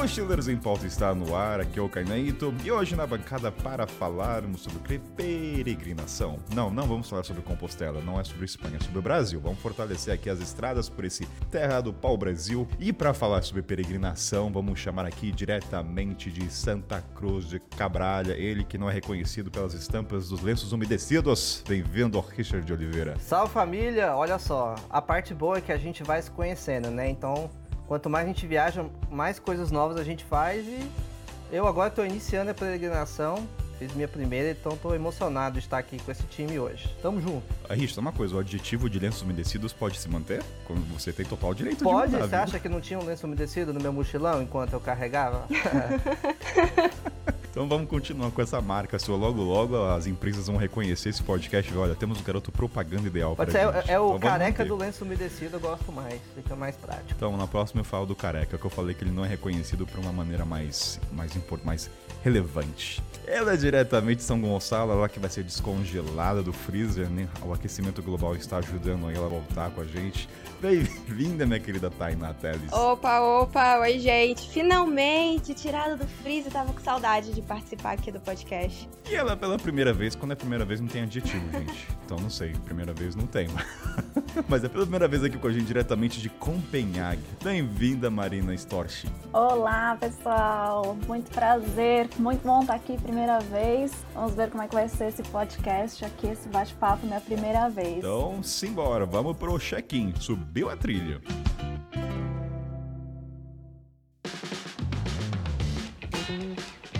Mochileiros 0.00 0.48
em 0.48 0.56
Pauta 0.56 0.86
está 0.86 1.14
no 1.14 1.36
ar, 1.36 1.60
aqui 1.60 1.78
é 1.78 1.82
o 1.82 1.86
Carneito, 1.86 2.54
e 2.64 2.72
hoje 2.72 2.96
na 2.96 3.06
bancada 3.06 3.52
para 3.52 3.86
falarmos 3.86 4.62
sobre 4.62 4.98
peregrinação. 4.98 6.38
Não, 6.54 6.70
não 6.70 6.84
vamos 6.84 7.10
falar 7.10 7.22
sobre 7.22 7.42
Compostela, 7.42 8.00
não 8.00 8.18
é 8.18 8.24
sobre 8.24 8.46
Espanha, 8.46 8.78
é 8.80 8.82
sobre 8.82 8.98
o 8.98 9.02
Brasil. 9.02 9.38
Vamos 9.38 9.58
fortalecer 9.58 10.14
aqui 10.14 10.30
as 10.30 10.40
estradas 10.40 10.88
por 10.88 11.04
esse 11.04 11.26
terra 11.50 11.82
do 11.82 11.92
pau-brasil. 11.92 12.66
E 12.78 12.94
para 12.94 13.12
falar 13.12 13.42
sobre 13.42 13.60
peregrinação, 13.60 14.50
vamos 14.50 14.78
chamar 14.78 15.04
aqui 15.04 15.30
diretamente 15.30 16.30
de 16.30 16.50
Santa 16.50 17.04
Cruz 17.14 17.46
de 17.46 17.60
Cabralha, 17.60 18.32
ele 18.32 18.64
que 18.64 18.78
não 18.78 18.88
é 18.88 18.94
reconhecido 18.94 19.50
pelas 19.50 19.74
estampas 19.74 20.30
dos 20.30 20.40
lenços 20.40 20.72
umedecidos. 20.72 21.62
Bem-vindo, 21.68 22.18
Richard 22.20 22.66
de 22.66 22.72
Oliveira. 22.72 23.18
Salve 23.18 23.52
família, 23.52 24.16
olha 24.16 24.38
só, 24.38 24.76
a 24.88 25.02
parte 25.02 25.34
boa 25.34 25.58
é 25.58 25.60
que 25.60 25.72
a 25.72 25.78
gente 25.78 26.02
vai 26.02 26.22
se 26.22 26.30
conhecendo, 26.30 26.90
né? 26.90 27.10
Então 27.10 27.50
Quanto 27.90 28.08
mais 28.08 28.24
a 28.24 28.28
gente 28.28 28.46
viaja, 28.46 28.86
mais 29.10 29.40
coisas 29.40 29.72
novas 29.72 29.96
a 29.96 30.04
gente 30.04 30.24
faz 30.24 30.64
e 30.64 30.88
eu 31.50 31.66
agora 31.66 31.88
estou 31.88 32.06
iniciando 32.06 32.52
a 32.52 32.54
peregrinação. 32.54 33.44
Fiz 33.80 33.94
minha 33.94 34.06
primeira, 34.06 34.50
então 34.50 34.74
estou 34.74 34.94
emocionado 34.94 35.54
de 35.54 35.64
estar 35.64 35.78
aqui 35.78 35.98
com 36.02 36.12
esse 36.12 36.22
time 36.24 36.58
hoje. 36.58 36.94
Tamo 37.00 37.18
junto. 37.18 37.42
Aí, 37.66 37.88
só 37.88 38.02
uma 38.02 38.12
coisa, 38.12 38.36
o 38.36 38.38
adjetivo 38.38 38.90
de 38.90 38.98
lenços 38.98 39.22
umedecidos 39.22 39.72
pode 39.72 39.98
se 39.98 40.06
manter? 40.06 40.42
Quando 40.66 40.82
você 40.92 41.10
tem 41.14 41.24
total 41.24 41.54
direito 41.54 41.82
pode, 41.82 42.10
de 42.10 42.18
Pode? 42.18 42.28
Você 42.28 42.36
acha 42.36 42.60
que 42.60 42.68
não 42.68 42.78
tinha 42.78 42.98
um 42.98 43.04
lenço 43.06 43.26
umedecido 43.26 43.72
no 43.72 43.80
meu 43.80 43.90
mochilão 43.90 44.42
enquanto 44.42 44.74
eu 44.74 44.80
carregava? 44.80 45.46
Então 47.50 47.68
vamos 47.68 47.88
continuar 47.90 48.30
com 48.30 48.40
essa 48.40 48.60
marca 48.60 48.96
sua. 48.96 49.16
Logo, 49.16 49.42
logo 49.42 49.84
as 49.84 50.06
empresas 50.06 50.46
vão 50.46 50.56
reconhecer 50.56 51.08
esse 51.08 51.20
podcast. 51.20 51.76
Olha, 51.76 51.96
temos 51.96 52.20
o 52.20 52.22
garoto 52.22 52.52
propaganda 52.52 53.08
ideal 53.08 53.34
para 53.34 53.50
ser, 53.50 53.66
gente. 53.66 53.90
É, 53.90 53.94
é 53.94 54.00
o 54.00 54.16
então, 54.16 54.30
careca 54.30 54.64
do 54.64 54.76
lenço 54.76 55.04
umedecido, 55.04 55.56
eu 55.56 55.60
gosto 55.60 55.90
mais. 55.90 56.20
Fica 56.36 56.54
mais 56.54 56.76
prático. 56.76 57.10
Então, 57.10 57.36
na 57.36 57.48
próxima 57.48 57.80
eu 57.80 57.84
falo 57.84 58.06
do 58.06 58.14
careca, 58.14 58.56
que 58.56 58.64
eu 58.64 58.70
falei 58.70 58.94
que 58.94 59.02
ele 59.02 59.10
não 59.10 59.24
é 59.24 59.28
reconhecido 59.28 59.84
por 59.84 59.98
uma 59.98 60.12
maneira 60.12 60.44
mais, 60.44 61.00
mais, 61.12 61.36
mais 61.64 61.90
relevante. 62.22 63.02
Ela 63.32 63.52
é 63.52 63.56
diretamente 63.56 64.16
de 64.16 64.22
São 64.24 64.40
Gonçalo, 64.40 64.90
ela 64.90 65.08
que 65.08 65.20
vai 65.20 65.30
ser 65.30 65.44
descongelada 65.44 66.42
do 66.42 66.52
freezer, 66.52 67.08
né? 67.08 67.28
O 67.42 67.52
aquecimento 67.52 68.02
global 68.02 68.34
está 68.34 68.56
ajudando 68.56 69.08
ela 69.08 69.26
a 69.26 69.28
voltar 69.28 69.70
com 69.70 69.80
a 69.80 69.84
gente. 69.84 70.28
Bem-vinda, 70.60 71.46
minha 71.46 71.60
querida 71.60 71.88
Tainá 71.90 72.34
Teles. 72.34 72.72
Opa, 72.72 73.20
opa, 73.20 73.78
oi, 73.78 74.00
gente. 74.00 74.50
Finalmente, 74.50 75.54
tirada 75.54 75.96
do 75.96 76.08
freezer, 76.08 76.50
tava 76.50 76.72
com 76.72 76.80
saudade 76.80 77.32
de 77.32 77.40
participar 77.40 77.92
aqui 77.92 78.10
do 78.10 78.18
podcast. 78.18 78.88
E 79.08 79.14
ela 79.14 79.36
pela 79.36 79.56
primeira 79.56 79.92
vez, 79.92 80.16
quando 80.16 80.32
é 80.32 80.34
a 80.34 80.36
primeira 80.36 80.64
vez 80.64 80.80
não 80.80 80.88
tem 80.88 81.02
adjetivo, 81.02 81.50
gente. 81.52 81.88
Então 82.04 82.18
não 82.18 82.28
sei, 82.28 82.52
primeira 82.64 82.92
vez 82.92 83.14
não 83.14 83.26
tem. 83.28 83.46
Mas 84.48 84.64
é 84.64 84.68
pela 84.68 84.82
primeira 84.82 85.06
vez 85.06 85.22
aqui 85.22 85.38
com 85.38 85.46
a 85.46 85.52
gente 85.52 85.66
diretamente 85.66 86.20
de 86.20 86.28
Copenhague. 86.28 87.22
Bem-vinda, 87.42 88.10
Marina 88.10 88.52
Storch. 88.54 89.08
Olá, 89.32 89.96
pessoal. 90.00 90.96
Muito 91.06 91.30
prazer. 91.30 92.08
Muito 92.18 92.42
bom 92.42 92.62
estar 92.62 92.74
aqui 92.74 92.98
primeira 93.20 93.38
vez. 93.40 93.92
Vamos 94.14 94.34
ver 94.34 94.50
como 94.50 94.62
é 94.62 94.68
que 94.68 94.74
vai 94.74 94.88
ser 94.88 95.08
esse 95.08 95.22
podcast 95.24 96.02
aqui, 96.04 96.28
esse 96.28 96.48
bate-papo 96.48 97.04
minha 97.04 97.20
primeira 97.20 97.68
vez. 97.68 97.98
Então, 97.98 98.42
simbora. 98.42 99.04
Vamos 99.04 99.36
pro 99.36 99.58
check-in. 99.58 100.14
Subiu 100.18 100.70
a 100.70 100.76
trilha. 100.76 101.20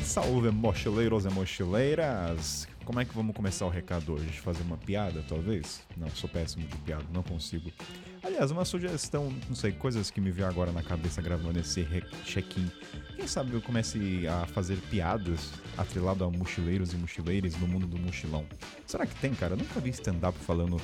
Salve 0.03 0.51
mochileiros 0.51 1.25
e 1.25 1.31
mochileiras! 1.31 2.69
Como 2.85 2.99
é 2.99 3.05
que 3.05 3.15
vamos 3.15 3.37
começar 3.37 3.65
o 3.67 3.69
recado 3.69 4.15
hoje? 4.15 4.33
Fazer 4.41 4.63
uma 4.65 4.77
piada, 4.77 5.25
talvez? 5.29 5.81
Não, 5.97 6.11
sou 6.11 6.29
péssimo 6.29 6.67
de 6.67 6.77
piada, 6.79 7.05
não 7.13 7.23
consigo. 7.23 7.71
Aliás, 8.21 8.51
uma 8.51 8.65
sugestão, 8.65 9.33
não 9.49 9.55
sei, 9.55 9.71
coisas 9.71 10.11
que 10.11 10.21
me 10.21 10.33
veio 10.33 10.49
agora 10.49 10.73
na 10.73 10.83
cabeça 10.83 11.23
gravando 11.23 11.61
esse 11.61 11.87
check-in. 12.25 12.69
Quem 13.15 13.29
sabe 13.29 13.53
eu 13.53 13.63
comece 13.63 14.27
a 14.27 14.45
fazer 14.47 14.77
piadas 14.91 15.53
atrelado 15.81 16.25
a 16.25 16.31
mochileiros 16.31 16.93
e 16.93 16.97
mochileiras 16.97 17.57
no 17.57 17.67
mundo 17.67 17.87
do 17.87 17.99
mochilão. 17.99 18.45
Será 18.87 19.07
que 19.07 19.15
tem, 19.17 19.35
cara? 19.35 19.55
Eu 19.55 19.59
nunca 19.59 19.81
vi 19.81 19.91
stand-up 19.91 20.39
falando 20.41 20.77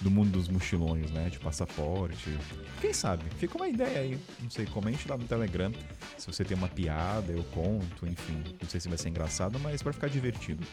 do 0.00 0.10
mundo 0.10 0.30
dos 0.30 0.48
mochilões, 0.48 1.10
né? 1.10 1.28
De 1.28 1.38
passaporte. 1.38 2.36
Quem 2.80 2.92
sabe? 2.92 3.24
Fica 3.38 3.56
uma 3.56 3.68
ideia 3.68 4.00
aí. 4.00 4.18
Não 4.40 4.50
sei, 4.50 4.66
comente 4.66 5.08
lá 5.08 5.16
no 5.16 5.24
Telegram. 5.24 5.72
Se 6.16 6.26
você 6.26 6.44
tem 6.44 6.56
uma 6.56 6.68
piada, 6.68 7.32
eu 7.32 7.42
conto, 7.44 8.06
enfim. 8.06 8.42
Não 8.60 8.68
sei 8.68 8.80
se 8.80 8.88
vai 8.88 8.98
ser 8.98 9.08
engraçado, 9.08 9.58
mas 9.58 9.82
vai 9.82 9.92
ficar 9.92 10.08
divertido. 10.08 10.64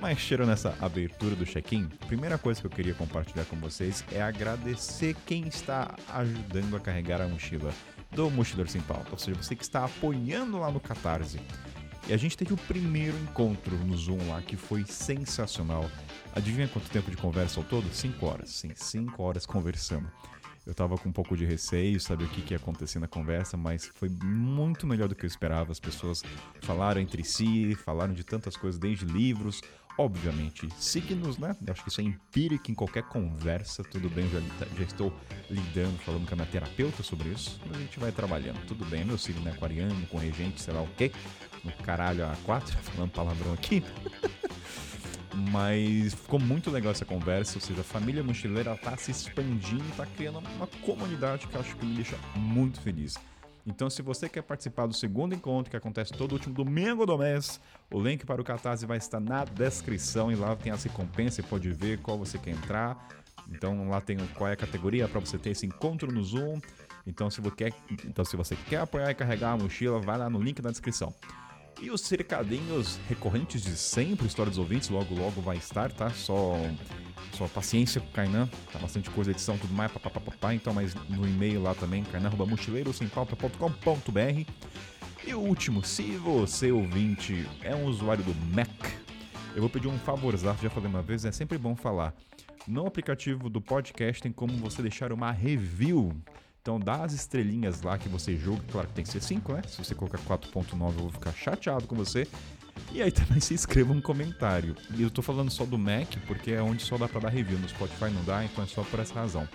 Mas 0.00 0.22
tirando 0.22 0.52
essa 0.52 0.76
abertura 0.80 1.34
do 1.34 1.44
check-in, 1.44 1.86
primeira 2.06 2.36
coisa 2.36 2.60
que 2.60 2.66
eu 2.66 2.70
queria 2.70 2.94
compartilhar 2.94 3.44
com 3.44 3.56
vocês 3.56 4.04
é 4.12 4.20
agradecer 4.20 5.16
quem 5.26 5.46
está 5.46 5.94
ajudando 6.08 6.76
a 6.76 6.80
carregar 6.80 7.20
a 7.20 7.28
mochila 7.28 7.72
do 8.10 8.30
Mochileiro 8.30 8.70
Sem 8.70 8.80
Pauta. 8.80 9.08
Ou 9.12 9.18
seja, 9.18 9.42
você 9.42 9.56
que 9.56 9.64
está 9.64 9.84
apoiando 9.84 10.58
lá 10.58 10.70
no 10.70 10.80
Catarse. 10.80 11.40
E 12.06 12.12
a 12.12 12.18
gente 12.18 12.36
teve 12.36 12.52
o 12.52 12.56
primeiro 12.56 13.16
encontro 13.16 13.74
no 13.76 13.96
Zoom 13.96 14.28
lá 14.28 14.42
que 14.42 14.56
foi 14.56 14.84
sensacional. 14.84 15.90
Adivinha 16.34 16.68
quanto 16.68 16.90
tempo 16.90 17.10
de 17.10 17.16
conversa 17.16 17.58
ao 17.58 17.64
todo? 17.64 17.88
Cinco 17.94 18.26
horas. 18.26 18.50
Sim, 18.50 18.72
cinco 18.74 19.22
horas 19.22 19.46
conversando. 19.46 20.06
Eu 20.66 20.74
tava 20.74 20.98
com 20.98 21.08
um 21.08 21.12
pouco 21.12 21.36
de 21.36 21.46
receio, 21.46 21.98
sabe 22.00 22.24
o 22.24 22.28
que, 22.28 22.42
que 22.42 22.54
ia 22.54 22.58
acontecer 22.58 22.98
na 22.98 23.06
conversa, 23.06 23.56
mas 23.56 23.86
foi 23.86 24.08
muito 24.08 24.86
melhor 24.86 25.08
do 25.08 25.14
que 25.14 25.24
eu 25.24 25.28
esperava. 25.28 25.72
As 25.72 25.80
pessoas 25.80 26.22
falaram 26.62 27.00
entre 27.00 27.24
si, 27.24 27.74
falaram 27.74 28.12
de 28.12 28.24
tantas 28.24 28.56
coisas, 28.56 28.78
desde 28.78 29.06
livros, 29.06 29.62
obviamente, 29.96 30.68
signos, 30.76 31.38
né? 31.38 31.56
Eu 31.66 31.72
acho 31.72 31.82
que 31.82 31.88
isso 31.88 32.00
é 32.00 32.04
empírico 32.04 32.70
em 32.70 32.74
qualquer 32.74 33.04
conversa, 33.04 33.82
tudo 33.84 34.08
bem, 34.08 34.28
já, 34.28 34.40
já 34.76 34.84
estou 34.84 35.12
lidando, 35.50 35.96
falando 35.98 36.26
com 36.26 36.34
a 36.34 36.36
minha 36.36 36.48
terapeuta 36.48 37.02
sobre 37.02 37.28
isso, 37.28 37.60
mas 37.66 37.76
a 37.76 37.80
gente 37.80 37.98
vai 38.00 38.12
trabalhando, 38.12 38.64
tudo 38.66 38.84
bem, 38.84 39.04
meu 39.04 39.18
signo 39.18 39.48
é 39.48 39.52
aquariano, 39.52 40.06
com 40.06 40.18
regente, 40.18 40.60
sei 40.60 40.74
lá 40.74 40.82
o 40.82 40.88
quê, 40.96 41.12
no 41.62 41.72
caralho 41.84 42.24
A4, 42.24 42.70
falando 42.82 43.10
palavrão 43.10 43.52
aqui. 43.52 43.82
Mas 45.50 46.14
ficou 46.14 46.38
muito 46.38 46.70
legal 46.70 46.92
essa 46.92 47.04
conversa, 47.04 47.56
ou 47.56 47.60
seja, 47.60 47.80
a 47.80 47.84
família 47.84 48.22
mochileira 48.22 48.72
está 48.74 48.96
se 48.96 49.10
expandindo, 49.10 49.84
está 49.90 50.06
criando 50.06 50.38
uma 50.38 50.66
comunidade 50.84 51.48
que 51.48 51.56
eu 51.56 51.60
acho 51.60 51.74
que 51.76 51.84
me 51.84 51.96
deixa 51.96 52.16
muito 52.36 52.80
feliz. 52.80 53.14
Então, 53.66 53.88
se 53.88 54.02
você 54.02 54.28
quer 54.28 54.42
participar 54.42 54.86
do 54.86 54.94
segundo 54.94 55.34
encontro 55.34 55.70
que 55.70 55.76
acontece 55.76 56.12
todo 56.12 56.32
último 56.32 56.54
domingo 56.54 57.06
do 57.06 57.16
mês, 57.16 57.58
o 57.90 58.00
link 58.00 58.26
para 58.26 58.40
o 58.40 58.44
Catarse 58.44 58.84
vai 58.84 58.98
estar 58.98 59.20
na 59.20 59.44
descrição 59.44 60.30
e 60.30 60.34
lá 60.34 60.54
tem 60.54 60.70
as 60.70 60.84
recompensas, 60.84 61.36
você 61.36 61.42
pode 61.42 61.70
ver 61.72 61.98
qual 62.00 62.18
você 62.18 62.36
quer 62.38 62.50
entrar. 62.50 63.08
Então 63.50 63.88
lá 63.88 64.00
tem 64.00 64.18
qual 64.34 64.48
é 64.48 64.52
a 64.52 64.56
categoria 64.56 65.08
para 65.08 65.20
você 65.20 65.38
ter 65.38 65.50
esse 65.50 65.64
encontro 65.66 66.12
no 66.12 66.22
Zoom. 66.22 66.60
Então 67.06 67.30
se, 67.30 67.40
você 67.40 67.56
quer, 67.56 67.72
então, 68.04 68.24
se 68.24 68.36
você 68.36 68.56
quer 68.56 68.80
apoiar 68.80 69.10
e 69.10 69.14
carregar 69.14 69.52
a 69.52 69.56
mochila, 69.56 69.98
vai 69.98 70.18
lá 70.18 70.28
no 70.28 70.40
link 70.40 70.60
na 70.60 70.70
descrição. 70.70 71.14
E 71.80 71.90
os 71.90 72.02
cercadinhos 72.02 72.98
recorrentes 73.08 73.62
de 73.62 73.76
sempre, 73.76 74.26
História 74.26 74.48
dos 74.48 74.58
Ouvintes, 74.58 74.88
logo 74.88 75.14
logo 75.14 75.40
vai 75.40 75.56
estar, 75.56 75.90
tá? 75.92 76.08
Só, 76.10 76.56
só 77.34 77.46
paciência 77.48 78.00
com 78.00 78.08
o 78.08 78.12
Kainan, 78.12 78.48
tá 78.72 78.78
bastante 78.78 79.10
coisa, 79.10 79.30
edição, 79.30 79.58
tudo 79.58 79.74
mais, 79.74 79.92
papapá, 79.92 80.54
então, 80.54 80.72
mas 80.72 80.94
no 81.08 81.26
e-mail 81.26 81.60
lá 81.62 81.74
também, 81.74 82.04
kainan.mochileirosempauta.com.br 82.04 84.50
E 85.26 85.34
o 85.34 85.40
último, 85.40 85.84
se 85.84 86.16
você 86.16 86.70
ouvinte 86.70 87.46
é 87.62 87.74
um 87.74 87.86
usuário 87.86 88.22
do 88.24 88.34
Mac, 88.54 88.70
eu 89.54 89.60
vou 89.60 89.70
pedir 89.70 89.88
um 89.88 89.98
favorzaço, 89.98 90.62
já 90.62 90.70
falei 90.70 90.88
uma 90.88 91.02
vez, 91.02 91.24
é 91.24 91.32
sempre 91.32 91.58
bom 91.58 91.76
falar. 91.76 92.14
No 92.66 92.86
aplicativo 92.86 93.50
do 93.50 93.60
podcast 93.60 94.22
tem 94.22 94.32
como 94.32 94.56
você 94.56 94.80
deixar 94.80 95.12
uma 95.12 95.30
review 95.30 96.16
então 96.64 96.80
dá 96.80 97.04
as 97.04 97.12
estrelinhas 97.12 97.82
lá 97.82 97.98
que 97.98 98.08
você 98.08 98.38
julga, 98.38 98.62
claro 98.72 98.88
que 98.88 98.94
tem 98.94 99.04
que 99.04 99.10
ser 99.10 99.22
5, 99.22 99.52
né? 99.52 99.60
Se 99.68 99.84
você 99.84 99.94
colocar 99.94 100.16
4.9 100.16 100.80
eu 100.80 100.92
vou 100.92 101.10
ficar 101.10 101.30
chateado 101.32 101.86
com 101.86 101.94
você. 101.94 102.26
E 102.92 103.02
aí 103.02 103.10
também 103.10 103.40
se 103.40 103.54
inscreva 103.54 103.92
um 103.92 104.00
comentário. 104.00 104.76
E 104.96 105.02
eu 105.02 105.10
tô 105.10 105.20
falando 105.22 105.50
só 105.50 105.64
do 105.64 105.78
Mac, 105.78 106.14
porque 106.26 106.52
é 106.52 106.62
onde 106.62 106.82
só 106.82 106.96
dá 106.96 107.08
pra 107.08 107.20
dar 107.20 107.28
review. 107.28 107.58
No 107.58 107.68
Spotify 107.68 108.10
não 108.10 108.22
dá, 108.24 108.44
então 108.44 108.62
é 108.62 108.66
só 108.66 108.82
por 108.82 109.00
essa 109.00 109.14
razão. 109.14 109.48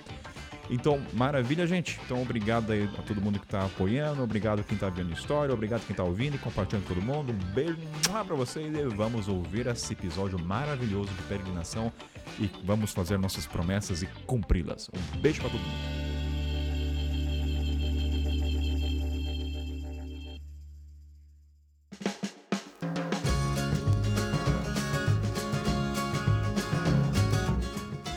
Então, 0.70 1.02
maravilha, 1.14 1.66
gente. 1.66 2.00
Então, 2.06 2.22
obrigado 2.22 2.72
aí 2.72 2.88
a 2.98 3.02
todo 3.02 3.20
mundo 3.20 3.40
que 3.40 3.48
tá 3.48 3.66
apoiando, 3.66 4.22
obrigado 4.22 4.64
quem 4.64 4.78
tá 4.78 4.90
vendo 4.90 5.12
história, 5.12 5.54
obrigado 5.54 5.86
quem 5.86 5.96
tá 5.96 6.04
ouvindo 6.04 6.36
e 6.36 6.38
compartilhando 6.38 6.86
com 6.86 6.94
todo 6.94 7.04
mundo. 7.04 7.34
Um 7.34 7.54
beijo 7.54 7.78
pra 8.04 8.36
vocês 8.36 8.72
e 8.76 8.84
vamos 8.84 9.28
ouvir 9.28 9.66
esse 9.68 9.94
episódio 9.94 10.38
maravilhoso 10.40 11.10
de 11.10 11.24
peregrinação 11.24 11.92
e 12.40 12.50
vamos 12.64 12.92
fazer 12.92 13.18
nossas 13.18 13.48
promessas 13.48 14.04
e 14.04 14.08
cumpri-las. 14.28 14.90
Um 14.94 15.20
beijo 15.20 15.42
pra 15.42 15.50
todo 15.50 15.60
mundo. 15.60 16.19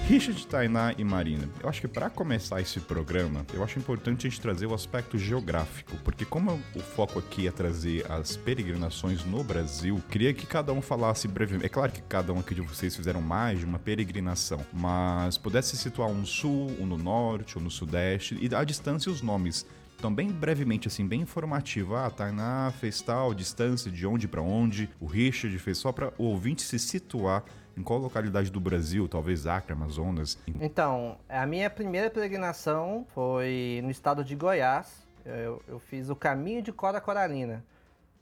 Richard, 0.09 0.47
Tainá 0.47 0.93
e 0.99 1.05
Marina, 1.05 1.49
eu 1.63 1.69
acho 1.69 1.81
que 1.81 1.89
para 1.89 2.11
começar 2.11 2.61
esse 2.61 2.81
programa, 2.81 3.47
eu 3.55 3.63
acho 3.63 3.79
importante 3.79 4.27
a 4.27 4.31
gente 4.31 4.41
trazer 4.41 4.67
o 4.67 4.75
aspecto 4.75 5.17
geográfico, 5.17 5.97
porque 6.05 6.25
como 6.25 6.61
o 6.75 6.81
foco 6.81 7.21
aqui 7.21 7.47
é 7.47 7.53
trazer 7.53 8.05
as 8.11 8.37
peregrinações 8.37 9.25
no 9.25 9.43
Brasil, 9.45 10.03
queria 10.11 10.35
que 10.35 10.45
cada 10.45 10.73
um 10.73 10.83
falasse 10.83 11.29
brevemente. 11.29 11.65
É 11.65 11.69
claro 11.69 11.93
que 11.93 12.03
cada 12.03 12.33
um 12.33 12.41
aqui 12.41 12.55
de 12.55 12.61
vocês 12.61 12.95
fizeram 12.95 13.23
mais 13.23 13.61
de 13.61 13.65
uma 13.65 13.79
peregrinação, 13.79 14.61
mas 14.73 15.39
pudesse 15.39 15.77
situar 15.77 16.09
um 16.11 16.15
no 16.15 16.27
sul, 16.27 16.77
um 16.79 16.85
no 16.85 16.99
norte, 16.99 17.57
ou 17.57 17.63
no 17.63 17.71
sudeste, 17.71 18.37
e 18.41 18.55
a 18.55 18.65
distância 18.65 19.11
os 19.11 19.23
nomes 19.23 19.65
Então, 19.99 20.13
bem 20.13 20.33
brevemente, 20.33 20.89
assim, 20.89 21.07
bem 21.07 21.21
informativo. 21.21 21.95
Ah, 21.95 22.11
Tainá 22.11 22.73
fez 22.81 23.01
tal, 23.01 23.33
distância, 23.33 23.89
de 23.89 24.05
onde 24.05 24.27
para 24.27 24.43
onde. 24.43 24.91
O 24.99 25.07
Richard 25.07 25.57
fez 25.61 25.79
só 25.79 25.93
para 25.93 26.13
o 26.19 26.25
ouvinte 26.25 26.63
se 26.63 26.77
situar 26.77 27.45
em 27.77 27.83
qual 27.83 27.99
localidade 27.99 28.51
do 28.51 28.61
Brasil, 28.61 29.09
talvez 29.09 29.47
Acre, 29.47 29.73
Amazonas. 29.73 30.39
Então, 30.61 31.19
a 31.29 31.47
minha 31.47 31.71
primeira 31.71 32.11
peregrinação 32.11 33.07
foi 33.15 33.81
no 33.83 33.91
estado 33.91 34.25
de 34.25 34.35
Goiás. 34.35 35.07
Eu, 35.25 35.63
eu 35.69 35.79
fiz 35.79 36.11
o 36.11 36.17
caminho 36.17 36.63
de 36.63 36.73
Cora 36.73 37.01
Coralina 37.01 37.65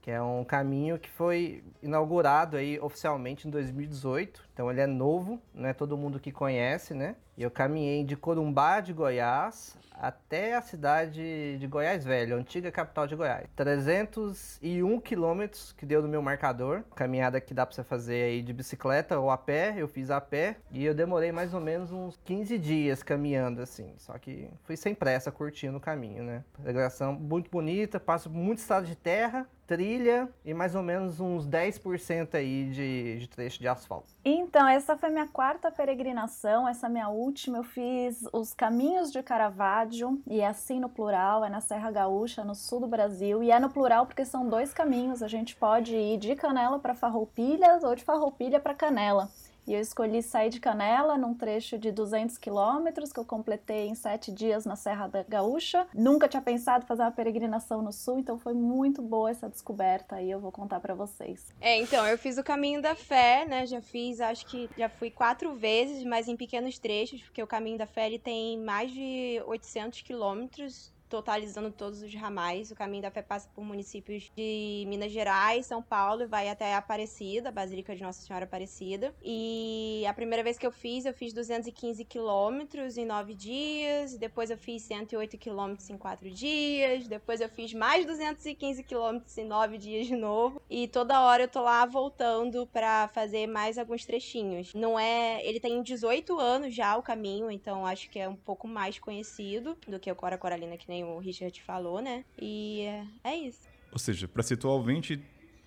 que 0.01 0.11
é 0.11 0.21
um 0.21 0.45
caminho 0.45 0.99
que 0.99 1.11
foi 1.11 1.63
inaugurado 1.83 2.57
aí 2.57 2.79
oficialmente 2.81 3.47
em 3.47 3.51
2018. 3.51 4.49
Então 4.53 4.71
ele 4.71 4.81
é 4.81 4.87
novo, 4.87 5.41
não 5.55 5.69
é 5.69 5.73
todo 5.73 5.97
mundo 5.97 6.19
que 6.19 6.33
conhece, 6.33 6.95
né? 6.95 7.17
E 7.37 7.43
eu 7.43 7.51
caminhei 7.51 8.05
de 8.05 8.17
Corumbá 8.17 8.81
de 8.81 8.93
Goiás 8.93 9.77
até 10.01 10.55
a 10.55 10.63
cidade 10.63 11.59
de 11.59 11.67
Goiás 11.67 12.05
Velho, 12.05 12.37
antiga 12.37 12.71
capital 12.73 13.07
de 13.07 13.15
Goiás. 13.15 13.47
301 13.55 15.01
quilômetros 15.01 15.73
que 15.73 15.85
deu 15.85 16.01
no 16.03 16.09
meu 16.09 16.23
marcador. 16.23 16.83
Caminhada 16.95 17.41
que 17.41 17.53
dá 17.53 17.67
para 17.67 17.75
você 17.75 17.85
fazer 17.85 18.25
aí 18.25 18.43
de 18.43 18.53
bicicleta 18.53 19.19
ou 19.19 19.31
a 19.31 19.37
pé. 19.37 19.75
Eu 19.77 19.89
fiz 19.89 20.11
a 20.11 20.21
pé 20.21 20.57
e 20.71 20.85
eu 20.85 20.95
demorei 20.95 21.33
mais 21.33 21.53
ou 21.53 21.61
menos 21.61 21.93
uns 21.93 22.19
15 22.25 22.59
dias 22.59 23.03
caminhando 23.03 23.61
assim. 23.61 23.95
Só 23.99 24.19
que 24.19 24.51
fui 24.65 24.77
sem 24.77 24.95
pressa, 24.95 25.31
curtindo 25.31 25.77
o 25.77 25.81
caminho, 25.81 26.23
né? 26.23 26.45
Peregrinação 26.57 27.13
muito 27.13 27.51
bonita, 27.51 28.01
passo 28.01 28.31
muito 28.31 28.59
estado 28.59 28.87
de 28.87 28.97
terra, 28.97 29.47
trilha 29.71 30.29
e 30.45 30.53
mais 30.53 30.75
ou 30.75 30.83
menos 30.83 31.21
uns 31.21 31.47
10% 31.47 32.35
aí 32.35 32.69
de, 32.71 33.21
de 33.21 33.29
trecho 33.29 33.61
de 33.61 33.69
asfalto. 33.69 34.13
Então, 34.25 34.67
essa 34.67 34.97
foi 34.97 35.11
minha 35.11 35.29
quarta 35.29 35.71
peregrinação, 35.71 36.69
essa 36.69 36.89
minha 36.89 37.09
última. 37.09 37.59
Eu 37.59 37.63
fiz 37.63 38.25
os 38.33 38.53
caminhos 38.53 39.13
de 39.13 39.23
Caravaggio, 39.23 40.21
e 40.27 40.41
é 40.41 40.49
assim 40.49 40.81
no 40.81 40.89
plural, 40.89 41.45
é 41.45 41.49
na 41.49 41.61
Serra 41.61 41.93
Gaúcha, 41.93 42.43
no 42.43 42.53
sul 42.53 42.81
do 42.81 42.89
Brasil. 42.89 43.45
E 43.45 43.53
é 43.53 43.61
no 43.61 43.71
plural 43.71 44.07
porque 44.07 44.25
são 44.25 44.49
dois 44.49 44.75
caminhos. 44.75 45.23
A 45.23 45.29
gente 45.29 45.55
pode 45.55 45.95
ir 45.95 46.19
de 46.19 46.35
Canela 46.35 46.81
para 46.81 46.93
Farroupilha 46.93 47.79
ou 47.81 47.95
de 47.95 48.03
Farroupilha 48.03 48.59
para 48.59 48.75
Canela. 48.75 49.29
E 49.71 49.75
eu 49.75 49.81
escolhi 49.81 50.21
sair 50.21 50.51
de 50.51 50.59
Canela 50.59 51.17
num 51.17 51.33
trecho 51.33 51.79
de 51.79 51.93
200 51.93 52.37
quilômetros 52.39 53.13
que 53.13 53.21
eu 53.21 53.25
completei 53.25 53.87
em 53.87 53.95
sete 53.95 54.33
dias 54.33 54.65
na 54.65 54.75
Serra 54.75 55.07
da 55.07 55.23
Gaúcha. 55.23 55.87
Nunca 55.95 56.27
tinha 56.27 56.43
pensado 56.43 56.85
fazer 56.87 57.03
uma 57.03 57.13
peregrinação 57.13 57.81
no 57.81 57.93
sul, 57.93 58.19
então 58.19 58.37
foi 58.37 58.53
muito 58.53 59.01
boa 59.01 59.31
essa 59.31 59.49
descoberta 59.49 60.21
e 60.21 60.29
eu 60.29 60.41
vou 60.41 60.51
contar 60.51 60.81
para 60.81 60.93
vocês. 60.93 61.55
É, 61.61 61.79
então, 61.79 62.05
eu 62.05 62.19
fiz 62.19 62.37
o 62.37 62.43
caminho 62.43 62.83
da 62.83 62.97
fé, 62.97 63.47
né? 63.47 63.65
Já 63.65 63.81
fiz, 63.81 64.21
acho 64.21 64.45
que 64.47 64.69
já 64.77 64.89
fui 64.89 65.09
quatro 65.09 65.55
vezes, 65.55 66.03
mas 66.03 66.27
em 66.27 66.37
pequenos 66.37 66.77
trechos, 66.77 67.23
porque 67.23 67.41
o 67.41 67.47
caminho 67.47 67.79
da 67.79 67.87
fé 67.87 68.07
ele 68.07 68.19
tem 68.19 68.59
mais 68.59 68.91
de 68.91 69.41
800 69.47 70.01
quilômetros 70.01 70.93
totalizando 71.11 71.71
todos 71.73 72.03
os 72.03 72.15
ramais. 72.15 72.71
O 72.71 72.75
Caminho 72.77 73.03
da 73.03 73.11
Fé 73.11 73.21
passa 73.21 73.51
por 73.53 73.65
municípios 73.65 74.31
de 74.37 74.85
Minas 74.87 75.11
Gerais, 75.11 75.67
São 75.67 75.83
Paulo 75.83 76.23
e 76.23 76.27
vai 76.27 76.49
até 76.49 76.75
Aparecida, 76.75 77.51
Basílica 77.51 77.95
de 77.95 78.03
Nossa 78.03 78.23
Senhora 78.23 78.45
Aparecida. 78.45 79.13
E 79.23 80.05
a 80.07 80.15
primeira 80.15 80.45
vez 80.45 80.57
que 80.57 80.67
eu 80.67 80.71
fiz, 80.71 81.05
eu 81.05 81.13
fiz 81.13 81.33
215 81.33 82.05
quilômetros 82.05 82.97
em 82.97 83.05
nove 83.05 83.35
dias, 83.35 84.17
depois 84.17 84.51
eu 84.51 84.57
fiz 84.57 84.83
108 84.83 85.37
quilômetros 85.37 85.91
em 85.91 85.99
quatro 85.99 86.31
dias, 86.31 87.09
depois 87.09 87.41
eu 87.41 87.49
fiz 87.49 87.75
mais 87.75 88.07
215 88.07 88.85
quilômetros 88.85 89.37
em 89.37 89.45
nove 89.45 89.77
dias 89.79 90.07
de 90.07 90.15
novo. 90.15 90.63
E 90.71 90.87
toda 90.87 91.21
hora 91.23 91.43
eu 91.43 91.49
tô 91.49 91.63
lá 91.63 91.85
voltando 91.85 92.67
para 92.69 93.09
fazer 93.09 93.49
mais 93.49 93.77
alguns 93.77 94.05
trechinhos. 94.05 94.73
Não 94.75 94.99
é. 94.99 95.45
Ele 95.45 95.59
tem 95.59 95.83
18 95.83 96.39
anos 96.39 96.73
já 96.73 96.97
o 96.97 97.03
caminho, 97.03 97.51
então 97.51 97.85
acho 97.85 98.09
que 98.09 98.19
é 98.19 98.29
um 98.29 98.37
pouco 98.37 98.69
mais 98.69 98.99
conhecido 98.99 99.77
do 99.89 99.99
que 99.99 100.11
o 100.11 100.15
Cora 100.15 100.39
Coralina, 100.39 100.77
que 100.77 100.89
nem 100.89 101.00
o 101.05 101.19
Richard 101.19 101.61
falou, 101.63 102.01
né? 102.01 102.25
E 102.41 102.83
é, 102.83 103.07
é 103.25 103.37
isso. 103.37 103.69
Ou 103.93 103.99
seja, 103.99 104.29
para 104.29 104.43
situar 104.43 104.75
o 104.75 104.79
ouvinte, 104.79 105.21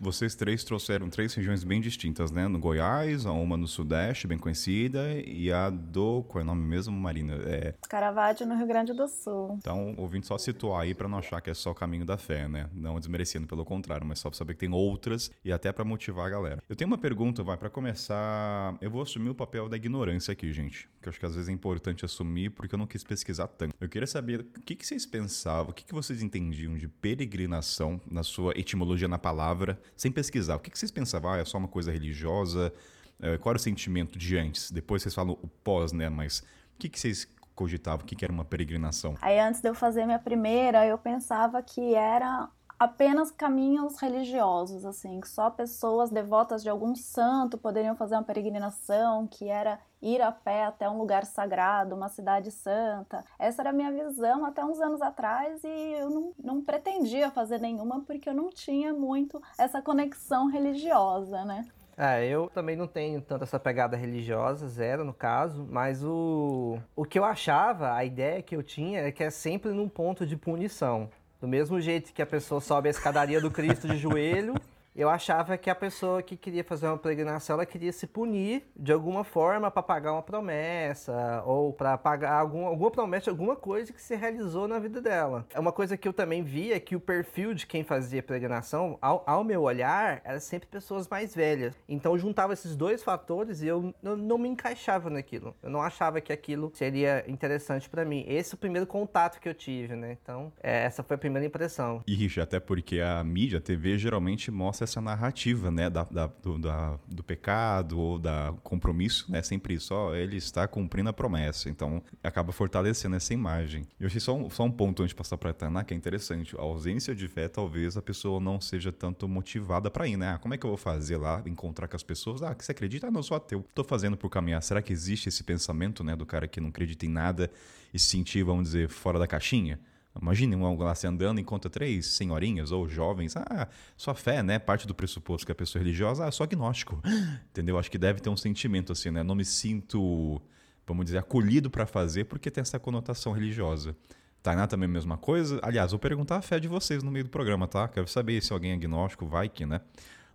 vocês 0.04 0.36
três 0.36 0.64
trouxeram 0.64 1.10
três 1.10 1.34
regiões 1.34 1.64
bem 1.64 1.80
distintas, 1.80 2.30
né? 2.30 2.48
No 2.48 2.60
Goiás, 2.60 3.26
a 3.26 3.32
uma 3.32 3.56
no 3.56 3.68
Sudeste, 3.68 4.28
bem 4.28 4.38
conhecida, 4.38 5.14
e 5.26 5.52
a 5.52 5.70
do. 5.70 6.24
Qual 6.24 6.42
é 6.42 6.44
o 6.44 6.48
nome 6.48 6.62
mesmo, 6.68 6.94
Marina? 6.96 7.36
É... 7.46 7.74
Caravaggio, 7.88 8.46
no 8.46 8.56
Rio 8.56 8.68
Grande 8.68 8.94
do 8.94 9.08
Sul. 9.08 9.56
Então, 9.58 9.96
ouvindo 9.98 10.26
só 10.26 10.38
situar 10.38 10.82
aí 10.82 10.94
para 10.94 11.08
não 11.08 11.20
achar 11.20 11.40
que 11.42 11.50
é 11.50 11.54
só 11.54 11.72
o 11.72 11.76
caminho 11.76 12.06
da 12.06 12.18
fé, 12.18 12.48
né? 12.48 12.70
Não 12.74 13.00
desmerecendo, 13.00 13.48
pelo 13.48 13.64
contrário, 13.64 14.06
mas 14.06 14.20
só 14.20 14.30
pra 14.30 14.38
saber 14.38 14.54
que 14.54 14.60
tem 14.60 14.74
outras 14.74 15.32
e 15.44 15.52
até 15.52 15.72
para 15.72 15.86
motivar 15.86 16.28
a 16.28 16.30
galera. 16.30 16.64
Eu 16.68 16.76
tenho 16.76 16.90
uma 16.90 16.98
pergunta, 16.98 17.42
vai, 17.42 17.56
para 17.56 17.70
começar. 17.70 18.76
Eu 18.82 18.92
vou 18.92 19.02
assumir 19.02 19.30
o 19.30 19.36
papel 19.36 19.70
da 19.70 19.78
ignorância 19.78 20.34
aqui, 20.34 20.52
gente. 20.52 20.90
Que 21.02 21.08
eu 21.08 21.12
acho 21.12 21.20
que 21.20 21.26
às 21.26 21.36
vezes 21.36 21.50
é 21.50 21.54
importante 21.54 22.04
assumir 22.04 22.50
porque 22.50 22.76
eu 22.76 22.80
não 22.80 22.88
quis 22.88 23.04
pesquisar 23.04 23.48
tanto. 23.48 23.74
Eu 23.80 23.88
queria 23.88 24.08
saber 24.08 24.42
o 24.42 24.62
que, 24.62 24.76
que 24.76 24.86
vocês 24.86 25.06
pensavam, 25.06 25.72
o 25.72 25.74
que, 25.74 25.86
que 25.86 25.94
vocês 25.94 26.22
entendiam 26.22 26.76
de 26.76 26.88
peregrinação 26.88 28.02
na 28.10 28.24
sua 28.24 28.54
etimologia 28.58 29.08
na 29.08 29.18
palavra 29.18 29.80
sem 29.96 30.12
pesquisar. 30.12 30.56
O 30.56 30.60
que, 30.60 30.78
vocês 30.78 30.92
pensavam? 30.92 31.32
Ah, 31.32 31.38
é 31.38 31.46
só 31.46 31.58
uma 31.58 31.68
coisa 31.68 31.92
religiosa? 31.92 32.74
É, 33.20 33.38
qual 33.38 33.52
era 33.52 33.58
o 33.58 33.62
sentimento 33.62 34.18
de 34.18 34.38
antes? 34.38 34.72
Depois 34.72 35.02
vocês 35.02 35.14
falam 35.14 35.38
o 35.42 35.48
pós, 35.48 35.92
né? 35.92 36.10
Mas 36.10 36.40
o 36.40 36.80
que, 36.80 36.90
que 36.90 37.00
vocês 37.00 37.28
cogitavam? 37.56 38.04
O 38.04 38.08
que, 38.08 38.16
que 38.16 38.26
era 38.26 38.34
uma 38.34 38.46
peregrinação? 38.46 39.16
Aí 39.22 39.40
antes 39.40 39.62
de 39.62 39.70
eu 39.70 39.76
fazer 39.76 40.06
minha 40.06 40.20
primeira, 40.20 40.86
eu 40.86 40.98
pensava 40.98 41.62
que 41.62 41.94
era 41.94 42.50
apenas 42.78 43.32
caminhos 43.32 43.98
religiosos, 44.00 44.86
assim, 44.86 45.20
que 45.22 45.28
só 45.28 45.50
pessoas 45.50 46.10
devotas 46.10 46.64
de 46.64 46.70
algum 46.70 46.96
santo 46.96 47.58
poderiam 47.58 47.96
fazer 47.96 48.16
uma 48.16 48.24
peregrinação, 48.24 49.28
que 49.28 49.48
era 49.48 49.80
ir 50.02 50.22
a 50.22 50.32
pé 50.32 50.66
até 50.66 50.90
um 50.90 50.98
lugar 50.98 51.26
sagrado, 51.26 51.96
uma 51.96 52.10
cidade 52.10 52.52
santa. 52.52 53.24
Essa 53.40 53.62
era 53.62 53.70
a 53.70 53.74
minha 53.74 53.92
visão 53.92 54.46
até 54.46 54.64
uns 54.64 54.80
anos 54.82 55.02
atrás 55.02 55.64
e 55.64 55.94
eu 55.94 56.10
não, 56.10 56.34
não 56.44 56.62
pretendia 56.62 57.32
fazer 57.32 57.60
nenhuma 57.60 58.02
porque 58.02 58.28
eu 58.28 58.34
não 58.34 58.50
tinha 58.50 58.94
muito 58.94 59.42
essa 59.58 59.82
conexão 59.82 60.48
religiosa, 60.48 61.46
né? 61.46 61.66
É, 61.96 62.26
eu 62.26 62.50
também 62.50 62.76
não 62.76 62.88
tenho 62.88 63.22
tanto 63.22 63.44
essa 63.44 63.60
pegada 63.60 63.96
religiosa, 63.96 64.68
zero 64.68 65.06
no 65.06 65.14
caso, 65.14 65.66
mas 65.70 66.04
o, 66.04 66.80
o 66.96 67.06
que 67.06 67.20
eu 67.20 67.24
achava, 67.24 67.94
a 67.94 68.04
ideia 68.04 68.42
que 68.42 68.56
eu 68.56 68.64
tinha 68.64 69.02
é 69.02 69.12
que 69.12 69.24
é 69.24 69.30
sempre 69.30 69.72
num 69.72 69.88
ponto 69.88 70.26
de 70.26 70.36
punição. 70.36 71.10
Do 71.44 71.50
mesmo 71.50 71.82
jeito 71.82 72.14
que 72.14 72.22
a 72.22 72.26
pessoa 72.26 72.62
sobe 72.62 72.88
a 72.88 72.92
escadaria 72.92 73.42
do 73.42 73.52
Cristo 73.52 73.86
de 73.86 73.98
joelho, 73.98 74.56
eu 74.96 75.10
achava 75.10 75.58
que 75.58 75.70
a 75.70 75.76
pessoa 75.76 76.22
que 76.22 76.38
queria 76.38 76.64
fazer 76.64 76.88
uma 76.88 76.98
peregrinação, 76.98 77.56
ela 77.56 77.66
queria 77.66 77.92
se 77.92 78.06
punir 78.06 78.64
de 78.76 78.92
alguma 78.92 79.24
forma 79.24 79.72
para 79.72 79.82
pagar 79.82 80.14
uma 80.14 80.22
promessa 80.22 81.42
ou 81.46 81.74
para 81.74 81.98
pagar 81.98 82.34
algum, 82.34 82.66
alguma 82.66 82.92
promessa, 82.92 83.32
alguma 83.32 83.56
coisa 83.56 83.92
que 83.92 84.02
se 84.02 84.16
realizou 84.16 84.68
na 84.68 84.78
vida 84.78 85.02
dela. 85.02 85.46
É 85.54 85.60
uma 85.60 85.72
coisa 85.72 85.98
que 85.98 86.08
eu 86.08 86.14
também 86.14 86.44
via 86.44 86.80
que 86.80 86.96
o 86.96 87.00
perfil 87.00 87.54
de 87.54 87.66
quem 87.66 87.84
fazia 87.84 88.22
peregrinação, 88.22 88.98
ao, 89.02 89.24
ao 89.26 89.44
meu 89.44 89.64
olhar, 89.64 90.22
era 90.24 90.40
sempre 90.40 90.68
pessoas 90.68 91.08
mais 91.08 91.34
velhas. 91.34 91.76
Então 91.90 92.14
eu 92.14 92.20
juntava 92.20 92.54
esses 92.54 92.76
dois 92.76 93.04
fatores 93.04 93.62
e 93.62 93.68
eu 93.68 93.94
não, 94.02 94.16
não 94.16 94.38
me 94.38 94.50
encaixava 94.50 95.10
naquilo. 95.10 95.56
Eu 95.64 95.70
não 95.70 95.82
achava 95.82 96.22
que 96.22 96.32
aquilo 96.32 96.72
seria 96.74 97.24
interessante 97.28 97.90
para 97.90 98.06
mim. 98.06 98.24
Esse 98.28 98.54
é 98.54 98.56
o 98.56 98.60
primeiro 98.60 98.86
contato 98.86 99.40
que 99.40 99.50
eu 99.50 99.54
tive, 99.54 99.96
né? 99.96 100.18
Então, 100.22 100.54
é, 100.62 100.84
essa 100.84 101.02
foi 101.02 101.16
a 101.16 101.18
primeira 101.18 101.46
impressão. 101.48 102.04
E, 102.06 102.14
Rich, 102.14 102.40
até 102.40 102.60
porque 102.60 103.00
a 103.00 103.24
mídia, 103.24 103.58
a 103.58 103.62
TV, 103.62 103.98
geralmente 103.98 104.52
mostra 104.52 104.83
essa 104.84 105.02
narrativa, 105.02 105.72
né, 105.72 105.90
da, 105.90 106.04
da, 106.04 106.28
do, 106.28 106.58
da, 106.60 106.98
do 107.08 107.24
pecado 107.24 108.00
ou 108.00 108.20
da 108.20 108.54
compromisso, 108.64 109.32
né, 109.32 109.42
sempre 109.42 109.76
isso, 109.76 109.94
ó, 109.94 110.14
ele 110.14 110.38
está 110.38 110.68
cumprindo 110.68 111.10
a 111.10 111.14
promessa, 111.14 111.70
então 111.70 112.04
acaba 112.24 112.52
fortalecendo 112.52 113.16
essa 113.16 113.34
imagem. 113.34 113.88
Eu 114.00 114.08
achei 114.08 114.20
só 114.20 114.36
um, 114.36 114.50
só 114.50 114.64
um 114.64 114.72
ponto 114.72 115.02
antes 115.02 115.12
de 115.12 115.16
passar 115.16 115.38
para 115.38 115.52
a 115.52 115.54
Tainá, 115.54 115.84
que 115.84 115.94
é 115.94 115.98
interessante, 115.98 116.56
a 116.58 116.62
ausência 116.62 117.16
de 117.16 117.28
fé, 117.28 117.48
talvez 117.48 117.98
a 117.98 118.02
pessoa 118.02 118.40
não 118.40 118.60
seja 118.60 118.92
tanto 118.92 119.28
motivada 119.28 119.90
para 119.90 120.08
ir, 120.08 120.18
né, 120.18 120.34
ah, 120.34 120.38
como 120.38 120.54
é 120.54 120.58
que 120.58 120.66
eu 120.66 120.70
vou 120.70 120.78
fazer 120.78 121.18
lá, 121.18 121.42
encontrar 121.46 121.88
com 121.88 121.96
as 121.96 122.04
pessoas, 122.04 122.44
ah, 122.44 122.54
que 122.54 122.64
você 122.64 122.72
acredita? 122.72 123.08
Ah, 123.08 123.12
não, 123.12 123.24
sou 123.24 123.38
ateu, 123.38 123.66
tô 123.74 123.84
fazendo 123.84 124.18
por 124.18 124.30
caminhar, 124.30 124.62
será 124.62 124.82
que 124.82 124.94
existe 124.94 125.30
esse 125.30 125.44
pensamento, 125.44 126.04
né, 126.04 126.16
do 126.16 126.26
cara 126.26 126.48
que 126.48 126.62
não 126.62 126.70
acredita 126.70 127.06
em 127.06 127.10
nada 127.10 127.50
e 127.94 128.00
se 128.00 128.10
sentir, 128.10 128.44
vamos 128.44 128.66
dizer, 128.66 128.90
fora 128.90 129.18
da 129.20 129.28
caixinha? 129.28 129.80
Imagine 130.22 130.56
um 130.56 130.78
lá 130.78 130.94
se 130.94 131.08
andando 131.08 131.40
encontra 131.40 131.70
três 131.70 132.06
senhorinhas 132.06 132.72
ou 132.72 132.88
jovens. 132.88 133.36
Ah, 133.36 133.68
sua 133.98 134.14
fé, 134.14 134.44
né? 134.44 134.60
Parte 134.60 134.86
do 134.86 134.94
pressuposto 134.94 135.46
que 135.46 135.52
a 135.52 135.56
pessoa 135.56 135.82
é 135.82 135.84
religiosa, 135.84 136.26
ah, 136.26 136.32
sou 136.32 136.44
agnóstico. 136.44 137.02
Entendeu? 137.50 137.80
Acho 137.80 137.90
que 137.90 137.98
deve 137.98 138.20
ter 138.20 138.30
um 138.30 138.38
sentimento 138.38 138.92
assim, 138.92 139.10
né? 139.10 139.24
Não 139.24 139.36
me 139.36 139.44
sinto, 139.44 140.42
vamos 140.86 141.06
dizer, 141.06 141.18
acolhido 141.18 141.70
para 141.70 141.86
fazer 141.86 142.26
porque 142.26 142.52
tem 142.52 142.62
essa 142.62 142.80
conotação 142.80 143.32
religiosa. 143.32 143.96
Tainá 144.44 144.68
também 144.68 144.88
a 144.88 144.92
mesma 144.92 145.18
coisa. 145.18 145.60
Aliás, 145.64 145.92
vou 145.92 146.00
perguntar 146.00 146.38
a 146.38 146.42
fé 146.42 146.60
de 146.60 146.68
vocês 146.68 147.02
no 147.02 147.10
meio 147.10 147.24
do 147.24 147.32
programa, 147.32 147.68
tá? 147.68 147.88
Quero 147.88 148.08
saber 148.08 148.44
se 148.44 148.54
alguém 148.54 148.72
é 148.72 148.74
agnóstico, 148.76 149.26
vai 149.26 149.50
que, 149.50 149.66
né? 149.66 149.82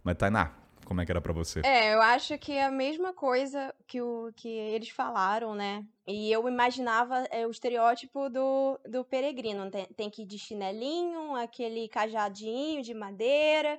Mas 0.03 0.17
Tainá, 0.17 0.53
como 0.89 1.03
é 1.03 1.05
que 1.05 1.13
era 1.13 1.21
para 1.21 1.35
você? 1.35 1.61
É, 1.65 1.93
eu 1.93 2.01
acho 2.01 2.39
que 2.39 2.53
é 2.53 2.65
a 2.65 2.71
mesma 2.71 3.13
coisa 3.13 3.75
que, 3.87 4.01
o, 4.01 4.33
que 4.35 4.49
eles 4.49 4.89
falaram, 4.89 5.55
né? 5.55 5.85
E 6.07 6.33
eu 6.33 6.49
imaginava 6.49 7.19
é, 7.31 7.47
o 7.47 7.51
estereótipo 7.51 8.31
do, 8.31 8.81
do 8.89 9.05
peregrino. 9.05 9.71
Tem, 9.71 9.85
tem 9.85 10.09
que 10.09 10.23
ir 10.23 10.25
de 10.25 10.39
chinelinho, 10.39 11.37
aquele 11.37 11.89
cajadinho 11.89 12.83
de 12.83 12.95
madeira, 12.95 13.79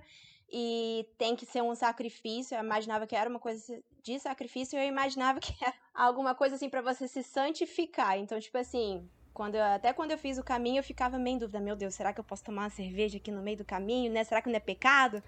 e 0.51 1.07
tem 1.17 1.35
que 1.35 1.47
ser 1.47 1.63
um 1.63 1.73
sacrifício. 1.73 2.55
Eu 2.55 2.63
imaginava 2.63 3.07
que 3.07 3.15
era 3.15 3.27
uma 3.27 3.39
coisa 3.39 3.81
de 4.03 4.19
sacrifício, 4.19 4.77
eu 4.77 4.87
imaginava 4.87 5.39
que 5.41 5.53
era 5.59 5.73
alguma 5.95 6.35
coisa 6.35 6.55
assim 6.57 6.69
para 6.69 6.83
você 6.83 7.07
se 7.07 7.23
santificar. 7.23 8.19
Então, 8.19 8.39
tipo 8.39 8.57
assim, 8.59 9.09
Quando 9.39 9.55
eu, 9.55 9.63
até 9.63 9.93
quando 9.93 10.11
eu 10.11 10.17
fiz 10.17 10.37
o 10.37 10.43
caminho, 10.43 10.79
eu 10.79 10.83
ficava 10.83 11.17
meio 11.17 11.35
em 11.35 11.37
dúvida. 11.37 11.61
Meu 11.61 11.73
Deus, 11.73 11.95
será 11.95 12.11
que 12.11 12.19
eu 12.19 12.25
posso 12.25 12.43
tomar 12.43 12.63
uma 12.63 12.69
cerveja 12.69 13.15
aqui 13.15 13.31
no 13.31 13.41
meio 13.41 13.55
do 13.55 13.63
caminho, 13.63 14.11
né? 14.11 14.21
Será 14.25 14.41
que 14.41 14.49
não 14.49 14.57
é 14.57 14.59
pecado? 14.59 15.23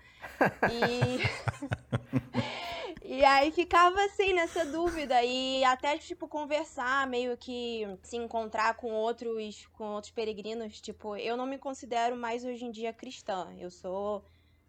E... 0.69 1.21
e 3.07 3.23
aí 3.23 3.53
ficava 3.53 4.03
assim, 4.03 4.33
nessa 4.33 4.65
dúvida. 4.65 5.23
E 5.23 5.63
até, 5.63 5.97
tipo, 5.97 6.27
conversar, 6.27 7.07
meio 7.07 7.37
que 7.37 7.87
se 8.03 8.17
encontrar 8.17 8.73
com 8.73 8.91
outros, 8.91 9.65
com 9.71 9.85
outros 9.93 10.11
peregrinos. 10.11 10.81
Tipo, 10.81 11.15
eu 11.15 11.37
não 11.37 11.45
me 11.45 11.57
considero 11.57 12.17
mais 12.17 12.43
hoje 12.43 12.65
em 12.65 12.71
dia 12.71 12.91
cristã. 12.91 13.47
Eu 13.57 13.71
sou 13.71 14.25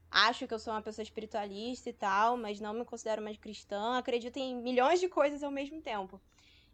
acho 0.09 0.47
que 0.47 0.55
eu 0.55 0.59
sou 0.61 0.73
uma 0.73 0.83
pessoa 0.83 1.03
espiritualista 1.03 1.91
e 1.91 1.93
tal, 1.93 2.37
mas 2.37 2.61
não 2.61 2.73
me 2.73 2.85
considero 2.85 3.21
mais 3.21 3.37
cristã. 3.39 3.99
Acredito 3.99 4.37
em 4.37 4.55
milhões 4.55 5.01
de 5.01 5.09
coisas 5.09 5.43
ao 5.43 5.51
mesmo 5.51 5.83
tempo. 5.83 6.21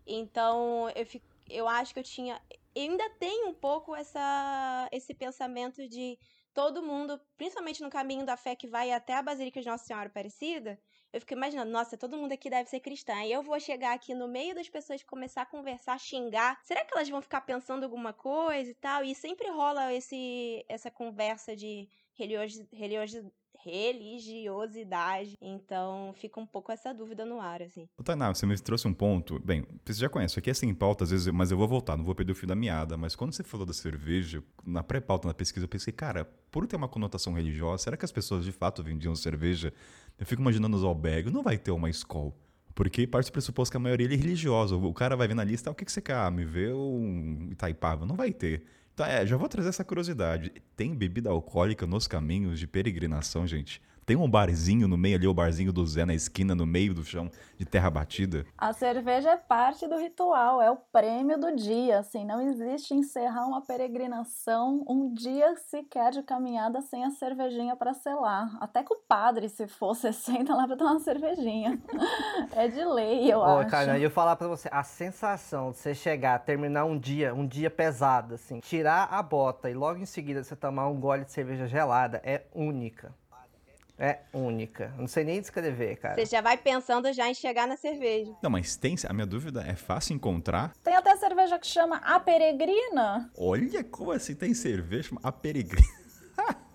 Então, 0.07 0.91
eu, 0.95 1.05
fico, 1.05 1.27
eu 1.49 1.69
acho 1.69 1.93
que 1.93 2.01
eu 2.01 2.05
tinha. 2.05 2.41
Eu 2.75 2.83
ainda 2.83 3.09
tenho 3.19 3.49
um 3.49 3.55
pouco 3.55 3.95
essa, 3.95 4.89
esse 4.93 5.15
pensamento 5.15 5.89
de 5.89 6.19
todo 6.55 6.83
mundo, 6.83 7.21
principalmente 7.37 7.83
no 7.83 7.91
caminho 7.91 8.25
da 8.27 8.37
fé 8.37 8.57
que 8.57 8.67
vai 8.67 8.91
até 8.91 9.15
a 9.15 9.23
Basílica 9.23 9.61
de 9.61 9.67
Nossa 9.67 9.85
Senhora 9.85 10.09
Aparecida. 10.09 10.79
Eu 11.13 11.21
fico 11.21 11.33
imaginando, 11.33 11.71
nossa, 11.71 11.97
todo 11.97 12.17
mundo 12.17 12.33
aqui 12.33 12.51
deve 12.51 12.69
ser 12.69 12.81
cristã. 12.81 13.23
E 13.25 13.33
eu 13.33 13.43
vou 13.43 13.59
chegar 13.61 13.95
aqui 13.95 14.15
no 14.15 14.29
meio 14.29 14.55
das 14.55 14.69
pessoas 14.69 15.03
começar 15.03 15.43
a 15.43 15.47
conversar, 15.47 15.99
xingar. 15.99 16.59
Será 16.65 16.85
que 16.85 16.93
elas 16.95 17.09
vão 17.09 17.23
ficar 17.23 17.43
pensando 17.43 17.85
alguma 17.85 18.13
coisa 18.13 18.71
e 18.71 18.75
tal? 18.75 19.05
E 19.05 19.15
sempre 19.15 19.49
rola 19.49 19.93
esse, 19.95 20.65
essa 20.69 20.91
conversa 20.91 21.57
de 21.57 21.89
religiosidade 22.13 23.33
religiosidade. 23.65 25.37
Então 25.41 26.13
fica 26.17 26.41
um 26.41 26.47
pouco 26.47 26.73
essa 26.73 26.93
dúvida 26.93 27.25
no 27.25 27.41
ar, 27.41 27.63
assim. 27.63 27.89
O 27.97 28.03
Tainá, 28.03 28.33
você 28.33 28.47
me 28.47 28.57
trouxe 28.59 28.87
um 28.87 28.95
ponto. 28.95 29.39
Bem, 29.41 29.65
você 29.85 30.01
já 30.01 30.09
conhece, 30.09 30.39
aqui 30.39 30.51
é 30.51 30.55
sem 30.55 30.73
pauta 30.75 31.05
às 31.05 31.11
vezes, 31.11 31.27
mas 31.29 31.51
eu 31.51 31.57
vou 31.57 31.69
voltar, 31.69 31.97
não 31.97 32.05
vou 32.05 32.15
perder 32.15 32.33
o 32.33 32.35
fio 32.35 32.49
da 32.49 32.55
meada. 32.55 32.97
Mas 32.97 33.15
quando 33.17 33.33
você 33.33 33.43
falou 33.43 33.67
da 33.67 33.73
cerveja, 33.73 34.43
na 34.65 34.83
pré-pauta, 34.83 35.29
na 35.29 35.35
pesquisa, 35.35 35.65
eu 35.65 35.69
pensei, 35.69 35.93
cara, 35.93 36.25
por 36.51 36.67
ter 36.67 36.77
uma 36.77 36.89
conotação 36.89 37.33
religiosa, 37.33 37.85
será 37.85 37.97
que 37.97 38.05
as 38.05 38.13
pessoas 38.13 38.45
de 38.45 38.53
fato 38.53 38.83
vendiam 38.83 39.15
cerveja? 39.15 39.73
Eu 40.19 40.27
fico 40.27 40.43
imaginando 40.43 40.77
os 40.77 40.85
albergues, 40.85 41.33
não 41.33 41.43
vai 41.43 41.59
ter 41.59 41.71
uma 41.71 41.91
escola. 41.91 42.33
Porque 42.75 43.09
parte 43.09 43.29
do 43.29 43.33
pressuposto 43.33 43.73
que 43.73 43.77
a 43.77 43.81
maioria 43.81 44.07
é 44.07 44.11
religiosa. 44.11 44.77
O 44.77 44.95
cara 44.95 45.17
vai 45.17 45.27
ver 45.27 45.35
na 45.35 45.43
lista, 45.43 45.69
ah, 45.69 45.73
o 45.73 45.75
que, 45.75 45.85
que 45.85 45.91
você 45.91 46.01
quer? 46.01 46.15
Ah, 46.15 46.31
me 46.31 46.45
vê 46.45 46.73
um 46.73 47.49
Itaipava. 47.51 48.07
Não 48.07 48.15
vai 48.15 48.33
ter. 48.33 48.63
Tá, 48.99 49.07
é, 49.07 49.25
já 49.25 49.37
vou 49.37 49.49
trazer 49.49 49.69
essa 49.69 49.85
curiosidade. 49.85 50.53
Tem 50.75 50.93
bebida 50.93 51.31
alcoólica 51.31 51.87
nos 51.87 52.09
caminhos 52.09 52.59
de 52.59 52.67
peregrinação, 52.67 53.47
gente? 53.47 53.81
Tem 54.09 54.17
um 54.17 54.27
barzinho 54.27 54.89
no 54.89 54.97
meio 54.97 55.17
ali, 55.17 55.29
o 55.29 55.35
barzinho 55.35 55.71
do 55.71 55.87
Zé 55.87 56.07
na 56.07 56.15
esquina, 56.15 56.55
no 56.55 56.65
meio 56.65 56.95
do 56.95 57.05
chão 57.05 57.31
de 57.59 57.67
terra 57.67 57.91
batida? 57.91 58.47
A 58.57 58.73
cerveja 58.73 59.33
é 59.33 59.37
parte 59.37 59.87
do 59.87 59.99
ritual, 59.99 60.63
é 60.63 60.71
o 60.71 60.77
prêmio 60.77 61.39
do 61.39 61.55
dia. 61.55 61.99
Assim, 61.99 62.25
não 62.25 62.41
existe 62.41 62.95
encerrar 62.95 63.47
uma 63.47 63.61
peregrinação 63.61 64.83
um 64.89 65.13
dia 65.13 65.55
sequer 65.57 66.11
de 66.13 66.23
caminhada 66.23 66.81
sem 66.81 67.05
a 67.05 67.11
cervejinha 67.11 67.77
para 67.77 67.93
selar. 67.93 68.57
Até 68.63 68.83
que 68.83 68.95
o 68.95 68.97
padre, 68.97 69.47
se 69.51 69.67
fosse, 69.67 70.11
senta 70.17 70.55
lá 70.55 70.67
para 70.67 70.79
tomar 70.79 70.93
uma 70.93 71.01
cervejinha. 71.01 71.79
é 72.57 72.67
de 72.67 72.83
lei, 72.83 73.31
eu 73.31 73.41
Ô, 73.41 73.59
acho. 73.59 73.71
Cara, 73.71 73.99
eu 73.99 74.11
falar 74.11 74.37
para 74.37 74.49
você, 74.49 74.71
a 74.73 74.83
sensação 74.83 75.71
de 75.71 75.77
você 75.77 75.95
chegar, 75.95 76.39
terminar 76.39 76.87
um 76.87 76.99
dia, 76.99 77.35
um 77.35 77.47
dia 77.47 77.69
pesado, 77.69 78.37
assim, 78.37 78.59
tirar 78.61 79.09
a 79.11 79.23
bota 79.23 79.69
e 79.69 79.75
logo 79.75 80.01
em 80.01 80.07
seguida 80.07 80.43
você 80.43 80.57
tomar 80.57 80.89
um 80.89 80.99
gole 80.99 81.27
de 81.27 81.31
cerveja 81.33 81.67
gelada 81.67 82.23
é 82.25 82.47
única. 82.55 83.13
É 83.99 84.21
única. 84.33 84.95
Não 84.97 85.09
sei 85.09 85.25
nem 85.25 85.41
descrever, 85.41 85.97
cara. 85.97 86.15
Você 86.15 86.27
já 86.27 86.41
vai 86.41 86.57
pensando 86.57 87.13
já 87.13 87.29
em 87.29 87.35
chegar 87.35 87.67
na 87.67 87.77
cerveja. 87.77 88.33
Não, 88.41 88.49
mas 88.49 88.77
tem. 88.77 88.95
A 89.09 89.13
minha 89.13 89.27
dúvida 89.27 89.65
é 89.67 89.75
fácil 89.75 90.15
encontrar. 90.15 90.73
Tem 90.85 90.95
até 90.95 91.17
cerveja 91.17 91.59
que 91.59 91.67
chama 91.67 91.97
A 91.97 92.21
Peregrina. 92.21 93.31
Olha 93.37 93.83
como 93.83 94.13
assim 94.13 94.35
tem 94.35 94.55
cerveja 94.55 95.09
chama 95.09 95.21
A 95.25 95.33
Peregrina. 95.33 95.89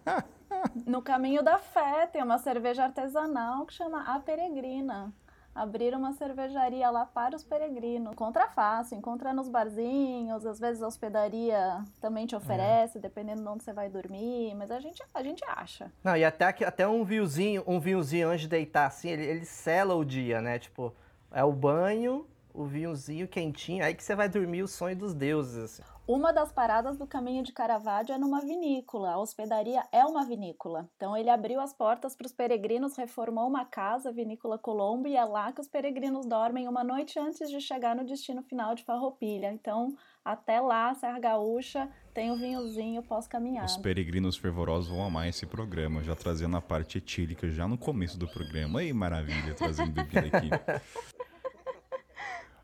no 0.86 1.02
caminho 1.02 1.42
da 1.42 1.58
fé 1.58 2.08
tem 2.08 2.22
uma 2.22 2.38
cerveja 2.38 2.84
artesanal 2.84 3.66
que 3.66 3.74
chama 3.74 4.04
A 4.04 4.20
Peregrina 4.20 5.14
abrir 5.54 5.94
uma 5.94 6.14
cervejaria 6.14 6.90
lá 6.90 7.06
para 7.06 7.36
os 7.36 7.44
peregrinos. 7.44 8.14
Encontra 8.14 8.48
fácil, 8.48 8.98
encontra 8.98 9.34
nos 9.34 9.48
barzinhos, 9.48 10.46
às 10.46 10.60
vezes 10.60 10.82
a 10.82 10.88
hospedaria 10.88 11.84
também 12.02 12.26
te 12.26 12.36
oferece, 12.36 12.98
é. 12.98 13.02
dependendo 13.02 13.42
de 13.42 13.48
onde 13.48 13.64
você 13.64 13.74
vai 13.74 13.90
dormir, 13.90 14.56
mas 14.56 14.72
a 14.72 14.80
gente, 14.80 15.04
a 15.14 15.24
gente 15.24 15.44
acha. 15.46 15.92
Não, 16.04 16.18
e 16.18 16.24
até, 16.26 16.46
até 16.46 16.88
um 16.88 17.04
vinhozinho, 17.04 17.64
um 17.68 17.80
vinhozinho 17.80 18.30
antes 18.30 18.42
de 18.42 18.48
deitar, 18.48 18.88
assim, 18.88 19.10
ele, 19.10 19.26
ele 19.26 19.46
sela 19.46 19.96
o 19.96 20.04
dia, 20.04 20.42
né? 20.42 20.58
Tipo, 20.58 20.94
é 21.32 21.44
o 21.44 21.52
banho, 21.52 22.28
o 22.54 22.66
vinhozinho 22.66 23.28
quentinho, 23.28 23.84
aí 23.84 23.94
que 23.94 24.04
você 24.04 24.16
vai 24.16 24.30
dormir 24.30 24.64
o 24.64 24.68
sonho 24.68 24.96
dos 24.96 25.14
deuses, 25.14 25.58
assim. 25.58 25.93
Uma 26.06 26.34
das 26.34 26.52
paradas 26.52 26.98
do 26.98 27.08
caminho 27.08 27.44
de 27.44 27.54
Caravaggio 27.54 28.14
é 28.14 28.18
numa 28.18 28.42
vinícola. 28.42 29.12
A 29.12 29.18
hospedaria 29.18 29.86
é 29.90 30.04
uma 30.04 30.26
vinícola. 30.26 30.90
Então 30.98 31.16
ele 31.16 31.30
abriu 31.30 31.62
as 31.62 31.74
portas 31.74 32.14
para 32.14 32.28
os 32.28 32.34
peregrinos, 32.34 32.98
reformou 32.98 33.48
uma 33.48 33.64
casa, 33.64 34.10
a 34.10 34.12
Vinícola 34.12 34.58
Colombo, 34.58 35.08
e 35.08 35.16
é 35.16 35.24
lá 35.24 35.54
que 35.54 35.62
os 35.62 35.68
peregrinos 35.70 36.26
dormem 36.26 36.68
uma 36.68 36.84
noite 36.84 37.18
antes 37.18 37.50
de 37.50 37.62
chegar 37.62 37.96
no 37.96 38.06
destino 38.06 38.44
final 38.44 38.76
de 38.76 38.84
Farroupilha. 38.84 39.50
Então, 39.54 39.96
até 40.26 40.60
lá, 40.60 40.94
Serra 40.94 41.20
Gaúcha 41.20 41.90
tem 42.14 42.32
o 42.32 42.36
vinhozinho 42.36 43.02
pós-caminhada. 43.02 43.68
Os 43.68 43.78
peregrinos 43.78 44.36
fervorosos 44.36 44.90
vão 44.90 45.06
amar 45.06 45.30
esse 45.30 45.46
programa, 45.46 46.04
já 46.04 46.18
trazendo 46.18 46.58
a 46.58 46.62
parte 46.62 46.98
etílica 46.98 47.50
já 47.50 47.66
no 47.66 47.78
começo 47.78 48.20
do 48.20 48.28
programa. 48.28 48.82
Aí, 48.82 48.92
maravilha, 48.92 49.54
trazendo 49.54 49.94
bebida 49.94 50.38
aqui. 50.38 50.50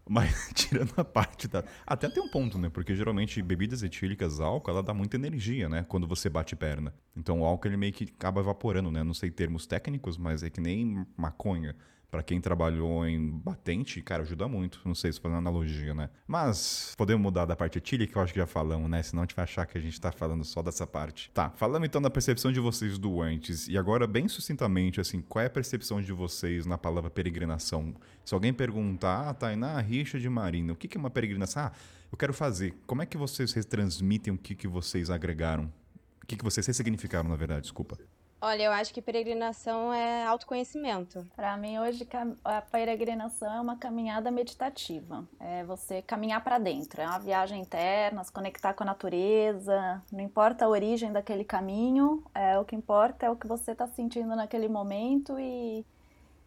Mas 0.09 0.49
tirando 0.55 0.91
a 0.97 1.05
parte 1.05 1.47
da. 1.47 1.63
Até 1.85 2.09
tem 2.09 2.21
um 2.21 2.29
ponto, 2.29 2.57
né? 2.57 2.67
Porque 2.67 2.95
geralmente 2.95 3.43
bebidas 3.43 3.83
etílicas, 3.83 4.39
álcool, 4.39 4.71
ela 4.71 4.81
dá 4.81 4.91
muita 4.91 5.17
energia, 5.17 5.69
né? 5.69 5.85
Quando 5.87 6.07
você 6.07 6.27
bate 6.27 6.55
perna. 6.55 6.91
Então 7.15 7.41
o 7.41 7.45
álcool 7.45 7.67
ele 7.67 7.77
meio 7.77 7.93
que 7.93 8.05
acaba 8.05 8.41
evaporando, 8.41 8.91
né? 8.91 9.03
Não 9.03 9.13
sei 9.13 9.29
termos 9.29 9.67
técnicos, 9.67 10.17
mas 10.17 10.41
é 10.41 10.49
que 10.49 10.59
nem 10.59 11.05
maconha 11.15 11.75
para 12.09 12.23
quem 12.23 12.41
trabalhou 12.41 13.07
em 13.07 13.29
batente, 13.29 14.01
cara, 14.01 14.23
ajuda 14.23 14.47
muito. 14.47 14.81
Não 14.83 14.95
sei 14.95 15.13
se 15.13 15.19
fazendo 15.19 15.37
analogia, 15.37 15.93
né? 15.93 16.09
Mas 16.27 16.93
podemos 16.97 17.21
mudar 17.21 17.45
da 17.45 17.55
parte 17.55 17.79
que 17.79 17.95
eu 18.15 18.21
acho 18.21 18.33
que 18.33 18.39
já 18.39 18.47
falamos, 18.47 18.89
né? 18.89 19.03
Senão 19.03 19.21
a 19.21 19.25
gente 19.25 19.35
vai 19.35 19.43
achar 19.43 19.65
que 19.65 19.77
a 19.77 19.81
gente 19.81 19.99
tá 20.01 20.11
falando 20.11 20.43
só 20.43 20.63
dessa 20.63 20.87
parte. 20.87 21.29
Tá, 21.33 21.51
falando 21.51 21.85
então 21.85 22.01
da 22.01 22.09
percepção 22.09 22.51
de 22.51 22.59
vocês 22.59 22.97
do 22.97 23.21
antes. 23.21 23.67
E 23.67 23.77
agora, 23.77 24.07
bem 24.07 24.27
sucintamente, 24.27 24.99
assim, 24.99 25.21
qual 25.21 25.43
é 25.43 25.45
a 25.45 25.49
percepção 25.49 26.01
de 26.01 26.11
vocês 26.11 26.65
na 26.65 26.77
palavra 26.77 27.11
peregrinação? 27.11 27.93
Se 28.25 28.33
alguém 28.33 28.53
perguntar, 28.53 29.29
ah, 29.29 29.33
Tainá, 29.33 29.79
rixa 29.79 30.19
de 30.19 30.29
Marina, 30.29 30.73
o 30.73 30.75
que 30.75 30.97
é 30.97 30.99
uma 30.99 31.11
peregrinação? 31.11 31.63
Ah, 31.63 31.71
eu 32.11 32.17
quero 32.17 32.33
fazer. 32.33 32.73
Como 32.87 33.03
é 33.03 33.05
que 33.05 33.17
vocês 33.17 33.53
retransmitem 33.53 34.33
o 34.33 34.37
que, 34.37 34.55
que 34.55 34.67
vocês 34.67 35.11
agregaram? 35.11 35.71
O 36.23 36.25
que, 36.25 36.35
que 36.35 36.43
vocês 36.43 36.65
ressignificaram, 36.65 37.29
na 37.29 37.35
verdade, 37.35 37.61
desculpa. 37.61 37.97
Olha, 38.41 38.63
eu 38.63 38.71
acho 38.71 38.93
que 38.93 39.01
peregrinação 39.01 39.93
é 39.93 40.25
autoconhecimento. 40.25 41.27
Para 41.35 41.57
mim, 41.57 41.77
hoje, 41.77 42.07
a 42.45 42.61
peregrinação 42.61 43.53
é 43.53 43.59
uma 43.59 43.75
caminhada 43.75 44.31
meditativa. 44.31 45.27
É 45.37 45.65
você 45.65 46.01
caminhar 46.01 46.41
para 46.41 46.57
dentro. 46.57 47.01
É 47.01 47.05
uma 47.05 47.19
viagem 47.19 47.61
interna, 47.61 48.23
se 48.23 48.31
conectar 48.31 48.73
com 48.73 48.83
a 48.83 48.85
natureza. 48.85 50.01
Não 50.09 50.21
importa 50.21 50.63
a 50.63 50.69
origem 50.69 51.11
daquele 51.11 51.43
caminho, 51.43 52.23
é 52.33 52.57
o 52.57 52.63
que 52.63 52.77
importa 52.77 53.25
é 53.25 53.29
o 53.29 53.35
que 53.35 53.45
você 53.45 53.73
está 53.73 53.85
sentindo 53.87 54.33
naquele 54.33 54.69
momento 54.69 55.37
e, 55.37 55.85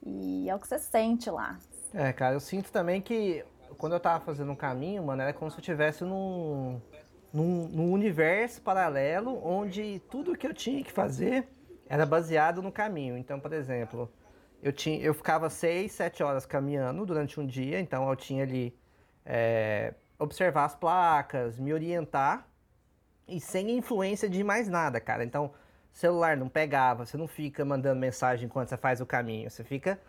e 0.03 0.49
é 0.49 0.55
o 0.55 0.59
que 0.59 0.67
você 0.67 0.79
sente 0.79 1.31
lá. 1.31 1.59
É, 1.93 2.11
cara, 2.11 2.35
eu 2.35 2.41
sinto 2.41 2.73
também 2.73 3.03
que 3.03 3.45
quando 3.77 3.93
eu 3.93 4.01
tava 4.01 4.25
fazendo 4.25 4.51
um 4.51 4.57
caminho, 4.57 5.03
mano, 5.03 5.21
era 5.21 5.35
como 5.35 5.51
se 5.51 5.59
eu 5.59 5.61
estivesse 5.61 6.05
num, 6.05 6.81
num, 7.31 7.69
num 7.69 7.93
universo 7.93 8.63
paralelo 8.63 9.39
onde 9.45 10.01
tudo 10.11 10.35
que 10.35 10.47
eu 10.47 10.55
tinha 10.55 10.83
que 10.83 10.91
fazer 10.91 11.47
era 11.93 12.07
baseado 12.07 12.63
no 12.63 12.73
caminho. 12.73 13.19
Então, 13.19 13.39
por 13.39 13.53
exemplo, 13.53 14.11
eu, 14.63 14.73
tinha, 14.73 14.99
eu 15.03 15.13
ficava 15.13 15.51
seis, 15.51 15.93
sete 15.93 16.23
horas 16.23 16.47
caminhando 16.47 17.05
durante 17.05 17.39
um 17.39 17.47
dia, 17.47 17.79
então 17.79 18.09
eu 18.09 18.17
tinha 18.17 18.45
ali 18.45 18.75
é, 19.27 19.93
observar 20.19 20.65
as 20.65 20.75
placas, 20.75 21.59
me 21.59 21.71
orientar 21.71 22.49
e 23.29 23.39
sem 23.39 23.77
influência 23.77 24.27
de 24.27 24.43
mais 24.43 24.69
nada, 24.69 24.99
cara. 25.03 25.23
Então, 25.23 25.53
celular 25.93 26.35
não 26.35 26.49
pegava, 26.49 27.05
você 27.05 27.19
não 27.19 27.29
fica 27.29 27.63
mandando 27.63 28.01
mensagem 28.01 28.47
enquanto 28.47 28.71
você 28.71 28.79
faz 28.79 29.03
o 29.03 29.05
caminho, 29.05 29.51
você 29.51 29.63
fica 29.63 30.01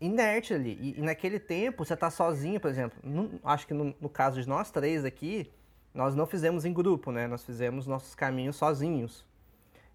inerte 0.00 0.54
ali. 0.54 0.78
E, 0.80 1.00
e 1.00 1.02
naquele 1.02 1.40
tempo, 1.40 1.84
você 1.84 1.96
tá 1.96 2.12
sozinho, 2.12 2.60
por 2.60 2.70
exemplo. 2.70 2.96
No, 3.02 3.40
acho 3.42 3.66
que 3.66 3.74
no, 3.74 3.92
no 4.00 4.08
caso 4.08 4.40
de 4.40 4.48
nós 4.48 4.70
três 4.70 5.04
aqui, 5.04 5.52
nós 5.92 6.14
não 6.14 6.26
fizemos 6.26 6.64
em 6.64 6.72
grupo, 6.72 7.10
né? 7.10 7.26
Nós 7.26 7.44
fizemos 7.44 7.88
nossos 7.88 8.14
caminhos 8.14 8.54
sozinhos. 8.54 9.26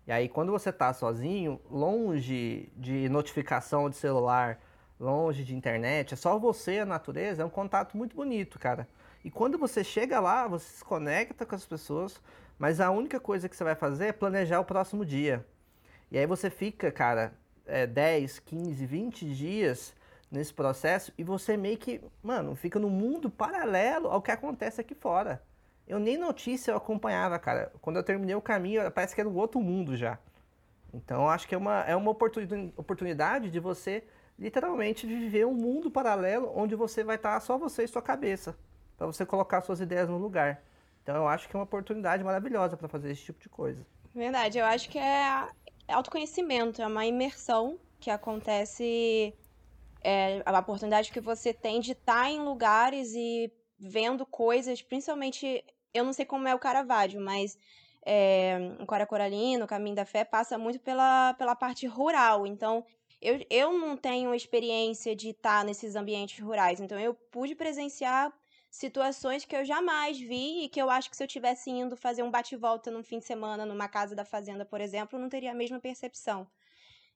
E 0.05 0.12
aí, 0.12 0.27
quando 0.27 0.51
você 0.51 0.69
está 0.69 0.93
sozinho, 0.93 1.62
longe 1.72 2.69
de 2.75 3.07
notificação 3.07 3.89
de 3.89 3.95
celular, 3.95 4.60
longe 5.00 5.43
de 5.43 5.55
internet, 5.55 6.13
é 6.13 6.17
só 6.17 6.38
você 6.38 6.79
a 6.79 6.86
natureza, 6.86 7.41
é 7.41 7.45
um 7.45 7.50
contato 7.50 7.95
muito 7.95 8.15
bonito, 8.15 8.60
cara. 8.60 8.88
E 9.24 9.31
quando 9.31 9.57
você 9.57 9.83
chega 9.83 10.19
lá, 10.19 10.48
você 10.48 10.77
se 10.77 10.83
conecta 10.83 11.45
com 11.45 11.55
as 11.55 11.65
pessoas, 11.65 12.22
mas 12.60 12.81
a 12.81 12.91
única 12.91 13.19
coisa 13.19 13.48
que 13.48 13.55
você 13.55 13.63
vai 13.63 13.75
fazer 13.75 14.07
é 14.07 14.12
planejar 14.12 14.60
o 14.60 14.65
próximo 14.65 15.05
dia. 15.05 15.45
E 16.12 16.17
aí 16.17 16.25
você 16.25 16.50
fica, 16.50 16.91
cara, 16.91 17.33
é, 17.65 17.88
10, 17.88 18.39
15, 18.39 18.86
20 18.86 19.33
dias 19.33 19.95
nesse 20.29 20.53
processo 20.53 21.13
e 21.17 21.24
você 21.24 21.55
meio 21.55 21.77
que, 21.77 22.01
mano, 22.22 22.55
fica 22.55 22.79
no 22.79 22.89
mundo 22.89 23.29
paralelo 23.29 24.10
ao 24.10 24.22
que 24.22 24.31
acontece 24.31 24.81
aqui 24.81 24.93
fora. 24.93 25.41
Eu 25.88 26.00
nem 26.00 26.18
notícia 26.18 26.72
eu 26.72 26.78
acompanhava, 26.78 27.38
cara. 27.38 27.72
Quando 27.82 27.98
eu 27.98 28.04
terminei 28.04 28.36
o 28.36 28.42
caminho, 28.42 28.90
parece 28.92 29.13
que 29.13 29.22
era 29.22 29.30
um 29.30 29.36
outro 29.36 29.62
mundo 29.62 29.98
já. 29.98 30.18
Então, 30.94 31.28
acho 31.28 31.48
que 31.48 31.56
é 31.56 31.58
uma, 31.58 31.82
é 31.82 31.96
uma 31.96 32.12
oportunidade 32.12 33.50
de 33.50 33.60
você 33.60 34.04
literalmente 34.38 35.06
viver 35.06 35.46
um 35.46 35.54
mundo 35.54 35.92
paralelo 35.92 36.52
onde 36.56 36.75
você 36.75 37.04
vai 37.04 37.16
estar 37.16 37.40
só 37.40 37.58
você 37.58 37.84
e 37.84 37.88
sua 37.88 38.02
cabeça, 38.02 38.58
para 38.98 39.08
você 39.08 39.25
colocar 39.25 39.62
suas 39.62 39.80
ideias 39.80 40.10
no 40.10 40.18
lugar. 40.18 40.63
Então, 41.02 41.16
eu 41.16 41.28
acho 41.28 41.50
que 41.50 41.56
é 41.56 41.60
uma 41.60 41.66
oportunidade 41.66 42.24
maravilhosa 42.24 42.78
para 42.78 42.88
fazer 42.88 43.12
esse 43.12 43.24
tipo 43.24 43.40
de 43.40 43.50
coisa. 43.50 43.86
Verdade, 44.13 44.60
eu 44.60 44.66
acho 44.66 44.90
que 44.90 44.98
é 44.98 45.48
autoconhecimento, 45.88 46.82
é 46.82 46.88
uma 46.88 47.06
imersão 47.06 47.78
que 48.00 48.10
acontece, 48.10 49.34
é 50.04 50.42
a 50.46 50.60
oportunidade 50.60 51.12
que 51.12 51.20
você 51.20 51.54
tem 51.54 51.82
de 51.82 51.94
estar 51.94 52.30
em 52.30 52.40
lugares 52.40 53.13
e 53.16 53.52
vendo 53.80 54.25
coisas, 54.25 54.82
principalmente, 54.82 55.63
eu 55.93 56.03
não 56.03 56.13
sei 56.13 56.25
como 56.25 56.47
é 56.47 56.55
o 56.55 56.59
Caravaggio, 56.59 57.21
mas 57.21 57.57
é, 58.05 58.57
o 58.79 58.85
Cora 58.85 59.05
Coralino, 59.05 59.65
o 59.65 59.67
Caminho 59.67 59.95
da 59.95 60.05
Fé, 60.05 60.23
passa 60.23 60.57
muito 60.57 60.79
pela, 60.79 61.33
pela 61.35 61.55
parte 61.55 61.85
rural. 61.88 62.45
Então, 62.45 62.85
eu, 63.21 63.45
eu 63.50 63.77
não 63.77 63.95
tenho 63.95 64.33
experiência 64.35 65.15
de 65.15 65.29
estar 65.29 65.63
nesses 65.63 65.95
ambientes 65.95 66.43
rurais. 66.43 66.79
Então, 66.79 67.00
eu 67.00 67.13
pude 67.13 67.55
presenciar 67.55 68.33
situações 68.69 69.45
que 69.45 69.55
eu 69.55 69.63
jamais 69.63 70.19
vi 70.19 70.63
e 70.63 70.69
que 70.69 70.81
eu 70.81 70.89
acho 70.89 71.09
que 71.09 71.15
se 71.15 71.23
eu 71.23 71.27
tivesse 71.27 71.69
indo 71.69 71.95
fazer 71.95 72.23
um 72.23 72.31
bate-volta 72.31 72.89
num 72.89 73.03
fim 73.03 73.19
de 73.19 73.25
semana 73.25 73.65
numa 73.65 73.88
casa 73.88 74.15
da 74.15 74.25
fazenda, 74.25 74.65
por 74.65 74.81
exemplo, 74.81 75.17
eu 75.17 75.21
não 75.21 75.29
teria 75.29 75.51
a 75.51 75.55
mesma 75.55 75.79
percepção. 75.79 76.47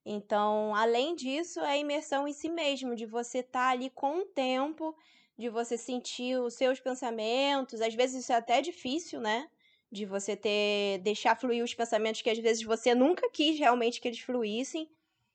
Então, 0.06 0.74
além 0.74 1.16
disso, 1.16 1.60
é 1.60 1.72
a 1.72 1.78
imersão 1.78 2.28
em 2.28 2.32
si 2.32 2.48
mesmo, 2.48 2.96
de 2.96 3.06
você 3.06 3.40
estar 3.40 3.60
tá 3.60 3.70
ali 3.72 3.90
com 3.90 4.20
o 4.20 4.26
tempo, 4.26 4.96
de 5.38 5.50
você 5.50 5.78
sentir 5.78 6.40
os 6.40 6.56
seus 6.56 6.80
pensamentos. 6.80 7.82
Às 7.82 7.94
vezes 7.94 8.24
isso 8.24 8.32
é 8.32 8.36
até 8.36 8.62
difícil, 8.62 9.20
né? 9.22 9.48
De 9.92 10.06
você 10.06 10.36
ter 10.36 11.00
deixar 11.04 11.36
fluir 11.36 11.64
os 11.64 11.74
pensamentos 11.74 12.22
que 12.22 12.30
às 12.30 12.40
vezes 12.40 12.64
você 12.64 12.96
nunca 12.96 13.30
quis 13.30 13.58
realmente 13.58 14.02
que 14.02 14.08
eles 14.08 14.20
fluíssem 14.20 14.90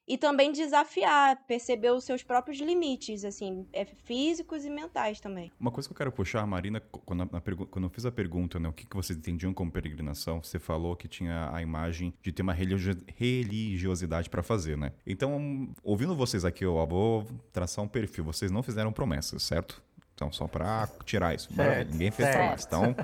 e 0.07 0.19
também 0.19 0.51
desafiar, 0.51 1.47
perceber 1.47 1.91
os 1.91 2.05
seus 2.05 2.23
próprios 2.23 2.59
limites, 2.59 3.25
assim, 3.25 3.67
é, 3.73 3.85
físicos 3.85 4.65
e 4.65 4.71
mentais 4.71 5.21
também. 5.21 5.51
Uma 5.59 5.71
coisa 5.71 5.89
que 5.89 5.93
eu 5.93 5.97
quero 5.97 6.13
puxar, 6.13 6.47
Marina, 6.47 6.81
quando, 6.81 7.21
na, 7.21 7.41
quando 7.41 7.85
eu 7.85 7.91
fiz 7.91 8.05
a 8.05 8.11
pergunta, 8.11 8.59
né, 8.59 8.69
o 8.69 8.73
que, 8.73 8.85
que 8.85 8.97
vocês 8.97 9.17
entendiam 9.19 9.55
como 9.55 9.71
peregrinação, 9.71 10.43
você 10.43 10.59
falou 10.59 10.97
que 10.97 11.07
tinha 11.07 11.51
a 11.55 11.63
imagem 11.63 12.13
de 12.21 12.33
ter 12.33 12.43
uma 12.43 12.53
religiosidade 12.53 14.29
para 14.29 14.43
fazer, 14.43 14.77
né? 14.77 14.93
Então, 15.07 15.73
ouvindo 15.83 16.17
vocês 16.17 16.45
aqui, 16.45 16.65
eu 16.65 16.75
vou 16.87 17.25
traçar 17.53 17.85
um 17.85 17.89
perfil. 17.89 18.25
Vocês 18.25 18.51
não 18.51 18.63
fizeram 18.63 18.93
promessas, 18.93 19.43
certo? 19.43 19.83
Então, 20.15 20.31
só 20.31 20.47
para 20.47 20.89
tirar 21.05 21.35
isso. 21.35 21.49
Ninguém 21.91 22.11
fez 22.11 22.29
promessa. 22.29 22.67
Então, 22.67 22.97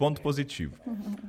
Ponto 0.00 0.22
positivo. 0.22 0.78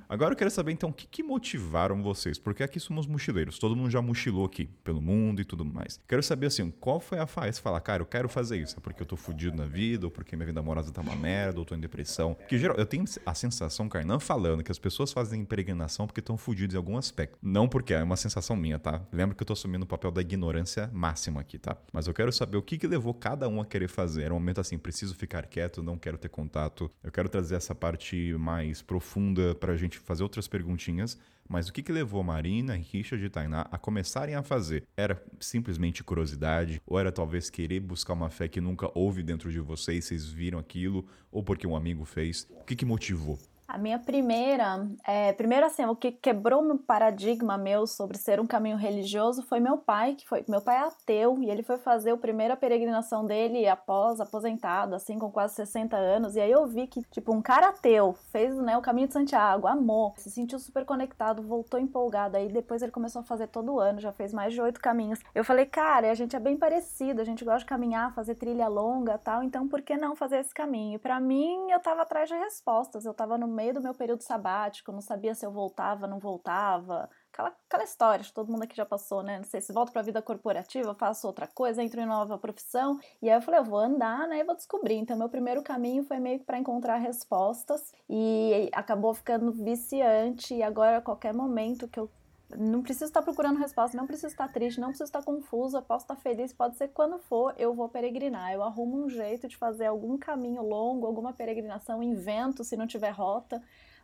Agora 0.08 0.32
eu 0.32 0.38
quero 0.38 0.50
saber, 0.50 0.72
então, 0.72 0.92
o 0.92 0.94
que, 0.94 1.06
que, 1.06 1.22
motivaram 1.22 2.02
vocês? 2.02 2.40
Porque 2.40 2.64
aqui 2.64 2.80
somos 2.80 3.06
mochileiros, 3.06 3.60
todo 3.60 3.76
mundo 3.76 3.90
já 3.90 4.02
mochilou 4.02 4.46
aqui, 4.46 4.70
pelo 4.82 5.02
mundo 5.02 5.42
e 5.42 5.44
tudo 5.44 5.66
mais. 5.66 6.00
Quero 6.08 6.24
saber, 6.24 6.46
assim, 6.46 6.72
qual 6.72 7.02
foi 7.02 7.20
a 7.20 7.28
fase 7.28 7.60
falar, 7.60 7.82
cara, 7.82 8.02
eu 8.02 8.06
quero 8.06 8.30
fazer 8.30 8.62
isso? 8.62 8.78
É 8.78 8.80
porque 8.80 9.02
eu 9.02 9.06
tô 9.06 9.18
fudido 9.18 9.58
na 9.58 9.66
vida, 9.66 10.08
ou 10.08 10.12
porque 10.12 10.38
minha 10.38 10.46
vida 10.46 10.62
amorosa 10.62 10.90
tá 10.90 11.02
uma 11.02 11.18
merda, 11.18 11.60
ou 11.60 11.66
tô 11.66 11.76
em 11.76 11.82
depressão. 11.82 12.38
Que 12.48 12.58
geral, 12.58 12.78
eu 12.78 12.86
tenho 12.86 13.04
a 13.26 13.34
sensação, 13.34 13.90
Carnan, 13.90 14.22
falando 14.22 14.64
que 14.64 14.72
as 14.72 14.80
pessoas 14.80 15.12
fazem 15.12 15.44
peregrinação 15.44 16.08
porque 16.08 16.22
estão 16.22 16.38
fudidos 16.38 16.74
em 16.74 16.78
algum 16.78 16.96
aspecto. 16.96 17.38
Não 17.42 17.68
porque 17.68 17.94
é 17.94 18.02
uma 18.02 18.16
sensação 18.16 18.56
minha, 18.56 18.80
tá? 18.80 19.02
Lembra 19.12 19.36
que 19.36 19.44
eu 19.44 19.48
tô 19.48 19.52
assumindo 19.52 19.84
o 19.84 19.88
papel 19.88 20.12
da 20.12 20.22
ignorância 20.22 20.90
máxima 20.94 21.42
aqui, 21.42 21.60
tá? 21.60 21.76
Mas 21.92 22.08
eu 22.08 22.14
quero 22.14 22.32
saber 22.32 22.56
o 22.56 22.62
que, 22.62 22.78
que 22.78 22.88
levou 22.88 23.14
cada 23.14 23.50
um 23.50 23.60
a 23.60 23.66
querer 23.66 23.90
fazer. 23.90 24.24
Era 24.24 24.34
um 24.34 24.40
momento 24.40 24.62
assim, 24.62 24.78
preciso 24.78 25.14
ficar 25.14 25.46
quieto, 25.46 25.84
não 25.84 25.98
quero 25.98 26.18
ter 26.18 26.30
contato. 26.30 26.90
Eu 27.04 27.12
quero 27.12 27.28
trazer 27.28 27.56
essa 27.56 27.76
parte 27.76 28.34
mais 28.40 28.61
mais 28.62 28.82
profunda 28.82 29.56
para 29.56 29.74
a 29.74 29.76
gente 29.76 29.98
fazer 29.98 30.22
outras 30.22 30.48
perguntinhas, 30.48 31.18
mas 31.50 31.68
o 31.68 31.74
que, 31.74 31.82
que 31.82 31.92
levou 31.92 32.24
Marina, 32.24 32.76
Richard 32.76 33.26
e 33.26 33.30
Tainá 33.30 33.68
a 33.72 33.78
começarem 33.78 34.36
a 34.36 34.44
fazer? 34.44 34.84
Era 34.96 35.22
simplesmente 35.40 36.04
curiosidade? 36.04 36.82
Ou 36.86 37.00
era 37.00 37.12
talvez 37.12 37.50
querer 37.50 37.80
buscar 37.80 38.14
uma 38.14 38.30
fé 38.30 38.48
que 38.48 38.62
nunca 38.62 38.90
houve 38.94 39.24
dentro 39.24 39.52
de 39.52 39.60
vocês, 39.60 40.06
vocês 40.06 40.28
viram 40.32 40.60
aquilo? 40.60 41.06
Ou 41.32 41.44
porque 41.44 41.66
um 41.66 41.76
amigo 41.76 42.06
fez? 42.06 42.48
O 42.52 42.64
que, 42.64 42.76
que 42.76 42.86
motivou? 42.86 43.38
A 43.72 43.78
minha 43.78 43.98
primeira, 43.98 44.86
é, 45.08 45.32
primeiro 45.32 45.66
assim, 45.66 45.86
o 45.86 45.96
que 45.96 46.12
quebrou 46.12 46.62
meu 46.62 46.78
paradigma 46.78 47.58
meu 47.58 47.88
sobre 47.88 48.18
ser 48.18 48.38
um 48.38 48.46
caminho 48.46 48.76
religioso 48.76 49.44
foi 49.44 49.62
meu 49.62 49.78
pai, 49.78 50.16
que 50.16 50.28
foi, 50.28 50.44
meu 50.46 50.60
pai 50.60 50.76
é 50.76 50.80
ateu, 50.82 51.42
e 51.42 51.50
ele 51.50 51.64
foi 51.64 51.78
fazer 51.78 52.12
a 52.12 52.18
primeira 52.18 52.58
peregrinação 52.58 53.26
dele 53.26 53.66
após 53.70 54.20
aposentado, 54.20 54.94
assim, 54.94 55.18
com 55.18 55.32
quase 55.32 55.56
60 55.56 55.96
anos, 55.96 56.36
e 56.36 56.42
aí 56.42 56.52
eu 56.52 56.68
vi 56.68 56.86
que, 56.86 57.02
tipo, 57.04 57.34
um 57.34 57.42
cara 57.42 57.70
ateu 57.70 58.14
fez, 58.30 58.54
né, 58.58 58.78
o 58.78 58.82
caminho 58.82 59.08
de 59.08 59.14
Santiago, 59.14 59.66
amou, 59.66 60.14
se 60.18 60.30
sentiu 60.30 60.60
super 60.60 60.84
conectado, 60.84 61.42
voltou 61.42 61.80
empolgado, 61.80 62.36
aí 62.36 62.50
depois 62.52 62.82
ele 62.82 62.92
começou 62.92 63.22
a 63.22 63.24
fazer 63.24 63.48
todo 63.48 63.80
ano, 63.80 64.02
já 64.02 64.12
fez 64.12 64.34
mais 64.34 64.54
de 64.54 64.60
oito 64.62 64.82
caminhos. 64.82 65.22
Eu 65.34 65.46
falei, 65.46 65.66
cara, 65.66 66.12
a 66.12 66.14
gente 66.14 66.36
é 66.36 66.40
bem 66.42 66.58
parecido, 66.58 67.22
a 67.22 67.24
gente 67.24 67.46
gosta 67.46 67.60
de 67.60 67.66
caminhar, 67.68 68.14
fazer 68.14 68.36
trilha 68.36 68.68
longa 68.68 69.18
tal, 69.18 69.42
então 69.42 69.66
por 69.66 69.82
que 69.82 69.96
não 69.96 70.14
fazer 70.14 70.40
esse 70.40 70.54
caminho? 70.54 70.96
E 70.96 71.00
pra 71.00 71.22
mim, 71.22 71.72
eu 71.72 71.80
tava 71.80 72.02
atrás 72.02 72.28
de 72.28 72.36
respostas, 72.36 73.06
eu 73.06 73.14
tava 73.14 73.38
no 73.38 73.48
meio 73.48 73.61
do 73.74 73.82
meu 73.82 73.94
período 73.94 74.22
sabático, 74.24 74.92
não 74.92 75.02
sabia 75.02 75.36
se 75.36 75.46
eu 75.46 75.52
voltava, 75.52 76.08
não 76.08 76.20
voltava. 76.20 77.10
Aquela, 77.32 77.56
aquela 77.68 77.84
história 77.84 78.26
que 78.26 78.34
todo 78.34 78.52
mundo 78.52 78.64
aqui 78.64 78.76
já 78.76 78.86
passou, 78.86 79.22
né? 79.24 79.38
Não 79.38 79.46
sei 79.46 79.62
se 79.62 79.72
volto 79.72 79.92
para 79.92 80.02
a 80.02 80.04
vida 80.04 80.22
corporativa, 80.22 80.96
faço 80.96 81.28
outra 81.28 81.48
coisa, 81.48 81.84
entro 81.84 82.02
em 82.02 82.06
nova 82.06 82.38
profissão. 82.38 83.00
E 83.22 83.30
aí 83.30 83.38
eu 83.38 83.42
falei, 83.42 83.60
eu 83.60 83.64
vou 83.64 83.80
andar, 83.80 84.28
né? 84.28 84.40
E 84.40 84.44
vou 84.44 84.56
descobrir. 84.56 84.96
Então, 84.96 85.18
meu 85.18 85.30
primeiro 85.30 85.62
caminho 85.62 86.04
foi 86.04 86.20
meio 86.20 86.40
que 86.40 86.46
para 86.46 86.58
encontrar 86.58 86.98
respostas 86.98 87.94
e 88.10 88.70
acabou 88.74 89.14
ficando 89.14 89.52
viciante. 89.52 90.56
E 90.56 90.64
agora, 90.64 90.98
a 90.98 91.02
qualquer 91.02 91.34
momento 91.34 91.88
que 91.88 92.00
eu 92.00 92.10
não 92.58 92.82
preciso 92.82 93.06
estar 93.06 93.22
procurando 93.22 93.60
resposta, 93.60 93.96
não 93.98 94.08
preciso 94.08 94.28
estar 94.28 94.48
triste, 94.48 94.80
não 94.80 94.90
preciso 94.90 95.08
estar 95.08 95.24
confusa, 95.24 95.82
posso 95.82 96.06
estar 96.06 96.16
feliz, 96.16 96.54
pode 96.54 96.78
ser 96.78 96.90
quando 96.90 97.20
for, 97.20 97.54
eu 97.58 97.74
vou 97.74 97.90
peregrinar. 97.90 98.52
Eu 98.54 98.64
arrumo 98.64 99.04
um 99.04 99.10
jeito 99.10 99.48
de 99.48 99.58
fazer 99.58 99.86
algum 99.86 100.18
caminho 100.18 100.62
longo, 100.62 101.06
alguma 101.06 101.34
peregrinação, 101.34 102.02
invento 102.02 102.64
se 102.64 102.76
não 102.76 102.88
tiver 102.88 103.12
rota. 103.12 103.62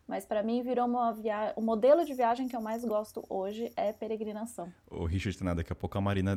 Mas 0.08 0.26
para 0.26 0.42
mim 0.42 0.64
virou 0.64 0.86
uma 0.86 1.12
via... 1.12 1.52
o 1.58 1.62
modelo 1.62 2.06
de 2.06 2.14
viagem 2.14 2.48
que 2.48 2.56
eu 2.56 2.62
mais 2.62 2.86
gosto 2.86 3.26
hoje 3.30 3.74
é 3.76 3.92
peregrinação. 3.92 4.72
O 4.90 5.06
Richard, 5.06 5.38
daqui 5.54 5.74
a 5.74 5.76
pouco 5.76 5.98
a 5.98 6.02
Marina 6.02 6.34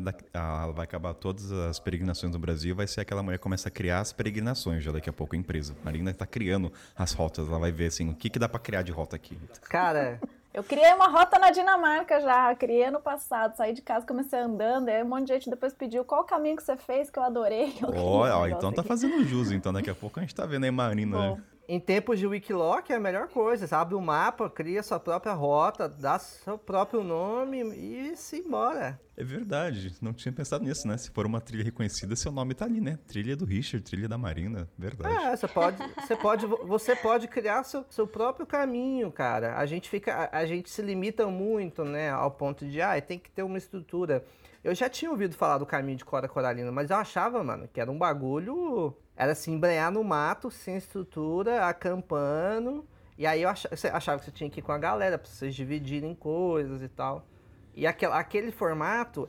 vai 0.75 0.85
acabar 0.85 1.15
todas 1.15 1.53
as 1.53 1.79
peregrinações 1.79 2.33
do 2.33 2.39
Brasil, 2.39 2.75
vai 2.75 2.89
ser 2.89 3.03
aquela 3.03 3.23
mulher 3.23 3.39
que 3.39 3.43
começa 3.45 3.69
a 3.69 3.71
criar 3.71 4.01
as 4.01 4.13
peregrinações 4.13 4.83
já 4.83 4.91
daqui 4.91 5.09
a 5.09 5.13
pouco 5.13 5.37
a 5.37 5.39
empresa. 5.39 5.77
A 5.81 5.85
Marina 5.85 6.11
está 6.11 6.27
criando 6.27 6.73
as 6.97 7.13
rotas, 7.13 7.47
ela 7.47 7.61
vai 7.61 7.71
ver 7.71 7.87
assim, 7.87 8.11
o 8.11 8.15
que, 8.15 8.29
que 8.29 8.41
dá 8.41 8.49
para 8.49 8.59
criar 8.59 8.83
de 8.83 8.91
rota 8.91 9.15
aqui. 9.15 9.39
Cara, 9.63 10.21
eu 10.53 10.65
criei 10.65 10.93
uma 10.95 11.09
rota 11.09 11.39
na 11.39 11.51
Dinamarca 11.51 12.21
já, 12.21 12.55
criei 12.55 12.85
ano 12.85 13.01
passado, 13.01 13.57
saí 13.57 13.73
de 13.73 13.83
casa, 13.83 14.07
comecei 14.07 14.39
andando, 14.39 14.89
aí 14.89 15.03
um 15.03 15.09
monte 15.09 15.27
de 15.27 15.35
gente 15.35 15.51
depois 15.51 15.73
pediu 15.73 16.05
qual 16.05 16.25
caminho 16.25 16.57
que 16.57 16.63
você 16.63 16.77
fez, 16.77 17.09
que 17.09 17.19
eu 17.19 17.23
adorei. 17.23 17.75
Olha, 17.97 18.37
ó, 18.37 18.47
então 18.49 18.73
tá 18.73 18.83
fazendo 18.83 19.25
jus, 19.25 19.53
então 19.53 19.73
daqui 19.73 19.91
a 19.91 19.95
pouco 19.95 20.19
a 20.19 20.23
gente 20.23 20.35
tá 20.35 20.45
vendo 20.47 20.65
aí 20.65 20.71
Marina, 20.71 21.19
né? 21.37 21.43
Em 21.73 21.79
tempos 21.79 22.19
de 22.19 22.27
Wikiloc 22.27 22.91
é 22.91 22.97
a 22.97 22.99
melhor 22.99 23.29
coisa. 23.29 23.65
Você 23.65 23.73
abre 23.77 23.95
o 23.95 23.99
um 23.99 24.01
mapa, 24.01 24.51
cria 24.51 24.83
sua 24.83 24.99
própria 24.99 25.33
rota, 25.35 25.89
dá 25.89 26.19
seu 26.19 26.59
próprio 26.59 27.05
nome 27.05 27.63
e 27.63 28.17
se 28.17 28.39
embora. 28.41 29.01
É 29.17 29.23
verdade, 29.23 29.95
não 30.03 30.13
tinha 30.13 30.33
pensado 30.33 30.65
nisso, 30.65 30.89
né? 30.89 30.99
Se 30.99 31.13
for 31.13 31.25
uma 31.25 31.41
trilha 31.41 31.63
reconhecida, 31.63 32.17
seu 32.17 32.33
nome 32.33 32.55
tá 32.55 32.65
ali, 32.65 32.81
né? 32.81 32.99
Trilha 33.07 33.37
do 33.37 33.45
Richard, 33.45 33.89
trilha 33.89 34.09
da 34.09 34.19
Marina, 34.19 34.69
verdade. 34.77 35.15
É, 35.15 35.37
você 35.37 35.47
pode, 35.47 35.77
você 35.95 36.17
pode, 36.17 36.47
você 36.47 36.97
pode 36.97 37.29
criar 37.29 37.63
seu, 37.63 37.85
seu 37.89 38.05
próprio 38.05 38.45
caminho, 38.47 39.13
cara. 39.13 39.57
A 39.57 39.65
gente 39.65 39.89
fica, 39.89 40.13
a, 40.13 40.39
a 40.39 40.47
gente 40.47 40.69
se 40.69 40.83
limita 40.83 41.29
muito, 41.29 41.85
né, 41.85 42.11
ao 42.11 42.33
ponto 42.33 42.67
de, 42.67 42.83
ah, 42.83 43.01
tem 43.01 43.17
que 43.17 43.31
ter 43.31 43.45
uma 43.45 43.59
estrutura. 43.59 44.25
Eu 44.65 44.75
já 44.75 44.89
tinha 44.89 45.09
ouvido 45.09 45.37
falar 45.37 45.59
do 45.59 45.65
caminho 45.65 45.99
de 45.99 46.05
Cora 46.05 46.29
Coralina, 46.29 46.73
mas 46.73 46.91
eu 46.91 46.97
achava, 46.97 47.45
mano, 47.45 47.69
que 47.73 47.81
era 47.81 47.91
um 47.91 47.97
bagulho 47.97 48.93
era 49.21 49.35
se 49.35 49.51
embrenhar 49.51 49.93
no 49.93 50.03
mato, 50.03 50.51
sem 50.51 50.79
estrutura, 50.79 51.67
acampando. 51.67 52.89
E 53.19 53.27
aí 53.27 53.43
eu 53.43 53.51
achava, 53.51 53.75
achava 53.93 54.19
que 54.19 54.25
você 54.25 54.31
tinha 54.31 54.49
que 54.49 54.61
ir 54.61 54.63
com 54.63 54.73
a 54.73 54.79
galera, 54.79 55.19
pra 55.19 55.31
vocês 55.31 55.55
dividirem 55.55 56.15
coisas 56.15 56.81
e 56.81 56.89
tal. 56.89 57.27
E 57.75 57.87
aquele, 57.87 58.15
aquele 58.15 58.51
formato, 58.51 59.29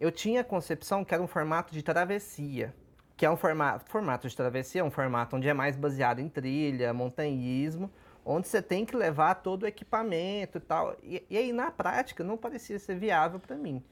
eu 0.00 0.10
tinha 0.10 0.40
a 0.40 0.44
concepção 0.44 1.04
que 1.04 1.12
era 1.12 1.22
um 1.22 1.26
formato 1.26 1.74
de 1.74 1.82
travessia. 1.82 2.74
Que 3.18 3.26
é 3.26 3.30
um 3.30 3.36
formato, 3.36 3.84
formato 3.90 4.26
de 4.26 4.34
travessia, 4.34 4.80
é 4.80 4.84
um 4.84 4.90
formato 4.90 5.36
onde 5.36 5.46
é 5.46 5.52
mais 5.52 5.76
baseado 5.76 6.20
em 6.20 6.28
trilha, 6.30 6.94
montanhismo, 6.94 7.90
onde 8.24 8.48
você 8.48 8.62
tem 8.62 8.86
que 8.86 8.96
levar 8.96 9.34
todo 9.34 9.64
o 9.64 9.66
equipamento 9.66 10.56
e 10.56 10.60
tal. 10.62 10.96
E, 11.02 11.22
e 11.28 11.36
aí, 11.36 11.52
na 11.52 11.70
prática, 11.70 12.24
não 12.24 12.38
parecia 12.38 12.78
ser 12.78 12.96
viável 12.96 13.38
para 13.38 13.56
mim. 13.56 13.84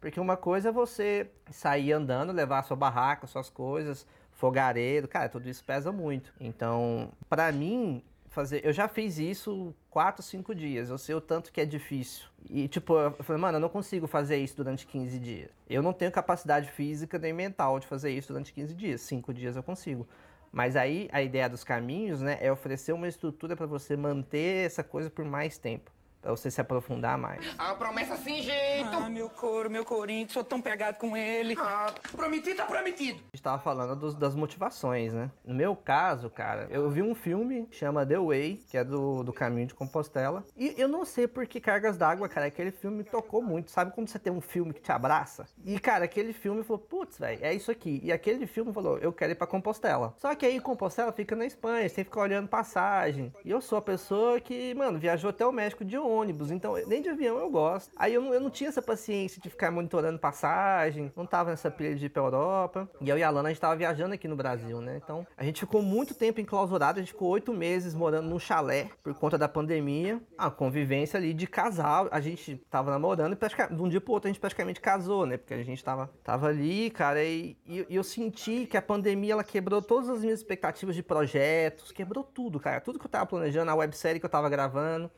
Porque 0.00 0.18
uma 0.18 0.36
coisa 0.36 0.70
é 0.70 0.72
você 0.72 1.30
sair 1.48 1.92
andando, 1.92 2.32
levar 2.32 2.64
sua 2.64 2.76
barraca, 2.76 3.28
suas 3.28 3.48
coisas, 3.48 4.04
fogareiro, 4.40 5.06
cara, 5.06 5.28
tudo 5.28 5.48
isso 5.48 5.62
pesa 5.62 5.92
muito. 5.92 6.32
Então, 6.40 7.12
para 7.28 7.52
mim, 7.52 8.02
fazer, 8.30 8.64
eu 8.64 8.72
já 8.72 8.88
fiz 8.88 9.18
isso 9.18 9.74
quatro, 9.90 10.22
cinco 10.22 10.54
dias. 10.54 10.88
Eu 10.88 10.96
sei 10.96 11.14
o 11.14 11.20
tanto 11.20 11.52
que 11.52 11.60
é 11.60 11.66
difícil. 11.66 12.24
E 12.48 12.66
tipo, 12.66 12.96
eu 12.96 13.12
falei, 13.22 13.40
mano, 13.40 13.58
eu 13.58 13.60
não 13.60 13.68
consigo 13.68 14.06
fazer 14.06 14.38
isso 14.38 14.56
durante 14.56 14.86
15 14.86 15.18
dias. 15.18 15.50
Eu 15.68 15.82
não 15.82 15.92
tenho 15.92 16.10
capacidade 16.10 16.70
física 16.70 17.18
nem 17.18 17.34
mental 17.34 17.78
de 17.78 17.86
fazer 17.86 18.10
isso 18.10 18.28
durante 18.28 18.52
15 18.52 18.74
dias. 18.74 19.02
Cinco 19.02 19.34
dias 19.34 19.56
eu 19.56 19.62
consigo. 19.62 20.08
Mas 20.50 20.74
aí 20.74 21.08
a 21.12 21.22
ideia 21.22 21.48
dos 21.48 21.62
caminhos, 21.62 22.22
né, 22.22 22.38
é 22.40 22.50
oferecer 22.50 22.92
uma 22.92 23.06
estrutura 23.06 23.54
para 23.54 23.66
você 23.66 23.94
manter 23.94 24.66
essa 24.66 24.82
coisa 24.82 25.10
por 25.10 25.24
mais 25.24 25.58
tempo. 25.58 25.92
Pra 26.20 26.30
você 26.32 26.50
se 26.50 26.60
aprofundar 26.60 27.16
mais. 27.16 27.40
A 27.58 27.74
promessa 27.74 28.16
sem 28.16 28.42
jeito. 28.42 28.90
Ah, 28.92 29.08
meu 29.08 29.30
coro, 29.30 29.70
meu 29.70 29.84
corinho, 29.84 30.30
sou 30.30 30.44
tão 30.44 30.60
pegado 30.60 30.98
com 30.98 31.16
ele. 31.16 31.56
Ah, 31.58 31.92
prometido 32.12 32.56
tá 32.56 32.66
prometido. 32.66 33.18
A 33.32 33.36
gente 33.36 33.42
tava 33.42 33.62
falando 33.62 33.96
dos, 33.96 34.14
das 34.14 34.34
motivações, 34.34 35.14
né? 35.14 35.30
No 35.44 35.54
meu 35.54 35.74
caso, 35.74 36.28
cara, 36.28 36.66
eu 36.70 36.90
vi 36.90 37.02
um 37.02 37.14
filme 37.14 37.66
que 37.70 37.76
chama 37.76 38.04
The 38.04 38.18
Way, 38.18 38.62
que 38.68 38.76
é 38.76 38.84
do, 38.84 39.22
do 39.22 39.32
Caminho 39.32 39.66
de 39.66 39.74
Compostela. 39.74 40.44
E 40.56 40.74
eu 40.76 40.88
não 40.88 41.04
sei 41.04 41.26
por 41.26 41.46
que 41.46 41.58
Cargas 41.58 41.96
d'Água, 41.96 42.28
cara, 42.28 42.46
aquele 42.46 42.70
filme 42.70 42.98
me 42.98 43.04
tocou 43.04 43.40
muito. 43.40 43.70
Sabe 43.70 43.92
quando 43.92 44.08
você 44.08 44.18
tem 44.18 44.32
um 44.32 44.40
filme 44.40 44.74
que 44.74 44.80
te 44.80 44.92
abraça? 44.92 45.46
E, 45.64 45.78
cara, 45.78 46.04
aquele 46.04 46.32
filme 46.32 46.62
falou, 46.62 46.80
putz, 46.80 47.18
velho, 47.18 47.38
é 47.42 47.54
isso 47.54 47.70
aqui. 47.70 48.00
E 48.02 48.12
aquele 48.12 48.46
filme 48.46 48.72
falou, 48.72 48.98
eu 48.98 49.12
quero 49.12 49.32
ir 49.32 49.36
pra 49.36 49.46
Compostela. 49.46 50.14
Só 50.18 50.34
que 50.34 50.44
aí 50.44 50.60
Compostela 50.60 51.12
fica 51.12 51.34
na 51.34 51.46
Espanha, 51.46 51.88
você 51.88 51.94
tem 51.96 52.04
que 52.04 52.10
ficar 52.10 52.22
olhando 52.22 52.48
passagem. 52.48 53.32
E 53.44 53.50
eu 53.50 53.60
sou 53.60 53.78
a 53.78 53.82
pessoa 53.82 54.38
que, 54.40 54.74
mano, 54.74 54.98
viajou 54.98 55.30
até 55.30 55.46
o 55.46 55.52
México 55.52 55.84
de 55.84 55.96
ônibus, 56.10 56.50
então 56.50 56.74
nem 56.86 57.02
de 57.02 57.08
avião 57.08 57.38
eu 57.38 57.50
gosto. 57.50 57.92
Aí 57.96 58.14
eu 58.14 58.22
não, 58.22 58.34
eu 58.34 58.40
não 58.40 58.50
tinha 58.50 58.68
essa 58.68 58.82
paciência 58.82 59.40
de 59.40 59.48
ficar 59.48 59.70
monitorando 59.70 60.18
passagem, 60.18 61.12
não 61.16 61.26
tava 61.26 61.50
nessa 61.50 61.70
pilha 61.70 61.94
de 61.94 62.06
ir 62.06 62.08
pra 62.08 62.22
Europa. 62.22 62.88
E 63.00 63.08
eu 63.08 63.18
e 63.18 63.22
a 63.22 63.28
Alana, 63.28 63.48
a 63.48 63.52
gente 63.52 63.60
tava 63.60 63.76
viajando 63.76 64.14
aqui 64.14 64.28
no 64.28 64.36
Brasil, 64.36 64.80
né? 64.80 65.00
Então 65.02 65.26
a 65.36 65.44
gente 65.44 65.60
ficou 65.60 65.82
muito 65.82 66.14
tempo 66.14 66.40
enclausurado, 66.40 66.98
a 66.98 67.02
gente 67.02 67.12
ficou 67.12 67.28
oito 67.28 67.52
meses 67.52 67.94
morando 67.94 68.28
num 68.28 68.38
chalé 68.38 68.90
por 69.02 69.14
conta 69.14 69.38
da 69.38 69.48
pandemia. 69.48 70.20
A 70.36 70.50
convivência 70.50 71.16
ali 71.18 71.32
de 71.32 71.46
casal, 71.46 72.08
a 72.10 72.20
gente 72.20 72.56
tava 72.70 72.90
namorando 72.90 73.32
e 73.32 73.36
praticamente, 73.36 73.74
de 73.74 73.82
um 73.82 73.88
dia 73.88 74.00
pro 74.00 74.12
outro 74.12 74.28
a 74.28 74.32
gente 74.32 74.40
praticamente 74.40 74.80
casou, 74.80 75.26
né? 75.26 75.36
Porque 75.36 75.54
a 75.54 75.62
gente 75.62 75.82
tava, 75.82 76.10
tava 76.22 76.48
ali, 76.48 76.90
cara, 76.90 77.22
e, 77.22 77.56
e 77.66 77.86
eu 77.88 78.02
senti 78.04 78.66
que 78.66 78.76
a 78.76 78.82
pandemia 78.82 79.32
ela 79.32 79.44
quebrou 79.44 79.80
todas 79.80 80.08
as 80.08 80.20
minhas 80.20 80.40
expectativas 80.40 80.94
de 80.94 81.02
projetos, 81.02 81.92
quebrou 81.92 82.24
tudo, 82.24 82.58
cara. 82.58 82.80
Tudo 82.80 82.98
que 82.98 83.06
eu 83.06 83.10
tava 83.10 83.26
planejando, 83.26 83.70
a 83.70 83.74
websérie 83.74 84.20
que 84.20 84.26
eu 84.26 84.30
tava 84.30 84.48
gravando 84.48 85.10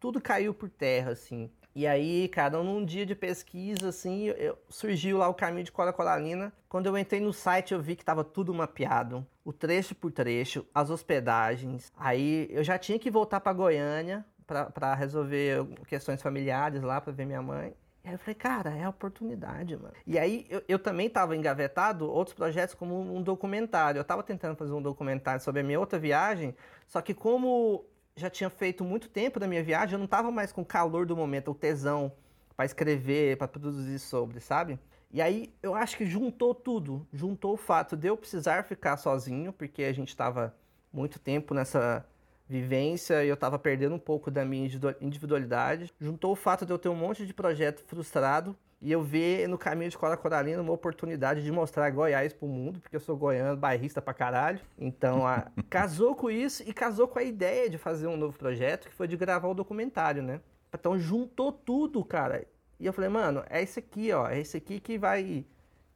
tudo 0.00 0.20
caiu 0.20 0.54
por 0.54 0.68
terra, 0.68 1.12
assim. 1.12 1.50
E 1.74 1.86
aí, 1.86 2.28
cara, 2.28 2.60
num 2.62 2.84
dia 2.84 3.06
de 3.06 3.14
pesquisa, 3.14 3.90
assim, 3.90 4.26
eu, 4.26 4.58
surgiu 4.68 5.18
lá 5.18 5.28
o 5.28 5.34
caminho 5.34 5.64
de 5.64 5.70
Cora 5.70 5.92
Coralina. 5.92 6.52
Quando 6.68 6.86
eu 6.86 6.98
entrei 6.98 7.20
no 7.20 7.32
site, 7.32 7.72
eu 7.72 7.80
vi 7.80 7.94
que 7.94 8.04
tava 8.04 8.24
tudo 8.24 8.52
mapeado, 8.52 9.24
o 9.44 9.52
trecho 9.52 9.94
por 9.94 10.10
trecho, 10.10 10.66
as 10.74 10.90
hospedagens. 10.90 11.92
Aí 11.96 12.48
eu 12.50 12.64
já 12.64 12.76
tinha 12.78 12.98
que 12.98 13.10
voltar 13.10 13.40
para 13.40 13.52
Goiânia 13.52 14.24
para 14.44 14.94
resolver 14.94 15.64
questões 15.86 16.22
familiares 16.22 16.82
lá, 16.82 17.00
para 17.00 17.12
ver 17.12 17.26
minha 17.26 17.42
mãe. 17.42 17.74
E 18.02 18.08
aí 18.08 18.14
eu 18.14 18.18
falei, 18.18 18.34
cara, 18.34 18.70
é 18.70 18.84
a 18.84 18.88
oportunidade, 18.88 19.76
mano. 19.76 19.94
E 20.06 20.18
aí 20.18 20.46
eu, 20.48 20.62
eu 20.66 20.78
também 20.78 21.10
tava 21.10 21.36
engavetado 21.36 22.10
outros 22.10 22.34
projetos 22.34 22.74
como 22.74 22.98
um 22.98 23.22
documentário. 23.22 23.98
Eu 23.98 24.04
tava 24.04 24.22
tentando 24.22 24.56
fazer 24.56 24.72
um 24.72 24.82
documentário 24.82 25.42
sobre 25.42 25.60
a 25.60 25.64
minha 25.64 25.78
outra 25.78 25.98
viagem, 25.98 26.56
só 26.86 27.00
que 27.02 27.12
como 27.12 27.84
já 28.18 28.30
tinha 28.30 28.50
feito 28.50 28.84
muito 28.84 29.08
tempo 29.08 29.40
da 29.40 29.46
minha 29.46 29.62
viagem, 29.62 29.94
eu 29.94 29.98
não 29.98 30.06
tava 30.06 30.30
mais 30.30 30.52
com 30.52 30.62
o 30.62 30.66
calor 30.66 31.06
do 31.06 31.16
momento, 31.16 31.50
o 31.50 31.54
tesão 31.54 32.12
para 32.56 32.66
escrever, 32.66 33.36
para 33.36 33.48
produzir 33.48 33.98
sobre, 33.98 34.40
sabe? 34.40 34.78
E 35.10 35.22
aí 35.22 35.54
eu 35.62 35.74
acho 35.74 35.96
que 35.96 36.04
juntou 36.04 36.54
tudo, 36.54 37.06
juntou 37.12 37.54
o 37.54 37.56
fato 37.56 37.96
de 37.96 38.08
eu 38.08 38.16
precisar 38.16 38.64
ficar 38.64 38.96
sozinho, 38.96 39.52
porque 39.52 39.84
a 39.84 39.92
gente 39.92 40.08
estava 40.08 40.54
muito 40.92 41.18
tempo 41.18 41.54
nessa 41.54 42.04
vivência 42.48 43.24
e 43.24 43.28
eu 43.28 43.34
estava 43.34 43.58
perdendo 43.58 43.94
um 43.94 43.98
pouco 43.98 44.30
da 44.30 44.44
minha 44.44 44.68
individualidade. 45.00 45.92
Juntou 46.00 46.32
o 46.32 46.36
fato 46.36 46.66
de 46.66 46.72
eu 46.72 46.78
ter 46.78 46.88
um 46.88 46.94
monte 46.94 47.26
de 47.26 47.32
projeto 47.32 47.82
frustrado 47.86 48.56
e 48.80 48.92
eu 48.92 49.02
ver 49.02 49.48
no 49.48 49.58
caminho 49.58 49.90
de 49.90 49.98
Cola 49.98 50.16
Coralina 50.16 50.62
uma 50.62 50.72
oportunidade 50.72 51.42
de 51.42 51.50
mostrar 51.50 51.90
Goiás 51.90 52.32
pro 52.32 52.46
mundo, 52.46 52.80
porque 52.80 52.94
eu 52.94 53.00
sou 53.00 53.16
goiano, 53.16 53.56
bairrista 53.56 54.00
pra 54.00 54.14
caralho. 54.14 54.60
Então, 54.78 55.26
a... 55.26 55.50
casou 55.68 56.14
com 56.14 56.30
isso 56.30 56.62
e 56.64 56.72
casou 56.72 57.08
com 57.08 57.18
a 57.18 57.22
ideia 57.24 57.68
de 57.68 57.76
fazer 57.76 58.06
um 58.06 58.16
novo 58.16 58.38
projeto, 58.38 58.88
que 58.88 58.94
foi 58.94 59.08
de 59.08 59.16
gravar 59.16 59.48
o 59.48 59.54
documentário, 59.54 60.22
né? 60.22 60.40
Então, 60.72 60.98
juntou 60.98 61.50
tudo, 61.50 62.04
cara. 62.04 62.46
E 62.78 62.86
eu 62.86 62.92
falei, 62.92 63.10
mano, 63.10 63.42
é 63.50 63.60
esse 63.60 63.80
aqui, 63.80 64.12
ó, 64.12 64.28
é 64.28 64.38
esse 64.38 64.56
aqui 64.56 64.78
que 64.78 64.96
vai 64.96 65.44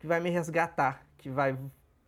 que 0.01 0.07
vai 0.07 0.19
me 0.19 0.31
resgatar, 0.31 1.07
que 1.17 1.31
vai 1.31 1.57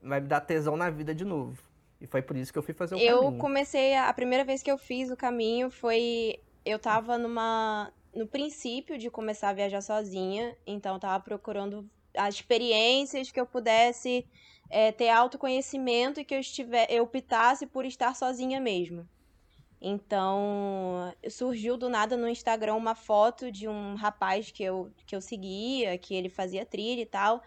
vai 0.03 0.21
me 0.21 0.27
dar 0.27 0.41
tesão 0.41 0.77
na 0.77 0.91
vida 0.91 1.15
de 1.15 1.25
novo. 1.25 1.63
E 2.01 2.07
foi 2.07 2.21
por 2.21 2.37
isso 2.37 2.53
que 2.53 2.59
eu 2.59 2.63
fui 2.63 2.75
fazer 2.75 2.97
o 2.97 2.99
eu 2.99 3.19
caminho. 3.21 3.37
Eu 3.37 3.39
comecei 3.39 3.97
a 3.97 4.13
primeira 4.13 4.45
vez 4.45 4.63
que 4.63 4.71
eu 4.71 4.77
fiz 4.77 5.11
o 5.11 5.17
caminho 5.17 5.71
foi 5.71 6.41
eu 6.65 6.79
tava 6.79 7.17
numa 7.17 7.93
no 8.15 8.27
princípio 8.27 8.97
de 8.97 9.11
começar 9.11 9.51
a 9.51 9.55
viajar 9.55 9.81
sozinha, 9.81 10.57
então 10.67 10.99
tava 10.99 11.23
procurando 11.23 11.89
as 12.17 12.37
experiências 12.37 13.31
que 13.31 13.41
eu 13.41 13.47
pudesse 13.47 14.25
é, 14.71 14.93
ter 14.93 15.09
autoconhecimento 15.09 16.21
e 16.21 16.25
que 16.25 16.35
eu 16.35 16.41
estiver, 16.41 16.87
eu 16.91 17.05
optasse 17.05 17.67
por 17.67 17.85
estar 17.85 18.15
sozinha 18.15 18.61
mesmo. 18.61 19.09
Então, 19.81 21.13
surgiu 21.29 21.77
do 21.77 21.91
nada 21.91 22.17
no 22.17 22.27
Instagram 22.27 22.75
uma 22.75 22.95
foto 22.95 23.53
de 23.53 23.69
um 23.69 23.95
rapaz 23.97 24.51
que 24.51 24.63
eu, 24.63 24.91
que 25.07 25.15
eu 25.15 25.21
seguia, 25.21 25.99
que 25.99 26.15
ele 26.15 26.31
fazia 26.31 26.65
trilha 26.65 27.03
e 27.03 27.07
tal. 27.07 27.43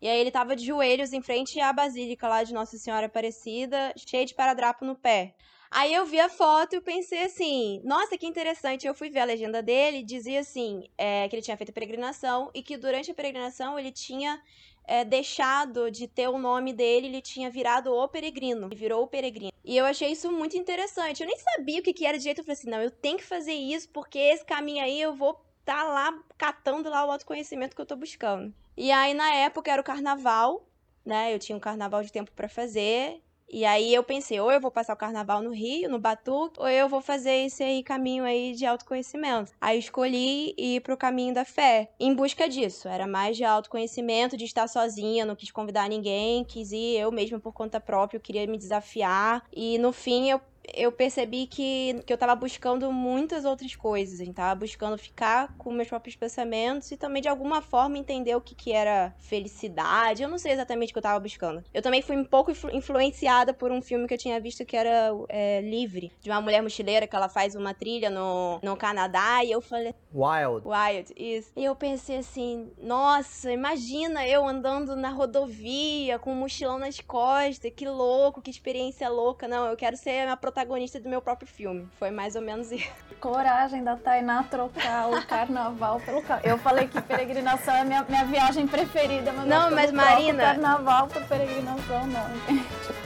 E 0.00 0.06
aí 0.06 0.20
ele 0.20 0.30
tava 0.30 0.54
de 0.54 0.66
joelhos 0.66 1.12
em 1.12 1.22
frente 1.22 1.58
à 1.60 1.72
basílica 1.72 2.28
lá 2.28 2.42
de 2.42 2.52
Nossa 2.52 2.76
Senhora 2.76 3.06
Aparecida, 3.06 3.92
cheio 3.96 4.26
de 4.26 4.34
paradrapo 4.34 4.84
no 4.84 4.94
pé. 4.94 5.34
Aí 5.70 5.92
eu 5.92 6.06
vi 6.06 6.18
a 6.18 6.28
foto 6.28 6.76
e 6.76 6.80
pensei 6.80 7.24
assim, 7.24 7.80
nossa, 7.84 8.16
que 8.16 8.26
interessante. 8.26 8.86
Eu 8.86 8.94
fui 8.94 9.10
ver 9.10 9.20
a 9.20 9.24
legenda 9.24 9.62
dele, 9.62 10.02
dizia 10.02 10.40
assim, 10.40 10.88
é, 10.96 11.28
que 11.28 11.36
ele 11.36 11.42
tinha 11.42 11.56
feito 11.56 11.72
peregrinação 11.72 12.50
e 12.54 12.62
que 12.62 12.76
durante 12.76 13.10
a 13.10 13.14
peregrinação 13.14 13.78
ele 13.78 13.92
tinha 13.92 14.42
é, 14.84 15.04
deixado 15.04 15.90
de 15.90 16.08
ter 16.08 16.28
o 16.28 16.38
nome 16.38 16.72
dele, 16.72 17.08
ele 17.08 17.20
tinha 17.20 17.50
virado 17.50 17.92
o 17.92 18.08
peregrino, 18.08 18.66
ele 18.66 18.74
virou 18.74 19.02
o 19.02 19.06
peregrino. 19.06 19.52
E 19.62 19.76
eu 19.76 19.84
achei 19.84 20.10
isso 20.10 20.32
muito 20.32 20.56
interessante. 20.56 21.22
Eu 21.22 21.26
nem 21.26 21.36
sabia 21.36 21.80
o 21.80 21.82
que, 21.82 21.92
que 21.92 22.06
era 22.06 22.18
direito. 22.18 22.38
Eu 22.38 22.44
falei 22.44 22.54
assim, 22.54 22.70
não, 22.70 22.80
eu 22.80 22.90
tenho 22.90 23.18
que 23.18 23.24
fazer 23.24 23.52
isso 23.52 23.90
porque 23.90 24.18
esse 24.18 24.44
caminho 24.44 24.82
aí 24.82 24.98
eu 24.98 25.14
vou 25.14 25.38
estar 25.60 25.82
tá 25.82 25.84
lá 25.84 26.18
catando 26.38 26.88
lá 26.88 27.04
o 27.04 27.10
autoconhecimento 27.10 27.76
que 27.76 27.82
eu 27.82 27.86
tô 27.86 27.94
buscando. 27.94 28.54
E 28.74 28.90
aí 28.90 29.12
na 29.12 29.30
época 29.34 29.70
era 29.70 29.82
o 29.82 29.84
carnaval, 29.84 30.66
né? 31.04 31.34
Eu 31.34 31.38
tinha 31.38 31.54
um 31.54 31.60
carnaval 31.60 32.02
de 32.02 32.10
tempo 32.10 32.32
para 32.32 32.48
fazer 32.48 33.20
e 33.50 33.64
aí 33.64 33.94
eu 33.94 34.02
pensei, 34.02 34.38
ou 34.40 34.50
eu 34.50 34.60
vou 34.60 34.70
passar 34.70 34.94
o 34.94 34.96
carnaval 34.96 35.42
no 35.42 35.52
Rio, 35.52 35.88
no 35.88 35.98
Batuque, 35.98 36.60
ou 36.60 36.68
eu 36.68 36.88
vou 36.88 37.00
fazer 37.00 37.46
esse 37.46 37.62
aí 37.62 37.82
caminho 37.82 38.24
aí 38.24 38.52
de 38.54 38.66
autoconhecimento. 38.66 39.52
Aí 39.60 39.78
escolhi 39.78 40.54
ir 40.56 40.80
pro 40.80 40.96
caminho 40.96 41.34
da 41.34 41.44
fé, 41.44 41.90
em 41.98 42.14
busca 42.14 42.48
disso. 42.48 42.88
Era 42.88 43.06
mais 43.06 43.36
de 43.36 43.44
autoconhecimento, 43.44 44.36
de 44.36 44.44
estar 44.44 44.68
sozinha, 44.68 45.24
não 45.24 45.36
quis 45.36 45.50
convidar 45.50 45.88
ninguém, 45.88 46.44
quis 46.44 46.72
ir 46.72 46.98
eu 46.98 47.10
mesma 47.10 47.38
por 47.38 47.52
conta 47.52 47.80
própria, 47.80 48.18
eu 48.18 48.22
queria 48.22 48.46
me 48.46 48.58
desafiar. 48.58 49.44
E 49.52 49.78
no 49.78 49.92
fim 49.92 50.30
eu 50.30 50.40
eu 50.74 50.92
percebi 50.92 51.46
que, 51.46 52.02
que 52.06 52.12
eu 52.12 52.18
tava 52.18 52.34
buscando 52.34 52.92
muitas 52.92 53.44
outras 53.44 53.74
coisas. 53.74 54.20
Eu 54.20 54.32
tava 54.32 54.54
buscando 54.54 54.98
ficar 54.98 55.54
com 55.56 55.72
meus 55.72 55.88
próprios 55.88 56.16
pensamentos 56.16 56.90
e 56.90 56.96
também, 56.96 57.22
de 57.22 57.28
alguma 57.28 57.62
forma, 57.62 57.98
entender 57.98 58.34
o 58.34 58.40
que, 58.40 58.54
que 58.54 58.72
era 58.72 59.14
felicidade. 59.18 60.22
Eu 60.22 60.28
não 60.28 60.38
sei 60.38 60.52
exatamente 60.52 60.90
o 60.90 60.92
que 60.92 60.98
eu 60.98 61.02
tava 61.02 61.20
buscando. 61.20 61.64
Eu 61.72 61.82
também 61.82 62.02
fui 62.02 62.16
um 62.16 62.24
pouco 62.24 62.50
influ 62.50 62.70
influenciada 62.72 63.52
por 63.52 63.72
um 63.72 63.80
filme 63.80 64.06
que 64.06 64.14
eu 64.14 64.18
tinha 64.18 64.40
visto 64.40 64.64
que 64.64 64.76
era 64.76 65.10
é, 65.28 65.60
Livre, 65.60 66.12
de 66.20 66.30
uma 66.30 66.40
mulher 66.40 66.62
mochileira 66.62 67.06
que 67.06 67.16
ela 67.16 67.28
faz 67.28 67.54
uma 67.54 67.74
trilha 67.74 68.10
no, 68.10 68.60
no 68.62 68.76
Canadá. 68.76 69.44
E 69.44 69.50
eu 69.50 69.60
falei. 69.60 69.94
Wild. 70.14 70.66
Wild, 70.66 71.12
isso. 71.16 71.52
E 71.56 71.64
eu 71.64 71.74
pensei 71.74 72.18
assim: 72.18 72.70
nossa, 72.78 73.50
imagina 73.52 74.26
eu 74.26 74.46
andando 74.46 74.94
na 74.94 75.10
rodovia 75.10 76.18
com 76.18 76.32
um 76.32 76.36
mochilão 76.36 76.78
nas 76.78 77.00
costas. 77.00 77.72
Que 77.74 77.88
louco, 77.88 78.42
que 78.42 78.50
experiência 78.50 79.08
louca. 79.08 79.48
Não, 79.48 79.66
eu 79.66 79.76
quero 79.76 79.96
ser 79.96 80.28
a 80.28 80.36
protagonista 80.36 80.57
protagonista 80.58 80.98
do 80.98 81.08
meu 81.08 81.22
próprio 81.22 81.46
filme. 81.46 81.88
Foi 81.98 82.10
mais 82.10 82.34
ou 82.34 82.42
menos 82.42 82.72
isso. 82.72 82.90
Coragem 83.20 83.84
da 83.84 83.96
Tainá 83.96 84.42
trocar 84.42 85.08
o 85.08 85.24
carnaval 85.26 86.00
pelo 86.00 86.20
carnaval. 86.22 86.50
Eu 86.50 86.58
falei 86.58 86.88
que 86.88 87.00
peregrinação 87.00 87.74
é 87.74 87.84
minha, 87.84 88.04
minha 88.08 88.24
viagem 88.24 88.66
preferida, 88.66 89.32
mas 89.32 89.46
não, 89.46 89.70
não 89.70 89.76
mas 89.76 89.92
Marina. 89.92 90.42
carnaval 90.42 91.06
por 91.06 91.22
peregrinação, 91.24 92.06
não. 92.06 92.28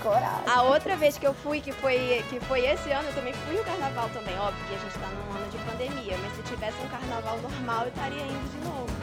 Coragem. 0.02 0.44
A 0.46 0.62
outra 0.62 0.96
vez 0.96 1.16
que 1.16 1.26
eu 1.26 1.34
fui, 1.34 1.60
que 1.60 1.72
foi, 1.72 2.24
que 2.28 2.40
foi 2.40 2.64
esse 2.66 2.90
ano, 2.90 3.08
eu 3.08 3.14
também 3.14 3.32
fui 3.32 3.56
no 3.56 3.64
carnaval 3.64 4.08
também. 4.10 4.36
Óbvio 4.38 4.64
que 4.66 4.74
a 4.74 4.78
gente 4.78 4.98
tá 4.98 5.08
num 5.08 5.36
ano 5.36 5.50
de 5.50 5.58
pandemia, 5.58 6.18
mas 6.18 6.32
se 6.34 6.42
tivesse 6.42 6.76
um 6.82 6.88
carnaval 6.88 7.38
normal, 7.38 7.82
eu 7.82 7.88
estaria 7.88 8.22
indo 8.22 8.50
de 8.50 8.68
novo. 8.68 9.01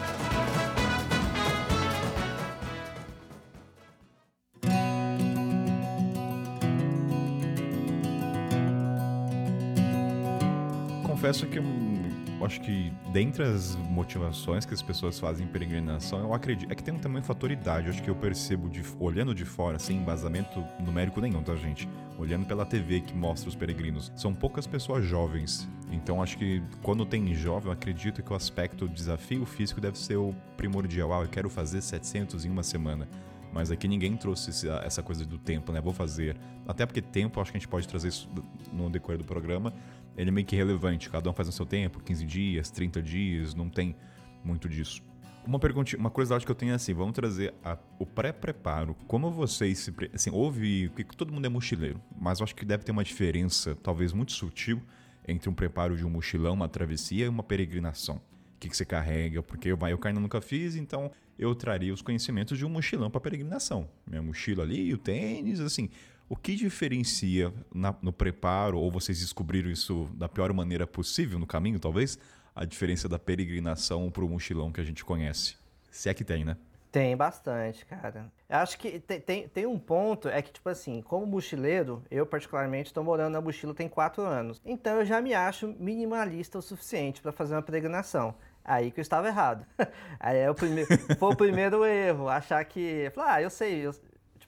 Confesso 11.19 11.45
que 11.47 11.58
eu 11.60 12.45
acho 12.45 12.62
que 12.62 12.93
dentre 13.12 13.43
as 13.43 13.75
motivações 13.75 14.63
que 14.63 14.73
as 14.73 14.82
pessoas 14.82 15.19
fazem 15.19 15.45
em 15.45 15.49
peregrinação, 15.49 16.21
eu 16.21 16.34
acredito. 16.34 16.71
É 16.71 16.75
que 16.75 16.82
tem 16.82 16.97
também 16.97 17.19
um 17.19 17.23
fator 17.25 17.51
idade. 17.51 17.88
Eu 17.88 17.93
acho 17.93 18.01
que 18.01 18.10
eu 18.10 18.15
percebo 18.15 18.69
de, 18.69 18.82
olhando 18.97 19.36
de 19.36 19.43
fora, 19.43 19.77
sem 19.77 19.97
embasamento 19.97 20.63
numérico 20.79 21.19
nenhum, 21.19 21.43
tá, 21.43 21.58
gente? 21.58 21.89
Olhando 22.17 22.45
pela 22.45 22.65
TV 22.65 23.01
que 23.01 23.13
mostra 23.13 23.49
os 23.49 23.55
peregrinos. 23.55 24.13
São 24.15 24.34
poucas 24.34 24.65
pessoas 24.65 25.03
jovens. 25.03 25.67
Então 25.91 26.23
acho 26.23 26.38
que 26.38 26.63
quando 26.82 27.05
tem 27.05 27.36
jovem, 27.36 27.67
eu 27.67 27.73
acredito 27.73 28.23
que 28.23 28.32
o 28.32 28.36
aspecto 28.36 28.88
desafio 28.88 29.45
físico 29.45 29.82
deve 29.82 29.99
ser 29.99 30.15
o 30.15 30.34
primordial. 30.55 31.12
Ah, 31.12 31.23
eu 31.23 31.27
quero 31.27 31.49
fazer 31.49 31.82
700 31.82 32.45
em 32.45 32.49
uma 32.49 32.63
semana. 32.63 33.10
Mas 33.51 33.71
aqui 33.71 33.88
ninguém 33.88 34.15
trouxe 34.15 34.69
essa 34.86 35.01
coisa 35.01 35.25
do 35.25 35.38
tempo, 35.38 35.71
né? 35.71 35.82
Vou 35.82 35.93
fazer. 35.93 36.38
Até 36.67 36.86
porque 36.86 37.01
tempo, 37.01 37.41
acho 37.41 37.51
que 37.51 37.58
a 37.58 37.60
gente 37.60 37.67
pode 37.67 37.88
trazer 37.88 38.10
isso 38.10 38.29
no 38.71 38.89
decorrer 38.89 39.17
do 39.17 39.25
programa. 39.25 39.73
Ele 40.19 40.29
é 40.29 40.32
meio 40.34 40.45
que 40.45 40.55
relevante. 40.55 41.10
Cada 41.10 41.29
um 41.29 41.34
faz 41.34 41.47
no 41.47 41.53
seu 41.53 41.65
tempo, 41.65 42.01
15 42.03 42.25
dias, 42.25 42.69
30 42.69 43.01
dias, 43.01 43.55
não 43.55 43.69
tem 43.69 43.95
muito 44.43 44.67
disso. 44.67 45.01
Uma 45.47 45.58
pergunta, 45.58 45.95
uma 45.95 46.10
curiosidade 46.12 46.45
que 46.45 46.51
eu 46.51 46.55
tenho 46.55 46.73
é 46.73 46.75
assim, 46.75 46.93
vamos 46.93 47.13
trazer 47.13 47.53
a- 47.63 47.77
o 47.97 48.05
pré-preparo. 48.05 48.93
Como 49.08 49.32
vocês 49.32 49.79
se. 49.79 49.93
Assim, 50.13 50.29
houve. 50.29 50.89
Porque 50.89 51.15
todo 51.15 51.32
mundo 51.34 51.45
é 51.45 51.49
mochileiro, 51.49 52.01
mas 52.19 52.39
eu 52.39 52.43
acho 52.43 52.53
que 52.53 52.65
deve 52.65 52.84
ter 52.84 52.91
uma 52.91 53.03
diferença, 53.03 53.75
talvez 53.82 54.12
muito 54.12 54.34
sutil, 54.34 54.82
entre 55.25 55.49
um 55.49 55.53
preparo 55.53 55.95
de 55.95 56.05
um 56.05 56.10
mochilão, 56.10 56.53
uma 56.53 56.67
travessia 56.67 57.25
e 57.25 57.29
uma 57.29 57.41
peregrinação. 57.41 58.17
O 58.17 58.60
que, 58.60 58.67
que 58.67 58.75
você 58.75 58.84
carrega? 58.84 59.41
Porque 59.41 59.73
vai, 59.73 59.93
eu 59.93 59.99
ainda 60.03 60.19
nunca 60.19 60.41
fiz, 60.41 60.75
então 60.75 61.10
eu 61.38 61.55
traria 61.55 61.93
os 61.93 62.01
conhecimentos 62.01 62.58
de 62.58 62.65
um 62.65 62.69
mochilão 62.69 63.10
para 63.10 63.21
peregrinação. 63.21 63.88
Minha 64.05 64.21
mochila 64.21 64.63
ali, 64.63 64.93
o 64.93 64.97
tênis, 64.97 65.62
assim. 65.62 65.89
O 66.30 66.36
que 66.36 66.56
diferencia 66.56 67.52
na- 67.74 67.96
no 68.02 68.13
preparo, 68.13 68.78
ou 68.80 68.92
vocês 68.92 69.20
descobriram 69.20 69.70
isso 69.70 70.08
da 70.13 70.30
pior 70.30 70.54
maneira 70.54 70.86
possível 70.86 71.39
no 71.39 71.48
caminho, 71.48 71.80
talvez, 71.80 72.20
a 72.56 72.65
diferença 72.65 73.10
da 73.10 73.18
peregrinação 73.18 74.12
para 74.12 74.24
o 74.24 74.30
mochilão 74.30 74.72
que 74.72 74.80
a 74.80 74.84
gente 74.84 75.04
conhece? 75.04 75.58
Se 75.89 76.08
é 76.08 76.13
que 76.13 76.24
tem, 76.24 76.46
né? 76.46 76.56
Tem 76.92 77.15
bastante, 77.15 77.86
cara. 77.86 78.32
Acho 78.48 78.78
que 78.78 79.00
tem, 79.00 79.20
tem, 79.22 79.48
tem 79.48 79.65
um 79.65 79.78
ponto, 79.78 80.28
é 80.28 80.42
que, 80.42 80.52
tipo 80.52 80.70
assim, 80.70 81.02
como 81.04 81.26
mochileiro, 81.26 82.04
eu 82.10 82.26
particularmente 82.26 82.92
tô 82.94 83.04
morando 83.04 83.34
na 83.34 83.42
mochila 83.42 83.74
tem 83.76 83.88
quatro 83.88 84.24
anos. 84.24 84.60
Então 84.65 84.98
eu 85.00 85.06
já 85.06 85.22
me 85.22 85.34
acho 85.34 85.68
minimalista 85.80 86.58
o 86.58 86.62
suficiente 86.62 87.22
para 87.22 87.32
fazer 87.32 87.54
uma 87.56 87.62
peregrinação. 87.62 88.34
Aí 88.63 88.92
que 88.92 89.00
eu 89.00 89.04
estava 89.04 89.28
errado. 89.28 89.65
Aí 90.20 90.38
é 90.38 90.50
o 90.50 90.56
primeiro, 90.56 90.89
foi 91.18 91.34
o 91.34 91.36
primeiro 91.36 91.86
erro, 91.86 92.28
achar 92.28 92.63
que. 92.65 93.12
Falar, 93.15 93.34
ah, 93.36 93.42
eu 93.42 93.50
sei. 93.50 93.86
eu- 93.86 93.96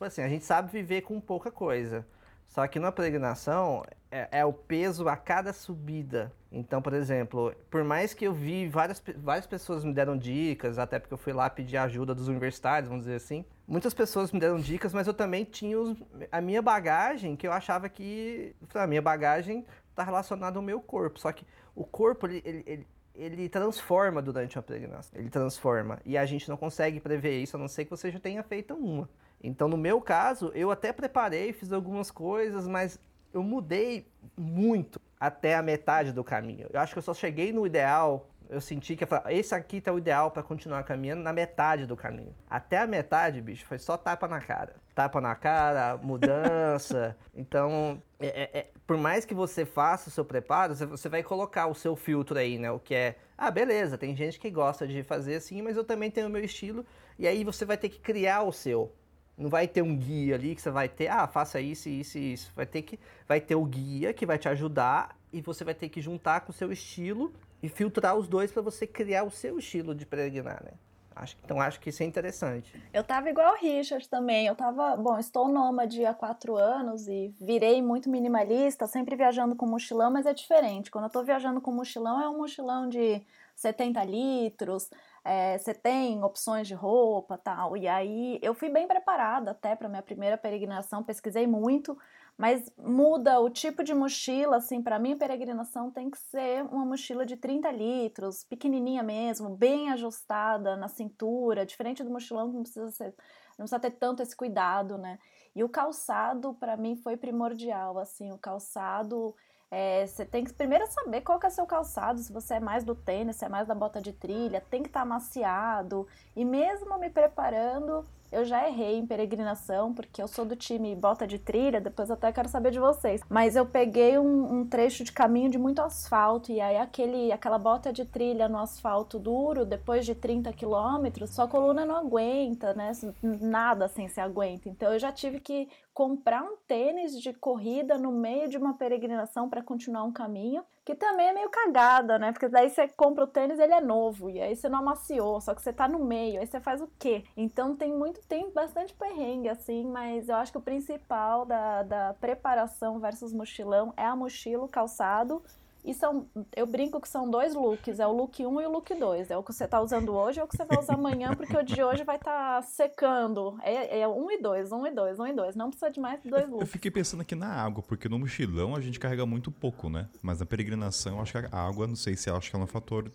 tipo 0.02 0.06
assim, 0.06 0.22
a 0.24 0.28
gente 0.30 0.44
sabe 0.44 0.72
viver 0.72 1.02
com 1.02 1.20
pouca 1.20 1.52
coisa. 1.52 2.06
Só 2.48 2.68
que 2.68 2.80
na 2.80 2.92
peregrinação 2.92 3.84
é, 4.10 4.40
é 4.40 4.46
o 4.46 4.52
peso 4.52 5.08
a 5.08 5.16
cada 5.16 5.54
subida. 5.54 6.34
Então, 6.52 6.82
por 6.82 6.92
exemplo, 6.92 7.54
por 7.70 7.84
mais 7.84 8.14
que 8.14 8.26
eu 8.26 8.34
vi 8.34 8.68
várias, 8.68 9.02
várias 9.18 9.48
pessoas 9.48 9.86
me 9.86 9.94
deram 9.94 10.18
dicas, 10.18 10.78
até 10.78 11.00
porque 11.00 11.14
eu 11.14 11.18
fui 11.18 11.32
lá 11.32 11.50
pedir 11.50 11.78
ajuda 11.78 12.14
dos 12.14 12.28
universitários, 12.28 12.90
vamos 12.90 13.06
dizer 13.06 13.16
assim. 13.16 13.46
Muitas 13.66 13.94
pessoas 13.94 14.32
me 14.34 14.40
deram 14.40 14.60
dicas, 14.60 14.92
mas 14.92 15.08
eu 15.08 15.14
também 15.14 15.46
tinha 15.46 15.80
os- 15.80 15.96
a 16.30 16.42
minha 16.42 16.62
bagagem, 16.62 17.38
que 17.38 17.48
eu 17.48 17.54
achava 17.54 17.88
que 17.88 18.54
a 18.74 18.88
minha 18.88 19.02
bagagem 19.02 19.66
está 19.90 20.04
relacionada 20.04 20.58
ao 20.60 20.64
meu 20.64 20.82
corpo. 20.82 21.20
Só 21.20 21.32
que 21.32 21.46
o 21.74 21.86
corpo, 21.86 22.26
ele, 22.28 22.42
ele, 22.44 22.64
ele, 22.66 22.88
ele 23.16 23.50
transforma 23.50 24.22
durante 24.22 24.58
uma 24.58 24.64
peregrinação. 24.64 25.18
Ele 25.18 25.30
transforma. 25.30 26.00
E 26.04 26.18
a 26.18 26.26
gente 26.26 26.50
não 26.50 26.58
consegue 26.58 27.00
prever 27.00 27.40
isso, 27.42 27.56
a 27.56 27.60
não 27.60 27.70
ser 27.70 27.86
que 27.86 27.92
você 27.92 28.12
já 28.12 28.20
tenha 28.20 28.44
feito 28.44 28.74
uma. 28.74 29.08
Então, 29.44 29.68
no 29.68 29.78
meu 29.78 30.00
caso, 30.00 30.52
eu 30.54 30.72
até 30.72 30.92
preparei, 30.94 31.52
fiz 31.54 31.72
algumas 31.74 32.12
coisas, 32.12 32.68
mas 32.68 33.00
eu 33.34 33.42
mudei 33.42 34.08
muito 34.38 35.00
até 35.20 35.56
a 35.56 35.62
metade 35.62 36.12
do 36.12 36.24
caminho. 36.24 36.68
Eu 36.72 36.80
acho 36.80 36.94
que 36.94 37.00
eu 37.00 37.04
só 37.04 37.14
cheguei 37.14 37.52
no 37.52 37.66
ideal. 37.66 38.28
Eu 38.50 38.60
senti 38.60 38.98
que 38.98 39.04
eu 39.06 39.08
falei, 39.08 39.38
esse 39.40 39.56
aqui 39.56 39.80
tá 39.80 39.94
o 39.94 39.98
ideal 39.98 40.30
para 40.30 40.44
continuar 40.44 40.84
caminhando 40.84 41.22
na 41.24 41.32
metade 41.32 41.86
do 41.86 41.96
caminho. 41.96 42.36
Até 42.50 42.80
a 42.80 42.86
metade, 42.88 43.42
bicho, 43.42 43.66
foi 43.66 43.80
só 43.80 43.96
tapa 43.96 44.28
na 44.28 44.42
cara. 44.42 44.76
Tapa 44.94 45.22
na 45.22 45.34
cara, 45.36 45.96
mudança. 46.04 47.16
então, 47.34 48.02
é- 48.20 48.28
é- 48.44 48.60
é- 48.60 48.68
por 48.86 48.98
mais 48.98 49.24
que 49.24 49.34
você 49.34 49.64
faça 49.66 50.10
o 50.10 50.12
seu 50.12 50.26
preparo, 50.26 50.76
você- 50.76 50.86
você 50.86 51.08
vai 51.08 51.24
colocar 51.24 51.68
o 51.68 51.74
seu 51.74 51.96
filtro 51.96 52.38
aí, 52.38 52.58
né? 52.60 52.70
O 52.70 52.80
que 52.80 52.94
é, 52.94 53.16
ah, 53.38 53.50
beleza, 53.50 53.98
tem 53.98 54.14
gente 54.18 54.38
que 54.38 54.50
gosta 54.50 54.86
de 54.86 55.02
fazer 55.02 55.36
assim, 55.36 55.62
mas 55.62 55.78
eu 55.78 55.84
também 55.86 56.12
tenho 56.12 56.28
o 56.28 56.30
meu 56.30 56.44
estilo. 56.44 56.86
E 57.18 57.26
aí 57.26 57.46
você 57.46 57.64
vai 57.64 57.78
ter 57.78 57.88
que 57.88 58.00
criar 58.00 58.44
o 58.44 58.52
seu. 58.52 58.94
Não 59.42 59.50
vai 59.50 59.68
ter 59.68 59.82
um 59.82 59.98
guia 59.98 60.36
ali 60.36 60.54
que 60.54 60.62
você 60.62 60.70
vai 60.70 60.88
ter, 60.88 61.08
ah, 61.08 61.28
faça 61.28 61.60
isso, 61.60 61.90
isso 61.90 62.20
e 62.20 62.34
isso. 62.34 62.52
Vai 62.56 62.66
ter 62.68 62.84
que 62.84 63.00
vai 63.28 63.42
ter 63.42 63.56
o 63.56 63.66
guia 63.66 64.14
que 64.14 64.24
vai 64.24 64.38
te 64.38 64.48
ajudar 64.48 65.18
e 65.34 65.42
você 65.42 65.64
vai 65.64 65.74
ter 65.74 65.90
que 65.90 66.00
juntar 66.00 66.42
com 66.42 66.52
o 66.52 66.54
seu 66.54 66.72
estilo 66.72 67.34
e 67.64 67.68
filtrar 67.68 68.16
os 68.16 68.28
dois 68.28 68.52
para 68.52 68.62
você 68.62 68.86
criar 68.86 69.24
o 69.24 69.32
seu 69.32 69.58
estilo 69.58 69.96
de 69.96 70.06
peregrinar, 70.06 70.64
né? 70.64 70.74
Acho, 71.16 71.36
então 71.44 71.60
acho 71.60 71.80
que 71.80 71.90
isso 71.90 72.04
é 72.04 72.06
interessante. 72.06 72.82
Eu 72.94 73.04
tava 73.04 73.30
igual 73.30 73.54
o 73.54 73.58
Richard 73.58 74.08
também. 74.08 74.46
Eu 74.46 74.56
tava, 74.56 74.96
bom, 74.96 75.18
estou 75.18 75.48
nômade 75.50 76.06
há 76.06 76.14
quatro 76.14 76.56
anos 76.56 77.08
e 77.08 77.34
virei 77.40 77.82
muito 77.82 78.10
minimalista, 78.10 78.88
sempre 78.88 79.16
viajando 79.16 79.56
com 79.56 79.66
mochilão, 79.66 80.12
mas 80.12 80.26
é 80.26 80.34
diferente. 80.34 80.90
Quando 80.90 81.06
eu 81.06 81.10
tô 81.10 81.24
viajando 81.24 81.60
com 81.60 81.72
mochilão, 81.72 82.22
é 82.22 82.30
um 82.30 82.38
mochilão 82.38 82.88
de 82.88 83.22
70 83.56 84.04
litros, 84.06 84.90
é, 85.24 85.58
você 85.58 85.74
tem 85.74 86.24
opções 86.24 86.68
de 86.68 86.74
roupa 86.74 87.38
tal. 87.38 87.78
E 87.78 87.88
aí 87.88 88.40
eu 88.42 88.54
fui 88.54 88.70
bem 88.70 88.88
preparada 88.88 89.52
até 89.52 89.76
para 89.76 89.90
minha 89.90 90.02
primeira 90.02 90.38
peregrinação, 90.38 91.04
pesquisei 91.04 91.46
muito, 91.46 91.98
mas 92.38 92.72
muda 92.78 93.40
o 93.40 93.50
tipo 93.50 93.84
de 93.84 93.94
mochila, 93.94 94.58
assim, 94.58 94.82
para 94.82 94.98
mim 94.98 95.18
peregrinação 95.18 95.92
tem 95.92 96.10
que 96.10 96.18
ser 96.18 96.64
uma 96.66 96.86
mochila 96.86 97.26
de 97.26 97.38
30 97.38 97.72
litros, 97.72 98.44
pequenininha 98.44 99.04
mesmo, 99.04 99.50
bem 99.56 99.92
ajustada 99.92 100.76
na 100.76 100.88
cintura, 100.88 101.66
diferente 101.66 102.04
do 102.04 102.10
mochilão 102.10 102.50
que 102.50 102.56
não 102.56 102.64
precisa 102.64 102.90
ser, 102.92 103.14
não 103.58 103.66
precisa 103.66 103.80
ter 103.80 103.92
tanto 103.92 104.24
esse 104.24 104.36
cuidado, 104.36 104.98
né? 104.98 105.20
E 105.56 105.64
o 105.64 105.70
calçado 105.70 106.54
para 106.56 106.76
mim 106.76 106.96
foi 106.96 107.16
primordial, 107.16 108.00
assim, 108.00 108.32
o 108.32 108.38
calçado 108.38 109.36
é, 109.72 110.06
você 110.06 110.26
tem 110.26 110.44
que 110.44 110.54
primeiro 110.54 110.86
saber 110.88 111.22
qual 111.22 111.40
que 111.40 111.48
é 111.48 111.50
seu 111.50 111.66
calçado, 111.66 112.20
se 112.20 112.34
você 112.34 112.56
é 112.56 112.60
mais 112.60 112.84
do 112.84 112.94
tênis, 112.94 113.38
se 113.38 113.46
é 113.46 113.50
mais 113.50 113.68
da 113.70 113.74
bota 113.74 114.02
de 114.02 114.12
trilha, 114.12 114.62
tem 114.70 114.84
que 114.84 114.90
estar 114.90 115.06
maciado. 115.06 116.06
E 116.36 116.44
mesmo 116.44 117.00
me 117.00 117.10
preparando, 117.10 118.06
eu 118.32 118.44
já 118.44 118.68
errei 118.68 118.98
em 118.98 119.06
peregrinação, 119.06 119.94
porque 119.94 120.22
eu 120.22 120.28
sou 120.28 120.44
do 120.44 120.56
time 120.58 120.96
bota 120.96 121.26
de 121.26 121.38
trilha, 121.38 121.80
depois 121.80 122.12
até 122.12 122.32
quero 122.32 122.50
saber 122.50 122.72
de 122.72 122.80
vocês. 122.80 123.22
Mas 123.30 123.56
eu 123.56 123.66
peguei 123.66 124.18
um, 124.18 124.60
um 124.60 124.68
trecho 124.68 125.06
de 125.06 125.12
caminho 125.12 125.50
de 125.50 125.58
muito 125.58 125.82
asfalto, 125.82 126.52
e 126.52 126.60
aí 126.60 126.78
aquele, 126.78 127.32
aquela 127.32 127.58
bota 127.58 127.94
de 127.94 128.06
trilha 128.06 128.50
no 128.50 128.58
asfalto 128.58 129.20
duro, 129.20 129.66
depois 129.66 130.06
de 130.06 130.16
30 130.16 130.52
quilômetros, 130.54 131.30
sua 131.32 131.48
coluna 131.48 131.86
não 131.86 131.96
aguenta, 131.96 132.74
né? 132.74 132.92
Nada 133.22 133.86
assim 133.86 134.08
se 134.08 134.20
aguenta. 134.20 134.70
Então 134.70 134.92
eu 134.94 135.00
já 135.00 135.12
tive 135.12 135.40
que 135.40 135.70
comprar 135.94 136.44
um 136.44 136.56
tênis 136.68 137.20
de 137.20 137.34
corrida 137.34 137.98
no 137.98 138.12
meio 138.12 138.48
de 138.48 138.58
uma 138.58 138.74
peregrinação 138.74 139.50
para 139.50 139.62
continuar 139.62 140.04
um 140.04 140.12
caminho, 140.12 140.64
que 140.86 140.96
também 140.96 141.28
é 141.28 141.34
meio 141.34 141.50
cagada, 141.50 142.18
né? 142.18 142.32
Porque 142.32 142.48
daí 142.48 142.70
você 142.70 142.88
compra 142.88 143.26
o 143.26 143.28
tênis, 143.28 143.60
ele 143.60 143.74
é 143.74 143.82
novo, 143.82 144.30
e 144.30 144.42
aí 144.42 144.56
você 144.56 144.70
não 144.70 144.80
amaciou, 144.80 145.40
só 145.42 145.54
que 145.54 145.62
você 145.62 145.74
tá 145.74 145.88
no 145.88 146.00
meio, 146.00 146.40
aí 146.40 146.48
você 146.48 146.60
faz 146.60 146.82
o 146.82 146.90
quê? 146.98 147.24
Então 147.36 147.76
tem 147.76 147.94
muito, 147.94 148.22
tem 148.28 148.50
bastante 148.52 148.94
perrengue, 148.94 149.50
assim, 149.50 149.86
mas 149.86 150.30
eu 150.30 150.36
acho 150.36 150.52
que 150.52 150.58
o 150.58 150.62
principal 150.62 151.46
da, 151.46 151.84
da 151.84 152.14
preparação 152.16 153.00
versus 153.00 153.34
mochilão 153.34 153.94
é 153.98 154.06
a 154.06 154.16
mochila, 154.16 154.64
o 154.64 154.70
calçado. 154.70 155.44
E 155.84 155.94
são, 155.94 156.28
eu 156.56 156.68
brinco 156.68 157.02
que 157.02 157.10
são 157.10 157.30
dois 157.30 157.56
looks, 157.56 158.00
é 158.00 158.06
o 158.06 158.12
look 158.12 158.46
1 158.46 158.62
e 158.62 158.66
o 158.66 158.72
look 158.72 158.94
2. 158.94 159.32
É 159.32 159.38
o 159.38 159.44
que 159.44 159.52
você 159.52 159.68
tá 159.68 159.82
usando 159.82 160.14
hoje 160.14 160.40
ou 160.40 160.46
o 160.46 160.50
que 160.50 160.56
você 160.56 160.64
vai 160.64 160.78
usar 160.78 160.94
amanhã, 160.94 161.34
porque 161.36 161.58
o 161.58 161.64
de 161.64 161.84
hoje 161.84 162.04
vai 162.04 162.18
estar 162.18 162.56
tá 162.56 162.62
secando. 162.62 163.58
É, 163.64 164.02
é 164.02 164.08
um 164.08 164.30
e 164.30 164.42
dois, 164.42 164.72
um 164.72 164.86
e 164.86 164.92
dois, 164.92 165.20
um 165.20 165.26
e 165.26 165.34
dois. 165.34 165.56
Não 165.56 165.70
precisa 165.70 165.92
de 165.92 166.00
mais 166.00 166.22
dois 166.24 166.44
Eu 166.44 166.50
looks. 166.52 166.70
fiquei 166.70 166.92
pensando 166.92 167.22
aqui 167.22 167.36
na 167.36 167.48
água, 167.48 167.84
porque 167.84 168.08
no 168.08 168.20
mochilão 168.20 168.76
a 168.76 168.82
gente 168.82 169.00
carrega 169.00 169.26
muito 169.26 169.52
pouco, 169.52 169.90
né? 169.90 170.08
Mas 170.22 170.40
na 170.40 170.46
peregrinação, 170.46 171.16
eu 171.16 171.22
acho 171.22 171.32
que 171.32 171.48
a 171.52 171.68
água, 171.68 171.88
não 171.88 171.96
sei 171.96 172.16
se 172.16 172.30
eu 172.30 172.36
acho 172.36 172.50
que 172.50 172.56
ela 172.56 172.64
é 172.64 172.66
um 172.66 172.68
fator 172.68 173.12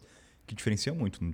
que 0.47 0.55
diferencia 0.55 0.95
muito. 0.95 1.19
Não, 1.23 1.33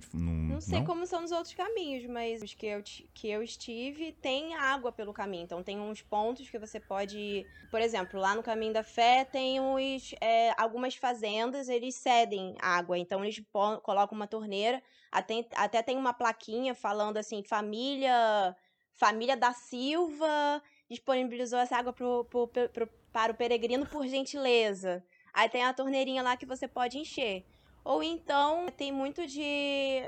Não 0.55 0.61
sei 0.61 0.79
como 0.83 1.05
são 1.05 1.21
nos 1.21 1.31
outros 1.31 1.53
caminhos, 1.53 2.05
mas 2.07 2.41
os 2.41 2.53
que 2.53 2.65
eu, 2.65 2.81
que 3.13 3.29
eu 3.29 3.43
estive 3.43 4.11
tem 4.13 4.55
água 4.55 4.91
pelo 4.91 5.13
caminho. 5.13 5.43
Então 5.43 5.61
tem 5.61 5.79
uns 5.79 6.01
pontos 6.01 6.49
que 6.49 6.57
você 6.57 6.79
pode. 6.79 7.45
Por 7.69 7.79
exemplo, 7.81 8.19
lá 8.19 8.35
no 8.35 8.43
Caminho 8.43 8.73
da 8.73 8.83
Fé 8.83 9.23
tem 9.25 9.59
uns, 9.59 10.13
é, 10.21 10.53
algumas 10.61 10.95
fazendas, 10.95 11.69
eles 11.69 11.95
cedem 11.95 12.55
água. 12.61 12.97
Então 12.97 13.23
eles 13.23 13.41
colocam 13.83 14.15
uma 14.15 14.27
torneira. 14.27 14.81
Até, 15.11 15.45
até 15.55 15.81
tem 15.83 15.97
uma 15.97 16.13
plaquinha 16.13 16.73
falando 16.73 17.17
assim, 17.17 17.43
família. 17.43 18.55
Família 18.95 19.35
da 19.35 19.53
Silva 19.53 20.61
disponibilizou 20.89 21.57
essa 21.59 21.75
água 21.77 21.91
pro, 21.93 22.25
pro- 22.25 22.47
pro- 22.47 22.89
para 23.11 23.31
o 23.31 23.35
peregrino 23.35 23.85
por 23.87 24.07
gentileza. 24.07 25.03
Aí 25.33 25.49
tem 25.49 25.63
a 25.63 25.73
torneirinha 25.73 26.21
lá 26.21 26.37
que 26.37 26.45
você 26.45 26.67
pode 26.67 26.97
encher. 26.99 27.43
Ou 27.83 28.01
então 28.01 28.67
tem 28.69 28.91
muito 28.91 29.25
de. 29.27 30.01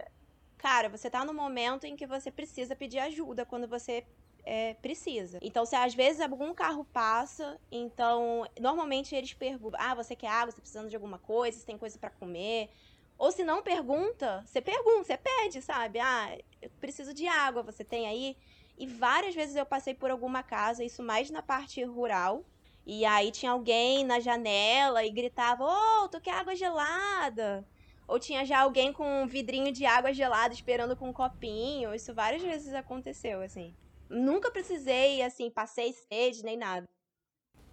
Cara, 0.57 0.89
você 0.89 1.09
tá 1.09 1.25
no 1.25 1.33
momento 1.33 1.85
em 1.85 1.95
que 1.95 2.07
você 2.07 2.31
precisa 2.31 2.75
pedir 2.75 2.99
ajuda 2.99 3.45
quando 3.45 3.67
você 3.67 4.05
é, 4.45 4.75
precisa. 4.75 5.39
Então, 5.41 5.65
se 5.65 5.75
às 5.75 5.93
vezes 5.93 6.21
algum 6.21 6.53
carro 6.53 6.85
passa, 6.85 7.59
então 7.71 8.47
normalmente 8.59 9.15
eles 9.15 9.33
perguntam: 9.33 9.79
ah, 9.81 9.95
você 9.95 10.15
quer 10.15 10.27
água? 10.27 10.51
Você 10.51 10.57
tá 10.57 10.61
precisando 10.61 10.89
de 10.89 10.95
alguma 10.95 11.19
coisa? 11.19 11.59
Você 11.59 11.65
tem 11.65 11.77
coisa 11.77 11.97
para 11.97 12.09
comer? 12.09 12.69
Ou 13.17 13.31
se 13.31 13.43
não 13.43 13.63
pergunta, 13.63 14.43
você 14.45 14.61
pergunta, 14.61 15.05
você 15.05 15.17
pede, 15.17 15.61
sabe? 15.61 15.99
Ah, 15.99 16.37
eu 16.61 16.69
preciso 16.81 17.13
de 17.13 17.27
água, 17.27 17.63
você 17.63 17.83
tem 17.83 18.07
aí? 18.07 18.37
E 18.77 18.85
várias 18.85 19.33
vezes 19.33 19.55
eu 19.55 19.65
passei 19.65 19.93
por 19.93 20.11
alguma 20.11 20.43
casa, 20.43 20.83
isso 20.83 21.01
mais 21.01 21.29
na 21.31 21.41
parte 21.41 21.81
rural, 21.83 22.43
e 22.85 23.03
aí 23.03 23.31
tinha 23.31 23.51
alguém 23.51 24.03
na 24.03 24.19
janela 24.19 25.03
e 25.03 25.09
gritava: 25.09 25.63
Ô, 25.63 26.07
tu 26.07 26.21
quer 26.21 26.35
água 26.35 26.55
gelada? 26.55 27.65
Ou 28.07 28.19
tinha 28.19 28.45
já 28.45 28.59
alguém 28.59 28.93
com 28.93 29.23
um 29.23 29.27
vidrinho 29.27 29.71
de 29.71 29.85
água 29.85 30.13
gelada 30.13 30.53
esperando 30.53 30.95
com 30.95 31.09
um 31.09 31.13
copinho. 31.13 31.93
Isso 31.95 32.13
várias 32.13 32.43
vezes 32.43 32.73
aconteceu, 32.73 33.41
assim. 33.41 33.73
Nunca 34.07 34.51
precisei, 34.51 35.23
assim, 35.23 35.49
passei 35.49 35.91
sede 35.91 36.43
nem 36.43 36.55
nada. 36.55 36.87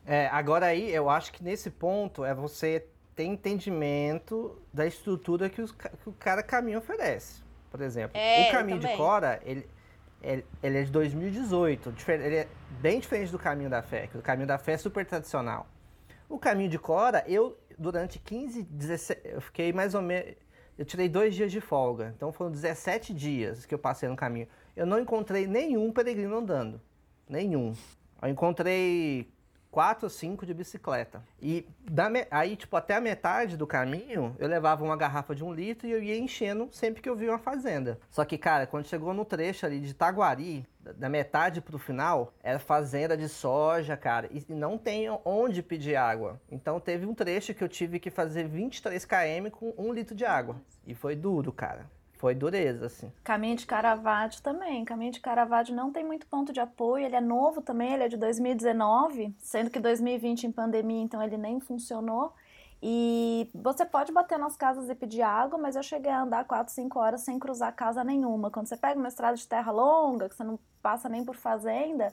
É, 0.06 0.28
agora 0.28 0.66
aí, 0.66 0.90
eu 0.90 1.10
acho 1.10 1.32
que 1.32 1.44
nesse 1.44 1.70
ponto 1.70 2.24
é 2.24 2.34
você 2.34 2.88
ter 3.14 3.24
entendimento 3.24 4.60
da 4.72 4.86
estrutura 4.86 5.50
que, 5.50 5.60
os, 5.60 5.70
que 5.70 6.08
o 6.08 6.12
cara 6.12 6.42
caminho 6.42 6.78
oferece. 6.78 7.42
Por 7.70 7.80
exemplo, 7.82 8.16
É, 8.16 8.48
o 8.48 8.52
caminho 8.52 8.78
de. 8.78 8.88
Cora, 8.96 9.40
ele, 9.44 9.68
ele, 10.22 10.44
é 10.78 10.82
de 10.84 10.90
2018. 10.92 11.92
difer- 11.92 12.20
Ele 12.20 12.36
é 12.36 12.48
bem 12.80 13.00
diferente 13.00 13.32
do 13.32 13.38
caminho 13.38 13.68
da 13.70 13.82
fé, 13.82 14.06
que 14.06 14.16
o 14.18 14.22
caminho 14.22 14.46
da 14.46 14.58
fé 14.58 14.72
é 14.72 14.78
super 14.78 15.04
tradicional. 15.04 15.66
O 16.28 16.38
caminho 16.38 16.70
de 16.70 16.78
Cora, 16.78 17.24
eu, 17.26 17.58
durante 17.78 18.18
15, 18.18 18.62
16, 18.62 19.20
eu 19.24 19.40
fiquei 19.40 19.72
mais 19.72 19.94
ou 19.94 20.02
menos. 20.02 20.34
Eu 20.78 20.84
tirei 20.84 21.08
dois 21.08 21.34
dias 21.34 21.52
de 21.52 21.60
folga. 21.60 22.12
Então 22.16 22.32
foram 22.32 22.50
17 22.50 23.12
dias 23.12 23.66
que 23.66 23.74
eu 23.74 23.78
passei 23.78 24.08
no 24.08 24.16
caminho. 24.16 24.48
Eu 24.74 24.86
não 24.86 24.98
encontrei 24.98 25.46
nenhum 25.46 25.92
peregrino 25.92 26.36
andando. 26.38 26.80
Nenhum. 27.28 27.74
Eu 28.22 28.28
encontrei 28.28 29.31
quatro 29.72 30.04
ou 30.06 30.10
cinco 30.10 30.44
de 30.44 30.52
bicicleta. 30.52 31.22
E 31.40 31.66
da 31.90 32.10
aí, 32.30 32.54
tipo, 32.56 32.76
até 32.76 32.94
a 32.94 33.00
metade 33.00 33.56
do 33.56 33.66
caminho, 33.66 34.36
eu 34.38 34.46
levava 34.46 34.84
uma 34.84 34.96
garrafa 34.96 35.34
de 35.34 35.42
um 35.42 35.52
litro 35.52 35.88
e 35.88 35.92
eu 35.92 36.02
ia 36.02 36.16
enchendo 36.18 36.68
sempre 36.70 37.00
que 37.00 37.08
eu 37.08 37.16
via 37.16 37.30
uma 37.30 37.38
fazenda. 37.38 37.98
Só 38.10 38.22
que, 38.24 38.36
cara, 38.36 38.66
quando 38.66 38.86
chegou 38.86 39.14
no 39.14 39.24
trecho 39.24 39.64
ali 39.64 39.80
de 39.80 39.94
Taguari, 39.94 40.66
da- 40.78 41.08
metade 41.08 41.62
pro 41.62 41.78
final, 41.78 42.34
era 42.42 42.58
fazenda 42.58 43.16
de 43.16 43.28
soja, 43.30 43.96
cara, 43.96 44.28
e 44.30 44.44
não 44.52 44.76
tem 44.76 45.08
onde 45.24 45.62
pedir 45.62 45.96
água. 45.96 46.38
Então 46.50 46.78
teve 46.78 47.06
um 47.06 47.14
trecho 47.14 47.54
que 47.54 47.64
eu 47.64 47.68
tive 47.68 47.98
que 47.98 48.10
fazer 48.10 48.46
23 48.46 49.04
km 49.06 49.50
com 49.50 49.72
um 49.78 49.92
litro 49.92 50.14
de 50.14 50.26
água. 50.26 50.56
E 50.86 50.94
foi 50.94 51.16
duro, 51.16 51.50
cara. 51.50 51.86
Foi 52.22 52.36
dureza, 52.36 52.86
assim. 52.86 53.12
Caminho 53.24 53.56
de 53.56 53.66
Caravaggio 53.66 54.40
também. 54.42 54.84
Caminho 54.84 55.10
de 55.10 55.18
Caravaggio 55.18 55.74
não 55.74 55.90
tem 55.90 56.04
muito 56.04 56.24
ponto 56.28 56.52
de 56.52 56.60
apoio. 56.60 57.04
Ele 57.04 57.16
é 57.16 57.20
novo 57.20 57.60
também, 57.60 57.94
ele 57.94 58.04
é 58.04 58.08
de 58.08 58.16
2019, 58.16 59.34
sendo 59.40 59.68
que 59.68 59.80
2020 59.80 60.44
em 60.44 60.52
pandemia, 60.52 61.02
então 61.02 61.20
ele 61.20 61.36
nem 61.36 61.58
funcionou. 61.58 62.32
E 62.80 63.50
você 63.52 63.84
pode 63.84 64.12
bater 64.12 64.38
nas 64.38 64.56
casas 64.56 64.88
e 64.88 64.94
pedir 64.94 65.22
água, 65.22 65.58
mas 65.58 65.74
eu 65.74 65.82
cheguei 65.82 66.12
a 66.12 66.22
andar 66.22 66.44
4, 66.44 66.72
5 66.72 66.96
horas 66.96 67.22
sem 67.22 67.40
cruzar 67.40 67.74
casa 67.74 68.04
nenhuma. 68.04 68.52
Quando 68.52 68.68
você 68.68 68.76
pega 68.76 69.00
uma 69.00 69.08
estrada 69.08 69.36
de 69.36 69.48
terra 69.48 69.72
longa, 69.72 70.28
que 70.28 70.36
você 70.36 70.44
não 70.44 70.60
passa 70.80 71.08
nem 71.08 71.24
por 71.24 71.34
fazenda, 71.34 72.12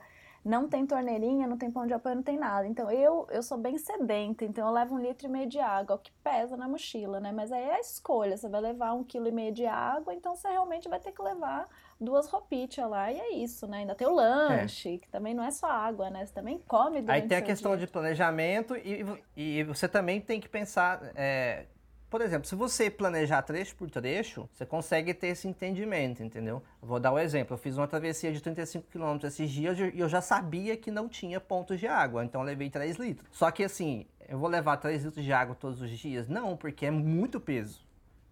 não 0.50 0.68
tem 0.68 0.86
torneirinha, 0.86 1.46
não 1.46 1.58
tem 1.58 1.70
ponto 1.70 1.88
de 1.88 1.94
apoio, 1.94 2.16
não 2.16 2.24
tem 2.24 2.38
nada. 2.38 2.68
Então 2.68 2.90
eu, 2.90 3.28
eu 3.30 3.44
sou 3.44 3.58
bem 3.58 3.78
sedenta, 3.78 4.44
então 4.44 4.68
eu 4.68 4.74
levo 4.74 4.96
um 4.96 5.00
litro 5.00 5.28
e 5.28 5.30
meio 5.30 5.48
de 5.48 5.60
água, 5.60 5.96
o 5.96 6.00
que 6.00 6.12
pesa 6.24 6.58
na 6.58 6.68
mochila, 6.68 7.20
né? 7.20 7.32
Mas 7.32 7.52
aí 7.52 7.62
é 7.64 7.76
a 7.76 7.80
escolha, 7.80 8.36
você 8.36 8.50
vai 8.50 8.60
levar 8.60 8.94
um 8.94 9.04
quilo 9.04 9.28
e 9.28 9.32
meio 9.32 9.52
de 9.54 9.68
água, 9.68 10.14
então 10.14 10.36
você 10.36 10.48
realmente 10.48 10.90
vai 10.90 11.00
ter 11.00 11.12
que 11.12 11.22
levar 11.22 11.70
duas 12.02 12.28
roupitas 12.28 12.90
lá, 12.90 13.12
e 13.12 13.20
é 13.20 13.36
isso, 13.36 13.68
né? 13.68 13.80
Ainda 13.80 13.94
tem 13.94 14.08
o 14.08 14.12
lanche, 14.12 14.98
que 14.98 15.08
também 15.10 15.36
não 15.36 15.44
é 15.44 15.52
só 15.52 15.68
água, 15.68 16.10
né? 16.10 16.26
Você 16.26 16.34
também 16.34 16.58
come 16.68 17.02
durante 17.02 17.22
Aí 17.22 17.28
tem 17.28 17.38
a 17.38 17.42
questão 17.44 17.78
dia. 17.78 17.86
de 17.86 17.92
planejamento 17.92 18.76
e, 18.76 19.06
e 19.38 19.64
você 19.66 19.88
também 19.88 20.20
tem 20.20 20.42
que 20.42 20.50
pensar. 20.50 21.12
é, 21.16 21.66
por 22.10 22.22
exemplo, 22.22 22.48
se 22.48 22.56
você 22.56 22.90
planejar 22.90 23.42
trecho 23.44 23.76
por 23.76 23.90
trecho, 23.90 24.50
você 24.52 24.66
consegue 24.66 25.14
ter 25.14 25.28
esse 25.28 25.48
entendimento, 25.48 26.24
entendeu? 26.24 26.64
Vou 26.82 27.00
dar 27.00 27.14
um 27.14 27.20
exemplo. 27.20 27.54
Eu 27.54 27.58
fiz 27.58 27.78
uma 27.78 27.88
travessia 27.88 28.34
de 28.34 28.42
35 28.42 28.88
km 28.90 29.26
esses 29.26 29.50
dias 29.52 29.78
e 29.78 30.00
eu 30.00 30.10
já 30.10 30.20
sabia 30.20 30.76
que 30.76 30.90
não 30.90 31.08
tinha 31.08 31.40
pontos 31.40 31.80
de 31.80 31.88
água, 31.88 32.26
então 32.26 32.42
eu 32.42 32.46
levei 32.46 32.70
3 32.70 32.98
litros. 32.98 33.30
Só 33.32 33.52
que 33.52 33.64
assim, 33.64 34.08
eu 34.28 34.40
vou 34.40 34.50
levar 34.50 34.78
3 34.78 35.04
litros 35.04 35.24
de 35.24 35.32
água 35.32 35.56
todos 35.56 35.82
os 35.82 35.90
dias? 35.92 36.28
Não, 36.28 36.58
porque 36.58 36.88
é 36.88 36.92
muito 36.92 37.40
peso. 37.40 37.88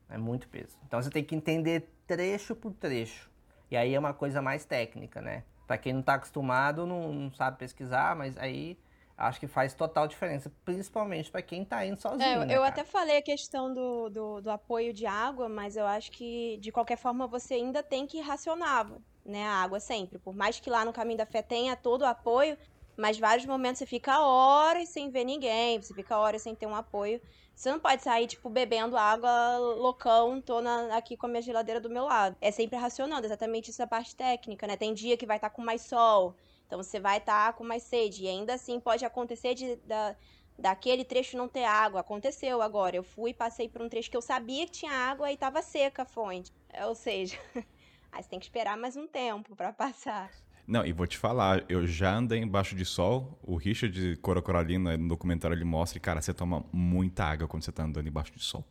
É 0.10 0.18
muito 0.18 0.48
peso. 0.48 0.78
Então 0.88 1.02
você 1.02 1.10
tem 1.10 1.24
que 1.24 1.36
entender 1.36 1.88
trecho 2.08 2.56
por 2.56 2.74
trecho. 2.74 3.30
E 3.70 3.78
aí 3.78 3.94
é 3.94 4.00
uma 4.00 4.14
coisa 4.14 4.42
mais 4.42 4.66
técnica, 4.66 5.22
né? 5.22 5.44
Pra 5.68 5.78
quem 5.78 5.94
não 5.94 6.02
tá 6.02 6.16
acostumado, 6.16 6.86
não, 6.86 7.14
não 7.14 7.32
sabe 7.32 7.58
pesquisar, 7.58 8.16
mas 8.16 8.38
aí 8.38 8.78
acho 9.18 9.40
que 9.40 9.48
faz 9.48 9.74
total 9.74 10.08
diferença, 10.08 10.52
principalmente 10.64 11.32
pra 11.32 11.42
quem 11.42 11.66
tá 11.66 11.86
indo 11.86 12.00
sozinho. 12.00 12.24
É, 12.24 12.36
eu 12.44 12.46
né, 12.46 12.56
eu 12.58 12.64
até 12.64 12.84
falei 12.84 13.18
a 13.18 13.22
questão 13.22 13.74
do, 13.74 14.10
do, 14.10 14.42
do 14.42 14.50
apoio 14.52 14.94
de 14.94 15.06
água, 15.06 15.48
mas 15.50 15.76
eu 15.76 15.86
acho 15.86 16.12
que, 16.12 16.58
de 16.58 16.72
qualquer 16.72 16.98
forma, 16.98 17.28
você 17.28 17.56
ainda 17.56 17.84
tem 17.84 18.08
que 18.08 18.20
racionar 18.22 18.92
né, 19.26 19.46
a 19.46 19.62
água 19.64 19.80
sempre. 19.80 20.18
Por 20.20 20.36
mais 20.36 20.60
que 20.60 20.70
lá 20.70 20.84
no 20.86 20.94
Caminho 20.94 21.18
da 21.18 21.26
Fé 21.26 21.42
tenha 21.42 21.76
todo 21.76 22.02
o 22.02 22.06
apoio, 22.06 22.58
mas 22.98 23.20
vários 23.20 23.46
momentos 23.46 23.80
você 23.80 23.86
fica 23.86 24.20
horas 24.22 24.90
sem 24.90 25.12
ver 25.12 25.24
ninguém, 25.26 25.80
você 25.82 25.94
fica 25.94 26.18
horas 26.18 26.42
sem 26.42 26.56
ter 26.56 26.66
um 26.66 26.76
apoio. 26.76 27.22
Você 27.56 27.72
não 27.72 27.80
pode 27.80 28.02
sair, 28.04 28.28
tipo, 28.28 28.50
bebendo 28.50 28.98
água 28.98 29.58
loucão, 29.58 30.42
tô 30.42 30.62
na- 30.62 30.96
aqui 30.98 31.16
com 31.18 31.26
a 31.28 31.30
minha 31.30 31.42
geladeira 31.42 31.80
do 31.82 31.90
meu 31.90 32.06
lado. 32.06 32.36
É 32.42 32.52
sempre 32.52 32.78
racionando, 32.78 33.26
exatamente 33.28 33.70
isso 33.72 33.82
é 33.82 33.86
a 33.86 33.88
parte 33.88 34.16
técnica, 34.16 34.66
né? 34.68 34.76
Tem 34.78 34.94
dia 34.94 35.18
que 35.18 35.26
vai 35.26 35.38
estar 35.38 35.50
com 35.52 35.62
mais 35.64 35.82
sol, 35.84 36.36
então 36.68 36.84
você 36.84 37.00
vai 37.00 37.18
estar 37.18 37.54
com 37.54 37.64
mais 37.64 37.82
sede. 37.84 38.26
E 38.26 38.28
ainda 38.28 38.54
assim 38.54 38.80
pode 38.80 39.06
acontecer 39.06 39.56
de, 39.56 39.78
da, 39.78 40.16
daquele 40.60 41.06
trecho 41.06 41.38
não 41.38 41.48
ter 41.48 41.64
água. 41.64 42.02
Aconteceu 42.02 42.62
agora. 42.62 42.96
Eu 42.96 43.04
fui 43.04 43.32
e 43.32 43.34
passei 43.34 43.70
por 43.70 43.82
um 43.82 43.90
trecho 43.90 44.12
que 44.12 44.18
eu 44.18 44.22
sabia 44.22 44.66
que 44.66 44.74
tinha 44.74 44.92
água 44.92 45.32
e 45.32 45.34
estava 45.34 45.62
seca 45.62 46.04
a 46.04 46.06
fonte. 46.06 46.52
É, 46.70 46.86
Ou 46.86 46.94
seja, 46.94 47.38
aí 48.12 48.22
você 48.22 48.30
tem 48.30 48.40
que 48.40 48.46
esperar 48.46 48.78
mais 48.78 48.98
um 48.98 49.08
tempo 49.08 49.56
para 49.56 49.72
passar. 49.72 50.30
Não, 50.68 50.86
e 50.86 50.92
vou 50.92 51.08
te 51.08 51.18
falar, 51.18 51.64
eu 51.70 51.88
já 51.88 52.14
andei 52.14 52.42
embaixo 52.42 52.76
de 52.76 52.84
sol. 52.84 53.40
O 53.42 53.56
Richard 53.56 53.98
de 53.98 54.18
Cora 54.18 54.42
Coralina, 54.42 54.98
no 54.98 55.08
documentário, 55.08 55.56
ele 55.56 55.64
mostra, 55.64 55.98
e, 55.98 56.02
cara, 56.02 56.22
você 56.22 56.34
toma 56.34 56.66
muita 56.74 57.24
água 57.24 57.48
quando 57.48 57.64
você 57.64 57.72
tá 57.72 57.84
andando 57.84 58.10
embaixo 58.10 58.34
de 58.34 58.44
sol. 58.44 58.68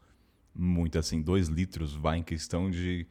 Muito, 0.54 0.98
assim, 0.98 1.22
dois 1.22 1.48
litros 1.48 1.94
vai 1.94 2.18
em 2.18 2.22
questão 2.22 2.70
de. 2.70 3.06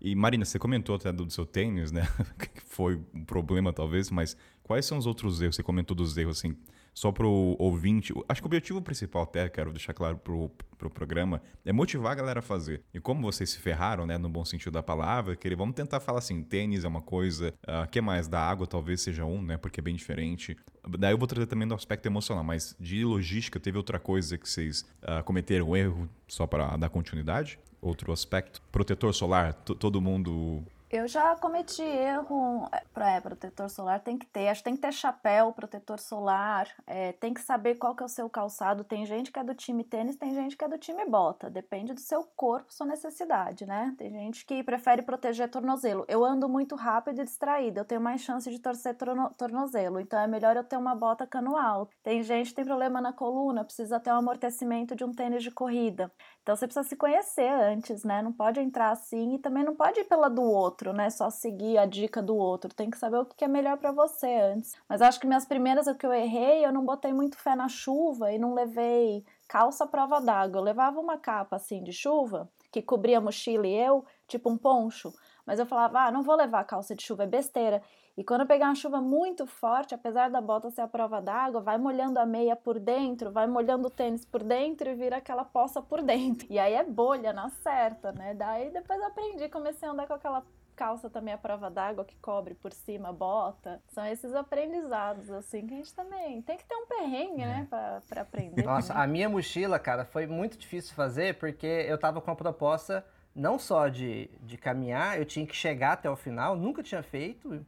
E 0.00 0.14
Marina, 0.14 0.44
você 0.44 0.58
comentou 0.58 0.96
até 0.96 1.12
do 1.12 1.30
seu 1.30 1.44
tênis, 1.44 1.92
né? 1.92 2.08
que 2.38 2.62
foi 2.64 2.98
um 3.14 3.24
problema, 3.24 3.72
talvez, 3.72 4.10
mas 4.10 4.36
quais 4.62 4.86
são 4.86 4.96
os 4.96 5.06
outros 5.06 5.42
erros? 5.42 5.56
Você 5.56 5.62
comentou 5.62 5.94
dos 5.94 6.16
erros, 6.16 6.38
assim, 6.38 6.56
só 6.94 7.12
pro 7.12 7.54
ouvinte. 7.58 8.12
Acho 8.28 8.40
que 8.40 8.46
o 8.46 8.48
objetivo 8.48 8.80
principal, 8.80 9.24
até, 9.24 9.48
quero 9.48 9.72
deixar 9.72 9.92
claro 9.92 10.16
pro, 10.16 10.50
pro 10.78 10.88
programa, 10.88 11.42
é 11.64 11.72
motivar 11.72 12.12
a 12.12 12.14
galera 12.14 12.38
a 12.40 12.42
fazer. 12.42 12.82
E 12.94 13.00
como 13.00 13.20
vocês 13.20 13.50
se 13.50 13.58
ferraram, 13.58 14.06
né, 14.06 14.16
no 14.16 14.28
bom 14.28 14.44
sentido 14.44 14.72
da 14.72 14.82
palavra, 14.82 15.36
que 15.36 15.54
vamos 15.54 15.74
tentar 15.74 16.00
falar 16.00 16.20
assim: 16.20 16.42
tênis 16.42 16.84
é 16.84 16.88
uma 16.88 17.02
coisa, 17.02 17.52
o 17.84 17.86
que 17.88 18.00
mais? 18.00 18.26
Da 18.26 18.40
água 18.40 18.66
talvez 18.66 19.02
seja 19.02 19.24
um, 19.24 19.42
né, 19.42 19.58
porque 19.58 19.80
é 19.80 19.82
bem 19.82 19.94
diferente. 19.94 20.56
Daí 20.98 21.12
eu 21.12 21.18
vou 21.18 21.26
trazer 21.26 21.46
também 21.46 21.68
do 21.68 21.74
aspecto 21.74 22.06
emocional, 22.06 22.42
mas 22.42 22.74
de 22.80 23.04
logística, 23.04 23.60
teve 23.60 23.76
outra 23.76 23.98
coisa 23.98 24.38
que 24.38 24.48
vocês 24.48 24.84
ah, 25.02 25.22
cometeram 25.22 25.68
um 25.70 25.76
erro, 25.76 26.08
só 26.26 26.46
para 26.46 26.76
dar 26.78 26.88
continuidade? 26.88 27.58
Outro 27.80 28.12
aspecto? 28.12 28.60
Protetor 28.70 29.14
solar, 29.14 29.54
todo 29.54 30.00
mundo 30.00 30.62
Eu 30.92 31.06
já 31.06 31.36
cometi 31.36 31.82
erro. 31.82 32.66
É, 32.72 32.82
pra- 32.92 33.10
é, 33.12 33.20
protetor 33.20 33.70
solar 33.70 34.00
tem 34.00 34.18
que 34.18 34.26
ter. 34.26 34.48
Acho 34.48 34.60
que 34.60 34.64
tem 34.64 34.74
que 34.74 34.82
ter 34.82 34.90
chapéu, 34.92 35.52
protetor 35.52 36.00
solar. 36.00 36.66
é, 36.84 37.12
tem 37.12 37.32
que 37.32 37.40
saber 37.40 37.76
qual 37.76 37.94
que 37.94 38.02
é 38.02 38.06
o 38.06 38.08
seu 38.08 38.28
calçado. 38.28 38.82
Tem 38.82 39.06
gente 39.06 39.30
que 39.30 39.38
é 39.38 39.44
do 39.44 39.54
time 39.54 39.84
tênis, 39.84 40.16
tem 40.16 40.34
gente 40.34 40.56
que 40.56 40.64
é 40.64 40.68
do 40.68 40.76
time 40.76 41.04
bota. 41.06 41.48
Depende 41.48 41.94
do 41.94 42.00
seu 42.00 42.24
corpo, 42.34 42.72
sua 42.74 42.86
necessidade, 42.86 43.64
né? 43.66 43.94
Tem 43.96 44.10
gente 44.10 44.44
que 44.44 44.64
prefere 44.64 45.00
proteger 45.02 45.48
tornozelo. 45.48 46.04
Eu 46.08 46.24
ando 46.24 46.48
muito 46.48 46.74
rápido 46.74 47.20
e 47.20 47.24
distraída. 47.24 47.80
Eu 47.82 47.84
tenho 47.84 48.00
mais 48.00 48.20
chance 48.22 48.50
de 48.50 48.58
torcer 48.58 48.96
torno- 48.96 49.30
tornozelo. 49.38 50.00
Então 50.00 50.18
é 50.18 50.26
melhor 50.26 50.56
eu 50.56 50.64
ter 50.64 50.76
uma 50.76 50.96
bota 50.96 51.24
cano 51.24 51.56
alto. 51.56 51.96
Tem 52.02 52.20
gente 52.24 52.48
que 52.48 52.56
tem 52.56 52.64
problema 52.64 53.00
na 53.00 53.12
coluna, 53.12 53.62
precisa 53.64 54.00
ter 54.00 54.10
um 54.10 54.16
amortecimento 54.16 54.96
de 54.96 55.04
um 55.04 55.12
tênis 55.12 55.44
de 55.44 55.52
corrida. 55.52 56.10
Então 56.42 56.56
você 56.56 56.66
precisa 56.66 56.88
se 56.88 56.96
conhecer 56.96 57.48
antes, 57.48 58.02
né? 58.02 58.22
Não 58.22 58.32
pode 58.32 58.60
entrar 58.60 58.90
assim 58.90 59.34
e 59.34 59.38
também 59.38 59.62
não 59.62 59.76
pode 59.76 60.00
ir 60.00 60.04
pela 60.04 60.28
do 60.28 60.42
outro, 60.42 60.92
né? 60.92 61.10
Só 61.10 61.30
seguir 61.30 61.78
a 61.78 61.86
dica 61.86 62.22
do 62.22 62.34
outro. 62.36 62.74
Tem 62.74 62.90
que 62.90 62.98
saber 62.98 63.18
o 63.18 63.26
que 63.26 63.44
é 63.44 63.48
melhor 63.48 63.76
pra 63.76 63.92
você 63.92 64.26
antes. 64.26 64.74
Mas 64.88 65.02
acho 65.02 65.20
que 65.20 65.26
minhas 65.26 65.44
primeiras, 65.44 65.86
o 65.86 65.94
que 65.94 66.06
eu 66.06 66.12
errei, 66.12 66.64
eu 66.64 66.72
não 66.72 66.84
botei 66.84 67.12
muito 67.12 67.36
fé 67.36 67.54
na 67.54 67.68
chuva 67.68 68.32
e 68.32 68.38
não 68.38 68.54
levei 68.54 69.24
calça 69.48 69.86
prova 69.86 70.20
d'água. 70.20 70.60
Eu 70.60 70.64
levava 70.64 70.98
uma 70.98 71.18
capa 71.18 71.56
assim 71.56 71.82
de 71.82 71.92
chuva 71.92 72.48
que 72.72 72.80
cobria 72.80 73.18
a 73.18 73.20
mochila 73.20 73.66
e 73.66 73.74
eu, 73.74 74.04
tipo 74.26 74.48
um 74.48 74.56
poncho. 74.56 75.12
Mas 75.44 75.58
eu 75.58 75.66
falava, 75.66 76.00
ah, 76.06 76.10
não 76.10 76.22
vou 76.22 76.36
levar 76.36 76.64
calça 76.64 76.94
de 76.94 77.02
chuva, 77.02 77.24
é 77.24 77.26
besteira. 77.26 77.82
E 78.16 78.24
quando 78.24 78.42
eu 78.42 78.46
pegar 78.46 78.66
uma 78.66 78.74
chuva 78.74 79.00
muito 79.00 79.46
forte, 79.46 79.94
apesar 79.94 80.30
da 80.30 80.40
bota 80.40 80.70
ser 80.70 80.82
a 80.82 80.88
prova 80.88 81.20
d'água, 81.20 81.60
vai 81.60 81.78
molhando 81.78 82.18
a 82.18 82.26
meia 82.26 82.56
por 82.56 82.78
dentro, 82.78 83.30
vai 83.30 83.46
molhando 83.46 83.88
o 83.88 83.90
tênis 83.90 84.24
por 84.24 84.42
dentro 84.42 84.90
e 84.90 84.94
vira 84.94 85.16
aquela 85.16 85.44
poça 85.44 85.80
por 85.80 86.02
dentro. 86.02 86.46
E 86.50 86.58
aí 86.58 86.74
é 86.74 86.84
bolha 86.84 87.32
na 87.32 87.48
certa, 87.48 88.12
né? 88.12 88.34
Daí 88.34 88.70
depois 88.70 89.00
aprendi, 89.02 89.48
comecei 89.48 89.88
a 89.88 89.92
andar 89.92 90.06
com 90.06 90.14
aquela 90.14 90.44
calça 90.80 91.10
também 91.10 91.34
a 91.34 91.38
prova 91.38 91.70
d'água 91.70 92.06
que 92.06 92.16
cobre 92.16 92.54
por 92.54 92.72
cima 92.72 93.10
a 93.10 93.12
bota. 93.12 93.82
São 93.88 94.06
esses 94.06 94.34
aprendizados, 94.34 95.30
assim, 95.30 95.66
que 95.66 95.74
a 95.74 95.76
gente 95.76 95.94
também 95.94 96.40
tem 96.40 96.56
que 96.56 96.64
ter 96.64 96.74
um 96.74 96.86
perrengue, 96.86 97.44
né, 97.44 97.66
pra, 97.68 98.00
pra 98.08 98.22
aprender. 98.22 98.62
Nossa, 98.64 98.94
também. 98.94 99.02
a 99.02 99.06
minha 99.06 99.28
mochila, 99.28 99.78
cara, 99.78 100.06
foi 100.06 100.26
muito 100.26 100.56
difícil 100.56 100.94
fazer 100.94 101.38
porque 101.38 101.66
eu 101.66 101.98
tava 101.98 102.20
com 102.20 102.30
a 102.30 102.36
proposta 102.36 103.04
não 103.34 103.58
só 103.58 103.88
de, 103.88 104.30
de 104.42 104.56
caminhar, 104.56 105.18
eu 105.18 105.24
tinha 105.24 105.46
que 105.46 105.54
chegar 105.54 105.92
até 105.92 106.10
o 106.10 106.16
final, 106.16 106.56
nunca 106.56 106.82
tinha 106.82 107.02
feito, 107.02 107.64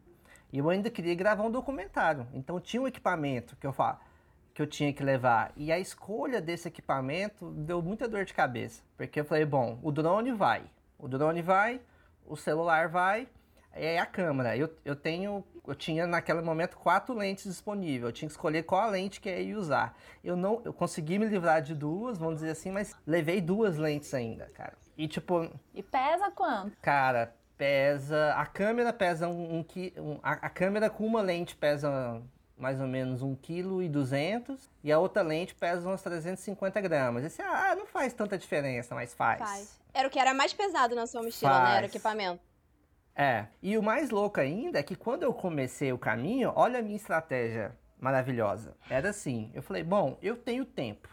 e 0.52 0.58
eu 0.58 0.68
ainda 0.68 0.90
queria 0.90 1.14
gravar 1.14 1.44
um 1.44 1.50
documentário. 1.50 2.26
Então 2.34 2.60
tinha 2.60 2.82
um 2.82 2.86
equipamento 2.86 3.56
que 3.56 3.66
eu 3.66 3.72
falo, 3.72 3.98
que 4.52 4.60
eu 4.60 4.66
tinha 4.66 4.92
que 4.92 5.02
levar. 5.02 5.52
E 5.56 5.72
a 5.72 5.78
escolha 5.78 6.40
desse 6.40 6.68
equipamento 6.68 7.50
deu 7.52 7.80
muita 7.80 8.06
dor 8.08 8.24
de 8.24 8.34
cabeça. 8.34 8.82
Porque 8.96 9.20
eu 9.20 9.24
falei, 9.24 9.44
bom, 9.46 9.78
o 9.82 9.90
drone 9.90 10.32
vai. 10.32 10.62
O 10.98 11.08
drone 11.08 11.40
vai, 11.40 11.80
o 12.26 12.36
celular 12.36 12.88
vai, 12.88 13.26
é 13.72 13.98
a 13.98 14.04
câmera. 14.06 14.56
Eu, 14.56 14.68
eu 14.84 14.94
tenho 14.94 15.44
eu 15.66 15.74
tinha 15.76 16.06
naquele 16.08 16.42
momento 16.42 16.76
quatro 16.76 17.14
lentes 17.14 17.44
disponíveis. 17.44 18.02
Eu 18.02 18.12
tinha 18.12 18.28
que 18.28 18.32
escolher 18.32 18.64
qual 18.64 18.80
a 18.82 18.86
lente 18.86 19.20
que 19.20 19.28
eu 19.28 19.40
ia 19.40 19.56
usar. 19.56 19.96
Eu 20.22 20.36
não, 20.36 20.60
eu 20.64 20.72
consegui 20.72 21.18
me 21.18 21.26
livrar 21.26 21.62
de 21.62 21.72
duas, 21.74 22.18
vamos 22.18 22.36
dizer 22.40 22.50
assim, 22.50 22.70
mas 22.72 22.96
levei 23.06 23.40
duas 23.40 23.78
lentes 23.78 24.12
ainda, 24.12 24.46
cara. 24.54 24.74
E 24.98 25.06
tipo, 25.06 25.48
E 25.72 25.82
pesa 25.82 26.30
quanto? 26.32 26.76
cara, 26.82 27.34
pesa. 27.62 28.34
A 28.34 28.44
câmera 28.44 28.92
pesa 28.92 29.28
um, 29.28 29.58
um, 29.58 29.64
um 29.98 30.18
a, 30.20 30.32
a 30.32 30.50
câmera 30.50 30.90
com 30.90 31.06
uma 31.06 31.22
lente 31.22 31.54
pesa 31.54 32.20
mais 32.58 32.80
ou 32.80 32.88
menos 32.88 33.22
1,2 33.22 33.38
kg 33.40 34.58
e 34.82 34.90
a 34.90 34.98
outra 34.98 35.22
lente 35.22 35.54
pesa 35.54 35.88
uns 35.88 36.02
350 36.02 36.80
gramas. 36.80 37.24
Esse, 37.24 37.40
ah, 37.40 37.76
não 37.76 37.86
faz 37.86 38.12
tanta 38.12 38.36
diferença, 38.36 38.96
mas 38.96 39.14
faz. 39.14 39.38
Faz. 39.38 39.80
Era 39.94 40.08
o 40.08 40.10
que 40.10 40.18
era 40.18 40.34
mais 40.34 40.52
pesado 40.52 40.96
na 40.96 41.06
sua 41.06 41.22
mochila, 41.22 41.52
né? 41.52 41.58
Faz. 41.58 41.76
Era 41.76 41.86
o 41.86 41.88
equipamento. 41.88 42.40
É. 43.14 43.46
E 43.62 43.78
o 43.78 43.82
mais 43.82 44.10
louco 44.10 44.40
ainda 44.40 44.80
é 44.80 44.82
que 44.82 44.96
quando 44.96 45.22
eu 45.22 45.32
comecei 45.32 45.92
o 45.92 45.98
caminho, 45.98 46.52
olha 46.56 46.80
a 46.80 46.82
minha 46.82 46.96
estratégia 46.96 47.76
maravilhosa. 48.00 48.76
Era 48.90 49.10
assim, 49.10 49.52
eu 49.54 49.62
falei, 49.62 49.84
bom, 49.84 50.18
eu 50.20 50.36
tenho 50.36 50.64
tempo, 50.64 51.08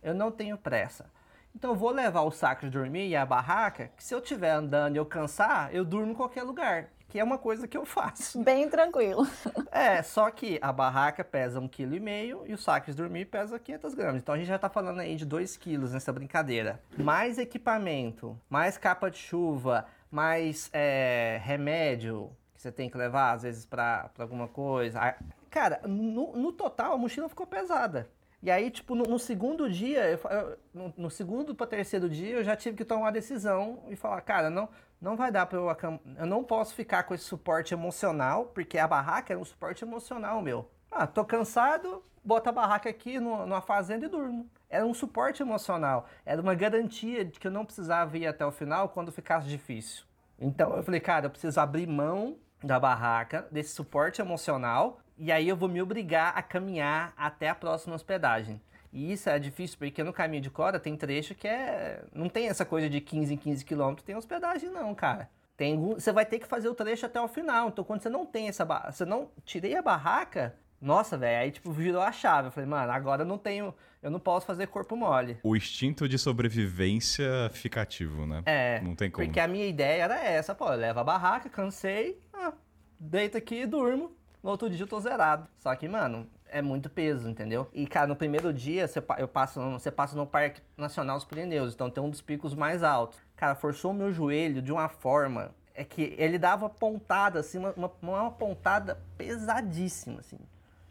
eu 0.00 0.14
não 0.14 0.30
tenho 0.30 0.56
pressa. 0.56 1.10
Então 1.54 1.70
eu 1.70 1.76
vou 1.76 1.90
levar 1.90 2.22
o 2.22 2.30
saco 2.30 2.62
de 2.66 2.70
dormir 2.70 3.08
e 3.08 3.16
a 3.16 3.26
barraca, 3.26 3.90
que 3.96 4.02
se 4.02 4.14
eu 4.14 4.18
estiver 4.18 4.50
andando 4.50 4.96
e 4.96 4.98
eu 4.98 5.06
cansar, 5.06 5.74
eu 5.74 5.84
durmo 5.84 6.12
em 6.12 6.14
qualquer 6.14 6.42
lugar. 6.42 6.90
Que 7.08 7.18
é 7.18 7.24
uma 7.24 7.38
coisa 7.38 7.66
que 7.66 7.76
eu 7.76 7.84
faço. 7.84 8.40
Bem 8.44 8.68
tranquilo. 8.68 9.26
É, 9.72 10.02
só 10.02 10.28
que 10.32 10.58
a 10.60 10.72
barraca 10.72 11.22
pesa 11.22 11.60
1,5 11.60 11.70
kg 11.70 12.48
e 12.50 12.52
o 12.52 12.58
saco 12.58 12.90
de 12.90 12.96
dormir 12.96 13.26
pesa 13.26 13.56
500 13.56 13.94
gramas. 13.94 14.20
Então 14.20 14.34
a 14.34 14.38
gente 14.38 14.48
já 14.48 14.58
tá 14.58 14.68
falando 14.68 14.98
aí 14.98 15.14
de 15.14 15.24
2 15.24 15.56
quilos 15.56 15.92
nessa 15.92 16.12
brincadeira. 16.12 16.80
Mais 16.98 17.38
equipamento, 17.38 18.36
mais 18.48 18.76
capa 18.76 19.08
de 19.08 19.18
chuva, 19.18 19.86
mais 20.10 20.68
é, 20.72 21.40
remédio 21.44 22.32
que 22.52 22.60
você 22.60 22.72
tem 22.72 22.90
que 22.90 22.98
levar, 22.98 23.32
às 23.32 23.42
vezes, 23.42 23.64
pra, 23.64 24.10
pra 24.12 24.24
alguma 24.24 24.46
coisa. 24.46 25.16
Cara, 25.48 25.80
no, 25.86 26.36
no 26.36 26.52
total 26.52 26.92
a 26.92 26.98
mochila 26.98 27.28
ficou 27.28 27.46
pesada. 27.46 28.06
E 28.42 28.50
aí, 28.50 28.70
tipo, 28.70 28.94
no, 28.94 29.04
no 29.04 29.18
segundo 29.18 29.70
dia, 29.70 30.04
eu 30.10 30.58
no, 30.72 30.94
no 30.96 31.10
segundo 31.10 31.54
para 31.54 31.66
terceiro 31.66 32.08
dia, 32.08 32.36
eu 32.36 32.44
já 32.44 32.56
tive 32.56 32.76
que 32.76 32.84
tomar 32.84 33.02
uma 33.02 33.12
decisão 33.12 33.82
e 33.88 33.96
falar, 33.96 34.20
cara, 34.22 34.48
não, 34.48 34.68
não 35.00 35.14
vai 35.14 35.30
dar 35.30 35.44
para 35.46 35.58
eu 35.58 35.76
eu 36.18 36.26
não 36.26 36.42
posso 36.42 36.74
ficar 36.74 37.02
com 37.02 37.14
esse 37.14 37.24
suporte 37.24 37.74
emocional, 37.74 38.46
porque 38.46 38.78
a 38.78 38.88
barraca 38.88 39.32
era 39.32 39.40
um 39.40 39.44
suporte 39.44 39.84
emocional 39.84 40.40
meu. 40.40 40.70
Ah, 40.90 41.06
tô 41.06 41.24
cansado, 41.24 42.02
bota 42.24 42.48
a 42.48 42.52
barraca 42.52 42.88
aqui 42.88 43.20
no, 43.20 43.46
numa 43.46 43.60
fazenda 43.60 44.06
e 44.06 44.08
durmo. 44.08 44.48
Era 44.70 44.86
um 44.86 44.94
suporte 44.94 45.42
emocional, 45.42 46.06
era 46.24 46.40
uma 46.40 46.54
garantia 46.54 47.24
de 47.24 47.38
que 47.38 47.46
eu 47.46 47.50
não 47.52 47.66
precisava 47.66 48.16
ir 48.16 48.26
até 48.26 48.46
o 48.46 48.50
final 48.50 48.88
quando 48.88 49.12
ficasse 49.12 49.48
difícil. 49.48 50.04
Então 50.38 50.74
eu 50.76 50.82
falei, 50.82 51.00
cara, 51.00 51.26
eu 51.26 51.30
preciso 51.30 51.60
abrir 51.60 51.86
mão 51.86 52.38
da 52.62 52.78
barraca, 52.78 53.46
desse 53.50 53.74
suporte 53.74 54.20
emocional, 54.20 54.98
e 55.20 55.30
aí 55.30 55.46
eu 55.46 55.54
vou 55.54 55.68
me 55.68 55.82
obrigar 55.82 56.32
a 56.34 56.42
caminhar 56.42 57.12
até 57.14 57.50
a 57.50 57.54
próxima 57.54 57.94
hospedagem. 57.94 58.58
E 58.90 59.12
isso 59.12 59.28
é 59.28 59.38
difícil, 59.38 59.76
porque 59.78 60.02
no 60.02 60.14
caminho 60.14 60.42
de 60.42 60.48
Cora 60.48 60.80
tem 60.80 60.96
trecho 60.96 61.34
que 61.34 61.46
é. 61.46 62.02
Não 62.10 62.26
tem 62.26 62.48
essa 62.48 62.64
coisa 62.64 62.88
de 62.88 63.02
15 63.02 63.34
em 63.34 63.36
15 63.36 63.64
quilômetros, 63.66 64.04
tem 64.04 64.16
hospedagem, 64.16 64.70
não, 64.70 64.94
cara. 64.94 65.28
Tem, 65.58 65.78
você 65.78 66.10
vai 66.10 66.24
ter 66.24 66.38
que 66.38 66.46
fazer 66.46 66.70
o 66.70 66.74
trecho 66.74 67.04
até 67.04 67.20
o 67.20 67.28
final. 67.28 67.68
Então, 67.68 67.84
quando 67.84 68.00
você 68.00 68.08
não 68.08 68.24
tem 68.24 68.48
essa 68.48 68.64
barraca. 68.64 68.92
Você 68.92 69.04
não. 69.04 69.30
Tirei 69.44 69.76
a 69.76 69.82
barraca. 69.82 70.54
Nossa, 70.80 71.18
velho. 71.18 71.42
Aí, 71.42 71.50
tipo, 71.50 71.70
virou 71.70 72.00
a 72.00 72.10
chave. 72.10 72.48
Eu 72.48 72.52
falei, 72.52 72.68
mano, 72.68 72.90
agora 72.90 73.22
eu 73.22 73.26
não 73.26 73.36
tenho. 73.36 73.74
Eu 74.02 74.10
não 74.10 74.18
posso 74.18 74.46
fazer 74.46 74.68
corpo 74.68 74.96
mole. 74.96 75.38
O 75.42 75.54
instinto 75.54 76.08
de 76.08 76.18
sobrevivência 76.18 77.50
fica 77.52 77.82
ativo, 77.82 78.24
né? 78.24 78.42
É. 78.46 78.80
Não 78.80 78.96
tem 78.96 79.10
como. 79.10 79.26
Porque 79.26 79.38
a 79.38 79.46
minha 79.46 79.66
ideia 79.66 80.04
era 80.04 80.24
essa, 80.24 80.54
pô, 80.54 80.70
leva 80.70 81.02
a 81.02 81.04
barraca, 81.04 81.50
cansei, 81.50 82.18
ah, 82.32 82.54
deito 82.98 83.36
aqui 83.36 83.56
e 83.56 83.66
durmo. 83.66 84.16
No 84.42 84.50
outro 84.50 84.70
dia 84.70 84.82
eu 84.82 84.86
tô 84.86 84.98
zerado. 85.00 85.46
Só 85.58 85.74
que, 85.74 85.88
mano, 85.88 86.26
é 86.48 86.62
muito 86.62 86.88
peso, 86.90 87.28
entendeu? 87.28 87.68
E, 87.72 87.86
cara, 87.86 88.06
no 88.06 88.16
primeiro 88.16 88.52
dia 88.52 88.86
você, 88.86 89.02
eu 89.18 89.28
passo, 89.28 89.60
você 89.72 89.90
passa 89.90 90.16
no 90.16 90.26
Parque 90.26 90.60
Nacional 90.76 91.16
dos 91.16 91.24
Pirineus, 91.24 91.74
então 91.74 91.90
tem 91.90 92.02
um 92.02 92.10
dos 92.10 92.20
picos 92.20 92.54
mais 92.54 92.82
altos. 92.82 93.18
Cara, 93.36 93.54
forçou 93.54 93.92
o 93.92 93.94
meu 93.94 94.12
joelho 94.12 94.60
de 94.60 94.72
uma 94.72 94.88
forma. 94.88 95.54
É 95.74 95.84
que 95.84 96.14
ele 96.18 96.38
dava 96.38 96.68
pontada, 96.68 97.40
assim, 97.40 97.58
uma, 97.58 97.72
uma, 97.76 97.92
uma 98.02 98.30
pontada 98.30 99.00
pesadíssima, 99.16 100.20
assim. 100.20 100.38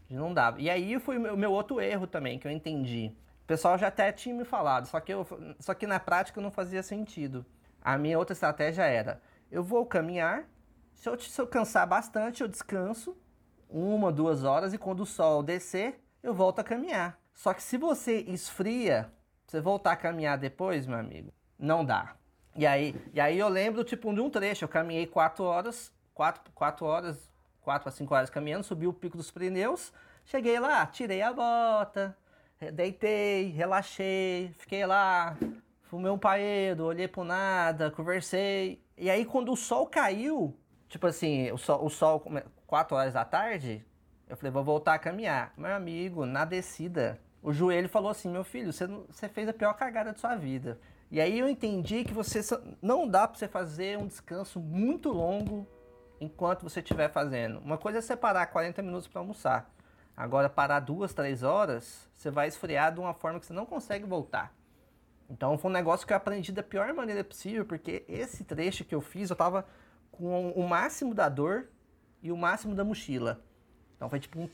Não 0.10 0.34
dava. 0.34 0.60
E 0.60 0.70
aí 0.70 1.00
foi 1.00 1.18
o 1.18 1.22
meu, 1.22 1.38
meu 1.38 1.52
outro 1.52 1.80
erro 1.80 2.08
também, 2.08 2.40
que 2.40 2.48
eu 2.48 2.52
entendi. 2.52 3.12
O 3.44 3.48
pessoal 3.48 3.78
já 3.78 3.88
até 3.88 4.12
tinha 4.12 4.34
me 4.34 4.46
falado, 4.46 4.88
só 4.88 5.00
que, 5.00 5.14
eu, 5.14 5.28
só 5.60 5.74
que 5.74 5.86
na 5.86 6.00
prática 6.00 6.42
não 6.42 6.50
fazia 6.50 6.82
sentido. 6.82 7.46
A 7.82 7.98
minha 7.98 8.18
outra 8.18 8.34
estratégia 8.34 8.84
era: 8.84 9.22
eu 9.52 9.64
vou 9.64 9.86
caminhar, 9.86 10.46
se 10.94 11.08
eu, 11.08 11.20
se 11.20 11.40
eu 11.40 11.48
cansar 11.48 11.86
bastante, 11.88 12.42
eu 12.42 12.48
descanso, 12.48 13.16
uma, 13.70 14.12
duas 14.12 14.44
horas, 14.44 14.74
e 14.74 14.78
quando 14.78 15.02
o 15.02 15.06
sol 15.06 15.44
descer, 15.44 16.02
eu 16.24 16.34
volto 16.34 16.60
a 16.60 16.64
caminhar. 16.64 17.20
Só 17.34 17.54
que 17.54 17.64
se 17.64 17.78
você 17.78 18.22
esfria, 18.22 19.12
você 19.46 19.62
voltar 19.62 19.94
a 19.94 19.98
caminhar 19.98 20.38
depois, 20.38 20.86
meu 20.86 20.98
amigo, 20.98 21.32
não 21.58 21.86
dá. 21.86 22.16
E 22.56 22.66
aí, 22.66 22.96
e 23.14 23.22
aí 23.22 23.38
eu 23.38 23.48
lembro, 23.48 23.84
tipo, 23.84 24.14
de 24.14 24.20
um 24.20 24.30
trecho, 24.30 24.66
eu 24.66 24.70
caminhei 24.70 25.06
quatro 25.06 25.44
horas, 25.44 25.94
quatro, 26.14 26.52
quatro 26.54 26.86
horas, 26.86 27.32
quatro 27.62 27.88
a 27.88 27.92
cinco 27.92 28.14
horas 28.14 28.30
caminhando, 28.30 28.64
subi 28.64 28.88
o 28.88 28.94
pico 28.94 29.16
dos 29.16 29.32
Pirineus, 29.32 29.94
cheguei 30.26 30.60
lá, 30.60 30.86
tirei 30.86 31.22
a 31.22 31.32
bota, 31.32 32.18
deitei, 32.74 33.52
relaxei, 33.52 34.54
fiquei 34.58 34.86
lá, 34.86 35.38
fumei 35.84 36.12
um 36.12 36.18
paedo, 36.18 36.86
olhei 36.86 37.08
pro 37.08 37.24
nada, 37.24 37.92
conversei. 37.92 38.84
E 38.98 39.10
aí 39.10 39.24
quando 39.24 39.52
o 39.52 39.56
sol 39.56 39.88
caiu, 39.88 40.54
tipo 40.90 41.08
assim, 41.08 41.52
o 41.52 41.58
sol, 41.58 41.86
o 41.86 41.90
sol 41.90 42.24
come- 42.70 42.80
quatro 42.80 42.96
horas 42.96 43.14
da 43.16 43.26
tarde, 43.26 43.84
eu 44.28 44.38
falei, 44.38 44.52
vou 44.52 44.64
voltar 44.64 44.94
a 44.94 45.00
caminhar. 45.00 45.52
Meu 45.58 45.74
amigo, 45.76 46.26
na 46.26 46.46
descida, 46.46 47.20
o 47.42 47.52
joelho 47.52 47.90
falou 47.90 48.12
assim, 48.12 48.30
meu 48.30 48.44
filho, 48.44 48.72
você, 48.72 48.86
você 48.86 49.28
fez 49.28 49.50
a 49.50 49.54
pior 49.54 49.74
cagada 49.74 50.14
de 50.14 50.20
sua 50.20 50.36
vida. 50.36 50.80
E 51.10 51.20
aí 51.20 51.40
eu 51.40 51.50
entendi 51.50 52.04
que 52.04 52.14
você 52.14 52.42
não 52.80 53.08
dá 53.08 53.28
pra 53.28 53.38
você 53.38 53.48
fazer 53.48 53.98
um 53.98 54.06
descanso 54.06 54.60
muito 54.60 55.10
longo 55.10 55.68
enquanto 56.22 56.62
você 56.62 56.80
estiver 56.80 57.10
fazendo. 57.10 57.60
Uma 57.60 57.78
coisa 57.78 57.98
é 57.98 58.02
separar 58.02 58.46
40 58.46 58.84
minutos 58.84 59.08
para 59.08 59.20
almoçar. 59.20 59.74
Agora, 60.16 60.48
parar 60.50 60.82
duas, 60.82 61.14
três 61.14 61.42
horas, 61.42 62.08
você 62.14 62.30
vai 62.30 62.48
esfriar 62.48 62.94
de 62.94 63.00
uma 63.00 63.14
forma 63.16 63.40
que 63.40 63.48
você 63.48 63.54
não 63.54 63.66
consegue 63.66 64.06
voltar. 64.06 64.54
Então, 65.30 65.58
foi 65.58 65.72
um 65.72 65.74
negócio 65.74 66.06
que 66.06 66.14
eu 66.14 66.18
aprendi 66.18 66.52
da 66.52 66.62
pior 66.62 66.94
maneira 66.94 67.24
possível, 67.24 67.66
porque 67.66 68.04
esse 68.08 68.44
trecho 68.44 68.84
que 68.84 68.94
eu 68.94 69.02
fiz, 69.02 69.30
eu 69.30 69.36
tava 69.36 69.66
com 70.12 70.52
o 70.52 70.68
máximo 70.68 71.16
da 71.16 71.30
dor 71.30 71.70
e 72.22 72.32
o 72.32 72.38
máximo 72.38 72.76
da 72.76 72.84
mochila. 72.84 73.42
Então, 73.96 74.10
foi 74.10 74.20
tipo 74.20 74.40
um 74.40 74.50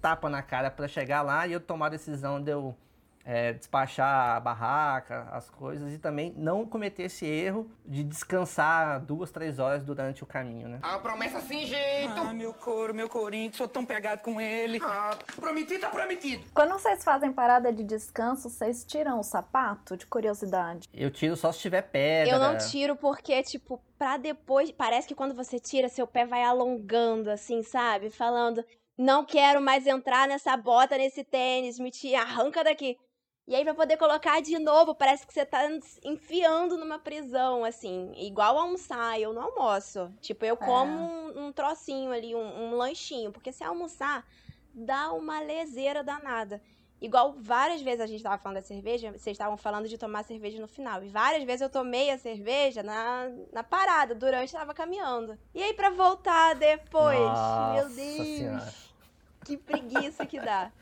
tapa 0.00 0.28
na 0.28 0.42
cara 0.42 0.70
para 0.70 0.86
chegar 0.86 1.22
lá 1.22 1.46
e 1.46 1.52
eu 1.52 1.60
tomar 1.60 1.86
a 1.86 1.90
decisão 1.90 2.40
de 2.40 2.50
eu 2.50 2.76
é, 3.24 3.54
despachar 3.54 4.36
a 4.36 4.40
barraca, 4.40 5.28
as 5.32 5.48
coisas, 5.48 5.92
e 5.92 5.98
também 5.98 6.34
não 6.36 6.66
cometer 6.66 7.04
esse 7.04 7.24
erro 7.24 7.70
de 7.84 8.04
descansar 8.04 9.00
duas, 9.00 9.30
três 9.30 9.58
horas 9.58 9.82
durante 9.82 10.22
o 10.22 10.26
caminho, 10.26 10.68
né? 10.68 10.78
A 10.82 10.98
promessa 10.98 11.40
sem 11.40 11.66
jeito. 11.66 12.12
Ah, 12.16 12.34
meu 12.34 12.52
couro, 12.52 12.94
meu 12.94 13.08
corinho, 13.08 13.54
sou 13.54 13.66
tão 13.66 13.84
pegado 13.84 14.22
com 14.22 14.40
ele. 14.40 14.78
Ah, 14.82 15.16
prometido 15.36 15.80
tá 15.80 15.88
prometido. 15.88 16.44
Quando 16.52 16.72
vocês 16.72 17.02
fazem 17.02 17.32
parada 17.32 17.72
de 17.72 17.82
descanso, 17.82 18.50
vocês 18.50 18.84
tiram 18.84 19.18
o 19.18 19.22
sapato 19.22 19.96
de 19.96 20.06
curiosidade? 20.06 20.88
Eu 20.92 21.10
tiro 21.10 21.36
só 21.36 21.50
se 21.50 21.60
tiver 21.60 21.82
pedra. 21.82 22.34
Eu 22.34 22.38
não 22.38 22.58
tiro 22.58 22.94
porque, 22.94 23.42
tipo, 23.42 23.80
pra 23.98 24.16
depois. 24.16 24.70
Parece 24.70 25.08
que 25.08 25.14
quando 25.14 25.34
você 25.34 25.58
tira, 25.58 25.88
seu 25.88 26.06
pé 26.06 26.26
vai 26.26 26.42
alongando, 26.42 27.30
assim, 27.30 27.62
sabe? 27.62 28.10
Falando, 28.10 28.64
não 28.96 29.24
quero 29.24 29.60
mais 29.60 29.86
entrar 29.86 30.28
nessa 30.28 30.56
bota, 30.56 30.96
nesse 30.96 31.24
tênis, 31.24 31.78
me 31.78 31.90
tira, 31.90 32.20
arranca 32.20 32.62
daqui. 32.62 32.98
E 33.46 33.54
aí, 33.54 33.62
pra 33.62 33.74
poder 33.74 33.98
colocar 33.98 34.40
de 34.40 34.58
novo, 34.58 34.94
parece 34.94 35.26
que 35.26 35.32
você 35.34 35.44
tá 35.44 35.68
enfiando 36.02 36.78
numa 36.78 36.98
prisão, 36.98 37.62
assim. 37.62 38.10
Igual 38.16 38.56
almoçar, 38.56 39.20
eu 39.20 39.34
não 39.34 39.42
almoço. 39.42 40.10
Tipo, 40.20 40.46
eu 40.46 40.56
como 40.56 40.90
um, 40.90 41.46
um 41.46 41.52
trocinho 41.52 42.10
ali, 42.10 42.34
um, 42.34 42.38
um 42.40 42.74
lanchinho. 42.74 43.30
Porque 43.30 43.52
se 43.52 43.62
almoçar, 43.62 44.26
dá 44.72 45.12
uma 45.12 45.40
leseira 45.40 46.02
danada. 46.02 46.62
Igual 47.02 47.34
várias 47.38 47.82
vezes 47.82 48.00
a 48.00 48.06
gente 48.06 48.22
tava 48.22 48.38
falando 48.38 48.56
da 48.56 48.62
cerveja, 48.62 49.12
vocês 49.12 49.34
estavam 49.34 49.58
falando 49.58 49.86
de 49.86 49.98
tomar 49.98 50.24
cerveja 50.24 50.58
no 50.58 50.66
final. 50.66 51.02
E 51.04 51.08
várias 51.08 51.44
vezes 51.44 51.60
eu 51.60 51.68
tomei 51.68 52.10
a 52.10 52.16
cerveja 52.16 52.82
na, 52.82 53.28
na 53.52 53.62
parada, 53.62 54.14
durante 54.14 54.54
eu 54.54 54.58
tava 54.58 54.72
caminhando. 54.72 55.38
E 55.54 55.62
aí, 55.62 55.74
pra 55.74 55.90
voltar 55.90 56.54
depois, 56.54 57.18
meu 57.18 57.28
Nossa 57.28 57.88
Deus, 57.90 57.94
Senhora. 57.94 58.74
que 59.44 59.58
preguiça 59.58 60.24
que 60.24 60.40
dá. 60.40 60.72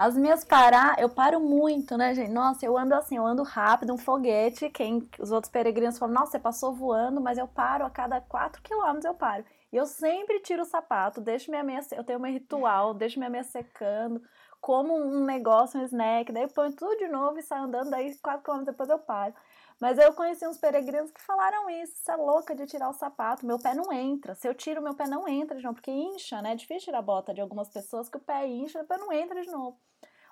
As 0.00 0.16
minhas 0.16 0.42
parar, 0.42 0.98
eu 0.98 1.10
paro 1.10 1.38
muito, 1.38 1.94
né, 1.94 2.14
gente? 2.14 2.30
Nossa, 2.30 2.64
eu 2.64 2.74
ando 2.78 2.94
assim, 2.94 3.18
eu 3.18 3.26
ando 3.26 3.42
rápido, 3.42 3.92
um 3.92 3.98
foguete. 3.98 4.70
Quem, 4.70 5.06
os 5.18 5.30
outros 5.30 5.52
peregrinos 5.52 5.98
falam, 5.98 6.14
nossa, 6.14 6.32
você 6.32 6.38
passou 6.38 6.72
voando, 6.72 7.20
mas 7.20 7.36
eu 7.36 7.46
paro 7.46 7.84
a 7.84 7.90
cada 7.90 8.18
4 8.18 8.62
quilômetros, 8.62 9.04
eu 9.04 9.12
paro. 9.12 9.44
E 9.70 9.76
eu 9.76 9.84
sempre 9.84 10.40
tiro 10.40 10.62
o 10.62 10.64
sapato, 10.64 11.20
deixo 11.20 11.50
minha 11.50 11.62
meia, 11.62 11.82
eu 11.92 12.02
tenho 12.02 12.18
meu 12.18 12.32
ritual, 12.32 12.94
deixo 12.94 13.18
minha 13.18 13.28
meia 13.28 13.44
secando, 13.44 14.22
como 14.58 14.96
um 14.96 15.22
negócio, 15.22 15.78
um 15.78 15.84
snack, 15.84 16.32
daí 16.32 16.48
ponho 16.48 16.74
tudo 16.74 16.96
de 16.96 17.08
novo 17.08 17.38
e 17.38 17.42
saio 17.42 17.64
andando, 17.64 17.90
daí 17.90 18.16
4 18.20 18.42
quilômetros 18.42 18.72
depois 18.74 18.88
eu 18.88 18.98
paro. 18.98 19.34
Mas 19.78 19.98
eu 19.98 20.14
conheci 20.14 20.46
uns 20.46 20.56
peregrinos 20.56 21.10
que 21.10 21.20
falaram 21.20 21.68
isso. 21.68 21.92
Você 21.96 22.10
é 22.12 22.16
louca 22.16 22.54
de 22.54 22.64
tirar 22.66 22.88
o 22.88 22.94
sapato. 22.94 23.46
Meu 23.46 23.58
pé 23.58 23.74
não 23.74 23.92
entra. 23.92 24.34
Se 24.34 24.46
eu 24.48 24.54
tiro, 24.54 24.82
meu 24.82 24.94
pé 24.94 25.06
não 25.06 25.26
entra 25.26 25.56
de 25.56 25.62
novo. 25.62 25.74
Porque 25.76 25.90
incha, 25.90 26.42
né? 26.42 26.52
É 26.52 26.54
difícil 26.54 26.86
tirar 26.86 26.98
a 26.98 27.02
bota 27.02 27.32
de 27.32 27.40
algumas 27.40 27.70
pessoas 27.70 28.06
que 28.08 28.18
o 28.18 28.20
pé 28.20 28.46
incha, 28.46 28.82
o 28.82 28.86
pé 28.86 28.98
não 28.98 29.10
entra 29.10 29.40
de 29.40 29.50
novo. 29.50 29.78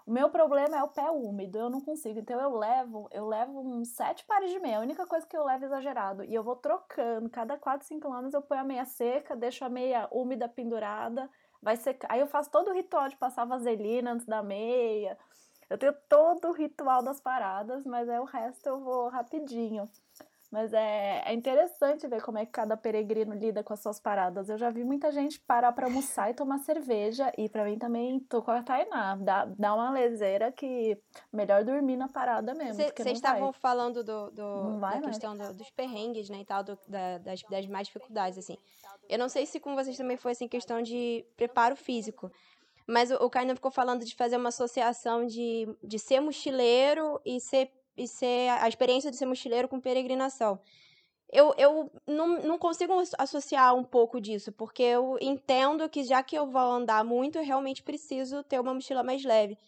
O 0.09 0.11
meu 0.11 0.31
problema 0.31 0.75
é 0.75 0.83
o 0.83 0.89
pé 0.89 1.11
úmido, 1.11 1.59
eu 1.59 1.69
não 1.69 1.83
consigo. 1.83 2.19
Então 2.19 2.41
eu 2.41 2.57
levo, 2.57 3.11
eu 3.13 3.27
levo 3.27 3.61
uns 3.61 3.91
sete 3.91 4.25
pares 4.25 4.51
de 4.51 4.59
meia. 4.59 4.79
A 4.79 4.81
única 4.81 5.07
coisa 5.07 5.27
que 5.27 5.37
eu 5.37 5.45
levo 5.45 5.65
é 5.65 5.67
exagerado. 5.67 6.25
E 6.25 6.35
eu 6.35 6.43
vou 6.43 6.57
trocando. 6.57 7.29
Cada 7.29 7.59
quatro, 7.59 7.87
cinco 7.87 8.11
anos 8.11 8.33
eu 8.33 8.41
ponho 8.41 8.63
a 8.63 8.65
meia 8.65 8.87
seca, 8.87 9.37
deixo 9.37 9.67
a 9.67 9.69
meia 9.69 10.09
úmida 10.11 10.49
pendurada. 10.49 11.29
Vai 11.61 11.77
secar. 11.77 12.11
Aí 12.11 12.21
eu 12.21 12.27
faço 12.27 12.51
todo 12.51 12.71
o 12.71 12.75
ritual 12.75 13.07
de 13.09 13.17
passar 13.19 13.45
vaselina 13.45 14.13
antes 14.13 14.25
da 14.25 14.43
meia 14.43 15.19
eu 15.71 15.77
tenho 15.77 15.95
todo 16.09 16.49
o 16.49 16.53
ritual 16.53 17.03
das 17.03 17.21
paradas, 17.21 17.85
mas 17.85 18.09
é 18.09 18.19
o 18.19 18.25
resto 18.25 18.67
eu 18.67 18.81
vou 18.81 19.09
rapidinho. 19.09 19.89
Mas 20.51 20.73
é, 20.73 21.23
é 21.27 21.35
interessante 21.35 22.09
ver 22.09 22.23
como 22.23 22.39
é 22.39 22.47
que 22.47 22.53
cada 22.53 22.75
peregrino 22.75 23.35
lida 23.35 23.63
com 23.63 23.75
as 23.75 23.81
suas 23.81 24.01
paradas. 24.01 24.49
Eu 24.49 24.57
já 24.57 24.71
vi 24.71 24.83
muita 24.83 25.13
gente 25.13 25.39
parar 25.41 25.73
para 25.73 25.87
almoçar 25.87 26.31
e 26.31 26.35
tomar 26.35 26.59
cerveja. 26.59 27.31
E 27.37 27.51
para 27.51 27.65
mim 27.65 27.79
também 27.79 28.19
tô 28.21 28.43
com 28.43 28.51
a 28.51 28.63
Tainá. 28.63 29.17
Dá, 29.17 29.45
dá 29.45 29.75
uma 29.75 29.91
leseira 29.91 30.51
que 30.51 30.99
melhor 31.31 31.65
dormir 31.65 31.97
na 31.97 32.09
parada 32.09 32.55
mesmo. 32.55 32.83
Vocês 32.83 33.19
estavam 33.19 33.53
falando 33.53 34.03
do, 34.03 34.31
do 34.31 34.81
da 34.81 35.01
questão 35.03 35.37
do, 35.37 35.53
dos 35.53 35.71
perrengues, 35.71 36.31
né? 36.31 36.41
E 36.41 36.45
tal, 36.47 36.65
do, 36.65 36.79
da, 36.89 37.19
das, 37.19 37.43
das 37.43 37.67
mais 37.67 37.87
dificuldades, 37.89 38.39
assim. 38.39 38.57
Eu 39.07 39.19
não 39.19 39.29
sei 39.29 39.45
se 39.45 39.61
com 39.61 39.75
vocês 39.75 39.97
também 39.97 40.17
foi 40.17 40.33
assim, 40.33 40.49
questão 40.49 40.81
de 40.81 41.27
preparo 41.37 41.77
físico. 41.77 42.31
Mas 42.87 43.11
o, 43.11 43.17
o 43.17 43.29
Kainan 43.29 43.55
ficou 43.55 43.71
falando 43.71 44.03
de 44.03 44.15
fazer 44.15 44.39
uma 44.39 44.49
associação 44.49 45.27
de, 45.27 45.69
de 45.85 45.99
ser 45.99 46.21
mochileiro 46.21 47.21
e 47.23 47.39
ser, 47.39 47.71
e 47.99 48.09
ser 48.09 48.51
a 48.51 48.69
experiência 48.69 49.11
de 49.11 49.17
ser 49.17 49.27
mochileiro 49.27 49.69
com 49.69 49.81
peregrinação. 49.81 50.61
Eu, 51.31 51.55
eu 51.59 51.91
não, 52.07 52.41
não 52.41 52.59
consigo 52.59 52.95
associar 53.19 53.75
um 53.75 53.85
pouco 53.85 54.19
disso, 54.21 54.51
porque 54.53 54.83
eu 54.83 55.19
entendo 55.21 55.89
que 55.89 56.03
já 56.03 56.23
que 56.23 56.37
eu 56.37 56.47
vou 56.47 56.63
andar 56.63 57.05
muito, 57.05 57.37
eu 57.37 57.45
realmente 57.45 57.83
preciso 57.83 58.43
ter 58.43 58.59
uma 58.59 58.73
mochila 58.73 59.03
mais 59.03 59.23
leve. 59.23 59.59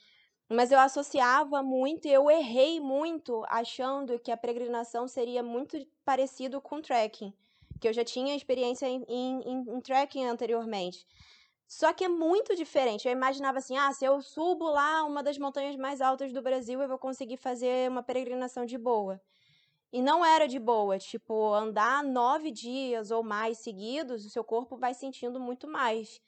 Mas 0.48 0.72
eu 0.72 0.80
associava 0.80 1.62
muito 1.62 2.08
eu 2.08 2.30
errei 2.30 2.80
muito 2.80 3.44
achando 3.48 4.18
que 4.18 4.32
a 4.32 4.36
peregrinação 4.36 5.06
seria 5.06 5.42
muito 5.42 5.78
parecido 6.04 6.60
com 6.60 6.80
trekking, 6.80 7.32
que 7.78 7.86
eu 7.86 7.92
já 7.92 8.04
tinha 8.04 8.34
experiência 8.34 8.86
em, 8.86 9.04
em, 9.06 9.68
em 9.68 9.80
trekking 9.80 10.24
anteriormente. 10.24 11.06
Só 11.70 11.92
que 11.92 12.02
é 12.04 12.08
muito 12.08 12.56
diferente. 12.56 13.06
Eu 13.06 13.12
imaginava 13.12 13.58
assim: 13.58 13.76
ah, 13.78 13.92
se 13.92 14.04
eu 14.04 14.20
subo 14.20 14.68
lá 14.68 15.04
uma 15.04 15.22
das 15.22 15.38
montanhas 15.38 15.76
mais 15.76 16.00
altas 16.00 16.32
do 16.32 16.42
Brasil, 16.42 16.82
eu 16.82 16.88
vou 16.88 16.98
conseguir 16.98 17.36
fazer 17.36 17.88
uma 17.88 18.02
peregrinação 18.02 18.66
de 18.66 18.76
boa. 18.76 19.20
E 19.92 20.02
não 20.02 20.24
era 20.24 20.48
de 20.48 20.58
boa. 20.58 20.98
Tipo, 20.98 21.54
andar 21.54 22.02
nove 22.04 22.50
dias 22.50 23.10
ou 23.12 23.22
mais 23.22 23.58
seguidos, 23.58 24.24
o 24.24 24.30
seu 24.30 24.44
corpo 24.44 24.76
vai 24.76 24.94
sentindo 24.94 25.38
muito 25.40 25.68
mais. 25.68 26.20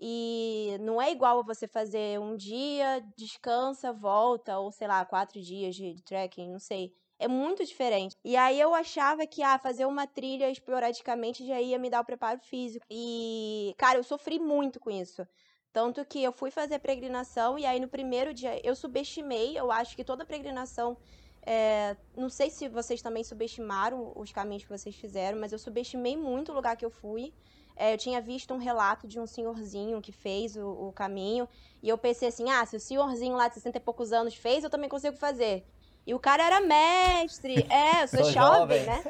E 0.00 0.76
não 0.80 1.00
é 1.00 1.12
igual 1.12 1.44
você 1.44 1.68
fazer 1.68 2.20
um 2.20 2.36
dia, 2.36 3.00
descansa, 3.16 3.92
volta, 3.92 4.58
ou 4.58 4.72
sei 4.72 4.88
lá, 4.88 5.04
quatro 5.06 5.40
dias 5.40 5.76
de 5.76 6.02
trekking, 6.04 6.50
não 6.50 6.60
sei. 6.60 6.92
É 7.18 7.26
muito 7.26 7.64
diferente. 7.64 8.16
E 8.24 8.36
aí 8.36 8.60
eu 8.60 8.74
achava 8.74 9.26
que, 9.26 9.42
ah, 9.42 9.58
fazer 9.58 9.84
uma 9.86 10.06
trilha 10.06 10.48
esporadicamente 10.50 11.44
já 11.44 11.60
ia 11.60 11.78
me 11.78 11.90
dar 11.90 12.00
o 12.00 12.04
preparo 12.04 12.38
físico. 12.40 12.86
E, 12.88 13.74
cara, 13.76 13.98
eu 13.98 14.04
sofri 14.04 14.38
muito 14.38 14.78
com 14.78 14.90
isso. 14.90 15.26
Tanto 15.72 16.04
que 16.04 16.22
eu 16.22 16.32
fui 16.32 16.50
fazer 16.50 16.76
a 16.76 16.78
peregrinação 16.78 17.58
e 17.58 17.66
aí 17.66 17.78
no 17.78 17.88
primeiro 17.88 18.32
dia 18.32 18.60
eu 18.66 18.74
subestimei, 18.74 19.58
eu 19.58 19.70
acho 19.70 19.94
que 19.94 20.04
toda 20.04 20.24
peregrinação. 20.24 20.96
É, 21.42 21.96
não 22.16 22.28
sei 22.28 22.50
se 22.50 22.68
vocês 22.68 23.00
também 23.00 23.24
subestimaram 23.24 24.12
os 24.16 24.32
caminhos 24.32 24.64
que 24.64 24.68
vocês 24.68 24.94
fizeram, 24.94 25.38
mas 25.38 25.52
eu 25.52 25.58
subestimei 25.58 26.16
muito 26.16 26.52
o 26.52 26.54
lugar 26.54 26.76
que 26.76 26.84
eu 26.84 26.90
fui. 26.90 27.32
É, 27.76 27.94
eu 27.94 27.98
tinha 27.98 28.20
visto 28.20 28.52
um 28.52 28.58
relato 28.58 29.06
de 29.06 29.20
um 29.20 29.26
senhorzinho 29.26 30.00
que 30.00 30.10
fez 30.10 30.56
o, 30.56 30.68
o, 30.68 30.92
caminho. 30.92 31.48
E 31.82 31.88
eu 31.88 31.96
pensei 31.96 32.28
assim: 32.28 32.50
ah, 32.50 32.66
se 32.66 32.76
o 32.76 32.80
senhorzinho 32.80 33.36
lá 33.36 33.48
de 33.48 33.54
60 33.54 33.78
e 33.78 33.80
poucos 33.80 34.12
anos 34.12 34.34
fez, 34.34 34.64
eu 34.64 34.70
também 34.70 34.88
consigo 34.88 35.16
fazer. 35.16 35.64
E 36.08 36.14
o 36.14 36.18
cara 36.18 36.42
era 36.42 36.58
mestre. 36.58 37.66
É, 37.68 38.02
eu 38.04 38.08
sou, 38.08 38.24
sou 38.24 38.32
jovem, 38.32 38.82
jovem, 38.82 38.86
né? 38.86 39.04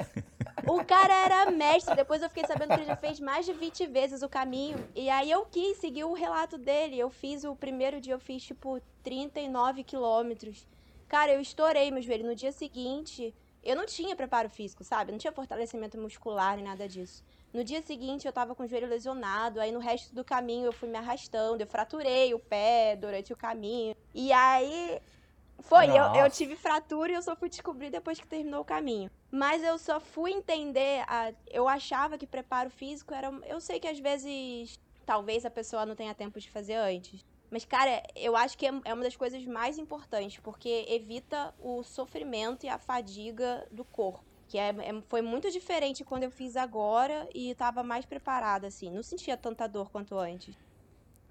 O 0.66 0.84
cara 0.84 1.14
era 1.14 1.49
mestre. 1.49 1.94
Depois 1.94 2.20
eu 2.20 2.28
fiquei 2.28 2.44
sabendo 2.44 2.70
que 2.70 2.80
ele 2.80 2.86
já 2.86 2.96
fez 2.96 3.20
mais 3.20 3.46
de 3.46 3.53
20 3.53 3.86
vezes 3.86 4.20
o 4.20 4.28
caminho. 4.28 4.84
E 4.96 5.09
aí 5.09 5.30
eu 5.30 5.46
quis 5.46 5.78
seguir 5.78 6.03
o 6.03 6.12
relato 6.12 6.59
dele. 6.59 6.99
Eu 6.99 7.09
fiz 7.09 7.44
o 7.44 7.55
primeiro 7.55 8.01
dia, 8.01 8.14
eu 8.14 8.18
fiz 8.18 8.42
tipo 8.42 8.82
39 9.05 9.84
quilômetros. 9.84 10.66
Cara, 11.07 11.32
eu 11.32 11.40
estourei 11.40 11.88
meu 11.92 12.03
joelho. 12.03 12.26
No 12.26 12.34
dia 12.34 12.51
seguinte, 12.51 13.32
eu 13.62 13.76
não 13.76 13.86
tinha 13.86 14.16
preparo 14.16 14.51
físico, 14.51 14.82
sabe? 14.82 15.12
Não 15.12 15.18
tinha 15.20 15.32
fortalecimento 15.32 15.96
muscular 15.96 16.57
nem 16.57 16.64
nada 16.64 16.88
disso. 16.88 17.22
No 17.55 17.62
dia 17.62 17.80
seguinte 17.80 18.26
eu 18.26 18.32
tava 18.32 18.57
com 18.57 18.64
o 18.64 18.66
joelho 18.66 18.88
lesionado, 18.88 19.61
aí 19.61 19.70
no 19.70 19.78
resto 19.78 20.12
do 20.12 20.24
caminho 20.24 20.66
eu 20.66 20.72
fui 20.72 20.88
me 20.88 20.99
arrastando, 20.99 21.62
eu 21.62 21.66
fraturei 21.66 22.34
o 22.34 22.40
pé 22.40 22.96
durante 22.96 23.32
o 23.32 23.36
caminho. 23.36 23.94
E 24.12 24.32
aí 24.32 25.01
foi, 25.61 25.88
eu, 25.90 26.14
eu, 26.14 26.30
tive 26.30 26.54
fratura 26.56 27.12
e 27.12 27.14
eu 27.14 27.22
só 27.22 27.34
fui 27.34 27.48
descobrir 27.48 27.90
depois 27.90 28.20
que 28.20 28.26
terminou 28.26 28.61
o 28.61 28.64
caminho. 28.64 29.11
Mas 29.30 29.62
eu 29.62 29.76
só 29.78 30.00
fui 30.00 30.32
entender, 30.32 31.04
a, 31.06 31.32
eu 31.48 31.68
achava 31.68 32.16
que 32.16 32.26
preparo 32.26 32.70
físico 32.70 33.12
era. 33.12 33.28
Eu 33.46 33.61
sei 33.61 33.80
que 33.80 33.88
às 33.88 33.98
vezes 33.98 34.78
talvez 35.04 35.44
a 35.44 35.50
pessoa 35.50 35.84
não 35.84 35.96
tenha 35.96 36.14
tempo 36.14 36.38
de 36.38 36.50
fazer 36.50 36.74
antes. 36.74 37.24
Mas, 37.50 37.64
cara, 37.64 38.02
eu 38.14 38.36
acho 38.36 38.56
que 38.59 38.66
é, 38.66 38.72
é 38.84 38.94
uma 38.94 39.02
das 39.02 39.16
coisas 39.16 39.44
mais 39.46 39.78
importantes, 39.78 40.38
porque 40.38 40.84
evita 40.88 41.54
o 41.59 41.82
sofrimento 41.82 42.64
e 42.64 42.68
a 42.68 42.78
fadiga 42.78 43.66
do 43.70 43.84
corpo. 43.84 44.22
Que 44.48 44.59
é, 44.59 44.68
é, 44.68 45.02
foi 45.09 45.22
muito 45.22 45.50
diferente 45.50 46.04
quando 46.04 46.24
eu 46.24 46.30
fiz 46.30 46.56
agora 46.56 47.28
e 47.34 47.54
tava 47.54 47.82
mais 47.82 48.04
preparada, 48.04 48.66
assim. 48.66 48.90
Não 48.90 49.02
sentia 49.02 49.36
tanta 49.36 49.66
dor 49.66 49.90
quanto 49.90 50.18
antes. 50.18 50.54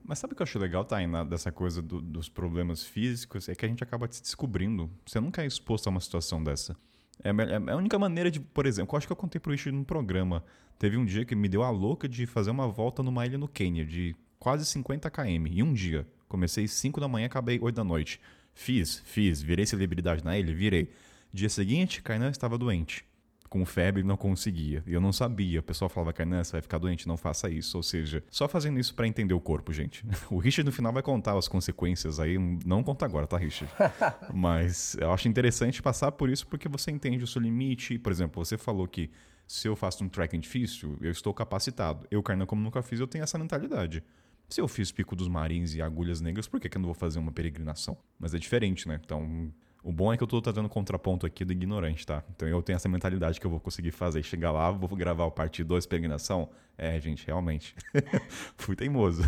Mas 0.08 0.20
sabe 0.20 0.32
o 0.32 0.36
que 0.38 0.42
eu 0.42 0.46
acho 0.46 0.58
legal, 0.58 0.86
Tainá, 0.86 1.26
dessa 1.26 1.52
coisa 1.52 1.82
do, 1.82 2.02
dos 2.02 2.30
problemas 2.30 2.82
físicos? 2.82 3.50
É 3.50 3.54
que 3.54 3.66
a 3.66 3.68
gente 3.68 3.84
acaba 3.84 4.08
se 4.10 4.22
descobrindo. 4.22 4.90
Você 5.06 5.20
nunca 5.20 5.44
é 5.44 5.46
exposto 5.46 5.88
a 5.88 5.90
uma 5.90 6.00
situação 6.00 6.42
dessa. 6.42 6.78
É, 7.22 7.30
é, 7.30 7.34
é 7.68 7.72
a 7.74 7.76
única 7.76 8.00
maneira 8.00 8.32
de, 8.32 8.40
por 8.40 8.66
exemplo, 8.66 8.96
eu 8.96 8.98
acho 8.98 9.06
que 9.06 9.12
eu 9.12 9.18
contei 9.18 9.38
pro 9.38 9.54
Ishi 9.54 9.70
num 9.70 9.84
programa. 9.84 10.46
Teve 10.80 10.96
um 10.96 11.04
dia 11.04 11.26
que 11.26 11.36
me 11.36 11.50
deu 11.50 11.62
a 11.62 11.70
louca 11.70 12.08
de 12.08 12.26
fazer 12.26 12.52
uma 12.52 12.70
volta 12.70 13.04
numa 13.04 13.26
ilha 13.26 13.38
no 13.38 13.50
Quênia, 13.50 13.84
de 13.84 14.16
quase 14.40 14.66
50 14.66 15.12
km, 15.12 15.46
em 15.48 15.62
um 15.62 15.74
dia. 15.74 16.08
Comecei 16.30 16.70
5 16.70 17.02
da 17.02 17.08
manhã, 17.10 17.26
acabei 17.26 17.60
8 17.62 17.76
da 17.76 17.84
noite. 17.84 18.22
Fiz, 18.54 19.02
fiz, 19.04 19.42
virei 19.42 19.66
celebridade 19.66 20.24
na 20.24 20.38
ilha, 20.40 20.56
virei. 20.56 20.90
Dia 21.34 21.50
seguinte, 21.50 22.02
Kainan 22.02 22.30
estava 22.30 22.58
doente 22.58 23.04
com 23.50 23.66
febre 23.66 24.04
não 24.04 24.18
conseguia. 24.18 24.84
E 24.86 24.94
eu 24.94 25.02
não 25.02 25.12
sabia. 25.12 25.60
O 25.60 25.64
pessoal 25.64 25.90
falava, 25.90 26.14
Kainan, 26.14 26.44
você 26.44 26.54
vai 26.54 26.62
ficar 26.62 26.78
doente, 26.78 27.08
não 27.08 27.18
faça 27.18 27.50
isso. 27.50 27.78
Ou 27.78 27.84
seja, 27.84 28.24
só 28.30 28.48
fazendo 28.48 28.80
isso 28.80 28.94
para 28.94 29.08
entender 29.08 29.34
o 29.34 29.40
corpo, 29.40 29.72
gente. 29.74 30.06
O 30.30 30.40
Richard 30.40 30.66
no 30.66 30.72
final 30.72 30.92
vai 30.92 31.02
contar 31.02 31.38
as 31.38 31.48
consequências 31.48 32.20
aí. 32.20 32.38
Não 32.66 32.84
conta 32.84 33.06
agora, 33.06 33.26
tá, 33.26 33.38
Richard? 33.38 33.74
Mas 34.34 34.96
eu 35.00 35.12
acho 35.12 35.28
interessante 35.28 35.82
passar 35.82 36.12
por 36.12 36.30
isso 36.30 36.46
porque 36.48 36.68
você 36.68 36.92
entende 36.92 37.24
o 37.24 37.28
seu 37.28 37.42
limite. 37.42 37.98
Por 37.98 38.12
exemplo, 38.12 38.44
você 38.44 38.58
falou 38.58 38.88
que 38.88 39.10
se 39.48 39.68
eu 39.68 39.76
faço 39.76 40.04
um 40.04 40.10
trekking 40.10 40.40
difícil, 40.40 40.98
eu 41.02 41.12
estou 41.12 41.34
capacitado. 41.34 42.06
Eu, 42.12 42.22
Kainan, 42.22 42.46
como 42.46 42.62
nunca 42.62 42.82
fiz, 42.82 43.00
eu 43.00 43.08
tenho 43.08 43.24
essa 43.24 43.38
mentalidade. 43.38 44.04
Se 44.50 44.62
eu 44.62 44.68
fiz 44.68 44.92
Pico 44.92 45.16
dos 45.16 45.28
Marins 45.28 45.74
e 45.74 45.82
Agulhas 45.82 46.22
Negras, 46.22 46.48
por 46.48 46.60
que, 46.60 46.70
que 46.70 46.78
eu 46.78 46.82
não 46.82 46.88
vou 46.88 46.96
fazer 46.96 47.20
uma 47.20 47.32
peregrinação? 47.32 47.98
Mas 48.20 48.34
é 48.34 48.40
diferente, 48.40 48.88
né? 48.88 49.00
Então, 49.04 49.52
o 49.88 49.92
bom 49.94 50.12
é 50.12 50.18
que 50.18 50.24
eu 50.24 50.28
tô 50.28 50.42
trazendo 50.42 50.68
contraponto 50.68 51.26
aqui 51.26 51.46
do 51.46 51.54
ignorante, 51.54 52.06
tá? 52.06 52.22
Então 52.36 52.46
eu 52.46 52.62
tenho 52.62 52.76
essa 52.76 52.90
mentalidade 52.90 53.40
que 53.40 53.48
eu 53.48 53.50
vou 53.50 53.58
conseguir 53.58 53.92
fazer. 53.92 54.22
Chegar 54.22 54.52
lá, 54.52 54.70
vou 54.70 54.90
gravar 54.90 55.24
o 55.24 55.32
parte 55.32 55.64
2 55.64 55.86
peregrinação. 55.86 56.50
É, 56.78 57.00
gente, 57.00 57.26
realmente. 57.26 57.74
Fui 58.58 58.76
teimoso. 58.76 59.24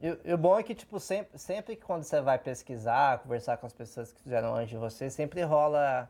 E 0.00 0.32
o 0.32 0.38
bom 0.38 0.56
é 0.56 0.62
que, 0.62 0.76
tipo, 0.76 1.00
sempre, 1.00 1.36
sempre 1.36 1.74
que 1.74 1.82
quando 1.82 2.04
você 2.04 2.20
vai 2.20 2.38
pesquisar, 2.38 3.18
conversar 3.18 3.56
com 3.56 3.66
as 3.66 3.72
pessoas 3.72 4.12
que 4.12 4.22
fizeram 4.22 4.54
antes 4.54 4.70
de 4.70 4.76
você, 4.76 5.10
sempre 5.10 5.42
rola. 5.42 6.08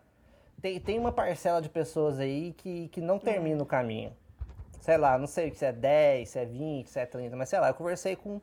Tem, 0.60 0.78
tem 0.78 0.98
uma 0.98 1.10
parcela 1.10 1.62
de 1.62 1.70
pessoas 1.70 2.18
aí 2.18 2.52
que, 2.58 2.88
que 2.88 3.00
não 3.00 3.18
termina 3.18 3.62
o 3.62 3.66
caminho. 3.66 4.12
Sei 4.82 4.98
lá, 4.98 5.16
não 5.16 5.26
sei 5.26 5.54
se 5.54 5.64
é 5.64 5.72
10, 5.72 6.28
se 6.28 6.38
é 6.38 6.44
20, 6.44 6.86
se 6.86 7.00
é 7.00 7.06
30, 7.06 7.34
mas 7.34 7.48
sei 7.48 7.58
lá, 7.58 7.68
eu 7.68 7.74
conversei 7.74 8.14
com 8.14 8.42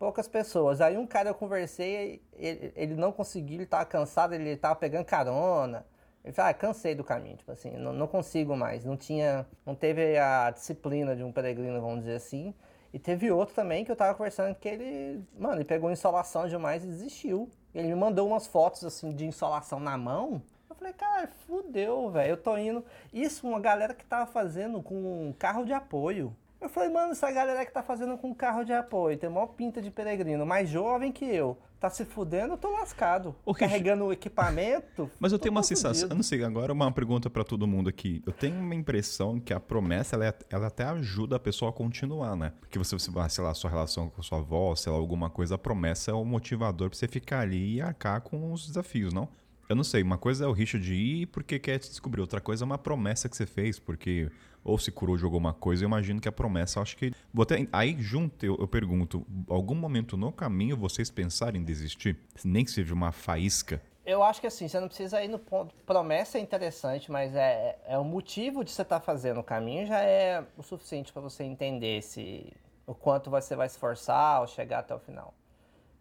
poucas 0.00 0.26
pessoas. 0.26 0.80
Aí 0.80 0.96
um 0.96 1.06
cara 1.06 1.28
eu 1.28 1.34
conversei, 1.34 2.22
ele, 2.32 2.72
ele 2.74 2.94
não 2.94 3.12
conseguiu, 3.12 3.58
ele 3.58 3.66
tava 3.66 3.84
cansado, 3.84 4.32
ele 4.34 4.56
tava 4.56 4.74
pegando 4.74 5.04
carona. 5.04 5.86
Ele 6.24 6.32
falou, 6.32 6.50
ah, 6.50 6.54
cansei 6.54 6.94
do 6.94 7.04
caminho, 7.04 7.36
tipo 7.36 7.52
assim, 7.52 7.76
não, 7.76 7.92
não 7.92 8.06
consigo 8.06 8.56
mais. 8.56 8.84
Não 8.84 8.96
tinha, 8.96 9.46
não 9.64 9.74
teve 9.74 10.16
a 10.18 10.50
disciplina 10.50 11.14
de 11.14 11.22
um 11.22 11.30
peregrino, 11.30 11.80
vamos 11.80 12.00
dizer 12.00 12.16
assim. 12.16 12.54
E 12.92 12.98
teve 12.98 13.30
outro 13.30 13.54
também 13.54 13.84
que 13.84 13.92
eu 13.92 13.96
tava 13.96 14.14
conversando 14.14 14.54
que 14.54 14.68
ele, 14.68 15.22
mano, 15.38 15.56
ele 15.56 15.64
pegou 15.64 15.90
insolação 15.90 16.48
demais 16.48 16.82
e 16.82 16.86
desistiu. 16.86 17.50
Ele 17.74 17.88
me 17.88 17.94
mandou 17.94 18.26
umas 18.26 18.46
fotos 18.46 18.84
assim 18.84 19.14
de 19.14 19.26
insolação 19.26 19.78
na 19.78 19.96
mão. 19.98 20.42
Eu 20.68 20.74
falei, 20.74 20.92
cara, 20.94 21.28
fudeu, 21.46 22.10
velho. 22.10 22.30
Eu 22.30 22.36
tô 22.36 22.56
indo. 22.56 22.84
Isso, 23.12 23.46
uma 23.46 23.60
galera 23.60 23.94
que 23.94 24.04
tava 24.04 24.26
fazendo 24.26 24.82
com 24.82 24.94
um 25.28 25.32
carro 25.32 25.64
de 25.64 25.72
apoio. 25.72 26.34
Eu 26.60 26.68
falei, 26.68 26.90
mano, 26.90 27.12
essa 27.12 27.30
galera 27.32 27.64
que 27.64 27.72
tá 27.72 27.82
fazendo 27.82 28.18
com 28.18 28.34
carro 28.34 28.64
de 28.64 28.72
apoio, 28.72 29.16
tem 29.16 29.30
maior 29.30 29.46
pinta 29.46 29.80
de 29.80 29.90
peregrino, 29.90 30.44
mais 30.44 30.68
jovem 30.68 31.10
que 31.10 31.24
eu. 31.24 31.56
tá 31.80 31.88
se 31.88 32.04
fudendo, 32.04 32.52
eu 32.52 32.58
tô 32.58 32.70
lascado. 32.72 33.34
Ô, 33.46 33.52
Richard- 33.52 33.72
Carregando 33.72 34.04
o 34.04 34.12
equipamento. 34.12 35.10
Mas 35.18 35.32
eu 35.32 35.38
tenho 35.38 35.52
uma 35.52 35.62
sensação, 35.62 36.08
eu 36.10 36.14
não 36.14 36.22
sei, 36.22 36.44
agora 36.44 36.72
uma 36.74 36.92
pergunta 36.92 37.30
pra 37.30 37.42
todo 37.42 37.66
mundo 37.66 37.88
aqui. 37.88 38.22
Eu 38.26 38.32
tenho 38.34 38.56
uma 38.60 38.74
impressão 38.74 39.40
que 39.40 39.54
a 39.54 39.58
promessa, 39.58 40.16
ela, 40.16 40.26
é- 40.26 40.34
ela 40.50 40.66
até 40.66 40.84
ajuda 40.84 41.36
a 41.36 41.40
pessoa 41.40 41.70
a 41.70 41.72
continuar, 41.72 42.36
né? 42.36 42.52
Porque 42.60 42.78
você, 42.78 42.96
sei 42.98 43.42
lá, 43.44 43.54
sua 43.54 43.70
relação 43.70 44.10
com 44.10 44.20
a 44.20 44.24
sua 44.24 44.38
avó, 44.38 44.74
sei 44.76 44.92
lá, 44.92 44.98
alguma 44.98 45.30
coisa, 45.30 45.54
a 45.54 45.58
promessa 45.58 46.10
é 46.10 46.14
o 46.14 46.24
motivador 46.24 46.90
pra 46.90 46.98
você 46.98 47.08
ficar 47.08 47.40
ali 47.40 47.76
e 47.76 47.80
arcar 47.80 48.20
com 48.20 48.52
os 48.52 48.66
desafios, 48.66 49.14
não? 49.14 49.26
Eu 49.66 49.76
não 49.76 49.84
sei, 49.84 50.02
uma 50.02 50.18
coisa 50.18 50.44
é 50.44 50.48
o 50.48 50.52
Richard 50.52 50.92
ir 50.92 51.26
porque 51.26 51.58
quer 51.58 51.78
descobrir, 51.78 52.20
outra 52.20 52.40
coisa 52.40 52.64
é 52.64 52.66
uma 52.66 52.76
promessa 52.76 53.28
que 53.28 53.36
você 53.36 53.46
fez, 53.46 53.78
porque 53.78 54.28
ou 54.64 54.78
se 54.78 54.90
curou 54.90 55.16
de 55.16 55.24
alguma 55.24 55.52
coisa, 55.52 55.84
eu 55.84 55.88
imagino 55.88 56.20
que 56.20 56.28
a 56.28 56.32
promessa, 56.32 56.80
acho 56.80 56.96
que... 56.96 57.12
Até, 57.40 57.66
aí 57.72 57.96
junto, 57.98 58.44
eu, 58.44 58.56
eu 58.58 58.68
pergunto, 58.68 59.26
algum 59.48 59.74
momento 59.74 60.16
no 60.16 60.30
caminho 60.30 60.76
vocês 60.76 61.10
pensarem 61.10 61.60
em 61.60 61.64
desistir? 61.64 62.18
Nem 62.44 62.64
que 62.64 62.70
seja 62.70 62.94
uma 62.94 63.12
faísca? 63.12 63.82
Eu 64.04 64.22
acho 64.22 64.40
que 64.40 64.46
assim, 64.46 64.66
você 64.66 64.80
não 64.80 64.88
precisa 64.88 65.22
ir 65.22 65.28
no 65.28 65.38
ponto. 65.38 65.74
Promessa 65.84 66.38
é 66.38 66.40
interessante, 66.40 67.12
mas 67.12 67.34
é, 67.34 67.78
é 67.86 67.98
o 67.98 68.04
motivo 68.04 68.64
de 68.64 68.70
você 68.70 68.82
estar 68.82 69.00
fazendo 69.00 69.40
o 69.40 69.44
caminho 69.44 69.86
já 69.86 70.00
é 70.00 70.44
o 70.56 70.62
suficiente 70.62 71.12
para 71.12 71.22
você 71.22 71.44
entender 71.44 72.02
se 72.02 72.52
o 72.86 72.94
quanto 72.94 73.30
você 73.30 73.54
vai 73.54 73.68
se 73.68 73.76
esforçar 73.76 74.38
ao 74.38 74.46
chegar 74.46 74.80
até 74.80 74.94
o 74.94 74.98
final. 74.98 75.32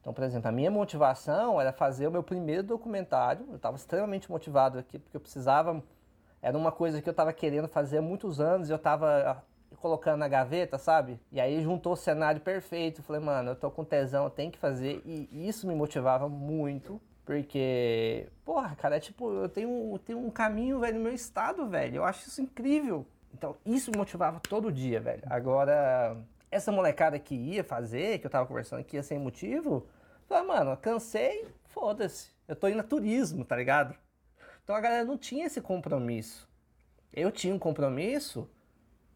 Então, 0.01 0.13
por 0.13 0.23
exemplo, 0.23 0.47
a 0.47 0.51
minha 0.51 0.71
motivação 0.71 1.59
era 1.59 1.71
fazer 1.71 2.07
o 2.07 2.11
meu 2.11 2.23
primeiro 2.23 2.63
documentário. 2.63 3.45
Eu 3.49 3.57
estava 3.57 3.75
extremamente 3.75 4.31
motivado 4.31 4.79
aqui 4.79 4.97
porque 4.97 5.15
eu 5.15 5.21
precisava. 5.21 5.83
Era 6.41 6.57
uma 6.57 6.71
coisa 6.71 7.01
que 7.01 7.09
eu 7.09 7.11
estava 7.11 7.33
querendo 7.33 7.67
fazer 7.67 7.97
há 7.97 8.01
muitos 8.01 8.39
anos 8.39 8.69
e 8.69 8.71
eu 8.71 8.77
estava 8.77 9.43
colocando 9.77 10.19
na 10.19 10.27
gaveta, 10.27 10.77
sabe? 10.77 11.19
E 11.31 11.39
aí 11.39 11.61
juntou 11.61 11.93
o 11.93 11.97
cenário 11.97 12.41
perfeito. 12.41 13.03
Falei, 13.03 13.21
mano, 13.21 13.51
eu 13.51 13.55
tô 13.55 13.69
com 13.71 13.83
tesão, 13.83 14.25
eu 14.25 14.29
tenho 14.29 14.51
que 14.51 14.57
fazer. 14.57 15.01
E 15.05 15.47
isso 15.47 15.67
me 15.67 15.75
motivava 15.75 16.27
muito. 16.29 17.01
Porque, 17.25 18.27
porra, 18.43 18.75
cara, 18.75 18.97
é 18.97 18.99
tipo, 18.99 19.31
eu 19.31 19.47
tenho, 19.47 19.93
eu 19.93 19.99
tenho 19.99 20.17
um 20.17 20.31
caminho, 20.31 20.79
velho, 20.79 20.97
no 20.97 21.03
meu 21.03 21.13
estado, 21.13 21.67
velho. 21.67 21.97
Eu 21.97 22.03
acho 22.03 22.27
isso 22.27 22.41
incrível. 22.41 23.05
Então, 23.33 23.55
isso 23.65 23.91
me 23.91 23.97
motivava 23.97 24.39
todo 24.39 24.71
dia, 24.71 24.99
velho. 24.99 25.21
Agora, 25.29 26.17
essa 26.49 26.71
molecada 26.71 27.19
que 27.19 27.35
ia 27.35 27.63
fazer, 27.63 28.17
que 28.17 28.25
eu 28.25 28.31
tava 28.31 28.47
conversando 28.47 28.83
que 28.83 28.95
ia 28.95 29.03
sem 29.03 29.19
motivo, 29.19 29.85
falei, 30.27 30.47
mano, 30.47 30.75
cansei, 30.77 31.45
foda-se. 31.65 32.31
Eu 32.47 32.55
tô 32.55 32.67
indo 32.67 32.79
a 32.79 32.83
turismo, 32.83 33.45
tá 33.45 33.55
ligado? 33.55 33.95
Então 34.69 34.77
a 34.77 34.81
galera 34.81 35.03
não 35.03 35.17
tinha 35.17 35.47
esse 35.47 35.59
compromisso. 35.59 36.47
Eu 37.11 37.31
tinha 37.31 37.55
um 37.55 37.57
compromisso, 37.57 38.47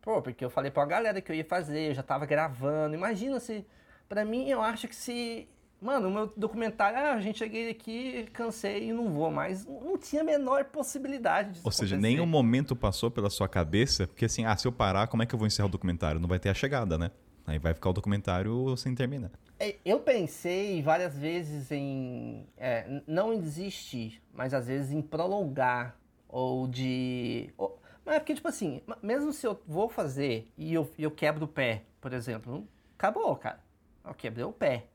pô, 0.02 0.20
porque 0.20 0.44
eu 0.44 0.50
falei 0.50 0.72
pra 0.72 0.84
galera 0.84 1.22
que 1.22 1.32
eu 1.32 1.36
ia 1.36 1.46
fazer, 1.46 1.90
eu 1.90 1.94
já 1.94 2.02
tava 2.02 2.26
gravando. 2.26 2.96
Imagina 2.96 3.40
se. 3.40 3.64
Pra 4.10 4.26
mim, 4.26 4.50
eu 4.50 4.64
acho 4.64 4.88
que 4.88 4.96
se. 4.96 5.48
Mano, 5.80 6.08
o 6.08 6.12
meu 6.12 6.26
documentário, 6.36 6.98
ah, 6.98 7.14
a 7.14 7.22
gente 7.22 7.38
cheguei 7.38 7.70
aqui, 7.70 8.28
cansei 8.34 8.90
e 8.90 8.94
não 8.94 9.12
vou 9.12 9.30
mais. 9.30 9.64
Não 9.64 9.96
tinha 9.96 10.24
a 10.24 10.26
menor 10.26 10.66
possibilidade 10.66 11.52
disso 11.52 11.62
Ou 11.64 11.72
seja, 11.72 11.98
acontecer. 11.98 12.16
nenhum 12.16 12.26
momento 12.26 12.76
passou 12.76 13.12
pela 13.12 13.30
sua 13.30 13.48
cabeça, 13.48 14.08
porque 14.08 14.26
assim, 14.26 14.46
ah, 14.46 14.58
se 14.58 14.68
eu 14.68 14.72
parar, 14.72 15.06
como 15.06 15.22
é 15.22 15.28
que 15.28 15.36
eu 15.36 15.38
vou 15.38 15.46
encerrar 15.46 15.68
o 15.68 15.72
documentário? 15.72 16.20
Não 16.20 16.28
vai 16.28 16.40
ter 16.40 16.50
a 16.50 16.56
chegada, 16.56 16.98
né? 16.98 17.12
Aí 17.46 17.60
vai 17.60 17.74
ficar 17.74 17.90
o 17.90 17.94
documentário 17.94 18.76
sem 18.78 18.96
terminar. 18.96 19.32
É, 19.60 19.76
Eu 19.86 20.00
pensei 20.00 20.82
várias 20.82 21.18
vezes 21.18 21.72
em. 21.72 22.48
é, 22.58 23.02
não 23.08 23.34
em 23.34 23.40
desistir, 23.40 24.22
mas 24.34 24.54
às 24.54 24.68
vezes 24.68 24.92
em 24.92 25.02
prolongar. 25.02 25.98
Ou 26.28 26.68
de. 26.68 27.54
ou- 27.58 27.80
mas 28.06 28.16
é 28.16 28.20
porque, 28.20 28.34
tipo 28.36 28.48
assim, 28.48 28.82
mesmo 29.02 29.32
se 29.32 29.46
eu 29.48 29.62
vou 29.68 29.88
fazer 29.88 30.52
e 30.58 30.74
eu, 30.74 30.90
eu 30.98 31.12
quebro 31.12 31.46
o 31.46 31.48
pé, 31.48 31.84
por 32.02 32.12
exemplo, 32.12 32.68
acabou, 32.98 33.36
cara. 33.36 33.60
Eu 34.04 34.14
quebrei 34.14 34.44
o 34.44 34.52
pé. 34.52 34.86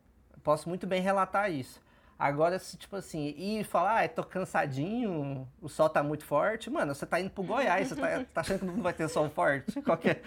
Posso 0.43 0.69
muito 0.69 0.87
bem 0.87 1.01
relatar 1.01 1.51
isso. 1.51 1.81
Agora, 2.19 2.59
se, 2.59 2.77
tipo 2.77 2.97
assim, 2.97 3.33
ir 3.37 3.63
falar, 3.63 4.03
ah, 4.03 4.09
tô 4.09 4.25
cansadinho, 4.25 5.47
o 5.63 5.69
sol 5.69 5.89
tá 5.89 6.03
muito 6.03 6.25
forte, 6.25 6.69
mano, 6.69 6.93
você 6.93 7.07
tá 7.07 7.21
indo 7.21 7.31
pro 7.31 7.45
Goiás, 7.45 7.89
você 7.89 7.95
tá, 7.95 8.25
tá 8.35 8.41
achando 8.41 8.59
que 8.59 8.65
não 8.67 8.83
vai 8.83 8.93
ter 8.93 9.09
sol 9.09 9.31
forte? 9.31 9.81
Qualquer... 9.83 10.23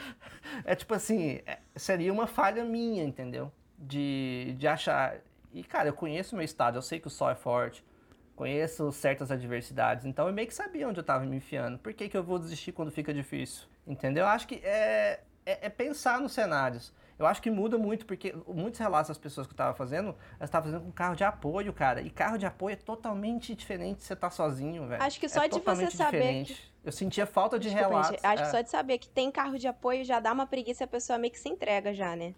É 0.64 0.74
tipo 0.74 0.94
assim, 0.94 1.42
é- 1.46 1.60
seria 1.76 2.14
uma 2.14 2.28
falha 2.28 2.64
minha, 2.64 3.04
entendeu? 3.04 3.52
De, 3.78 4.56
de 4.58 4.68
achar. 4.70 5.18
E, 5.54 5.64
cara, 5.64 5.90
eu 5.90 5.94
conheço 5.94 6.34
o 6.34 6.38
meu 6.38 6.46
estado, 6.46 6.78
eu 6.78 6.82
sei 6.82 6.98
que 6.98 7.08
o 7.08 7.10
sol 7.10 7.30
é 7.30 7.36
forte, 7.36 7.84
conheço 8.38 8.90
certas 8.94 9.30
adversidades, 9.30 10.06
então 10.06 10.28
eu 10.28 10.34
meio 10.34 10.48
que 10.48 10.54
sabia 10.54 10.88
onde 10.88 11.00
eu 11.00 11.04
tava 11.04 11.26
me 11.26 11.36
enfiando. 11.36 11.78
Por 11.78 11.94
que, 11.94 12.08
que 12.08 12.16
eu 12.16 12.24
vou 12.24 12.40
desistir 12.40 12.72
quando 12.72 12.90
fica 12.90 13.14
difícil? 13.14 13.68
Entendeu? 13.86 14.24
Eu 14.24 14.30
acho 14.30 14.48
que 14.48 14.56
é, 14.64 15.20
é, 15.46 15.66
é 15.66 15.70
pensar 15.70 16.22
nos 16.22 16.32
cenários. 16.32 16.94
Eu 17.22 17.28
acho 17.28 17.42
que 17.42 17.52
muda 17.52 17.78
muito, 17.78 18.06
porque 18.06 18.36
muitos 18.48 18.80
relatos 18.80 19.10
das 19.10 19.18
pessoas 19.18 19.46
que 19.46 19.54
eu 19.54 19.58
tava 19.58 19.76
fazendo, 19.76 20.16
elas 20.40 20.50
estavam 20.50 20.72
fazendo 20.72 20.86
com 20.86 20.92
carro 20.92 21.16
de 21.16 21.24
apoio, 21.24 21.72
cara. 21.72 22.02
E 22.02 22.10
carro 22.10 22.38
de 22.38 22.48
apoio 22.48 22.74
é 22.74 22.76
totalmente 22.76 23.54
diferente 23.54 23.98
de 23.98 24.04
você 24.04 24.14
estar 24.14 24.32
sozinho, 24.32 24.88
velho. 24.88 25.04
Acho 25.04 25.20
que 25.20 25.30
só 25.30 25.44
é 25.44 25.48
de 25.48 25.60
você 25.60 25.92
saber 25.92 26.20
diferente. 26.20 26.74
Eu 26.84 26.92
sentia 26.92 27.28
falta 27.28 27.60
de 27.60 27.70
Desculpa, 27.70 27.90
relatos. 27.90 28.12
gente. 28.12 28.26
Acho 28.26 28.42
é. 28.42 28.46
que 28.46 28.52
só 28.52 28.62
de 28.62 28.70
saber 28.72 28.98
que 28.98 29.08
tem 29.08 29.30
carro 29.30 29.60
de 29.60 29.68
apoio 29.68 30.04
já 30.04 30.20
dá 30.20 30.34
uma 30.34 30.48
preguiça 30.48 30.84
e 30.84 30.86
a 30.86 30.88
pessoa 30.88 31.20
meio 31.20 31.32
que 31.32 31.40
se 31.40 31.48
entrega 31.48 31.94
já, 31.94 32.16
né? 32.16 32.34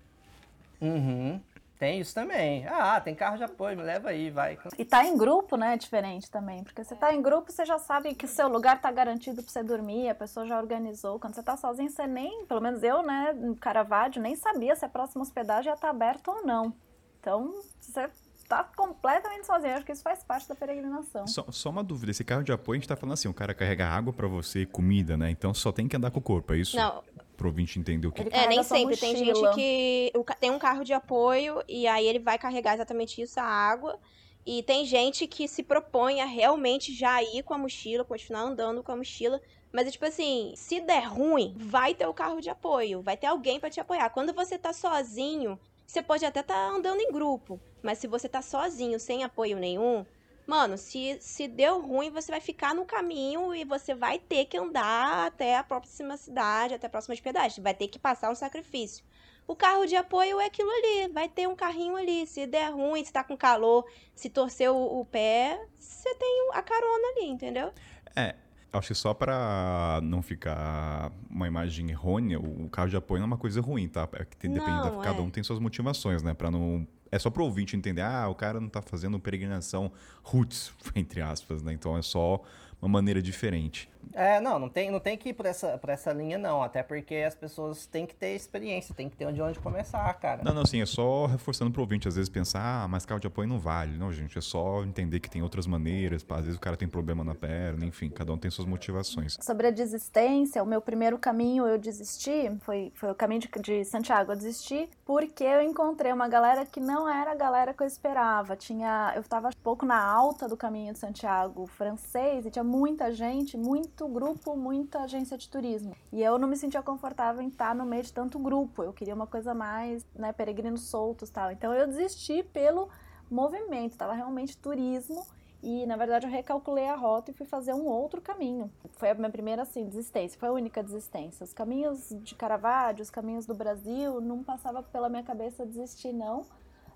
Uhum. 0.81 1.39
Tem 1.84 1.99
isso 1.99 2.15
também. 2.15 2.65
Ah, 2.65 3.01
tem 3.01 3.13
carro 3.13 3.36
de 3.36 3.43
apoio, 3.43 3.75
me 3.75 3.84
leva 3.84 4.07
aí, 4.07 4.31
vai. 4.31 4.57
E 4.77 4.86
tá 4.86 5.03
em 5.03 5.17
grupo, 5.17 5.57
né, 5.57 5.73
é 5.73 5.77
diferente 5.77 6.31
também. 6.31 6.63
Porque 6.63 6.81
você 6.81 6.95
tá 6.95 7.13
em 7.13 7.21
grupo, 7.21 7.51
você 7.51 7.65
já 7.65 7.77
sabe 7.77 8.15
que 8.15 8.25
seu 8.25 8.47
lugar 8.47 8.79
tá 8.79 8.89
garantido 8.89 9.43
pra 9.43 9.51
você 9.51 9.61
dormir, 9.61 10.07
a 10.07 10.15
pessoa 10.15 10.45
já 10.45 10.57
organizou. 10.57 11.19
Quando 11.19 11.36
você 11.36 11.43
tá 11.43 11.57
sozinho, 11.57 11.89
você 11.89 12.07
nem, 12.07 12.45
pelo 12.45 12.61
menos 12.61 12.81
eu, 12.84 13.03
né, 13.03 13.34
no 13.34 13.53
Caravaggio, 13.57 14.21
nem 14.21 14.34
sabia 14.34 14.77
se 14.77 14.86
a 14.86 14.88
próxima 14.88 15.23
hospedagem 15.23 15.71
ia 15.71 15.75
estar 15.75 15.89
aberta 15.89 16.31
ou 16.31 16.45
não. 16.45 16.73
Então, 17.19 17.53
você 17.81 18.09
tá 18.54 18.64
completamente 18.76 19.45
sozinho. 19.45 19.72
Eu 19.72 19.76
acho 19.78 19.86
que 19.86 19.91
isso 19.91 20.04
faz 20.04 20.24
parte 20.24 20.47
da 20.47 20.56
peregrinação. 20.56 21.26
Só, 21.28 21.45
só 21.49 21.70
uma 21.70 21.84
dúvida, 21.84 22.12
esse 22.12 22.24
carro 22.24 22.43
de 22.43 22.51
apoio 22.51 22.78
a 22.78 22.80
gente 22.80 22.88
tá 22.88 22.95
falando 22.95 23.14
assim, 23.14 23.28
o 23.28 23.34
cara 23.34 23.54
carrega 23.54 23.88
água 23.88 24.14
pra 24.14 24.28
você 24.28 24.62
e 24.62 24.66
comida, 24.66 25.18
né? 25.18 25.30
Então 25.30 25.54
só 25.54 25.72
tem 25.72 25.88
que 25.88 25.95
andar 25.95 26.12
com 26.12 26.20
o 26.20 26.22
corpo, 26.22 26.54
é 26.54 26.58
isso? 26.58 26.78
Não, 26.78 27.04
Pro 27.36 27.47
ouvinte 27.47 27.80
entender 27.80 28.08
o 28.08 28.12
que... 28.12 28.22
É, 28.32 28.47
nem 28.47 28.64
sempre. 28.64 28.95
Tem 28.95 29.16
gente 29.16 29.41
que 29.56 30.12
tem 30.39 30.51
um 30.51 30.60
carro 30.60 30.84
de 30.84 30.93
apoio 30.93 31.64
e 31.68 31.88
aí 31.88 32.06
ele 32.08 32.20
vai 32.20 32.38
carregar 32.38 32.76
exatamente 32.76 33.22
isso, 33.22 33.39
a 33.39 33.43
água. 33.43 33.97
E 34.45 34.62
tem 34.64 34.86
gente 34.86 35.26
que 35.26 35.47
se 35.47 35.64
propõe 35.64 36.22
a 36.22 36.26
realmente 36.26 36.93
já 36.93 37.24
ir 37.24 37.43
com 37.43 37.54
a 37.54 37.58
mochila, 37.58 38.04
continuar 38.04 38.41
andando 38.41 38.84
com 38.84 38.91
a 38.91 38.95
mochila. 38.95 39.41
Mas 39.72 39.88
é 39.88 39.91
tipo 39.91 40.06
assim, 40.06 40.54
se 40.56 40.80
der 40.82 41.08
ruim, 41.08 41.56
vai 41.58 41.95
ter 41.95 42.06
o 42.06 42.14
carro 42.14 42.39
de 42.39 42.49
apoio, 42.49 43.01
vai 43.01 43.18
ter 43.18 43.26
alguém 43.26 43.60
pra 43.60 43.70
te 43.70 43.80
apoiar. 43.80 44.10
Quando 44.12 44.32
você 44.32 44.58
tá 44.58 44.72
sozinho, 44.72 45.60
você 45.93 46.01
pode 46.01 46.25
até 46.25 46.39
estar 46.39 46.69
andando 46.69 47.01
em 47.01 47.11
grupo, 47.11 47.61
mas 47.83 47.99
se 47.99 48.07
você 48.07 48.27
tá 48.27 48.41
sozinho, 48.41 48.99
sem 48.99 49.23
apoio 49.23 49.59
nenhum, 49.59 50.03
mano, 50.47 50.75
se, 50.75 51.19
se 51.21 51.47
deu 51.47 51.79
ruim, 51.79 52.09
você 52.09 52.31
vai 52.31 52.41
ficar 52.41 52.73
no 52.73 52.83
caminho 52.83 53.53
e 53.53 53.63
você 53.63 53.93
vai 53.93 54.17
ter 54.17 54.45
que 54.45 54.57
andar 54.57 55.27
até 55.27 55.55
a 55.55 55.63
próxima 55.63 56.17
cidade, 56.17 56.73
até 56.73 56.87
a 56.87 56.89
próxima 56.89 57.13
hospedagem. 57.13 57.63
Vai 57.63 57.75
ter 57.75 57.87
que 57.89 57.99
passar 57.99 58.31
um 58.31 58.35
sacrifício. 58.35 59.05
O 59.45 59.55
carro 59.55 59.85
de 59.85 59.95
apoio 59.95 60.39
é 60.39 60.45
aquilo 60.45 60.71
ali, 60.71 61.09
vai 61.09 61.29
ter 61.29 61.47
um 61.47 61.55
carrinho 61.55 61.95
ali. 61.95 62.25
Se 62.25 62.47
der 62.47 62.71
ruim, 62.71 63.05
se 63.05 63.13
tá 63.13 63.23
com 63.23 63.37
calor, 63.37 63.85
se 64.15 64.31
torceu 64.31 64.75
o, 64.75 65.01
o 65.01 65.05
pé, 65.05 65.63
você 65.75 66.15
tem 66.15 66.49
a 66.53 66.63
carona 66.63 67.07
ali, 67.09 67.27
entendeu? 67.27 67.71
É, 68.15 68.33
acho 68.74 68.88
que 68.89 68.95
só 68.95 69.13
pra 69.13 69.99
não 70.03 70.21
ficar 70.21 71.11
uma 71.30 71.47
imagem 71.47 71.89
errônea, 71.91 72.39
o 72.39 72.67
carro 72.69 72.89
de 72.89 72.95
apoio 72.95 73.19
não 73.19 73.26
é 73.26 73.28
uma 73.28 73.38
coisa 73.38 73.61
ruim, 73.61 73.88
tá? 73.88 74.09
É 74.13 74.26
que 74.26 74.36
tem, 74.36 74.51
depende 74.51 74.82
da, 74.82 74.91
Não, 74.91 75.01
cada 75.01 75.19
é. 75.19 75.21
um 75.21 75.30
tem 75.30 75.43
suas 75.43 75.59
motivações, 75.59 76.24
né? 76.24 76.34
Pra 76.34 76.49
não... 76.49 76.88
É 77.11 77.19
só 77.19 77.30
pro 77.30 77.43
ouvinte 77.43 77.76
entender, 77.76 78.01
ah, 78.01 78.28
o 78.28 78.34
cara 78.34 78.59
não 78.59 78.67
tá 78.67 78.82
fazendo 78.82 79.19
peregrinação 79.19 79.91
roots, 80.24 80.74
entre 80.95 81.21
aspas, 81.21 81.61
né? 81.61 81.71
Então 81.71 81.95
é 81.95 82.01
só 82.01 82.41
uma 82.82 82.89
maneira 82.89 83.21
diferente. 83.21 83.88
É, 84.14 84.39
não, 84.39 84.60
não 84.60 84.70
tem, 84.70 84.91
não 84.91 84.99
tem 84.99 85.18
que 85.18 85.30
ir 85.30 85.34
por 85.34 85.45
essa, 85.45 85.78
por 85.78 85.89
essa 85.89 86.12
linha, 86.12 86.38
não. 86.38 86.62
Até 86.62 86.84
porque 86.84 87.16
as 87.16 87.36
pessoas 87.36 87.86
têm 87.86 88.06
que 88.06 88.16
ter 88.16 88.36
experiência, 88.36 88.93
tem 88.93 89.10
que 89.10 89.16
ter 89.16 89.32
de 89.32 89.41
onde 89.41 89.60
começar, 89.60 90.14
cara. 90.16 90.43
Não, 90.43 90.54
não, 90.54 90.66
sim, 90.66 90.82
é 90.82 90.86
só 90.86 91.26
reforçando 91.26 91.72
pro 91.72 91.82
ouvinte, 91.82 92.08
às 92.08 92.16
vezes 92.16 92.30
pensar, 92.30 92.84
ah, 92.84 92.88
mas 92.88 93.06
carro 93.06 93.20
de 93.20 93.28
apoio 93.28 93.47
não 93.47 93.60
vale. 93.60 93.97
Não, 93.97 94.12
gente, 94.12 94.38
é 94.38 94.41
só 94.41 94.84
entender 94.84 95.20
que 95.20 95.30
tem 95.30 95.41
outras 95.41 95.66
maneiras, 95.66 96.26
às 96.30 96.45
vezes 96.45 96.58
o 96.58 96.60
cara 96.60 96.76
tem 96.76 96.88
problema 96.88 97.24
na 97.24 97.36
perna, 97.36 97.86
enfim, 97.86 98.10
cada 98.10 98.34
um 98.34 98.38
tem 98.38 98.49
suas 98.49 98.68
motivações. 98.68 99.38
Sobre 99.41 99.68
a 99.68 99.72
desistência, 99.72 100.62
o 100.62 100.66
meu 100.66 100.82
primeiro 100.82 101.18
caminho 101.18 101.66
eu 101.66 101.78
desisti, 101.78 102.51
foi, 102.62 102.91
foi 102.95 103.12
o 103.12 103.16
caminho 103.16 103.41
de, 103.41 103.49
de 103.62 103.86
Santiago, 103.86 104.32
eu 104.32 104.36
desisti 104.36 104.89
porque 105.06 105.43
eu 105.43 105.62
encontrei 105.62 106.12
uma 106.12 106.28
galera 106.28 106.66
que 106.66 106.80
não 106.80 107.08
era 107.08 107.32
a 107.32 107.36
galera 107.36 107.74
que 107.74 107.84
eu 107.84 107.88
esperava. 107.88 108.56
Tinha, 108.56 109.14
eu 109.16 109.22
estava 109.22 109.49
um 109.49 109.64
pouco 109.64 109.86
na 109.86 110.01
alta 110.04 110.47
do 110.47 110.58
caminho 110.58 110.93
de 110.93 110.99
Santiago 110.99 111.68
francês 111.68 112.45
e 112.45 112.51
tinha 112.51 112.64
muita 112.64 113.12
gente, 113.12 113.58
muito 113.58 113.92
grupo, 114.09 114.55
muita 114.55 114.99
agência 114.99 115.37
de 115.37 115.49
turismo. 115.49 115.95
E 116.11 116.21
eu 116.21 116.37
não 116.37 116.47
me 116.47 116.57
sentia 116.57 116.81
confortável 116.81 117.41
em 117.41 117.47
estar 117.47 117.75
no 117.75 117.85
meio 117.85 118.03
de 118.03 118.11
tanto 118.11 118.39
grupo. 118.39 118.83
Eu 118.83 118.93
queria 118.93 119.13
uma 119.13 119.27
coisa 119.27 119.53
mais, 119.53 120.05
né, 120.15 120.31
peregrinos 120.31 120.83
soltos, 120.83 121.29
tal. 121.29 121.51
Então 121.51 121.73
eu 121.73 121.87
desisti 121.87 122.43
pelo 122.43 122.89
movimento, 123.29 123.93
estava 123.93 124.13
realmente 124.13 124.57
turismo 124.57 125.25
e, 125.63 125.85
na 125.85 125.95
verdade, 125.95 126.25
eu 126.25 126.31
recalculei 126.31 126.87
a 126.87 126.95
rota 126.95 127.31
e 127.31 127.33
fui 127.33 127.45
fazer 127.45 127.73
um 127.73 127.85
outro 127.85 128.21
caminho. 128.21 128.69
Foi 128.97 129.09
a 129.09 129.13
minha 129.13 129.29
primeira, 129.29 129.61
assim, 129.61 129.85
desistência. 129.85 130.37
Foi 130.37 130.49
a 130.49 130.51
única 130.51 130.83
desistência. 130.83 131.45
Os 131.45 131.53
caminhos 131.53 132.09
de 132.21 132.35
Caravaggio, 132.35 133.01
os 133.01 133.09
caminhos 133.09 133.45
do 133.45 133.53
Brasil, 133.53 134.19
não 134.19 134.43
passava 134.43 134.83
pela 134.83 135.07
minha 135.07 135.23
cabeça 135.23 135.65
desistir, 135.65 136.11
não. 136.11 136.45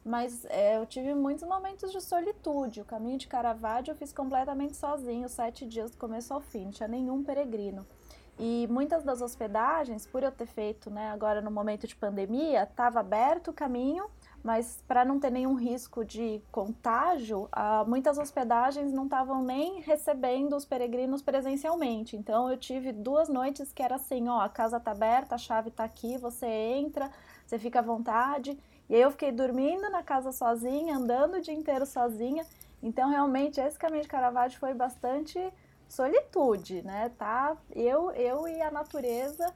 Mas 0.08 0.46
é, 0.46 0.78
eu 0.78 0.86
tive 0.86 1.14
muitos 1.14 1.48
momentos 1.48 1.92
de 1.92 2.02
solitude. 2.02 2.82
O 2.82 2.86
caminho 2.86 3.18
de 3.18 3.28
Caravaggio 3.28 3.92
eu 3.92 3.96
fiz 3.96 4.14
completamente 4.14 4.76
sozinho, 4.76 5.28
sete 5.28 5.66
dias 5.66 5.92
do 5.92 5.98
começo 5.98 6.34
ao 6.34 6.42
fim, 6.42 6.66
não 6.66 6.72
tinha 6.72 6.88
nenhum 6.88 7.24
peregrino. 7.24 7.86
E 8.40 8.68
muitas 8.70 9.04
das 9.04 9.22
hospedagens, 9.22 10.06
por 10.06 10.22
eu 10.22 10.32
ter 10.32 10.46
feito 10.46 10.92
né, 10.92 11.10
agora 11.10 11.42
no 11.42 11.50
momento 11.50 11.88
de 11.88 11.96
pandemia, 11.96 12.64
estava 12.64 13.00
aberto 13.00 13.50
o 13.50 13.54
caminho, 13.54 14.06
mas 14.44 14.84
para 14.88 15.04
não 15.04 15.20
ter 15.20 15.32
nenhum 15.32 15.56
risco 15.56 16.06
de 16.06 16.40
contágio, 16.52 17.50
ah, 17.52 17.84
muitas 17.88 18.20
hospedagens 18.20 18.94
não 18.94 19.06
estavam 19.06 19.42
nem 19.42 19.82
recebendo 19.82 20.56
os 20.56 20.66
peregrinos 20.66 21.24
presencialmente. 21.24 22.16
Então 22.16 22.50
eu 22.50 22.58
tive 22.58 22.92
duas 22.92 23.28
noites 23.28 23.74
que 23.74 23.82
era 23.82 23.96
assim, 23.96 24.30
ó, 24.30 24.40
a 24.40 24.50
casa 24.50 24.78
está 24.78 24.92
aberta, 24.92 25.34
a 25.34 25.40
chave 25.40 25.70
está 25.70 25.84
aqui, 25.84 26.18
você 26.18 26.46
entra, 26.46 27.10
você 27.44 27.58
fica 27.58 27.80
à 27.80 27.82
vontade. 27.82 28.58
E 28.90 28.96
aí 28.96 29.02
eu 29.02 29.12
fiquei 29.12 29.32
dormindo 29.32 29.90
na 29.90 30.02
casa 30.02 30.32
sozinha, 30.32 30.96
andando 30.98 31.36
o 31.36 31.42
dia 31.42 31.54
inteiro 31.54 31.86
sozinha. 31.86 32.46
Então 32.82 33.10
realmente 33.10 33.60
esse 33.60 33.78
caminho 33.78 34.04
de 34.04 34.08
Caravaggio 34.08 34.60
foi 34.60 34.74
bastante 34.74 35.40
solitude, 35.88 36.82
né? 36.84 37.12
Tá 37.18 37.56
eu, 37.76 38.12
eu 38.12 38.48
e 38.48 38.62
a 38.62 38.72
natureza 38.72 39.54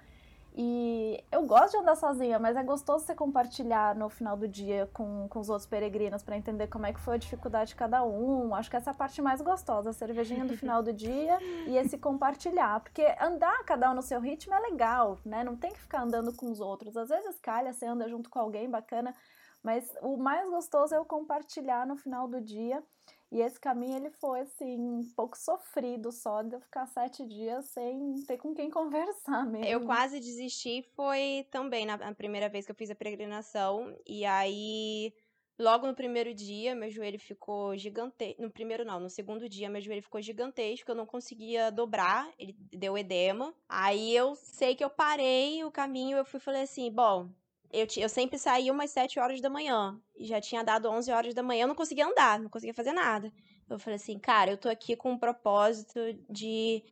e 0.53 1.23
eu 1.31 1.45
gosto 1.45 1.71
de 1.71 1.77
andar 1.77 1.95
sozinha, 1.95 2.37
mas 2.37 2.57
é 2.57 2.63
gostoso 2.63 3.05
você 3.05 3.15
compartilhar 3.15 3.95
no 3.95 4.09
final 4.09 4.35
do 4.35 4.47
dia 4.47 4.89
com, 4.93 5.27
com 5.29 5.39
os 5.39 5.49
outros 5.49 5.65
peregrinos 5.65 6.23
para 6.23 6.35
entender 6.35 6.67
como 6.67 6.85
é 6.85 6.91
que 6.91 6.99
foi 6.99 7.15
a 7.15 7.17
dificuldade 7.17 7.69
de 7.69 7.75
cada 7.75 8.03
um. 8.03 8.53
Acho 8.53 8.69
que 8.69 8.75
essa 8.75 8.89
é 8.89 8.93
a 8.93 8.95
parte 8.95 9.21
mais 9.21 9.41
gostosa, 9.41 9.91
a 9.91 9.93
cervejinha 9.93 10.43
do 10.43 10.57
final 10.57 10.83
do 10.83 10.91
dia 10.91 11.37
e 11.67 11.77
esse 11.77 11.97
compartilhar. 11.97 12.81
Porque 12.81 13.03
andar 13.21 13.63
cada 13.63 13.91
um 13.91 13.95
no 13.95 14.01
seu 14.01 14.19
ritmo 14.19 14.53
é 14.53 14.59
legal, 14.59 15.17
né? 15.23 15.41
Não 15.41 15.55
tem 15.55 15.71
que 15.71 15.79
ficar 15.79 16.03
andando 16.03 16.33
com 16.33 16.51
os 16.51 16.59
outros. 16.59 16.97
Às 16.97 17.07
vezes 17.07 17.39
calha, 17.39 17.71
você 17.71 17.85
anda 17.85 18.09
junto 18.09 18.29
com 18.29 18.39
alguém 18.39 18.69
bacana, 18.69 19.15
mas 19.63 19.89
o 20.01 20.17
mais 20.17 20.49
gostoso 20.49 20.93
é 20.93 20.99
o 20.99 21.05
compartilhar 21.05 21.87
no 21.87 21.95
final 21.95 22.27
do 22.27 22.41
dia 22.41 22.83
e 23.31 23.39
esse 23.39 23.57
caminho 23.57 23.95
ele 23.95 24.09
foi 24.09 24.41
assim, 24.41 24.77
um 24.77 25.09
pouco 25.15 25.37
sofrido 25.37 26.11
só 26.11 26.41
de 26.41 26.53
eu 26.53 26.59
ficar 26.59 26.85
sete 26.87 27.25
dias 27.25 27.65
sem 27.67 28.13
ter 28.27 28.37
com 28.37 28.53
quem 28.53 28.69
conversar 28.69 29.45
mesmo. 29.45 29.65
Eu 29.65 29.85
quase 29.85 30.19
desisti, 30.19 30.83
foi 30.95 31.47
também 31.49 31.85
na, 31.85 32.13
primeira 32.13 32.49
vez 32.49 32.65
que 32.65 32.71
eu 32.71 32.75
fiz 32.75 32.91
a 32.91 32.95
peregrinação. 32.95 33.95
E 34.05 34.25
aí, 34.25 35.13
logo 35.57 35.87
no 35.87 35.95
primeiro 35.95 36.33
dia, 36.33 36.75
meu 36.75 36.91
joelho 36.91 37.17
ficou 37.17 37.77
gigantesco. 37.77 38.41
No 38.41 38.51
primeiro 38.51 38.83
não, 38.83 38.99
no 38.99 39.09
segundo 39.09 39.47
dia, 39.47 39.69
meu 39.69 39.79
joelho 39.79 40.03
ficou 40.03 40.21
gigantesco, 40.21 40.91
eu 40.91 40.95
não 40.95 41.05
conseguia 41.05 41.71
dobrar, 41.71 42.29
ele 42.37 42.53
deu 42.73 42.97
edema. 42.97 43.53
Aí 43.69 44.13
eu 44.13 44.35
sei 44.35 44.75
que 44.75 44.83
eu 44.83 44.89
parei 44.89 45.63
o 45.63 45.71
caminho, 45.71 46.17
eu 46.17 46.25
fui 46.25 46.41
falei 46.41 46.63
assim, 46.63 46.91
bom, 46.91 47.29
eu, 47.73 47.87
eu 47.97 48.09
sempre 48.09 48.37
saía 48.37 48.71
umas 48.71 48.91
7 48.91 49.19
horas 49.19 49.41
da 49.41 49.49
manhã. 49.49 49.99
E 50.15 50.25
já 50.25 50.39
tinha 50.41 50.63
dado 50.63 50.89
11 50.89 51.11
horas 51.11 51.33
da 51.33 51.43
manhã, 51.43 51.63
eu 51.63 51.67
não 51.67 51.75
conseguia 51.75 52.05
andar, 52.05 52.39
não 52.39 52.49
conseguia 52.49 52.73
fazer 52.73 52.93
nada. 52.93 53.31
Eu 53.69 53.79
falei 53.79 53.95
assim, 53.95 54.19
cara, 54.19 54.51
eu 54.51 54.57
tô 54.57 54.69
aqui 54.69 54.95
com 54.95 55.11
um 55.11 55.17
propósito 55.17 55.99
de, 56.29 56.83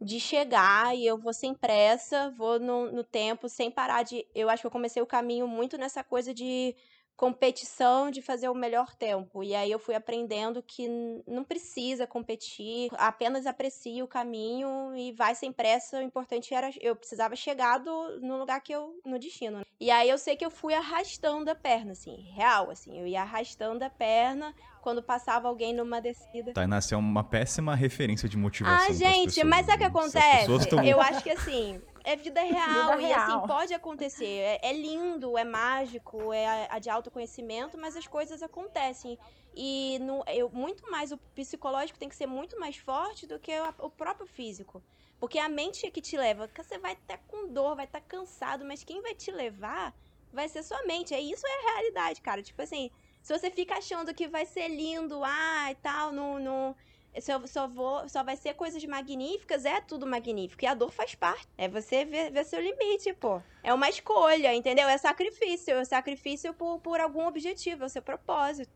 de 0.00 0.20
chegar 0.20 0.96
e 0.96 1.06
eu 1.06 1.18
vou 1.18 1.32
sem 1.32 1.54
pressa, 1.54 2.30
vou 2.30 2.60
no, 2.60 2.92
no 2.92 3.02
tempo, 3.04 3.48
sem 3.48 3.70
parar 3.70 4.02
de. 4.02 4.26
Eu 4.34 4.48
acho 4.50 4.62
que 4.62 4.66
eu 4.66 4.70
comecei 4.70 5.02
o 5.02 5.06
caminho 5.06 5.48
muito 5.48 5.78
nessa 5.78 6.04
coisa 6.04 6.34
de 6.34 6.74
competição 7.16 8.10
de 8.10 8.20
fazer 8.20 8.48
o 8.48 8.54
melhor 8.54 8.94
tempo. 8.94 9.42
E 9.42 9.54
aí 9.54 9.70
eu 9.70 9.78
fui 9.78 9.94
aprendendo 9.94 10.62
que 10.62 10.86
não 11.26 11.42
precisa 11.42 12.06
competir, 12.06 12.90
apenas 12.92 13.46
aprecia 13.46 14.04
o 14.04 14.08
caminho 14.08 14.94
e 14.94 15.12
vai 15.12 15.34
sem 15.34 15.50
pressa. 15.50 15.98
O 15.98 16.02
importante 16.02 16.52
era 16.52 16.70
eu 16.80 16.94
precisava 16.94 17.34
chegar 17.34 17.78
do, 17.78 18.20
no 18.20 18.38
lugar 18.38 18.60
que 18.60 18.72
eu 18.72 19.00
no 19.04 19.18
destino. 19.18 19.64
E 19.80 19.90
aí 19.90 20.08
eu 20.08 20.18
sei 20.18 20.36
que 20.36 20.44
eu 20.44 20.50
fui 20.50 20.74
arrastando 20.74 21.50
a 21.50 21.54
perna 21.54 21.92
assim, 21.92 22.16
real 22.34 22.70
assim, 22.70 22.98
eu 22.98 23.06
ia 23.06 23.22
arrastando 23.22 23.84
a 23.84 23.90
perna 23.90 24.54
quando 24.80 25.02
passava 25.02 25.48
alguém 25.48 25.74
numa 25.74 26.00
descida. 26.00 26.52
Tá, 26.52 26.66
nasceu 26.66 26.98
uma 26.98 27.24
péssima 27.24 27.74
referência 27.74 28.28
de 28.28 28.36
motivação. 28.36 28.88
Ah, 28.88 28.92
gente, 28.92 29.42
mas 29.42 29.66
sabe 29.66 29.76
o 29.76 29.78
que 29.78 29.84
acontece? 29.84 30.68
Tão... 30.68 30.82
Eu 30.84 31.00
acho 31.00 31.22
que 31.22 31.30
assim, 31.30 31.82
é 32.06 32.14
vida 32.14 32.40
real. 32.40 32.96
Vida 32.96 33.02
e 33.02 33.12
assim, 33.12 33.26
real. 33.26 33.38
assim, 33.38 33.46
pode 33.48 33.74
acontecer. 33.74 34.24
É, 34.24 34.60
é, 34.62 34.72
lindo, 34.72 35.36
é 35.36 35.42
mágico, 35.42 36.32
é 36.32 36.68
a, 36.70 36.78
de 36.78 36.88
autoconhecimento, 36.88 37.76
mas 37.76 37.96
as 37.96 38.06
coisas 38.06 38.44
acontecem. 38.44 39.18
E 39.52 39.98
no, 40.00 40.22
eu, 40.28 40.48
muito 40.50 40.88
mais 40.88 41.10
o 41.10 41.18
psicológico 41.18 41.98
tem 41.98 42.08
que 42.08 42.14
ser 42.14 42.26
muito 42.26 42.60
mais 42.60 42.76
forte 42.76 43.26
do 43.26 43.40
que 43.40 43.50
o, 43.58 43.86
o 43.86 43.90
próprio 43.90 44.24
físico. 44.24 44.80
Porque 45.18 45.36
a 45.36 45.48
mente 45.48 45.84
é 45.84 45.90
que 45.90 46.00
te 46.00 46.16
leva. 46.16 46.48
Você 46.56 46.78
vai 46.78 46.92
estar 46.92 47.18
com 47.26 47.48
dor, 47.48 47.74
vai 47.74 47.86
estar 47.86 48.00
cansado, 48.00 48.64
mas 48.64 48.84
quem 48.84 49.02
vai 49.02 49.14
te 49.14 49.32
levar 49.32 49.92
vai 50.32 50.48
ser 50.48 50.62
sua 50.62 50.80
mente. 50.84 51.12
É 51.12 51.20
isso 51.20 51.44
é 51.44 51.50
a 51.50 51.72
realidade, 51.72 52.20
cara. 52.20 52.40
Tipo 52.40 52.62
assim, 52.62 52.88
se 53.20 53.36
você 53.36 53.50
fica 53.50 53.78
achando 53.78 54.14
que 54.14 54.28
vai 54.28 54.46
ser 54.46 54.68
lindo, 54.68 55.24
ah, 55.24 55.72
e 55.72 55.74
tal, 55.76 56.12
no, 56.12 56.38
no 56.38 56.76
só, 57.20 57.44
só, 57.46 57.66
vou, 57.68 58.08
só 58.08 58.22
vai 58.22 58.36
ser 58.36 58.54
coisas 58.54 58.84
magníficas, 58.84 59.64
é 59.64 59.80
tudo 59.80 60.06
magnífico. 60.06 60.64
E 60.64 60.66
a 60.66 60.74
dor 60.74 60.90
faz 60.90 61.14
parte. 61.14 61.46
É 61.56 61.68
você 61.68 62.04
ver, 62.04 62.30
ver 62.30 62.44
seu 62.44 62.60
limite, 62.60 63.12
pô. 63.14 63.40
É 63.62 63.72
uma 63.72 63.88
escolha, 63.88 64.54
entendeu? 64.54 64.88
É 64.88 64.98
sacrifício. 64.98 65.74
É 65.74 65.84
sacrifício 65.84 66.52
por, 66.54 66.78
por 66.80 67.00
algum 67.00 67.26
objetivo, 67.26 67.84
é 67.84 67.86
o 67.86 67.90
seu 67.90 68.02
propósito. 68.02 68.70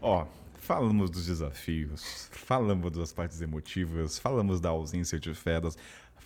Ó, 0.00 0.26
falamos 0.54 1.10
dos 1.10 1.26
desafios, 1.26 2.28
falamos 2.32 2.90
das 2.90 3.12
partes 3.12 3.40
emotivas, 3.40 4.18
falamos 4.18 4.60
da 4.60 4.70
ausência 4.70 5.18
de 5.18 5.32
fedas, 5.34 5.76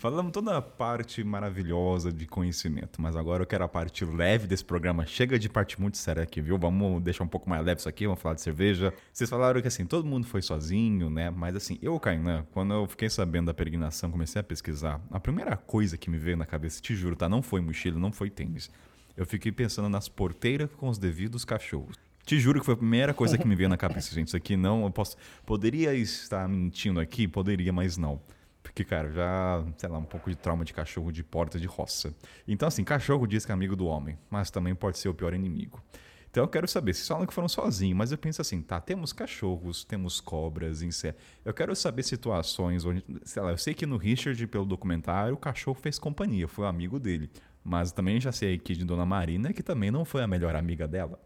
Falamos 0.01 0.33
toda 0.33 0.57
a 0.57 0.63
parte 0.63 1.23
maravilhosa 1.23 2.11
de 2.11 2.25
conhecimento, 2.25 3.03
mas 3.03 3.15
agora 3.15 3.43
eu 3.43 3.47
quero 3.47 3.65
a 3.65 3.69
parte 3.69 4.03
leve 4.03 4.47
desse 4.47 4.65
programa. 4.65 5.05
Chega 5.05 5.39
de 5.39 5.47
parte 5.47 5.79
muito 5.79 5.99
séria 5.99 6.23
aqui, 6.23 6.41
viu? 6.41 6.57
Vamos 6.57 7.03
deixar 7.03 7.23
um 7.23 7.29
pouco 7.29 7.51
mais 7.51 7.63
leve 7.63 7.81
isso 7.81 7.89
aqui, 7.91 8.07
vamos 8.07 8.19
falar 8.19 8.35
de 8.35 8.41
cerveja. 8.41 8.95
Vocês 9.13 9.29
falaram 9.29 9.61
que 9.61 9.69
assim, 9.69 9.85
todo 9.85 10.09
mundo 10.09 10.27
foi 10.27 10.41
sozinho, 10.41 11.11
né? 11.11 11.29
Mas 11.29 11.55
assim, 11.55 11.79
eu, 11.83 12.01
Kainan, 12.01 12.47
quando 12.51 12.73
eu 12.73 12.87
fiquei 12.87 13.11
sabendo 13.11 13.49
da 13.49 13.53
peregrinação, 13.53 14.11
comecei 14.11 14.41
a 14.41 14.43
pesquisar, 14.43 15.03
a 15.11 15.21
primeira 15.21 15.55
coisa 15.55 15.99
que 15.99 16.09
me 16.09 16.17
veio 16.17 16.39
na 16.39 16.47
cabeça, 16.47 16.81
te 16.81 16.95
juro, 16.95 17.15
tá? 17.15 17.29
Não 17.29 17.43
foi 17.43 17.61
mochila, 17.61 18.01
não 18.01 18.11
foi 18.11 18.31
tênis. 18.31 18.71
Eu 19.15 19.27
fiquei 19.27 19.53
pensando 19.53 19.91
nas 19.91 20.09
porteiras 20.09 20.71
com 20.79 20.89
os 20.89 20.97
devidos 20.97 21.45
cachorros. 21.45 21.95
Te 22.25 22.41
juro 22.41 22.61
que 22.61 22.65
foi 22.65 22.73
a 22.73 22.79
primeira 22.79 23.13
coisa 23.13 23.37
que 23.37 23.47
me 23.47 23.55
veio 23.55 23.69
na 23.69 23.77
cabeça, 23.77 24.15
gente. 24.17 24.29
Isso 24.29 24.37
aqui 24.39 24.57
não, 24.57 24.85
eu 24.85 24.91
posso. 24.91 25.15
Poderia 25.45 25.93
estar 25.93 26.49
mentindo 26.49 27.01
aqui, 27.01 27.29
poderia, 27.29 27.71
mas 27.71 27.99
não. 27.99 28.19
Porque, 28.63 28.85
cara, 28.85 29.11
já, 29.11 29.65
sei 29.77 29.89
lá, 29.89 29.99
um 29.99 30.05
pouco 30.05 30.29
de 30.31 30.37
trauma 30.37 30.65
de 30.65 30.73
cachorro 30.73 31.11
de 31.11 31.25
porta 31.25 31.59
de 31.59 31.67
roça. 31.67 32.15
Então, 32.47 32.69
assim, 32.69 32.85
cachorro 32.85 33.27
diz 33.27 33.45
que 33.45 33.53
é 33.53 33.55
amigo 33.55 33.75
do 33.75 33.87
homem, 33.87 34.19
mas 34.29 34.51
também 34.51 34.75
pode 34.75 34.99
ser 34.99 35.09
o 35.09 35.15
pior 35.15 35.35
inimigo. 35.35 35.83
Então 36.31 36.45
eu 36.45 36.49
quero 36.49 36.69
saber, 36.69 36.95
vocês 36.95 37.09
falam 37.09 37.27
que 37.27 37.35
foram 37.35 37.49
sozinhos, 37.49 37.99
mas 37.99 38.13
eu 38.13 38.19
penso 38.19 38.41
assim, 38.41 38.63
tá, 38.63 38.81
temos 38.81 39.13
cachorros, 39.13 39.83
temos 39.83 40.21
cobras, 40.21 40.81
insetos. 40.81 41.21
Eu 41.45 41.53
quero 41.53 41.75
saber 41.75 42.05
situações 42.05 42.85
onde, 42.85 43.05
sei 43.25 43.43
lá, 43.43 43.51
eu 43.51 43.59
sei 43.59 43.75
que 43.75 43.85
no 43.85 43.97
Richard, 43.97 44.47
pelo 44.47 44.65
documentário, 44.65 45.35
o 45.35 45.37
cachorro 45.37 45.75
fez 45.75 45.99
companhia, 45.99 46.47
foi 46.47 46.69
amigo 46.69 47.01
dele. 47.01 47.29
Mas 47.65 47.91
também 47.91 48.21
já 48.21 48.31
sei 48.31 48.55
aqui 48.55 48.77
de 48.77 48.85
Dona 48.85 49.05
Marina 49.05 49.53
que 49.53 49.63
também 49.63 49.91
não 49.91 50.05
foi 50.05 50.23
a 50.23 50.27
melhor 50.29 50.55
amiga 50.55 50.87
dela. 50.87 51.19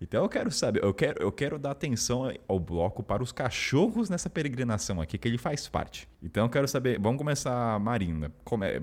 Então 0.00 0.22
eu 0.22 0.28
quero 0.28 0.50
saber, 0.50 0.82
eu 0.82 0.94
quero, 0.94 1.20
eu 1.20 1.32
quero 1.32 1.58
dar 1.58 1.72
atenção 1.72 2.32
ao 2.46 2.60
bloco 2.60 3.02
para 3.02 3.22
os 3.22 3.32
cachorros 3.32 4.08
nessa 4.08 4.30
peregrinação 4.30 5.00
aqui, 5.00 5.18
que 5.18 5.26
ele 5.26 5.38
faz 5.38 5.68
parte. 5.68 6.08
Então 6.22 6.44
eu 6.44 6.50
quero 6.50 6.68
saber, 6.68 7.00
vamos 7.00 7.18
começar, 7.18 7.78
Marina. 7.80 8.32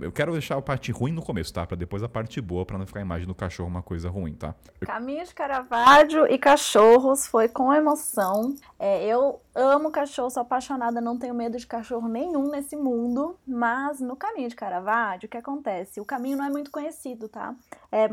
Eu 0.01 0.11
quero 0.11 0.31
deixar 0.33 0.57
a 0.57 0.61
parte 0.61 0.91
ruim 0.91 1.11
no 1.11 1.21
começo, 1.21 1.53
tá? 1.53 1.65
Para 1.65 1.77
depois 1.77 2.03
a 2.03 2.09
parte 2.09 2.39
boa, 2.41 2.65
para 2.65 2.77
não 2.77 2.85
ficar 2.85 2.99
a 2.99 3.03
imagem 3.03 3.27
do 3.27 3.35
cachorro 3.35 3.69
uma 3.69 3.81
coisa 3.81 4.09
ruim, 4.09 4.33
tá? 4.33 4.55
Caminho 4.81 5.25
de 5.25 5.33
Caravaggio 5.33 6.27
e 6.27 6.37
cachorros 6.37 7.27
foi 7.27 7.47
com 7.47 7.73
emoção. 7.73 8.55
É, 8.77 9.05
eu 9.05 9.41
amo 9.53 9.91
cachorro, 9.91 10.29
sou 10.29 10.41
apaixonada, 10.41 10.99
não 10.99 11.17
tenho 11.17 11.33
medo 11.33 11.57
de 11.57 11.65
cachorro 11.65 12.07
nenhum 12.07 12.49
nesse 12.49 12.75
mundo, 12.75 13.37
mas 13.47 13.99
no 13.99 14.15
caminho 14.15 14.49
de 14.49 14.55
Caravaggio, 14.55 15.27
o 15.27 15.29
que 15.29 15.37
acontece? 15.37 15.99
O 15.99 16.05
caminho 16.05 16.37
não 16.37 16.45
é 16.45 16.49
muito 16.49 16.71
conhecido, 16.71 17.29
tá? 17.29 17.55
É, 17.91 18.09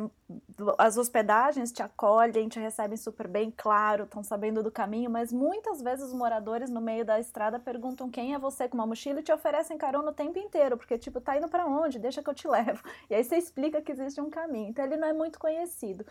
as 0.78 0.96
hospedagens 0.96 1.72
te 1.72 1.82
acolhem, 1.82 2.48
te 2.48 2.60
recebem 2.60 2.96
super 2.96 3.26
bem, 3.26 3.52
claro, 3.54 4.04
estão 4.04 4.22
sabendo 4.22 4.62
do 4.62 4.70
caminho, 4.70 5.10
mas 5.10 5.32
muitas 5.32 5.82
vezes 5.82 6.06
os 6.06 6.12
moradores 6.12 6.70
no 6.70 6.80
meio 6.80 7.04
da 7.04 7.18
estrada 7.18 7.58
perguntam 7.58 8.10
quem 8.10 8.34
é 8.34 8.38
você 8.38 8.68
com 8.68 8.76
uma 8.76 8.86
mochila 8.86 9.20
e 9.20 9.22
te 9.22 9.32
oferecem 9.32 9.78
carona 9.78 10.10
o 10.10 10.14
tempo 10.14 10.38
inteiro, 10.38 10.76
porque 10.76 10.98
tipo, 10.98 11.20
tá 11.20 11.36
indo 11.36 11.48
para 11.48 11.66
onde? 11.66 11.98
Deixa 11.98 12.22
que 12.22 12.30
eu 12.30 12.34
te 12.34 12.46
levo. 12.48 12.82
E 13.08 13.14
aí 13.14 13.24
você 13.24 13.36
explica 13.36 13.82
que 13.82 13.92
existe 13.92 14.20
um 14.20 14.30
caminho. 14.30 14.70
Então 14.70 14.84
ele 14.84 14.96
não 14.96 15.08
é 15.08 15.12
muito 15.12 15.38
conhecido. 15.38 16.04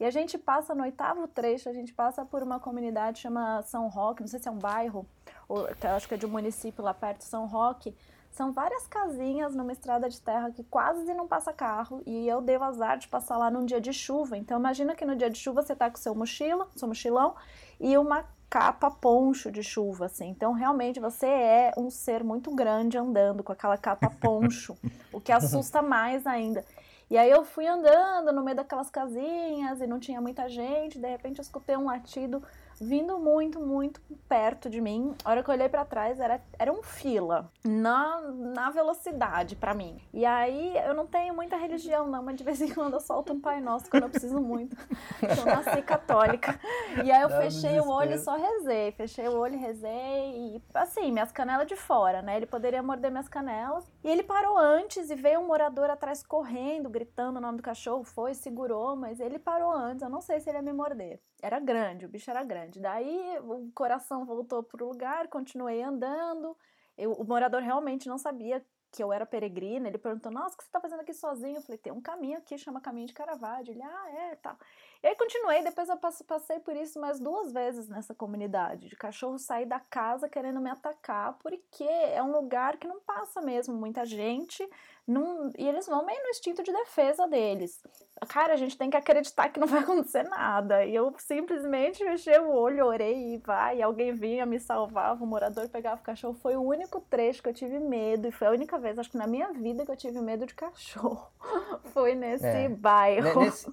E 0.00 0.04
a 0.04 0.10
gente 0.10 0.38
passa 0.38 0.74
no 0.74 0.84
oitavo 0.84 1.26
trecho, 1.26 1.68
a 1.68 1.72
gente 1.72 1.92
passa 1.92 2.24
por 2.24 2.42
uma 2.42 2.60
comunidade 2.60 3.18
chama 3.18 3.62
São 3.62 3.88
Roque, 3.88 4.20
não 4.20 4.28
sei 4.28 4.38
se 4.38 4.48
é 4.48 4.50
um 4.50 4.58
bairro, 4.58 5.04
ou 5.48 5.66
acho 5.96 6.06
que 6.06 6.14
é 6.14 6.16
de 6.16 6.24
um 6.24 6.28
município 6.28 6.84
lá 6.84 6.94
perto, 6.94 7.24
São 7.24 7.46
Roque. 7.46 7.94
São 8.38 8.52
várias 8.52 8.86
casinhas 8.86 9.52
numa 9.56 9.72
estrada 9.72 10.08
de 10.08 10.20
terra 10.20 10.52
que 10.52 10.62
quase 10.62 11.12
não 11.12 11.26
passa 11.26 11.52
carro 11.52 12.04
e 12.06 12.28
eu 12.28 12.40
dei 12.40 12.56
o 12.56 12.62
azar 12.62 12.96
de 12.96 13.08
passar 13.08 13.36
lá 13.36 13.50
num 13.50 13.66
dia 13.66 13.80
de 13.80 13.92
chuva. 13.92 14.36
Então 14.36 14.56
imagina 14.56 14.94
que 14.94 15.04
no 15.04 15.16
dia 15.16 15.28
de 15.28 15.36
chuva 15.36 15.60
você 15.60 15.74
tá 15.74 15.90
com 15.90 15.96
seu 15.96 16.14
mochila, 16.14 16.68
seu 16.76 16.86
mochilão 16.86 17.34
e 17.80 17.98
uma 17.98 18.24
capa 18.48 18.92
poncho 18.92 19.50
de 19.50 19.60
chuva, 19.60 20.06
assim. 20.06 20.28
Então, 20.28 20.52
realmente, 20.52 21.00
você 21.00 21.26
é 21.26 21.72
um 21.76 21.90
ser 21.90 22.22
muito 22.22 22.54
grande 22.54 22.96
andando 22.96 23.42
com 23.42 23.50
aquela 23.50 23.76
capa 23.76 24.08
poncho, 24.22 24.78
o 25.12 25.20
que 25.20 25.32
assusta 25.32 25.82
mais 25.82 26.24
ainda. 26.24 26.64
E 27.10 27.18
aí 27.18 27.28
eu 27.28 27.44
fui 27.44 27.66
andando 27.66 28.32
no 28.32 28.44
meio 28.44 28.56
daquelas 28.56 28.88
casinhas 28.88 29.80
e 29.80 29.86
não 29.88 29.98
tinha 29.98 30.20
muita 30.20 30.48
gente, 30.48 30.96
de 30.96 31.08
repente 31.08 31.38
eu 31.38 31.42
escutei 31.42 31.76
um 31.76 31.86
latido 31.86 32.40
vindo 32.80 33.18
muito, 33.18 33.60
muito 33.60 34.00
perto 34.28 34.68
de 34.68 34.80
mim. 34.80 35.14
A 35.24 35.30
hora 35.30 35.42
que 35.42 35.50
eu 35.50 35.54
olhei 35.54 35.68
para 35.68 35.84
trás, 35.84 36.20
era, 36.20 36.40
era 36.58 36.72
um 36.72 36.82
fila 36.82 37.50
na, 37.64 38.20
na 38.20 38.70
velocidade 38.70 39.56
para 39.56 39.74
mim. 39.74 40.00
E 40.12 40.24
aí 40.24 40.76
eu 40.86 40.94
não 40.94 41.06
tenho 41.06 41.34
muita 41.34 41.56
religião, 41.56 42.06
não, 42.06 42.22
mas 42.22 42.36
de 42.36 42.44
vez 42.44 42.60
em 42.60 42.72
quando 42.72 42.94
eu 42.94 43.00
solto 43.00 43.32
um 43.32 43.40
Pai 43.40 43.60
Nosso 43.60 43.90
quando 43.90 44.04
eu 44.04 44.10
preciso 44.10 44.40
muito. 44.40 44.76
eu 45.22 45.44
nasci 45.44 45.82
católica. 45.82 46.58
E 47.04 47.10
aí 47.10 47.22
eu 47.22 47.28
Dá 47.28 47.40
fechei 47.40 47.80
o 47.80 47.88
olho 47.88 48.14
e 48.14 48.18
só 48.18 48.36
rezei. 48.36 48.92
Fechei 48.92 49.28
o 49.28 49.36
olho 49.36 49.54
e 49.54 49.58
rezei. 49.58 50.56
E 50.56 50.62
assim, 50.74 51.10
minhas 51.12 51.32
canelas 51.32 51.66
de 51.66 51.76
fora, 51.76 52.22
né? 52.22 52.36
Ele 52.36 52.46
poderia 52.46 52.82
morder 52.82 53.10
minhas 53.10 53.28
canelas. 53.28 53.84
E 54.02 54.08
ele 54.08 54.22
parou 54.22 54.56
antes 54.56 55.10
e 55.10 55.14
veio 55.14 55.40
um 55.40 55.46
morador 55.46 55.90
atrás 55.90 56.22
correndo, 56.22 56.88
gritando 56.88 57.38
o 57.38 57.40
nome 57.40 57.58
do 57.58 57.62
cachorro. 57.62 58.04
Foi, 58.04 58.34
segurou, 58.34 58.96
mas 58.96 59.20
ele 59.20 59.38
parou 59.38 59.72
antes. 59.72 60.02
Eu 60.02 60.10
não 60.10 60.20
sei 60.20 60.40
se 60.40 60.48
ele 60.48 60.58
ia 60.58 60.62
me 60.62 60.72
morder. 60.72 61.20
Era 61.40 61.60
grande, 61.60 62.04
o 62.04 62.08
bicho 62.08 62.30
era 62.30 62.42
grande. 62.42 62.67
Daí 62.76 63.38
o 63.40 63.70
coração 63.74 64.24
voltou 64.24 64.62
pro 64.62 64.86
lugar, 64.88 65.28
continuei 65.28 65.82
andando. 65.82 66.56
Eu- 66.96 67.12
o 67.12 67.24
morador 67.24 67.62
realmente 67.62 68.08
não 68.08 68.18
sabia 68.18 68.64
que 68.90 69.02
eu 69.02 69.12
era 69.12 69.24
peregrina. 69.26 69.88
Ele 69.88 69.98
perguntou: 69.98 70.32
Nossa, 70.32 70.54
o 70.54 70.58
que 70.58 70.64
você 70.64 70.70
tá 70.70 70.80
fazendo 70.80 71.00
aqui 71.00 71.14
sozinho? 71.14 71.56
Eu 71.56 71.62
falei: 71.62 71.78
Tem 71.78 71.92
um 71.92 72.00
caminho 72.00 72.38
aqui, 72.38 72.58
chama 72.58 72.80
Caminho 72.80 73.06
de 73.06 73.14
Caravaggio. 73.14 73.72
Ele: 73.72 73.82
Ah, 73.82 74.10
é, 74.10 74.36
tal. 74.36 74.56
E 75.02 75.06
aí 75.06 75.14
continuei. 75.16 75.62
Depois 75.62 75.88
eu 75.88 75.96
passei 75.96 76.58
por 76.60 76.74
isso 76.76 77.00
mais 77.00 77.20
duas 77.20 77.52
vezes 77.52 77.88
nessa 77.88 78.14
comunidade. 78.14 78.88
De 78.88 78.96
cachorro 78.96 79.38
sair 79.38 79.66
da 79.66 79.78
casa 79.80 80.28
querendo 80.28 80.60
me 80.60 80.70
atacar, 80.70 81.38
porque 81.42 81.84
é 81.84 82.22
um 82.22 82.32
lugar 82.32 82.76
que 82.76 82.88
não 82.88 83.00
passa 83.00 83.40
mesmo 83.40 83.74
muita 83.74 84.04
gente. 84.04 84.68
não- 85.10 85.50
e 85.56 85.66
eles 85.66 85.86
vão 85.86 86.04
meio 86.04 86.22
no 86.22 86.28
instinto 86.28 86.62
de 86.62 86.70
defesa 86.70 87.26
deles. 87.26 87.82
Cara, 88.28 88.52
a 88.52 88.56
gente 88.58 88.76
tem 88.76 88.90
que 88.90 88.96
acreditar 88.98 89.48
que 89.48 89.58
não 89.58 89.66
vai 89.66 89.80
acontecer 89.80 90.22
nada. 90.24 90.84
E 90.84 90.94
eu 90.94 91.14
simplesmente 91.16 92.04
fechei 92.04 92.38
o 92.38 92.50
olho, 92.50 92.84
orei 92.84 93.32
e 93.34 93.38
vai. 93.38 93.78
E 93.78 93.82
alguém 93.82 94.12
vinha, 94.12 94.44
me 94.44 94.60
salvava, 94.60 95.24
o 95.24 95.26
morador 95.26 95.66
pegava 95.70 95.98
o 95.98 96.04
cachorro. 96.04 96.34
Foi 96.34 96.56
o 96.56 96.62
único 96.62 97.00
trecho 97.00 97.42
que 97.42 97.48
eu 97.48 97.54
tive 97.54 97.78
medo. 97.78 98.28
E 98.28 98.30
foi 98.30 98.48
a 98.48 98.50
única 98.50 98.78
vez, 98.78 98.98
acho 98.98 99.10
que 99.10 99.16
na 99.16 99.26
minha 99.26 99.50
vida, 99.50 99.82
que 99.86 99.90
eu 99.90 99.96
tive 99.96 100.20
medo 100.20 100.44
de 100.44 100.54
cachorro. 100.54 101.26
Foi 101.94 102.14
nesse 102.14 102.44
É. 102.44 102.68
bairro. 102.68 103.40
Ne- 103.40 103.46
Nesse, 103.46 103.72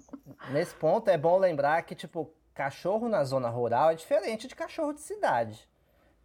nesse 0.51 0.75
ponto 0.75 1.09
é 1.09 1.14
bom 1.17 1.37
lembrar 1.37 1.81
que, 1.83 1.95
tipo, 1.95 2.31
cachorro 2.53 3.07
na 3.09 3.23
zona 3.23 3.49
rural 3.49 3.91
é 3.91 3.95
diferente 3.95 4.47
de 4.47 4.55
cachorro 4.55 4.93
de 4.93 5.01
cidade. 5.01 5.67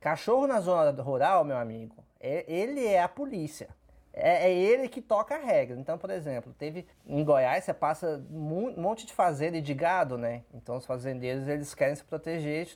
Cachorro 0.00 0.46
na 0.46 0.60
zona 0.60 0.90
rural, 1.02 1.44
meu 1.44 1.56
amigo, 1.58 1.96
é- 2.18 2.44
ele 2.48 2.86
é 2.86 3.02
a 3.02 3.08
polícia. 3.08 3.68
É, 4.12 4.48
é 4.48 4.52
ele 4.52 4.88
que 4.88 5.00
toca 5.00 5.36
a 5.36 5.38
regra. 5.38 5.78
Então, 5.78 5.96
por 5.96 6.10
exemplo, 6.10 6.52
teve 6.58 6.86
em 7.06 7.22
Goiás, 7.24 7.64
você 7.64 7.72
passa 7.74 8.24
um 8.30 8.74
monte 8.76 9.06
de 9.06 9.12
fazenda 9.12 9.56
e 9.58 9.60
de 9.62 9.72
gado, 9.74 10.18
né? 10.18 10.42
Então, 10.52 10.76
os 10.76 10.86
fazendeiros, 10.86 11.46
eles 11.46 11.74
querem 11.74 11.94
se 11.94 12.02
proteger. 12.04 12.68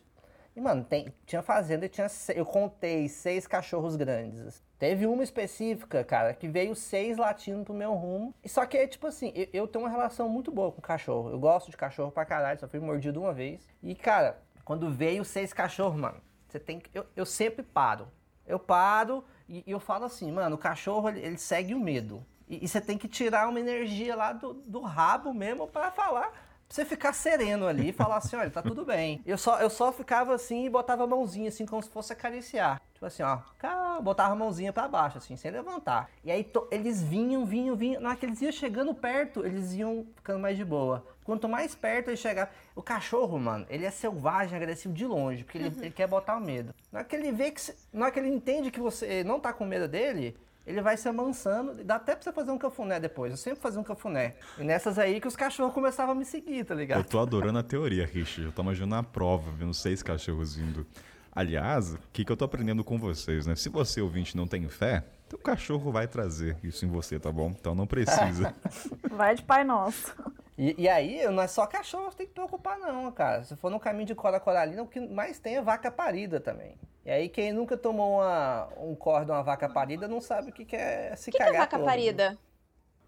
E, 0.54 0.60
mano, 0.60 0.84
tem- 0.84 1.12
tinha 1.26 1.42
fazenda 1.42 1.86
e 1.86 1.88
tinha. 1.88 2.06
Eu 2.34 2.46
contei 2.46 3.08
seis 3.08 3.46
cachorros 3.46 3.96
grandes. 3.96 4.62
Teve 4.78 5.06
uma 5.06 5.22
específica, 5.22 6.02
cara, 6.04 6.34
que 6.34 6.48
veio 6.48 6.74
seis 6.74 7.16
latindo 7.16 7.64
pro 7.64 7.72
meu 7.72 7.94
rumo. 7.94 8.34
Só 8.44 8.66
que, 8.66 8.86
tipo 8.88 9.06
assim, 9.06 9.32
eu, 9.34 9.48
eu 9.52 9.68
tenho 9.68 9.84
uma 9.84 9.90
relação 9.90 10.28
muito 10.28 10.50
boa 10.50 10.72
com 10.72 10.80
cachorro. 10.80 11.30
Eu 11.30 11.38
gosto 11.38 11.70
de 11.70 11.76
cachorro 11.76 12.10
pra 12.10 12.24
caralho, 12.24 12.58
só 12.58 12.68
fui 12.68 12.80
mordido 12.80 13.20
uma 13.20 13.32
vez. 13.32 13.68
E, 13.82 13.94
cara, 13.94 14.42
quando 14.64 14.90
veio 14.90 15.24
seis 15.24 15.52
cachorros, 15.52 15.98
mano, 15.98 16.20
você 16.48 16.58
tem 16.58 16.80
que. 16.80 16.90
Eu, 16.92 17.06
eu 17.14 17.24
sempre 17.24 17.62
paro. 17.62 18.08
Eu 18.46 18.58
paro 18.58 19.24
e, 19.48 19.62
e 19.66 19.70
eu 19.70 19.80
falo 19.80 20.04
assim, 20.04 20.30
mano, 20.30 20.56
o 20.56 20.58
cachorro 20.58 21.08
ele, 21.08 21.20
ele 21.20 21.38
segue 21.38 21.74
o 21.74 21.80
medo. 21.80 22.24
E, 22.48 22.64
e 22.64 22.68
você 22.68 22.80
tem 22.80 22.98
que 22.98 23.08
tirar 23.08 23.48
uma 23.48 23.60
energia 23.60 24.14
lá 24.14 24.32
do, 24.32 24.54
do 24.54 24.80
rabo 24.80 25.32
mesmo 25.32 25.66
pra 25.66 25.90
falar. 25.90 26.43
Você 26.68 26.84
ficar 26.84 27.12
sereno 27.12 27.66
ali 27.68 27.90
e 27.90 27.92
falar 27.92 28.16
assim, 28.16 28.34
olha, 28.36 28.50
tá 28.50 28.60
tudo 28.62 28.84
bem. 28.84 29.22
Eu 29.24 29.38
só, 29.38 29.60
eu 29.60 29.70
só 29.70 29.92
ficava 29.92 30.34
assim 30.34 30.64
e 30.66 30.70
botava 30.70 31.04
a 31.04 31.06
mãozinha 31.06 31.48
assim, 31.48 31.64
como 31.66 31.82
se 31.82 31.88
fosse 31.88 32.12
acariciar. 32.12 32.80
Tipo 32.94 33.06
assim, 33.06 33.22
ó, 33.22 33.38
cá, 33.58 34.00
botava 34.00 34.32
a 34.32 34.36
mãozinha 34.36 34.72
pra 34.72 34.88
baixo, 34.88 35.18
assim, 35.18 35.36
sem 35.36 35.50
levantar. 35.52 36.10
E 36.24 36.32
aí 36.32 36.42
to- 36.42 36.66
eles 36.72 37.00
vinham, 37.02 37.44
vinham, 37.44 37.76
vinham. 37.76 38.00
Na 38.00 38.08
hora 38.10 38.18
que 38.18 38.26
eles 38.26 38.40
iam 38.42 38.50
chegando 38.50 38.92
perto, 38.94 39.46
eles 39.46 39.72
iam 39.74 40.06
ficando 40.16 40.40
mais 40.40 40.56
de 40.56 40.64
boa. 40.64 41.06
Quanto 41.22 41.48
mais 41.48 41.74
perto 41.74 42.08
eles 42.08 42.20
chegavam. 42.20 42.52
O 42.74 42.82
cachorro, 42.82 43.38
mano, 43.38 43.64
ele 43.70 43.84
é 43.86 43.90
selvagem, 43.90 44.56
agressivo 44.56 44.92
de 44.94 45.06
longe, 45.06 45.44
porque 45.44 45.58
ele, 45.58 45.72
ele 45.78 45.90
quer 45.90 46.06
botar 46.08 46.36
o 46.36 46.40
medo. 46.40 46.74
Na 46.90 47.00
hora 47.00 47.08
que 47.08 47.14
ele 47.14 47.30
vê 47.30 47.50
que. 47.50 47.60
Na 47.92 48.06
hora 48.06 48.12
que 48.12 48.18
ele 48.18 48.28
entende 48.28 48.70
que 48.70 48.80
você 48.80 49.22
não 49.22 49.38
tá 49.38 49.52
com 49.52 49.64
medo 49.64 49.86
dele, 49.86 50.36
ele 50.66 50.80
vai 50.80 50.96
se 50.96 51.08
amansando. 51.08 51.84
Dá 51.84 51.96
até 51.96 52.14
pra 52.14 52.22
você 52.22 52.32
fazer 52.32 52.50
um 52.50 52.58
cafuné 52.58 52.98
depois. 52.98 53.30
Eu 53.30 53.36
sempre 53.36 53.60
fazia 53.60 53.80
um 53.80 53.84
cafuné. 53.84 54.36
E 54.58 54.64
nessas 54.64 54.98
aí 54.98 55.20
que 55.20 55.28
os 55.28 55.36
cachorros 55.36 55.74
começavam 55.74 56.12
a 56.12 56.14
me 56.14 56.24
seguir, 56.24 56.64
tá 56.64 56.74
ligado? 56.74 56.98
Eu 56.98 57.04
tô 57.04 57.18
adorando 57.18 57.58
a 57.58 57.62
teoria, 57.62 58.06
Richard. 58.06 58.46
Eu 58.46 58.52
tô 58.52 58.62
imaginando 58.62 58.94
a 58.94 59.02
prova, 59.02 59.50
vendo 59.50 59.74
seis 59.74 60.02
cachorros 60.02 60.56
vindo. 60.56 60.86
Aliás, 61.34 61.94
o 61.94 61.98
que, 62.12 62.24
que 62.24 62.30
eu 62.30 62.36
tô 62.36 62.44
aprendendo 62.44 62.84
com 62.84 62.96
vocês, 62.96 63.44
né? 63.46 63.56
Se 63.56 63.68
você, 63.68 64.00
ouvinte, 64.00 64.36
não 64.36 64.46
tem 64.46 64.68
fé, 64.68 65.02
teu 65.28 65.38
cachorro 65.38 65.90
vai 65.90 66.06
trazer 66.06 66.56
isso 66.62 66.84
em 66.84 66.88
você, 66.88 67.18
tá 67.18 67.32
bom? 67.32 67.50
Então 67.50 67.74
não 67.74 67.88
precisa. 67.88 68.54
Vai 69.10 69.34
de 69.34 69.42
Pai 69.42 69.64
Nosso. 69.64 70.14
E, 70.56 70.82
e 70.82 70.88
aí, 70.88 71.26
não 71.28 71.42
é 71.42 71.48
só 71.48 71.66
cachorro 71.66 72.10
que 72.10 72.16
tem 72.16 72.26
que 72.26 72.34
preocupar, 72.34 72.78
não, 72.78 73.10
cara. 73.10 73.42
Se 73.42 73.56
for 73.56 73.68
no 73.68 73.80
caminho 73.80 74.06
de 74.06 74.14
cora 74.14 74.38
coralina, 74.38 74.82
o 74.82 74.86
que 74.86 75.00
mais 75.00 75.40
tem 75.40 75.56
é 75.56 75.62
vaca 75.62 75.90
parida 75.90 76.38
também. 76.38 76.76
E 77.04 77.10
aí, 77.10 77.28
quem 77.28 77.52
nunca 77.52 77.76
tomou 77.76 78.14
uma, 78.20 78.68
um 78.78 78.94
corre 78.94 79.24
de 79.26 79.30
uma 79.30 79.42
vaca 79.42 79.68
parida 79.68 80.08
não 80.08 80.20
sabe 80.20 80.50
o 80.50 80.52
que, 80.52 80.64
que 80.64 80.74
é 80.76 81.14
se 81.16 81.28
O 81.28 81.32
que, 81.32 81.36
que 81.38 81.42
é 81.42 81.46
cagar 81.46 81.60
vaca 81.62 81.76
todo. 81.78 81.86
parida? 81.86 82.38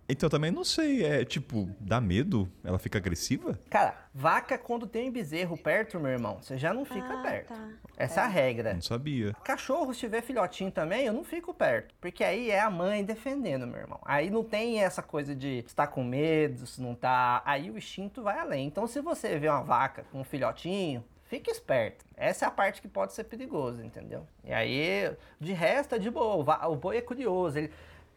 então 0.08 0.28
também 0.28 0.52
não 0.52 0.62
sei, 0.62 1.04
é 1.04 1.24
tipo, 1.24 1.68
dá 1.80 2.00
medo? 2.00 2.48
Ela 2.62 2.78
fica 2.78 2.96
agressiva? 2.98 3.58
Cara, 3.68 3.96
vaca 4.14 4.56
quando 4.56 4.86
tem 4.86 5.08
um 5.08 5.12
bezerro 5.12 5.56
perto, 5.58 5.98
meu 5.98 6.12
irmão, 6.12 6.38
você 6.40 6.56
já 6.56 6.72
não 6.72 6.84
fica 6.84 7.12
Ah, 7.12 7.22
perto. 7.22 7.48
tá. 7.48 7.68
Essa 7.96 8.20
é 8.20 8.24
a 8.24 8.26
regra. 8.28 8.74
Não 8.74 8.82
sabia. 8.82 9.32
Cachorro, 9.42 9.92
se 9.92 10.00
tiver 10.00 10.22
filhotinho 10.22 10.70
também, 10.70 11.06
eu 11.06 11.12
não 11.12 11.24
fico 11.24 11.52
perto. 11.52 11.92
Porque 12.00 12.22
aí 12.22 12.50
é 12.52 12.60
a 12.60 12.70
mãe 12.70 13.02
defendendo, 13.04 13.66
meu 13.66 13.80
irmão. 13.80 13.98
Aí 14.04 14.30
não 14.30 14.44
tem 14.44 14.80
essa 14.80 15.02
coisa 15.02 15.34
de 15.34 15.64
estar 15.66 15.88
com 15.88 16.04
medo, 16.04 16.66
se 16.66 16.80
não 16.80 16.94
tá. 16.94 17.42
Aí 17.44 17.68
o 17.68 17.76
instinto 17.78 18.22
vai 18.22 18.38
além. 18.38 18.66
Então, 18.68 18.86
se 18.86 19.00
você 19.00 19.36
vê 19.40 19.48
uma 19.48 19.62
vaca 19.62 20.04
com 20.12 20.20
um 20.20 20.24
filhotinho, 20.24 21.02
fique 21.28 21.50
esperto. 21.50 22.04
Essa 22.16 22.44
é 22.44 22.48
a 22.48 22.50
parte 22.50 22.80
que 22.80 22.88
pode 22.88 23.12
ser 23.12 23.24
perigosa, 23.24 23.84
entendeu? 23.84 24.26
E 24.44 24.52
aí, 24.52 25.14
de 25.40 25.52
resto, 25.52 25.94
é 25.94 25.98
de 25.98 26.10
boa. 26.10 26.66
O 26.68 26.76
boi 26.76 26.96
é 26.96 27.02
curioso. 27.02 27.58
Ele. 27.58 27.72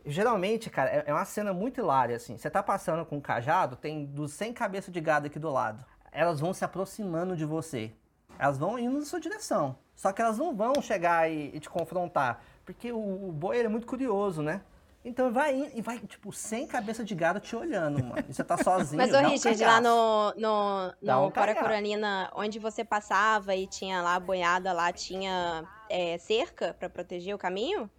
Geralmente, 0.05 0.70
cara, 0.70 0.89
é- 0.89 1.03
é 1.07 1.14
uma 1.14 1.26
cena 1.26 1.53
muito 1.53 1.80
hilária, 1.80 2.16
assim. 2.16 2.38
Você 2.38 2.49
tá 2.49 2.64
passando 2.64 3.05
com 3.05 3.18
um 3.18 3.22
cajado, 3.22 3.76
tem 3.76 4.05
dos 4.05 4.32
100 4.34 4.53
cabeças 4.53 4.93
de 4.93 5.01
gado 5.01 5.28
aqui 5.28 5.38
do 5.38 5.49
lado. 5.51 5.84
Elas 6.12 6.39
vão 6.39 6.53
se 6.53 6.64
aproximando 6.64 7.36
de 7.36 7.45
você. 7.45 7.91
Elas 8.39 8.57
vão 8.57 8.80
indo 8.80 8.97
na 8.99 9.05
sua 9.05 9.20
direção. 9.20 9.76
Só 9.95 10.14
que 10.14 10.22
elas 10.22 10.38
não 10.38 10.55
vão 10.55 10.82
chegar 10.82 11.30
e, 11.30 11.51
e 11.53 11.60
te 11.60 11.70
confrontar. 11.70 12.41
Porque 12.66 12.91
o, 12.91 12.97
o 13.30 13.32
boi 13.34 13.60
é 13.60 13.68
muito 13.68 13.86
curioso, 13.86 14.41
né? 14.41 14.62
Então 15.10 15.32
vai 15.32 15.55
indo 15.55 15.72
e 15.74 15.82
vai, 15.82 15.97
tipo, 15.99 16.32
sem 16.32 16.68
cabeça 16.68 17.03
de 17.03 17.16
gado 17.16 17.39
te 17.39 17.55
olhando, 17.55 18.03
mano. 18.03 18.24
E 18.30 18.34
você 18.34 18.43
tá 18.43 18.57
sozinho. 18.57 18.97
Mas, 18.97 19.10
ô 19.10 19.14
dá 19.14 19.28
um 19.28 19.32
Richard, 19.32 19.64
lá 19.64 19.82
no, 19.82 20.34
no, 20.38 20.93
no 21.01 21.28
um 21.28 21.32
cagaço. 21.32 21.32
Coracoralina, 21.60 22.32
onde 22.36 22.60
você 22.60 22.84
passava 22.86 23.55
e 23.55 23.66
tinha 23.66 24.01
lá 24.01 24.16
a 24.16 24.20
boiada, 24.20 24.72
lá 24.72 24.91
tinha 24.93 25.66
é, 25.89 26.18
cerca 26.20 26.76
pra 26.80 26.89
proteger 26.89 27.34
o 27.34 27.38
caminho? 27.38 27.89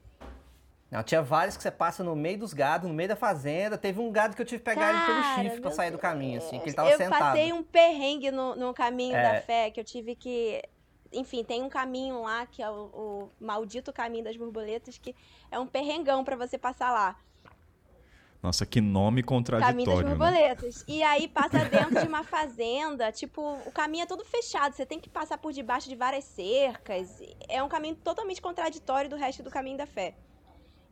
Não, 0.91 1.03
tinha 1.05 1.23
vários 1.23 1.57
que 1.57 1.63
você 1.63 1.71
passa 1.71 2.03
no 2.03 2.17
meio 2.17 2.39
dos 2.39 2.53
gados, 2.53 2.89
no 2.89 2.95
meio 2.95 3.09
da 3.09 3.15
fazenda. 3.17 3.79
Teve 3.79 4.01
um 4.01 4.11
gado 4.11 4.35
que 4.35 4.43
eu 4.43 4.47
tive 4.47 4.59
que 4.59 4.65
pegar 4.65 4.91
ele 4.91 5.07
pelo 5.07 5.23
Cara, 5.23 5.43
chifre 5.43 5.61
pra 5.61 5.71
sair 5.71 5.91
do 5.93 5.99
caminho, 5.99 6.39
assim, 6.39 6.59
que 6.59 6.69
ele 6.69 6.75
tava 6.75 6.91
eu 6.91 6.97
sentado. 6.97 7.19
passei 7.21 7.53
um 7.53 7.63
perrengue 7.63 8.31
no, 8.33 8.57
no 8.57 8.75
caminho 8.75 9.15
É. 9.15 9.35
da 9.35 9.41
fé, 9.41 9.71
que 9.71 9.79
eu 9.79 9.85
tive 9.85 10.17
que. 10.17 10.61
Enfim, 11.13 11.43
tem 11.43 11.63
um 11.63 11.69
caminho 11.69 12.23
lá, 12.23 12.47
que 12.47 12.63
é 12.63 12.71
o, 12.71 12.75
o 12.95 13.31
maldito 13.41 13.93
caminho 13.93 14.25
das 14.25 14.37
borboletas, 14.37 14.97
que 14.99 15.15
é 15.51 15.59
um 15.59 15.67
perrengão 15.67 16.23
pra 16.25 16.37
você 16.37 16.57
passar 16.57 16.93
lá. 16.93 17.17
Nossa, 18.43 18.65
que 18.65 18.81
nome 18.81 19.23
Caminho 19.23 19.43
das 19.45 19.57
contraditório, 19.59 20.03
né? 20.09 20.15
borboletas. 20.15 20.85
E 20.89 21.03
aí 21.03 21.29
passa 21.29 21.59
dentro 21.67 22.01
de 22.01 22.07
uma 22.09 22.25
fazenda, 22.25 23.13
tipo, 23.13 23.59
o 23.67 23.71
caminho 23.73 24.05
é 24.05 24.07
todo 24.07 24.25
fechado, 24.25 24.75
você 24.75 24.87
tem 24.87 24.99
que 24.99 25.11
passar 25.11 25.37
por 25.37 25.53
debaixo 25.53 25.89
de 25.91 25.95
várias 25.95 26.25
cercas. 26.25 27.21
É 27.49 27.63
um 27.63 27.69
caminho 27.69 27.97
totalmente 27.97 28.41
contraditório 28.41 29.11
do 29.11 29.17
resto 29.17 29.43
do 29.43 29.51
caminho 29.51 29.77
da 29.77 29.87
fé. 29.87 30.15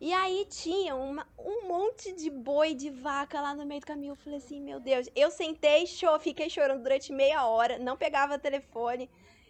E 0.00 0.12
aí 0.12 0.46
tinha 0.50 0.94
uma- 0.94 1.26
um 1.38 1.66
monte 1.66 2.12
de 2.12 2.28
boi, 2.30 2.74
de 2.74 2.90
vaca 2.90 3.40
lá 3.40 3.54
no 3.54 3.64
meio 3.64 3.80
do 3.80 3.86
caminho. 3.86 4.12
Eu 4.12 4.16
falei 4.16 4.38
assim, 4.38 4.60
meu 4.60 4.78
Deus. 4.78 5.08
Eu 5.16 5.30
sentei, 5.30 5.86
cho 5.86 6.18
fiquei 6.20 6.50
chorando 6.50 6.82
durante 6.82 7.12
meia 7.12 7.46
hora, 7.46 7.78
não 7.78 7.96
pegava 7.96 8.38
telefone. 8.38 9.08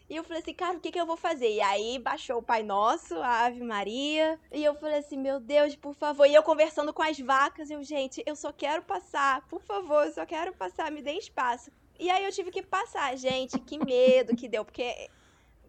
E 0.08 0.16
eu 0.16 0.24
falei 0.24 0.40
assim, 0.40 0.54
cara, 0.54 0.78
o 0.78 0.80
que, 0.80 0.90
que 0.90 0.98
eu 0.98 1.04
vou 1.04 1.16
fazer? 1.16 1.50
E 1.50 1.60
aí 1.60 1.98
baixou 1.98 2.38
o 2.38 2.42
Pai 2.42 2.62
Nosso, 2.62 3.14
a 3.16 3.44
Ave 3.46 3.62
Maria. 3.62 4.40
E 4.50 4.64
eu 4.64 4.74
falei 4.74 4.98
assim, 4.98 5.18
meu 5.18 5.38
Deus, 5.38 5.76
por 5.76 5.94
favor. 5.94 6.26
E 6.26 6.32
eu 6.32 6.42
conversando 6.42 6.94
com 6.94 7.02
as 7.02 7.18
vacas, 7.18 7.70
eu, 7.70 7.82
gente, 7.82 8.22
eu 8.24 8.34
só 8.34 8.50
quero 8.50 8.82
passar, 8.82 9.42
por 9.48 9.60
favor, 9.60 10.06
eu 10.06 10.12
só 10.12 10.24
quero 10.24 10.54
passar, 10.54 10.90
me 10.90 11.02
dê 11.02 11.12
espaço. 11.12 11.70
E 11.98 12.08
aí 12.08 12.24
eu 12.24 12.32
tive 12.32 12.50
que 12.50 12.62
passar, 12.62 13.14
gente, 13.16 13.58
que 13.58 13.78
medo 13.84 14.34
que 14.34 14.48
deu, 14.48 14.64
porque 14.64 15.10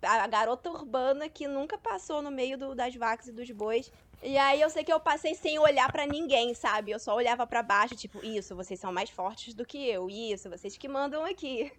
a 0.01 0.27
garota 0.27 0.69
urbana 0.69 1.27
que 1.27 1.47
nunca 1.47 1.77
passou 1.77 2.21
no 2.21 2.31
meio 2.31 2.57
do, 2.57 2.73
das 2.73 2.95
vacas 2.95 3.27
e 3.27 3.33
dos 3.33 3.49
bois. 3.51 3.91
E 4.21 4.37
aí 4.37 4.61
eu 4.61 4.69
sei 4.69 4.83
que 4.83 4.91
eu 4.91 4.99
passei 4.99 5.33
sem 5.33 5.59
olhar 5.59 5.91
pra 5.91 6.05
ninguém, 6.05 6.53
sabe? 6.53 6.91
Eu 6.91 6.99
só 6.99 7.15
olhava 7.15 7.45
pra 7.47 7.63
baixo, 7.63 7.95
tipo, 7.95 8.23
isso, 8.23 8.55
vocês 8.55 8.79
são 8.79 8.93
mais 8.93 9.09
fortes 9.09 9.53
do 9.53 9.65
que 9.65 9.77
eu. 9.77 10.09
Isso, 10.09 10.49
vocês 10.49 10.77
que 10.77 10.87
mandam 10.87 11.25
aqui. 11.25 11.71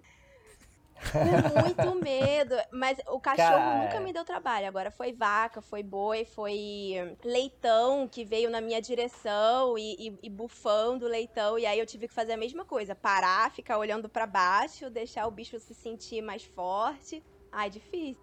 Muito 1.14 1.94
medo. 2.02 2.54
Mas 2.70 2.98
o 3.08 3.20
cachorro 3.20 3.52
Cara. 3.56 3.82
nunca 3.82 4.00
me 4.00 4.12
deu 4.12 4.24
trabalho. 4.24 4.66
Agora 4.66 4.90
foi 4.90 5.12
vaca, 5.12 5.60
foi 5.60 5.82
boi, 5.82 6.24
foi 6.24 7.16
leitão 7.24 8.06
que 8.08 8.24
veio 8.24 8.50
na 8.50 8.60
minha 8.60 8.80
direção 8.80 9.76
e, 9.78 10.08
e, 10.08 10.18
e 10.24 10.30
bufando 10.30 11.06
o 11.06 11.08
leitão. 11.08 11.58
E 11.58 11.66
aí 11.66 11.78
eu 11.78 11.86
tive 11.86 12.08
que 12.08 12.14
fazer 12.14 12.32
a 12.32 12.36
mesma 12.36 12.64
coisa: 12.64 12.94
parar, 12.94 13.50
ficar 13.50 13.78
olhando 13.78 14.08
pra 14.08 14.26
baixo, 14.26 14.90
deixar 14.90 15.26
o 15.26 15.30
bicho 15.30 15.58
se 15.58 15.74
sentir 15.74 16.22
mais 16.22 16.44
forte. 16.44 17.22
Ai, 17.52 17.68
difícil. 17.70 18.22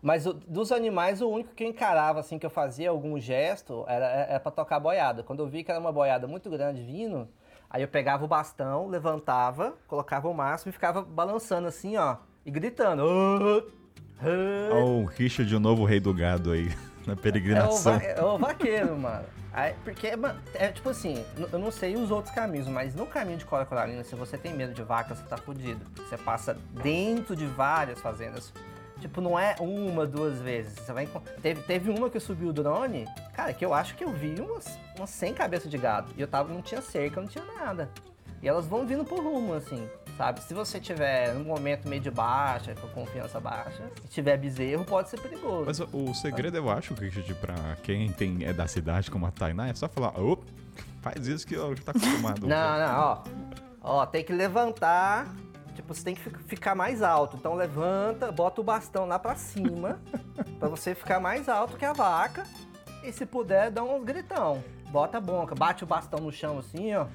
Mas 0.00 0.26
o- 0.26 0.32
dos 0.32 0.70
animais, 0.70 1.20
o 1.20 1.28
único 1.28 1.54
que 1.54 1.64
eu 1.64 1.68
encarava, 1.68 2.20
assim, 2.20 2.38
que 2.38 2.46
eu 2.46 2.50
fazia 2.50 2.90
algum 2.90 3.18
gesto, 3.18 3.84
era, 3.88 4.06
era 4.06 4.40
pra 4.40 4.52
tocar 4.52 4.78
boiada. 4.78 5.24
Quando 5.24 5.40
eu 5.40 5.48
vi 5.48 5.64
que 5.64 5.70
era 5.72 5.80
uma 5.80 5.90
boiada 5.92 6.26
muito 6.28 6.48
grande 6.48 6.82
vindo, 6.82 7.28
aí 7.70 7.82
eu 7.82 7.88
pegava 7.88 8.24
o 8.24 8.28
bastão, 8.28 8.88
levantava, 8.88 9.74
colocava 9.86 10.28
o 10.28 10.34
máximo 10.34 10.70
e 10.70 10.72
ficava 10.72 11.02
balançando 11.02 11.68
assim, 11.68 11.96
ó, 11.96 12.16
e 12.44 12.50
gritando. 12.50 13.02
Ó, 14.72 14.84
o 14.84 15.04
Richard, 15.04 15.54
o 15.54 15.60
novo 15.60 15.84
rei 15.84 16.00
do 16.00 16.12
gado 16.12 16.50
aí, 16.52 16.68
na 17.06 17.12
É 17.12 17.16
o, 17.16 17.16
peregrinação. 17.16 17.98
va- 17.98 18.04
é 18.04 18.22
o 18.22 18.38
vaqueiro, 18.38 18.96
mano. 18.98 19.24
Aí, 19.52 19.74
porque, 19.82 20.14
mano, 20.14 20.38
é 20.54 20.68
tipo 20.68 20.88
assim, 20.90 21.24
eu 21.52 21.58
não 21.58 21.70
sei 21.72 21.96
os 21.96 22.10
outros 22.10 22.32
caminhos, 22.34 22.68
mas 22.68 22.94
no 22.94 23.06
caminho 23.06 23.38
de 23.38 23.44
Cora 23.44 23.64
Coralina, 23.64 24.04
se 24.04 24.14
você 24.14 24.36
tem 24.36 24.52
medo 24.52 24.72
de 24.74 24.82
vaca, 24.82 25.14
você 25.14 25.22
tá 25.24 25.36
fudido. 25.36 25.84
Você 25.96 26.16
passa 26.18 26.56
dentro 26.82 27.34
de 27.34 27.46
várias 27.46 27.98
fazendas. 28.00 28.52
Tipo, 29.00 29.20
não 29.20 29.38
é 29.38 29.54
uma, 29.60 30.06
duas 30.06 30.40
vezes. 30.40 30.74
Você 30.74 30.92
vai 30.92 31.08
teve, 31.40 31.62
teve 31.62 31.90
uma 31.90 32.10
que 32.10 32.16
eu 32.16 32.20
subi 32.20 32.46
o 32.46 32.52
drone, 32.52 33.06
cara, 33.34 33.52
que 33.52 33.64
eu 33.64 33.72
acho 33.72 33.94
que 33.94 34.04
eu 34.04 34.10
vi 34.10 34.34
umas, 34.40 34.78
umas 34.96 35.10
100 35.10 35.34
cabeças 35.34 35.70
de 35.70 35.78
gado. 35.78 36.12
E 36.16 36.20
eu 36.20 36.26
tava, 36.26 36.52
não 36.52 36.60
tinha 36.62 36.82
cerca, 36.82 37.20
não 37.20 37.28
tinha 37.28 37.44
nada. 37.44 37.88
E 38.42 38.48
elas 38.48 38.66
vão 38.66 38.86
vindo 38.86 39.04
por 39.04 39.20
rumo, 39.20 39.54
assim, 39.54 39.88
sabe? 40.16 40.40
Se 40.40 40.54
você 40.54 40.78
tiver 40.78 41.34
num 41.34 41.44
momento 41.44 41.88
meio 41.88 42.00
de 42.00 42.10
baixa, 42.10 42.72
com 42.74 42.86
confiança 42.88 43.40
baixa, 43.40 43.82
e 44.04 44.08
tiver 44.08 44.36
bezerro, 44.36 44.84
pode 44.84 45.08
ser 45.10 45.20
perigoso. 45.20 45.64
Mas 45.66 45.80
o, 45.80 46.14
segredo, 46.14 46.56
eu 46.56 46.70
acho, 46.70 46.94
Richard, 46.94 47.34
pra 47.34 47.54
quem 47.82 48.12
tem, 48.12 48.44
é 48.44 48.52
da 48.52 48.68
cidade 48.68 49.10
como 49.10 49.26
a 49.26 49.30
Tainá, 49.32 49.68
é 49.68 49.74
só 49.74 49.88
falar, 49.88 50.16
"Ô, 50.20 50.38
faz 51.00 51.26
isso 51.26 51.44
que 51.44 51.54
eu 51.54 51.74
já 51.74 51.82
tá 51.82 51.90
acostumado. 51.90 52.46
Não, 52.46 52.78
não, 52.78 53.00
ó. 53.00 53.22
Ó, 53.80 54.06
tem 54.06 54.22
que 54.22 54.32
levantar. 54.32 55.34
Tipo, 55.78 55.94
você 55.94 56.02
tem 56.02 56.14
que 56.16 56.20
fi- 56.20 56.30
ficar 56.48 56.74
mais 56.74 57.02
alto. 57.02 57.36
Então 57.36 57.54
levanta, 57.54 58.32
bota 58.32 58.60
o 58.60 58.64
bastão 58.64 59.06
lá 59.06 59.16
pra 59.16 59.36
cima. 59.36 60.00
pra 60.58 60.68
você 60.68 60.92
ficar 60.92 61.20
mais 61.20 61.48
alto 61.48 61.76
que 61.76 61.84
a 61.84 61.92
vaca. 61.92 62.42
E 63.04 63.12
se 63.12 63.24
puder, 63.24 63.70
dá 63.70 63.84
uns 63.84 64.02
gritão. 64.02 64.60
Bota 64.90 65.18
a 65.18 65.20
bonca, 65.20 65.54
bate 65.54 65.84
o 65.84 65.86
bastão 65.86 66.18
no 66.18 66.32
chão 66.32 66.58
assim, 66.58 66.92
ó. 66.96 67.06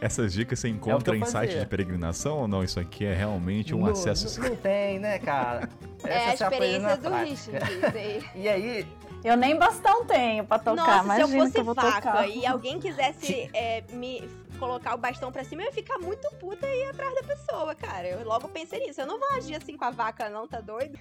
Essas 0.00 0.32
dicas 0.32 0.60
você 0.60 0.68
É 0.68 0.70
encontra 0.70 1.16
eu 1.16 1.18
em 1.20 1.24
site 1.24 1.58
de 1.58 1.66
peregrinação 1.66 2.38
ou 2.38 2.46
não? 2.48 2.62
Isso 2.62 2.78
aqui 2.78 3.04
é 3.04 3.12
realmente 3.12 3.74
um 3.74 3.80
não, 3.80 3.88
acesso... 3.90 4.40
Não, 4.40 4.50
não 4.50 4.56
tem, 4.56 5.00
né, 5.00 5.18
cara? 5.18 5.68
É 6.04 6.16
a 6.28 6.32
Essa 6.32 6.46
aprende 6.46 6.78
na 6.78 6.92
experiência 6.94 7.50
do 7.50 7.58
prática. 7.58 7.64
Richard. 7.66 8.30
E 8.36 8.48
aí, 8.48 8.86
Eu 9.24 9.36
nem 9.36 9.56
bastão 9.58 10.04
tenho 10.04 10.44
pra 10.44 10.58
tocar, 10.60 11.02
Nossa, 11.04 11.14
se 11.16 11.20
eu 11.22 11.28
fosse 11.28 11.58
eu 11.58 11.64
vou 11.64 11.74
vaca 11.74 12.00
tocar. 12.02 12.28
e 12.28 12.46
alguém 12.46 12.78
quisesse 12.80 13.48
é, 13.52 13.82
me 13.92 14.28
colocar 14.62 14.94
o 14.94 14.98
bastão 14.98 15.32
pra 15.32 15.42
cima, 15.42 15.62
eu 15.62 15.66
ia 15.66 15.72
ficar 15.72 15.98
muito 15.98 16.30
puta 16.36 16.68
e 16.68 16.82
ir 16.82 16.84
atrás 16.84 17.12
da 17.16 17.22
pessoa, 17.24 17.74
cara. 17.74 18.06
Eu 18.06 18.24
logo 18.24 18.48
pensei 18.48 18.78
nisso. 18.86 19.00
Eu 19.00 19.06
não 19.08 19.18
vou 19.18 19.28
agir 19.30 19.56
assim 19.56 19.76
com 19.76 19.84
a 19.84 19.90
vaca, 19.90 20.30
não, 20.30 20.46
tá 20.46 20.60
doido? 20.60 20.96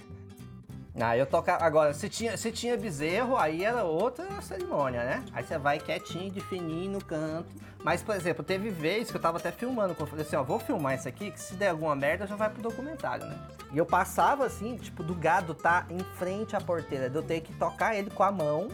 Ah, 0.99 1.15
eu 1.15 1.27
tocava. 1.27 1.63
Agora, 1.63 1.93
se 1.93 2.09
tinha, 2.09 2.35
se 2.35 2.51
tinha 2.51 2.75
bezerro, 2.75 3.37
aí 3.37 3.63
era 3.63 3.83
outra 3.83 4.25
cerimônia, 4.41 5.03
né? 5.03 5.23
Aí 5.31 5.43
você 5.43 5.59
vai 5.59 5.79
quietinho, 5.79 6.31
de 6.31 6.41
fininho 6.41 6.93
no 6.93 7.05
canto. 7.05 7.49
Mas, 7.83 8.01
por 8.01 8.15
exemplo, 8.15 8.43
teve 8.43 8.69
vez 8.69 9.11
que 9.11 9.17
eu 9.17 9.21
tava 9.21 9.37
até 9.37 9.51
filmando, 9.51 9.93
que 9.93 10.01
eu 10.01 10.07
falei 10.07 10.25
assim, 10.25 10.35
ó, 10.35 10.43
vou 10.43 10.59
filmar 10.59 10.95
isso 10.95 11.07
aqui, 11.07 11.31
que 11.31 11.39
se 11.39 11.53
der 11.53 11.69
alguma 11.69 11.95
merda 11.95 12.27
já 12.27 12.35
vai 12.35 12.49
pro 12.49 12.61
documentário, 12.61 13.25
né? 13.25 13.39
E 13.71 13.77
eu 13.77 13.85
passava 13.85 14.45
assim, 14.45 14.75
tipo, 14.75 15.03
do 15.03 15.15
gado 15.15 15.55
tá 15.55 15.85
em 15.89 15.99
frente 16.15 16.55
à 16.55 16.61
porteira, 16.61 17.09
de 17.09 17.15
eu 17.15 17.23
ter 17.23 17.41
que 17.41 17.53
tocar 17.53 17.95
ele 17.95 18.09
com 18.11 18.21
a 18.21 18.31
mão, 18.31 18.67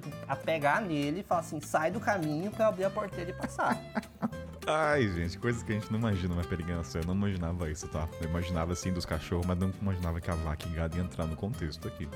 tipo, 0.00 0.08
a 0.28 0.36
pegar 0.36 0.80
nele 0.80 1.20
e 1.20 1.22
falar 1.22 1.40
assim, 1.40 1.60
sai 1.60 1.90
do 1.90 2.00
caminho 2.00 2.50
pra 2.50 2.64
eu 2.64 2.68
abrir 2.68 2.84
a 2.84 2.90
porteira 2.90 3.30
e 3.30 3.34
passar. 3.34 3.78
Ai, 4.66 5.06
gente, 5.08 5.38
coisas 5.38 5.62
que 5.62 5.72
a 5.72 5.74
gente 5.74 5.92
não 5.92 5.98
imagina 5.98 6.32
uma 6.32 6.42
peregrinação. 6.42 7.02
Eu 7.02 7.08
não 7.08 7.14
imaginava 7.14 7.70
isso, 7.70 7.86
tá? 7.88 8.08
Eu 8.20 8.28
imaginava 8.28 8.72
assim 8.72 8.92
dos 8.92 9.04
cachorros, 9.04 9.44
mas 9.44 9.58
não 9.58 9.70
imaginava 9.80 10.20
que 10.22 10.30
a 10.30 10.34
vaca 10.34 10.66
e 10.66 10.70
gado 10.70 10.96
ia 10.96 11.02
entrar 11.02 11.26
no 11.26 11.36
contexto 11.36 11.86
aqui. 11.86 12.08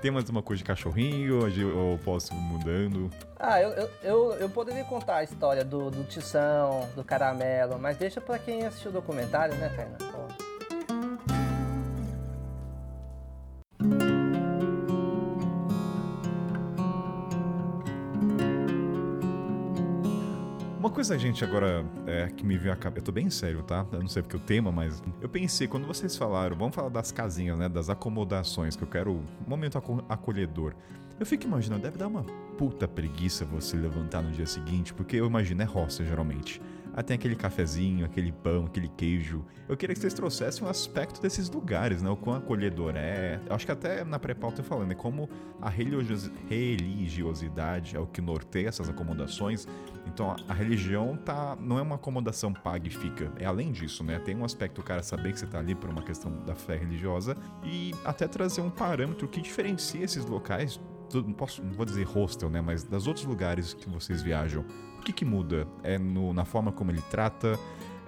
Tem 0.00 0.10
mais 0.10 0.28
uma 0.28 0.42
coisa 0.42 0.58
de 0.58 0.64
cachorrinho, 0.64 1.40
ou 1.76 1.98
posso 1.98 2.32
ir 2.32 2.36
mudando? 2.36 3.10
Ah, 3.38 3.60
eu, 3.60 3.70
eu, 3.70 3.90
eu, 4.02 4.32
eu 4.34 4.50
poderia 4.50 4.84
contar 4.84 5.18
a 5.18 5.24
história 5.24 5.64
do, 5.64 5.90
do 5.90 6.04
Tição, 6.04 6.88
do 6.94 7.04
Caramelo, 7.04 7.78
mas 7.78 7.96
deixa 7.96 8.20
pra 8.20 8.38
quem 8.38 8.64
assistiu 8.64 8.90
o 8.90 8.94
documentário, 8.94 9.54
né, 9.56 9.68
Tainá? 9.68 10.11
Coisa, 21.02 21.18
gente, 21.18 21.42
agora 21.44 21.84
é, 22.06 22.28
que 22.28 22.46
me 22.46 22.56
veio 22.56 22.72
a 22.72 22.76
cabeça. 22.76 23.00
Eu 23.00 23.04
tô 23.06 23.10
bem 23.12 23.28
sério, 23.28 23.60
tá? 23.64 23.84
Eu 23.90 23.98
não 23.98 24.06
sei 24.08 24.22
porque 24.22 24.36
o 24.36 24.40
tema, 24.40 24.70
mas. 24.70 25.02
Eu 25.20 25.28
pensei, 25.28 25.66
quando 25.66 25.84
vocês 25.84 26.16
falaram, 26.16 26.56
vamos 26.56 26.76
falar 26.76 26.90
das 26.90 27.10
casinhas, 27.10 27.58
né? 27.58 27.68
Das 27.68 27.90
acomodações, 27.90 28.76
que 28.76 28.84
eu 28.84 28.88
quero. 28.88 29.10
Um 29.14 29.24
momento 29.48 29.76
aco- 29.76 30.04
acolhedor. 30.08 30.74
Eu 31.18 31.26
fico 31.26 31.44
imaginando, 31.44 31.82
deve 31.82 31.98
dar 31.98 32.06
uma 32.06 32.22
puta 32.56 32.86
preguiça 32.86 33.44
você 33.44 33.76
levantar 33.76 34.22
no 34.22 34.30
dia 34.30 34.46
seguinte, 34.46 34.94
porque 34.94 35.16
eu 35.16 35.26
imagino, 35.26 35.60
é 35.60 35.64
roça 35.64 36.04
geralmente. 36.04 36.62
Ah, 36.94 37.02
tem 37.02 37.14
aquele 37.14 37.34
cafezinho, 37.34 38.04
aquele 38.04 38.30
pão, 38.30 38.66
aquele 38.66 38.88
queijo. 38.88 39.44
Eu 39.68 39.76
queria 39.76 39.94
que 39.94 40.00
vocês 40.00 40.12
trouxessem 40.12 40.66
um 40.66 40.68
aspecto 40.68 41.22
desses 41.22 41.48
lugares, 41.48 42.02
né? 42.02 42.10
O 42.10 42.16
quão 42.16 42.36
acolhedor 42.36 42.92
é. 42.96 43.40
Eu 43.48 43.54
acho 43.56 43.64
que 43.64 43.72
até 43.72 44.04
na 44.04 44.18
pré-pauta 44.18 44.60
eu 44.60 44.64
falando, 44.64 44.92
é 44.92 44.94
como 44.94 45.28
a 45.60 45.70
religiosi- 45.70 46.30
religiosidade 46.48 47.96
é 47.96 47.98
o 47.98 48.06
que 48.06 48.20
norteia 48.20 48.68
essas 48.68 48.88
acomodações. 48.88 49.66
Então 50.06 50.34
a- 50.48 50.52
religião 50.54 51.16
tá, 51.16 51.56
não 51.60 51.78
é 51.78 51.82
uma 51.82 51.94
acomodação 51.94 52.52
paga 52.52 52.86
e 52.86 52.90
fica. 52.90 53.32
É 53.38 53.46
além 53.46 53.72
disso, 53.72 54.04
né? 54.04 54.18
Tem 54.18 54.36
um 54.36 54.44
aspecto 54.44 54.80
o 54.80 54.84
cara 54.84 55.02
saber 55.02 55.32
que 55.32 55.38
você 55.38 55.46
tá 55.46 55.58
ali 55.58 55.74
por 55.74 55.88
uma 55.90 56.02
questão 56.02 56.30
da 56.44 56.54
fé 56.54 56.76
religiosa 56.76 57.36
e 57.64 57.92
até 58.04 58.28
trazer 58.28 58.60
um 58.60 58.70
parâmetro 58.70 59.26
que 59.28 59.40
diferencia 59.40 60.04
esses 60.04 60.24
locais. 60.24 60.80
posso, 61.36 61.62
não 61.62 61.72
vou 61.72 61.84
dizer 61.84 62.04
hostel, 62.04 62.48
né? 62.50 62.60
Mas 62.60 62.84
das 62.84 63.06
outros 63.06 63.24
lugares 63.26 63.74
que 63.74 63.88
vocês 63.88 64.22
viajam. 64.22 64.64
O 65.02 65.04
que 65.04 65.12
que 65.12 65.24
muda? 65.24 65.66
É 65.82 65.98
no- 65.98 66.32
na 66.32 66.44
forma 66.44 66.70
como 66.70 66.92
ele 66.92 67.02
trata? 67.10 67.58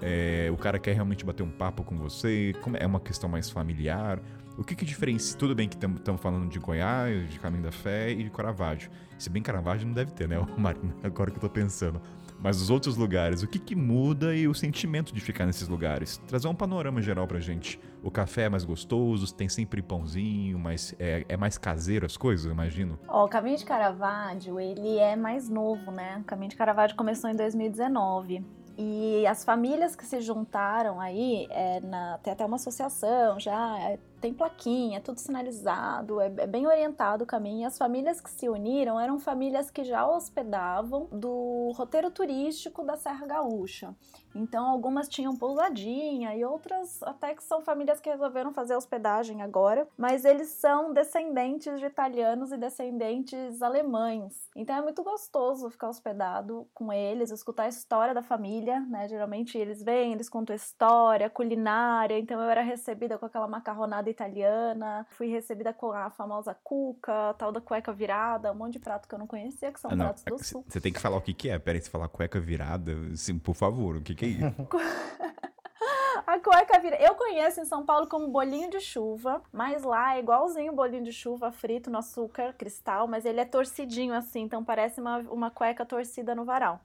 É, 0.01 0.49
o 0.53 0.57
cara 0.57 0.79
quer 0.79 0.93
realmente 0.95 1.25
bater 1.25 1.43
um 1.43 1.51
papo 1.51 1.83
com 1.83 1.97
você? 1.99 2.55
Como 2.63 2.77
é 2.77 2.87
uma 2.87 3.01
questão 3.01 3.29
mais 3.29 3.51
familiar? 3.51 4.21
O 4.57 4.63
que 4.63 4.77
que 4.77 4.85
diferencia? 4.85 5.37
Tudo 5.37 5.57
bem 5.57 5.69
que 5.69 5.75
estamos 5.77 6.21
falando 6.21 6.49
de 6.49 6.61
Goiás, 6.61 7.29
de 7.29 7.41
Caminho 7.41 7.65
da 7.65 7.73
Fé 7.73 8.13
e 8.13 8.23
de 8.23 8.31
Caravaggio. 8.31 8.89
Se 9.19 9.29
bem 9.29 9.43
Caravaggio 9.43 9.89
não 9.89 9.93
deve 9.93 10.13
ter, 10.13 10.29
né, 10.29 10.37
Marina? 10.57 10.95
Agora 11.03 11.33
que 11.33 11.37
eu 11.37 11.41
tô 11.41 11.51
pensando. 11.51 12.01
Mas 12.41 12.61
os 12.61 12.71
outros 12.71 12.97
lugares, 12.97 13.43
o 13.43 13.49
que 13.49 13.59
que 13.59 13.75
muda 13.75 14.37
e 14.37 14.47
o 14.47 14.55
sentimento 14.55 15.13
de 15.13 15.21
ficar 15.21 15.47
nesses 15.47 15.67
lugares? 15.67 16.19
Trazer 16.29 16.47
um 16.47 16.55
panorama 16.55 17.03
geral 17.03 17.27
pra 17.27 17.41
gente. 17.41 17.81
O 18.05 18.11
café 18.11 18.43
é 18.43 18.49
mais 18.51 18.65
gostoso, 18.65 19.35
tem 19.35 19.49
sempre 19.49 19.81
pãozinho, 19.81 20.59
mas 20.59 20.95
é, 20.99 21.25
é 21.27 21.37
mais 21.39 21.57
caseiro 21.57 22.05
as 22.05 22.17
coisas, 22.19 22.51
imagino. 22.53 22.99
Ó, 23.09 23.25
o 23.25 23.29
Caminho 23.29 23.57
de 23.57 23.65
Caravaggio, 23.65 24.61
ele 24.61 24.99
é 24.99 25.17
mais 25.17 25.49
novo, 25.49 25.91
né? 25.91 26.19
O 26.21 26.25
Caminho 26.25 26.51
de 26.51 26.57
Caravaggio 26.57 26.97
começou 26.97 27.31
em 27.31 27.35
2019. 27.35 28.45
E 28.77 29.25
as 29.29 29.45
famílias 29.45 29.95
que 29.95 30.05
se 30.05 30.21
juntaram 30.21 31.01
aí, 31.01 31.47
é, 31.49 31.81
na- 31.81 32.19
tem 32.19 32.33
até 32.33 32.45
uma 32.45 32.57
associação 32.57 33.39
já, 33.39 33.79
é, 33.79 33.99
tem 34.21 34.35
plaquinha, 34.35 34.99
é 34.99 35.01
tudo 35.01 35.19
sinalizado, 35.21 36.21
é, 36.21 36.27
é 36.27 36.47
bem 36.47 36.67
orientado 36.67 37.23
o 37.23 37.27
caminho. 37.27 37.61
E 37.61 37.65
as 37.65 37.79
famílias 37.79 38.21
que 38.21 38.29
se 38.29 38.49
uniram 38.49 38.99
eram 38.99 39.21
famílias 39.21 39.71
que 39.71 39.85
já 39.85 40.05
hospedavam 40.07 41.07
do 41.13 41.73
roteiro 41.77 42.11
turístico 42.11 42.85
da 42.85 42.97
Serra 42.97 43.25
Gaúcha. 43.27 43.95
Então, 44.35 44.67
algumas 44.67 45.09
tinham 45.09 45.37
pousadinha 45.37 46.35
e 46.35 46.45
outras 46.45 47.03
até 47.03 47.35
que 47.35 47.43
são 47.43 47.61
famílias 47.63 48.01
que 48.01 48.11
resolveram 48.11 48.53
fazer 48.53 48.75
hospedagem 48.77 49.43
agora, 49.43 49.87
mas 49.97 50.25
eles 50.25 50.49
são 50.49 50.93
descendentes 50.93 51.79
de 51.79 51.87
italianos 51.87 52.53
e 52.53 52.57
descendentes 52.57 53.63
alemães. 53.63 54.49
Então 54.57 54.77
é 54.77 54.83
muito 54.83 55.03
gostoso 55.03 55.71
ficar 55.71 55.89
hospedado 55.89 56.67
com 56.73 56.93
eles, 56.93 57.31
escutar 57.31 57.65
a 57.65 57.69
história 57.69 58.15
da 58.15 58.23
família, 58.23 58.81
né? 58.81 59.09
Geralmente 59.09 59.59
eles 59.59 59.83
vêm, 59.83 60.13
eles 60.13 60.29
contam 60.29 60.55
história, 60.55 61.29
culinária. 61.31 62.19
Então 62.19 62.41
eu 62.41 62.49
era 62.49 62.63
recebida 62.63 63.19
com 63.19 63.27
aquela 63.27 63.49
macarronada 63.49 64.09
italiana, 64.09 65.07
fui 65.11 65.29
recebida 65.29 65.73
com 65.73 65.93
a 65.93 66.11
famosa 66.11 66.57
cuca, 66.63 67.35
tal 67.39 67.53
da 67.53 67.61
cueca 67.61 67.93
virada, 67.93 68.53
um 68.53 68.55
monte 68.55 68.75
de 68.75 68.79
prato 68.79 69.09
que 69.09 69.15
eu 69.15 69.19
não 69.19 69.27
conhecia, 69.27 69.73
que 69.73 69.81
são 69.81 69.91
Ah, 69.91 69.97
não, 69.97 70.05
pratos 70.07 70.25
do 70.25 70.45
sul. 70.45 70.65
Você 70.69 70.81
tem 70.81 70.93
que 70.93 71.01
falar 71.01 71.17
o 71.17 71.21
que 71.21 71.35
que 71.35 71.51
é. 71.51 71.59
Pera 71.59 71.77
aí, 71.77 71.83
você 71.83 71.91
falar 71.91 72.09
cueca 72.09 72.41
virada, 72.41 72.93
assim, 73.13 73.39
por 73.39 73.55
favor, 73.55 73.97
o 73.97 74.01
que 74.01 74.15
que 74.15 74.24
é 74.25 74.29
isso? 74.29 74.69
A 76.27 76.39
cueca 76.39 76.79
vira. 76.79 76.97
Eu 76.97 77.15
conheço 77.15 77.61
em 77.61 77.65
São 77.65 77.85
Paulo 77.85 78.07
como 78.07 78.29
bolinho 78.29 78.71
de 78.71 78.81
chuva, 78.81 79.43
mas 79.53 79.83
lá 79.83 80.17
é 80.17 80.21
igualzinho 80.21 80.73
o 80.73 80.77
bolinho 80.77 81.05
de 81.05 81.13
chuva 81.13 81.53
frito 81.53 81.91
no 81.91 81.99
açúcar 81.99 82.55
cristal, 82.55 83.07
mas 83.07 83.25
ele 83.25 83.41
é 83.41 83.45
torcidinho 83.45 84.15
assim, 84.15 84.43
então 84.43 84.65
parece 84.65 85.01
uma, 85.01 85.19
uma 85.19 85.51
cueca 85.51 85.85
torcida 85.85 86.35
no 86.35 86.45
varal. 86.45 86.81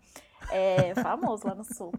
É 0.52 0.94
famoso 1.02 1.48
lá 1.48 1.56
no 1.56 1.64
sul. 1.64 1.94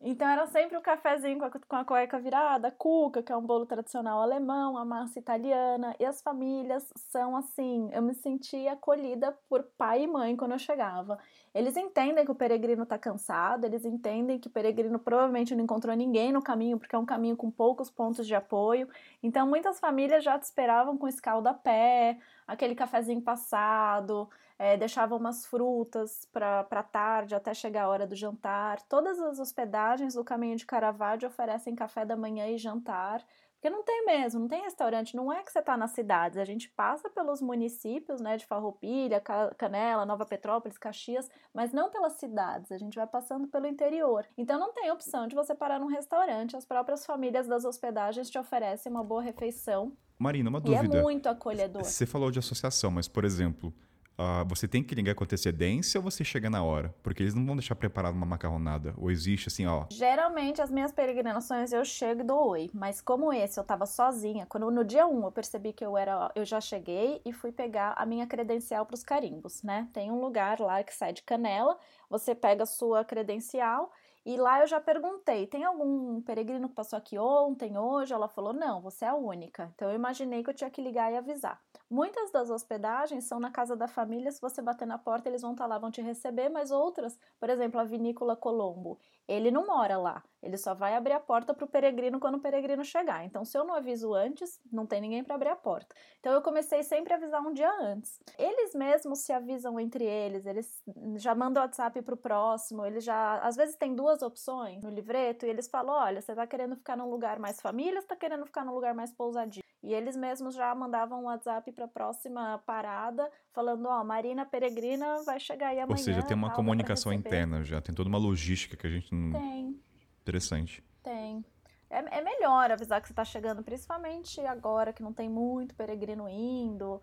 Então 0.00 0.28
era 0.28 0.46
sempre 0.46 0.76
o 0.76 0.80
um 0.80 0.82
cafezinho 0.82 1.40
com 1.40 1.44
a, 1.46 1.50
com 1.50 1.76
a 1.76 1.84
cueca 1.84 2.20
virada, 2.20 2.70
cuca, 2.70 3.20
que 3.20 3.32
é 3.32 3.36
um 3.36 3.44
bolo 3.44 3.66
tradicional 3.66 4.22
alemão, 4.22 4.78
a 4.78 4.84
massa 4.84 5.18
italiana, 5.18 5.96
e 5.98 6.04
as 6.04 6.22
famílias 6.22 6.88
são 7.10 7.36
assim, 7.36 7.90
eu 7.92 8.00
me 8.00 8.14
sentia 8.14 8.74
acolhida 8.74 9.36
por 9.48 9.64
pai 9.76 10.04
e 10.04 10.06
mãe 10.06 10.36
quando 10.36 10.52
eu 10.52 10.58
chegava. 10.58 11.18
Eles 11.58 11.76
entendem 11.76 12.24
que 12.24 12.30
o 12.30 12.36
peregrino 12.36 12.84
está 12.84 12.96
cansado, 12.96 13.64
eles 13.64 13.84
entendem 13.84 14.38
que 14.38 14.46
o 14.46 14.50
peregrino 14.50 14.96
provavelmente 14.96 15.56
não 15.56 15.64
encontrou 15.64 15.92
ninguém 15.96 16.30
no 16.30 16.40
caminho, 16.40 16.78
porque 16.78 16.94
é 16.94 16.98
um 16.98 17.04
caminho 17.04 17.36
com 17.36 17.50
poucos 17.50 17.90
pontos 17.90 18.28
de 18.28 18.34
apoio. 18.36 18.88
Então 19.20 19.44
muitas 19.44 19.80
famílias 19.80 20.22
já 20.22 20.38
te 20.38 20.44
esperavam 20.44 20.96
com 20.96 21.08
escalda 21.08 21.50
a 21.50 21.54
pé, 21.54 22.16
aquele 22.46 22.76
cafezinho 22.76 23.20
passado, 23.20 24.30
é, 24.56 24.76
deixava 24.76 25.16
umas 25.16 25.46
frutas 25.46 26.28
para 26.32 26.82
tarde 26.84 27.34
até 27.34 27.52
chegar 27.52 27.86
a 27.86 27.88
hora 27.88 28.06
do 28.06 28.14
jantar. 28.14 28.80
Todas 28.82 29.18
as 29.18 29.40
hospedagens 29.40 30.14
do 30.14 30.22
caminho 30.22 30.56
de 30.56 30.64
Caravaggio 30.64 31.26
oferecem 31.28 31.74
café 31.74 32.04
da 32.04 32.16
manhã 32.16 32.46
e 32.46 32.56
jantar. 32.56 33.20
Porque 33.58 33.70
não 33.70 33.82
tem 33.82 34.06
mesmo, 34.06 34.38
não 34.38 34.46
tem 34.46 34.62
restaurante, 34.62 35.16
não 35.16 35.32
é 35.32 35.42
que 35.42 35.50
você 35.50 35.58
está 35.58 35.76
nas 35.76 35.90
cidades, 35.90 36.38
a 36.38 36.44
gente 36.44 36.70
passa 36.70 37.10
pelos 37.10 37.42
municípios, 37.42 38.20
né, 38.20 38.36
de 38.36 38.46
Farroupilha, 38.46 39.20
Canela, 39.56 40.06
Nova 40.06 40.24
Petrópolis, 40.24 40.78
Caxias, 40.78 41.28
mas 41.52 41.72
não 41.72 41.90
pelas 41.90 42.12
cidades, 42.12 42.70
a 42.70 42.78
gente 42.78 42.94
vai 42.94 43.06
passando 43.06 43.48
pelo 43.48 43.66
interior. 43.66 44.24
Então 44.36 44.60
não 44.60 44.72
tem 44.72 44.92
opção 44.92 45.26
de 45.26 45.34
você 45.34 45.56
parar 45.56 45.80
num 45.80 45.88
restaurante, 45.88 46.56
as 46.56 46.64
próprias 46.64 47.04
famílias 47.04 47.48
das 47.48 47.64
hospedagens 47.64 48.30
te 48.30 48.38
oferecem 48.38 48.92
uma 48.92 49.02
boa 49.02 49.20
refeição. 49.20 49.92
Marina, 50.16 50.50
uma 50.50 50.60
dúvida. 50.60 50.96
E 50.96 50.98
é 50.98 51.02
muito 51.02 51.28
acolhedor. 51.28 51.82
Você 51.82 52.06
falou 52.06 52.30
de 52.30 52.38
associação, 52.38 52.92
mas 52.92 53.08
por 53.08 53.24
exemplo, 53.24 53.74
Uh, 54.18 54.44
você 54.48 54.66
tem 54.66 54.82
que 54.82 54.96
ligar 54.96 55.14
com 55.14 55.22
antecedência 55.22 55.98
ou 55.98 56.02
você 56.02 56.24
chega 56.24 56.50
na 56.50 56.62
hora? 56.64 56.92
Porque 57.04 57.22
eles 57.22 57.34
não 57.34 57.46
vão 57.46 57.54
deixar 57.54 57.76
preparado 57.76 58.14
uma 58.14 58.26
macarronada. 58.26 58.92
Ou 58.96 59.12
existe 59.12 59.46
assim, 59.46 59.64
ó. 59.64 59.84
Geralmente 59.90 60.60
as 60.60 60.72
minhas 60.72 60.90
peregrinações 60.90 61.72
eu 61.72 61.84
chego 61.84 62.22
e 62.22 62.24
dou 62.24 62.48
oi. 62.48 62.68
Mas 62.74 63.00
como 63.00 63.32
esse 63.32 63.60
eu 63.60 63.64
tava 63.64 63.86
sozinha, 63.86 64.44
quando 64.46 64.68
no 64.72 64.84
dia 64.84 65.06
1 65.06 65.24
eu 65.24 65.30
percebi 65.30 65.72
que 65.72 65.84
eu 65.84 65.96
era. 65.96 66.32
Eu 66.34 66.44
já 66.44 66.60
cheguei 66.60 67.20
e 67.24 67.32
fui 67.32 67.52
pegar 67.52 67.94
a 67.96 68.04
minha 68.04 68.26
credencial 68.26 68.84
para 68.84 68.94
os 68.94 69.04
carimbos, 69.04 69.62
né? 69.62 69.88
Tem 69.92 70.10
um 70.10 70.20
lugar 70.20 70.58
lá 70.58 70.82
que 70.82 70.92
sai 70.92 71.12
de 71.12 71.22
canela, 71.22 71.78
você 72.10 72.34
pega 72.34 72.64
a 72.64 72.66
sua 72.66 73.04
credencial 73.04 73.92
e 74.24 74.36
lá 74.36 74.60
eu 74.60 74.66
já 74.66 74.80
perguntei: 74.80 75.46
tem 75.46 75.64
algum 75.64 76.20
peregrino 76.22 76.68
que 76.68 76.74
passou 76.74 76.96
aqui 76.96 77.18
ontem, 77.18 77.78
hoje? 77.78 78.12
Ela 78.12 78.28
falou: 78.28 78.52
não, 78.52 78.80
você 78.80 79.04
é 79.04 79.08
a 79.08 79.14
única. 79.14 79.72
Então 79.74 79.88
eu 79.90 79.94
imaginei 79.94 80.42
que 80.42 80.50
eu 80.50 80.54
tinha 80.54 80.70
que 80.70 80.82
ligar 80.82 81.12
e 81.12 81.16
avisar. 81.16 81.60
Muitas 81.90 82.30
das 82.30 82.50
hospedagens 82.50 83.24
são 83.24 83.40
na 83.40 83.50
casa 83.50 83.74
da 83.74 83.88
família, 83.88 84.30
se 84.30 84.40
você 84.40 84.60
bater 84.60 84.86
na 84.86 84.98
porta, 84.98 85.28
eles 85.28 85.42
vão 85.42 85.52
estar 85.52 85.64
tá 85.64 85.68
lá, 85.68 85.78
vão 85.78 85.90
te 85.90 86.02
receber, 86.02 86.48
mas 86.48 86.70
outras, 86.70 87.18
por 87.40 87.48
exemplo, 87.48 87.80
a 87.80 87.84
Vinícola 87.84 88.36
Colombo, 88.36 88.98
ele 89.28 89.50
não 89.50 89.66
mora 89.66 89.98
lá, 89.98 90.24
ele 90.42 90.56
só 90.56 90.74
vai 90.74 90.94
abrir 90.94 91.12
a 91.12 91.20
porta 91.20 91.52
para 91.52 91.64
o 91.64 91.68
peregrino 91.68 92.18
quando 92.18 92.36
o 92.36 92.40
peregrino 92.40 92.82
chegar. 92.82 93.24
Então, 93.24 93.44
se 93.44 93.58
eu 93.58 93.64
não 93.64 93.74
aviso 93.74 94.14
antes, 94.14 94.58
não 94.72 94.86
tem 94.86 95.00
ninguém 95.00 95.22
para 95.22 95.34
abrir 95.34 95.50
a 95.50 95.56
porta. 95.56 95.94
Então, 96.18 96.32
eu 96.32 96.40
comecei 96.40 96.82
sempre 96.82 97.12
a 97.12 97.16
avisar 97.16 97.42
um 97.42 97.52
dia 97.52 97.70
antes. 97.80 98.18
Eles 98.38 98.74
mesmos 98.74 99.18
se 99.20 99.32
avisam 99.32 99.78
entre 99.78 100.04
eles, 100.04 100.46
eles 100.46 100.82
já 101.16 101.34
mandam 101.34 101.62
WhatsApp 101.62 102.00
para 102.00 102.14
o 102.14 102.16
próximo, 102.16 102.86
eles 102.86 103.04
já, 103.04 103.38
às 103.40 103.54
vezes, 103.54 103.76
tem 103.76 103.94
duas 103.94 104.22
opções 104.22 104.82
no 104.82 104.90
livreto 104.90 105.44
e 105.44 105.50
eles 105.50 105.68
falam: 105.68 105.94
olha, 105.94 106.22
você 106.22 106.32
está 106.32 106.46
querendo 106.46 106.76
ficar 106.76 106.96
num 106.96 107.10
lugar 107.10 107.38
mais 107.38 107.60
família, 107.60 107.98
está 107.98 108.16
querendo 108.16 108.46
ficar 108.46 108.64
num 108.64 108.74
lugar 108.74 108.94
mais 108.94 109.12
pousadinho. 109.12 109.67
E 109.82 109.94
eles 109.94 110.16
mesmos 110.16 110.54
já 110.54 110.74
mandavam 110.74 111.20
um 111.20 111.24
WhatsApp 111.26 111.70
para 111.72 111.84
a 111.84 111.88
próxima 111.88 112.58
parada, 112.66 113.30
falando: 113.52 113.86
Ó, 113.86 114.00
oh, 114.00 114.04
Marina 114.04 114.44
Peregrina 114.44 115.22
vai 115.24 115.38
chegar 115.38 115.68
aí 115.68 115.80
amanhã. 115.80 115.96
Ou 115.98 116.04
seja, 116.04 116.22
tem 116.22 116.36
uma 116.36 116.48
tal, 116.48 116.56
comunicação 116.56 117.12
interna 117.12 117.62
já, 117.62 117.80
tem 117.80 117.94
toda 117.94 118.08
uma 118.08 118.18
logística 118.18 118.76
que 118.76 118.86
a 118.86 118.90
gente 118.90 119.14
não. 119.14 119.38
Tem. 119.38 119.80
Interessante. 120.22 120.84
Tem. 121.02 121.44
É, 121.90 122.18
é 122.18 122.22
melhor 122.22 122.70
avisar 122.70 123.00
que 123.00 123.06
você 123.06 123.12
está 123.12 123.24
chegando, 123.24 123.62
principalmente 123.62 124.40
agora 124.42 124.92
que 124.92 125.02
não 125.02 125.12
tem 125.12 125.28
muito 125.28 125.74
peregrino 125.74 126.28
indo. 126.28 127.00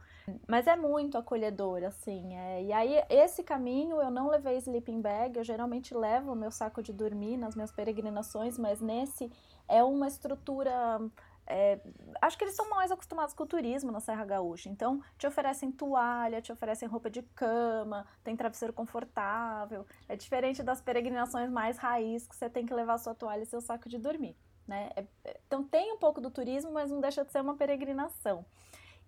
Mas 0.47 0.67
é 0.67 0.76
muito 0.76 1.17
acolhedor, 1.17 1.84
assim. 1.84 2.36
É. 2.36 2.63
E 2.63 2.71
aí, 2.71 3.03
esse 3.09 3.43
caminho 3.43 3.99
eu 4.01 4.11
não 4.11 4.30
levei 4.30 4.57
sleeping 4.57 5.01
bag, 5.01 5.38
eu 5.38 5.43
geralmente 5.43 5.93
levo 5.95 6.34
o 6.34 6.36
meu 6.36 6.51
saco 6.51 6.84
de 6.84 6.93
dormir 6.93 7.38
nas 7.38 7.55
minhas 7.55 7.71
peregrinações, 7.71 8.59
mas 8.59 8.80
nesse 8.80 9.32
é 9.67 9.84
uma 9.84 10.07
estrutura 10.07 10.99
é, 11.47 11.79
acho 12.21 12.37
que 12.37 12.43
eles 12.43 12.55
são 12.55 12.69
mais 12.69 12.91
acostumados 12.91 13.33
com 13.33 13.43
o 13.43 13.47
turismo 13.47 13.91
na 13.91 13.99
Serra 13.99 14.25
Gaúcha. 14.25 14.69
Então, 14.69 15.01
te 15.17 15.27
oferecem 15.27 15.71
toalha, 15.71 16.41
te 16.41 16.51
oferecem 16.51 16.87
roupa 16.87 17.09
de 17.09 17.21
cama, 17.21 18.05
tem 18.23 18.35
travesseiro 18.35 18.73
confortável. 18.73 19.85
É 20.09 20.15
diferente 20.15 20.63
das 20.63 20.81
peregrinações 20.81 21.49
mais 21.49 21.77
raiz, 21.77 22.27
que 22.27 22.35
você 22.35 22.49
tem 22.49 22.65
que 22.65 22.73
levar 22.73 22.97
sua 22.97 23.13
toalha 23.13 23.43
e 23.43 23.45
seu 23.45 23.61
saco 23.61 23.87
de 23.87 23.97
dormir. 23.97 24.35
Né? 24.67 24.89
É, 24.95 25.05
é 25.23 25.39
então, 25.45 25.63
tem 25.63 25.93
um 25.93 25.97
pouco 25.97 26.19
do 26.19 26.31
turismo, 26.31 26.71
mas 26.71 26.89
não 26.89 26.99
deixa 26.99 27.23
de 27.23 27.31
ser 27.31 27.41
uma 27.41 27.55
peregrinação. 27.55 28.43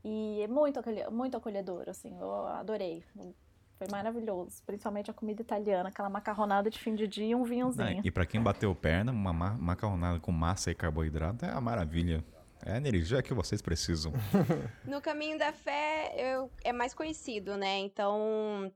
E 0.03 0.41
é 0.41 0.47
muito, 0.47 0.79
muito 1.11 1.35
acolhedor, 1.35 1.89
assim, 1.89 2.15
eu 2.19 2.47
adorei. 2.47 3.03
Foi 3.77 3.87
maravilhoso, 3.91 4.63
principalmente 4.65 5.11
a 5.11 5.13
comida 5.13 5.41
italiana, 5.41 5.89
aquela 5.89 6.09
macarronada 6.09 6.69
de 6.69 6.79
fim 6.79 6.95
de 6.95 7.07
dia 7.07 7.27
e 7.27 7.35
um 7.35 7.43
vinhozinho. 7.43 8.01
e 8.03 8.09
para 8.09 8.25
quem 8.25 8.41
bateu 8.41 8.73
perna, 8.73 9.11
uma 9.11 9.31
macarronada 9.31 10.19
com 10.19 10.31
massa 10.31 10.71
e 10.71 10.75
carboidrato 10.75 11.45
é 11.45 11.51
a 11.51 11.61
maravilha. 11.61 12.25
É 12.65 12.73
a 12.73 12.77
energia 12.77 13.21
que 13.21 13.35
vocês 13.35 13.61
precisam. 13.61 14.11
no 14.83 14.99
caminho 14.99 15.37
da 15.37 15.53
fé 15.53 16.11
eu, 16.17 16.51
é 16.63 16.73
mais 16.73 16.93
conhecido, 16.93 17.55
né? 17.55 17.77
Então 17.77 18.73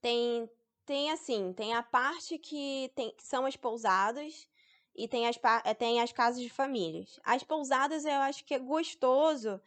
tem 0.00 0.48
tem 0.86 1.10
assim, 1.10 1.52
tem 1.52 1.74
a 1.74 1.82
parte 1.82 2.38
que, 2.38 2.90
tem, 2.94 3.14
que 3.14 3.22
são 3.22 3.46
as 3.46 3.54
pousadas 3.54 4.48
e 4.96 5.06
tem 5.06 5.28
as, 5.28 5.38
tem 5.78 6.00
as 6.00 6.10
casas 6.10 6.40
de 6.40 6.50
famílias. 6.50 7.20
As 7.22 7.42
pousadas 7.42 8.04
eu 8.04 8.20
acho 8.20 8.44
que 8.44 8.54
é 8.54 8.58
gostoso 8.58 9.60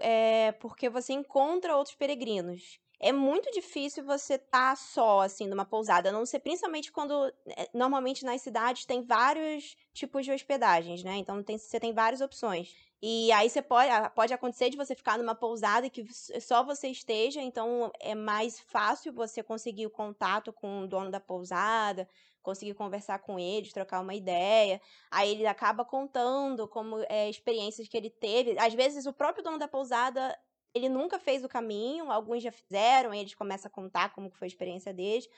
é, 0.00 0.52
porque 0.52 0.88
você 0.88 1.12
encontra 1.12 1.76
outros 1.76 1.94
peregrinos 1.94 2.80
é 2.98 3.12
muito 3.12 3.50
difícil 3.50 4.04
você 4.04 4.34
estar 4.34 4.70
tá 4.70 4.76
só, 4.76 5.20
assim, 5.20 5.46
numa 5.46 5.64
pousada. 5.64 6.08
A 6.08 6.12
não 6.12 6.24
ser 6.24 6.40
principalmente 6.40 6.90
quando. 6.90 7.32
Eh, 7.46 7.68
normalmente 7.74 8.24
nas 8.24 8.40
cidades 8.40 8.86
tem 8.86 9.02
vários 9.02 9.76
tipos 9.92 10.24
de 10.24 10.32
hospedagens, 10.32 11.04
né? 11.04 11.16
Então 11.16 11.42
tem, 11.42 11.58
você 11.58 11.78
tem 11.78 11.92
várias 11.92 12.20
opções. 12.20 12.74
E 13.02 13.30
aí 13.32 13.50
você 13.50 13.60
pode, 13.60 13.90
pode 14.14 14.32
acontecer 14.32 14.70
de 14.70 14.76
você 14.76 14.94
ficar 14.94 15.18
numa 15.18 15.34
pousada 15.34 15.90
que 15.90 16.06
só 16.40 16.64
você 16.64 16.88
esteja, 16.88 17.42
então 17.42 17.92
é 18.00 18.14
mais 18.14 18.58
fácil 18.58 19.12
você 19.12 19.42
conseguir 19.42 19.86
o 19.86 19.90
contato 19.90 20.50
com 20.52 20.80
o 20.80 20.86
dono 20.88 21.10
da 21.10 21.20
pousada, 21.20 22.08
conseguir 22.42 22.74
conversar 22.74 23.18
com 23.18 23.38
ele, 23.38 23.70
trocar 23.70 24.00
uma 24.00 24.14
ideia. 24.14 24.80
Aí 25.10 25.32
ele 25.32 25.46
acaba 25.46 25.84
contando 25.84 26.66
como 26.66 27.04
é, 27.08 27.28
experiências 27.28 27.86
que 27.86 27.96
ele 27.96 28.08
teve. 28.08 28.58
Às 28.58 28.72
vezes 28.72 29.04
o 29.04 29.12
próprio 29.12 29.44
dono 29.44 29.58
da 29.58 29.68
pousada 29.68 30.36
ele 30.76 30.88
nunca 30.88 31.18
fez 31.18 31.42
o 31.42 31.48
caminho, 31.48 32.12
alguns 32.12 32.42
já 32.42 32.52
fizeram, 32.52 33.14
eles 33.14 33.34
começam 33.34 33.68
a 33.68 33.72
contar 33.72 34.12
como 34.12 34.30
foi 34.30 34.46
a 34.46 34.48
experiência 34.48 34.92
deles. 34.92 35.28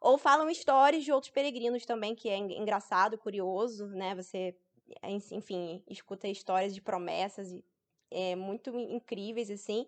Ou 0.00 0.18
falam 0.18 0.50
histórias 0.50 1.04
de 1.04 1.12
outros 1.12 1.32
peregrinos 1.32 1.86
também, 1.86 2.14
que 2.14 2.28
é 2.28 2.36
engraçado, 2.36 3.16
curioso, 3.16 3.86
né? 3.88 4.14
Você, 4.14 4.56
enfim, 5.02 5.82
escuta 5.88 6.28
histórias 6.28 6.74
de 6.74 6.80
promessas 6.80 7.54
é, 8.10 8.34
muito 8.36 8.76
incríveis, 8.78 9.50
assim. 9.50 9.86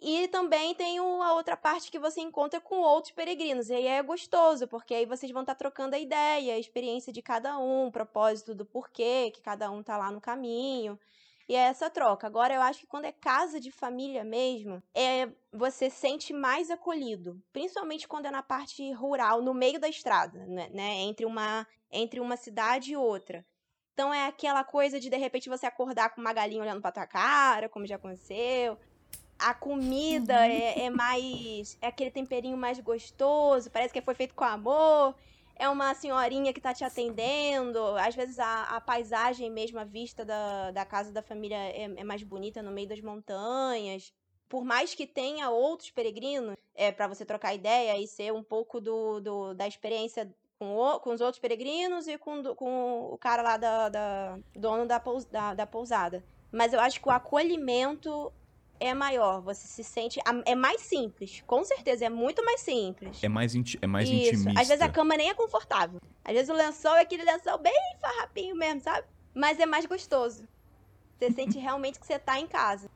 E 0.00 0.28
também 0.28 0.74
tem 0.74 0.98
a 0.98 1.32
outra 1.32 1.56
parte 1.56 1.90
que 1.90 1.98
você 1.98 2.20
encontra 2.20 2.60
com 2.60 2.80
outros 2.80 3.12
peregrinos. 3.12 3.70
E 3.70 3.74
aí 3.74 3.86
é 3.86 4.02
gostoso, 4.02 4.68
porque 4.68 4.94
aí 4.94 5.06
vocês 5.06 5.32
vão 5.32 5.42
estar 5.42 5.54
tá 5.54 5.58
trocando 5.58 5.96
a 5.96 5.98
ideia, 5.98 6.54
a 6.54 6.58
experiência 6.58 7.12
de 7.12 7.22
cada 7.22 7.58
um, 7.58 7.86
o 7.86 7.92
propósito 7.92 8.54
do 8.54 8.66
porquê, 8.66 9.30
que 9.32 9.40
cada 9.40 9.70
um 9.70 9.82
tá 9.82 9.96
lá 9.96 10.10
no 10.10 10.20
caminho. 10.20 10.98
E 11.48 11.54
é 11.54 11.60
essa 11.60 11.88
troca. 11.88 12.26
Agora, 12.26 12.54
eu 12.54 12.60
acho 12.60 12.80
que 12.80 12.86
quando 12.86 13.04
é 13.04 13.12
casa 13.12 13.60
de 13.60 13.70
família 13.70 14.24
mesmo, 14.24 14.82
é 14.92 15.28
você 15.52 15.88
sente 15.88 16.32
mais 16.32 16.70
acolhido, 16.70 17.40
principalmente 17.52 18.08
quando 18.08 18.26
é 18.26 18.30
na 18.30 18.42
parte 18.42 18.90
rural, 18.92 19.40
no 19.40 19.54
meio 19.54 19.78
da 19.78 19.88
estrada, 19.88 20.44
né, 20.46 20.68
né? 20.72 20.94
Entre 21.02 21.24
uma 21.24 21.66
entre 21.90 22.18
uma 22.18 22.36
cidade 22.36 22.92
e 22.92 22.96
outra. 22.96 23.46
Então 23.94 24.12
é 24.12 24.26
aquela 24.26 24.64
coisa 24.64 24.98
de 24.98 25.08
de 25.08 25.16
repente 25.16 25.48
você 25.48 25.66
acordar 25.66 26.10
com 26.10 26.20
uma 26.20 26.32
galinha 26.32 26.60
olhando 26.60 26.82
para 26.82 26.92
tua 26.92 27.06
cara, 27.06 27.68
como 27.68 27.86
já 27.86 27.94
aconteceu. 27.94 28.76
A 29.38 29.54
comida 29.54 30.34
uhum. 30.34 30.40
é, 30.40 30.84
é 30.84 30.90
mais. 30.90 31.78
É 31.80 31.86
aquele 31.86 32.10
temperinho 32.10 32.56
mais 32.56 32.80
gostoso, 32.80 33.70
parece 33.70 33.92
que 33.92 34.02
foi 34.02 34.14
feito 34.14 34.34
com 34.34 34.44
amor 34.44 35.14
é 35.58 35.68
uma 35.68 35.94
senhorinha 35.94 36.52
que 36.52 36.58
está 36.58 36.72
te 36.74 36.84
atendendo. 36.84 37.78
Às 37.96 38.14
vezes 38.14 38.38
a, 38.38 38.64
a, 38.64 38.80
paisagem 38.80 39.50
mesmo, 39.50 39.78
a 39.78 39.84
vista 39.84 40.24
da, 40.24 40.70
da 40.70 40.84
casa 40.84 41.10
da 41.12 41.22
família 41.22 41.56
é, 41.56 41.84
é, 41.96 42.04
mais 42.04 42.22
bonita 42.22 42.62
no 42.62 42.70
meio 42.70 42.88
das 42.88 43.00
montanhas. 43.00 44.12
Por 44.48 44.64
mais 44.64 44.94
que 44.94 45.06
tenha 45.06 45.50
outros 45.50 45.90
peregrinos, 45.90 46.54
é 46.74 46.92
para 46.92 47.08
você 47.08 47.24
trocar 47.24 47.54
ideia 47.54 47.98
e 47.98 48.06
ser 48.06 48.32
um 48.32 48.42
pouco 48.42 48.80
do, 48.80 49.20
do, 49.20 49.54
da 49.54 49.66
experiência 49.66 50.28
Com, 50.58 50.74
o- 50.76 51.00
com 51.00 51.10
os 51.12 51.20
outros 51.20 51.38
peregrinos 51.40 52.06
e 52.08 52.16
com, 52.16 52.42
com 52.54 53.12
o 53.12 53.18
cara 53.18 53.42
lá 53.42 53.56
da, 53.58 53.88
da 53.90 54.38
dono 54.54 54.86
da, 54.86 54.98
pous- 54.98 55.26
da, 55.26 55.52
da 55.54 55.66
pousada. 55.66 56.24
Mas 56.50 56.72
eu 56.72 56.80
acho 56.80 56.98
que 57.00 57.08
o 57.08 57.12
acolhimento 57.12 58.32
é 58.80 58.92
maior. 58.94 59.40
Você 59.42 59.66
se 59.66 59.82
sente. 59.84 60.20
É 60.44 60.54
mais 60.54 60.80
simples. 60.82 61.42
Com 61.46 61.64
certeza, 61.64 62.04
é 62.06 62.08
muito 62.08 62.44
mais 62.44 62.60
simples. 62.60 63.22
É 63.22 63.28
mais, 63.28 63.54
inti- 63.54 63.78
é 63.80 63.86
mais 63.86 64.08
Isso. 64.08 64.34
intimista. 64.34 64.60
Às 64.60 64.68
vezes 64.68 64.82
a 64.82 64.88
cama 64.88 65.16
nem 65.16 65.28
é 65.30 65.34
confortável. 65.34 66.00
Às 66.24 66.34
vezes 66.34 66.48
o 66.48 66.54
lençol 66.54 66.94
é 66.96 67.00
aquele 67.02 67.24
lençol 67.24 67.58
bem 67.58 67.74
farrapinho 68.00 68.56
mesmo, 68.56 68.80
sabe? 68.80 69.06
Mas 69.34 69.58
é 69.60 69.66
mais 69.66 69.86
gostoso. 69.86 70.46
Você 71.18 71.30
sente 71.32 71.58
realmente 71.58 71.98
que 71.98 72.06
você 72.06 72.18
tá 72.18 72.38
em 72.38 72.46
casa. 72.46 72.88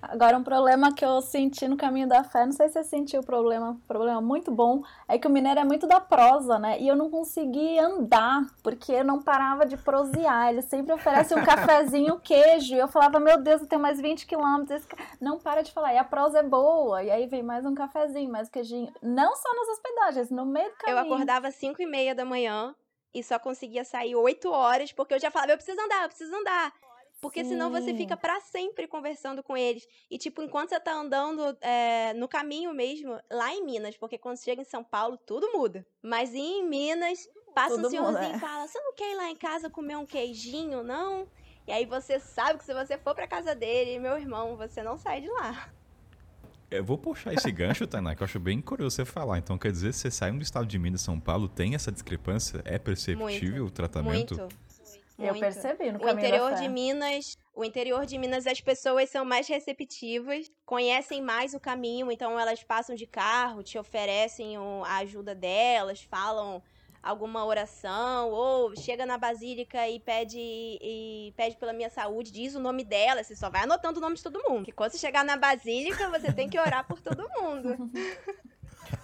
Agora, 0.00 0.38
um 0.38 0.44
problema 0.44 0.94
que 0.94 1.04
eu 1.04 1.20
senti 1.20 1.66
no 1.66 1.76
caminho 1.76 2.08
da 2.08 2.22
fé, 2.22 2.46
não 2.46 2.52
sei 2.52 2.68
se 2.68 2.74
você 2.74 2.84
sentiu 2.84 3.20
o 3.20 3.24
problema, 3.24 3.78
problema 3.86 4.20
muito 4.20 4.50
bom, 4.50 4.82
é 5.08 5.18
que 5.18 5.26
o 5.26 5.30
mineiro 5.30 5.58
é 5.58 5.64
muito 5.64 5.86
da 5.86 6.00
prosa, 6.00 6.58
né? 6.58 6.80
E 6.80 6.86
eu 6.86 6.94
não 6.94 7.10
consegui 7.10 7.78
andar, 7.78 8.46
porque 8.62 8.92
eu 8.92 9.04
não 9.04 9.20
parava 9.20 9.66
de 9.66 9.76
prosear. 9.76 10.50
Ele 10.50 10.62
sempre 10.62 10.92
oferece 10.92 11.34
um 11.34 11.44
cafezinho, 11.44 12.20
queijo. 12.20 12.74
E 12.74 12.78
eu 12.78 12.88
falava, 12.88 13.18
meu 13.18 13.42
Deus, 13.42 13.60
eu 13.62 13.66
tenho 13.66 13.82
mais 13.82 14.00
20 14.00 14.26
quilômetros. 14.26 14.86
Não 15.20 15.38
para 15.38 15.62
de 15.62 15.72
falar. 15.72 15.92
E 15.92 15.98
a 15.98 16.04
prosa 16.04 16.38
é 16.38 16.42
boa. 16.42 17.02
E 17.02 17.10
aí 17.10 17.26
vem 17.26 17.42
mais 17.42 17.66
um 17.66 17.74
cafezinho, 17.74 18.30
mais 18.30 18.48
queijinho. 18.48 18.92
Não 19.02 19.34
só 19.34 19.54
nas 19.54 19.68
hospedagens, 19.68 20.30
no 20.30 20.46
meio 20.46 20.68
do 20.68 20.74
Eu 20.86 20.96
caminho. 20.96 21.14
acordava 21.14 21.48
às 21.48 21.54
5 21.56 21.82
e 21.82 21.86
meia 21.86 22.14
da 22.14 22.24
manhã 22.24 22.74
e 23.12 23.22
só 23.22 23.38
conseguia 23.38 23.84
sair 23.84 24.14
8 24.14 24.48
horas, 24.50 24.92
porque 24.92 25.14
eu 25.14 25.20
já 25.20 25.30
falava, 25.30 25.52
eu 25.52 25.56
preciso 25.56 25.80
andar, 25.80 26.02
eu 26.02 26.08
preciso 26.08 26.34
andar. 26.34 26.72
Porque 27.20 27.44
senão 27.44 27.70
você 27.70 27.90
Sim. 27.90 27.96
fica 27.96 28.16
pra 28.16 28.40
sempre 28.40 28.86
conversando 28.86 29.42
com 29.42 29.56
eles. 29.56 29.86
E, 30.08 30.16
tipo, 30.18 30.42
enquanto 30.42 30.70
você 30.70 30.78
tá 30.78 30.92
andando 30.92 31.56
é, 31.60 32.12
no 32.14 32.28
caminho 32.28 32.72
mesmo, 32.72 33.18
lá 33.30 33.52
em 33.52 33.64
Minas, 33.64 33.96
porque 33.96 34.16
quando 34.16 34.38
chega 34.38 34.62
em 34.62 34.64
São 34.64 34.84
Paulo, 34.84 35.16
tudo 35.16 35.50
muda. 35.52 35.84
Mas 36.00 36.32
em 36.32 36.64
Minas, 36.68 37.28
passa 37.54 37.74
Tudo 37.74 37.88
um 37.88 37.90
senhorzinho 37.90 38.22
muda, 38.22 38.34
é. 38.34 38.36
e 38.36 38.40
fala: 38.40 38.68
Você 38.68 38.78
não 38.80 38.94
quer 38.94 39.12
ir 39.12 39.16
lá 39.16 39.30
em 39.30 39.36
casa 39.36 39.68
comer 39.68 39.96
um 39.96 40.06
queijinho, 40.06 40.84
não? 40.84 41.26
E 41.66 41.72
aí 41.72 41.84
você 41.84 42.20
sabe 42.20 42.58
que 42.58 42.64
se 42.64 42.72
você 42.72 42.96
for 42.96 43.14
pra 43.14 43.26
casa 43.26 43.54
dele, 43.54 43.98
meu 43.98 44.16
irmão, 44.16 44.56
você 44.56 44.82
não 44.82 44.96
sai 44.96 45.20
de 45.20 45.28
lá. 45.28 45.68
Eu 46.70 46.84
vou 46.84 46.98
puxar 46.98 47.32
esse 47.32 47.50
gancho, 47.50 47.86
Tainá, 47.86 48.14
que 48.14 48.22
eu 48.22 48.26
acho 48.26 48.38
bem 48.38 48.60
curioso 48.60 48.96
você 48.96 49.04
falar. 49.04 49.38
Então, 49.38 49.56
quer 49.58 49.72
dizer, 49.72 49.92
você 49.92 50.10
sai 50.10 50.30
do 50.30 50.42
estado 50.42 50.66
de 50.66 50.78
Minas 50.78 51.00
e 51.00 51.04
São 51.04 51.18
Paulo, 51.18 51.48
tem 51.48 51.74
essa 51.74 51.90
discrepância? 51.90 52.62
É 52.64 52.78
perceptível 52.78 53.66
o 53.66 53.70
tratamento? 53.70 54.36
Muito. 54.36 54.67
Eu 55.18 55.34
muito. 55.34 55.40
percebi 55.40 55.90
no 55.90 55.98
O 55.98 56.00
caminho 56.02 56.18
interior 56.26 56.50
da 56.50 56.56
fé. 56.56 56.62
de 56.62 56.68
Minas, 56.68 57.36
o 57.54 57.64
interior 57.64 58.06
de 58.06 58.16
Minas, 58.18 58.46
as 58.46 58.60
pessoas 58.60 59.10
são 59.10 59.24
mais 59.24 59.48
receptivas, 59.48 60.50
conhecem 60.64 61.20
mais 61.20 61.54
o 61.54 61.60
caminho, 61.60 62.10
então 62.12 62.38
elas 62.38 62.62
passam 62.62 62.94
de 62.94 63.06
carro, 63.06 63.62
te 63.62 63.76
oferecem 63.78 64.56
o- 64.58 64.84
a 64.84 64.98
ajuda 64.98 65.34
delas, 65.34 66.02
falam 66.02 66.62
alguma 67.02 67.44
oração, 67.44 68.30
ou 68.30 68.76
chega 68.76 69.06
na 69.06 69.16
basílica 69.18 69.88
e 69.88 69.98
pede 70.00 70.38
e 70.38 71.32
pede 71.36 71.56
pela 71.56 71.72
minha 71.72 71.88
saúde, 71.90 72.30
diz 72.30 72.54
o 72.54 72.60
nome 72.60 72.84
dela, 72.84 73.22
você 73.24 73.34
só 73.34 73.48
vai 73.50 73.62
anotando 73.62 73.98
o 73.98 74.00
nome 74.02 74.16
de 74.16 74.22
todo 74.22 74.42
mundo. 74.48 74.64
Que 74.64 74.72
quando 74.72 74.92
você 74.92 74.98
chegar 74.98 75.24
na 75.24 75.36
basílica, 75.36 76.08
você 76.10 76.32
tem 76.32 76.48
que 76.48 76.58
orar 76.58 76.86
por 76.86 77.00
todo 77.00 77.28
mundo. 77.40 77.76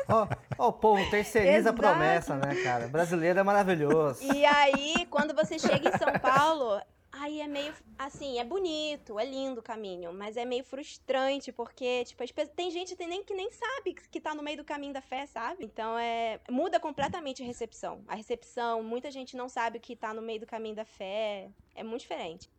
Ó, 0.08 0.26
ó, 0.58 0.68
o 0.68 0.72
povo 0.72 1.08
terceiriza 1.10 1.70
a 1.70 1.72
promessa, 1.72 2.36
né, 2.36 2.54
cara? 2.62 2.88
Brasileiro 2.88 3.38
é 3.38 3.42
maravilhoso. 3.42 4.22
E 4.22 4.44
aí, 4.44 5.06
quando 5.10 5.34
você 5.34 5.58
chega 5.58 5.88
em 5.88 5.98
São 5.98 6.12
Paulo, 6.20 6.80
aí 7.12 7.40
é 7.40 7.46
meio 7.46 7.72
assim, 7.98 8.38
é 8.38 8.44
bonito, 8.44 9.18
é 9.18 9.24
lindo 9.24 9.60
o 9.60 9.62
caminho, 9.62 10.12
mas 10.12 10.36
é 10.36 10.44
meio 10.44 10.64
frustrante, 10.64 11.52
porque, 11.52 12.04
tipo, 12.04 12.22
as 12.22 12.30
pessoas, 12.30 12.54
tem 12.54 12.70
gente 12.70 12.96
tem 12.96 13.08
nem, 13.08 13.24
que 13.24 13.34
nem 13.34 13.50
sabe 13.50 13.94
que 13.94 14.20
tá 14.20 14.34
no 14.34 14.42
meio 14.42 14.58
do 14.58 14.64
caminho 14.64 14.92
da 14.92 15.00
fé, 15.00 15.26
sabe? 15.26 15.64
Então 15.64 15.98
é. 15.98 16.40
Muda 16.50 16.78
completamente 16.80 17.42
a 17.42 17.46
recepção. 17.46 18.02
A 18.08 18.14
recepção, 18.14 18.82
muita 18.82 19.10
gente 19.10 19.36
não 19.36 19.48
sabe 19.48 19.78
que 19.78 19.96
tá 19.96 20.12
no 20.12 20.22
meio 20.22 20.40
do 20.40 20.46
caminho 20.46 20.74
da 20.74 20.84
fé. 20.84 21.48
É 21.74 21.82
muito 21.82 22.02
diferente. 22.02 22.50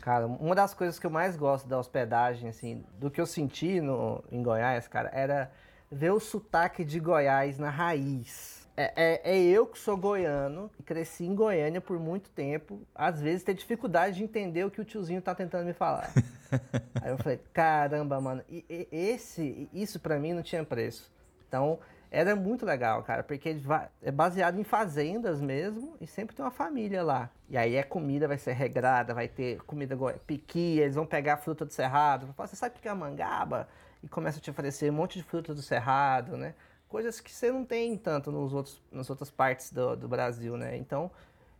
Cara, 0.00 0.26
uma 0.26 0.54
das 0.54 0.74
coisas 0.74 0.98
que 0.98 1.06
eu 1.06 1.10
mais 1.10 1.36
gosto 1.36 1.66
da 1.66 1.78
hospedagem, 1.78 2.48
assim, 2.48 2.84
do 2.98 3.10
que 3.10 3.20
eu 3.20 3.26
senti 3.26 3.80
no, 3.80 4.22
em 4.30 4.42
Goiás, 4.42 4.86
cara, 4.86 5.10
era 5.12 5.50
ver 5.90 6.12
o 6.12 6.20
sotaque 6.20 6.84
de 6.84 6.98
Goiás 7.00 7.58
na 7.58 7.70
raiz. 7.70 8.66
É, 8.76 8.92
é, 8.94 9.36
é 9.36 9.42
eu 9.42 9.66
que 9.66 9.78
sou 9.78 9.96
goiano, 9.96 10.70
e 10.78 10.82
cresci 10.82 11.24
em 11.24 11.34
Goiânia 11.34 11.80
por 11.80 11.98
muito 11.98 12.28
tempo, 12.28 12.82
às 12.94 13.22
vezes 13.22 13.42
ter 13.42 13.54
dificuldade 13.54 14.16
de 14.16 14.24
entender 14.24 14.64
o 14.64 14.70
que 14.70 14.80
o 14.80 14.84
tiozinho 14.84 15.22
tá 15.22 15.34
tentando 15.34 15.64
me 15.64 15.72
falar. 15.72 16.10
Aí 17.00 17.10
eu 17.10 17.16
falei, 17.16 17.40
caramba, 17.54 18.20
mano, 18.20 18.42
e, 18.50 18.64
e- 18.68 18.88
esse, 18.92 19.66
isso 19.72 19.98
pra 19.98 20.18
mim 20.18 20.34
não 20.34 20.42
tinha 20.42 20.62
preço. 20.62 21.10
Então, 21.48 21.78
era 22.10 22.36
muito 22.36 22.66
legal, 22.66 23.02
cara, 23.02 23.22
porque 23.22 23.56
é 24.02 24.10
baseado 24.10 24.58
em 24.60 24.64
fazendas 24.64 25.40
mesmo 25.40 25.96
e 26.00 26.06
sempre 26.06 26.36
tem 26.36 26.44
uma 26.44 26.50
família 26.50 27.02
lá. 27.02 27.30
E 27.48 27.56
aí 27.56 27.78
a 27.78 27.84
comida 27.84 28.28
vai 28.28 28.38
ser 28.38 28.52
regrada, 28.52 29.14
vai 29.14 29.26
ter 29.26 29.58
comida 29.62 29.96
piqui, 30.26 30.78
eles 30.80 30.94
vão 30.94 31.06
pegar 31.06 31.34
a 31.34 31.36
fruta 31.38 31.64
do 31.64 31.72
cerrado. 31.72 32.32
Você 32.36 32.56
sabe 32.56 32.76
o 32.76 32.80
que 32.80 32.88
é 32.88 32.90
a 32.90 32.94
mangaba? 32.94 33.68
E 34.02 34.08
começa 34.08 34.38
a 34.38 34.40
te 34.40 34.50
oferecer 34.50 34.90
um 34.90 34.94
monte 34.94 35.18
de 35.18 35.24
fruta 35.24 35.54
do 35.54 35.62
cerrado, 35.62 36.36
né? 36.36 36.54
Coisas 36.88 37.20
que 37.20 37.30
você 37.30 37.50
não 37.50 37.64
tem 37.64 37.96
tanto 37.96 38.30
nos 38.30 38.52
outros, 38.54 38.80
nas 38.92 39.10
outras 39.10 39.30
partes 39.30 39.72
do, 39.72 39.96
do 39.96 40.08
Brasil, 40.08 40.56
né? 40.56 40.76
Então, 40.76 41.10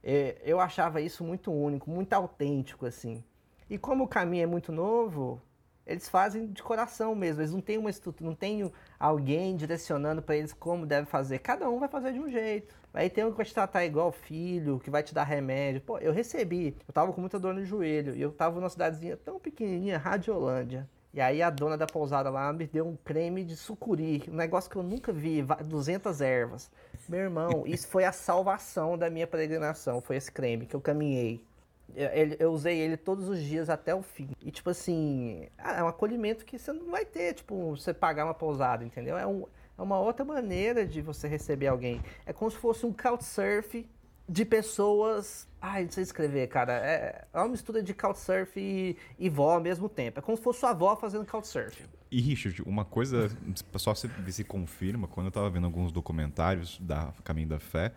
eh, 0.03 0.41
eu 0.45 0.61
achava 0.61 1.01
isso 1.01 1.25
muito 1.25 1.53
único, 1.53 1.91
muito 1.91 2.13
autêntico, 2.13 2.87
assim. 2.87 3.25
E 3.69 3.77
como 3.77 4.05
o 4.05 4.09
caminho 4.09 4.45
é 4.45 4.47
muito 4.47 4.71
novo, 4.71 5.43
eles 5.87 6.09
fazem 6.09 6.47
de 6.47 6.63
coração 6.63 7.15
mesmo. 7.15 7.43
Eles 7.43 7.53
não 7.53 7.61
têm 7.61 7.79
uma 7.79 7.91
estrutura, 7.91 8.29
não 8.29 8.35
tem 8.37 8.71
alguém 8.99 9.57
direcionando 9.57 10.21
para 10.21 10.37
eles 10.37 10.53
como 10.53 10.85
deve 10.85 11.07
fazer. 11.07 11.39
Cada 11.39 11.69
um 11.71 11.79
vai 11.79 11.89
fazer 11.89 12.13
de 12.13 12.19
um 12.21 12.29
jeito. 12.29 12.75
Vai 12.93 13.09
ter 13.11 13.25
um 13.25 13.31
que 13.31 13.37
vai 13.37 13.47
te 13.47 13.55
tratar 13.55 13.85
igual 13.85 14.11
filho, 14.11 14.81
que 14.81 14.91
vai 14.91 15.03
te 15.03 15.15
dar 15.15 15.25
remédio. 15.25 15.81
Pô, 15.81 15.99
eu 15.99 16.13
recebi. 16.13 16.77
Eu 16.89 16.93
tava 16.93 17.13
com 17.13 17.21
muita 17.21 17.39
dor 17.39 17.55
no 17.55 17.65
joelho 17.65 18.17
e 18.17 18.23
eu 18.23 18.33
tava 18.33 18.59
numa 18.59 18.71
cidadezinha 18.71 19.17
tão 19.17 19.39
pequenininha, 19.39 19.99
Radiolândia. 19.99 20.89
E 21.17 21.21
aí 21.23 21.41
a 21.41 21.49
dona 21.49 21.79
da 21.79 21.87
pousada 21.87 22.29
lá 22.29 22.53
me 22.53 22.67
deu 22.67 22.87
um 22.87 22.95
creme 22.95 23.43
de 23.43 23.57
sucuri, 23.57 24.23
um 24.29 24.35
negócio 24.37 24.71
que 24.71 24.77
eu 24.77 24.83
nunca 24.83 25.11
vi, 25.15 25.41
va- 25.41 25.55
200 25.57 26.21
ervas. 26.21 26.71
Meu 27.09 27.21
irmão, 27.21 27.63
isso 27.67 27.89
foi 27.89 28.05
a 28.05 28.13
salvação 28.13 28.99
da 28.99 29.09
minha 29.09 29.27
peregrinação, 29.27 30.03
foi 30.03 30.17
esse 30.17 30.31
creme 30.31 30.67
que 30.67 30.77
eu 30.77 30.81
caminhei. 30.81 31.43
Eu, 31.95 32.37
eu 32.39 32.53
usei 32.53 32.79
ele 32.79 32.99
todos 32.99 33.31
os 33.31 33.41
dias 33.41 33.71
até 33.71 33.95
o 33.95 34.03
fim. 34.03 34.29
E, 34.45 34.51
tipo 34.51 34.69
assim, 34.69 35.49
ah, 35.57 35.79
é 35.79 35.83
um 35.83 35.89
acolhimento 35.89 36.45
que 36.45 36.59
você 36.59 36.71
não 36.71 36.91
vai 36.91 37.07
ter, 37.07 37.33
tipo, 37.33 37.71
você 37.75 37.95
pagar 37.95 38.27
uma 38.27 38.35
pousada, 38.35 38.85
entendeu? 38.85 39.17
É, 39.17 39.27
um- 39.27 39.47
é 39.79 39.81
uma 39.83 39.99
outra 39.99 40.23
maneira 40.23 40.85
de 40.87 41.01
você 41.01 41.27
receber 41.27 41.69
alguém. 41.69 42.03
É 42.27 42.33
como 42.35 42.51
se 42.51 42.59
fosse 42.59 42.85
um 42.85 42.93
couchsurf 42.93 43.89
de 44.29 44.45
pessoas. 44.45 45.49
Ai, 45.61 45.85
não 45.85 45.91
sei 45.91 46.03
escrever, 46.03 46.49
cara. 46.49 46.73
É, 46.75 47.25
é 47.33 47.39
uma 47.39 47.49
mistura 47.49 47.83
de 47.83 47.95
couchsurf 47.95 48.59
e, 48.59 48.97
e 49.19 49.29
vó 49.29 49.55
ao 49.55 49.61
mesmo 49.61 49.89
tempo. 49.89 50.19
É 50.19 50.23
como 50.23 50.37
se 50.37 50.43
fosse 50.43 50.61
sua 50.61 50.71
avó 50.71 50.97
fazendo 50.97 51.25
couchsurf. 51.27 51.85
E, 52.11 52.21
Richard, 52.21 52.63
uma 52.63 52.85
coisa, 52.85 53.31
só 53.77 53.95
se, 53.95 54.09
se 54.31 54.45
confirma, 54.45 55.09
quando 55.09 55.27
eu 55.27 55.33
tava 55.33 55.51
vendo 55.51 55.65
alguns 55.65 55.93
documentários 55.93 56.79
da 56.81 57.13
Caminho 57.25 57.49
da 57.49 57.59
Fé, 57.59 57.93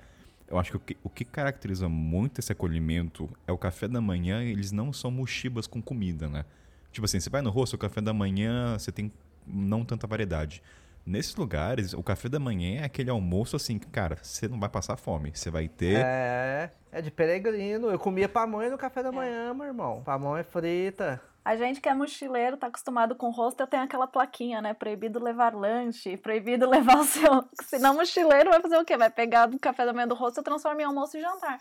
eu 0.48 0.58
acho 0.58 0.72
que 0.72 0.78
o 0.78 0.80
que, 0.80 0.98
o 1.04 1.10
que 1.10 1.26
caracteriza 1.26 1.88
muito 1.88 2.40
esse 2.40 2.52
acolhimento 2.52 3.30
é 3.46 3.52
o 3.52 3.58
café 3.58 3.88
da 3.88 4.02
manhã, 4.02 4.44
eles 4.44 4.72
não 4.72 4.92
são 4.92 5.12
mochibas 5.12 5.68
com 5.68 5.80
comida, 5.82 6.28
né? 6.28 6.44
Tipo 6.92 7.06
assim, 7.06 7.20
você 7.20 7.30
vai 7.30 7.44
no 7.44 7.52
rosto, 7.52 7.76
o 7.76 7.78
café 7.78 8.02
da 8.02 8.14
manhã, 8.14 8.78
você 8.78 8.92
tem 8.92 9.12
não 9.46 9.86
tanta 9.86 10.08
variedade. 10.08 10.64
Nesses 11.06 11.36
lugares, 11.36 11.94
o 11.94 12.04
café 12.04 12.30
da 12.30 12.40
manhã 12.40 12.82
é 12.82 12.86
aquele 12.86 13.10
almoço 13.10 13.56
assim, 13.56 13.80
que, 13.80 13.88
cara, 13.88 14.18
você 14.22 14.48
não 14.48 14.60
vai 14.60 14.70
passar 14.70 14.96
fome. 14.96 15.32
Você 15.34 15.50
vai 15.50 15.68
ter. 15.68 15.98
É, 16.06 16.72
é 16.92 17.02
de 17.02 17.10
peregrino. 17.10 17.90
Eu 17.90 17.98
comia 17.98 18.30
pamonha 18.30 18.70
no 18.70 18.78
café 18.78 19.02
da 19.02 19.12
manhã, 19.12 19.54
meu 19.54 19.66
irmão. 19.66 20.04
Pamonha 20.04 20.44
frita. 20.44 21.22
A 21.44 21.56
gente 21.56 21.80
que 21.82 21.88
é 21.90 21.94
mochileiro, 21.94 22.58
tá 22.58 22.68
acostumado 22.68 23.16
com 23.16 23.30
hostel, 23.32 23.66
tem 23.66 23.80
aquela 23.80 24.06
plaquinha, 24.06 24.62
né? 24.62 24.74
Proibido 24.74 25.24
levar 25.24 25.56
lanche, 25.56 26.16
proibido 26.18 26.68
levar 26.70 26.98
o 27.00 27.04
seu. 27.04 27.44
Senão, 27.64 27.96
mochileiro 27.96 28.50
vai 28.52 28.62
fazer 28.62 28.78
o 28.78 28.86
quê? 28.86 28.96
Vai 28.98 29.10
pegar 29.10 29.46
do 29.48 29.58
café 29.58 29.86
da 29.86 29.94
manhã 29.94 30.08
do 30.08 30.14
hostel, 30.16 30.44
transforma 30.44 30.82
em 30.82 30.86
almoço 30.86 31.18
e 31.18 31.22
jantar. 31.22 31.58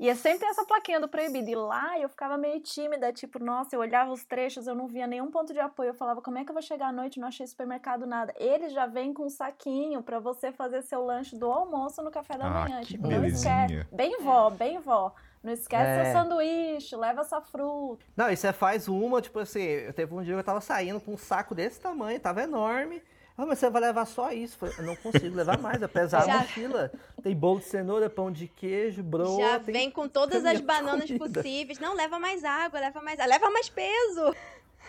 E 0.00 0.08
é 0.08 0.14
sempre 0.14 0.48
essa 0.48 0.64
plaquinha 0.64 0.98
do 0.98 1.08
proibido. 1.08 1.50
E 1.50 1.54
lá 1.54 1.98
eu 2.00 2.08
ficava 2.08 2.36
meio 2.38 2.58
tímida, 2.60 3.12
tipo, 3.12 3.38
nossa, 3.38 3.76
eu 3.76 3.80
olhava 3.80 4.10
os 4.10 4.24
trechos, 4.24 4.66
eu 4.66 4.74
não 4.74 4.86
via 4.88 5.06
nenhum 5.06 5.30
ponto 5.30 5.52
de 5.52 5.60
apoio. 5.60 5.90
Eu 5.90 5.94
falava, 5.94 6.20
como 6.22 6.38
é 6.38 6.44
que 6.44 6.50
eu 6.50 6.54
vou 6.54 6.62
chegar 6.62 6.88
à 6.88 6.92
noite? 6.92 7.20
Não 7.20 7.28
achei 7.28 7.46
supermercado 7.46 8.06
nada. 8.06 8.34
Eles 8.38 8.72
já 8.72 8.86
vêm 8.86 9.12
com 9.12 9.26
um 9.26 9.30
saquinho 9.30 10.02
pra 10.02 10.18
você 10.18 10.50
fazer 10.50 10.82
seu 10.82 11.04
lanche 11.04 11.36
do 11.36 11.50
almoço 11.52 12.02
no 12.02 12.10
café 12.10 12.36
da 12.36 12.46
Ah, 12.46 12.50
manhã. 12.64 12.80
que 12.80 12.86
tipo, 12.88 13.02
não 13.02 13.10
belezinha. 13.10 13.66
esquece. 13.66 13.94
Bem 13.94 14.16
vó, 14.20 14.50
bem 14.50 14.78
vó. 14.80 15.14
Não 15.48 15.54
esquece 15.54 15.82
É. 15.90 16.04
seu 16.04 16.12
sanduíche, 16.12 16.94
leva 16.94 17.22
essa 17.22 17.40
fruta. 17.40 18.04
Não, 18.14 18.30
e 18.30 18.36
você 18.36 18.52
faz 18.52 18.86
uma, 18.86 19.22
tipo 19.22 19.38
assim, 19.38 19.62
eu 19.62 19.92
teve 19.94 20.14
um 20.14 20.22
dia 20.22 20.34
que 20.34 20.40
eu 20.40 20.44
tava 20.44 20.60
saindo 20.60 21.00
com 21.00 21.14
um 21.14 21.16
saco 21.16 21.54
desse 21.54 21.80
tamanho, 21.80 22.20
tava 22.20 22.42
enorme. 22.42 23.02
Ah, 23.34 23.46
mas 23.46 23.58
você 23.60 23.70
vai 23.70 23.80
levar 23.80 24.04
só 24.04 24.30
isso? 24.32 24.58
Eu 24.76 24.82
não 24.84 24.96
consigo 24.96 25.34
levar 25.36 25.56
mais, 25.58 25.80
apesar 25.82 26.20
da 26.20 26.26
Já- 26.26 26.38
mochila. 26.40 26.90
Tem 27.22 27.34
bolo 27.36 27.60
de 27.60 27.66
cenoura, 27.66 28.10
pão 28.10 28.30
de 28.32 28.48
queijo, 28.48 29.00
broa. 29.02 29.38
Já 29.40 29.58
vem 29.58 29.90
com 29.92 30.08
todas 30.08 30.44
as 30.44 30.60
bananas 30.60 31.06
comida. 31.08 31.40
possíveis. 31.40 31.78
Não, 31.78 31.94
leva 31.94 32.18
mais 32.18 32.42
água, 32.44 32.80
leva 32.80 33.00
mais. 33.00 33.16
Leva 33.18 33.48
mais 33.50 33.68
peso. 33.68 34.34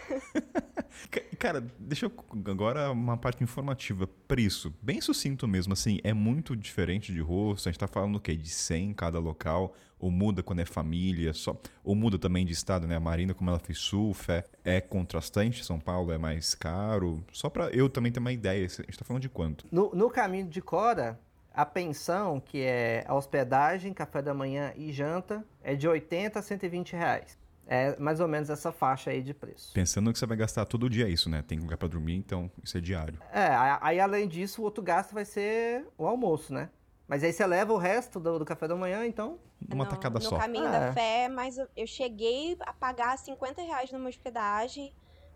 Cara, 1.39 1.63
deixa 1.79 2.05
eu. 2.05 2.11
Agora 2.45 2.91
uma 2.91 3.17
parte 3.17 3.43
informativa. 3.43 4.07
Preço. 4.27 4.73
Bem 4.81 4.99
sucinto 5.01 5.47
mesmo, 5.47 5.73
assim. 5.73 5.99
É 6.03 6.13
muito 6.13 6.55
diferente 6.55 7.13
de 7.13 7.21
rosto. 7.21 7.67
A 7.67 7.71
gente 7.71 7.79
tá 7.79 7.87
falando 7.87 8.17
o 8.17 8.19
quê? 8.19 8.35
De 8.35 8.49
100 8.49 8.89
em 8.89 8.93
cada 8.93 9.19
local. 9.19 9.73
Ou 9.99 10.11
muda 10.11 10.43
quando 10.43 10.59
é 10.59 10.65
família. 10.65 11.33
só 11.33 11.59
Ou 11.83 11.95
muda 11.95 12.17
também 12.17 12.45
de 12.45 12.53
estado, 12.53 12.87
né? 12.87 12.95
A 12.95 12.99
Marina, 12.99 13.33
como 13.33 13.49
ela 13.49 13.59
fez 13.59 13.77
surf, 13.77 14.31
é, 14.31 14.43
é 14.63 14.81
contrastante. 14.81 15.63
São 15.63 15.79
Paulo 15.79 16.11
é 16.11 16.17
mais 16.17 16.53
caro. 16.53 17.23
Só 17.31 17.49
pra 17.49 17.69
eu 17.69 17.89
também 17.89 18.11
ter 18.11 18.19
uma 18.19 18.31
ideia. 18.31 18.65
A 18.65 18.69
gente 18.69 18.97
tá 18.97 19.05
falando 19.05 19.21
de 19.21 19.29
quanto? 19.29 19.65
No, 19.71 19.91
no 19.93 20.09
caminho 20.09 20.47
de 20.47 20.61
Cora, 20.61 21.19
a 21.53 21.65
pensão, 21.65 22.39
que 22.39 22.61
é 22.61 23.03
a 23.07 23.15
hospedagem, 23.15 23.93
café 23.93 24.21
da 24.21 24.33
manhã 24.33 24.73
e 24.75 24.91
janta, 24.91 25.45
é 25.63 25.75
de 25.75 25.87
80 25.87 26.39
a 26.39 26.41
120 26.41 26.93
reais. 26.93 27.38
É 27.71 27.95
mais 27.99 28.19
ou 28.19 28.27
menos 28.27 28.49
essa 28.49 28.71
faixa 28.71 29.11
aí 29.11 29.21
de 29.21 29.31
preço. 29.31 29.71
Pensando 29.73 30.11
que 30.11 30.17
você 30.17 30.25
vai 30.25 30.35
gastar 30.35 30.65
todo 30.65 30.89
dia 30.89 31.07
isso, 31.07 31.29
né? 31.29 31.43
Tem 31.43 31.59
lugar 31.59 31.77
para 31.77 31.87
dormir, 31.87 32.15
então 32.15 32.49
isso 32.63 32.75
é 32.75 32.81
diário. 32.81 33.19
É, 33.31 33.47
aí 33.79 33.99
além 33.99 34.27
disso, 34.27 34.61
o 34.61 34.65
outro 34.65 34.83
gasto 34.83 35.13
vai 35.13 35.23
ser 35.23 35.85
o 35.95 36.07
almoço, 36.07 36.51
né? 36.51 36.71
Mas 37.07 37.23
aí 37.23 37.31
você 37.31 37.45
leva 37.45 37.71
o 37.71 37.77
resto 37.77 38.19
do, 38.19 38.39
do 38.39 38.45
café 38.45 38.67
da 38.67 38.75
manhã, 38.75 39.05
então. 39.05 39.37
Uma 39.71 39.83
no, 39.83 39.89
tacada 39.89 40.17
no 40.17 40.25
só. 40.25 40.31
No 40.35 40.41
caminho 40.41 40.67
É. 40.67 40.71
da 40.71 40.93
fé, 40.93 41.29
mas 41.29 41.59
eu, 41.59 41.67
eu 41.75 41.85
cheguei 41.85 42.57
a 42.61 42.73
pagar 42.73 43.15
50 43.19 43.61
reais 43.61 43.91
numa 43.91 44.09
hospedagem. 44.09 44.91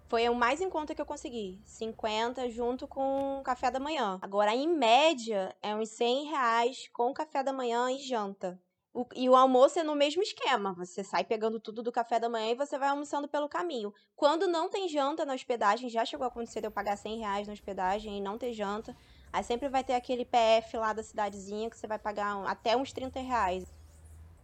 Foi 0.08 0.28
o 0.28 0.34
mais 0.36 0.60
em 0.60 0.70
conta 0.72 0.94
que 0.96 1.02
eu 1.02 1.06
consegui. 1.06 1.62
50 1.66 2.50
junto 2.50 2.88
com 2.88 3.40
o 3.40 3.44
café 3.44 3.70
da 3.70 3.80
manhã. 3.80 4.18
Agora, 4.24 4.56
em 4.56 4.68
média, 4.68 5.56
é 5.62 5.76
uns 5.76 5.90
100 5.90 6.26
reais 6.30 6.90
com 6.94 7.14
café 7.14 7.44
da 7.44 7.54
manhã 7.54 7.92
e 7.92 8.00
janta. 8.00 8.60
O- 8.94 9.08
e 9.16 9.28
o 9.28 9.36
almoço 9.36 9.80
é 9.80 9.84
no 9.84 9.96
mesmo 9.96 10.22
esquema. 10.22 10.74
Você 10.74 11.04
sai 11.04 11.24
pegando 11.24 11.60
tudo 11.60 11.82
do 11.82 11.92
café 11.92 12.20
da 12.20 12.30
manhã 12.30 12.52
e 12.52 12.56
você 12.56 12.78
vai 12.78 12.90
almoçando 12.90 13.28
pelo 13.28 13.50
caminho. 13.50 13.92
Quando 14.16 14.48
não 14.48 14.70
tem 14.70 14.88
janta 14.88 15.26
na 15.26 15.34
hospedagem, 15.34 15.90
já 15.90 16.06
chegou 16.06 16.26
a 16.26 16.28
acontecer 16.28 16.62
de 16.62 16.68
eu 16.68 16.72
pagar 16.72 16.96
100 16.96 17.18
reais 17.20 17.48
na 17.48 17.54
hospedagem 17.54 18.18
e 18.18 18.22
não 18.22 18.38
ter 18.38 18.54
janta. 18.54 18.96
Aí 19.32 19.44
sempre 19.44 19.68
vai 19.68 19.84
ter 19.84 19.94
aquele 19.94 20.24
PF 20.24 20.78
lá 20.78 20.94
da 20.94 21.02
cidadezinha 21.02 21.70
que 21.72 21.78
você 21.78 21.88
vai 21.88 21.98
pagar 21.98 22.46
até 22.46 22.78
uns 22.78 22.94
30 22.94 23.20
reais. 23.20 23.66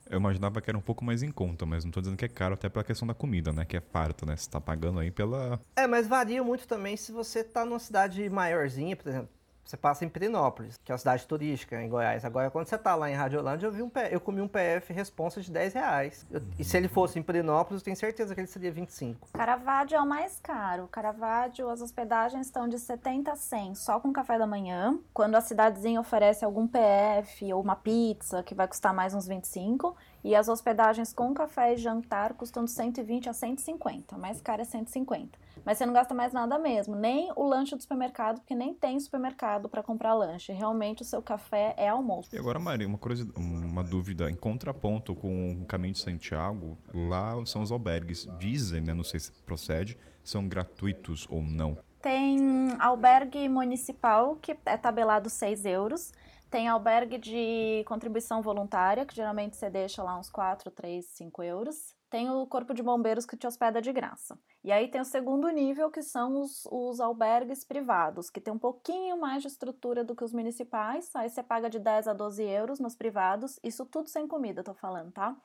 Eu 0.10 0.18
imaginava 0.18 0.60
que 0.60 0.68
era 0.72 0.78
um 0.78 0.82
pouco 0.82 1.06
mais 1.06 1.22
em 1.22 1.32
conta, 1.32 1.68
mas 1.68 1.86
não 1.86 1.92
tô 1.92 2.02
dizendo 2.02 2.18
que 2.18 2.26
é 2.26 2.30
caro 2.30 2.56
até 2.56 2.68
pela 2.68 2.84
questão 2.84 3.08
da 3.08 3.14
comida, 3.14 3.54
né? 3.54 3.64
Que 3.64 3.78
é 3.78 3.82
farta, 3.82 4.26
né? 4.26 4.36
Você 4.36 4.50
tá 4.50 4.60
pagando 4.60 5.00
aí 5.00 5.12
pela. 5.12 5.62
É, 5.76 5.86
mas 5.86 6.08
varia 6.08 6.44
muito 6.44 6.68
também 6.68 6.98
se 6.98 7.12
você 7.12 7.44
tá 7.44 7.64
numa 7.64 7.78
cidade 7.78 8.28
maiorzinha, 8.28 8.96
por 8.96 9.08
exemplo. 9.10 9.30
Você 9.70 9.78
passa 9.78 10.04
em 10.04 10.10
Pirinópolis, 10.10 10.80
que 10.84 10.92
é 10.92 10.94
uma 10.96 10.98
cidade 10.98 11.28
turística 11.28 11.80
em 11.80 11.88
Goiás. 11.88 12.26
Agora, 12.26 12.50
quando 12.50 12.66
você 12.66 12.76
tá 12.76 12.96
lá 12.96 13.08
em 13.08 13.14
Radiolândia, 13.14 13.68
eu, 13.68 13.72
vi 13.72 13.84
um, 13.84 13.92
eu 14.10 14.20
comi 14.20 14.42
um 14.42 14.48
PF 14.48 14.92
responsa 14.92 15.42
de 15.42 15.52
10 15.52 15.74
reais. 15.76 16.26
Eu- 16.32 16.42
e 16.58 16.64
se 16.64 16.76
ele 16.76 16.88
fosse 16.88 17.20
em 17.20 17.22
Pirinópolis, 17.22 17.80
eu 17.84 17.86
tenho 17.86 17.96
certeza 17.96 18.34
que 18.34 18.42
ele 18.42 18.48
seria 18.48 18.72
25. 18.72 19.28
Caravaggio 19.32 19.96
é 19.96 20.02
o 20.02 20.08
mais 20.08 20.40
caro. 20.40 20.88
Caravaggio, 20.88 21.70
as 21.70 21.84
hospedagens 21.84 22.48
estão 22.48 22.68
de 22.68 22.80
70 22.80 23.32
a 23.32 23.36
100, 23.36 23.76
só 23.76 24.00
com 24.00 24.12
café 24.12 24.40
da 24.40 24.48
manhã. 24.48 24.98
Quando 25.14 25.36
a 25.36 25.42
cidadezinha 25.42 26.02
oferece 26.02 26.44
algum 26.44 26.66
PF 26.68 27.54
ou 27.54 27.62
uma 27.62 27.76
pizza, 27.76 28.42
que 28.42 28.56
vai 28.56 28.68
custar 28.68 28.92
mais 28.92 29.14
uns 29.14 29.28
25. 29.28 29.96
E 30.24 30.36
as 30.36 30.50
hospedagens 30.50 31.14
com 31.14 31.32
café 31.32 31.76
e 31.76 31.78
jantar 31.78 32.34
custam 32.34 32.66
de 32.66 32.72
120 32.72 33.30
a 33.30 33.34
150. 33.34 34.16
A 34.16 34.18
mais 34.18 34.42
cara 34.42 34.64
é 34.64 34.66
150. 34.66 35.38
Mas 35.70 35.78
você 35.78 35.86
não 35.86 35.94
gasta 35.94 36.16
mais 36.16 36.34
nada 36.34 36.58
mesmo. 36.58 36.96
Nem 36.96 37.32
o 37.36 37.46
lanche 37.48 37.76
do 37.76 37.82
supermercado, 37.84 38.40
porque 38.40 38.56
nem 38.56 38.74
tem 38.74 39.00
supermercado 39.00 39.70
para 39.70 39.84
comprar 39.84 40.16
lanche. 40.16 40.52
Realmente 40.52 41.04
o 41.04 41.06
seu 41.06 41.22
café 41.22 41.76
é 41.78 41.88
almoço. 41.88 42.28
E 42.34 42.40
agora, 42.40 42.58
Maria, 42.58 42.88
uma, 42.88 42.98
curiosidade, 42.98 43.40
uma 43.40 43.84
dúvida. 43.84 44.32
Em 44.32 44.36
contraponto 44.36 45.14
com 45.14 45.62
o 45.62 45.66
Caminho 45.68 45.94
de 45.94 46.00
Santiago, 46.00 46.76
lá 46.92 47.36
são 47.46 47.62
os 47.62 47.72
albergues. 47.72 48.28
Dizem, 48.40 48.82
né? 48.82 48.96
Não 48.96 49.04
sei 49.04 49.20
se 49.20 49.32
procede, 49.44 49.96
são 50.24 50.48
gratuitos 50.48 51.28
ou 51.30 51.44
não. 51.44 51.78
Tem 52.02 52.76
albergue 52.80 53.48
municipal, 53.48 54.38
que 54.38 54.58
é 54.66 54.76
tabelado 54.76 55.30
6 55.30 55.66
euros. 55.66 56.12
Tem 56.50 56.68
albergue 56.68 57.20
de 57.20 57.84
contribuição 57.86 58.42
voluntária, 58.42 59.06
que 59.06 59.16
geralmente 59.16 59.56
você 59.56 59.70
deixa 59.70 60.02
lá 60.02 60.18
uns 60.18 60.32
4, 60.32 60.72
3, 60.72 61.06
5 61.06 61.44
euros. 61.44 61.99
Tem 62.10 62.30
o 62.30 62.46
corpo 62.48 62.74
de 62.74 62.82
bombeiros 62.82 63.26
que 63.26 63.38
te 63.38 63.46
hospeda 63.46 63.80
de 63.80 63.94
graça. 63.94 64.38
E 64.64 64.72
aí 64.72 64.88
tem 64.88 65.00
o 65.00 65.06
segundo 65.06 65.48
nível, 65.50 65.92
que 65.92 66.02
são 66.02 66.42
os, 66.42 66.68
os 66.72 67.00
albergues 67.00 67.64
privados, 67.64 68.32
que 68.32 68.42
tem 68.42 68.52
um 68.52 68.58
pouquinho 68.58 69.20
mais 69.20 69.44
de 69.44 69.48
estrutura 69.48 70.04
do 70.04 70.16
que 70.16 70.24
os 70.24 70.34
municipais. 70.34 71.16
Aí 71.16 71.30
você 71.30 71.44
paga 71.44 71.70
de 71.70 71.78
10 71.78 72.08
a 72.08 72.14
12 72.14 72.44
euros 72.44 72.80
nos 72.80 72.96
privados. 72.96 73.60
Isso 73.64 73.86
tudo 73.86 74.10
sem 74.10 74.28
comida, 74.28 74.64
tô 74.64 74.74
falando, 74.74 75.12
tá? 75.12 75.38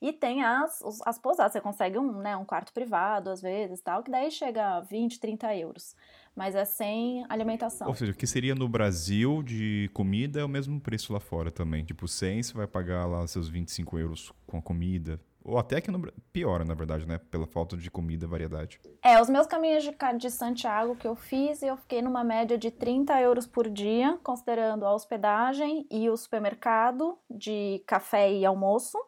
E 0.00 0.12
tem 0.12 0.42
as, 0.42 0.82
as 1.04 1.18
pousadas. 1.18 1.52
Você 1.52 1.60
consegue 1.60 1.98
um, 1.98 2.12
né, 2.18 2.34
um 2.36 2.44
quarto 2.44 2.72
privado, 2.72 3.28
às 3.28 3.42
vezes, 3.42 3.80
tal, 3.82 4.02
que 4.02 4.10
daí 4.10 4.30
chega 4.30 4.76
a 4.76 4.80
20, 4.80 5.20
30 5.20 5.54
euros. 5.56 5.94
Mas 6.34 6.54
é 6.54 6.64
sem 6.64 7.24
alimentação. 7.28 7.88
Ou 7.88 7.94
seja, 7.94 8.12
o 8.12 8.14
que 8.14 8.26
seria 8.26 8.54
no 8.54 8.68
Brasil 8.68 9.42
de 9.42 9.90
comida 9.92 10.40
é 10.40 10.44
o 10.44 10.48
mesmo 10.48 10.80
preço 10.80 11.12
lá 11.12 11.20
fora 11.20 11.50
também. 11.50 11.84
Tipo, 11.84 12.08
100 12.08 12.42
você 12.42 12.54
vai 12.54 12.66
pagar 12.66 13.06
lá 13.06 13.26
seus 13.26 13.48
25 13.48 13.98
euros 13.98 14.32
com 14.46 14.58
a 14.58 14.62
comida. 14.62 15.20
Ou 15.46 15.58
até 15.58 15.80
que 15.80 15.92
no 15.92 16.12
piora, 16.32 16.64
na 16.64 16.74
verdade, 16.74 17.06
né? 17.06 17.18
Pela 17.30 17.46
falta 17.46 17.76
de 17.76 17.88
comida 17.88 18.26
variedade. 18.26 18.80
É, 19.00 19.20
os 19.22 19.30
meus 19.30 19.46
caminhos 19.46 19.84
de, 19.84 19.94
de 20.18 20.30
Santiago 20.30 20.96
que 20.96 21.06
eu 21.06 21.14
fiz, 21.14 21.62
eu 21.62 21.76
fiquei 21.76 22.02
numa 22.02 22.24
média 22.24 22.58
de 22.58 22.70
30 22.72 23.20
euros 23.20 23.46
por 23.46 23.70
dia, 23.70 24.18
considerando 24.24 24.84
a 24.84 24.92
hospedagem 24.92 25.86
e 25.88 26.10
o 26.10 26.16
supermercado 26.16 27.16
de 27.30 27.80
café 27.86 28.32
e 28.32 28.44
almoço. 28.44 28.98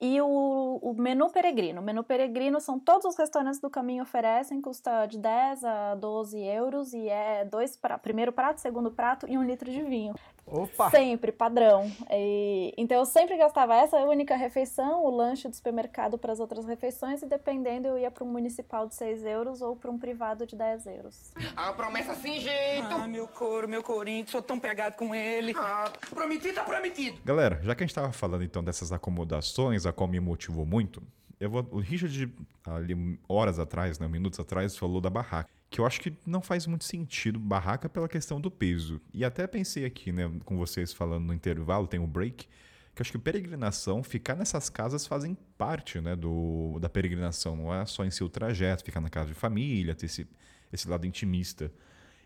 E 0.00 0.20
o, 0.20 0.78
o 0.80 0.94
menu 0.94 1.28
peregrino. 1.30 1.80
O 1.80 1.84
menu 1.84 2.04
peregrino 2.04 2.60
são 2.60 2.78
todos 2.78 3.04
os 3.04 3.16
restaurantes 3.16 3.60
do 3.60 3.68
caminho 3.68 4.02
oferecem, 4.02 4.60
custa 4.60 5.06
de 5.06 5.18
10 5.18 5.64
a 5.64 5.94
12 5.96 6.40
euros 6.40 6.92
e 6.92 7.08
é 7.08 7.44
dois 7.44 7.76
pra, 7.76 7.98
primeiro 7.98 8.32
prato, 8.32 8.60
segundo 8.60 8.92
prato 8.92 9.26
e 9.28 9.36
um 9.36 9.42
litro 9.42 9.70
de 9.70 9.82
vinho. 9.82 10.14
Opa! 10.50 10.90
Sempre, 10.90 11.30
padrão. 11.32 11.90
E- 12.10 12.72
então 12.76 12.96
eu 12.98 13.04
sempre 13.04 13.36
gastava 13.36 13.74
essa 13.76 13.96
única 13.98 14.36
refeição, 14.36 15.04
o 15.04 15.10
lanche 15.10 15.48
do 15.48 15.54
supermercado 15.54 16.18
para 16.18 16.32
as 16.32 16.40
outras 16.40 16.64
refeições, 16.64 17.22
e 17.22 17.26
dependendo 17.26 17.88
eu 17.88 17.98
ia 17.98 18.10
para 18.10 18.24
um 18.24 18.28
municipal 18.32 18.86
de 18.86 18.94
6 18.94 19.24
euros 19.24 19.60
ou 19.62 19.76
para 19.76 19.90
um 19.90 19.98
privado 19.98 20.46
de 20.46 20.56
10 20.56 20.86
euros. 20.86 21.32
A 21.56 21.72
promessa 21.72 22.14
sem 22.14 22.40
jeito. 22.40 22.86
Ah, 22.90 23.06
meu 23.06 23.28
couro, 23.28 23.68
meu 23.68 23.82
corinho, 23.82 24.28
sou 24.28 24.42
tão 24.42 24.58
pegado 24.58 24.96
com 24.96 25.14
ele. 25.14 25.54
Ah, 25.56 25.90
prometido 26.10 26.54
tá 26.54 26.64
prometido. 26.64 27.20
Galera, 27.24 27.60
já 27.62 27.74
que 27.74 27.82
a 27.82 27.86
gente 27.86 27.94
tava 27.94 28.12
falando 28.12 28.44
então 28.44 28.62
dessas 28.64 28.92
acomodações, 28.92 29.86
a 29.86 29.92
qual 29.92 30.08
me 30.08 30.20
motivou 30.20 30.64
muito, 30.64 31.02
eu 31.40 31.50
vou. 31.50 31.66
O 31.70 31.78
Richard, 31.78 32.32
ali, 32.64 33.18
horas 33.28 33.58
atrás, 33.58 33.98
né, 33.98 34.08
minutos 34.08 34.40
atrás, 34.40 34.76
falou 34.76 35.00
da 35.00 35.10
barraca. 35.10 35.48
Que 35.70 35.80
eu 35.80 35.86
acho 35.86 36.00
que 36.00 36.16
não 36.24 36.40
faz 36.40 36.66
muito 36.66 36.84
sentido 36.84 37.38
barraca 37.38 37.88
pela 37.88 38.08
questão 38.08 38.40
do 38.40 38.50
peso. 38.50 39.00
E 39.12 39.24
até 39.24 39.46
pensei 39.46 39.84
aqui, 39.84 40.10
né, 40.12 40.30
com 40.44 40.56
vocês 40.56 40.92
falando 40.92 41.26
no 41.26 41.34
intervalo, 41.34 41.86
tem 41.86 42.00
o 42.00 42.06
break, 42.06 42.48
que 42.94 43.00
eu 43.00 43.04
acho 43.04 43.12
que 43.12 43.18
peregrinação, 43.18 44.02
ficar 44.02 44.34
nessas 44.34 44.68
casas 44.68 45.06
fazem 45.06 45.36
parte, 45.56 46.00
né, 46.00 46.16
do, 46.16 46.78
da 46.80 46.88
peregrinação. 46.88 47.54
Não 47.54 47.72
é 47.72 47.84
só 47.86 48.04
em 48.04 48.08
o 48.08 48.28
trajeto, 48.28 48.84
ficar 48.84 49.00
na 49.00 49.08
casa 49.08 49.28
de 49.28 49.34
família, 49.34 49.94
ter 49.94 50.06
esse, 50.06 50.26
esse 50.72 50.88
lado 50.88 51.06
intimista. 51.06 51.70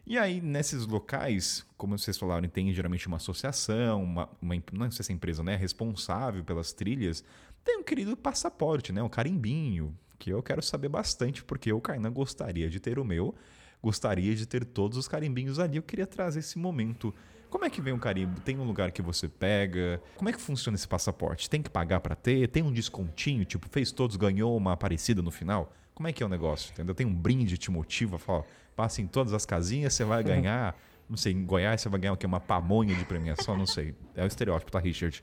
E 0.06 0.18
aí, 0.18 0.40
nesses 0.40 0.86
locais, 0.86 1.64
como 1.76 1.96
vocês 1.96 2.18
falaram, 2.18 2.48
tem 2.48 2.72
geralmente 2.72 3.06
uma 3.06 3.18
associação, 3.18 4.02
uma, 4.02 4.28
uma 4.40 4.54
não 4.72 4.90
sei 4.90 5.04
se 5.04 5.12
é 5.12 5.14
empresa, 5.14 5.42
né, 5.42 5.54
responsável 5.54 6.42
pelas 6.42 6.72
trilhas, 6.72 7.22
tem 7.64 7.78
um 7.78 7.82
querido 7.82 8.16
passaporte, 8.16 8.92
né, 8.92 9.02
um 9.02 9.08
carimbinho, 9.08 9.96
que 10.22 10.30
eu 10.30 10.40
quero 10.40 10.62
saber 10.62 10.88
bastante, 10.88 11.42
porque 11.42 11.72
o 11.72 11.80
Kainan 11.80 12.12
gostaria 12.12 12.70
de 12.70 12.78
ter 12.78 12.96
o 12.96 13.04
meu, 13.04 13.34
gostaria 13.82 14.32
de 14.36 14.46
ter 14.46 14.64
todos 14.64 14.96
os 14.96 15.08
carimbinhos 15.08 15.58
ali, 15.58 15.78
eu 15.78 15.82
queria 15.82 16.06
trazer 16.06 16.38
esse 16.38 16.60
momento. 16.60 17.12
Como 17.50 17.64
é 17.64 17.70
que 17.70 17.82
vem 17.82 17.92
um 17.92 17.98
carimbo? 17.98 18.40
Tem 18.40 18.56
um 18.56 18.62
lugar 18.62 18.92
que 18.92 19.02
você 19.02 19.26
pega? 19.26 20.00
Como 20.14 20.30
é 20.30 20.32
que 20.32 20.40
funciona 20.40 20.76
esse 20.76 20.86
passaporte? 20.86 21.50
Tem 21.50 21.60
que 21.60 21.68
pagar 21.68 21.98
pra 21.98 22.14
ter? 22.14 22.46
Tem 22.48 22.62
um 22.62 22.70
descontinho? 22.70 23.44
Tipo, 23.44 23.68
fez 23.68 23.90
todos, 23.90 24.14
ganhou 24.14 24.56
uma 24.56 24.76
parecida 24.76 25.20
no 25.20 25.32
final? 25.32 25.72
Como 25.92 26.06
é 26.06 26.12
que 26.12 26.22
é 26.22 26.26
o 26.26 26.28
negócio? 26.28 26.70
Entendeu? 26.70 26.94
Tem 26.94 27.04
um 27.04 27.12
brinde, 27.12 27.58
te 27.58 27.68
motiva, 27.72 28.16
fala, 28.16 28.44
passa 28.76 29.02
em 29.02 29.08
todas 29.08 29.32
as 29.32 29.44
casinhas, 29.44 29.92
você 29.92 30.04
vai 30.04 30.22
ganhar. 30.24 30.78
Não 31.10 31.16
sei, 31.16 31.32
em 31.32 31.44
Goiás 31.44 31.80
você 31.80 31.88
vai 31.88 31.98
ganhar 31.98 32.12
o 32.12 32.16
quê? 32.16 32.26
Uma 32.26 32.40
pamonha 32.40 32.94
de 32.94 33.04
premiação? 33.04 33.56
Não 33.56 33.66
sei. 33.66 33.92
É 34.14 34.22
o 34.22 34.26
estereótipo, 34.28 34.70
tá, 34.70 34.78
Richard? 34.78 35.20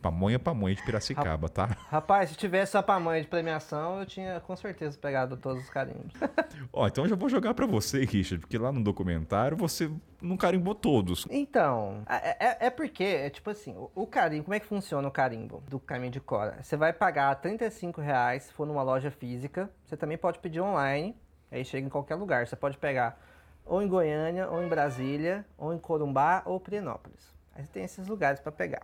Pamonha, 0.00 0.38
pamonha 0.38 0.74
de 0.74 0.82
Piracicaba, 0.84 1.48
tá? 1.48 1.66
Rapaz, 1.90 2.30
se 2.30 2.36
tivesse 2.36 2.76
a 2.76 2.82
pamonha 2.82 3.20
de 3.20 3.26
premiação, 3.26 3.98
eu 4.00 4.06
tinha 4.06 4.40
com 4.40 4.54
certeza 4.54 4.96
pegado 4.98 5.36
todos 5.36 5.62
os 5.64 5.70
carimbos. 5.70 6.12
Ó, 6.72 6.86
então 6.86 7.04
eu 7.04 7.10
já 7.10 7.16
vou 7.16 7.28
jogar 7.28 7.54
pra 7.54 7.66
você, 7.66 8.04
Richard, 8.04 8.38
porque 8.40 8.56
lá 8.58 8.70
no 8.70 8.82
documentário 8.82 9.56
você 9.56 9.90
não 10.22 10.36
carimbou 10.36 10.74
todos. 10.74 11.26
Então, 11.30 12.02
é, 12.08 12.46
é- 12.46 12.66
é 12.66 12.70
porque, 12.70 13.02
é 13.04 13.30
tipo 13.30 13.50
assim, 13.50 13.74
o, 13.76 13.90
o 13.94 14.06
carimbo, 14.06 14.44
como 14.44 14.54
é 14.54 14.60
que 14.60 14.66
funciona 14.66 15.06
o 15.08 15.10
carimbo 15.10 15.62
do 15.68 15.78
caminho 15.80 16.12
de 16.12 16.20
Cora? 16.20 16.58
Você 16.62 16.76
vai 16.76 16.92
pagar 16.92 17.34
35 17.36 18.00
reais 18.00 18.44
se 18.44 18.52
for 18.52 18.66
numa 18.66 18.82
loja 18.82 19.10
física. 19.10 19.68
Você 19.84 19.96
também 19.96 20.16
pode 20.18 20.38
pedir 20.38 20.60
online, 20.60 21.16
aí 21.50 21.64
chega 21.64 21.86
em 21.86 21.90
qualquer 21.90 22.14
lugar. 22.14 22.46
Você 22.46 22.54
pode 22.56 22.76
pegar 22.78 23.20
ou 23.64 23.82
em 23.82 23.88
Goiânia, 23.88 24.48
ou 24.48 24.62
em 24.62 24.68
Brasília, 24.68 25.44
ou 25.58 25.74
em 25.74 25.78
Corumbá, 25.78 26.42
ou 26.44 26.60
Pirenópolis. 26.60 27.34
Aí 27.52 27.64
você 27.64 27.72
tem 27.72 27.82
esses 27.84 28.06
lugares 28.06 28.38
para 28.38 28.52
pegar. 28.52 28.82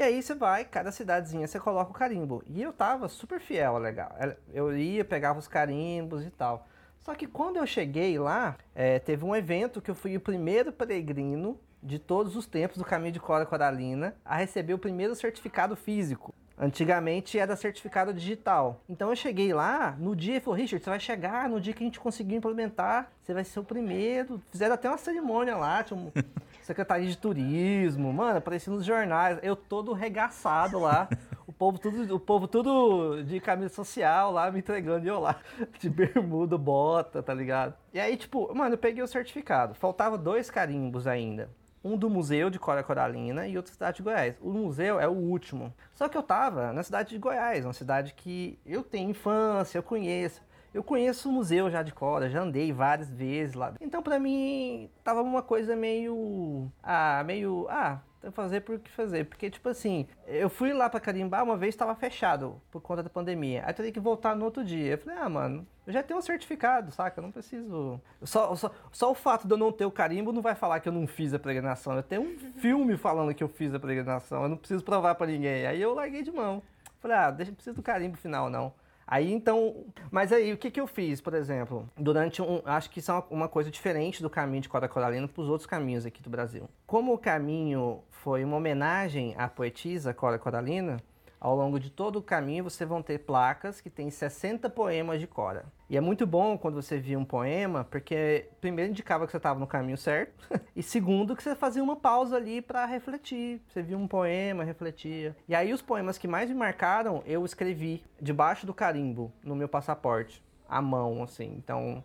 E 0.00 0.02
aí 0.02 0.22
você 0.22 0.34
vai, 0.34 0.64
cada 0.64 0.90
cidadezinha 0.90 1.46
você 1.46 1.60
coloca 1.60 1.90
o 1.90 1.94
carimbo. 1.94 2.42
E 2.46 2.62
eu 2.62 2.72
tava 2.72 3.06
super 3.06 3.38
fiel, 3.38 3.76
legal. 3.76 4.10
Eu 4.50 4.74
ia, 4.74 5.04
pegava 5.04 5.38
os 5.38 5.46
carimbos 5.46 6.24
e 6.24 6.30
tal. 6.30 6.66
Só 7.00 7.14
que 7.14 7.26
quando 7.26 7.58
eu 7.58 7.66
cheguei 7.66 8.18
lá, 8.18 8.56
é, 8.74 8.98
teve 8.98 9.26
um 9.26 9.36
evento 9.36 9.82
que 9.82 9.90
eu 9.90 9.94
fui 9.94 10.16
o 10.16 10.20
primeiro 10.20 10.72
peregrino 10.72 11.60
de 11.82 11.98
todos 11.98 12.34
os 12.34 12.46
tempos 12.46 12.78
do 12.78 12.84
Caminho 12.84 13.12
de 13.12 13.20
Cora 13.20 13.44
Coralina 13.44 14.16
a 14.24 14.36
receber 14.36 14.72
o 14.72 14.78
primeiro 14.78 15.14
certificado 15.14 15.76
físico. 15.76 16.34
Antigamente 16.60 17.38
era 17.38 17.56
certificado 17.56 18.12
digital. 18.12 18.82
Então 18.86 19.08
eu 19.08 19.16
cheguei 19.16 19.54
lá, 19.54 19.96
no 19.98 20.14
dia 20.14 20.36
e 20.36 20.40
falou, 20.40 20.58
Richard, 20.58 20.84
você 20.84 20.90
vai 20.90 21.00
chegar 21.00 21.48
no 21.48 21.58
dia 21.58 21.72
que 21.72 21.82
a 21.82 21.86
gente 21.86 21.98
conseguir 21.98 22.34
implementar, 22.34 23.10
você 23.22 23.32
vai 23.32 23.44
ser 23.44 23.60
o 23.60 23.64
primeiro. 23.64 24.42
Fizeram 24.50 24.74
até 24.74 24.86
uma 24.86 24.98
cerimônia 24.98 25.56
lá, 25.56 25.82
tinha 25.82 25.98
um 25.98 26.12
secretaria 26.60 27.08
de 27.08 27.16
turismo, 27.16 28.12
mano, 28.12 28.36
aparecia 28.36 28.70
nos 28.70 28.84
jornais, 28.84 29.38
eu 29.42 29.56
todo 29.56 29.94
regaçado 29.94 30.78
lá, 30.78 31.08
o 31.46 31.52
povo 31.52 31.78
tudo, 31.78 32.14
o 32.14 32.20
povo 32.20 32.46
tudo 32.46 33.22
de 33.22 33.40
camisa 33.40 33.72
social 33.72 34.30
lá, 34.30 34.50
me 34.50 34.58
entregando 34.58 35.06
e 35.06 35.08
eu 35.08 35.18
lá, 35.18 35.40
de 35.80 35.88
bermuda, 35.88 36.58
bota, 36.58 37.22
tá 37.22 37.32
ligado? 37.32 37.72
E 37.94 37.98
aí, 37.98 38.18
tipo, 38.18 38.54
mano, 38.54 38.74
eu 38.74 38.78
peguei 38.78 39.02
o 39.02 39.08
certificado, 39.08 39.74
faltava 39.74 40.18
dois 40.18 40.50
carimbos 40.50 41.06
ainda 41.06 41.48
um 41.82 41.96
do 41.96 42.10
museu 42.10 42.50
de 42.50 42.58
Cora 42.58 42.82
Coralina 42.82 43.46
e 43.46 43.56
outro 43.56 43.72
da 43.72 43.74
cidade 43.74 43.96
de 43.98 44.02
Goiás. 44.02 44.36
O 44.40 44.50
museu 44.50 45.00
é 45.00 45.08
o 45.08 45.12
último. 45.12 45.72
Só 45.92 46.08
que 46.08 46.16
eu 46.16 46.22
tava 46.22 46.72
na 46.72 46.82
cidade 46.82 47.10
de 47.10 47.18
Goiás, 47.18 47.64
uma 47.64 47.72
cidade 47.72 48.14
que 48.14 48.58
eu 48.64 48.82
tenho 48.82 49.10
infância, 49.10 49.78
eu 49.78 49.82
conheço. 49.82 50.42
Eu 50.72 50.84
conheço 50.84 51.28
o 51.28 51.32
museu 51.32 51.68
já 51.68 51.82
de 51.82 51.92
Cora, 51.92 52.30
já 52.30 52.42
andei 52.42 52.72
várias 52.72 53.10
vezes 53.10 53.54
lá. 53.54 53.74
Então 53.80 54.02
para 54.02 54.20
mim 54.20 54.88
tava 55.02 55.20
uma 55.20 55.42
coisa 55.42 55.74
meio 55.74 56.70
ah, 56.82 57.24
meio 57.24 57.66
ah, 57.68 58.00
fazer 58.32 58.60
por 58.60 58.78
que 58.78 58.90
fazer. 58.90 59.24
Porque, 59.24 59.48
tipo 59.48 59.68
assim, 59.68 60.06
eu 60.26 60.50
fui 60.50 60.72
lá 60.72 60.90
para 60.90 61.00
carimbar, 61.00 61.42
uma 61.42 61.56
vez 61.56 61.74
estava 61.74 61.94
fechado 61.94 62.60
por 62.70 62.80
conta 62.80 63.02
da 63.02 63.08
pandemia. 63.08 63.62
Aí 63.66 63.72
teria 63.72 63.92
que 63.92 64.00
voltar 64.00 64.36
no 64.36 64.44
outro 64.44 64.62
dia. 64.62 64.92
Eu 64.92 64.98
falei, 64.98 65.18
ah, 65.18 65.28
mano, 65.28 65.66
eu 65.86 65.92
já 65.92 66.02
tenho 66.02 66.18
um 66.18 66.22
certificado, 66.22 66.92
saca? 66.92 67.18
Eu 67.18 67.22
não 67.22 67.32
preciso. 67.32 68.00
Só, 68.22 68.54
só, 68.54 68.70
só 68.92 69.10
o 69.10 69.14
fato 69.14 69.46
de 69.46 69.54
eu 69.54 69.58
não 69.58 69.72
ter 69.72 69.86
o 69.86 69.90
carimbo 69.90 70.32
não 70.32 70.42
vai 70.42 70.54
falar 70.54 70.80
que 70.80 70.88
eu 70.88 70.92
não 70.92 71.06
fiz 71.06 71.32
a 71.32 71.38
peregrinação. 71.38 71.96
Eu 71.96 72.02
tenho 72.02 72.22
um 72.22 72.36
filme 72.58 72.96
falando 72.96 73.34
que 73.34 73.42
eu 73.42 73.48
fiz 73.48 73.72
a 73.72 73.80
peregrinação. 73.80 74.42
Eu 74.42 74.48
não 74.48 74.56
preciso 74.56 74.84
provar 74.84 75.14
para 75.14 75.28
ninguém. 75.28 75.66
Aí 75.66 75.80
eu 75.80 75.94
larguei 75.94 76.22
de 76.22 76.30
mão. 76.30 76.62
Falei, 77.00 77.16
ah, 77.16 77.30
deixa, 77.30 77.50
não 77.50 77.56
preciso 77.56 77.76
do 77.76 77.82
carimbo 77.82 78.16
final, 78.18 78.50
não. 78.50 78.72
Aí 79.10 79.32
então, 79.32 79.86
mas 80.08 80.32
aí 80.32 80.52
o 80.52 80.56
que, 80.56 80.70
que 80.70 80.80
eu 80.80 80.86
fiz, 80.86 81.20
por 81.20 81.34
exemplo, 81.34 81.90
durante 81.98 82.40
um, 82.40 82.62
acho 82.64 82.88
que 82.88 83.00
isso 83.00 83.10
é 83.10 83.24
uma 83.28 83.48
coisa 83.48 83.68
diferente 83.68 84.22
do 84.22 84.30
caminho 84.30 84.62
de 84.62 84.68
Cora 84.68 84.88
Coralina 84.88 85.26
para 85.26 85.42
os 85.42 85.48
outros 85.48 85.66
caminhos 85.66 86.06
aqui 86.06 86.22
do 86.22 86.30
Brasil. 86.30 86.70
Como 86.86 87.12
o 87.12 87.18
caminho 87.18 88.04
foi 88.08 88.44
uma 88.44 88.56
homenagem 88.56 89.34
à 89.36 89.48
poetisa 89.48 90.14
Cora 90.14 90.38
Coralina, 90.38 90.98
ao 91.40 91.56
longo 91.56 91.80
de 91.80 91.90
todo 91.90 92.16
o 92.16 92.22
caminho 92.22 92.62
você 92.62 92.84
vão 92.84 93.02
ter 93.02 93.18
placas 93.18 93.80
que 93.80 93.88
tem 93.88 94.10
60 94.10 94.68
poemas 94.68 95.18
de 95.18 95.26
Cora. 95.26 95.64
E 95.88 95.96
é 95.96 96.00
muito 96.00 96.26
bom 96.26 96.58
quando 96.58 96.80
você 96.80 96.98
via 96.98 97.18
um 97.18 97.24
poema, 97.24 97.84
porque 97.84 98.48
primeiro 98.60 98.90
indicava 98.90 99.24
que 99.24 99.32
você 99.32 99.38
estava 99.38 99.58
no 99.58 99.66
caminho 99.66 99.96
certo, 99.96 100.46
e 100.76 100.82
segundo 100.82 101.34
que 101.34 101.42
você 101.42 101.54
fazia 101.56 101.82
uma 101.82 101.96
pausa 101.96 102.36
ali 102.36 102.60
para 102.60 102.84
refletir. 102.84 103.60
Você 103.68 103.82
via 103.82 103.96
um 103.96 104.06
poema, 104.06 104.62
refletia. 104.62 105.34
E 105.48 105.54
aí 105.54 105.72
os 105.72 105.80
poemas 105.82 106.18
que 106.18 106.28
mais 106.28 106.50
me 106.50 106.54
marcaram, 106.54 107.22
eu 107.24 107.44
escrevi 107.44 108.04
debaixo 108.20 108.66
do 108.66 108.74
carimbo 108.74 109.32
no 109.42 109.56
meu 109.56 109.68
passaporte, 109.68 110.44
à 110.68 110.82
mão 110.82 111.22
assim. 111.22 111.54
Então, 111.56 112.04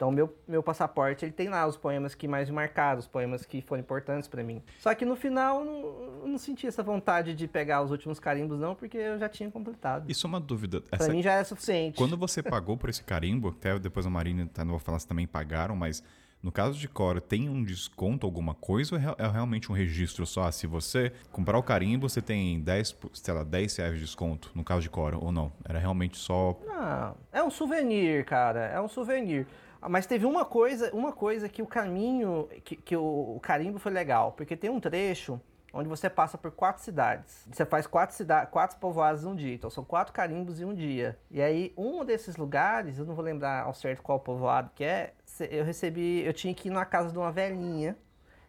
então, 0.00 0.10
meu, 0.10 0.34
meu 0.48 0.62
passaporte, 0.62 1.26
ele 1.26 1.32
tem 1.32 1.50
lá 1.50 1.66
os 1.66 1.76
poemas 1.76 2.14
que 2.14 2.26
mais 2.26 2.48
me 2.48 2.54
marcaram, 2.54 2.98
os 2.98 3.06
poemas 3.06 3.44
que 3.44 3.60
foram 3.60 3.82
importantes 3.82 4.30
para 4.30 4.42
mim. 4.42 4.62
Só 4.78 4.94
que 4.94 5.04
no 5.04 5.14
final, 5.14 5.62
não, 5.62 6.26
não 6.26 6.38
senti 6.38 6.66
essa 6.66 6.82
vontade 6.82 7.34
de 7.34 7.46
pegar 7.46 7.82
os 7.82 7.90
últimos 7.90 8.18
carimbos, 8.18 8.58
não, 8.58 8.74
porque 8.74 8.96
eu 8.96 9.18
já 9.18 9.28
tinha 9.28 9.50
completado. 9.50 10.10
Isso 10.10 10.26
é 10.26 10.28
uma 10.28 10.40
dúvida. 10.40 10.82
Essa... 10.90 11.04
Pra 11.04 11.12
mim 11.12 11.20
já 11.20 11.34
é 11.34 11.44
suficiente. 11.44 11.98
Quando 11.98 12.16
você 12.18 12.42
pagou 12.42 12.78
por 12.78 12.88
esse 12.88 13.04
carimbo, 13.04 13.48
até 13.48 13.78
depois 13.78 14.06
a 14.06 14.08
Marina, 14.08 14.48
tá, 14.50 14.64
não 14.64 14.70
vou 14.70 14.80
falar 14.80 14.98
se 14.98 15.06
também 15.06 15.26
pagaram, 15.26 15.76
mas 15.76 16.02
no 16.42 16.50
caso 16.50 16.78
de 16.78 16.88
Cora, 16.88 17.20
tem 17.20 17.50
um 17.50 17.62
desconto, 17.62 18.26
alguma 18.26 18.54
coisa, 18.54 18.94
ou 18.94 18.98
é, 18.98 19.14
é 19.18 19.30
realmente 19.30 19.70
um 19.70 19.74
registro 19.74 20.24
só? 20.24 20.44
Ah, 20.44 20.52
se 20.52 20.66
você 20.66 21.12
comprar 21.30 21.58
o 21.58 21.62
carimbo, 21.62 22.08
você 22.08 22.22
tem 22.22 22.58
10, 22.58 22.96
sei 23.12 23.34
lá, 23.34 23.44
10 23.44 23.76
reais 23.76 23.94
de 23.96 24.00
desconto, 24.00 24.50
no 24.54 24.64
caso 24.64 24.80
de 24.80 24.88
Cora, 24.88 25.18
ou 25.18 25.30
não? 25.30 25.52
Era 25.62 25.78
realmente 25.78 26.16
só... 26.16 26.58
Não, 26.64 27.14
é 27.30 27.42
um 27.42 27.50
souvenir, 27.50 28.24
cara, 28.24 28.60
é 28.60 28.80
um 28.80 28.88
souvenir. 28.88 29.46
Mas 29.88 30.06
teve 30.06 30.26
uma 30.26 30.44
coisa, 30.44 30.94
uma 30.94 31.12
coisa 31.12 31.48
que 31.48 31.62
o 31.62 31.66
caminho, 31.66 32.48
que, 32.64 32.76
que 32.76 32.96
o, 32.96 33.36
o, 33.36 33.40
carimbo 33.40 33.78
foi 33.78 33.92
legal, 33.92 34.32
porque 34.32 34.56
tem 34.56 34.68
um 34.68 34.78
trecho 34.78 35.40
onde 35.72 35.88
você 35.88 36.10
passa 36.10 36.36
por 36.36 36.50
quatro 36.50 36.82
cidades. 36.82 37.46
Você 37.50 37.64
faz 37.64 37.86
quatro 37.86 38.14
cidades, 38.14 38.50
quatro 38.50 38.78
povoados 38.78 39.24
em 39.24 39.28
um 39.28 39.34
dia. 39.34 39.54
Então 39.54 39.70
são 39.70 39.84
quatro 39.84 40.12
carimbos 40.12 40.60
em 40.60 40.64
um 40.64 40.74
dia. 40.74 41.18
E 41.30 41.40
aí, 41.40 41.72
um 41.76 42.04
desses 42.04 42.36
lugares, 42.36 42.98
eu 42.98 43.06
não 43.06 43.14
vou 43.14 43.24
lembrar 43.24 43.62
ao 43.62 43.72
certo 43.72 44.02
qual 44.02 44.20
povoado 44.20 44.70
que 44.74 44.84
é, 44.84 45.14
eu 45.50 45.64
recebi, 45.64 46.24
eu 46.24 46.32
tinha 46.32 46.52
que 46.52 46.68
ir 46.68 46.72
na 46.72 46.84
casa 46.84 47.10
de 47.10 47.18
uma 47.18 47.32
velhinha, 47.32 47.96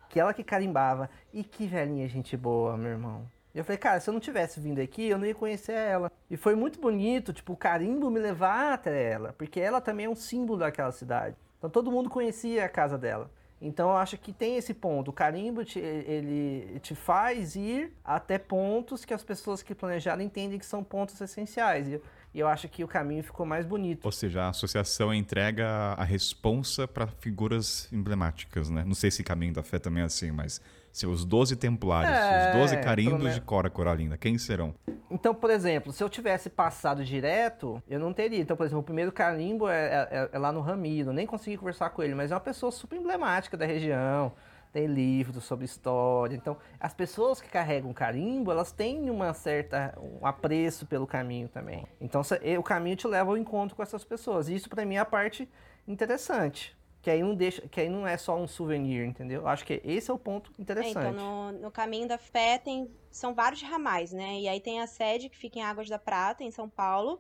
que 0.10 0.20
ela 0.20 0.34
que 0.34 0.44
carimbava. 0.44 1.10
E 1.32 1.44
que 1.44 1.66
velhinha 1.66 2.08
gente 2.08 2.36
boa, 2.36 2.76
meu 2.76 2.91
irmão. 2.91 3.26
E 3.53 3.57
eu 3.57 3.64
falei, 3.64 3.78
cara, 3.78 3.99
se 3.99 4.10
eu 4.10 4.14
não 4.14 4.19
tivesse 4.19 4.60
vindo 4.60 4.80
aqui, 4.80 5.07
eu 5.07 5.18
não 5.18 5.26
ia 5.26 5.36
conhecer 5.36 5.73
ela. 5.73 6.11
E 6.30 6.38
foi 6.38 6.56
muito 6.56 6.80
bonito, 6.80 7.34
tipo, 7.34 7.53
o 7.53 7.57
carimbo 7.57 8.10
me 8.10 8.19
levar 8.19 8.73
até 8.73 9.11
ela, 9.11 9.34
porque 9.34 9.60
ela 9.60 9.82
também 9.82 10.06
é 10.06 10.10
um 10.10 10.15
símbolo 10.15 10.60
daquela 10.60 10.91
cidade. 10.91 11.36
Então 11.57 11.69
todo 11.69 11.91
mundo 11.91 12.10
conhecia 12.10 12.65
a 12.65 12.69
casa 12.69 12.98
dela. 12.98 13.30
Então 13.61 13.90
eu 13.91 13.98
acho 13.98 14.18
que 14.18 14.34
tem 14.34 14.57
esse 14.57 14.73
ponto. 14.73 15.10
O 15.10 15.14
carimbo 15.14 15.64
te, 15.64 15.78
ele 15.78 16.80
te 16.80 16.95
faz 16.95 17.56
ir 17.56 17.94
até 18.03 18.40
pontos 18.40 19.06
que 19.06 19.14
as 19.14 19.23
pessoas 19.23 19.61
que 19.61 19.76
planejaram 19.76 20.23
entendem 20.23 20.57
que 20.57 20.65
são 20.65 20.84
pontos 20.84 21.22
essenciais. 21.22 21.88
E, 21.88 22.02
eu 22.34 22.48
acho 22.48 22.68
que 22.69 22.84
o 22.84 22.88
caminho 22.88 23.23
ficou 23.23 23.45
mais 23.45 23.65
bonito. 23.65 24.06
Ou 24.06 24.11
seja, 24.11 24.44
a 24.44 24.49
associação 24.49 25.14
entrega 25.14 25.68
a 25.98 26.03
responsa 26.03 26.88
para 26.88 27.06
figuras 27.06 27.88
emblemáticas, 27.91 28.69
né? 28.69 28.84
Não 28.86 28.95
sei 28.95 29.11
se 29.11 29.22
Caminho 29.22 29.53
da 29.53 29.61
Fé 29.61 29.78
também 29.78 30.02
é 30.02 30.06
assim, 30.06 30.32
mas 30.32 30.61
seus 30.91 31.26
12 31.26 31.55
templários, 31.55 32.13
é, 32.15 32.51
os 32.51 32.59
12 32.59 32.77
carimbos 32.77 33.34
de 33.34 33.41
Cora 33.41 33.69
Coralina, 33.69 34.18
quem 34.18 34.38
serão? 34.38 34.73
Então, 35.09 35.34
por 35.34 35.49
exemplo, 35.49 35.91
se 35.91 36.03
eu 36.03 36.09
tivesse 36.09 36.49
passado 36.49 37.03
direto, 37.03 37.81
eu 37.88 37.99
não 37.99 38.13
teria. 38.13 38.39
Então, 38.39 38.55
por 38.55 38.65
exemplo, 38.65 38.81
o 38.81 38.84
primeiro 38.84 39.11
carimbo 39.11 39.68
é, 39.68 40.07
é, 40.11 40.30
é 40.31 40.39
lá 40.39 40.51
no 40.51 40.61
Ramiro, 40.61 41.11
nem 41.11 41.26
consegui 41.26 41.57
conversar 41.57 41.89
com 41.89 42.01
ele, 42.01 42.15
mas 42.15 42.31
é 42.31 42.35
uma 42.35 42.41
pessoa 42.41 42.72
super 42.72 42.97
emblemática 42.97 43.57
da 43.57 43.65
região 43.65 44.31
tem 44.72 44.88
livros 44.88 45.43
sobre 45.43 45.65
história. 45.65 46.34
Então, 46.35 46.55
as 46.80 46.93
pessoas 46.93 47.41
que 47.41 47.49
carregam 47.49 47.93
carimbo, 47.93 48.51
elas 48.51 48.72
têm 48.72 49.09
uma 49.09 49.34
certa 49.34 49.93
um 49.99 50.26
apreço 50.26 50.85
pelo 50.85 51.05
caminho 51.05 51.49
também. 51.49 51.85
Então, 51.99 52.22
o 52.57 52.63
caminho 52.63 52.95
te 52.95 53.05
leva 53.05 53.31
ao 53.31 53.38
encontro 53.38 53.76
com 53.76 53.84
essas 53.84 54.03
pessoas. 54.03 54.47
E 54.47 54.55
isso 54.55 54.69
para 54.69 54.85
mim 54.85 54.95
é 54.95 54.99
a 54.99 55.05
parte 55.05 55.49
interessante 55.85 56.73
que 57.02 57.10
aí 57.10 57.23
não 57.23 57.34
deixa, 57.34 57.61
que 57.68 57.82
aí 57.82 57.90
não 57.90 58.06
é 58.06 58.15
só 58.15 58.38
um 58.38 58.48
souvenir, 58.48 59.06
entendeu? 59.06 59.48
Acho 59.48 59.65
que 59.65 59.82
esse 59.84 60.11
é 60.11 60.14
o 60.14 60.19
ponto 60.19 60.52
interessante. 60.60 60.98
É, 60.98 61.10
então, 61.10 61.52
no, 61.52 61.60
no, 61.60 61.72
caminho 61.72 62.07
da 62.07 62.18
fé 62.18 62.60
tem 62.60 62.91
são 63.10 63.34
vários 63.34 63.61
ramais, 63.61 64.11
né? 64.11 64.40
E 64.40 64.48
aí 64.48 64.60
tem 64.60 64.80
a 64.80 64.88
sede 64.88 65.28
que 65.28 65.38
fica 65.38 65.60
em 65.60 65.64
Águas 65.64 65.90
da 65.90 65.98
Prata, 65.98 66.44
em 66.44 66.52
São 66.52 66.69
Paulo. 66.69 67.19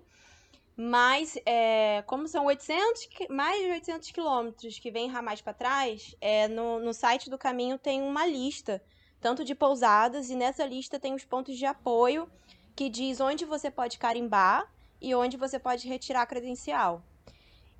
Mas, 0.77 1.37
é, 1.45 2.03
como 2.07 2.27
são 2.27 2.45
800, 2.45 3.09
mais 3.29 3.61
de 3.61 3.71
800 3.71 4.11
quilômetros 4.11 4.79
que 4.79 4.89
vem 4.89 5.09
ramais 5.09 5.41
para 5.41 5.53
trás, 5.53 6.15
é, 6.21 6.47
no, 6.47 6.79
no 6.79 6.93
site 6.93 7.29
do 7.29 7.37
caminho 7.37 7.77
tem 7.77 8.01
uma 8.01 8.25
lista, 8.25 8.81
tanto 9.19 9.43
de 9.43 9.53
pousadas, 9.53 10.29
e 10.29 10.35
nessa 10.35 10.65
lista 10.65 10.99
tem 10.99 11.13
os 11.13 11.25
pontos 11.25 11.57
de 11.57 11.65
apoio 11.65 12.27
que 12.75 12.87
diz 12.87 13.19
onde 13.19 13.45
você 13.45 13.69
pode 13.69 13.97
carimbar 13.97 14.71
e 15.01 15.13
onde 15.13 15.35
você 15.37 15.59
pode 15.59 15.87
retirar 15.87 16.21
a 16.21 16.25
credencial. 16.25 17.03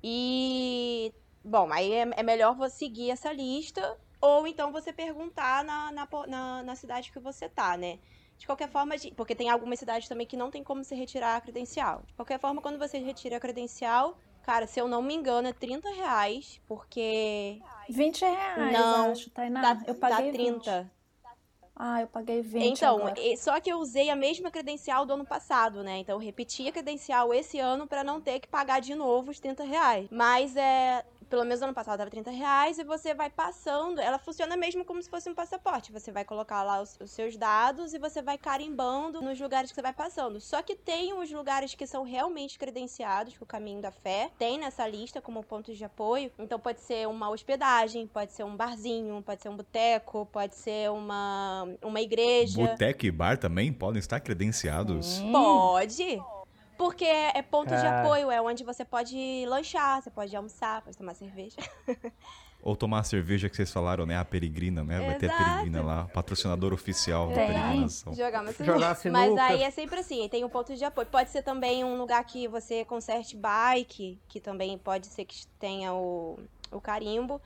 E 0.02 1.12
Bom, 1.44 1.72
aí 1.72 1.92
é, 1.92 2.08
é 2.16 2.22
melhor 2.22 2.54
você 2.54 2.76
seguir 2.76 3.10
essa 3.10 3.32
lista 3.32 3.98
ou 4.20 4.46
então 4.46 4.70
você 4.70 4.92
perguntar 4.92 5.64
na, 5.64 5.90
na, 5.90 6.08
na, 6.28 6.62
na, 6.62 6.76
cidade 6.76 7.10
que 7.10 7.18
você 7.18 7.48
tá, 7.48 7.76
né? 7.76 7.98
De 8.38 8.46
qualquer 8.46 8.68
forma, 8.68 8.94
porque 9.16 9.34
tem 9.34 9.50
algumas 9.50 9.78
cidades 9.78 10.08
também 10.08 10.26
que 10.26 10.36
não 10.36 10.50
tem 10.50 10.62
como 10.62 10.84
se 10.84 10.94
retirar 10.94 11.36
a 11.36 11.40
credencial. 11.40 12.02
De 12.06 12.14
qualquer 12.14 12.38
forma, 12.38 12.62
quando 12.62 12.78
você 12.78 12.98
retira 12.98 13.36
a 13.36 13.40
credencial, 13.40 14.16
cara, 14.42 14.66
se 14.66 14.80
eu 14.80 14.88
não 14.88 15.02
me 15.02 15.14
engano, 15.14 15.48
é 15.48 15.52
30 15.52 15.90
reais, 15.90 16.60
porque. 16.66 17.60
20 17.88 18.20
reais, 18.20 18.72
não, 18.72 19.10
acho, 19.10 19.30
Tainá. 19.30 19.74
Dá, 19.74 19.82
eu 19.86 19.94
paguei 19.96 20.26
dá 20.26 20.32
30. 20.32 20.82
20. 20.82 21.02
Ah, 21.74 22.00
eu 22.02 22.06
paguei 22.06 22.42
20 22.42 22.76
Então, 22.76 22.98
agora. 22.98 23.36
só 23.36 23.58
que 23.58 23.72
eu 23.72 23.78
usei 23.78 24.10
a 24.10 24.14
mesma 24.14 24.50
credencial 24.50 25.04
do 25.06 25.14
ano 25.14 25.24
passado, 25.24 25.82
né? 25.82 25.98
Então 25.98 26.14
eu 26.14 26.24
repeti 26.24 26.68
a 26.68 26.72
credencial 26.72 27.32
esse 27.32 27.58
ano 27.58 27.86
para 27.86 28.04
não 28.04 28.20
ter 28.20 28.38
que 28.40 28.46
pagar 28.46 28.80
de 28.80 28.94
novo 28.94 29.30
os 29.30 29.40
30 29.40 29.64
reais. 29.64 30.06
Mas 30.10 30.54
é 30.54 31.04
pelo 31.32 31.44
menos 31.44 31.62
ano 31.62 31.72
passado 31.72 31.96
tava 31.96 32.10
30 32.10 32.30
reais, 32.30 32.78
e 32.78 32.84
você 32.84 33.14
vai 33.14 33.30
passando. 33.30 33.98
Ela 34.02 34.18
funciona 34.18 34.54
mesmo 34.54 34.84
como 34.84 35.02
se 35.02 35.08
fosse 35.08 35.30
um 35.30 35.34
passaporte. 35.34 35.90
Você 35.90 36.12
vai 36.12 36.26
colocar 36.26 36.62
lá 36.62 36.82
os, 36.82 36.98
os, 37.00 37.10
seus 37.10 37.38
dados 37.38 37.94
e 37.94 37.98
você 37.98 38.20
vai 38.20 38.36
carimbando 38.36 39.22
nos 39.22 39.40
lugares 39.40 39.70
que 39.70 39.74
você 39.74 39.80
vai 39.80 39.94
passando. 39.94 40.38
Só 40.42 40.60
que 40.60 40.76
tem 40.76 41.14
os 41.14 41.32
lugares 41.32 41.74
que 41.74 41.86
são 41.86 42.02
realmente 42.02 42.58
credenciados, 42.58 43.34
que 43.34 43.42
o 43.42 43.46
caminho 43.46 43.80
da 43.80 43.90
fé 43.90 44.30
tem 44.38 44.58
nessa 44.58 44.86
lista 44.86 45.22
como 45.22 45.42
pontos 45.42 45.78
de 45.78 45.86
apoio. 45.86 46.30
Então 46.38 46.60
pode 46.60 46.82
ser 46.82 47.08
uma 47.08 47.30
hospedagem, 47.30 48.06
pode 48.06 48.32
ser 48.32 48.44
um 48.44 48.54
barzinho, 48.54 49.22
pode 49.22 49.40
ser 49.40 49.48
um 49.48 49.56
boteco, 49.56 50.28
pode 50.30 50.54
ser 50.54 50.90
uma, 50.90 51.66
uma 51.82 52.02
igreja. 52.02 52.60
Boteco 52.60 53.06
e 53.06 53.10
bar 53.10 53.38
também 53.38 53.72
podem 53.72 54.00
estar 54.00 54.20
credenciados? 54.20 55.18
Pode. 55.20 56.20
Porque 56.76 57.04
é 57.04 57.38
é 57.38 57.42
ponto 57.42 57.68
de 57.68 57.86
Ah. 57.86 58.00
apoio, 58.00 58.30
é 58.30 58.40
onde 58.40 58.64
você 58.64 58.84
pode 58.84 59.44
lanchar, 59.46 60.02
você 60.02 60.10
pode 60.10 60.34
almoçar, 60.34 60.82
pode 60.82 60.96
tomar 60.96 61.14
cerveja. 61.14 61.56
Ou 62.62 62.76
tomar 62.76 63.00
a 63.00 63.04
cerveja 63.04 63.48
que 63.48 63.56
vocês 63.56 63.72
falaram, 63.72 64.06
né? 64.06 64.16
A 64.16 64.24
peregrina, 64.24 64.84
né? 64.84 65.00
Vai 65.04 65.18
ter 65.18 65.28
a 65.28 65.36
peregrina 65.36 65.82
lá, 65.82 66.04
patrocinador 66.14 66.72
oficial 66.72 67.28
da 67.28 67.34
Tem. 67.34 67.46
peregrinação. 67.48 68.14
Jogar 68.14 68.40
uma 68.40 68.52
Jogar 68.52 68.94
sinuca. 68.94 69.18
Mas 69.18 69.36
aí 69.36 69.62
é 69.64 69.70
sempre 69.72 69.98
assim, 69.98 70.28
tem 70.28 70.44
um 70.44 70.48
ponto 70.48 70.72
de 70.74 70.84
apoio. 70.84 71.08
Pode 71.08 71.30
ser 71.30 71.42
também 71.42 71.82
um 71.82 71.98
lugar 71.98 72.22
que 72.24 72.46
você 72.46 72.84
conserte 72.84 73.36
bike, 73.36 74.20
que 74.28 74.40
também 74.40 74.78
pode 74.78 75.08
ser 75.08 75.24
que 75.24 75.44
tenha 75.58 75.92
o, 75.92 76.38
o 76.70 76.80
carimbo. 76.80 77.42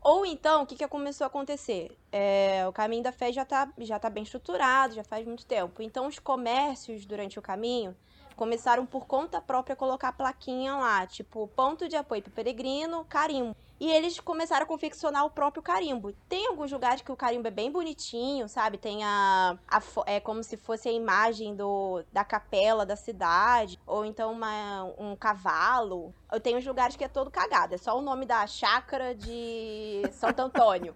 Ou 0.00 0.24
então, 0.24 0.62
o 0.62 0.66
que, 0.66 0.76
que 0.76 0.86
começou 0.86 1.24
a 1.24 1.28
acontecer? 1.28 1.90
É, 2.12 2.64
o 2.68 2.72
caminho 2.72 3.02
da 3.02 3.10
fé 3.12 3.32
já 3.32 3.44
tá, 3.44 3.68
já 3.78 3.98
tá 3.98 4.08
bem 4.08 4.22
estruturado, 4.22 4.94
já 4.94 5.02
faz 5.02 5.26
muito 5.26 5.44
tempo. 5.44 5.82
Então, 5.82 6.06
os 6.06 6.20
comércios 6.20 7.04
durante 7.04 7.38
o 7.40 7.42
caminho 7.42 7.94
começaram 8.36 8.86
por 8.86 9.06
conta 9.06 9.40
própria 9.40 9.74
a 9.74 9.76
colocar 9.76 10.12
plaquinha 10.12 10.74
lá, 10.76 11.06
tipo, 11.06 11.48
ponto 11.48 11.88
de 11.88 11.96
apoio 11.96 12.22
para 12.22 12.32
peregrino, 12.32 13.04
carimbo. 13.08 13.56
E 13.80 13.90
eles 13.90 14.20
começaram 14.20 14.64
a 14.64 14.66
confeccionar 14.66 15.24
o 15.24 15.30
próprio 15.30 15.62
carimbo. 15.62 16.12
Tem 16.28 16.46
alguns 16.48 16.70
lugares 16.70 17.00
que 17.00 17.10
o 17.10 17.16
carimbo 17.16 17.48
é 17.48 17.50
bem 17.50 17.72
bonitinho, 17.72 18.46
sabe? 18.46 18.76
Tem 18.76 19.02
a, 19.02 19.56
a 19.66 19.80
é 20.04 20.20
como 20.20 20.42
se 20.44 20.58
fosse 20.58 20.90
a 20.90 20.92
imagem 20.92 21.56
do, 21.56 22.04
da 22.12 22.22
capela 22.22 22.84
da 22.84 22.94
cidade, 22.94 23.80
ou 23.86 24.04
então 24.04 24.32
uma, 24.32 24.84
um 24.98 25.16
cavalo. 25.16 26.14
Eu 26.30 26.38
tenho 26.38 26.58
uns 26.58 26.66
lugares 26.66 26.94
que 26.94 27.04
é 27.04 27.08
todo 27.08 27.30
cagado, 27.30 27.74
é 27.74 27.78
só 27.78 27.98
o 27.98 28.02
nome 28.02 28.26
da 28.26 28.46
chácara 28.46 29.14
de 29.14 30.02
Santo 30.12 30.40
Antônio. 30.40 30.94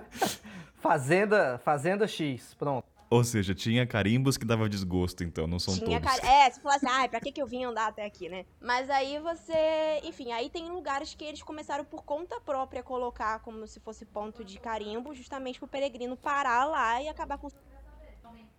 Fazenda, 0.76 1.58
Fazenda 1.64 2.06
X, 2.06 2.52
pronto. 2.52 2.93
Ou 3.10 3.22
seja, 3.22 3.54
tinha 3.54 3.86
carimbos 3.86 4.36
que 4.36 4.44
dava 4.44 4.68
desgosto, 4.68 5.22
então, 5.22 5.46
não 5.46 5.58
são 5.58 5.74
Tinha 5.74 6.00
todos. 6.00 6.20
cara... 6.20 6.32
É, 6.32 6.50
você 6.50 6.60
fala 6.60 6.74
assim, 6.76 6.86
ai, 6.88 7.08
pra 7.08 7.20
que, 7.20 7.30
que 7.30 7.40
eu 7.40 7.46
vim 7.46 7.64
andar 7.64 7.88
até 7.88 8.04
aqui, 8.04 8.28
né? 8.28 8.44
Mas 8.60 8.90
aí 8.90 9.18
você. 9.20 10.00
Enfim, 10.02 10.32
aí 10.32 10.50
tem 10.50 10.68
lugares 10.70 11.14
que 11.14 11.24
eles 11.24 11.42
começaram 11.42 11.84
por 11.84 12.02
conta 12.02 12.40
própria 12.40 12.80
a 12.80 12.82
colocar 12.82 13.38
como 13.40 13.66
se 13.66 13.78
fosse 13.80 14.04
ponto 14.04 14.44
de 14.44 14.58
carimbo, 14.58 15.14
justamente 15.14 15.58
pro 15.58 15.68
peregrino 15.68 16.16
parar 16.16 16.64
lá 16.64 17.00
e 17.02 17.08
acabar 17.08 17.38
com. 17.38 17.48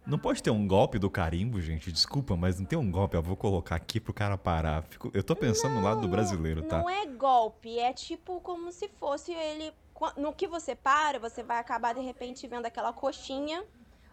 Não 0.06 0.20
pode 0.20 0.44
ter 0.44 0.52
um 0.52 0.68
golpe 0.68 1.00
do 1.00 1.10
carimbo, 1.10 1.60
gente? 1.60 1.92
Desculpa, 1.92 2.36
mas 2.38 2.60
não 2.60 2.66
tem 2.68 2.78
um 2.78 2.92
golpe. 2.92 3.18
Eu 3.18 3.24
vou 3.24 3.36
colocar 3.36 3.76
aqui 3.76 4.00
pro 4.00 4.14
cara 4.14 4.38
parar. 4.38 4.84
Fico- 4.84 5.10
Eu 5.16 5.24
tô 5.24 5.36
pensando 5.36 5.74
no 5.76 5.82
lado 5.82 6.02
do 6.02 6.08
brasileiro, 6.08 6.62
tá? 6.62 6.78
Não 6.78 6.88
é 6.90 7.08
golpe, 7.08 7.80
é 7.80 7.92
tipo 7.92 8.40
como 8.42 8.72
se 8.72 8.88
fosse 9.00 9.34
ele. 9.34 9.74
No 10.16 10.32
que 10.32 10.46
você 10.46 10.76
para, 10.76 11.18
você 11.18 11.42
vai 11.42 11.58
acabar 11.58 11.96
de 11.96 12.02
repente 12.02 12.46
vendo 12.48 12.66
aquela 12.68 12.94
coxinha, 12.94 13.64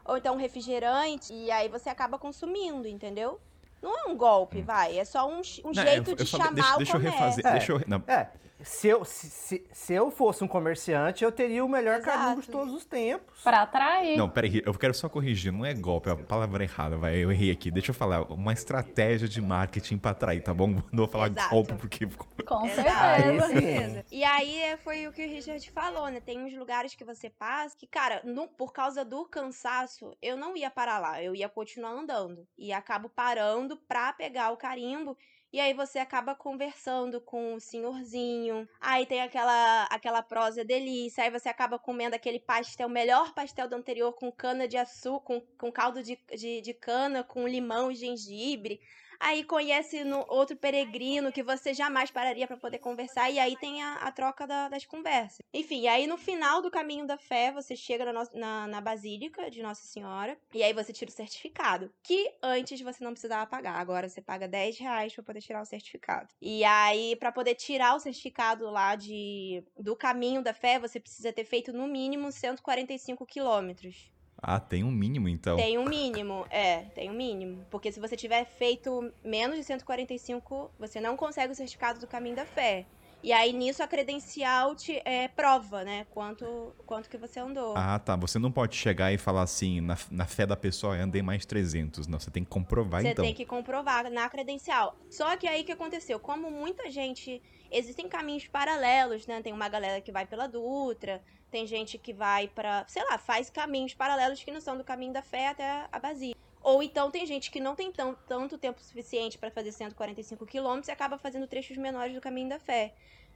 ou 0.04 0.16
então 0.16 0.34
um 0.34 0.38
refrigerante, 0.38 1.32
e 1.32 1.50
aí 1.50 1.68
você 1.68 1.88
acaba 1.88 2.18
consumindo, 2.18 2.86
entendeu? 2.88 3.40
Não 3.80 3.98
é 3.98 4.08
um 4.10 4.16
golpe, 4.16 4.62
vai. 4.62 4.96
É 4.98 5.04
só 5.04 5.28
um, 5.28 5.38
um 5.38 5.40
Hum. 5.40 5.42
Não, 5.64 5.74
jeito 5.74 6.10
eu- 6.10 6.14
de 6.16 6.22
eu 6.22 6.26
só- 6.26 6.36
chamar 6.38 6.52
deixa, 6.52 6.74
o 6.74 6.78
deixa 6.78 6.96
eu 6.96 7.00
refazer. 7.00 7.46
É. 7.46 7.50
Deixa 7.52 7.72
eu, 7.72 7.80
não, 7.86 8.02
É, 8.06 8.28
se 8.62 8.88
eu, 8.88 9.04
se, 9.04 9.28
se, 9.28 9.66
se 9.72 9.92
eu 9.94 10.10
fosse 10.10 10.42
um 10.44 10.48
comerciante, 10.48 11.24
eu 11.24 11.32
teria 11.32 11.64
o 11.64 11.68
melhor 11.68 11.98
Exato. 11.98 12.18
carimbo 12.18 12.40
de 12.42 12.48
todos 12.48 12.72
os 12.74 12.84
tempos. 12.84 13.40
Pra 13.42 13.62
atrair. 13.62 14.16
Não, 14.16 14.28
peraí, 14.28 14.62
eu 14.64 14.72
quero 14.74 14.94
só 14.94 15.08
corrigir, 15.08 15.52
não 15.52 15.64
é 15.64 15.74
golpe, 15.74 16.08
é 16.08 16.12
a 16.12 16.16
palavra 16.16 16.62
errada, 16.64 16.96
vai, 16.96 17.16
eu 17.16 17.30
errei 17.32 17.50
aqui. 17.50 17.70
Deixa 17.70 17.90
eu 17.90 17.94
falar, 17.94 18.22
uma 18.32 18.52
estratégia 18.52 19.28
de 19.28 19.40
marketing 19.40 19.98
pra 19.98 20.12
atrair, 20.12 20.42
tá 20.42 20.52
bom? 20.54 20.68
Não 20.92 21.04
vou 21.04 21.08
falar 21.08 21.28
Exato. 21.30 21.50
golpe 21.50 21.74
porque 21.74 22.06
ficou... 22.06 22.26
Com 22.46 22.68
certeza. 22.68 23.48
sim. 23.48 24.04
E 24.10 24.24
aí 24.24 24.56
é, 24.58 24.76
foi 24.76 25.06
o 25.06 25.12
que 25.12 25.24
o 25.24 25.28
Richard 25.28 25.70
falou, 25.70 26.08
né? 26.08 26.20
Tem 26.20 26.38
uns 26.42 26.54
lugares 26.54 26.94
que 26.94 27.04
você 27.04 27.30
passa 27.30 27.76
que, 27.76 27.86
cara, 27.86 28.20
no- 28.24 28.48
por 28.48 28.72
causa 28.72 29.04
do 29.04 29.24
cansaço, 29.24 30.16
eu 30.20 30.36
não 30.36 30.56
ia 30.56 30.70
parar 30.70 30.98
lá, 30.98 31.22
eu 31.22 31.34
ia 31.34 31.48
continuar 31.48 31.90
andando. 31.92 32.46
E 32.58 32.72
acabo 32.72 33.08
parando 33.08 33.76
pra 33.76 34.12
pegar 34.12 34.50
o 34.50 34.56
carimbo. 34.56 35.16
E 35.52 35.60
aí 35.60 35.74
você 35.74 35.98
acaba 35.98 36.34
conversando 36.34 37.20
com 37.20 37.54
o 37.54 37.60
senhorzinho. 37.60 38.66
Aí 38.80 39.04
tem 39.04 39.20
aquela 39.20 39.84
aquela 39.90 40.22
prosa 40.22 40.64
delícia. 40.64 41.24
Aí 41.24 41.30
você 41.30 41.48
acaba 41.48 41.78
comendo 41.78 42.16
aquele 42.16 42.40
pastel, 42.40 42.88
melhor 42.88 43.34
pastel 43.34 43.68
do 43.68 43.76
anterior, 43.76 44.14
com 44.14 44.32
cana 44.32 44.66
de 44.66 44.78
açúcar, 44.78 45.24
com, 45.24 45.40
com 45.58 45.70
caldo 45.70 46.02
de, 46.02 46.18
de, 46.34 46.62
de 46.62 46.72
cana, 46.72 47.22
com 47.22 47.46
limão 47.46 47.90
e 47.90 47.94
gengibre. 47.94 48.80
Aí 49.24 49.44
conhece 49.44 50.02
no 50.02 50.24
outro 50.28 50.56
peregrino 50.56 51.30
que 51.30 51.44
você 51.44 51.72
jamais 51.72 52.10
pararia 52.10 52.44
pra 52.46 52.56
poder 52.56 52.78
conversar. 52.78 53.30
E 53.30 53.38
aí 53.38 53.56
tem 53.56 53.80
a, 53.80 53.94
a 53.98 54.10
troca 54.10 54.46
da- 54.48 54.68
das 54.68 54.84
conversas. 54.84 55.38
Enfim, 55.54 55.86
aí 55.86 56.08
no 56.08 56.16
final 56.18 56.60
do 56.60 56.70
caminho 56.72 57.06
da 57.06 57.16
fé, 57.16 57.52
você 57.52 57.76
chega 57.76 58.12
na, 58.12 58.24
na, 58.34 58.66
na 58.66 58.80
Basílica 58.80 59.48
de 59.48 59.62
Nossa 59.62 59.82
Senhora. 59.86 60.36
E 60.52 60.60
aí 60.60 60.72
você 60.72 60.92
tira 60.92 61.08
o 61.08 61.14
certificado. 61.14 61.92
Que 62.02 62.34
antes 62.42 62.80
você 62.80 63.04
não 63.04 63.12
precisava 63.12 63.46
pagar. 63.46 63.74
Agora 63.76 64.08
você 64.08 64.20
paga 64.20 64.48
10 64.48 64.76
reais 64.78 65.14
pra 65.14 65.22
poder 65.22 65.40
tirar 65.40 65.62
o 65.62 65.66
certificado. 65.66 66.28
E 66.40 66.64
aí, 66.64 67.14
pra 67.14 67.30
poder 67.30 67.54
tirar 67.54 67.94
o 67.94 68.00
certificado 68.00 68.68
lá 68.70 68.96
de 68.96 69.62
do 69.78 69.94
caminho 69.94 70.42
da 70.42 70.52
fé, 70.52 70.80
você 70.80 70.98
precisa 70.98 71.32
ter 71.32 71.44
feito 71.44 71.72
no 71.72 71.86
mínimo 71.86 72.32
145 72.32 73.24
quilômetros. 73.24 74.10
Ah, 74.42 74.58
tem 74.58 74.82
um 74.82 74.90
mínimo 74.90 75.28
então. 75.28 75.56
Tem 75.56 75.78
um 75.78 75.84
mínimo, 75.84 76.44
é, 76.50 76.80
tem 76.96 77.08
um 77.08 77.14
mínimo. 77.14 77.64
Porque 77.70 77.92
se 77.92 78.00
você 78.00 78.16
tiver 78.16 78.44
feito 78.44 79.12
menos 79.24 79.56
de 79.56 79.62
145, 79.62 80.72
você 80.76 81.00
não 81.00 81.16
consegue 81.16 81.52
o 81.52 81.54
certificado 81.54 82.00
do 82.00 82.08
caminho 82.08 82.34
da 82.34 82.44
fé. 82.44 82.84
E 83.22 83.32
aí 83.32 83.52
nisso 83.52 83.84
a 83.84 83.86
credencial 83.86 84.74
te 84.74 85.00
é, 85.04 85.28
prova, 85.28 85.84
né? 85.84 86.06
Quanto, 86.10 86.74
quanto 86.84 87.08
que 87.08 87.16
você 87.16 87.38
andou. 87.38 87.74
Ah, 87.76 87.96
tá, 88.00 88.16
você 88.16 88.36
não 88.36 88.50
pode 88.50 88.74
chegar 88.74 89.12
e 89.12 89.18
falar 89.18 89.42
assim, 89.42 89.80
na, 89.80 89.96
na 90.10 90.26
fé 90.26 90.44
da 90.44 90.56
pessoa, 90.56 90.96
eu 90.96 91.04
andei 91.04 91.22
mais 91.22 91.46
300. 91.46 92.08
Não, 92.08 92.18
você 92.18 92.32
tem 92.32 92.42
que 92.42 92.50
comprovar 92.50 93.00
Você 93.00 93.10
então. 93.10 93.24
tem 93.24 93.32
que 93.32 93.46
comprovar 93.46 94.10
na 94.10 94.28
credencial. 94.28 94.96
Só 95.08 95.36
que 95.36 95.46
aí 95.46 95.62
o 95.62 95.64
que 95.64 95.70
aconteceu? 95.70 96.18
Como 96.18 96.50
muita 96.50 96.90
gente. 96.90 97.40
Existem 97.70 98.08
caminhos 98.08 98.48
paralelos, 98.48 99.26
né? 99.26 99.40
Tem 99.40 99.52
uma 99.52 99.68
galera 99.68 100.00
que 100.00 100.10
vai 100.10 100.26
pela 100.26 100.46
Dutra, 100.48 101.22
tem 101.52 101.66
gente 101.66 101.98
que 101.98 102.14
vai 102.14 102.48
pra. 102.48 102.84
sei 102.88 103.04
lá, 103.04 103.18
faz 103.18 103.50
caminhos 103.50 103.92
paralelos 103.92 104.42
que 104.42 104.50
não 104.50 104.60
são 104.60 104.76
do 104.76 104.82
caminho 104.82 105.12
da 105.12 105.22
fé 105.22 105.48
até 105.48 105.86
a 105.92 105.98
Basílica. 105.98 106.40
Ou 106.62 106.82
então 106.82 107.10
tem 107.10 107.26
gente 107.26 107.50
que 107.50 107.60
não 107.60 107.74
tem 107.74 107.92
tão, 107.92 108.14
tanto 108.26 108.56
tempo 108.56 108.80
suficiente 108.80 109.36
pra 109.36 109.50
fazer 109.50 109.70
145 109.70 110.46
quilômetros 110.46 110.88
e 110.88 110.92
acaba 110.92 111.18
fazendo 111.18 111.46
trechos 111.46 111.76
menores 111.76 112.14
do 112.14 112.20
caminho 112.20 112.48
da 112.48 112.58
fé. 112.58 112.94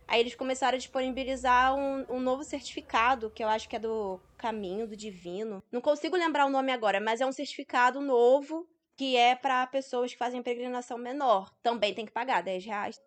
Aí 0.08 0.20
eles 0.20 0.34
começaram 0.36 0.76
a 0.76 0.78
disponibilizar 0.78 1.74
um, 1.74 2.06
um 2.08 2.20
novo 2.20 2.44
certificado, 2.44 3.28
que 3.28 3.42
eu 3.42 3.48
acho 3.48 3.68
que 3.68 3.74
é 3.76 3.78
do 3.78 4.20
Caminho 4.38 4.86
do 4.86 4.96
Divino. 4.96 5.62
Não 5.70 5.80
consigo 5.80 6.16
lembrar 6.16 6.46
o 6.46 6.50
nome 6.50 6.72
agora, 6.72 7.00
mas 7.00 7.20
é 7.20 7.26
um 7.26 7.32
certificado 7.32 8.00
novo 8.00 8.66
que 8.96 9.16
é 9.16 9.34
pra 9.34 9.66
pessoas 9.66 10.12
que 10.12 10.18
fazem 10.18 10.42
peregrinação 10.42 10.96
menor. 10.96 11.52
Também 11.62 11.92
tem 11.92 12.06
que 12.06 12.12
pagar 12.12 12.42
10 12.42 12.64
reais. 12.64 13.00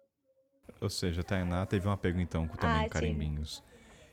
Ou 0.81 0.89
seja, 0.89 1.21
a 1.21 1.23
Tainá 1.23 1.65
teve 1.65 1.87
um 1.87 1.91
apego 1.91 2.19
então 2.19 2.47
com 2.47 2.57
também 2.57 2.85
Ah, 2.85 2.89
carimbinhos. 2.89 3.63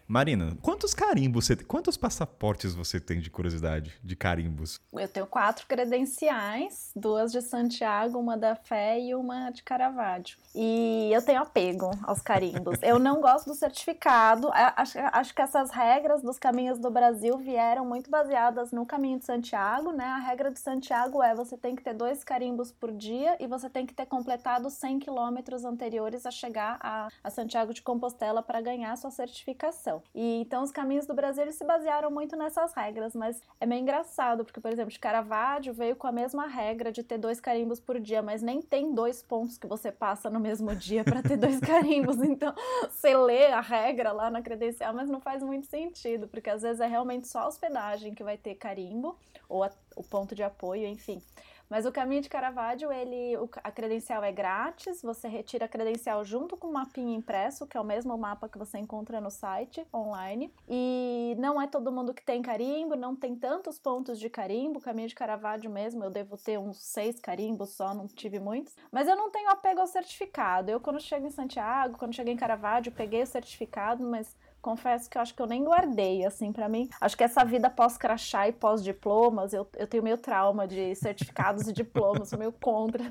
Marina, 0.08 0.56
quantos 0.62 0.94
carimbos 0.94 1.46
você 1.46 1.56
quantos 1.56 1.96
passaportes 1.96 2.74
você 2.74 3.00
tem 3.00 3.18
de 3.18 3.28
curiosidade, 3.28 3.92
de 4.04 4.14
carimbos? 4.14 4.80
Eu 4.92 5.08
tenho 5.08 5.26
quatro 5.26 5.66
credenciais, 5.66 6.92
duas 6.94 7.32
de 7.32 7.42
Santiago, 7.42 8.16
uma 8.16 8.36
da 8.36 8.54
Fé 8.54 9.00
e 9.00 9.14
uma 9.16 9.50
de 9.50 9.64
Caravaggio. 9.64 10.38
E 10.54 11.10
eu 11.12 11.20
tenho 11.22 11.42
apego 11.42 11.90
aos 12.04 12.22
carimbos. 12.22 12.78
Eu 12.82 13.00
não 13.00 13.20
gosto 13.20 13.46
do 13.46 13.54
certificado. 13.54 14.48
Acho, 14.52 14.96
acho 15.12 15.34
que 15.34 15.42
essas 15.42 15.70
regras 15.70 16.22
dos 16.22 16.38
caminhos 16.38 16.78
do 16.78 16.90
Brasil 16.90 17.36
vieram 17.38 17.84
muito 17.84 18.08
baseadas 18.08 18.70
no 18.70 18.86
caminho 18.86 19.18
de 19.18 19.24
Santiago, 19.24 19.90
né? 19.90 20.04
A 20.04 20.18
regra 20.18 20.52
de 20.52 20.60
Santiago 20.60 21.20
é 21.20 21.34
você 21.34 21.56
tem 21.56 21.74
que 21.74 21.82
ter 21.82 21.94
dois 21.94 22.22
carimbos 22.22 22.70
por 22.70 22.92
dia 22.92 23.36
e 23.40 23.46
você 23.48 23.68
tem 23.68 23.84
que 23.84 23.94
ter 23.94 24.06
completado 24.06 24.70
100 24.70 25.00
quilômetros 25.00 25.64
anteriores 25.64 26.24
a 26.26 26.30
chegar 26.30 26.78
a, 26.80 27.08
a 27.24 27.30
Santiago 27.30 27.74
de 27.74 27.82
Compostela 27.82 28.40
para 28.40 28.60
ganhar 28.60 28.96
sua 28.96 29.10
certificação. 29.10 29.95
E 30.14 30.40
então 30.40 30.62
os 30.62 30.70
caminhos 30.70 31.06
do 31.06 31.14
Brasil 31.14 31.42
eles 31.42 31.54
se 31.56 31.64
basearam 31.64 32.10
muito 32.10 32.36
nessas 32.36 32.72
regras, 32.74 33.14
mas 33.14 33.40
é 33.60 33.66
meio 33.66 33.80
engraçado, 33.82 34.44
porque, 34.44 34.60
por 34.60 34.70
exemplo, 34.72 34.90
de 34.90 34.98
Caravaggio 34.98 35.72
veio 35.74 35.96
com 35.96 36.06
a 36.06 36.12
mesma 36.12 36.46
regra 36.46 36.90
de 36.92 37.02
ter 37.02 37.18
dois 37.18 37.40
carimbos 37.40 37.80
por 37.80 37.98
dia, 38.00 38.22
mas 38.22 38.42
nem 38.42 38.60
tem 38.62 38.92
dois 38.94 39.22
pontos 39.22 39.58
que 39.58 39.66
você 39.66 39.90
passa 39.92 40.28
no 40.30 40.40
mesmo 40.40 40.74
dia 40.76 41.04
para 41.04 41.22
ter 41.22 41.36
dois 41.36 41.60
carimbos. 41.60 42.16
Então, 42.22 42.54
você 42.90 43.16
lê 43.16 43.46
a 43.46 43.60
regra 43.60 44.12
lá 44.12 44.30
na 44.30 44.42
credencial, 44.42 44.92
mas 44.94 45.08
não 45.08 45.20
faz 45.20 45.42
muito 45.42 45.66
sentido, 45.66 46.28
porque 46.28 46.50
às 46.50 46.62
vezes 46.62 46.80
é 46.80 46.86
realmente 46.86 47.28
só 47.28 47.40
a 47.40 47.48
hospedagem 47.48 48.14
que 48.14 48.22
vai 48.24 48.36
ter 48.36 48.54
carimbo, 48.54 49.16
ou 49.48 49.62
a- 49.64 49.70
o 49.94 50.02
ponto 50.02 50.34
de 50.34 50.42
apoio, 50.42 50.86
enfim. 50.86 51.22
Mas 51.68 51.84
o 51.84 51.92
caminho 51.92 52.22
de 52.22 52.28
Caravaggio, 52.28 52.92
ele, 52.92 53.34
a 53.62 53.70
credencial 53.70 54.22
é 54.22 54.30
grátis, 54.30 55.02
você 55.02 55.28
retira 55.28 55.64
a 55.64 55.68
credencial 55.68 56.24
junto 56.24 56.56
com 56.56 56.68
o 56.68 56.72
mapinha 56.72 57.16
impresso, 57.16 57.66
que 57.66 57.76
é 57.76 57.80
o 57.80 57.84
mesmo 57.84 58.16
mapa 58.16 58.48
que 58.48 58.58
você 58.58 58.78
encontra 58.78 59.20
no 59.20 59.30
site 59.30 59.86
online. 59.92 60.52
E 60.68 61.34
não 61.38 61.60
é 61.60 61.66
todo 61.66 61.92
mundo 61.92 62.14
que 62.14 62.24
tem 62.24 62.40
carimbo, 62.40 62.94
não 62.94 63.16
tem 63.16 63.34
tantos 63.34 63.78
pontos 63.78 64.18
de 64.18 64.30
carimbo. 64.30 64.78
O 64.78 64.82
caminho 64.82 65.08
de 65.08 65.14
Caravaggio 65.14 65.70
mesmo, 65.70 66.04
eu 66.04 66.10
devo 66.10 66.36
ter 66.36 66.58
uns 66.58 66.78
seis 66.78 67.18
carimbos 67.18 67.70
só, 67.70 67.92
não 67.92 68.06
tive 68.06 68.38
muitos. 68.38 68.76
Mas 68.90 69.08
eu 69.08 69.16
não 69.16 69.30
tenho 69.30 69.50
apego 69.50 69.80
ao 69.80 69.86
certificado. 69.86 70.70
Eu, 70.70 70.80
quando 70.80 71.00
chego 71.00 71.26
em 71.26 71.30
Santiago, 71.30 71.98
quando 71.98 72.14
cheguei 72.14 72.32
em 72.32 72.36
Caravaggio, 72.36 72.92
peguei 72.92 73.22
o 73.22 73.26
certificado, 73.26 74.04
mas 74.04 74.36
confesso 74.66 75.08
que 75.08 75.16
eu 75.16 75.22
acho 75.22 75.32
que 75.32 75.40
eu 75.40 75.46
nem 75.46 75.62
guardei, 75.62 76.26
assim, 76.26 76.50
para 76.50 76.68
mim. 76.68 76.90
Acho 77.00 77.16
que 77.16 77.22
essa 77.22 77.44
vida 77.44 77.70
pós-crachá 77.70 78.48
e 78.48 78.52
pós-diplomas, 78.52 79.52
eu, 79.52 79.64
eu 79.76 79.86
tenho 79.86 80.02
meio 80.02 80.18
trauma 80.18 80.66
de 80.66 80.92
certificados 80.96 81.68
e 81.68 81.72
diplomas, 81.72 82.30
sou 82.30 82.38
meio 82.38 82.50
contra. 82.50 83.04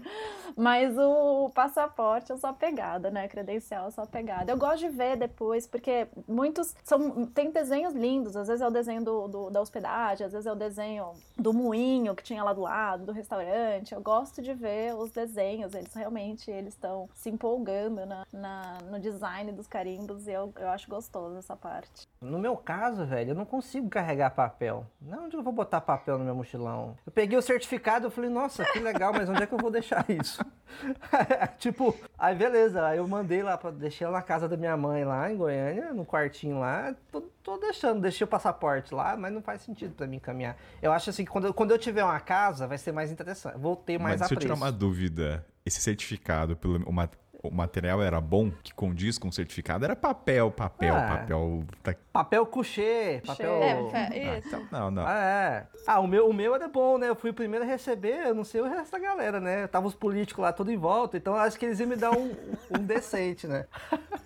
Mas 0.57 0.97
o 0.97 1.49
passaporte 1.55 2.29
eu 2.29 2.37
sou 2.37 2.49
apegada, 2.49 3.09
né? 3.09 3.27
Credencial 3.29 3.85
eu 3.85 3.91
sou 3.91 4.03
apegada. 4.03 4.51
Eu 4.51 4.57
gosto 4.57 4.79
de 4.79 4.89
ver 4.89 5.15
depois, 5.15 5.65
porque 5.65 6.07
muitos 6.27 6.75
são. 6.83 7.25
Tem 7.27 7.51
desenhos 7.51 7.93
lindos, 7.93 8.35
às 8.35 8.47
vezes 8.47 8.61
é 8.61 8.67
o 8.67 8.71
desenho 8.71 9.03
do, 9.03 9.27
do 9.27 9.49
da 9.49 9.61
hospedagem, 9.61 10.25
às 10.25 10.33
vezes 10.33 10.45
é 10.45 10.51
o 10.51 10.55
desenho 10.55 11.13
do 11.37 11.53
moinho 11.53 12.15
que 12.15 12.23
tinha 12.23 12.43
lá 12.43 12.51
do 12.51 12.61
lado, 12.61 13.05
do 13.05 13.11
restaurante. 13.13 13.93
Eu 13.93 14.01
gosto 14.01 14.41
de 14.41 14.53
ver 14.53 14.93
os 14.95 15.11
desenhos, 15.11 15.73
eles 15.73 15.93
realmente 15.93 16.51
eles 16.51 16.73
estão 16.73 17.09
se 17.13 17.29
empolgando 17.29 18.05
na, 18.05 18.27
na, 18.33 18.77
no 18.91 18.99
design 18.99 19.51
dos 19.53 19.67
carimbos 19.67 20.27
e 20.27 20.31
eu, 20.31 20.53
eu 20.57 20.67
acho 20.69 20.89
gostoso 20.89 21.44
essa 21.45 21.55
parte. 21.55 22.07
No 22.19 22.39
meu 22.39 22.57
caso, 22.57 23.05
velho, 23.05 23.31
eu 23.31 23.35
não 23.35 23.45
consigo 23.45 23.87
carregar 23.87 24.31
papel. 24.31 24.85
Não, 24.99 25.25
onde 25.25 25.37
eu 25.37 25.43
vou 25.43 25.53
botar 25.53 25.79
papel 25.79 26.17
no 26.17 26.25
meu 26.25 26.35
mochilão? 26.35 26.97
Eu 27.05 27.11
peguei 27.11 27.37
o 27.37 27.41
certificado, 27.41 28.07
eu 28.07 28.11
falei, 28.11 28.29
nossa, 28.29 28.65
que 28.65 28.79
legal, 28.79 29.13
mas 29.13 29.29
onde 29.29 29.43
é 29.43 29.45
que 29.45 29.53
eu 29.53 29.59
vou 29.59 29.69
deixar 29.69 30.03
isso? 30.09 30.43
tipo, 31.59 31.95
aí 32.17 32.35
beleza, 32.35 32.85
aí 32.85 32.97
eu 32.97 33.07
mandei 33.07 33.43
lá, 33.43 33.57
pra, 33.57 33.69
deixei 33.69 34.07
na 34.07 34.21
casa 34.21 34.49
da 34.49 34.57
minha 34.57 34.75
mãe 34.75 35.05
lá 35.05 35.31
em 35.31 35.37
Goiânia, 35.37 35.93
no 35.93 36.05
quartinho 36.05 36.59
lá, 36.59 36.95
tô, 37.11 37.21
tô 37.21 37.57
deixando, 37.57 38.01
deixei 38.01 38.25
o 38.25 38.27
passaporte 38.27 38.93
lá, 38.93 39.15
mas 39.15 39.31
não 39.31 39.41
faz 39.41 39.61
sentido 39.61 39.93
para 39.93 40.07
mim 40.07 40.17
caminhar. 40.17 40.57
Eu 40.81 40.91
acho 40.91 41.11
assim 41.11 41.23
que 41.23 41.31
quando 41.31 41.45
eu, 41.45 41.53
quando 41.53 41.71
eu 41.71 41.77
tiver 41.77 42.03
uma 42.03 42.19
casa, 42.19 42.67
vai 42.67 42.77
ser 42.77 42.91
mais 42.91 43.11
interessante, 43.11 43.57
vou 43.57 43.75
ter 43.75 43.99
mais 43.99 44.19
mas 44.19 44.23
apreço. 44.23 44.39
deixa 44.39 44.51
eu 44.51 44.55
tirar 44.55 44.65
uma 44.65 44.71
dúvida, 44.71 45.45
esse 45.63 45.79
certificado, 45.79 46.55
pelo, 46.55 46.83
uma, 46.89 47.09
o 47.47 47.53
material 47.53 48.01
era 48.01 48.19
bom, 48.21 48.51
que 48.63 48.73
condiz 48.73 49.17
com 49.17 49.27
o 49.27 49.31
certificado, 49.31 49.85
era 49.85 49.95
papel, 49.95 50.51
papel, 50.51 50.95
Ah. 50.95 51.07
papel. 51.17 51.63
Tá... 51.83 51.95
Papel 52.13 52.45
couché, 52.45 53.21
papel... 53.25 53.61
É, 53.63 53.71
Ah, 53.93 54.37
isso. 54.37 54.47
então, 54.47 54.67
não, 54.71 54.91
não. 54.91 55.05
Ah, 55.05 55.19
é. 55.23 55.67
Ah, 55.87 55.99
o 55.99 56.07
meu, 56.07 56.27
o 56.29 56.33
meu 56.33 56.55
era 56.55 56.67
bom, 56.67 56.97
né? 56.97 57.09
Eu 57.09 57.15
fui 57.15 57.29
o 57.29 57.33
primeiro 57.33 57.65
a 57.65 57.67
receber, 57.67 58.27
eu 58.27 58.33
não 58.35 58.43
sei 58.43 58.61
o 58.61 58.65
resto 58.67 58.91
da 58.93 58.99
galera, 58.99 59.39
né? 59.39 59.67
Tava 59.67 59.87
os 59.87 59.95
políticos 59.95 60.41
lá 60.41 60.51
tudo 60.53 60.71
em 60.71 60.77
volta, 60.77 61.17
então 61.17 61.35
acho 61.35 61.57
que 61.59 61.65
eles 61.65 61.79
iam 61.79 61.89
me 61.89 61.95
dar 61.95 62.11
um, 62.11 62.31
um 62.71 62.79
decente, 62.83 63.47
né? 63.47 63.65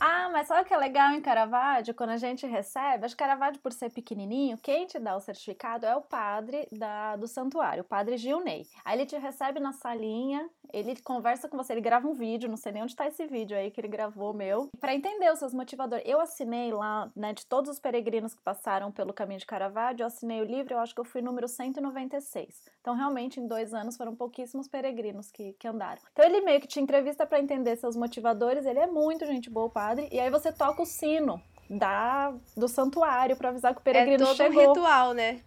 Ah, 0.00 0.30
mas 0.32 0.48
sabe 0.48 0.62
o 0.62 0.64
que 0.64 0.74
é 0.74 0.76
legal 0.76 1.10
em 1.12 1.20
Caravaggio? 1.20 1.94
Quando 1.94 2.10
a 2.10 2.16
gente 2.16 2.46
recebe, 2.46 3.04
acho 3.04 3.14
que 3.14 3.22
Caravaggio, 3.22 3.60
por 3.60 3.72
ser 3.72 3.90
pequenininho, 3.90 4.56
quem 4.58 4.86
te 4.86 4.98
dá 4.98 5.14
o 5.16 5.20
certificado 5.20 5.86
é 5.86 5.94
o 5.94 6.00
padre 6.00 6.66
da, 6.72 7.14
do 7.16 7.28
santuário, 7.28 7.82
o 7.82 7.86
padre 7.86 8.16
Gilney. 8.16 8.66
Aí 8.84 8.96
ele 8.98 9.06
te 9.06 9.16
recebe 9.16 9.60
na 9.60 9.72
salinha, 9.72 10.48
ele 10.72 10.96
conversa 11.02 11.48
com 11.48 11.56
você, 11.56 11.72
ele 11.74 11.80
grava 11.80 12.08
um 12.08 12.14
vídeo, 12.14 12.43
não 12.48 12.56
sei 12.56 12.72
nem 12.72 12.82
onde 12.82 12.94
tá 12.96 13.06
esse 13.06 13.26
vídeo 13.26 13.56
aí 13.56 13.70
que 13.70 13.80
ele 13.80 13.88
gravou 13.88 14.32
meu, 14.32 14.68
pra 14.80 14.94
entender 14.94 15.32
os 15.32 15.38
seus 15.38 15.54
motivadores. 15.54 16.04
Eu 16.06 16.20
assinei 16.20 16.72
lá, 16.72 17.10
né, 17.14 17.32
de 17.32 17.46
todos 17.46 17.70
os 17.70 17.78
peregrinos 17.78 18.34
que 18.34 18.42
passaram 18.42 18.90
pelo 18.92 19.12
caminho 19.12 19.40
de 19.40 19.46
Caravaggio, 19.46 20.02
eu 20.02 20.06
assinei 20.06 20.40
o 20.40 20.44
livro, 20.44 20.74
eu 20.74 20.78
acho 20.78 20.94
que 20.94 21.00
eu 21.00 21.04
fui 21.04 21.20
número 21.22 21.48
196. 21.48 22.70
Então, 22.80 22.94
realmente, 22.94 23.40
em 23.40 23.46
dois 23.46 23.72
anos 23.72 23.96
foram 23.96 24.14
pouquíssimos 24.14 24.68
peregrinos 24.68 25.30
que, 25.30 25.52
que 25.54 25.68
andaram. 25.68 26.00
Então, 26.12 26.24
ele 26.24 26.40
meio 26.40 26.60
que 26.60 26.66
te 26.66 26.80
entrevista 26.80 27.26
pra 27.26 27.40
entender 27.40 27.76
seus 27.76 27.96
motivadores, 27.96 28.66
ele 28.66 28.78
é 28.78 28.86
muito 28.86 29.24
gente 29.26 29.48
boa, 29.50 29.66
o 29.66 29.70
padre, 29.70 30.08
e 30.12 30.20
aí 30.20 30.30
você 30.30 30.52
toca 30.52 30.82
o 30.82 30.86
sino. 30.86 31.40
Da, 31.68 32.34
do 32.54 32.68
santuário 32.68 33.36
pra 33.36 33.48
avisar 33.48 33.72
que 33.72 33.80
o 33.80 33.80
É 33.80 33.84
peregrino 33.84 34.26
todo 34.26 34.36
chegou. 34.36 34.62
um 34.62 34.68
ritual, 34.68 35.14
né? 35.14 35.40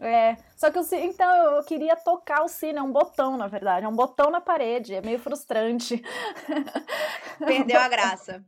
É, 0.00 0.36
só 0.56 0.70
que 0.70 0.78
o 0.78 0.82
sino, 0.82 1.02
então 1.02 1.56
eu 1.56 1.64
queria 1.64 1.96
tocar 1.96 2.42
o 2.44 2.48
sino, 2.48 2.78
é 2.78 2.82
um 2.82 2.92
botão, 2.92 3.36
na 3.36 3.48
verdade, 3.48 3.84
é 3.84 3.88
um 3.88 3.96
botão 3.96 4.30
na 4.30 4.40
parede, 4.40 4.94
é 4.94 5.00
meio 5.00 5.18
frustrante. 5.18 6.02
Perdeu 7.38 7.80
a 7.80 7.88
graça. 7.88 8.44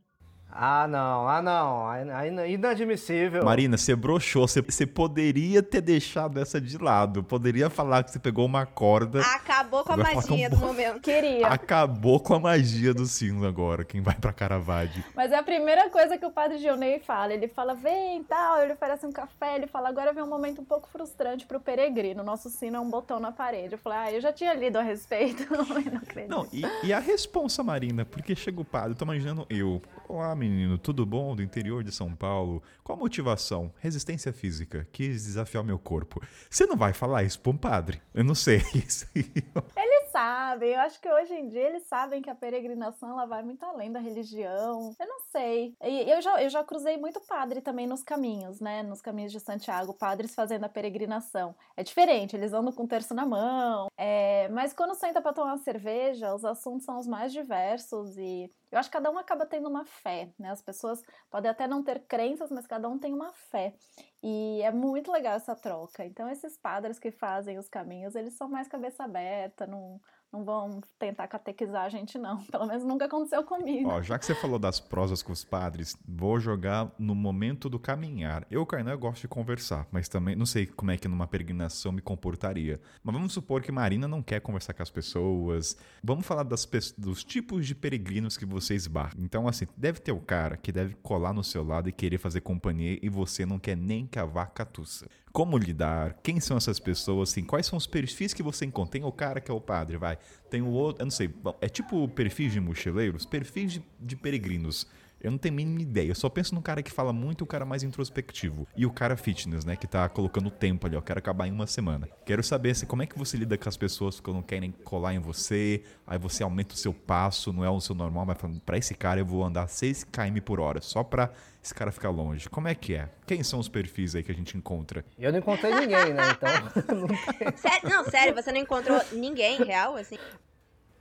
Ah, 0.53 0.87
não, 0.87 1.27
ah, 1.27 1.41
não. 1.41 1.87
Aí, 1.87 2.53
inadmissível. 2.53 3.43
Marina, 3.43 3.77
você 3.77 3.95
broxou. 3.95 4.47
Você, 4.47 4.61
você 4.61 4.85
poderia 4.85 5.63
ter 5.63 5.81
deixado 5.81 6.39
essa 6.39 6.59
de 6.59 6.77
lado. 6.77 7.23
Poderia 7.23 7.69
falar 7.69 8.03
que 8.03 8.11
você 8.11 8.19
pegou 8.19 8.45
uma 8.45 8.65
corda. 8.65 9.21
Acabou 9.21 9.83
com 9.83 9.93
a 9.93 9.97
magia 9.97 10.49
com 10.49 10.55
do 10.55 10.61
momento. 10.61 10.99
Queria. 11.01 11.47
Acabou 11.47 12.19
com 12.19 12.33
a 12.33 12.39
magia 12.39 12.93
do 12.93 13.05
sino 13.05 13.45
agora, 13.47 13.85
quem 13.85 14.01
vai 14.01 14.15
pra 14.15 14.33
Caravaggio. 14.33 15.03
Mas 15.15 15.31
é 15.31 15.37
a 15.37 15.43
primeira 15.43 15.89
coisa 15.89 16.17
que 16.17 16.25
o 16.25 16.31
padre 16.31 16.57
Gilney 16.57 16.99
fala. 16.99 17.33
Ele 17.33 17.47
fala, 17.47 17.73
vem 17.73 18.23
tal, 18.23 18.61
ele 18.61 18.73
oferece 18.73 19.05
um 19.05 19.11
café, 19.11 19.55
ele 19.55 19.67
fala, 19.67 19.89
agora 19.89 20.13
vem 20.13 20.23
um 20.23 20.29
momento 20.29 20.61
um 20.61 20.65
pouco 20.65 20.89
frustrante 20.89 21.45
pro 21.45 21.59
peregrino. 21.59 22.23
Nosso 22.23 22.49
sino 22.49 22.77
é 22.77 22.79
um 22.79 22.89
botão 22.89 23.19
na 23.19 23.31
parede. 23.31 23.73
Eu 23.73 23.77
falei, 23.77 23.99
ah, 23.99 24.11
eu 24.11 24.21
já 24.21 24.33
tinha 24.33 24.53
lido 24.53 24.77
a 24.77 24.81
respeito. 24.81 25.43
eu 25.51 25.57
não 25.57 25.97
acredito. 25.97 26.29
Não, 26.29 26.47
e, 26.51 26.63
e 26.83 26.93
a 26.93 26.99
responsa, 26.99 27.63
Marina? 27.63 28.05
Porque 28.05 28.35
chega 28.35 28.59
o 28.59 28.65
padre, 28.65 28.95
tô 28.95 29.05
imaginando 29.05 29.45
eu. 29.49 29.81
Olá, 30.13 30.35
menino, 30.35 30.77
tudo 30.77 31.05
bom? 31.05 31.33
Do 31.33 31.41
interior 31.41 31.85
de 31.85 31.91
São 31.93 32.13
Paulo. 32.13 32.61
Qual 32.83 32.97
a 32.97 32.99
motivação? 32.99 33.73
Resistência 33.77 34.33
física. 34.33 34.85
Quis 34.91 35.23
desafiar 35.23 35.63
meu 35.63 35.79
corpo. 35.79 36.21
Você 36.49 36.65
não 36.65 36.75
vai 36.75 36.91
falar 36.91 37.23
isso 37.23 37.39
pra 37.39 37.49
um 37.49 37.55
padre? 37.55 38.01
Eu 38.13 38.25
não 38.25 38.35
sei. 38.35 38.57
Eles 39.15 40.11
sabem, 40.11 40.73
eu 40.73 40.81
acho 40.81 40.99
que 40.99 41.09
hoje 41.09 41.33
em 41.33 41.47
dia 41.47 41.69
eles 41.69 41.83
sabem 41.83 42.21
que 42.21 42.29
a 42.29 42.35
peregrinação 42.35 43.11
ela 43.11 43.25
vai 43.25 43.41
muito 43.41 43.63
além 43.63 43.89
da 43.89 43.99
religião. 44.01 44.93
Eu 44.99 45.07
não 45.07 45.21
sei. 45.31 45.73
E 45.81 46.11
eu 46.11 46.21
já, 46.21 46.43
eu 46.43 46.49
já 46.49 46.61
cruzei 46.65 46.97
muito 46.97 47.21
padre 47.21 47.61
também 47.61 47.87
nos 47.87 48.03
caminhos, 48.03 48.59
né? 48.59 48.83
Nos 48.83 48.99
caminhos 48.99 49.31
de 49.31 49.39
Santiago, 49.39 49.93
padres 49.93 50.35
fazendo 50.35 50.65
a 50.65 50.69
peregrinação. 50.69 51.55
É 51.77 51.83
diferente, 51.83 52.35
eles 52.35 52.51
andam 52.51 52.73
com 52.73 52.83
o 52.83 52.87
terço 52.87 53.13
na 53.13 53.25
mão. 53.25 53.87
é, 53.97 54.49
mas 54.49 54.73
quando 54.73 54.93
senta 54.93 55.21
pra 55.21 55.31
tomar 55.31 55.53
uma 55.53 55.57
cerveja, 55.57 56.35
os 56.35 56.43
assuntos 56.43 56.83
são 56.83 56.99
os 56.99 57.07
mais 57.07 57.31
diversos 57.31 58.17
e 58.17 58.51
eu 58.71 58.79
acho 58.79 58.89
que 58.89 58.93
cada 58.93 59.11
um 59.11 59.17
acaba 59.17 59.45
tendo 59.45 59.67
uma 59.69 59.85
fé, 59.85 60.33
né? 60.39 60.49
As 60.51 60.61
pessoas 60.61 61.01
podem 61.29 61.51
até 61.51 61.67
não 61.67 61.83
ter 61.83 62.05
crenças, 62.07 62.49
mas 62.51 62.65
cada 62.65 62.87
um 62.89 62.97
tem 62.97 63.13
uma 63.13 63.33
fé. 63.33 63.75
E 64.23 64.61
é 64.61 64.71
muito 64.71 65.11
legal 65.11 65.35
essa 65.35 65.55
troca. 65.55 66.05
Então, 66.05 66.29
esses 66.29 66.57
padres 66.57 66.99
que 66.99 67.11
fazem 67.11 67.57
os 67.57 67.67
caminhos, 67.67 68.15
eles 68.15 68.35
são 68.35 68.49
mais 68.49 68.67
cabeça 68.67 69.03
aberta, 69.03 69.67
não, 69.67 69.99
não 70.31 70.43
vão 70.43 70.81
tentar 70.97 71.27
catequizar 71.27 71.83
a 71.83 71.89
gente, 71.89 72.17
não. 72.17 72.37
Pelo 72.49 72.65
menos 72.65 72.83
nunca 72.83 73.05
aconteceu 73.05 73.43
comigo. 73.43 73.89
Ó, 73.89 74.01
já 74.01 74.17
que 74.17 74.25
você 74.25 74.33
falou 74.33 74.57
das 74.57 74.79
prosas 74.79 75.21
com 75.21 75.33
os 75.33 75.43
padres, 75.43 75.95
vou 76.07 76.39
jogar 76.39 76.89
no 76.97 77.13
momento 77.13 77.69
do 77.69 77.79
caminhar. 77.79 78.45
Eu, 78.49 78.65
Kainan, 78.65 78.97
gosto 78.97 79.21
de 79.21 79.27
conversar, 79.27 79.87
mas 79.91 80.07
também 80.07 80.35
não 80.35 80.45
sei 80.45 80.65
como 80.65 80.91
é 80.91 80.97
que 80.97 81.07
numa 81.07 81.27
peregrinação 81.27 81.91
me 81.91 82.01
comportaria. 82.01 82.79
Mas 83.03 83.13
vamos 83.13 83.33
supor 83.33 83.61
que 83.61 83.71
Marina 83.71 84.07
não 84.07 84.21
quer 84.21 84.39
conversar 84.39 84.73
com 84.73 84.83
as 84.83 84.89
pessoas. 84.89 85.75
Vamos 86.03 86.25
falar 86.25 86.43
das, 86.43 86.65
dos 86.97 87.23
tipos 87.23 87.67
de 87.67 87.75
peregrinos 87.75 88.37
que 88.37 88.45
você 88.45 88.73
esbarra. 88.73 89.13
Então, 89.17 89.47
assim, 89.47 89.67
deve 89.75 89.99
ter 89.99 90.11
o 90.11 90.19
cara 90.19 90.55
que 90.55 90.71
deve 90.71 90.95
colar 90.95 91.33
no 91.33 91.43
seu 91.43 91.63
lado 91.63 91.89
e 91.89 91.91
querer 91.91 92.17
fazer 92.17 92.41
companhia 92.41 92.97
e 93.01 93.09
você 93.09 93.45
não 93.45 93.59
quer 93.59 93.75
nem 93.75 94.07
cavar 94.07 94.51
catuça. 94.51 95.07
Como 95.31 95.57
lidar? 95.57 96.17
Quem 96.21 96.39
são 96.39 96.57
essas 96.57 96.79
pessoas? 96.79 97.31
Assim, 97.31 97.43
quais 97.43 97.65
são 97.65 97.77
os 97.77 97.87
perfis 97.87 98.33
que 98.33 98.43
você 98.43 98.65
encontra? 98.65 98.91
Tem 98.91 99.03
o 99.03 99.11
cara 99.11 99.39
que 99.39 99.49
é 99.49 99.53
o 99.53 99.61
padre, 99.61 99.97
vai. 99.97 100.17
Tem 100.49 100.61
o 100.61 100.67
outro, 100.67 101.01
eu 101.01 101.05
não 101.05 101.11
sei. 101.11 101.27
bom, 101.27 101.55
É 101.61 101.69
tipo 101.69 102.07
perfis 102.09 102.51
de 102.51 102.59
mochileiros, 102.59 103.25
perfis 103.25 103.73
de, 103.73 103.83
de 103.99 104.15
peregrinos. 104.15 104.85
Eu 105.23 105.31
não 105.31 105.37
tenho 105.37 105.53
a 105.53 105.57
mínima 105.57 105.81
ideia. 105.81 106.09
Eu 106.09 106.15
só 106.15 106.29
penso 106.29 106.55
no 106.55 106.61
cara 106.61 106.81
que 106.81 106.91
fala 106.91 107.13
muito 107.13 107.41
e 107.41 107.45
o 107.45 107.47
cara 107.47 107.65
mais 107.65 107.83
introspectivo. 107.83 108.67
E 108.75 108.85
o 108.85 108.91
cara 108.91 109.15
fitness, 109.15 109.63
né? 109.63 109.75
Que 109.75 109.87
tá 109.87 110.07
colocando 110.09 110.49
tempo 110.49 110.87
ali, 110.87 110.95
ó. 110.95 111.01
Quero 111.01 111.19
acabar 111.19 111.47
em 111.47 111.51
uma 111.51 111.67
semana. 111.67 112.09
Quero 112.25 112.43
saber 112.43 112.71
assim, 112.71 112.85
como 112.85 113.03
é 113.03 113.05
que 113.05 113.17
você 113.17 113.37
lida 113.37 113.57
com 113.57 113.69
as 113.69 113.77
pessoas 113.77 114.19
que 114.19 114.31
não 114.31 114.41
querem 114.41 114.71
colar 114.83 115.13
em 115.13 115.19
você. 115.19 115.83
Aí 116.07 116.17
você 116.17 116.43
aumenta 116.43 116.73
o 116.73 116.77
seu 116.77 116.93
passo, 116.93 117.53
não 117.53 117.63
é 117.63 117.69
o 117.69 117.79
seu 117.79 117.93
normal, 117.95 118.25
mas 118.25 118.37
falando, 118.37 118.59
pra 118.61 118.77
esse 118.77 118.93
cara 118.95 119.19
eu 119.21 119.25
vou 119.25 119.43
andar 119.43 119.67
6 119.67 120.03
km 120.05 120.41
por 120.43 120.59
hora, 120.59 120.81
só 120.81 121.03
pra 121.03 121.29
esse 121.63 121.73
cara 121.73 121.91
ficar 121.91 122.09
longe. 122.09 122.49
Como 122.49 122.67
é 122.67 122.73
que 122.75 122.95
é? 122.95 123.07
Quem 123.27 123.43
são 123.43 123.59
os 123.59 123.69
perfis 123.69 124.15
aí 124.15 124.23
que 124.23 124.31
a 124.31 124.35
gente 124.35 124.57
encontra? 124.57 125.05
Eu 125.19 125.31
não 125.31 125.39
encontrei 125.39 125.71
ninguém, 125.75 126.13
né? 126.13 126.23
Então, 126.31 126.95
não 126.97 127.07
tem- 127.07 127.57
Sério, 127.57 127.89
não, 127.89 128.03
sério, 128.05 128.33
você 128.33 128.51
não 128.51 128.59
encontrou 128.59 128.99
ninguém 129.13 129.63
real, 129.63 129.95
assim? 129.95 130.17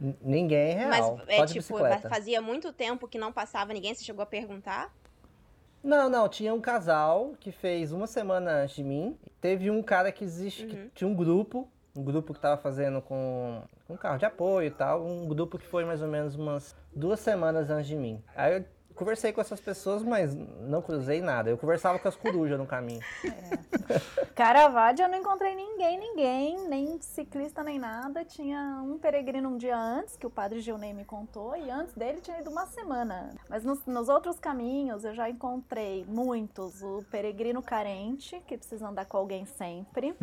Ninguém 0.00 0.70
é 0.70 0.74
real. 0.74 0.88
Mas 0.88 1.28
é 1.28 1.36
só 1.36 1.44
de 1.44 1.52
tipo, 1.54 1.78
fazia 2.08 2.40
muito 2.40 2.72
tempo 2.72 3.06
que 3.06 3.18
não 3.18 3.32
passava 3.32 3.72
ninguém, 3.72 3.94
você 3.94 4.02
chegou 4.02 4.22
a 4.22 4.26
perguntar? 4.26 4.94
Não, 5.82 6.08
não, 6.08 6.28
tinha 6.28 6.52
um 6.52 6.60
casal 6.60 7.34
que 7.40 7.52
fez 7.52 7.92
uma 7.92 8.06
semana 8.06 8.50
antes 8.62 8.76
de 8.76 8.84
mim. 8.84 9.18
Teve 9.40 9.70
um 9.70 9.82
cara 9.82 10.10
que 10.12 10.24
existe, 10.24 10.66
que 10.66 10.90
tinha 10.94 11.08
um 11.08 11.14
grupo, 11.14 11.68
um 11.96 12.02
grupo 12.02 12.34
que 12.34 12.40
tava 12.40 12.60
fazendo 12.60 13.00
com, 13.00 13.62
com 13.86 13.96
carro 13.96 14.18
de 14.18 14.24
apoio 14.24 14.68
e 14.68 14.70
tal, 14.70 15.04
um 15.04 15.26
grupo 15.26 15.58
que 15.58 15.66
foi 15.66 15.84
mais 15.84 16.02
ou 16.02 16.08
menos 16.08 16.34
umas 16.34 16.76
duas 16.94 17.20
semanas 17.20 17.70
antes 17.70 17.86
de 17.86 17.96
mim. 17.96 18.22
Aí 18.34 18.56
eu 18.56 18.64
conversei 19.00 19.32
com 19.32 19.40
essas 19.40 19.58
pessoas, 19.58 20.02
mas 20.02 20.34
não 20.34 20.82
cruzei 20.82 21.22
nada. 21.22 21.48
Eu 21.48 21.56
conversava 21.56 21.98
com 21.98 22.06
as 22.06 22.14
corujas 22.14 22.58
no 22.58 22.66
caminho. 22.66 23.00
Caravaggio 24.36 25.06
eu 25.06 25.08
não 25.08 25.16
encontrei 25.16 25.54
ninguém, 25.54 25.98
ninguém, 25.98 26.68
nem 26.68 27.00
ciclista 27.00 27.64
nem 27.64 27.78
nada. 27.78 28.26
Tinha 28.26 28.82
um 28.84 28.98
peregrino 28.98 29.48
um 29.48 29.56
dia 29.56 29.78
antes, 29.78 30.16
que 30.16 30.26
o 30.26 30.30
padre 30.30 30.60
Gilney 30.60 30.92
me 30.92 31.06
contou, 31.06 31.56
e 31.56 31.70
antes 31.70 31.94
dele 31.94 32.20
tinha 32.20 32.40
ido 32.40 32.50
uma 32.50 32.66
semana. 32.66 33.30
Mas 33.48 33.64
nos, 33.64 33.86
nos 33.86 34.10
outros 34.10 34.38
caminhos 34.38 35.02
eu 35.02 35.14
já 35.14 35.30
encontrei 35.30 36.04
muitos. 36.06 36.82
O 36.82 37.02
peregrino 37.10 37.62
carente, 37.62 38.38
que 38.46 38.58
precisa 38.58 38.86
andar 38.86 39.06
com 39.06 39.16
alguém 39.16 39.46
sempre. 39.46 40.14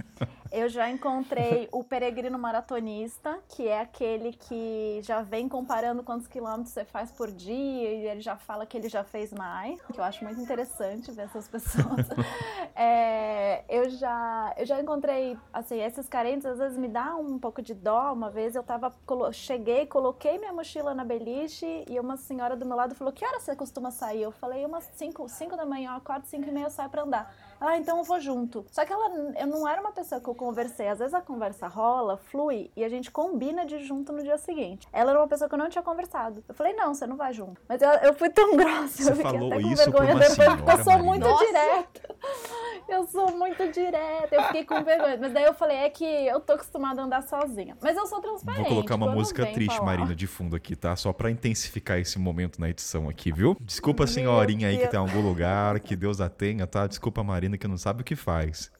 Eu 0.51 0.69
já 0.69 0.89
encontrei 0.89 1.67
o 1.71 1.83
peregrino 1.83 2.37
maratonista, 2.37 3.39
que 3.49 3.67
é 3.67 3.81
aquele 3.81 4.33
que 4.33 4.99
já 5.03 5.21
vem 5.21 5.49
comparando 5.49 6.03
quantos 6.03 6.27
quilômetros 6.27 6.69
você 6.69 6.85
faz 6.85 7.11
por 7.11 7.31
dia 7.31 7.91
e 7.91 8.07
ele 8.07 8.21
já 8.21 8.37
fala 8.37 8.66
que 8.67 8.77
ele 8.77 8.89
já 8.89 9.03
fez 9.03 9.31
mais, 9.33 9.81
que 9.81 9.99
eu 9.99 10.03
acho 10.03 10.23
muito 10.23 10.39
interessante 10.39 11.11
ver 11.11 11.23
essas 11.23 11.47
pessoas. 11.47 12.07
é, 12.75 13.63
eu, 13.69 13.89
já, 13.89 14.53
eu 14.57 14.65
já 14.65 14.79
encontrei, 14.79 15.37
assim, 15.53 15.81
esses 15.81 16.07
carentes 16.07 16.45
às 16.45 16.57
vezes 16.57 16.77
me 16.77 16.87
dá 16.87 17.15
um 17.15 17.39
pouco 17.39 17.61
de 17.61 17.73
dó. 17.73 18.13
Uma 18.13 18.29
vez 18.29 18.55
eu 18.55 18.63
tava, 18.63 18.93
cheguei, 19.31 19.85
coloquei 19.85 20.37
minha 20.37 20.53
mochila 20.53 20.93
na 20.93 21.03
beliche 21.03 21.85
e 21.89 21.99
uma 21.99 22.17
senhora 22.17 22.55
do 22.55 22.65
meu 22.65 22.75
lado 22.75 22.95
falou: 22.95 23.13
Que 23.13 23.25
hora 23.25 23.39
você 23.39 23.55
costuma 23.55 23.91
sair? 23.91 24.21
Eu 24.21 24.31
falei: 24.31 24.65
Umas 24.65 24.83
5 24.95 25.25
da 25.55 25.65
manhã, 25.65 25.91
eu 25.91 25.97
acordo 25.97 26.25
5 26.25 26.47
e 26.47 26.51
meia, 26.51 26.65
eu 26.65 26.69
saio 26.69 26.89
pra 26.89 27.03
andar. 27.03 27.33
Ah, 27.59 27.77
então 27.77 27.97
eu 27.97 28.03
vou 28.03 28.19
junto. 28.19 28.65
Só 28.71 28.85
que 28.85 28.93
ela, 28.93 29.33
eu 29.39 29.47
não 29.47 29.67
era 29.67 29.81
uma 29.81 29.91
pessoa 29.91 30.21
que 30.21 30.27
eu 30.27 30.35
conversei. 30.35 30.87
Às 30.87 30.99
vezes 30.99 31.13
a 31.13 31.21
conversa 31.21 31.67
rola, 31.67 32.17
flui 32.17 32.71
e 32.75 32.83
a 32.83 32.89
gente 32.89 33.11
combina 33.11 33.65
de 33.65 33.79
junto 33.85 34.11
no 34.13 34.21
dia 34.23 34.37
seguinte. 34.37 34.87
Ela 34.91 35.11
era 35.11 35.19
uma 35.19 35.27
pessoa 35.27 35.47
que 35.47 35.55
eu 35.55 35.59
não 35.59 35.69
tinha 35.69 35.83
conversado. 35.83 36.43
Eu 36.47 36.53
falei, 36.53 36.73
não, 36.73 36.93
você 36.93 37.05
não 37.07 37.15
vai 37.17 37.33
junto. 37.33 37.59
Mas 37.67 37.81
eu, 37.81 37.89
eu 37.89 38.13
fui 38.13 38.29
tão 38.29 38.55
grossa. 38.57 39.03
Você 39.03 39.11
eu 39.11 39.15
fiquei 39.15 39.31
falou 39.31 39.51
até 39.53 39.61
com 39.61 39.67
isso 39.69 39.83
vergonha 39.83 40.13
depois, 40.13 40.33
senhora, 40.33 40.57
porque 40.57 40.71
eu 40.71 40.77
sou 40.83 40.85
Marina. 40.93 41.03
muito 41.03 41.27
Nossa. 41.27 41.45
direta. 41.45 42.15
Eu 42.87 43.05
sou 43.05 43.35
muito 43.37 43.69
direta. 43.69 44.29
Eu 44.33 44.43
fiquei 44.43 44.63
com 44.63 44.81
vergonha. 44.81 45.17
Mas 45.19 45.33
daí 45.33 45.43
eu 45.43 45.53
falei, 45.53 45.75
é 45.75 45.89
que 45.89 46.05
eu 46.05 46.39
tô 46.39 46.53
acostumada 46.53 47.01
a 47.01 47.03
andar 47.03 47.21
sozinha. 47.21 47.75
Mas 47.81 47.97
eu 47.97 48.07
sou 48.07 48.21
transparente. 48.21 48.61
Vou 48.61 48.69
colocar 48.75 48.95
uma 48.95 49.11
música 49.11 49.45
triste, 49.47 49.75
falar. 49.75 49.85
Marina, 49.97 50.15
de 50.15 50.25
fundo 50.25 50.55
aqui, 50.55 50.73
tá? 50.73 50.95
Só 50.95 51.11
pra 51.11 51.29
intensificar 51.29 51.99
esse 51.99 52.17
momento 52.17 52.61
na 52.61 52.69
edição 52.69 53.09
aqui, 53.09 53.29
viu? 53.29 53.57
Desculpa 53.59 54.03
Meu 54.03 54.07
senhorinha 54.07 54.69
aí 54.69 54.75
que 54.75 54.83
Deus. 54.83 54.91
tá 54.91 54.97
em 54.97 55.01
algum 55.01 55.19
lugar, 55.21 55.81
que 55.81 55.97
Deus 55.97 56.21
a 56.21 56.29
tenha, 56.29 56.65
tá? 56.65 56.87
Desculpa 56.87 57.19
a 57.19 57.23
Que 57.55 57.67
não 57.67 57.77
sabe 57.77 58.01
o 58.01 58.03
que 58.03 58.15
faz. 58.15 58.71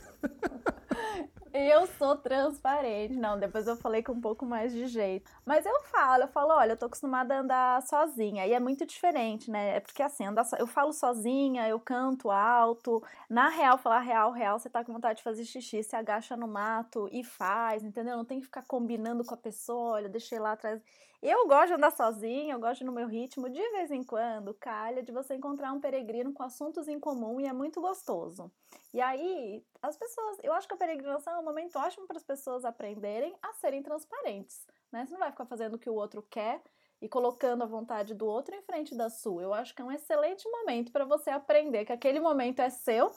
Eu 1.54 1.88
sou 1.88 2.16
transparente. 2.16 3.16
Não, 3.16 3.40
depois 3.40 3.66
eu 3.66 3.76
falei 3.76 4.04
com 4.04 4.12
um 4.12 4.22
pouco 4.22 4.46
mais 4.46 4.72
de 4.72 4.86
jeito. 4.86 5.30
Mas 5.44 5.66
eu 5.66 5.82
falo, 5.86 6.24
eu 6.24 6.28
falo, 6.28 6.54
olha, 6.54 6.74
eu 6.74 6.78
tô 6.78 6.86
acostumada 6.86 7.36
a 7.36 7.40
andar 7.40 7.82
sozinha. 7.82 8.46
E 8.46 8.54
é 8.54 8.60
muito 8.60 8.86
diferente, 8.86 9.50
né? 9.50 9.78
É 9.78 9.80
porque 9.80 10.04
assim, 10.04 10.26
andar 10.26 10.44
so... 10.44 10.56
eu 10.58 10.68
falo 10.68 10.94
sozinha, 10.94 11.68
eu 11.68 11.80
canto 11.80 12.30
alto. 12.30 13.04
Na 13.28 13.50
real, 13.50 13.78
falar 13.80 14.02
real, 14.02 14.32
real, 14.32 14.60
você 14.60 14.70
tá 14.70 14.84
com 14.84 14.94
vontade 14.94 15.18
de 15.18 15.24
fazer 15.24 15.46
xixi, 15.46 15.82
se 15.82 15.96
agacha 15.96 16.38
no 16.38 16.48
mato 16.48 17.10
e 17.12 17.24
faz, 17.24 17.84
entendeu? 17.84 18.16
Não 18.16 18.26
tem 18.26 18.40
que 18.40 18.46
ficar 18.46 18.64
combinando 18.68 19.24
com 19.24 19.34
a 19.34 19.38
pessoa, 19.38 19.94
olha, 19.94 20.10
deixei 20.10 20.38
lá 20.38 20.52
atrás. 20.52 20.80
Eu 21.22 21.48
gosto 21.48 21.70
de 21.70 21.74
andar 21.74 21.92
sozinha, 21.92 22.54
eu 22.54 22.60
gosto 22.60 22.86
no 22.86 22.92
meu 22.92 23.08
ritmo. 23.08 23.50
De 23.50 23.62
vez 23.72 23.90
em 23.90 24.04
quando, 24.04 24.54
calha 24.54 25.02
de 25.02 25.12
você 25.12 25.34
encontrar 25.34 25.74
um 25.74 25.80
peregrino 25.80 26.32
com 26.32 26.44
assuntos 26.44 26.88
em 26.88 27.00
comum 27.00 27.42
e 27.42 27.48
é 27.48 27.54
muito 27.54 27.82
gostoso. 27.82 28.52
E 28.94 29.02
aí, 29.02 29.66
as 29.82 29.98
pessoas, 29.98 30.38
eu 30.44 30.54
acho 30.54 30.68
que 30.68 30.76
a 30.76 30.78
peregrinação 30.78 31.34
é 31.34 31.40
um 31.40 31.44
momento 31.44 31.78
ótimo 31.78 32.06
para 32.06 32.18
as 32.18 32.24
pessoas 32.24 32.64
aprenderem 32.64 33.36
a 33.42 33.52
serem 33.54 33.82
transparentes, 33.82 34.68
né? 34.92 35.06
Você 35.06 35.14
não 35.14 35.20
vai 35.20 35.32
ficar 35.32 35.46
fazendo 35.46 35.74
o 35.74 35.80
que 35.80 35.90
o 35.90 35.96
outro 35.96 36.22
quer 36.22 36.62
e 37.02 37.10
colocando 37.10 37.64
a 37.64 37.68
vontade 37.68 38.14
do 38.14 38.28
outro 38.28 38.56
em 38.56 38.62
frente 38.62 38.96
da 38.96 39.10
sua. 39.10 39.42
Eu 39.42 39.54
acho 39.54 39.74
que 39.74 39.82
é 39.82 39.86
um 39.86 39.92
excelente 39.92 40.48
momento 40.48 40.92
para 40.92 41.06
você 41.06 41.32
aprender 41.32 41.86
que 41.86 41.94
aquele 41.94 42.20
momento 42.20 42.60
é 42.60 42.70
seu 42.70 43.12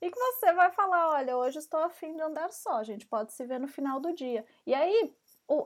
e 0.00 0.10
que 0.10 0.18
você 0.18 0.52
vai 0.52 0.70
falar, 0.70 1.10
olha, 1.10 1.36
hoje 1.36 1.58
estou 1.58 1.80
afim 1.80 2.14
de 2.14 2.22
andar 2.22 2.50
só, 2.52 2.78
a 2.78 2.84
gente 2.84 3.06
pode 3.06 3.32
se 3.32 3.44
ver 3.44 3.60
no 3.60 3.68
final 3.68 4.00
do 4.00 4.14
dia. 4.14 4.46
E 4.66 4.72
aí, 4.72 5.14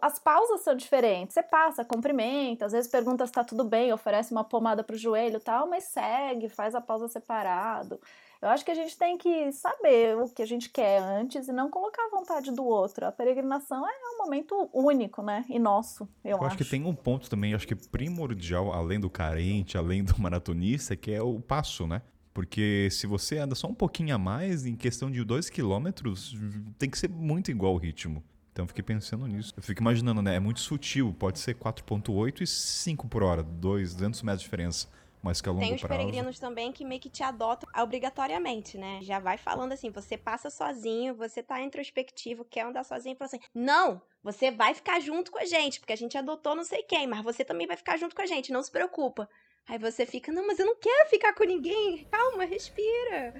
as 0.00 0.18
pausas 0.18 0.62
são 0.62 0.74
diferentes. 0.74 1.34
Você 1.34 1.42
passa, 1.42 1.84
cumprimenta, 1.84 2.66
às 2.66 2.72
vezes 2.72 2.90
pergunta 2.90 3.26
se 3.26 3.32
tá 3.32 3.44
tudo 3.44 3.64
bem, 3.64 3.92
oferece 3.92 4.32
uma 4.32 4.44
pomada 4.44 4.82
pro 4.82 4.96
joelho 4.96 5.36
e 5.36 5.40
tal, 5.40 5.68
mas 5.68 5.84
segue, 5.84 6.48
faz 6.48 6.74
a 6.74 6.80
pausa 6.80 7.08
separado. 7.08 8.00
Eu 8.40 8.48
acho 8.50 8.64
que 8.64 8.70
a 8.70 8.74
gente 8.74 8.96
tem 8.98 9.16
que 9.16 9.50
saber 9.52 10.18
o 10.18 10.28
que 10.28 10.42
a 10.42 10.46
gente 10.46 10.68
quer 10.68 11.00
antes 11.00 11.48
e 11.48 11.52
não 11.52 11.70
colocar 11.70 12.02
a 12.02 12.10
vontade 12.10 12.52
do 12.52 12.62
outro. 12.64 13.06
A 13.06 13.12
peregrinação 13.12 13.86
é 13.86 13.92
um 14.14 14.24
momento 14.24 14.68
único, 14.72 15.22
né? 15.22 15.46
E 15.48 15.58
nosso, 15.58 16.06
eu, 16.22 16.36
Eu 16.36 16.44
acho 16.44 16.58
que 16.58 16.64
tem 16.64 16.84
um 16.84 16.94
ponto 16.94 17.30
também, 17.30 17.54
acho 17.54 17.66
que 17.66 17.74
primordial, 17.74 18.70
além 18.70 19.00
do 19.00 19.08
carente, 19.08 19.78
além 19.78 20.04
do 20.04 20.20
maratonista, 20.20 20.94
que 20.94 21.10
é 21.10 21.22
o 21.22 21.40
passo, 21.40 21.86
né? 21.86 22.02
Porque 22.34 22.88
se 22.90 23.06
você 23.06 23.38
anda 23.38 23.54
só 23.54 23.68
um 23.68 23.74
pouquinho 23.74 24.14
a 24.14 24.18
mais, 24.18 24.66
em 24.66 24.76
questão 24.76 25.10
de 25.10 25.24
dois 25.24 25.48
quilômetros, 25.48 26.36
tem 26.78 26.90
que 26.90 26.98
ser 26.98 27.08
muito 27.08 27.50
igual 27.50 27.74
o 27.74 27.78
ritmo. 27.78 28.22
Então 28.54 28.62
eu 28.62 28.68
fiquei 28.68 28.84
pensando 28.84 29.26
nisso. 29.26 29.52
Eu 29.56 29.62
fico 29.64 29.82
imaginando, 29.82 30.22
né? 30.22 30.36
É 30.36 30.40
muito 30.40 30.60
sutil. 30.60 31.12
Pode 31.18 31.40
ser 31.40 31.56
4.8 31.56 32.42
e 32.42 32.46
5 32.46 33.08
por 33.08 33.24
hora. 33.24 33.42
2, 33.42 33.94
200 33.94 34.22
metros 34.22 34.42
de 34.42 34.44
diferença. 34.44 34.88
Mas 35.20 35.40
que 35.40 35.48
a 35.48 35.52
longo 35.52 35.64
Tem 35.64 35.74
os 35.74 35.80
prazo... 35.80 35.98
peregrinos 35.98 36.38
também 36.38 36.70
que 36.70 36.84
meio 36.84 37.00
que 37.00 37.10
te 37.10 37.24
adotam 37.24 37.68
obrigatoriamente, 37.82 38.78
né? 38.78 39.00
Já 39.02 39.18
vai 39.18 39.38
falando 39.38 39.72
assim, 39.72 39.90
você 39.90 40.16
passa 40.16 40.50
sozinho, 40.50 41.16
você 41.16 41.42
tá 41.42 41.60
introspectivo, 41.62 42.44
quer 42.44 42.60
andar 42.60 42.84
sozinho, 42.84 43.14
e 43.14 43.16
fala 43.16 43.26
assim, 43.26 43.40
não, 43.52 44.00
você 44.22 44.50
vai 44.50 44.74
ficar 44.74 45.00
junto 45.00 45.32
com 45.32 45.38
a 45.38 45.46
gente, 45.46 45.80
porque 45.80 45.94
a 45.94 45.96
gente 45.96 46.16
adotou 46.16 46.54
não 46.54 46.62
sei 46.62 46.82
quem, 46.82 47.06
mas 47.06 47.24
você 47.24 47.42
também 47.42 47.66
vai 47.66 47.76
ficar 47.76 47.96
junto 47.96 48.14
com 48.14 48.20
a 48.20 48.26
gente, 48.26 48.52
não 48.52 48.62
se 48.62 48.70
preocupa. 48.70 49.26
Aí 49.66 49.78
você 49.78 50.04
fica, 50.04 50.30
não, 50.30 50.46
mas 50.46 50.58
eu 50.58 50.66
não 50.66 50.76
quero 50.76 51.08
ficar 51.08 51.32
com 51.32 51.44
ninguém, 51.44 52.06
calma, 52.10 52.44
respira. 52.44 53.34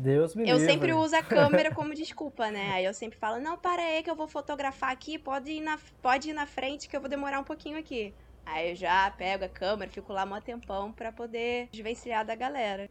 Deus 0.00 0.34
me 0.34 0.48
Eu 0.48 0.56
livre. 0.56 0.72
sempre 0.72 0.92
uso 0.92 1.14
a 1.14 1.22
câmera 1.22 1.70
como 1.74 1.94
desculpa, 1.94 2.50
né? 2.50 2.72
Aí 2.72 2.84
eu 2.84 2.94
sempre 2.94 3.18
falo, 3.18 3.40
não, 3.40 3.56
para 3.58 3.82
aí 3.82 4.02
que 4.02 4.10
eu 4.10 4.16
vou 4.16 4.26
fotografar 4.26 4.90
aqui, 4.90 5.18
pode 5.18 5.50
ir 5.50 5.60
na, 5.60 5.78
pode 6.00 6.30
ir 6.30 6.32
na 6.32 6.46
frente 6.46 6.88
que 6.88 6.96
eu 6.96 7.00
vou 7.00 7.10
demorar 7.10 7.38
um 7.40 7.44
pouquinho 7.44 7.78
aqui. 7.78 8.14
Aí 8.46 8.70
eu 8.70 8.76
já 8.76 9.10
pego 9.10 9.44
a 9.44 9.48
câmera, 9.48 9.90
fico 9.90 10.12
lá 10.12 10.24
mó 10.24 10.40
tempão 10.40 10.92
pra 10.92 11.12
poder 11.12 11.68
desvencilhar 11.72 12.24
da 12.24 12.34
galera. 12.34 12.88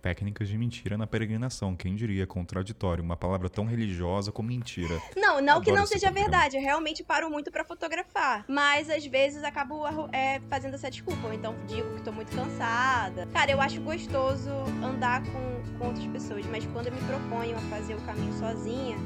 Técnicas 0.00 0.48
de 0.48 0.56
mentira 0.56 0.96
na 0.96 1.06
peregrinação. 1.06 1.76
Quem 1.76 1.94
diria? 1.94 2.26
Contraditório. 2.26 3.02
Uma 3.04 3.16
palavra 3.16 3.48
tão 3.48 3.64
religiosa 3.64 4.32
como 4.32 4.48
mentira. 4.48 5.00
Não, 5.16 5.40
não 5.40 5.60
que 5.60 5.70
Adoro 5.70 5.76
não 5.76 5.84
esse 5.84 5.98
seja 5.98 6.10
verdade, 6.10 6.56
eu 6.56 6.62
realmente 6.62 7.04
paro 7.04 7.30
muito 7.30 7.50
pra 7.50 7.64
fotografar. 7.64 8.44
Mas 8.48 8.88
às 8.88 9.04
vezes 9.06 9.44
acabo 9.44 9.84
é, 10.12 10.40
fazendo 10.48 10.74
essa 10.74 10.90
desculpa, 10.90 11.26
ou 11.26 11.32
então 11.32 11.54
digo 11.66 11.94
que 11.96 12.02
tô 12.02 12.12
muito 12.12 12.34
cansada. 12.34 13.26
Cara, 13.32 13.50
eu 13.50 13.60
acho 13.60 13.80
gostoso 13.80 14.50
andar 14.82 15.22
com, 15.24 15.78
com 15.78 15.86
outras 15.86 16.06
pessoas, 16.06 16.46
mas 16.46 16.64
quando 16.66 16.86
eu 16.86 16.92
me 16.92 17.00
proponho 17.02 17.56
a 17.56 17.60
fazer 17.62 17.94
o 17.94 18.00
caminho 18.00 18.32
sozinha, 18.38 18.96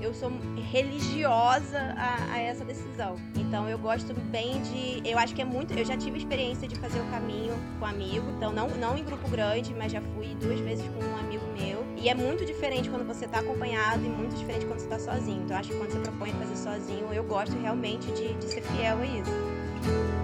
eu 0.00 0.14
sou 0.14 0.30
religiosa 0.70 1.78
a, 1.96 2.32
a 2.32 2.38
essa 2.38 2.64
decisão. 2.64 3.16
Então 3.36 3.68
eu 3.68 3.78
gosto 3.78 4.14
bem 4.14 4.60
de. 4.62 5.08
Eu 5.08 5.18
acho 5.18 5.34
que 5.34 5.42
é 5.42 5.44
muito. 5.44 5.72
Eu 5.74 5.84
já 5.84 5.96
tive 5.96 6.18
experiência 6.18 6.68
de 6.68 6.76
fazer 6.76 7.00
o 7.00 7.04
caminho 7.06 7.54
com 7.78 7.86
amigo, 7.86 8.30
então 8.36 8.52
não, 8.52 8.68
não 8.68 8.96
em 8.96 9.04
grupo 9.04 9.28
grande, 9.28 9.74
mas 9.74 9.92
já 9.92 10.00
fui 10.00 10.34
duas 10.38 10.60
vezes 10.60 10.84
com 10.88 11.04
um 11.04 11.16
amigo 11.16 11.44
meu. 11.58 11.84
E 11.96 12.08
é 12.08 12.14
muito 12.14 12.44
diferente 12.44 12.88
quando 12.88 13.06
você 13.06 13.26
tá 13.26 13.40
acompanhado 13.40 14.04
e 14.04 14.08
muito 14.08 14.34
diferente 14.36 14.66
quando 14.66 14.80
você 14.80 14.88
tá 14.88 14.98
sozinho. 14.98 15.42
Então 15.44 15.56
acho 15.56 15.70
que 15.70 15.76
quando 15.76 15.92
você 15.92 15.98
propõe 15.98 16.32
fazer 16.32 16.56
sozinho, 16.56 17.12
eu 17.12 17.24
gosto 17.24 17.56
realmente 17.58 18.10
de, 18.12 18.34
de 18.34 18.44
ser 18.44 18.62
fiel 18.62 18.98
a 18.98 19.06
isso. 19.06 20.17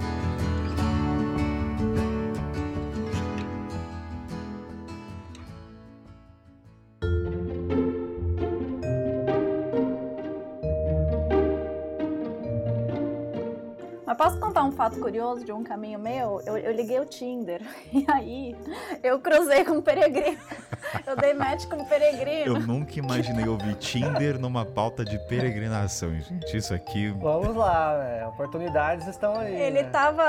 Fato 14.75 14.99
curioso 15.01 15.45
de 15.45 15.53
um 15.53 15.63
caminho 15.63 15.99
meu? 15.99 16.41
Eu, 16.47 16.57
eu 16.57 16.73
liguei 16.73 16.99
o 17.01 17.07
Tinder 17.07 17.63
e 17.93 18.05
aí 18.11 18.57
eu 19.03 19.19
cruzei 19.21 19.65
com 19.65 19.75
um 19.75 19.83
peregrino. 19.83 20.39
Eu 21.07 21.17
dei 21.17 21.33
match 21.35 21.67
com 21.67 21.77
um 21.77 21.85
peregrino. 21.85 22.57
Eu 22.57 22.61
nunca 22.61 22.99
imaginei 22.99 23.49
ouvir 23.49 23.75
Tinder 23.77 24.39
numa 24.39 24.65
pauta 24.65 25.05
de 25.05 25.19
peregrinação, 25.27 26.11
gente. 26.21 26.57
Isso 26.57 26.75
aqui. 26.75 27.11
Vamos 27.11 27.57
lá, 27.57 27.99
né? 27.99 28.27
Oportunidades 28.29 29.07
estão 29.09 29.35
aí. 29.35 29.55
Ele 29.55 29.83
né? 29.83 29.91
tava. 29.91 30.23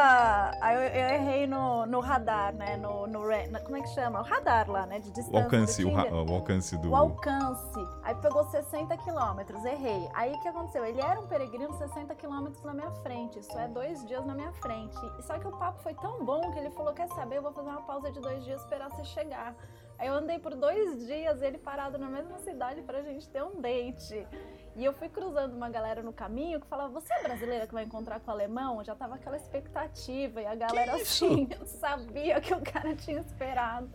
Aí 0.62 0.76
eu, 0.76 0.82
eu 0.82 1.10
errei 1.16 1.48
no, 1.48 1.86
no 1.86 2.00
radar, 2.00 2.54
né? 2.54 2.78
No, 2.78 3.06
no, 3.06 3.20
Como 3.64 3.78
é 3.78 3.82
que 3.82 3.90
chama? 3.90 4.22
O 4.22 4.24
radar 4.24 4.70
lá, 4.70 4.86
né? 4.86 5.00
De 5.00 5.10
O 5.10 5.14
distância. 5.14 5.44
alcance, 5.44 5.82
do 5.82 5.90
o, 5.90 5.94
ra- 5.94 6.04
Tinder. 6.04 6.30
o 6.30 6.34
alcance 6.34 6.78
do. 6.78 6.90
O 6.92 6.96
alcance. 6.96 7.80
Aí 8.04 8.16
pegou 8.16 8.44
60 8.46 8.98
quilômetros, 8.98 9.64
errei. 9.66 10.08
Aí 10.14 10.34
o 10.34 10.40
que 10.42 10.48
aconteceu? 10.48 10.86
Ele 10.86 11.02
era 11.02 11.20
um 11.20 11.28
peregrino 11.28 11.78
60 11.78 12.16
quilômetros 12.16 12.64
na 12.64 12.74
minha 12.74 12.92
frente. 13.04 13.40
Isso 13.40 13.58
é 13.58 13.68
dois 13.68 14.06
dias 14.06 14.26
na 14.26 14.35
minha 14.36 14.52
frente. 14.54 15.00
Só 15.22 15.40
que 15.40 15.48
o 15.48 15.52
papo 15.52 15.82
foi 15.82 15.94
tão 15.96 16.24
bom 16.24 16.52
que 16.52 16.60
ele 16.60 16.70
falou: 16.72 16.94
Quer 16.94 17.08
saber? 17.10 17.38
Eu 17.38 17.42
vou 17.42 17.52
fazer 17.52 17.70
uma 17.70 17.82
pausa 17.82 18.12
de 18.12 18.20
dois 18.20 18.44
dias 18.44 18.62
esperar 18.62 18.90
você 18.90 19.04
chegar. 19.04 19.56
Aí 19.98 20.08
eu 20.08 20.14
andei 20.14 20.38
por 20.38 20.54
dois 20.56 21.08
dias, 21.08 21.42
ele 21.42 21.58
parado 21.58 21.98
na 21.98 22.10
mesma 22.10 22.38
cidade 22.40 22.82
pra 22.82 23.02
gente 23.02 23.28
ter 23.30 23.42
um 23.42 23.62
date. 23.62 24.28
E 24.76 24.84
eu 24.84 24.92
fui 24.92 25.08
cruzando 25.08 25.56
uma 25.56 25.70
galera 25.70 26.04
no 26.04 26.12
caminho 26.12 26.60
que 26.60 26.68
falava: 26.68 26.90
Você 26.90 27.14
é 27.14 27.24
brasileira 27.24 27.66
que 27.66 27.74
vai 27.74 27.86
encontrar 27.86 28.20
com 28.20 28.30
o 28.30 28.34
alemão? 28.34 28.84
Já 28.84 28.94
tava 28.94 29.16
aquela 29.16 29.38
expectativa. 29.38 30.42
E 30.42 30.46
a 30.46 30.56
galera 30.56 30.96
assim, 30.96 31.48
sabia 31.66 32.42
que 32.42 32.54
o 32.54 32.62
cara 32.62 32.94
tinha 32.96 33.22
esperado. 33.22 33.90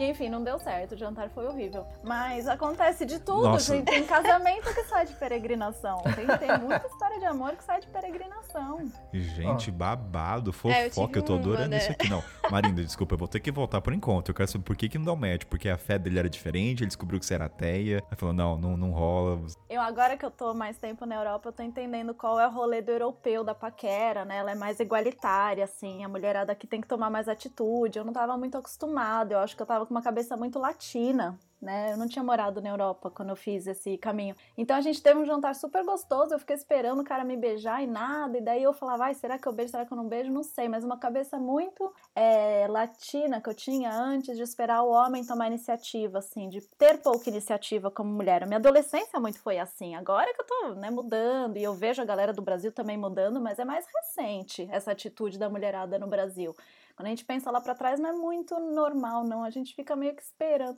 E 0.00 0.04
enfim, 0.04 0.30
não 0.30 0.42
deu 0.42 0.58
certo, 0.58 0.92
o 0.92 0.96
jantar 0.96 1.28
foi 1.28 1.46
horrível. 1.46 1.86
Mas 2.02 2.48
acontece 2.48 3.04
de 3.04 3.18
tudo, 3.18 3.42
Nossa. 3.42 3.76
gente. 3.76 3.84
Tem 3.84 4.02
casamento 4.06 4.72
que 4.74 4.82
sai 4.84 5.04
de 5.04 5.12
peregrinação. 5.12 6.02
Tem, 6.14 6.26
tem 6.38 6.58
muita 6.58 6.86
história 6.86 7.18
de 7.18 7.26
amor 7.26 7.54
que 7.54 7.62
sai 7.62 7.82
de 7.82 7.86
peregrinação. 7.88 8.90
Gente, 9.12 9.70
babado, 9.70 10.54
É, 10.64 10.86
eu 10.86 10.90
fofoca, 10.90 11.18
eu, 11.18 11.22
tô 11.22 11.34
uma, 11.34 11.40
adorando 11.40 11.68
né? 11.68 11.76
isso 11.76 11.92
aqui. 11.92 12.08
Não, 12.08 12.24
Marinda, 12.50 12.82
desculpa, 12.82 13.12
eu 13.12 13.18
vou 13.18 13.28
ter 13.28 13.40
que 13.40 13.52
voltar 13.52 13.82
por 13.82 13.92
encontro. 13.92 14.30
Eu 14.30 14.34
quero 14.34 14.50
saber 14.50 14.64
por 14.64 14.74
que, 14.74 14.88
que 14.88 14.96
não 14.96 15.04
dá 15.04 15.12
o 15.12 15.16
match. 15.16 15.44
Porque 15.44 15.68
a 15.68 15.76
fé 15.76 15.98
dele 15.98 16.18
era 16.18 16.30
diferente, 16.30 16.80
ele 16.82 16.86
descobriu 16.86 17.20
que 17.20 17.26
você 17.26 17.34
era 17.34 17.44
ateia. 17.44 18.02
Aí 18.10 18.16
falou, 18.16 18.34
não, 18.34 18.56
não, 18.56 18.78
não 18.78 18.92
rola. 18.92 19.38
Eu, 19.68 19.82
agora 19.82 20.16
que 20.16 20.24
eu 20.24 20.30
tô 20.30 20.54
mais 20.54 20.78
tempo 20.78 21.04
na 21.04 21.16
Europa, 21.16 21.50
eu 21.50 21.52
tô 21.52 21.62
entendendo 21.62 22.14
qual 22.14 22.40
é 22.40 22.46
o 22.46 22.50
rolê 22.50 22.80
do 22.80 22.90
europeu, 22.90 23.44
da 23.44 23.54
paquera, 23.54 24.24
né? 24.24 24.38
Ela 24.38 24.52
é 24.52 24.54
mais 24.54 24.80
igualitária, 24.80 25.64
assim. 25.64 26.02
A 26.02 26.08
mulherada 26.08 26.52
aqui 26.52 26.66
tem 26.66 26.80
que 26.80 26.88
tomar 26.88 27.10
mais 27.10 27.28
atitude. 27.28 27.98
Eu 27.98 28.04
não 28.06 28.14
tava 28.14 28.34
muito 28.38 28.56
acostumada. 28.56 29.34
Eu 29.34 29.40
acho 29.40 29.54
que 29.54 29.60
eu 29.60 29.66
tava 29.66 29.89
com 29.90 29.94
uma 29.94 30.02
cabeça 30.02 30.36
muito 30.36 30.56
latina. 30.56 31.36
Né? 31.60 31.92
Eu 31.92 31.98
não 31.98 32.08
tinha 32.08 32.24
morado 32.24 32.62
na 32.62 32.70
Europa 32.70 33.10
quando 33.10 33.30
eu 33.30 33.36
fiz 33.36 33.66
esse 33.66 33.98
caminho. 33.98 34.34
Então 34.56 34.74
a 34.74 34.80
gente 34.80 35.02
teve 35.02 35.20
um 35.20 35.26
jantar 35.26 35.54
super 35.54 35.84
gostoso. 35.84 36.32
Eu 36.32 36.38
fiquei 36.38 36.56
esperando 36.56 37.00
o 37.00 37.04
cara 37.04 37.22
me 37.22 37.36
beijar 37.36 37.82
e 37.82 37.86
nada. 37.86 38.38
E 38.38 38.40
daí 38.40 38.62
eu 38.62 38.72
falava, 38.72 38.98
vai, 38.98 39.14
será 39.14 39.38
que 39.38 39.46
eu 39.46 39.52
beijo? 39.52 39.72
Será 39.72 39.84
que 39.84 39.92
eu 39.92 39.96
não 39.96 40.08
beijo? 40.08 40.32
Não 40.32 40.42
sei. 40.42 40.68
Mas 40.68 40.84
uma 40.84 40.96
cabeça 40.96 41.38
muito 41.38 41.92
é, 42.14 42.66
latina 42.66 43.42
que 43.42 43.50
eu 43.50 43.52
tinha 43.52 43.92
antes 43.92 44.38
de 44.38 44.42
esperar 44.42 44.82
o 44.82 44.90
homem 44.90 45.22
tomar 45.22 45.48
iniciativa, 45.48 46.20
assim, 46.20 46.48
de 46.48 46.62
ter 46.78 47.02
pouca 47.02 47.28
iniciativa 47.28 47.90
como 47.90 48.10
mulher. 48.10 48.42
A 48.42 48.46
minha 48.46 48.58
adolescência 48.58 49.20
muito 49.20 49.38
foi 49.40 49.58
assim. 49.58 49.94
Agora 49.94 50.32
que 50.32 50.40
eu 50.40 50.46
tô 50.46 50.74
né, 50.76 50.88
mudando 50.88 51.58
e 51.58 51.62
eu 51.62 51.74
vejo 51.74 52.00
a 52.00 52.06
galera 52.06 52.32
do 52.32 52.40
Brasil 52.40 52.72
também 52.72 52.96
mudando, 52.96 53.38
mas 53.38 53.58
é 53.58 53.66
mais 53.66 53.84
recente 53.86 54.66
essa 54.70 54.92
atitude 54.92 55.38
da 55.38 55.50
mulherada 55.50 55.98
no 55.98 56.06
Brasil. 56.06 56.56
Quando 57.00 57.06
a 57.06 57.10
gente 57.16 57.24
pensa 57.24 57.50
lá 57.50 57.62
pra 57.62 57.74
trás, 57.74 57.98
não 57.98 58.10
é 58.10 58.12
muito 58.12 58.60
normal, 58.60 59.24
não. 59.24 59.42
A 59.42 59.48
gente 59.48 59.74
fica 59.74 59.96
meio 59.96 60.14
que 60.14 60.20
esperando. 60.20 60.76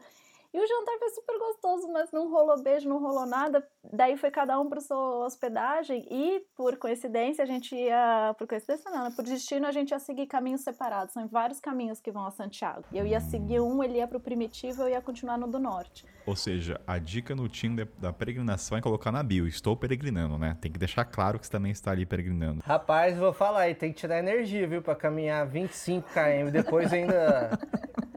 E 0.55 0.61
o 0.61 0.66
jantar 0.66 0.99
foi 0.99 1.09
super 1.11 1.39
gostoso, 1.39 1.91
mas 1.91 2.12
não 2.12 2.31
rolou 2.31 2.62
beijo, 2.62 2.87
não 2.87 3.01
rolou 3.01 3.24
nada. 3.24 3.66
Daí 3.91 4.19
foi 4.19 4.31
cada 4.31 4.61
um 4.61 4.69
para 4.69 4.83
sua 4.83 5.24
hospedagem 5.24 6.07
e, 6.11 6.45
por 6.55 6.77
coincidência, 6.77 7.43
a 7.43 7.47
gente 7.47 7.74
ia. 7.74 8.35
Por 8.39 8.47
coincidência, 8.47 8.91
não, 8.91 9.05
né? 9.05 9.12
por 9.16 9.24
destino, 9.24 9.66
a 9.66 9.73
gente 9.73 9.93
ia 9.93 9.99
seguir 9.99 10.27
caminhos 10.27 10.61
separados. 10.61 11.15
São 11.15 11.27
vários 11.27 11.59
caminhos 11.59 12.01
que 12.01 12.11
vão 12.11 12.27
a 12.27 12.31
Santiago. 12.31 12.85
E 12.93 12.99
eu 12.99 13.07
ia 13.07 13.19
seguir 13.19 13.61
um, 13.61 13.83
ele 13.83 13.97
ia 13.97 14.07
pro 14.07 14.20
primitivo, 14.20 14.83
eu 14.83 14.91
ia 14.91 15.01
continuar 15.01 15.39
no 15.39 15.47
do 15.47 15.59
norte. 15.59 16.05
Ou 16.27 16.37
seja, 16.37 16.79
a 16.87 16.99
dica 16.99 17.35
no 17.35 17.49
Tinder 17.49 17.89
da 17.99 18.12
peregrinação 18.12 18.77
é 18.77 18.83
colocar 18.83 19.11
na 19.11 19.23
bio. 19.23 19.49
Estou 19.49 19.74
peregrinando, 19.74 20.37
né? 20.37 20.57
Tem 20.61 20.70
que 20.70 20.79
deixar 20.79 21.07
claro 21.07 21.39
que 21.39 21.47
você 21.47 21.53
também 21.53 21.73
está 21.73 21.93
ali 21.93 22.05
peregrinando. 22.05 22.62
Rapaz, 22.62 23.16
vou 23.16 23.33
falar 23.33 23.62
aí, 23.62 23.74
tem 23.74 23.91
que 23.91 23.99
tirar 23.99 24.19
energia, 24.19 24.69
viu? 24.69 24.83
Pra 24.83 24.95
caminhar 24.95 25.47
25 25.47 26.09
km, 26.11 26.51
depois 26.53 26.93
ainda 26.93 27.59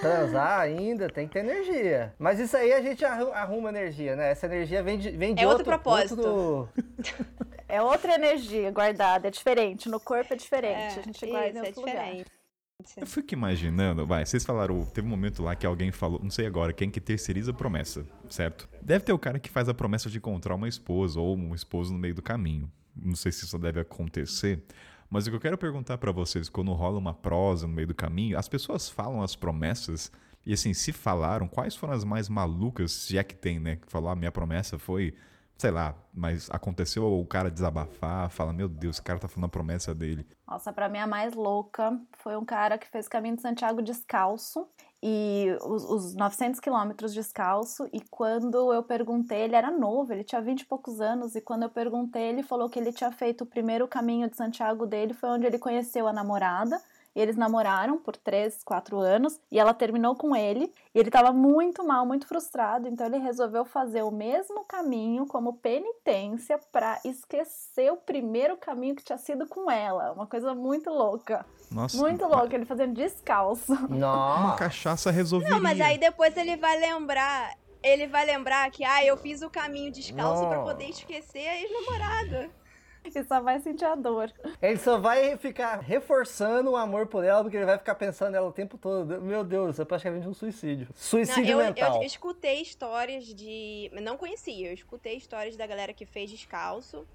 transar 0.00 0.60
ainda, 0.60 1.08
tem 1.08 1.26
que 1.26 1.34
ter 1.34 1.40
energia. 1.40 2.14
Mas 2.18 2.38
isso 2.38 2.56
aí 2.56 2.72
a 2.72 2.80
gente 2.82 3.04
arru- 3.04 3.32
arruma 3.32 3.68
energia, 3.68 4.16
né? 4.16 4.30
Essa 4.30 4.46
energia 4.46 4.82
vem 4.82 4.98
de, 4.98 5.10
vem 5.10 5.34
de 5.34 5.42
É 5.42 5.46
outro 5.46 5.58
outro, 5.70 5.72
propósito. 5.82 6.20
outro- 6.26 6.68
É 7.68 7.80
outra 7.80 8.14
energia 8.14 8.70
guardada, 8.70 9.28
é 9.28 9.30
diferente. 9.30 9.88
No 9.88 10.00
corpo 10.00 10.32
é 10.34 10.36
diferente. 10.36 10.96
É, 10.96 11.00
a 11.00 11.02
gente 11.02 11.26
guarda 11.26 11.46
em 11.46 11.50
isso, 11.50 11.58
é 11.58 11.66
outro 11.68 11.80
lugar. 11.80 11.94
diferente. 12.04 12.30
Eu 12.96 13.06
fico 13.06 13.34
imaginando, 13.34 14.06
vai, 14.06 14.24
vocês 14.24 14.42
falaram, 14.42 14.82
teve 14.86 15.06
um 15.06 15.10
momento 15.10 15.42
lá 15.42 15.54
que 15.54 15.66
alguém 15.66 15.92
falou, 15.92 16.18
não 16.22 16.30
sei 16.30 16.46
agora, 16.46 16.72
quem 16.72 16.90
que 16.90 16.98
terceiriza 16.98 17.50
a 17.50 17.54
promessa, 17.54 18.06
certo? 18.30 18.66
Deve 18.80 19.04
ter 19.04 19.12
o 19.12 19.18
cara 19.18 19.38
que 19.38 19.50
faz 19.50 19.68
a 19.68 19.74
promessa 19.74 20.08
de 20.08 20.16
encontrar 20.16 20.54
uma 20.54 20.66
esposa 20.66 21.20
ou 21.20 21.36
um 21.36 21.54
esposo 21.54 21.92
no 21.92 21.98
meio 21.98 22.14
do 22.14 22.22
caminho. 22.22 22.72
Não 22.96 23.14
sei 23.14 23.32
se 23.32 23.44
isso 23.44 23.58
deve 23.58 23.80
acontecer, 23.80 24.64
mas 25.10 25.26
o 25.26 25.30
que 25.30 25.36
eu 25.36 25.40
quero 25.40 25.58
perguntar 25.58 25.98
pra 25.98 26.12
vocês, 26.12 26.48
quando 26.48 26.72
rola 26.72 26.98
uma 26.98 27.12
prosa 27.12 27.66
no 27.66 27.74
meio 27.74 27.88
do 27.88 27.94
caminho, 27.94 28.38
as 28.38 28.48
pessoas 28.48 28.88
falam 28.88 29.22
as 29.22 29.34
promessas 29.34 30.10
e 30.46 30.52
assim, 30.52 30.72
se 30.72 30.92
falaram, 30.92 31.46
quais 31.46 31.76
foram 31.76 31.92
as 31.92 32.04
mais 32.04 32.28
malucas, 32.28 32.92
se 32.92 33.18
é 33.18 33.24
que 33.24 33.34
tem, 33.34 33.58
né? 33.58 33.76
Que 33.76 33.90
falou, 33.90 34.08
a 34.08 34.16
minha 34.16 34.32
promessa 34.32 34.78
foi, 34.78 35.14
sei 35.58 35.70
lá, 35.70 35.94
mas 36.14 36.48
aconteceu 36.50 37.04
o 37.04 37.26
cara 37.26 37.50
desabafar, 37.50 38.30
fala, 38.30 38.52
meu 38.52 38.68
Deus, 38.68 38.96
esse 38.96 39.02
cara 39.02 39.18
tá 39.18 39.28
falando 39.28 39.46
a 39.46 39.50
promessa 39.50 39.94
dele. 39.94 40.26
Nossa, 40.46 40.72
pra 40.72 40.88
mim 40.88 40.98
a 40.98 41.06
mais 41.06 41.34
louca 41.34 42.00
foi 42.12 42.36
um 42.36 42.44
cara 42.44 42.78
que 42.78 42.86
fez 42.86 43.06
o 43.06 43.10
caminho 43.10 43.36
de 43.36 43.42
Santiago 43.42 43.82
descalço 43.82 44.66
e 45.02 45.56
os, 45.62 45.84
os 45.84 46.14
900 46.14 46.60
quilômetros 46.60 47.14
descalço. 47.14 47.88
E 47.92 48.00
quando 48.10 48.72
eu 48.72 48.82
perguntei, 48.82 49.42
ele 49.42 49.56
era 49.56 49.70
novo, 49.70 50.12
ele 50.12 50.24
tinha 50.24 50.40
20 50.40 50.60
e 50.60 50.66
poucos 50.66 51.00
anos. 51.00 51.34
E 51.34 51.40
quando 51.40 51.62
eu 51.62 51.70
perguntei, 51.70 52.22
ele 52.22 52.42
falou 52.42 52.68
que 52.68 52.78
ele 52.78 52.92
tinha 52.92 53.10
feito 53.10 53.42
o 53.42 53.46
primeiro 53.46 53.88
caminho 53.88 54.28
de 54.28 54.36
Santiago 54.36 54.86
dele, 54.86 55.14
foi 55.14 55.30
onde 55.30 55.46
ele 55.46 55.58
conheceu 55.58 56.06
a 56.06 56.12
namorada. 56.12 56.80
E 57.20 57.22
eles 57.22 57.36
namoraram 57.36 57.98
por 57.98 58.16
3, 58.16 58.64
4 58.64 58.98
anos 58.98 59.38
e 59.52 59.58
ela 59.60 59.74
terminou 59.74 60.16
com 60.16 60.34
ele. 60.34 60.72
E 60.94 60.98
ele 60.98 61.10
estava 61.10 61.30
muito 61.34 61.84
mal, 61.86 62.06
muito 62.06 62.26
frustrado, 62.26 62.88
então 62.88 63.06
ele 63.06 63.18
resolveu 63.18 63.62
fazer 63.66 64.02
o 64.02 64.10
mesmo 64.10 64.64
caminho 64.64 65.26
como 65.26 65.52
penitência 65.58 66.58
para 66.72 66.98
esquecer 67.04 67.92
o 67.92 67.98
primeiro 67.98 68.56
caminho 68.56 68.96
que 68.96 69.04
tinha 69.04 69.18
sido 69.18 69.46
com 69.46 69.70
ela. 69.70 70.12
Uma 70.12 70.26
coisa 70.26 70.54
muito 70.54 70.88
louca. 70.88 71.44
Nossa, 71.70 71.94
Muito 71.98 72.24
louca, 72.26 72.54
ele 72.56 72.64
fazendo 72.64 72.94
descalço. 72.94 73.74
Uma 73.86 73.98
Nossa. 73.98 74.56
cachaça 74.56 75.10
resolveria. 75.10 75.54
Não, 75.54 75.62
mas 75.62 75.78
aí 75.78 75.98
depois 75.98 76.34
ele 76.38 76.56
vai 76.56 76.78
lembrar. 76.80 77.54
Ele 77.82 78.06
vai 78.06 78.24
lembrar 78.24 78.70
que, 78.70 78.82
ah, 78.82 79.04
eu 79.04 79.16
fiz 79.18 79.42
o 79.42 79.50
caminho 79.50 79.92
descalço 79.92 80.46
pra 80.48 80.56
Não. 80.56 80.64
poder 80.64 80.88
esquecer 80.88 81.46
a 81.46 81.56
ex-namorada. 81.60 82.50
E 83.14 83.24
só 83.24 83.40
vai 83.40 83.58
sentir 83.60 83.84
a 83.84 83.94
dor. 83.94 84.32
Ele 84.60 84.76
só 84.78 84.98
vai 84.98 85.36
ficar 85.36 85.80
reforçando 85.80 86.70
o 86.70 86.76
amor 86.76 87.06
por 87.06 87.24
ela, 87.24 87.42
porque 87.42 87.56
ele 87.56 87.66
vai 87.66 87.78
ficar 87.78 87.94
pensando 87.94 88.32
nela 88.32 88.46
o 88.48 88.52
tempo 88.52 88.76
todo. 88.78 89.20
Meu 89.20 89.42
Deus, 89.42 89.78
é 89.80 89.84
praticamente 89.84 90.28
um 90.28 90.34
suicídio. 90.34 90.86
Não, 90.88 90.94
Suicídio 90.96 91.52
eu, 91.52 91.60
eu- 91.60 91.66
mental. 91.66 91.96
eu 91.96 92.02
escutei 92.02 92.60
histórias 92.62 93.24
de. 93.24 93.90
eu 93.92 94.02
Não 94.02 94.16
conhecia, 94.16 94.68
eu 94.68 94.74
escutei 94.74 95.16
histórias 95.16 95.56
da 95.56 95.66
galera 95.66 95.92
que 95.92 96.04
fez 96.06 96.30
descalço. 96.30 97.06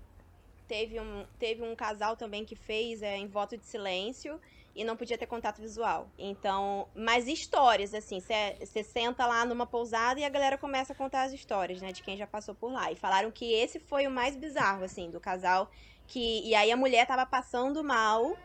Teve 0.67 0.99
um, 0.99 1.25
teve 1.37 1.61
um 1.63 1.75
casal 1.75 2.17
também 2.17 2.43
que 2.43 2.55
fez 2.55 3.03
é, 3.03 3.15
em 3.17 3.27
voto 3.27 3.55
de 3.55 3.65
silêncio 3.65 4.39
e 4.75 4.83
não 4.83 4.97
podia 4.97 5.17
ter 5.17 5.25
contato 5.27 5.61
visual. 5.61 6.11
Então, 6.17 6.89
mas 6.93 7.27
histórias, 7.27 7.93
assim, 7.93 8.19
você 8.19 8.83
senta 8.83 9.25
lá 9.25 9.45
numa 9.45 9.65
pousada 9.65 10.19
e 10.19 10.23
a 10.25 10.29
galera 10.29 10.57
começa 10.57 10.93
a 10.93 10.95
contar 10.95 11.23
as 11.23 11.33
histórias, 11.33 11.81
né, 11.81 11.91
de 11.93 12.03
quem 12.03 12.17
já 12.17 12.27
passou 12.27 12.53
por 12.53 12.71
lá. 12.71 12.91
E 12.91 12.95
falaram 12.95 13.31
que 13.31 13.53
esse 13.53 13.79
foi 13.79 14.05
o 14.05 14.11
mais 14.11 14.35
bizarro, 14.35 14.83
assim, 14.83 15.09
do 15.09 15.19
casal. 15.19 15.69
que 16.07 16.47
E 16.47 16.53
aí 16.53 16.71
a 16.71 16.77
mulher 16.77 17.07
tava 17.07 17.25
passando 17.25 17.83
mal. 17.83 18.37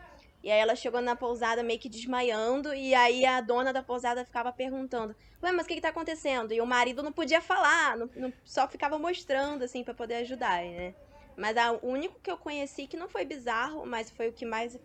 E 0.43 0.49
aí 0.49 0.59
ela 0.59 0.75
chegou 0.75 1.01
na 1.01 1.15
pousada 1.15 1.61
meio 1.61 1.79
que 1.79 1.87
desmaiando, 1.89 2.73
e 2.73 2.95
aí 2.95 3.23
a 3.25 3.41
dona 3.41 3.71
da 3.71 3.83
pousada 3.83 4.25
ficava 4.25 4.51
perguntando, 4.51 5.15
ué, 5.43 5.51
mas 5.51 5.65
o 5.65 5.67
que, 5.67 5.75
que 5.75 5.81
tá 5.81 5.89
acontecendo? 5.89 6.51
E 6.51 6.59
o 6.61 6.65
marido 6.65 7.03
não 7.03 7.11
podia 7.11 7.39
falar, 7.41 7.95
não- 7.95 8.09
não- 8.15 8.33
só 8.43 8.67
ficava 8.67 8.97
mostrando, 8.97 9.63
assim, 9.63 9.83
pra 9.83 9.93
poder 9.93 10.15
ajudar, 10.15 10.63
né? 10.63 10.95
Mas 11.35 11.55
a- 11.57 11.73
o 11.73 11.87
único 11.87 12.19
que 12.19 12.31
eu 12.31 12.37
conheci 12.37 12.87
que 12.87 12.97
não 12.97 13.07
foi 13.07 13.23
bizarro, 13.25 13.85
mas 13.85 14.09
foi 14.11 14.29
o 14.29 14.33
que 14.33 14.45
mais 14.45 14.75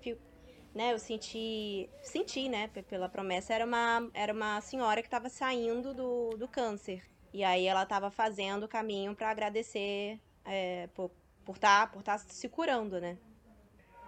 né, 0.76 0.92
eu 0.92 0.98
senti, 0.98 1.88
senti, 2.02 2.48
né, 2.50 2.68
pela 2.88 3.08
promessa, 3.08 3.54
era 3.54 3.64
uma, 3.64 4.10
era 4.12 4.30
uma 4.32 4.60
senhora 4.60 5.02
que 5.02 5.08
tava 5.08 5.30
saindo 5.30 5.94
do, 5.94 6.30
do 6.36 6.46
câncer. 6.46 7.02
E 7.32 7.42
aí 7.42 7.66
ela 7.66 7.86
tava 7.86 8.10
fazendo 8.10 8.64
o 8.64 8.68
caminho 8.68 9.14
pra 9.14 9.30
agradecer 9.30 10.20
é, 10.44 10.86
por 10.94 11.10
por 11.46 11.56
tá, 11.58 11.86
por 11.86 12.02
tá 12.02 12.18
se 12.18 12.48
curando, 12.48 13.00
né? 13.00 13.16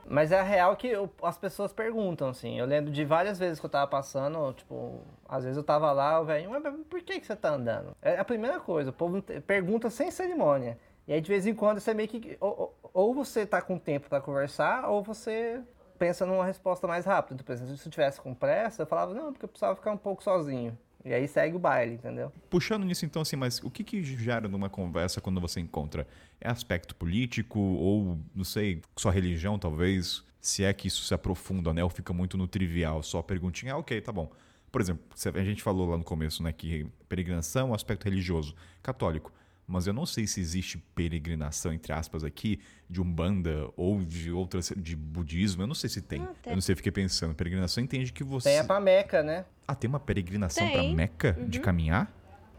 Mas 0.05 0.33
é 0.33 0.41
a 0.41 0.43
real 0.43 0.75
que 0.77 0.89
eu- 0.89 1.09
as 1.23 1.39
pessoas 1.39 1.73
perguntam, 1.73 2.29
assim. 2.31 2.59
Eu 2.59 2.67
lembro 2.67 2.91
de 2.91 3.05
várias 3.05 3.39
vezes 3.39 3.61
que 3.61 3.67
eu 3.67 3.71
tava 3.71 3.87
passando, 3.87 4.53
tipo, 4.55 5.01
às 5.29 5.45
vezes 5.45 5.57
eu 5.57 5.63
tava 5.63 5.93
lá, 5.93 6.21
o 6.21 6.25
velho, 6.25 6.51
"Ué, 6.51 6.59
mas 6.59 6.75
por 6.91 7.01
que, 7.01 7.21
que 7.21 7.27
você 7.27 7.37
tá 7.37 7.51
andando? 7.51 7.97
É 8.03 8.19
a 8.19 8.25
primeira 8.25 8.59
coisa, 8.59 8.91
o 8.91 8.93
povo 8.93 9.23
pergunta 9.47 9.89
sem 9.89 10.11
cerimônia. 10.11 10.77
E 11.07 11.13
aí, 11.13 11.21
de 11.21 11.29
vez 11.29 11.47
em 11.47 11.55
quando, 11.55 11.79
você 11.81 11.95
meio 11.95 12.09
que. 12.09 12.37
Ou, 12.41 12.75
ou- 12.93 13.15
você 13.15 13.47
tá 13.47 13.63
com 13.63 13.79
tempo 13.79 14.09
pra 14.09 14.21
conversar, 14.21 14.89
ou 14.89 15.01
você 15.03 15.63
pensa 15.99 16.25
numa 16.25 16.45
resposta 16.45 16.87
mais 16.87 17.05
rápida. 17.05 17.35
Então, 17.35 17.45
por 17.45 17.53
exemplo, 17.53 17.77
se 17.77 17.87
eu 17.87 17.93
tivesse 17.93 18.21
com 18.21 18.35
pressa, 18.35 18.83
eu 18.83 18.87
falava, 18.87 19.13
não, 19.13 19.33
porque 19.33 19.45
eu 19.45 19.49
precisava 19.49 19.75
ficar 19.75 19.93
um 19.93 19.97
pouco 19.97 20.23
sozinho. 20.23 20.77
E 21.05 21.13
aí 21.13 21.29
segue 21.29 21.57
o 21.57 21.59
baile, 21.59 21.95
entendeu? 21.95 22.33
Puxando 22.51 22.85
nisso, 22.85 23.05
então, 23.05 23.23
assim, 23.23 23.37
mas 23.37 23.63
o 23.63 23.71
que, 23.71 23.85
que 23.85 24.03
gera 24.03 24.49
numa 24.49 24.69
conversa 24.69 25.21
quando 25.21 25.41
você 25.41 25.61
encontra? 25.61 26.07
É 26.41 26.49
aspecto 26.49 26.95
político 26.95 27.59
ou, 27.59 28.19
não 28.35 28.45
sei, 28.45 28.83
sua 28.97 29.13
religião, 29.13 29.59
talvez? 29.59 30.25
Se 30.41 30.65
é 30.65 30.73
que 30.73 30.89
isso 30.89 31.05
se 31.05 31.15
aprofunda, 31.15 31.73
né? 31.73 31.83
Ou 31.85 31.91
fica 31.91 32.13
muito 32.13 32.37
no 32.37 32.49
trivial, 32.49 33.03
só 33.03 33.23
perguntinha, 33.23 33.75
ah, 33.75 33.79
ok, 33.79 34.01
tá 34.01 34.13
bom. 34.13 34.31
Por 34.71 34.81
exemplo, 34.81 35.03
a 35.35 35.45
gente 35.45 35.63
falou 35.63 35.89
lá 35.89 35.97
no 35.97 36.05
começo, 36.05 36.43
né, 36.43 36.53
que 36.53 36.87
peregrinação 37.09 37.73
é 37.73 37.75
aspecto 37.75 38.05
religioso, 38.05 38.55
católico. 38.83 39.33
Mas 39.69 39.87
eu 39.87 39.93
não 39.93 40.07
sei 40.07 40.27
se 40.27 40.41
existe 40.41 40.79
peregrinação, 40.95 41.75
entre 41.75 41.93
aspas, 41.93 42.25
aqui, 42.25 42.59
de 42.89 43.03
Umbanda 43.03 43.69
ou 43.77 44.03
de 44.03 44.33
outras, 44.33 44.73
de 44.75 44.97
budismo. 44.97 45.63
Eu 45.63 45.67
não 45.67 45.75
sei 45.75 45.91
se 45.91 46.01
tem. 46.01 46.23
Ah, 46.23 46.33
tem. 46.43 46.53
Eu 46.53 46.55
não 46.57 46.63
sei, 46.63 46.75
fiquei 46.75 46.91
pensando. 46.91 47.35
Peregrinação 47.35 47.85
entende 47.85 48.11
que 48.11 48.25
você. 48.25 48.49
Tem 48.49 48.59
a 48.61 48.65
pra 48.65 48.81
Meca, 48.81 49.23
né? 49.23 49.45
Ah, 49.67 49.75
tem 49.75 49.87
uma 49.87 50.01
peregrinação 50.01 50.65
Tem. 50.67 50.73
pra 50.73 50.83
Meca 50.83 51.33
de 51.47 51.59
Uhum. 51.59 51.65
caminhar? 51.65 52.11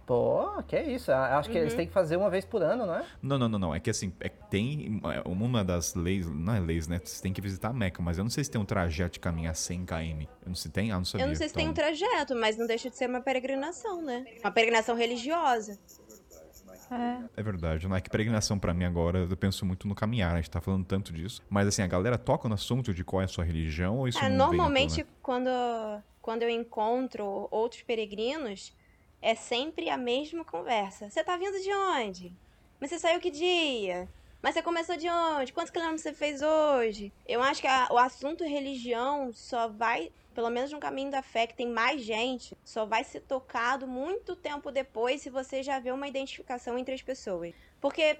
Pô, 0.06 0.62
que 0.68 0.80
isso. 0.80 1.12
a- 1.12 1.38
Acho 1.38 1.50
que 1.52 1.58
eles 1.58 1.74
têm 1.76 1.86
que 1.88 1.94
fazer 1.94 2.16
uma 2.18 2.30
vez 2.32 2.44
por 2.46 2.62
ano, 2.64 2.86
não 2.86 2.96
é? 2.96 3.06
Não, 3.22 3.38
não, 3.40 3.50
não, 3.50 3.60
não. 3.60 3.76
É 3.76 3.80
que 3.80 3.90
assim, 3.92 4.12
é, 4.20 4.30
que 4.30 4.44
tem 4.50 5.00
é, 5.06 5.28
uma 5.28 5.64
das 5.64 5.94
leis, 5.96 6.28
não 6.28 6.54
é 6.56 6.60
leis, 6.60 6.88
né? 6.88 7.00
Você 7.04 7.22
tem 7.22 7.32
que 7.34 7.40
visitar 7.42 7.70
a 7.70 7.74
Meca, 7.74 8.02
mas 8.04 8.18
eu 8.20 8.24
não 8.24 8.30
sei 8.32 8.44
se 8.44 8.50
tem 8.52 8.60
um 8.62 8.66
trajeto 8.66 9.14
de 9.14 9.20
caminhar 9.20 9.56
100 9.56 9.86
km. 9.86 10.22
Eu 10.44 10.48
não 10.48 10.56
sei, 10.56 10.72
tem? 10.72 10.92
Ah, 10.92 10.98
não 10.98 11.06
sabia. 11.06 11.26
Eu 11.26 11.30
não 11.30 11.36
sei 11.36 11.48
se 11.48 11.54
tem 11.56 11.68
um 11.68 11.72
Então, 11.72 11.84
trajeto, 11.84 12.36
mas 12.36 12.58
não 12.58 12.66
deixa 12.68 12.90
de 12.90 12.96
ser 12.98 13.08
uma 13.10 13.22
peregrinação, 13.22 14.02
né? 14.04 14.26
Uma 14.44 14.52
peregrinação 14.52 14.96
religiosa. 14.96 15.78
É. 16.92 17.40
É 17.40 17.44
verdade, 17.44 17.88
não 17.88 17.96
é 17.96 18.02
que 18.02 18.10
peregrinação 18.10 18.58
pra 18.60 18.74
mim 18.74 18.84
agora, 18.84 19.20
eu 19.30 19.38
penso 19.38 19.66
muito 19.66 19.88
no 19.88 19.96
caminhar, 19.96 20.34
a 20.34 20.36
gente 20.38 20.50
tá 20.50 20.60
falando 20.60 20.86
tanto 20.86 21.14
disso. 21.14 21.42
Mas 21.50 21.68
assim, 21.68 21.82
a 21.82 21.88
galera 21.88 22.18
toca 22.18 22.48
no 22.48 22.56
assunto 22.56 22.94
de 22.94 23.04
qual 23.04 23.22
é 23.22 23.26
a 23.26 23.28
sua 23.28 23.44
religião 23.44 23.98
ou 23.98 24.08
isso 24.08 24.24
É, 24.24 24.30
normalmente, 24.30 25.06
quando, 25.22 25.50
quando 26.22 26.44
eu 26.44 26.50
encontro 26.50 27.48
outros 27.52 27.82
peregrinos, 27.84 28.74
é 29.22 29.36
sempre 29.36 29.90
a 29.90 29.98
mesma 29.98 30.44
conversa. 30.44 31.10
Você 31.10 31.24
tá 31.24 31.38
vindo 31.38 31.62
de 31.62 31.72
onde? 31.74 32.34
Mas 32.80 32.90
você 32.90 33.00
saiu 33.00 33.20
que 33.20 33.30
dia? 33.32 34.10
Mas 34.42 34.54
você 34.56 34.62
começou 34.62 34.96
de 34.96 35.08
onde? 35.10 35.52
Quantos 35.52 35.72
quilômetros 35.72 36.02
você 36.02 36.14
fez 36.14 36.42
hoje? 36.42 37.14
Eu 37.28 37.42
acho 37.44 37.60
que 37.62 37.68
a- 37.68 37.90
o 37.92 37.98
assunto 37.98 38.44
religião 38.44 39.32
só 39.34 39.68
vai, 39.68 40.10
pelo 40.34 40.50
menos 40.50 40.72
no 40.72 40.80
caminho 40.80 41.12
da 41.12 41.22
fé, 41.22 41.48
que 41.48 41.56
tem 41.56 41.68
mais 41.68 42.02
gente, 42.02 42.56
só 42.64 42.86
vai 42.86 43.04
ser 43.04 43.22
tocado 43.22 43.88
muito 43.88 44.36
tempo 44.36 44.72
depois 44.72 45.22
se 45.22 45.30
você 45.30 45.62
já 45.64 45.80
vê 45.80 45.92
uma 45.92 46.08
identificação 46.08 46.78
entre 46.78 46.94
as 46.94 47.02
pessoas. 47.02 47.54
Porque, 47.82 48.20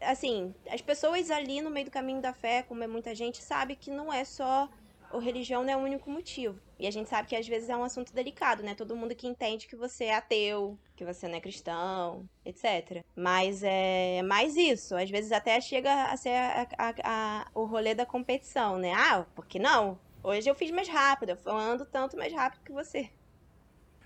assim, 0.00 0.54
as 0.70 0.80
pessoas 0.80 1.30
ali 1.30 1.60
no 1.60 1.70
meio 1.70 1.86
do 1.86 1.90
caminho 1.90 2.20
da 2.20 2.32
fé, 2.32 2.62
como 2.62 2.82
é 2.82 2.86
muita 2.86 3.14
gente, 3.14 3.42
sabe 3.42 3.76
que 3.76 3.90
não 3.90 4.12
é 4.12 4.24
só 4.24 4.68
o 5.12 5.18
religião 5.18 5.62
não 5.62 5.72
é 5.72 5.76
o 5.76 5.80
único 5.80 6.10
motivo. 6.10 6.60
E 6.78 6.86
a 6.86 6.90
gente 6.90 7.08
sabe 7.08 7.28
que 7.28 7.36
às 7.36 7.46
vezes 7.46 7.68
é 7.68 7.76
um 7.76 7.84
assunto 7.84 8.12
delicado, 8.12 8.62
né? 8.62 8.74
Todo 8.74 8.96
mundo 8.96 9.14
que 9.14 9.26
entende 9.26 9.66
que 9.66 9.76
você 9.76 10.06
é 10.06 10.14
ateu, 10.14 10.78
que 10.96 11.04
você 11.04 11.28
não 11.28 11.36
é 11.36 11.40
cristão, 11.40 12.24
etc. 12.44 13.02
Mas 13.14 13.62
é 13.62 14.22
mais 14.22 14.56
isso. 14.56 14.94
Às 14.96 15.08
vezes 15.08 15.32
até 15.32 15.60
chega 15.60 16.04
a 16.06 16.16
ser 16.16 16.30
a- 16.30 16.68
a- 16.76 16.94
a- 17.04 17.46
o 17.54 17.64
rolê 17.64 17.94
da 17.94 18.04
competição, 18.04 18.78
né? 18.78 18.92
Ah, 18.94 19.24
por 19.34 19.46
que 19.46 19.58
não? 19.58 19.98
Hoje 20.26 20.50
eu 20.50 20.56
fiz 20.56 20.72
mais 20.72 20.88
rápido, 20.88 21.38
eu 21.46 21.56
ando 21.56 21.86
tanto 21.86 22.16
mais 22.16 22.32
rápido 22.32 22.64
que 22.64 22.72
você. 22.72 23.08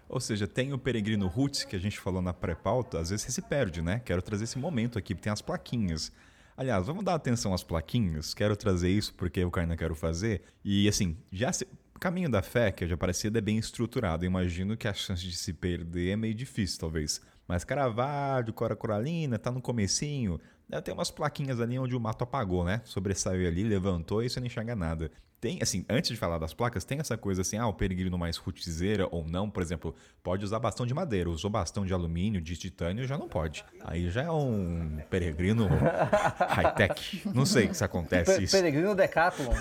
Ou 0.07 0.21
seja, 0.21 0.47
tem 0.47 0.71
o 0.71 0.79
peregrino 0.79 1.27
roots 1.27 1.65
que 1.65 1.75
a 1.75 1.79
gente 1.79 1.99
falou 1.99 2.21
na 2.21 2.35
pré-pauta, 2.35 3.01
às 3.01 3.09
vezes 3.09 3.25
você 3.25 3.33
se 3.33 3.41
perde, 3.41 3.81
né? 3.81 4.03
Quero 4.05 4.21
trazer 4.21 4.45
esse 4.45 4.59
momento 4.59 4.99
aqui, 4.99 5.15
tem 5.15 5.33
as 5.33 5.41
plaquinhas. 5.41 6.13
Aliás, 6.55 6.87
vamos 6.87 7.07
dar 7.07 7.15
atenção 7.15 7.55
às 7.55 7.65
plaquinhas. 7.65 8.35
Quero 8.35 8.55
trazer 8.55 8.91
isso 8.91 9.15
porque 9.15 9.41
eu 9.41 9.51
ainda 9.57 9.79
quero 9.79 9.95
fazer. 9.95 10.43
E 10.63 10.87
assim, 10.87 11.17
já 11.33 11.51
se... 11.55 11.67
Caminho 11.99 12.29
da 12.29 12.43
Fé, 12.43 12.71
que 12.71 12.87
já 12.87 12.99
parecida, 12.99 13.39
é 13.39 13.41
bem 13.41 13.57
estruturado. 13.57 14.23
Imagino 14.23 14.77
que 14.77 14.87
a 14.87 14.93
chance 14.93 15.23
de 15.23 15.35
se 15.35 15.55
perder 15.55 16.11
é 16.11 16.17
meio 16.17 16.35
difícil, 16.35 16.79
talvez. 16.81 17.23
Mas 17.51 17.65
Caravaggio, 17.65 18.55
Cora 18.55 18.77
Coralina, 18.77 19.37
tá 19.37 19.51
no 19.51 19.61
comecinho. 19.61 20.41
Deve 20.69 20.83
ter 20.83 20.93
umas 20.93 21.11
plaquinhas 21.11 21.61
ali 21.61 21.77
onde 21.81 21.97
o 21.97 22.01
mato 22.01 22.23
apagou, 22.23 22.65
né? 22.65 22.81
Sobressaiu 22.85 23.49
ali, 23.49 23.65
levantou 23.65 24.23
e 24.23 24.31
você 24.31 24.39
não 24.39 24.47
enxerga 24.47 24.77
nada. 24.77 25.11
Tem, 25.41 25.59
assim, 25.61 25.85
antes 25.89 26.11
de 26.11 26.17
falar 26.17 26.39
das 26.39 26.55
placas, 26.55 26.85
tem 26.85 27.01
essa 27.01 27.17
coisa 27.17 27.41
assim, 27.41 27.57
ah, 27.57 27.67
o 27.67 27.73
peregrino 27.73 28.17
mais 28.17 28.37
rootzeira 28.37 29.09
ou 29.11 29.27
não, 29.27 29.51
por 29.51 29.65
exemplo, 29.65 29.97
pode 30.23 30.45
usar 30.45 30.61
bastão 30.61 30.87
de 30.87 30.95
madeira, 30.95 31.29
usou 31.29 31.51
bastão 31.51 31.85
de 31.85 31.93
alumínio, 31.93 32.41
de 32.41 32.57
titânio, 32.57 33.05
já 33.05 33.19
não 33.19 33.27
pode. 33.27 33.65
Aí 33.81 34.09
já 34.11 34.23
é 34.23 34.31
um 34.31 35.01
peregrino 35.11 35.67
high-tech. 36.39 37.23
Não 37.35 37.45
sei 37.45 37.75
se 37.75 37.83
acontece 37.83 38.45
isso. 38.45 38.55
peregrino 38.57 38.95
Decathlon. 38.95 39.55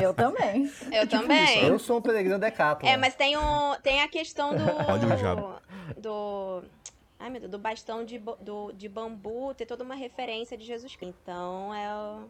Eu 0.00 0.14
também. 0.14 0.70
Eu 0.92 1.08
também. 1.08 1.64
Eu 1.64 1.76
sou 1.76 1.98
um 1.98 2.02
peregrino 2.02 2.38
Decathlon. 2.38 2.88
É, 2.88 2.96
mas 2.96 3.16
tem, 3.16 3.36
o, 3.36 3.74
tem 3.82 4.00
a 4.00 4.06
questão 4.06 4.54
do. 4.54 4.62
Olha 4.62 5.08
o. 5.08 6.00
Do. 6.00 6.62
Ai, 7.22 7.30
meu 7.30 7.38
Deus, 7.38 7.52
do 7.52 7.58
bastão 7.58 8.04
de, 8.04 8.18
do, 8.18 8.72
de 8.72 8.88
bambu 8.88 9.54
ter 9.54 9.64
toda 9.64 9.84
uma 9.84 9.94
referência 9.94 10.58
de 10.58 10.64
Jesus 10.64 10.96
Cristo. 10.96 11.20
Então 11.22 11.72
é 11.72 11.94
o. 11.94 12.28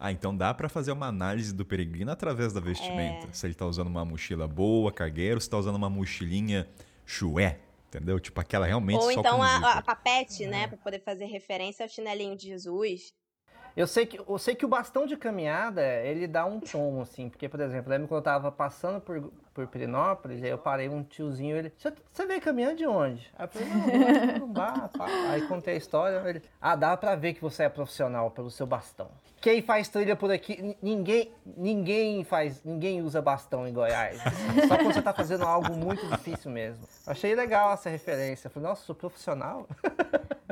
Ah, 0.00 0.10
então 0.10 0.36
dá 0.36 0.52
pra 0.52 0.68
fazer 0.68 0.90
uma 0.90 1.06
análise 1.06 1.54
do 1.54 1.64
peregrino 1.64 2.10
através 2.10 2.52
da 2.52 2.58
vestimenta. 2.58 3.28
É. 3.28 3.32
Se 3.32 3.46
ele 3.46 3.54
tá 3.54 3.64
usando 3.66 3.86
uma 3.86 4.04
mochila 4.04 4.48
boa, 4.48 4.90
cargueiro, 4.90 5.40
se 5.40 5.48
tá 5.48 5.56
usando 5.56 5.76
uma 5.76 5.88
mochilinha 5.88 6.68
chué, 7.06 7.60
entendeu? 7.86 8.18
Tipo 8.18 8.40
aquela 8.40 8.66
realmente 8.66 9.00
Ou 9.00 9.12
então 9.12 9.40
a, 9.40 9.74
a 9.74 9.82
papete, 9.82 10.44
né? 10.44 10.66
Pra 10.66 10.76
poder 10.76 10.98
fazer 11.04 11.26
referência 11.26 11.84
ao 11.84 11.88
chinelinho 11.88 12.36
de 12.36 12.48
Jesus. 12.48 13.14
Eu 13.76 13.86
sei, 13.86 14.06
que, 14.06 14.18
eu 14.18 14.38
sei 14.38 14.54
que 14.54 14.64
o 14.64 14.68
bastão 14.68 15.06
de 15.06 15.16
caminhada, 15.16 15.82
ele 16.04 16.26
dá 16.26 16.44
um 16.44 16.60
tom, 16.60 17.00
assim. 17.00 17.28
Porque, 17.28 17.48
por 17.48 17.60
exemplo, 17.60 17.90
lembro 17.90 18.08
quando 18.08 18.18
eu 18.18 18.24
tava 18.24 18.50
passando 18.50 19.00
por, 19.00 19.32
por 19.54 19.66
Pirinópolis, 19.66 20.42
aí 20.42 20.50
eu 20.50 20.58
parei 20.58 20.88
um 20.88 21.02
tiozinho, 21.02 21.56
ele... 21.56 21.72
Você, 21.78 22.26
veio 22.26 22.40
caminhando 22.40 22.76
de 22.76 22.86
onde? 22.86 23.30
Aí 23.38 23.44
eu 23.44 23.48
falei, 23.48 23.68
não, 23.68 24.32
Corumbá, 24.32 24.90
pá. 24.96 25.06
Aí 25.30 25.42
contei 25.46 25.74
a 25.74 25.76
história, 25.76 26.22
ele... 26.28 26.42
Ah, 26.60 26.76
dá 26.76 26.96
pra 26.96 27.14
ver 27.14 27.34
que 27.34 27.40
você 27.40 27.64
é 27.64 27.68
profissional 27.68 28.30
pelo 28.30 28.50
seu 28.50 28.66
bastão. 28.66 29.08
Quem 29.40 29.62
faz 29.62 29.88
trilha 29.88 30.14
por 30.14 30.30
aqui, 30.30 30.76
ninguém, 30.82 31.32
ninguém 31.56 32.24
faz, 32.24 32.62
ninguém 32.62 33.00
usa 33.00 33.22
bastão 33.22 33.66
em 33.66 33.72
Goiás. 33.72 34.18
Só 34.68 34.76
quando 34.76 34.92
você 34.92 35.00
tá 35.00 35.14
fazendo 35.14 35.44
algo 35.44 35.74
muito 35.74 36.06
difícil 36.08 36.50
mesmo. 36.50 36.86
Achei 37.06 37.34
legal 37.34 37.72
essa 37.72 37.88
referência. 37.88 38.50
Falei, 38.50 38.68
nossa, 38.68 38.84
sou 38.84 38.94
profissional? 38.94 39.66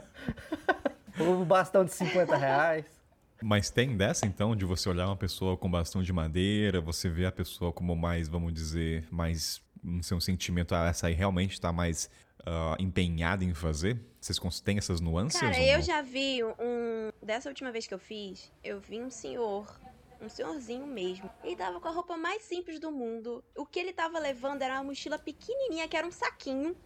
o 1.20 1.44
bastão 1.44 1.84
de 1.84 1.92
50 1.92 2.34
reais. 2.36 2.97
Mas 3.42 3.70
tem 3.70 3.96
dessa, 3.96 4.26
então, 4.26 4.56
de 4.56 4.64
você 4.64 4.88
olhar 4.88 5.06
uma 5.06 5.16
pessoa 5.16 5.56
com 5.56 5.70
bastão 5.70 6.02
de 6.02 6.12
madeira, 6.12 6.80
você 6.80 7.08
vê 7.08 7.26
a 7.26 7.32
pessoa 7.32 7.72
como 7.72 7.94
mais, 7.94 8.28
vamos 8.28 8.52
dizer, 8.52 9.06
mais. 9.10 9.62
Não 9.82 10.02
sei, 10.02 10.16
um 10.16 10.20
sentimento, 10.20 10.74
ah, 10.74 10.88
essa 10.88 11.06
aí 11.06 11.14
realmente 11.14 11.60
tá 11.60 11.72
mais 11.72 12.10
ah, 12.44 12.76
empenhada 12.78 13.44
em 13.44 13.54
fazer? 13.54 14.00
Vocês 14.20 14.60
têm 14.60 14.78
essas 14.78 15.00
nuances? 15.00 15.40
Cara, 15.40 15.60
eu 15.60 15.80
já 15.80 16.02
vi 16.02 16.42
um. 16.42 17.10
Dessa 17.22 17.48
última 17.48 17.70
vez 17.70 17.86
que 17.86 17.94
eu 17.94 17.98
fiz, 17.98 18.50
eu 18.62 18.80
vi 18.80 19.00
um 19.00 19.10
senhor. 19.10 19.78
Um 20.20 20.28
senhorzinho 20.28 20.84
mesmo. 20.84 21.30
Ele 21.44 21.54
tava 21.54 21.78
com 21.80 21.86
a 21.86 21.92
roupa 21.92 22.16
mais 22.16 22.42
simples 22.42 22.80
do 22.80 22.90
mundo. 22.90 23.44
O 23.54 23.64
que 23.64 23.78
ele 23.78 23.92
tava 23.92 24.18
levando 24.18 24.62
era 24.62 24.74
uma 24.74 24.84
mochila 24.84 25.16
pequenininha, 25.16 25.86
que 25.86 25.96
era 25.96 26.04
um 26.04 26.10
saquinho. 26.10 26.76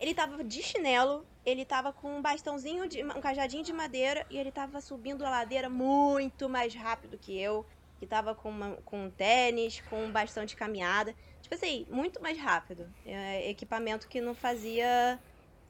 Ele 0.00 0.14
tava 0.14 0.44
de 0.44 0.62
chinelo, 0.62 1.26
ele 1.44 1.64
tava 1.64 1.92
com 1.92 2.18
um 2.18 2.22
bastãozinho, 2.22 2.88
de, 2.88 3.02
um 3.02 3.20
cajadinho 3.20 3.62
de 3.64 3.72
madeira, 3.72 4.26
e 4.30 4.36
ele 4.38 4.50
tava 4.52 4.80
subindo 4.80 5.24
a 5.24 5.30
ladeira 5.30 5.68
muito 5.70 6.48
mais 6.48 6.74
rápido 6.74 7.16
que 7.18 7.38
eu. 7.40 7.64
Que 7.98 8.06
tava 8.06 8.34
com, 8.34 8.50
uma- 8.50 8.76
com 8.84 9.06
um 9.06 9.10
tênis, 9.10 9.80
com 9.88 10.04
um 10.04 10.10
bastão 10.12 10.44
de 10.44 10.54
caminhada. 10.54 11.14
Tipo 11.40 11.54
assim, 11.54 11.86
muito 11.88 12.20
mais 12.22 12.38
rápido. 12.38 12.86
É, 13.06 13.48
equipamento 13.48 14.06
que 14.06 14.20
não 14.20 14.34
fazia. 14.34 15.18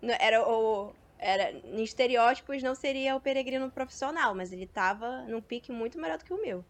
Era 0.03 0.43
o. 0.49 0.93
Era, 1.19 1.53
em 1.53 1.83
estereótipos 1.85 2.63
não 2.63 2.75
seria 2.75 3.15
o 3.15 3.21
peregrino 3.21 3.71
profissional, 3.71 4.35
mas 4.35 4.53
ele 4.53 4.67
tava 4.67 5.23
num 5.23 5.41
pique 5.41 5.71
muito 5.71 6.01
melhor 6.01 6.19
do 6.19 6.25
que 6.25 6.33
o 6.35 6.43
meu. 6.43 6.65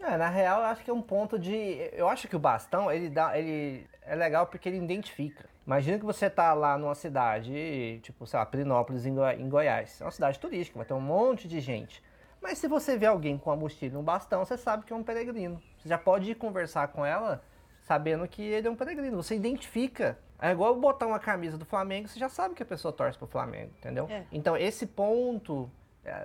É, 0.00 0.16
na 0.16 0.28
real, 0.28 0.60
eu 0.60 0.66
acho 0.66 0.82
que 0.82 0.90
é 0.90 0.94
um 0.94 1.02
ponto 1.02 1.38
de. 1.38 1.90
Eu 1.92 2.08
acho 2.08 2.26
que 2.26 2.34
o 2.36 2.38
bastão, 2.38 2.90
ele 2.90 3.10
dá. 3.10 3.38
Ele 3.38 3.86
é 4.02 4.14
legal 4.14 4.46
porque 4.46 4.68
ele 4.70 4.78
identifica. 4.78 5.44
Imagina 5.68 5.98
que 5.98 6.04
você 6.06 6.30
tá 6.30 6.54
lá 6.54 6.78
numa 6.78 6.94
cidade, 6.94 8.00
tipo, 8.02 8.26
sei 8.26 8.38
lá, 8.38 8.46
Pirinópolis, 8.46 9.04
em, 9.04 9.14
Goi- 9.14 9.34
em 9.38 9.50
Goiás. 9.50 10.00
É 10.00 10.04
uma 10.04 10.10
cidade 10.10 10.38
turística, 10.38 10.78
vai 10.78 10.86
ter 10.86 10.94
um 10.94 11.00
monte 11.00 11.46
de 11.46 11.60
gente. 11.60 12.02
Mas 12.40 12.56
se 12.56 12.66
você 12.66 12.96
vê 12.96 13.04
alguém 13.04 13.36
com 13.36 13.50
uma 13.50 13.56
mochila 13.56 13.92
e 13.92 13.96
um 13.98 14.02
bastão, 14.02 14.42
você 14.42 14.56
sabe 14.56 14.86
que 14.86 14.94
é 14.94 14.96
um 14.96 15.02
peregrino. 15.02 15.60
Você 15.76 15.86
já 15.90 15.98
pode 15.98 16.30
ir 16.30 16.36
conversar 16.36 16.88
com 16.88 17.04
ela 17.04 17.42
sabendo 17.82 18.26
que 18.26 18.40
ele 18.42 18.66
é 18.66 18.70
um 18.70 18.76
peregrino. 18.76 19.22
Você 19.22 19.36
identifica. 19.36 20.18
É 20.40 20.52
igual 20.52 20.74
botar 20.74 21.06
uma 21.06 21.18
camisa 21.18 21.58
do 21.58 21.66
Flamengo, 21.66 22.08
você 22.08 22.18
já 22.18 22.30
sabe 22.30 22.54
que 22.54 22.62
a 22.62 22.66
pessoa 22.66 22.90
torce 22.90 23.18
pro 23.18 23.26
Flamengo, 23.26 23.70
entendeu? 23.76 24.06
É. 24.08 24.22
Então, 24.32 24.56
esse 24.56 24.86
ponto 24.86 25.70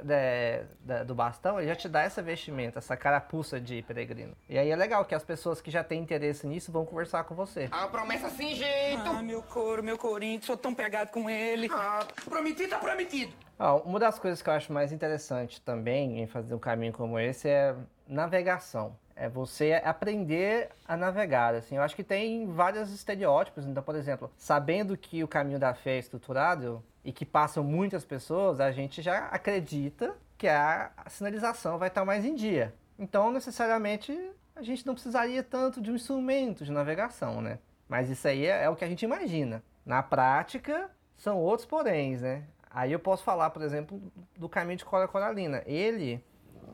da- 0.04 0.64
da- 0.98 1.04
do 1.04 1.14
bastão, 1.16 1.60
ele 1.60 1.68
já 1.68 1.76
te 1.76 1.88
dá 1.90 2.02
essa 2.02 2.22
vestimenta, 2.22 2.80
essa 2.80 2.96
carapuça 2.98 3.60
de 3.60 3.82
peregrino. 3.84 4.36
E 4.50 4.58
aí 4.58 4.70
é 4.70 4.76
legal 4.76 5.04
que 5.06 5.14
as 5.16 5.24
pessoas 5.24 5.62
que 5.62 5.70
já 5.72 5.84
têm 5.84 6.02
interesse 6.02 6.46
nisso 6.48 6.72
vão 6.72 6.86
conversar 6.86 7.24
com 7.26 7.36
você. 7.36 7.68
A 7.72 7.88
promessa 7.88 8.30
sem 8.30 8.56
jeito. 8.56 9.04
Ah, 9.06 9.22
meu 9.22 9.42
couro, 9.44 9.84
meu 9.84 9.98
corinho, 9.98 10.42
sou 10.44 10.58
tão 10.58 10.74
pegado 10.74 11.12
com 11.12 11.30
ele. 11.30 11.70
Ah, 11.72 12.06
prometido 12.26 12.70
tá 12.70 12.78
prometido. 12.80 13.34
Ó, 13.58 13.78
uma 13.80 14.00
das 14.00 14.20
coisas 14.20 14.42
que 14.42 14.50
eu 14.50 14.54
acho 14.54 14.74
mais 14.74 14.92
interessante 14.92 15.62
também 15.62 16.22
em 16.22 16.28
fazer 16.28 16.54
um 16.54 16.60
caminho 16.60 16.94
como 16.94 17.20
esse 17.20 17.48
é 17.48 17.76
navegação. 18.08 18.96
É 19.16 19.30
você 19.30 19.80
aprender 19.86 20.70
a 20.88 20.98
navegar, 20.98 21.54
assim. 21.54 21.76
Eu 21.76 21.84
acho 21.84 21.96
que 21.96 22.04
tem 22.04 22.48
vários 22.52 22.92
estereótipos. 22.92 23.66
Então, 23.66 23.84
por 23.84 23.96
exemplo, 23.96 24.32
sabendo 24.36 24.98
que 24.98 25.24
o 25.24 25.28
caminho 25.28 25.60
da 25.60 25.74
fé 25.74 25.92
é 25.92 26.00
estruturado 26.00 26.84
e 27.06 27.12
que 27.12 27.26
passam 27.26 27.64
muitas 27.64 28.04
pessoas, 28.04 28.60
a 28.60 28.72
gente 28.72 29.02
já 29.02 29.28
acredita 29.28 30.16
que 30.38 30.48
a 30.48 30.92
a 30.98 31.10
sinalização 31.10 31.78
vai 31.78 31.90
estar 31.90 32.04
mais 32.04 32.26
em 32.26 32.34
dia. 32.34 32.74
Então, 32.98 33.32
necessariamente, 33.32 34.18
a 34.56 34.62
gente 34.62 34.86
não 34.86 34.94
precisaria 34.94 35.44
tanto 35.44 35.82
de 35.82 35.92
um 35.92 35.96
instrumento 35.96 36.64
de 36.66 36.72
navegação, 36.72 37.42
né? 37.42 37.60
Mas 37.88 38.10
isso 38.10 38.28
aí 38.28 38.46
é, 38.46 38.64
é 38.64 38.70
o 38.70 38.76
que 38.76 38.84
a 38.84 38.88
gente 38.88 39.04
imagina. 39.04 39.64
Na 39.86 40.02
prática, 40.02 40.90
são 41.16 41.38
outros 41.38 41.68
poréns, 41.68 42.22
né? 42.22 42.44
Aí 42.74 42.92
eu 42.92 43.00
posso 43.00 43.24
falar, 43.24 43.52
por 43.52 43.62
exemplo, 43.62 44.02
do 44.36 44.50
caminho 44.50 44.78
de 44.78 44.86
Cora 44.86 45.08
Coralina. 45.08 45.62
Ele, 45.68 46.24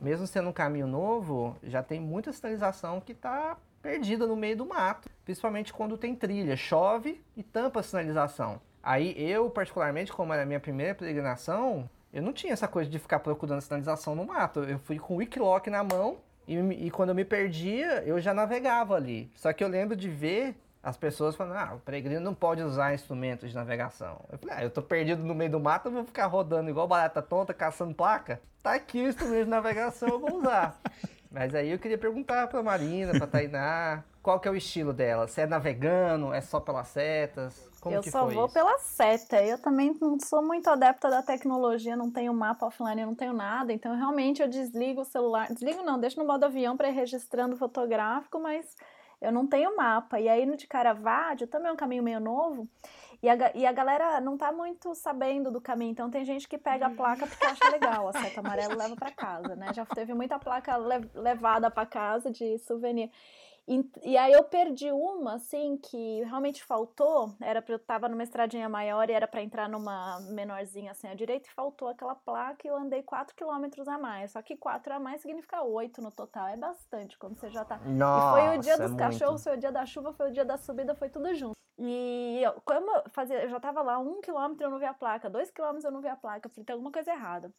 mesmo 0.01 0.25
sendo 0.25 0.47
um 0.47 0.53
caminho 0.53 0.87
novo, 0.87 1.57
já 1.61 1.83
tem 1.83 1.99
muita 1.99 2.31
sinalização 2.31 3.01
que 3.01 3.11
está 3.11 3.57
perdida 3.81 4.25
no 4.25 4.35
meio 4.35 4.55
do 4.55 4.65
mato, 4.65 5.09
principalmente 5.25 5.73
quando 5.73 5.97
tem 5.97 6.15
trilha, 6.15 6.55
chove 6.55 7.21
e 7.35 7.43
tampa 7.43 7.81
a 7.81 7.83
sinalização. 7.83 8.61
Aí 8.81 9.13
eu, 9.17 9.49
particularmente, 9.49 10.11
como 10.13 10.31
era 10.31 10.43
a 10.43 10.45
minha 10.45 10.59
primeira 10.59 10.95
peregrinação, 10.95 11.89
eu 12.13 12.21
não 12.21 12.31
tinha 12.31 12.53
essa 12.53 12.67
coisa 12.67 12.89
de 12.89 12.97
ficar 12.97 13.19
procurando 13.19 13.61
sinalização 13.61 14.15
no 14.15 14.25
mato. 14.25 14.61
Eu 14.61 14.79
fui 14.79 14.97
com 14.97 15.15
o 15.15 15.17
Wikiloc 15.17 15.67
na 15.67 15.83
mão 15.83 16.17
e, 16.47 16.55
e 16.55 16.91
quando 16.91 17.09
eu 17.09 17.15
me 17.15 17.25
perdia, 17.25 18.03
eu 18.05 18.19
já 18.21 18.33
navegava 18.33 18.95
ali. 18.95 19.29
Só 19.35 19.51
que 19.51 19.63
eu 19.63 19.67
lembro 19.67 19.97
de 19.97 20.09
ver 20.09 20.55
as 20.81 20.95
pessoas 20.95 21.35
falando, 21.35 21.57
ah, 21.57 21.75
o 21.75 21.79
peregrino 21.79 22.21
não 22.21 22.33
pode 22.33 22.61
usar 22.61 22.93
instrumentos 22.93 23.49
de 23.49 23.55
navegação. 23.55 24.21
Eu 24.31 24.37
falei, 24.37 24.55
ah, 24.57 24.63
eu 24.63 24.69
tô 24.69 24.81
perdido 24.81 25.23
no 25.23 25.35
meio 25.35 25.51
do 25.51 25.59
mato, 25.59 25.87
eu 25.87 25.91
vou 25.91 26.05
ficar 26.05 26.25
rodando 26.27 26.69
igual 26.69 26.87
barata 26.87 27.21
tonta, 27.21 27.53
caçando 27.53 27.93
placa. 27.93 28.41
Tá 28.63 28.73
aqui 28.73 29.03
o 29.03 29.09
instrumento 29.09 29.45
de 29.45 29.49
navegação, 29.49 30.09
eu 30.09 30.19
vou 30.19 30.37
usar. 30.37 30.79
Mas 31.31 31.53
aí 31.53 31.69
eu 31.69 31.77
queria 31.77 31.97
perguntar 31.97 32.47
pra 32.47 32.63
Marina, 32.63 33.11
pra 33.11 33.27
Tainá, 33.27 34.03
qual 34.23 34.39
que 34.39 34.47
é 34.47 34.51
o 34.51 34.55
estilo 34.55 34.91
dela? 34.91 35.27
Se 35.27 35.41
é 35.41 35.45
navegando, 35.45 36.33
é 36.33 36.41
só 36.41 36.59
pelas 36.59 36.87
setas? 36.87 37.69
Como 37.79 37.95
eu 37.95 38.01
que 38.01 38.09
só 38.09 38.25
foi 38.25 38.33
vou 38.33 38.45
isso? 38.45 38.53
pela 38.53 38.77
seta. 38.79 39.41
Eu 39.43 39.61
também 39.61 39.95
não 40.01 40.19
sou 40.19 40.41
muito 40.41 40.67
adepta 40.69 41.07
da 41.07 41.21
tecnologia, 41.21 41.95
não 41.95 42.11
tenho 42.11 42.33
mapa 42.33 42.65
offline, 42.65 43.05
não 43.05 43.15
tenho 43.15 43.31
nada. 43.31 43.71
Então, 43.71 43.95
realmente, 43.95 44.41
eu 44.41 44.49
desligo 44.49 45.01
o 45.01 45.05
celular. 45.05 45.53
Desligo 45.53 45.83
não, 45.83 45.99
deixo 45.99 46.19
no 46.19 46.25
modo 46.25 46.43
avião 46.45 46.75
para 46.75 46.89
ir 46.89 46.93
registrando 46.93 47.55
fotográfico, 47.55 48.39
mas 48.39 48.75
eu 49.21 49.31
não 49.31 49.47
tenho 49.47 49.75
mapa. 49.75 50.19
E 50.19 50.27
aí, 50.29 50.45
no 50.45 50.55
de 50.57 50.67
Caravaggio, 50.67 51.47
também 51.47 51.69
é 51.69 51.71
um 51.71 51.77
caminho 51.77 52.03
meio 52.03 52.19
novo. 52.19 52.67
E 53.21 53.29
a, 53.29 53.35
e 53.53 53.65
a 53.65 53.71
galera 53.71 54.21
não 54.21 54.37
tá 54.37 54.51
muito 54.51 54.95
sabendo 54.95 55.51
do 55.51 55.59
caminho. 55.59 55.91
Então, 55.91 56.09
tem 56.09 56.23
gente 56.23 56.47
que 56.47 56.57
pega 56.57 56.87
a 56.87 56.89
placa 56.89 57.27
porque 57.27 57.45
acha 57.45 57.69
legal. 57.69 58.07
A 58.07 58.13
seta 58.13 58.39
amarela 58.39 58.75
leva 58.75 58.95
para 58.95 59.11
casa, 59.11 59.55
né? 59.55 59.67
Já 59.73 59.85
teve 59.85 60.13
muita 60.13 60.39
placa 60.39 60.77
le- 60.77 61.09
levada 61.13 61.69
para 61.69 61.85
casa 61.85 62.31
de 62.31 62.57
souvenir. 62.59 63.11
E, 63.69 63.87
e 64.01 64.17
aí 64.17 64.33
eu 64.33 64.43
perdi 64.43 64.91
uma, 64.91 65.35
assim, 65.35 65.77
que 65.77 66.23
realmente 66.23 66.63
faltou. 66.63 67.35
Era 67.39 67.61
pra 67.61 67.75
eu 67.75 67.79
tava 67.79 68.09
numa 68.09 68.23
estradinha 68.23 68.67
maior 68.67 69.07
e 69.07 69.13
era 69.13 69.27
para 69.27 69.43
entrar 69.43 69.69
numa 69.69 70.19
menorzinha 70.21 70.89
assim 70.89 71.07
à 71.07 71.13
direita 71.13 71.47
e 71.47 71.53
faltou 71.53 71.87
aquela 71.87 72.15
placa 72.15 72.65
e 72.65 72.67
eu 72.67 72.75
andei 72.75 73.03
4 73.03 73.35
quilômetros 73.35 73.87
a 73.87 73.95
mais. 73.99 74.31
Só 74.31 74.41
que 74.41 74.57
4 74.57 74.95
a 74.95 74.99
mais 74.99 75.21
significa 75.21 75.61
8 75.61 76.01
no 76.01 76.09
total. 76.09 76.47
É 76.47 76.57
bastante 76.57 77.15
quando 77.19 77.37
você 77.37 77.51
já 77.51 77.63
tá. 77.63 77.77
Nossa, 77.85 78.41
e 78.41 78.47
foi 78.47 78.57
o 78.57 78.61
dia 78.61 78.73
é 78.73 78.77
dos 78.77 78.87
muito. 78.87 78.97
cachorros, 78.97 79.43
foi 79.43 79.55
o 79.55 79.59
dia 79.59 79.71
da 79.71 79.85
chuva, 79.85 80.13
foi 80.13 80.29
o 80.29 80.33
dia 80.33 80.43
da 80.43 80.57
subida, 80.57 80.95
foi 80.95 81.09
tudo 81.09 81.31
junto. 81.35 81.53
E 81.77 82.41
eu, 82.43 82.59
como 82.65 82.89
eu 82.89 83.03
fazia, 83.11 83.43
eu 83.43 83.49
já 83.49 83.59
tava 83.59 83.83
lá 83.83 83.99
um 83.99 84.19
quilômetro 84.19 84.65
eu 84.65 84.71
não 84.71 84.79
vi 84.79 84.85
a 84.85 84.93
placa, 84.95 85.29
dois 85.29 85.51
quilômetros 85.51 85.85
eu 85.85 85.91
não 85.91 86.01
vi 86.01 86.07
a 86.07 86.15
placa, 86.15 86.47
eu 86.47 86.51
falei, 86.51 86.65
tem 86.65 86.73
alguma 86.73 86.91
coisa 86.91 87.11
errada. 87.11 87.53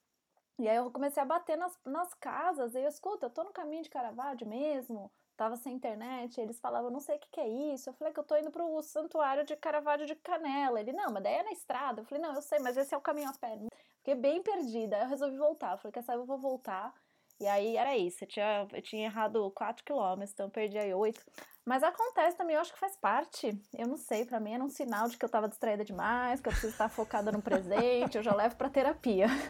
E 0.59 0.69
aí 0.69 0.77
eu 0.77 0.91
comecei 0.91 1.23
a 1.23 1.27
bater 1.27 1.57
nas, 1.57 1.79
nas 1.87 2.13
casas, 2.15 2.75
e 2.75 2.81
eu, 2.81 2.89
escuta, 2.89 3.27
eu 3.27 3.31
tô 3.31 3.45
no 3.45 3.51
caminho 3.51 3.83
de 3.83 3.89
Caravaggio 3.89 4.47
mesmo, 4.47 5.11
tava 5.41 5.57
sem 5.57 5.73
internet, 5.73 6.39
eles 6.39 6.61
falavam, 6.61 6.91
não 6.91 7.01
sei 7.01 7.17
o 7.17 7.19
que 7.19 7.31
que 7.31 7.41
é 7.41 7.49
isso, 7.49 7.89
eu 7.89 7.95
falei 7.95 8.13
que 8.13 8.21
eu 8.21 8.25
tô 8.25 8.37
indo 8.37 8.51
pro 8.51 8.83
santuário 8.83 9.43
de 9.43 9.57
Caravaggio 9.57 10.07
de 10.07 10.15
Canela, 10.15 10.79
ele, 10.79 10.93
não, 10.93 11.11
mas 11.11 11.23
daí 11.23 11.37
é 11.37 11.43
na 11.43 11.53
estrada, 11.53 12.03
eu 12.03 12.05
falei, 12.05 12.23
não, 12.23 12.35
eu 12.35 12.43
sei, 12.43 12.59
mas 12.59 12.77
esse 12.77 12.95
é 12.95 12.99
o 12.99 13.01
caminho 13.01 13.31
a 13.31 13.33
pé, 13.33 13.59
fiquei 13.97 14.15
bem 14.15 14.43
perdida, 14.43 14.97
aí 14.97 15.03
eu 15.05 15.09
resolvi 15.09 15.39
voltar, 15.39 15.73
eu 15.73 15.79
falei, 15.79 15.93
quer 15.93 16.03
saber, 16.03 16.21
eu 16.21 16.27
vou 16.27 16.37
voltar, 16.37 16.93
e 17.41 17.47
aí 17.47 17.79
era 17.79 17.97
isso, 17.97 18.23
eu 18.23 18.29
tinha, 18.29 18.69
eu 18.71 18.83
tinha 18.83 19.07
errado 19.07 19.51
4 19.53 19.83
quilômetros, 19.83 20.33
então 20.33 20.51
perdi 20.51 20.77
aí 20.77 20.93
8, 20.93 21.25
mas 21.65 21.83
acontece 21.83 22.37
também, 22.37 22.55
eu 22.57 22.61
acho 22.61 22.73
que 22.73 22.79
faz 22.79 22.97
parte. 22.97 23.57
Eu 23.77 23.87
não 23.87 23.97
sei, 23.97 24.25
pra 24.25 24.41
mim 24.41 24.55
era 24.55 24.65
um 24.65 24.69
sinal 24.69 25.09
de 25.09 25.17
que 25.17 25.25
eu 25.25 25.29
tava 25.29 25.49
distraída 25.49 25.85
demais, 25.85 26.41
que 26.41 26.49
eu 26.49 26.53
preciso 26.53 26.73
estar 26.73 26.89
focada 26.89 27.31
no 27.31 27.41
presente, 27.43 28.17
eu 28.17 28.23
já 28.23 28.35
levo 28.35 28.57
pra 28.57 28.69
terapia. 28.69 29.27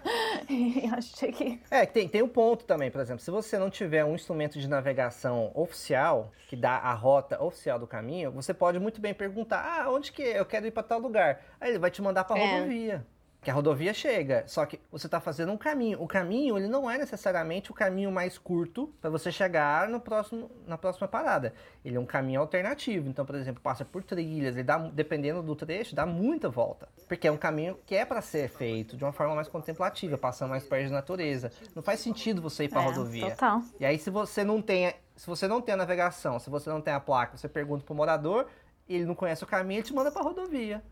E 0.49 0.85
achei 0.93 1.31
que. 1.31 1.63
É, 1.71 1.87
tem, 1.87 2.09
tem 2.09 2.23
um 2.23 2.29
ponto 2.29 2.65
também, 2.65 2.91
por 2.91 3.01
exemplo, 3.01 3.23
se 3.23 3.31
você 3.31 3.57
não 3.57 3.71
tiver 3.71 4.05
um 4.05 4.15
instrumento 4.17 4.59
de 4.59 4.69
navegação 4.69 5.53
oficial, 5.55 6.33
que 6.49 6.57
dá 6.57 6.73
a 6.77 6.93
rota 6.93 7.41
oficial 7.43 7.79
do 7.79 7.87
caminho, 7.87 8.33
você 8.33 8.53
pode 8.53 8.79
muito 8.81 9.01
bem 9.01 9.15
perguntar, 9.15 9.63
ah, 9.65 9.91
onde 9.91 10.11
que 10.11 10.23
é? 10.23 10.41
eu 10.41 10.45
quero 10.47 10.67
ir 10.67 10.73
para 10.73 10.83
tal 10.83 10.99
lugar? 10.99 11.41
Aí 11.61 11.71
ele 11.71 11.79
vai 11.79 11.91
te 11.91 12.03
mandar 12.03 12.25
para 12.25 12.41
É. 12.41 12.57
rodovia. 12.57 13.07
Que 13.43 13.51
a 13.51 13.55
rodovia 13.55 13.95
chega, 13.95 14.45
só 14.47 14.67
que 14.67 14.79
você 14.93 15.07
está 15.07 15.19
fazendo 15.19 15.51
um 15.51 15.57
caminho. 15.57 16.03
O 16.03 16.07
caminho, 16.07 16.59
ele 16.59 16.69
não 16.69 16.91
é 16.91 16.99
necessariamente 16.99 17.71
o 17.71 17.75
caminho 17.75 18.13
mais 18.13 18.37
curto 18.37 18.93
para 19.01 19.09
você 19.09 19.33
chegar 19.33 19.89
no 19.89 19.99
próximo, 19.99 20.51
na 20.67 20.77
próxima 20.77 21.09
parada. 21.09 21.55
Ele 21.83 21.97
é 21.97 22.01
um 22.01 22.05
caminho 22.05 22.41
alternativo. 22.41 23.09
Então, 23.09 23.25
por 23.25 23.35
exemplo, 23.35 23.63
passa 23.63 23.83
por 23.83 24.03
trilhas, 24.03 24.57
ele 24.57 24.63
dá, 24.63 24.77
dependendo 24.77 25.43
do 25.43 25.57
trecho, 25.57 25.95
dá 25.95 26.05
muita 26.05 26.51
volta. 26.51 26.87
Porque 27.09 27.27
é 27.27 27.33
um 27.33 27.39
caminho 27.39 27.79
que 27.87 27.95
é 27.95 28.05
para 28.05 28.21
ser 28.21 28.51
feito 28.51 28.95
de 28.95 29.05
uma 29.05 29.13
forma 29.13 29.35
mais 29.35 29.49
contemplativa, 29.49 30.19
passando 30.19 30.51
mais 30.51 30.65
perto 30.65 30.91
da 30.91 30.97
natureza. 30.97 31.51
Não 31.75 31.83
faz 31.83 32.01
sentido 32.01 32.43
você 32.43 32.65
ir 32.65 32.69
para 32.69 32.83
É, 32.83 32.85
rodovia. 32.85 33.31
Total. 33.31 33.63
E 33.81 33.87
aí, 33.87 33.99
se 33.99 34.11
você 34.11 34.45
não 34.45 34.61
tem, 34.61 34.93
se 35.17 35.27
você 35.27 35.49
não 35.49 35.63
tem 35.63 35.73
a 35.73 35.79
navegação, 35.79 36.39
se 36.39 36.51
você 36.51 36.69
não 36.69 36.83
tem 36.83 36.93
a 36.93 37.01
placa, 37.01 37.39
você 37.39 37.49
pergunta 37.49 37.85
pro 37.87 37.95
morador, 37.95 38.47
ele 38.87 39.07
não 39.07 39.15
conhece 39.15 39.43
o 39.43 39.47
caminho, 39.47 39.79
ele 39.79 39.87
te 39.87 39.95
manda 39.95 40.11
pra 40.11 40.21
rodovia. 40.21 40.83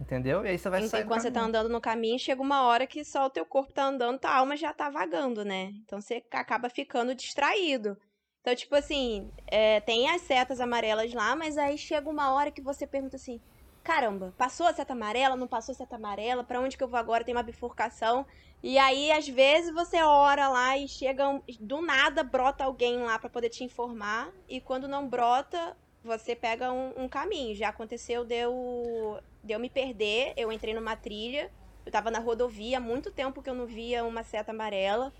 Entendeu? 0.00 0.44
E 0.44 0.48
aí 0.48 0.58
você 0.58 0.68
vai 0.68 0.80
Então, 0.80 0.90
sair 0.90 1.04
você 1.04 1.30
tá 1.30 1.40
andando 1.40 1.68
no 1.68 1.80
caminho, 1.80 2.18
chega 2.18 2.40
uma 2.42 2.62
hora 2.62 2.86
que 2.86 3.04
só 3.04 3.26
o 3.26 3.30
teu 3.30 3.46
corpo 3.46 3.72
tá 3.72 3.84
andando, 3.86 4.18
tua 4.18 4.34
alma 4.34 4.56
já 4.56 4.72
tá 4.72 4.90
vagando, 4.90 5.44
né? 5.44 5.72
Então 5.84 6.00
você 6.00 6.22
acaba 6.30 6.68
ficando 6.68 7.14
distraído. 7.14 7.96
Então, 8.40 8.54
tipo 8.54 8.76
assim, 8.76 9.30
é, 9.48 9.80
tem 9.80 10.08
as 10.08 10.22
setas 10.22 10.60
amarelas 10.60 11.12
lá, 11.12 11.34
mas 11.34 11.58
aí 11.58 11.76
chega 11.76 12.08
uma 12.08 12.32
hora 12.32 12.50
que 12.50 12.62
você 12.62 12.86
pergunta 12.86 13.16
assim: 13.16 13.40
caramba, 13.82 14.34
passou 14.38 14.66
a 14.66 14.72
seta 14.72 14.92
amarela? 14.92 15.34
Não 15.34 15.48
passou 15.48 15.72
a 15.72 15.76
seta 15.76 15.96
amarela? 15.96 16.44
Pra 16.44 16.60
onde 16.60 16.76
que 16.76 16.84
eu 16.84 16.88
vou 16.88 16.98
agora? 16.98 17.24
Tem 17.24 17.34
uma 17.34 17.42
bifurcação. 17.42 18.26
E 18.62 18.78
aí, 18.78 19.10
às 19.10 19.28
vezes, 19.28 19.72
você 19.72 20.02
ora 20.02 20.48
lá 20.48 20.76
e 20.76 20.86
chega. 20.86 21.24
do 21.60 21.80
nada 21.80 22.22
brota 22.22 22.64
alguém 22.64 22.98
lá 22.98 23.18
pra 23.18 23.30
poder 23.30 23.48
te 23.48 23.64
informar. 23.64 24.32
E 24.48 24.60
quando 24.60 24.86
não 24.86 25.08
brota, 25.08 25.76
você 26.06 26.34
pega 26.34 26.72
um, 26.72 27.04
um 27.04 27.08
caminho. 27.08 27.54
Já 27.54 27.68
aconteceu 27.68 28.24
de 28.24 28.34
eu, 28.34 29.18
me 29.58 29.68
perder. 29.68 30.32
Eu 30.36 30.50
entrei 30.52 30.72
numa 30.72 30.96
trilha. 30.96 31.50
Eu 31.84 31.92
tava 31.92 32.10
na 32.10 32.18
rodovia 32.18 32.78
há 32.78 32.80
muito 32.80 33.10
tempo 33.10 33.42
que 33.42 33.50
eu 33.50 33.54
não 33.54 33.66
via 33.66 34.04
uma 34.04 34.22
seta 34.22 34.52
amarela. 34.52 35.12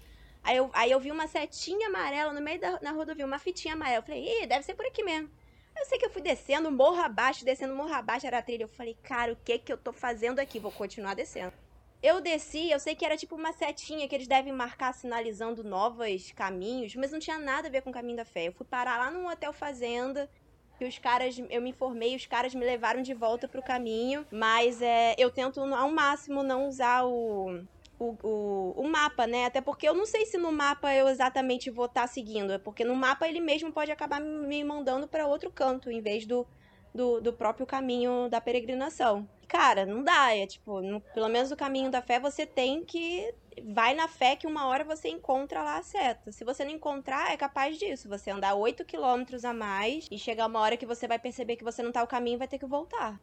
Aí 0.42 0.56
eu, 0.56 0.70
aí 0.72 0.90
eu 0.90 1.00
vi 1.00 1.10
uma 1.10 1.26
setinha 1.26 1.88
amarela 1.88 2.32
no 2.32 2.40
meio 2.40 2.60
da 2.60 2.80
na 2.80 2.92
rodovia, 2.92 3.26
uma 3.26 3.38
fitinha 3.38 3.74
amarela. 3.74 3.98
Eu 3.98 4.02
falei, 4.02 4.42
ih, 4.42 4.46
deve 4.46 4.64
ser 4.64 4.74
por 4.74 4.86
aqui 4.86 5.02
mesmo. 5.02 5.28
Eu 5.76 5.84
sei 5.84 5.98
que 5.98 6.06
eu 6.06 6.10
fui 6.10 6.22
descendo 6.22 6.72
morro 6.72 7.00
abaixo, 7.02 7.44
descendo 7.44 7.74
morro 7.74 7.92
abaixo, 7.92 8.26
era 8.26 8.38
a 8.38 8.42
trilha. 8.42 8.62
Eu 8.62 8.68
falei, 8.68 8.96
cara, 9.02 9.32
o 9.32 9.36
que 9.36 9.58
que 9.58 9.72
eu 9.72 9.76
tô 9.76 9.92
fazendo 9.92 10.38
aqui? 10.38 10.58
Vou 10.58 10.72
continuar 10.72 11.14
descendo. 11.14 11.52
Eu 12.02 12.20
desci, 12.20 12.70
eu 12.70 12.78
sei 12.78 12.94
que 12.94 13.04
era 13.04 13.16
tipo 13.16 13.34
uma 13.34 13.52
setinha 13.52 14.06
que 14.06 14.14
eles 14.14 14.28
devem 14.28 14.52
marcar 14.52 14.92
sinalizando 14.92 15.64
novos 15.64 16.30
caminhos, 16.32 16.94
mas 16.94 17.10
não 17.10 17.18
tinha 17.18 17.38
nada 17.38 17.68
a 17.68 17.70
ver 17.70 17.82
com 17.82 17.90
o 17.90 17.92
caminho 17.92 18.18
da 18.18 18.24
fé. 18.24 18.48
Eu 18.48 18.52
fui 18.52 18.66
parar 18.66 18.98
lá 18.98 19.10
num 19.10 19.26
hotel 19.26 19.52
fazenda, 19.52 20.30
que 20.78 20.84
os 20.84 20.98
caras, 20.98 21.38
eu 21.50 21.62
me 21.62 21.70
informei, 21.70 22.14
os 22.14 22.26
caras 22.26 22.54
me 22.54 22.64
levaram 22.64 23.02
de 23.02 23.14
volta 23.14 23.48
pro 23.48 23.62
caminho, 23.62 24.26
mas 24.30 24.82
é, 24.82 25.14
eu 25.18 25.30
tento 25.30 25.60
ao 25.60 25.90
máximo 25.90 26.42
não 26.42 26.68
usar 26.68 27.04
o, 27.04 27.62
o, 27.98 28.16
o, 28.22 28.74
o 28.76 28.88
mapa, 28.88 29.26
né? 29.26 29.46
Até 29.46 29.60
porque 29.60 29.88
eu 29.88 29.94
não 29.94 30.06
sei 30.06 30.26
se 30.26 30.36
no 30.36 30.52
mapa 30.52 30.92
eu 30.94 31.08
exatamente 31.08 31.70
vou 31.70 31.86
estar 31.86 32.06
seguindo, 32.06 32.52
é 32.52 32.58
porque 32.58 32.84
no 32.84 32.94
mapa 32.94 33.28
ele 33.28 33.40
mesmo 33.40 33.72
pode 33.72 33.90
acabar 33.90 34.20
me 34.20 34.62
mandando 34.64 35.08
para 35.08 35.26
outro 35.26 35.50
canto, 35.50 35.90
em 35.90 36.00
vez 36.00 36.26
do, 36.26 36.46
do, 36.94 37.20
do 37.20 37.32
próprio 37.32 37.66
caminho 37.66 38.28
da 38.28 38.40
peregrinação. 38.40 39.28
Cara, 39.48 39.86
não 39.86 40.02
dá, 40.02 40.34
é 40.34 40.46
tipo, 40.46 40.80
no- 40.80 41.00
pelo 41.00 41.28
menos 41.28 41.50
o 41.52 41.56
caminho 41.56 41.90
da 41.90 42.02
fé 42.02 42.18
você 42.18 42.44
tem 42.46 42.84
que. 42.84 43.32
Vai 43.64 43.94
na 43.94 44.06
fé 44.08 44.36
que 44.36 44.46
uma 44.46 44.66
hora 44.66 44.84
você 44.84 45.08
encontra 45.08 45.62
lá 45.62 45.78
a 45.78 45.82
seta. 45.82 46.30
Se 46.32 46.44
você 46.44 46.64
não 46.64 46.72
encontrar, 46.72 47.32
é 47.32 47.36
capaz 47.36 47.78
disso. 47.78 48.08
Você 48.08 48.30
andar 48.30 48.54
8 48.54 48.84
quilômetros 48.84 49.44
a 49.44 49.54
mais 49.54 50.06
e 50.10 50.18
chegar 50.18 50.46
uma 50.46 50.60
hora 50.60 50.76
que 50.76 50.84
você 50.84 51.08
vai 51.08 51.18
perceber 51.18 51.56
que 51.56 51.64
você 51.64 51.82
não 51.82 51.92
tá 51.92 52.02
o 52.02 52.06
caminho 52.06 52.38
vai 52.38 52.48
ter 52.48 52.58
que 52.58 52.66
voltar. 52.66 53.18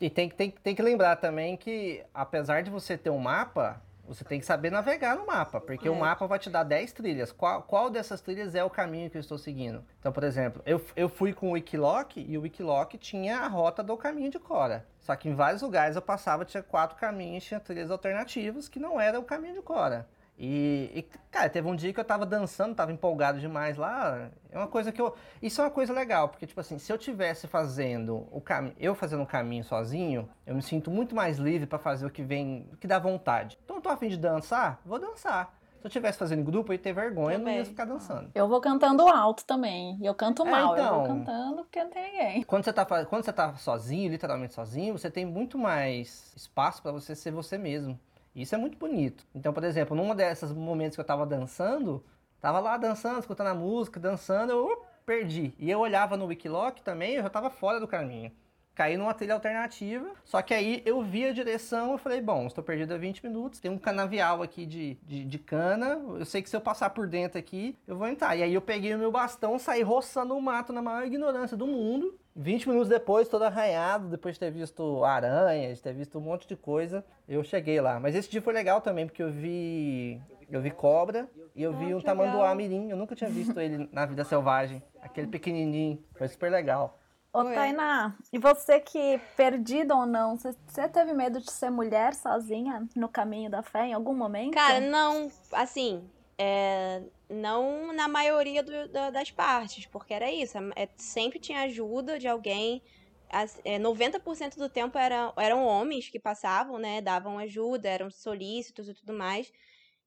E 0.00 0.08
tem, 0.08 0.28
tem, 0.30 0.50
tem 0.50 0.74
que 0.74 0.82
lembrar 0.82 1.16
também 1.16 1.56
que, 1.56 2.02
apesar 2.14 2.62
de 2.62 2.70
você 2.70 2.96
ter 2.96 3.10
um 3.10 3.18
mapa, 3.18 3.82
você 4.10 4.24
tem 4.24 4.40
que 4.40 4.44
saber 4.46 4.70
navegar 4.70 5.14
no 5.16 5.24
mapa, 5.24 5.60
porque 5.60 5.86
É. 5.86 5.90
o 5.90 5.94
mapa 5.94 6.26
vai 6.26 6.36
te 6.36 6.50
dar 6.50 6.64
10 6.64 6.92
trilhas. 6.92 7.30
Qual, 7.30 7.62
qual 7.62 7.88
dessas 7.88 8.20
trilhas 8.20 8.56
é 8.56 8.64
o 8.64 8.68
caminho 8.68 9.08
que 9.08 9.16
eu 9.16 9.20
estou 9.20 9.38
seguindo? 9.38 9.84
Então, 10.00 10.10
por 10.10 10.24
exemplo, 10.24 10.60
eu, 10.66 10.84
eu 10.96 11.08
fui 11.08 11.32
com 11.32 11.50
o 11.50 11.52
Wikiloc 11.52 12.16
e 12.16 12.36
o 12.36 12.40
Wikiloc 12.40 12.94
tinha 12.94 13.38
a 13.38 13.46
rota 13.46 13.84
do 13.84 13.96
caminho 13.96 14.28
de 14.28 14.40
Cora. 14.40 14.84
Só 14.98 15.14
que 15.14 15.28
em 15.28 15.34
vários 15.36 15.62
lugares 15.62 15.94
eu 15.94 16.02
passava, 16.02 16.44
tinha 16.44 16.60
quatro 16.60 16.96
caminhos, 16.98 17.44
tinha 17.44 17.60
trilhas 17.60 17.88
alternativas 17.88 18.68
que 18.68 18.80
não 18.80 19.00
era 19.00 19.18
o 19.20 19.22
caminho 19.22 19.54
de 19.54 19.62
Cora. 19.62 20.08
E, 20.42 20.90
e, 20.94 21.02
cara, 21.30 21.50
teve 21.50 21.68
um 21.68 21.76
dia 21.76 21.92
que 21.92 22.00
eu 22.00 22.04
tava 22.04 22.24
dançando, 22.24 22.74
tava 22.74 22.90
empolgado 22.90 23.38
demais 23.38 23.76
lá. 23.76 24.30
É 24.50 24.56
uma 24.56 24.66
coisa 24.68 24.90
que 24.90 24.98
eu. 24.98 25.14
Isso 25.42 25.60
é 25.60 25.64
uma 25.64 25.70
coisa 25.70 25.92
legal, 25.92 26.30
porque, 26.30 26.46
tipo 26.46 26.58
assim, 26.58 26.78
se 26.78 26.90
eu 26.90 26.96
tivesse 26.96 27.46
fazendo 27.46 28.26
o 28.32 28.40
caminho. 28.40 28.74
Eu 28.80 28.94
fazendo 28.94 29.22
o 29.22 29.26
caminho 29.26 29.62
sozinho, 29.62 30.26
eu 30.46 30.54
me 30.54 30.62
sinto 30.62 30.90
muito 30.90 31.14
mais 31.14 31.36
livre 31.36 31.66
pra 31.66 31.78
fazer 31.78 32.06
o 32.06 32.10
que 32.10 32.22
vem. 32.22 32.66
o 32.72 32.76
que 32.78 32.86
dá 32.86 32.98
vontade. 32.98 33.58
Então 33.64 33.76
eu 33.76 33.82
tô 33.82 33.90
afim 33.90 34.08
de 34.08 34.16
dançar, 34.16 34.80
vou 34.82 34.98
dançar. 34.98 35.54
Se 35.78 35.86
eu 35.86 35.90
tivesse 35.90 36.18
fazendo 36.18 36.40
em 36.40 36.44
grupo, 36.44 36.72
eu 36.72 36.74
ia 36.74 36.78
ter 36.78 36.92
vergonha, 36.94 37.36
eu 37.36 37.38
não 37.40 37.48
ia 37.48 37.52
Também. 37.58 37.64
ficar 37.66 37.84
dançando. 37.84 38.30
Eu 38.34 38.48
vou 38.48 38.60
cantando 38.62 39.06
alto 39.08 39.44
também. 39.44 39.98
E 40.00 40.06
eu 40.06 40.14
canto 40.14 40.46
É, 40.46 40.50
mal. 40.50 40.74
Eu 40.76 40.82
então. 40.84 40.98
vou 40.98 41.06
cantando 41.06 41.56
porque 41.64 41.82
não 41.84 41.90
tem 41.90 42.02
ninguém. 42.12 42.42
Quando 42.44 42.64
você, 42.64 42.72
tá, 42.72 42.84
quando 43.04 43.24
você 43.24 43.32
tá 43.32 43.54
sozinho, 43.56 44.10
literalmente 44.10 44.54
sozinho, 44.54 44.96
você 44.96 45.10
tem 45.10 45.26
muito 45.26 45.58
mais 45.58 46.32
espaço 46.34 46.82
pra 46.82 46.92
você 46.92 47.14
ser 47.14 47.30
você 47.30 47.58
mesmo. 47.58 47.98
Isso 48.34 48.54
é 48.54 48.58
muito 48.58 48.78
bonito. 48.78 49.26
Então, 49.34 49.52
por 49.52 49.64
exemplo, 49.64 49.96
num 49.96 50.14
desses 50.14 50.52
momentos 50.52 50.96
que 50.96 51.00
eu 51.00 51.04
tava 51.04 51.26
dançando, 51.26 52.04
tava 52.40 52.60
lá 52.60 52.76
dançando, 52.76 53.18
escutando 53.18 53.48
a 53.48 53.54
música, 53.54 53.98
dançando, 53.98 54.52
eu 54.52 54.66
uh, 54.66 54.84
perdi. 55.04 55.52
E 55.58 55.70
eu 55.70 55.80
olhava 55.80 56.16
no 56.16 56.26
Wikiloc 56.26 56.78
também, 56.80 57.14
eu 57.14 57.22
já 57.22 57.30
tava 57.30 57.50
fora 57.50 57.80
do 57.80 57.88
caminho. 57.88 58.30
caí 58.74 58.96
numa 58.96 59.12
trilha 59.12 59.34
alternativa. 59.34 60.10
Só 60.24 60.40
que 60.40 60.54
aí 60.54 60.82
eu 60.86 61.02
vi 61.02 61.26
a 61.26 61.32
direção, 61.32 61.92
eu 61.92 61.98
falei, 61.98 62.20
bom, 62.20 62.46
estou 62.46 62.62
perdido 62.62 62.94
há 62.94 62.96
20 62.96 63.26
minutos, 63.26 63.60
tem 63.60 63.70
um 63.70 63.78
canavial 63.78 64.42
aqui 64.42 64.64
de, 64.64 64.94
de, 65.02 65.24
de 65.24 65.38
cana, 65.38 66.00
eu 66.18 66.24
sei 66.24 66.40
que 66.40 66.48
se 66.48 66.56
eu 66.56 66.60
passar 66.60 66.90
por 66.90 67.08
dentro 67.08 67.38
aqui, 67.38 67.76
eu 67.86 67.96
vou 67.96 68.06
entrar. 68.08 68.36
E 68.36 68.42
aí 68.42 68.54
eu 68.54 68.62
peguei 68.62 68.94
o 68.94 68.98
meu 68.98 69.10
bastão, 69.10 69.58
saí 69.58 69.82
roçando 69.82 70.34
o 70.36 70.40
mato 70.40 70.72
na 70.72 70.80
maior 70.80 71.04
ignorância 71.04 71.56
do 71.56 71.66
mundo. 71.66 72.18
20 72.40 72.68
minutos 72.68 72.88
depois, 72.88 73.28
todo 73.28 73.42
arranhado, 73.44 74.08
depois 74.08 74.34
de 74.34 74.40
ter 74.40 74.50
visto 74.50 75.04
aranhas, 75.04 75.76
de 75.76 75.82
ter 75.82 75.92
visto 75.92 76.16
um 76.18 76.22
monte 76.22 76.48
de 76.48 76.56
coisa, 76.56 77.04
eu 77.28 77.44
cheguei 77.44 77.80
lá. 77.80 78.00
Mas 78.00 78.14
esse 78.14 78.30
dia 78.30 78.40
foi 78.40 78.54
legal 78.54 78.80
também, 78.80 79.06
porque 79.06 79.22
eu 79.22 79.30
vi. 79.30 80.20
Eu 80.50 80.60
vi 80.60 80.70
cobra 80.70 81.28
e 81.54 81.62
eu 81.62 81.72
vi 81.72 81.92
Ah, 81.92 81.96
um 81.96 82.00
tamanduá 82.00 82.40
legal. 82.40 82.56
mirim. 82.56 82.90
Eu 82.90 82.96
nunca 82.96 83.14
tinha 83.14 83.30
visto 83.30 83.60
ele 83.60 83.88
na 83.92 84.04
vida 84.06 84.24
selvagem. 84.24 84.82
Aquele 85.00 85.28
pequenininho. 85.28 86.02
Foi 86.16 86.26
super 86.26 86.50
legal. 86.50 86.98
Ô, 87.32 87.42
Oi. 87.42 87.54
Tainá, 87.54 88.16
e 88.32 88.38
você 88.38 88.80
que, 88.80 89.20
perdida 89.36 89.94
ou 89.94 90.04
não, 90.06 90.36
você, 90.36 90.52
você 90.66 90.88
teve 90.88 91.12
medo 91.12 91.40
de 91.40 91.48
ser 91.52 91.70
mulher 91.70 92.12
sozinha 92.14 92.88
no 92.96 93.08
caminho 93.08 93.48
da 93.48 93.62
fé 93.62 93.86
em 93.86 93.92
algum 93.92 94.12
momento? 94.14 94.54
Cara, 94.54 94.80
não, 94.80 95.30
assim, 95.52 96.02
é, 96.36 97.02
não 97.30 97.92
na 97.92 98.08
maioria 98.08 98.62
do- 98.62 98.88
da- 98.88 99.10
das 99.10 99.30
partes, 99.30 99.86
porque 99.86 100.12
era 100.12 100.30
isso, 100.30 100.58
é, 100.76 100.88
sempre 100.96 101.38
tinha 101.38 101.62
ajuda 101.62 102.18
de 102.18 102.26
alguém, 102.28 102.82
as- 103.30 103.60
é, 103.64 103.78
90% 103.78 104.58
do 104.58 104.68
tempo 104.68 104.98
era, 104.98 105.32
eram 105.36 105.64
homens 105.64 106.08
que 106.08 106.18
passavam, 106.18 106.78
né, 106.78 107.00
davam 107.00 107.38
ajuda, 107.38 107.88
eram 107.88 108.10
solícitos 108.10 108.88
e 108.88 108.94
tudo 108.94 109.12
mais, 109.12 109.52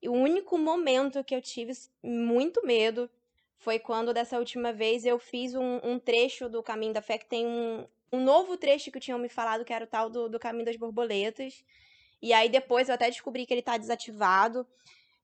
e 0.02 0.10
o 0.10 0.14
único 0.14 0.58
momento 0.58 1.24
que 1.24 1.34
eu 1.34 1.42
tive 1.42 1.72
muito 2.04 2.66
medo 2.66 3.10
foi 3.58 3.80
quando, 3.80 4.14
dessa 4.14 4.38
última 4.38 4.74
vez, 4.74 5.06
eu 5.06 5.18
fiz 5.18 5.56
um, 5.56 5.80
um 5.82 5.98
trecho 5.98 6.50
do 6.50 6.62
Caminho 6.62 6.94
da 6.94 7.02
Fé, 7.02 7.18
que 7.18 7.26
tem 7.26 7.48
um, 7.48 7.88
um 8.12 8.22
novo 8.22 8.58
trecho 8.58 8.92
que 8.92 9.00
tinham 9.00 9.18
me 9.18 9.30
falado, 9.30 9.64
que 9.64 9.72
era 9.72 9.86
o 9.86 9.88
tal 9.88 10.10
do, 10.10 10.28
do 10.28 10.38
Caminho 10.38 10.66
das 10.66 10.76
Borboletas, 10.76 11.64
e 12.22 12.34
aí 12.34 12.50
depois 12.50 12.90
eu 12.90 12.96
até 12.96 13.10
descobri 13.10 13.46
que 13.46 13.54
ele 13.54 13.62
tá 13.62 13.78
desativado. 13.78 14.68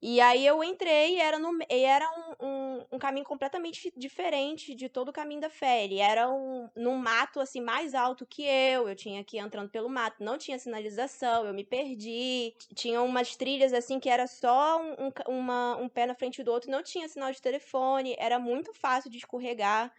E 0.01 0.21
aí 0.21 0.45
eu 0.45 0.63
entrei 0.63 1.15
e 1.15 1.19
era, 1.19 1.37
no, 1.37 1.51
e 1.69 1.83
era 1.83 2.09
um, 2.09 2.45
um, 2.47 2.85
um 2.93 2.99
caminho 2.99 3.25
completamente 3.25 3.91
diferente 3.97 4.73
de 4.73 4.87
todo 4.87 5.09
o 5.09 5.13
caminho 5.13 5.41
da 5.41 5.49
fé. 5.49 5.93
Era 5.93 6.29
um, 6.29 6.69
num 6.73 6.95
mato 6.95 7.41
assim 7.41 7.59
mais 7.59 7.93
alto 7.93 8.25
que 8.25 8.43
eu. 8.43 8.87
Eu 8.87 8.95
tinha 8.95 9.23
que 9.25 9.35
ir 9.35 9.41
entrando 9.41 9.69
pelo 9.69 9.89
mato, 9.89 10.23
não 10.23 10.37
tinha 10.37 10.57
sinalização, 10.57 11.45
eu 11.45 11.53
me 11.53 11.65
perdi. 11.65 12.53
Tinha 12.73 13.01
umas 13.01 13.35
trilhas 13.35 13.73
assim 13.73 13.99
que 13.99 14.09
era 14.09 14.25
só 14.25 14.81
um, 14.81 15.07
um, 15.07 15.37
uma, 15.39 15.75
um 15.75 15.89
pé 15.89 16.05
na 16.05 16.15
frente 16.15 16.43
do 16.43 16.51
outro, 16.51 16.71
não 16.71 16.81
tinha 16.81 17.09
sinal 17.09 17.31
de 17.31 17.41
telefone, 17.41 18.15
era 18.17 18.39
muito 18.39 18.73
fácil 18.73 19.09
de 19.11 19.17
escorregar. 19.17 19.91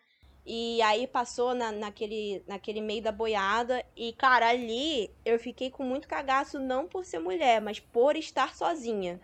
E 0.47 0.81
aí 0.83 1.07
passou 1.07 1.55
na, 1.55 1.71
naquele, 1.71 2.43
naquele 2.47 2.81
meio 2.81 3.03
da 3.03 3.13
boiada. 3.13 3.85
E, 3.95 4.13
cara, 4.15 4.49
ali 4.49 5.11
eu 5.25 5.39
fiquei 5.39 5.71
com 5.71 5.85
muito 5.85 6.09
cagaço, 6.09 6.59
não 6.59 6.89
por 6.89 7.05
ser 7.05 7.19
mulher, 7.19 7.61
mas 7.61 7.79
por 7.79 8.17
estar 8.17 8.55
sozinha. 8.55 9.21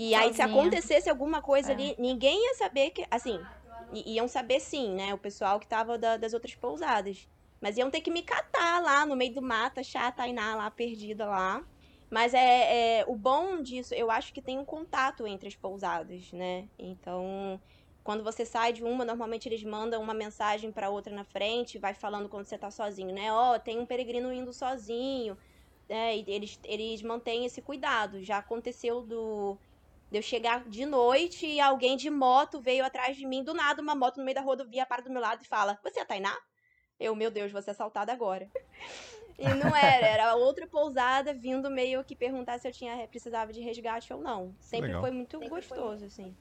E 0.00 0.14
aí, 0.14 0.32
se 0.32 0.36
Sozinha. 0.36 0.46
acontecesse 0.46 1.10
alguma 1.10 1.42
coisa 1.42 1.72
É. 1.72 1.74
ali, 1.74 1.96
ninguém 1.98 2.40
ia 2.46 2.54
saber 2.54 2.90
que. 2.90 3.04
Assim, 3.10 3.40
iam 4.06 4.28
saber 4.28 4.60
sim, 4.60 4.94
né? 4.94 5.12
O 5.12 5.18
pessoal 5.18 5.58
que 5.58 5.66
tava 5.66 5.98
da- 5.98 6.16
das 6.16 6.32
outras 6.32 6.54
pousadas. 6.54 7.28
Mas 7.60 7.76
iam 7.76 7.90
ter 7.90 8.00
que 8.00 8.08
me 8.10 8.22
catar 8.22 8.80
lá 8.80 9.04
no 9.04 9.16
meio 9.16 9.34
do 9.34 9.42
mato, 9.42 9.80
achar 9.80 10.06
a 10.06 10.12
Tainá 10.12 10.54
lá 10.54 10.70
perdida 10.70 11.26
lá. 11.26 11.64
Mas 12.08 12.32
é, 12.32 13.00
é 13.00 13.04
o 13.08 13.16
bom 13.16 13.60
disso, 13.60 13.92
eu 13.92 14.08
acho 14.08 14.32
que 14.32 14.40
tem 14.40 14.56
um 14.56 14.64
contato 14.64 15.26
entre 15.26 15.48
as 15.48 15.56
pousadas, 15.56 16.30
né? 16.32 16.68
Então, 16.78 17.60
quando 18.04 18.22
você 18.22 18.46
sai 18.46 18.72
de 18.72 18.84
uma, 18.84 19.04
normalmente 19.04 19.48
eles 19.48 19.64
mandam 19.64 20.00
uma 20.00 20.14
mensagem 20.14 20.70
pra 20.70 20.90
outra 20.90 21.12
na 21.12 21.24
frente, 21.24 21.76
vai 21.76 21.92
falando 21.92 22.28
quando 22.28 22.44
você 22.46 22.56
tá 22.56 22.70
sozinho, 22.70 23.12
né? 23.12 23.32
Ó, 23.32 23.58
tem 23.58 23.80
um 23.80 23.84
peregrino 23.84 24.32
indo 24.32 24.52
sozinho. 24.52 25.36
É, 25.88 26.16
e 26.16 26.24
eles, 26.28 26.58
eles 26.64 27.02
mantêm 27.02 27.44
esse 27.44 27.60
cuidado. 27.60 28.22
Já 28.22 28.38
aconteceu 28.38 29.02
do 29.02 29.58
de 30.10 30.18
eu 30.18 30.22
chegar 30.22 30.64
de 30.68 30.86
noite 30.86 31.46
e 31.46 31.60
alguém 31.60 31.96
de 31.96 32.08
moto 32.10 32.60
veio 32.60 32.84
atrás 32.84 33.16
de 33.16 33.26
mim, 33.26 33.44
do 33.44 33.54
nada, 33.54 33.82
uma 33.82 33.94
moto 33.94 34.18
no 34.18 34.24
meio 34.24 34.34
da 34.34 34.40
rodovia 34.40 34.86
para 34.86 35.02
do 35.02 35.10
meu 35.10 35.20
lado 35.20 35.42
e 35.42 35.46
fala: 35.46 35.78
Você 35.82 35.98
é 35.98 36.02
a 36.02 36.06
Tainá? 36.06 36.34
Eu, 36.98 37.14
meu 37.14 37.30
Deus, 37.30 37.52
vou 37.52 37.62
ser 37.62 37.70
assaltada 37.70 38.12
agora. 38.12 38.50
E 39.38 39.46
não 39.54 39.74
era, 39.76 40.06
era 40.06 40.34
outra 40.34 40.66
pousada 40.66 41.32
vindo 41.32 41.70
meio 41.70 42.02
que 42.02 42.16
perguntar 42.16 42.58
se 42.58 42.66
eu 42.66 42.72
tinha 42.72 43.06
precisava 43.06 43.52
de 43.52 43.60
resgate 43.60 44.12
ou 44.12 44.20
não. 44.20 44.52
Sempre 44.58 44.88
Legal. 44.88 45.00
foi 45.00 45.12
muito 45.12 45.38
gostoso, 45.48 46.04
assim. 46.04 46.36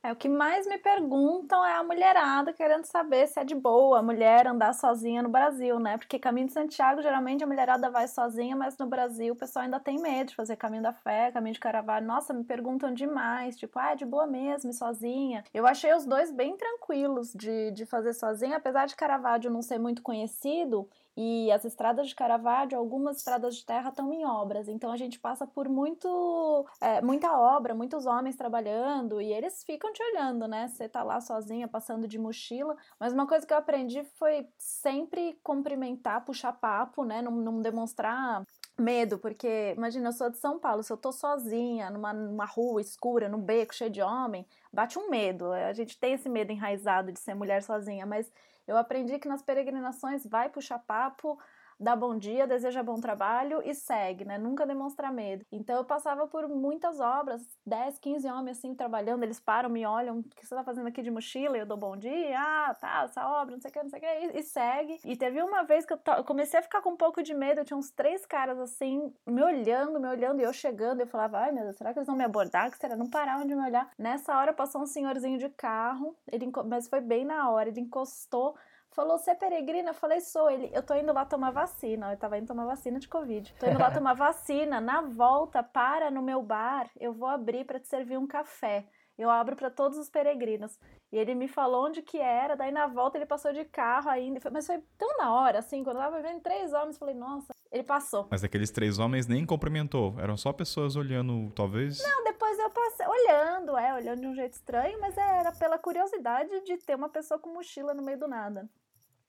É, 0.00 0.12
o 0.12 0.16
que 0.16 0.28
mais 0.28 0.64
me 0.66 0.78
perguntam 0.78 1.64
é 1.66 1.74
a 1.74 1.82
mulherada 1.82 2.52
querendo 2.52 2.84
saber 2.84 3.26
se 3.26 3.40
é 3.40 3.44
de 3.44 3.54
boa 3.54 3.98
a 3.98 4.02
mulher 4.02 4.46
andar 4.46 4.72
sozinha 4.72 5.22
no 5.22 5.28
Brasil, 5.28 5.80
né? 5.80 5.98
Porque 5.98 6.20
Caminho 6.20 6.46
de 6.46 6.52
Santiago, 6.52 7.02
geralmente 7.02 7.42
a 7.42 7.46
mulherada 7.46 7.90
vai 7.90 8.06
sozinha, 8.06 8.54
mas 8.54 8.78
no 8.78 8.86
Brasil 8.86 9.34
o 9.34 9.36
pessoal 9.36 9.64
ainda 9.64 9.80
tem 9.80 10.00
medo 10.00 10.28
de 10.28 10.36
fazer 10.36 10.54
Caminho 10.56 10.84
da 10.84 10.92
Fé, 10.92 11.32
Caminho 11.32 11.54
de 11.54 11.60
Caravaggio. 11.60 12.06
Nossa, 12.06 12.32
me 12.32 12.44
perguntam 12.44 12.94
demais, 12.94 13.56
tipo, 13.56 13.76
ah, 13.76 13.92
é 13.92 13.96
de 13.96 14.04
boa 14.04 14.26
mesmo, 14.26 14.72
sozinha. 14.72 15.42
Eu 15.52 15.66
achei 15.66 15.92
os 15.92 16.06
dois 16.06 16.30
bem 16.30 16.56
tranquilos 16.56 17.32
de, 17.32 17.72
de 17.72 17.84
fazer 17.84 18.12
sozinha, 18.12 18.56
apesar 18.56 18.86
de 18.86 18.94
Caravaggio 18.94 19.50
não 19.50 19.62
ser 19.62 19.78
muito 19.78 20.00
conhecido, 20.00 20.88
e 21.20 21.50
as 21.50 21.64
estradas 21.64 22.10
de 22.10 22.14
Caravaggio, 22.14 22.78
algumas 22.78 23.16
estradas 23.16 23.56
de 23.56 23.66
terra 23.66 23.88
estão 23.88 24.12
em 24.12 24.24
obras, 24.24 24.68
então 24.68 24.92
a 24.92 24.96
gente 24.96 25.18
passa 25.18 25.44
por 25.48 25.68
muito, 25.68 26.64
é, 26.80 27.02
muita 27.02 27.36
obra, 27.36 27.74
muitos 27.74 28.06
homens 28.06 28.36
trabalhando 28.36 29.20
e 29.20 29.32
eles 29.32 29.64
ficam 29.64 29.92
te 29.92 30.00
olhando, 30.00 30.46
né? 30.46 30.68
Você 30.68 30.88
tá 30.88 31.02
lá 31.02 31.20
sozinha, 31.20 31.66
passando 31.66 32.06
de 32.06 32.16
mochila. 32.20 32.76
Mas 33.00 33.12
uma 33.12 33.26
coisa 33.26 33.44
que 33.44 33.52
eu 33.52 33.58
aprendi 33.58 34.04
foi 34.14 34.48
sempre 34.56 35.36
cumprimentar, 35.42 36.24
puxar 36.24 36.52
papo, 36.52 37.04
né? 37.04 37.20
Não, 37.20 37.32
não 37.32 37.60
demonstrar 37.60 38.44
medo, 38.78 39.18
porque 39.18 39.74
imagina, 39.76 40.10
eu 40.10 40.12
sou 40.12 40.30
de 40.30 40.38
São 40.38 40.56
Paulo, 40.56 40.84
se 40.84 40.92
eu 40.92 40.96
tô 40.96 41.10
sozinha 41.10 41.90
numa, 41.90 42.12
numa 42.12 42.44
rua 42.44 42.80
escura, 42.80 43.28
num 43.28 43.40
beco 43.40 43.74
cheio 43.74 43.90
de 43.90 44.00
homem, 44.00 44.46
bate 44.72 44.96
um 44.96 45.10
medo. 45.10 45.50
A 45.50 45.72
gente 45.72 45.98
tem 45.98 46.12
esse 46.12 46.28
medo 46.28 46.52
enraizado 46.52 47.10
de 47.10 47.18
ser 47.18 47.34
mulher 47.34 47.60
sozinha, 47.60 48.06
mas 48.06 48.30
eu 48.68 48.76
aprendi 48.76 49.18
que 49.18 49.26
nas 49.26 49.42
peregrinações 49.42 50.26
vai 50.26 50.48
puxar 50.48 50.78
papo, 50.78 51.38
dá 51.78 51.94
bom 51.94 52.16
dia, 52.18 52.46
deseja 52.46 52.82
bom 52.82 53.00
trabalho 53.00 53.62
e 53.64 53.74
segue, 53.74 54.24
né? 54.24 54.38
Nunca 54.38 54.66
demonstra 54.66 55.10
medo. 55.10 55.44
Então 55.52 55.76
eu 55.76 55.84
passava 55.84 56.26
por 56.26 56.48
muitas 56.48 56.98
obras, 57.00 57.42
10, 57.66 57.98
15 57.98 58.28
homens 58.28 58.58
assim 58.58 58.74
trabalhando, 58.74 59.22
eles 59.22 59.38
param, 59.38 59.68
me 59.68 59.86
olham, 59.86 60.18
o 60.18 60.22
que 60.22 60.46
você 60.46 60.54
tá 60.54 60.64
fazendo 60.64 60.88
aqui 60.88 61.02
de 61.02 61.10
mochila? 61.10 61.56
Eu 61.56 61.66
dou 61.66 61.76
bom 61.76 61.96
dia, 61.96 62.38
ah, 62.38 62.74
tá, 62.74 63.02
essa 63.04 63.26
obra, 63.40 63.54
não 63.54 63.60
sei 63.60 63.70
o 63.70 63.72
que, 63.72 63.82
não 63.82 63.90
sei 63.90 63.98
o 63.98 64.02
que, 64.02 64.06
e, 64.06 64.40
e 64.40 64.42
segue. 64.42 64.98
E 65.04 65.16
teve 65.16 65.42
uma 65.42 65.62
vez 65.62 65.86
que 65.86 65.92
eu, 65.92 66.00
eu 66.16 66.24
comecei 66.24 66.58
a 66.58 66.62
ficar 66.62 66.82
com 66.82 66.90
um 66.90 66.96
pouco 66.96 67.22
de 67.22 67.34
medo, 67.34 67.60
eu 67.60 67.64
tinha 67.64 67.76
uns 67.76 67.90
três 67.90 68.26
caras 68.26 68.58
assim, 68.58 69.12
me 69.26 69.42
olhando, 69.42 70.00
me 70.00 70.08
olhando, 70.08 70.40
e 70.40 70.44
eu 70.44 70.52
chegando, 70.52 71.00
eu 71.00 71.06
falava, 71.06 71.38
ai 71.38 71.52
meu 71.52 71.64
Deus, 71.64 71.76
será 71.76 71.92
que 71.92 71.98
eles 71.98 72.06
vão 72.06 72.16
me 72.16 72.24
abordar? 72.24 72.70
Que 72.70 72.78
será? 72.78 72.96
Não 72.96 73.08
paravam 73.08 73.46
de 73.46 73.54
me 73.54 73.62
olhar. 73.62 73.90
Nessa 73.98 74.36
hora 74.36 74.52
passou 74.52 74.82
um 74.82 74.86
senhorzinho 74.86 75.38
de 75.38 75.48
carro, 75.50 76.16
ele, 76.30 76.50
mas 76.66 76.88
foi 76.88 77.00
bem 77.00 77.24
na 77.24 77.50
hora, 77.50 77.68
ele 77.68 77.80
encostou, 77.80 78.56
Falou, 78.90 79.18
você 79.18 79.30
é 79.30 79.34
peregrina? 79.34 79.90
Eu 79.90 79.94
falei, 79.94 80.20
sou. 80.20 80.50
Ele, 80.50 80.70
eu 80.72 80.82
tô 80.82 80.94
indo 80.94 81.12
lá 81.12 81.24
tomar 81.24 81.50
vacina. 81.50 82.12
Eu 82.12 82.16
tava 82.16 82.38
indo 82.38 82.46
tomar 82.46 82.66
vacina 82.66 82.98
de 82.98 83.08
Covid. 83.08 83.54
Tô 83.58 83.66
indo 83.66 83.78
lá 83.78 83.90
tomar 83.92 84.14
vacina. 84.14 84.80
Na 84.80 85.02
volta, 85.02 85.62
para 85.62 86.10
no 86.10 86.22
meu 86.22 86.42
bar, 86.42 86.90
eu 86.98 87.12
vou 87.12 87.28
abrir 87.28 87.64
pra 87.64 87.78
te 87.78 87.88
servir 87.88 88.18
um 88.18 88.26
café. 88.26 88.86
Eu 89.18 89.28
abro 89.28 89.56
pra 89.56 89.68
todos 89.68 89.98
os 89.98 90.08
peregrinos. 90.08 90.78
E 91.10 91.16
ele 91.16 91.34
me 91.34 91.48
falou 91.48 91.86
onde 91.86 92.02
que 92.02 92.18
era, 92.18 92.54
daí 92.54 92.70
na 92.70 92.86
volta 92.86 93.18
ele 93.18 93.26
passou 93.26 93.52
de 93.52 93.64
carro 93.64 94.08
ainda. 94.08 94.40
Mas 94.50 94.66
foi 94.66 94.78
tão 94.96 95.16
na 95.16 95.34
hora, 95.34 95.58
assim, 95.58 95.82
quando 95.82 95.96
eu 95.96 96.02
tava 96.02 96.22
vendo 96.22 96.40
três 96.40 96.72
homens, 96.72 96.94
eu 96.94 97.00
falei, 97.00 97.14
nossa, 97.14 97.52
ele 97.72 97.82
passou. 97.82 98.28
Mas 98.30 98.44
aqueles 98.44 98.70
três 98.70 98.98
homens 98.98 99.26
nem 99.26 99.44
cumprimentou. 99.44 100.14
Eram 100.20 100.36
só 100.36 100.52
pessoas 100.52 100.94
olhando, 100.94 101.50
talvez. 101.52 102.00
Não, 102.00 102.24
depois 102.24 102.58
eu 102.58 102.70
passei, 102.70 103.06
olhando, 103.06 103.76
é, 103.76 103.94
olhando 103.94 104.20
de 104.20 104.26
um 104.28 104.34
jeito 104.34 104.52
estranho, 104.52 105.00
mas 105.00 105.16
era 105.16 105.50
pela 105.52 105.78
curiosidade 105.78 106.60
de 106.60 106.76
ter 106.76 106.94
uma 106.94 107.08
pessoa 107.08 107.40
com 107.40 107.52
mochila 107.52 107.94
no 107.94 108.02
meio 108.02 108.18
do 108.18 108.28
nada. 108.28 108.68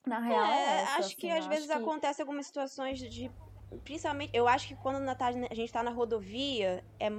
Na 0.09 0.19
real, 0.19 0.45
é, 0.45 0.49
É, 0.49 0.81
essa, 0.81 0.99
acho 0.99 1.15
que 1.15 1.27
assim, 1.29 1.37
às 1.39 1.45
eu 1.45 1.49
vezes 1.51 1.69
acho 1.69 1.79
que- 1.79 1.85
acontece 1.85 2.21
algumas 2.21 2.45
situações 2.47 2.99
de. 2.99 3.31
Principalmente, 3.83 4.31
eu 4.33 4.47
acho 4.47 4.67
que 4.67 4.75
quando 4.75 5.15
tá- 5.15 5.27
a 5.27 5.53
gente 5.53 5.71
tá 5.71 5.83
na 5.83 5.91
rodovia, 5.91 6.83
é, 6.99 7.09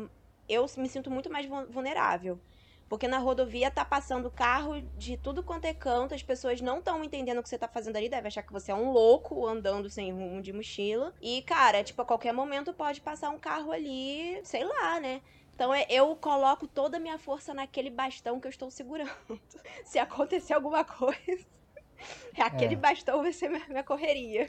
eu 0.48 0.66
me 0.76 0.88
sinto 0.88 1.08
muito 1.10 1.30
mais 1.30 1.46
vul- 1.46 1.66
vulnerável. 1.70 2.40
Porque 2.88 3.06
na 3.06 3.18
rodovia 3.18 3.70
tá 3.70 3.84
passando 3.84 4.28
carro 4.32 4.80
de 4.98 5.16
tudo 5.16 5.44
quanto 5.44 5.64
é 5.64 5.72
canto, 5.72 6.12
as 6.12 6.24
pessoas 6.24 6.60
não 6.60 6.78
estão 6.78 7.04
entendendo 7.04 7.38
o 7.38 7.42
que 7.44 7.48
você 7.48 7.56
tá 7.56 7.68
fazendo 7.68 7.94
ali, 7.96 8.08
deve 8.08 8.26
achar 8.26 8.42
que 8.42 8.52
você 8.52 8.72
é 8.72 8.74
um 8.74 8.90
louco 8.90 9.46
andando 9.46 9.88
sem 9.88 10.10
rumo 10.12 10.42
de 10.42 10.52
mochila. 10.52 11.14
E, 11.20 11.40
cara, 11.42 11.84
tipo, 11.84 12.02
a 12.02 12.04
qualquer 12.04 12.32
momento 12.32 12.74
pode 12.74 13.00
passar 13.00 13.30
um 13.30 13.38
carro 13.38 13.70
ali, 13.70 14.40
sei 14.42 14.64
lá, 14.64 14.98
né? 14.98 15.22
Então 15.54 15.72
é- 15.72 15.86
eu 15.88 16.16
coloco 16.16 16.66
toda 16.66 16.96
a 16.96 17.00
minha 17.00 17.16
força 17.16 17.54
naquele 17.54 17.90
bastão 17.90 18.40
que 18.40 18.48
eu 18.48 18.50
estou 18.50 18.68
segurando. 18.72 19.08
Se 19.84 20.00
acontecer 20.00 20.54
alguma 20.54 20.82
coisa, 20.82 21.46
aquele 22.38 22.74
É. 22.74 22.76
bastão 22.76 23.22
vai 23.22 23.32
ser 23.32 23.48
minha, 23.48 23.66
minha 23.68 23.84
correria. 23.84 24.48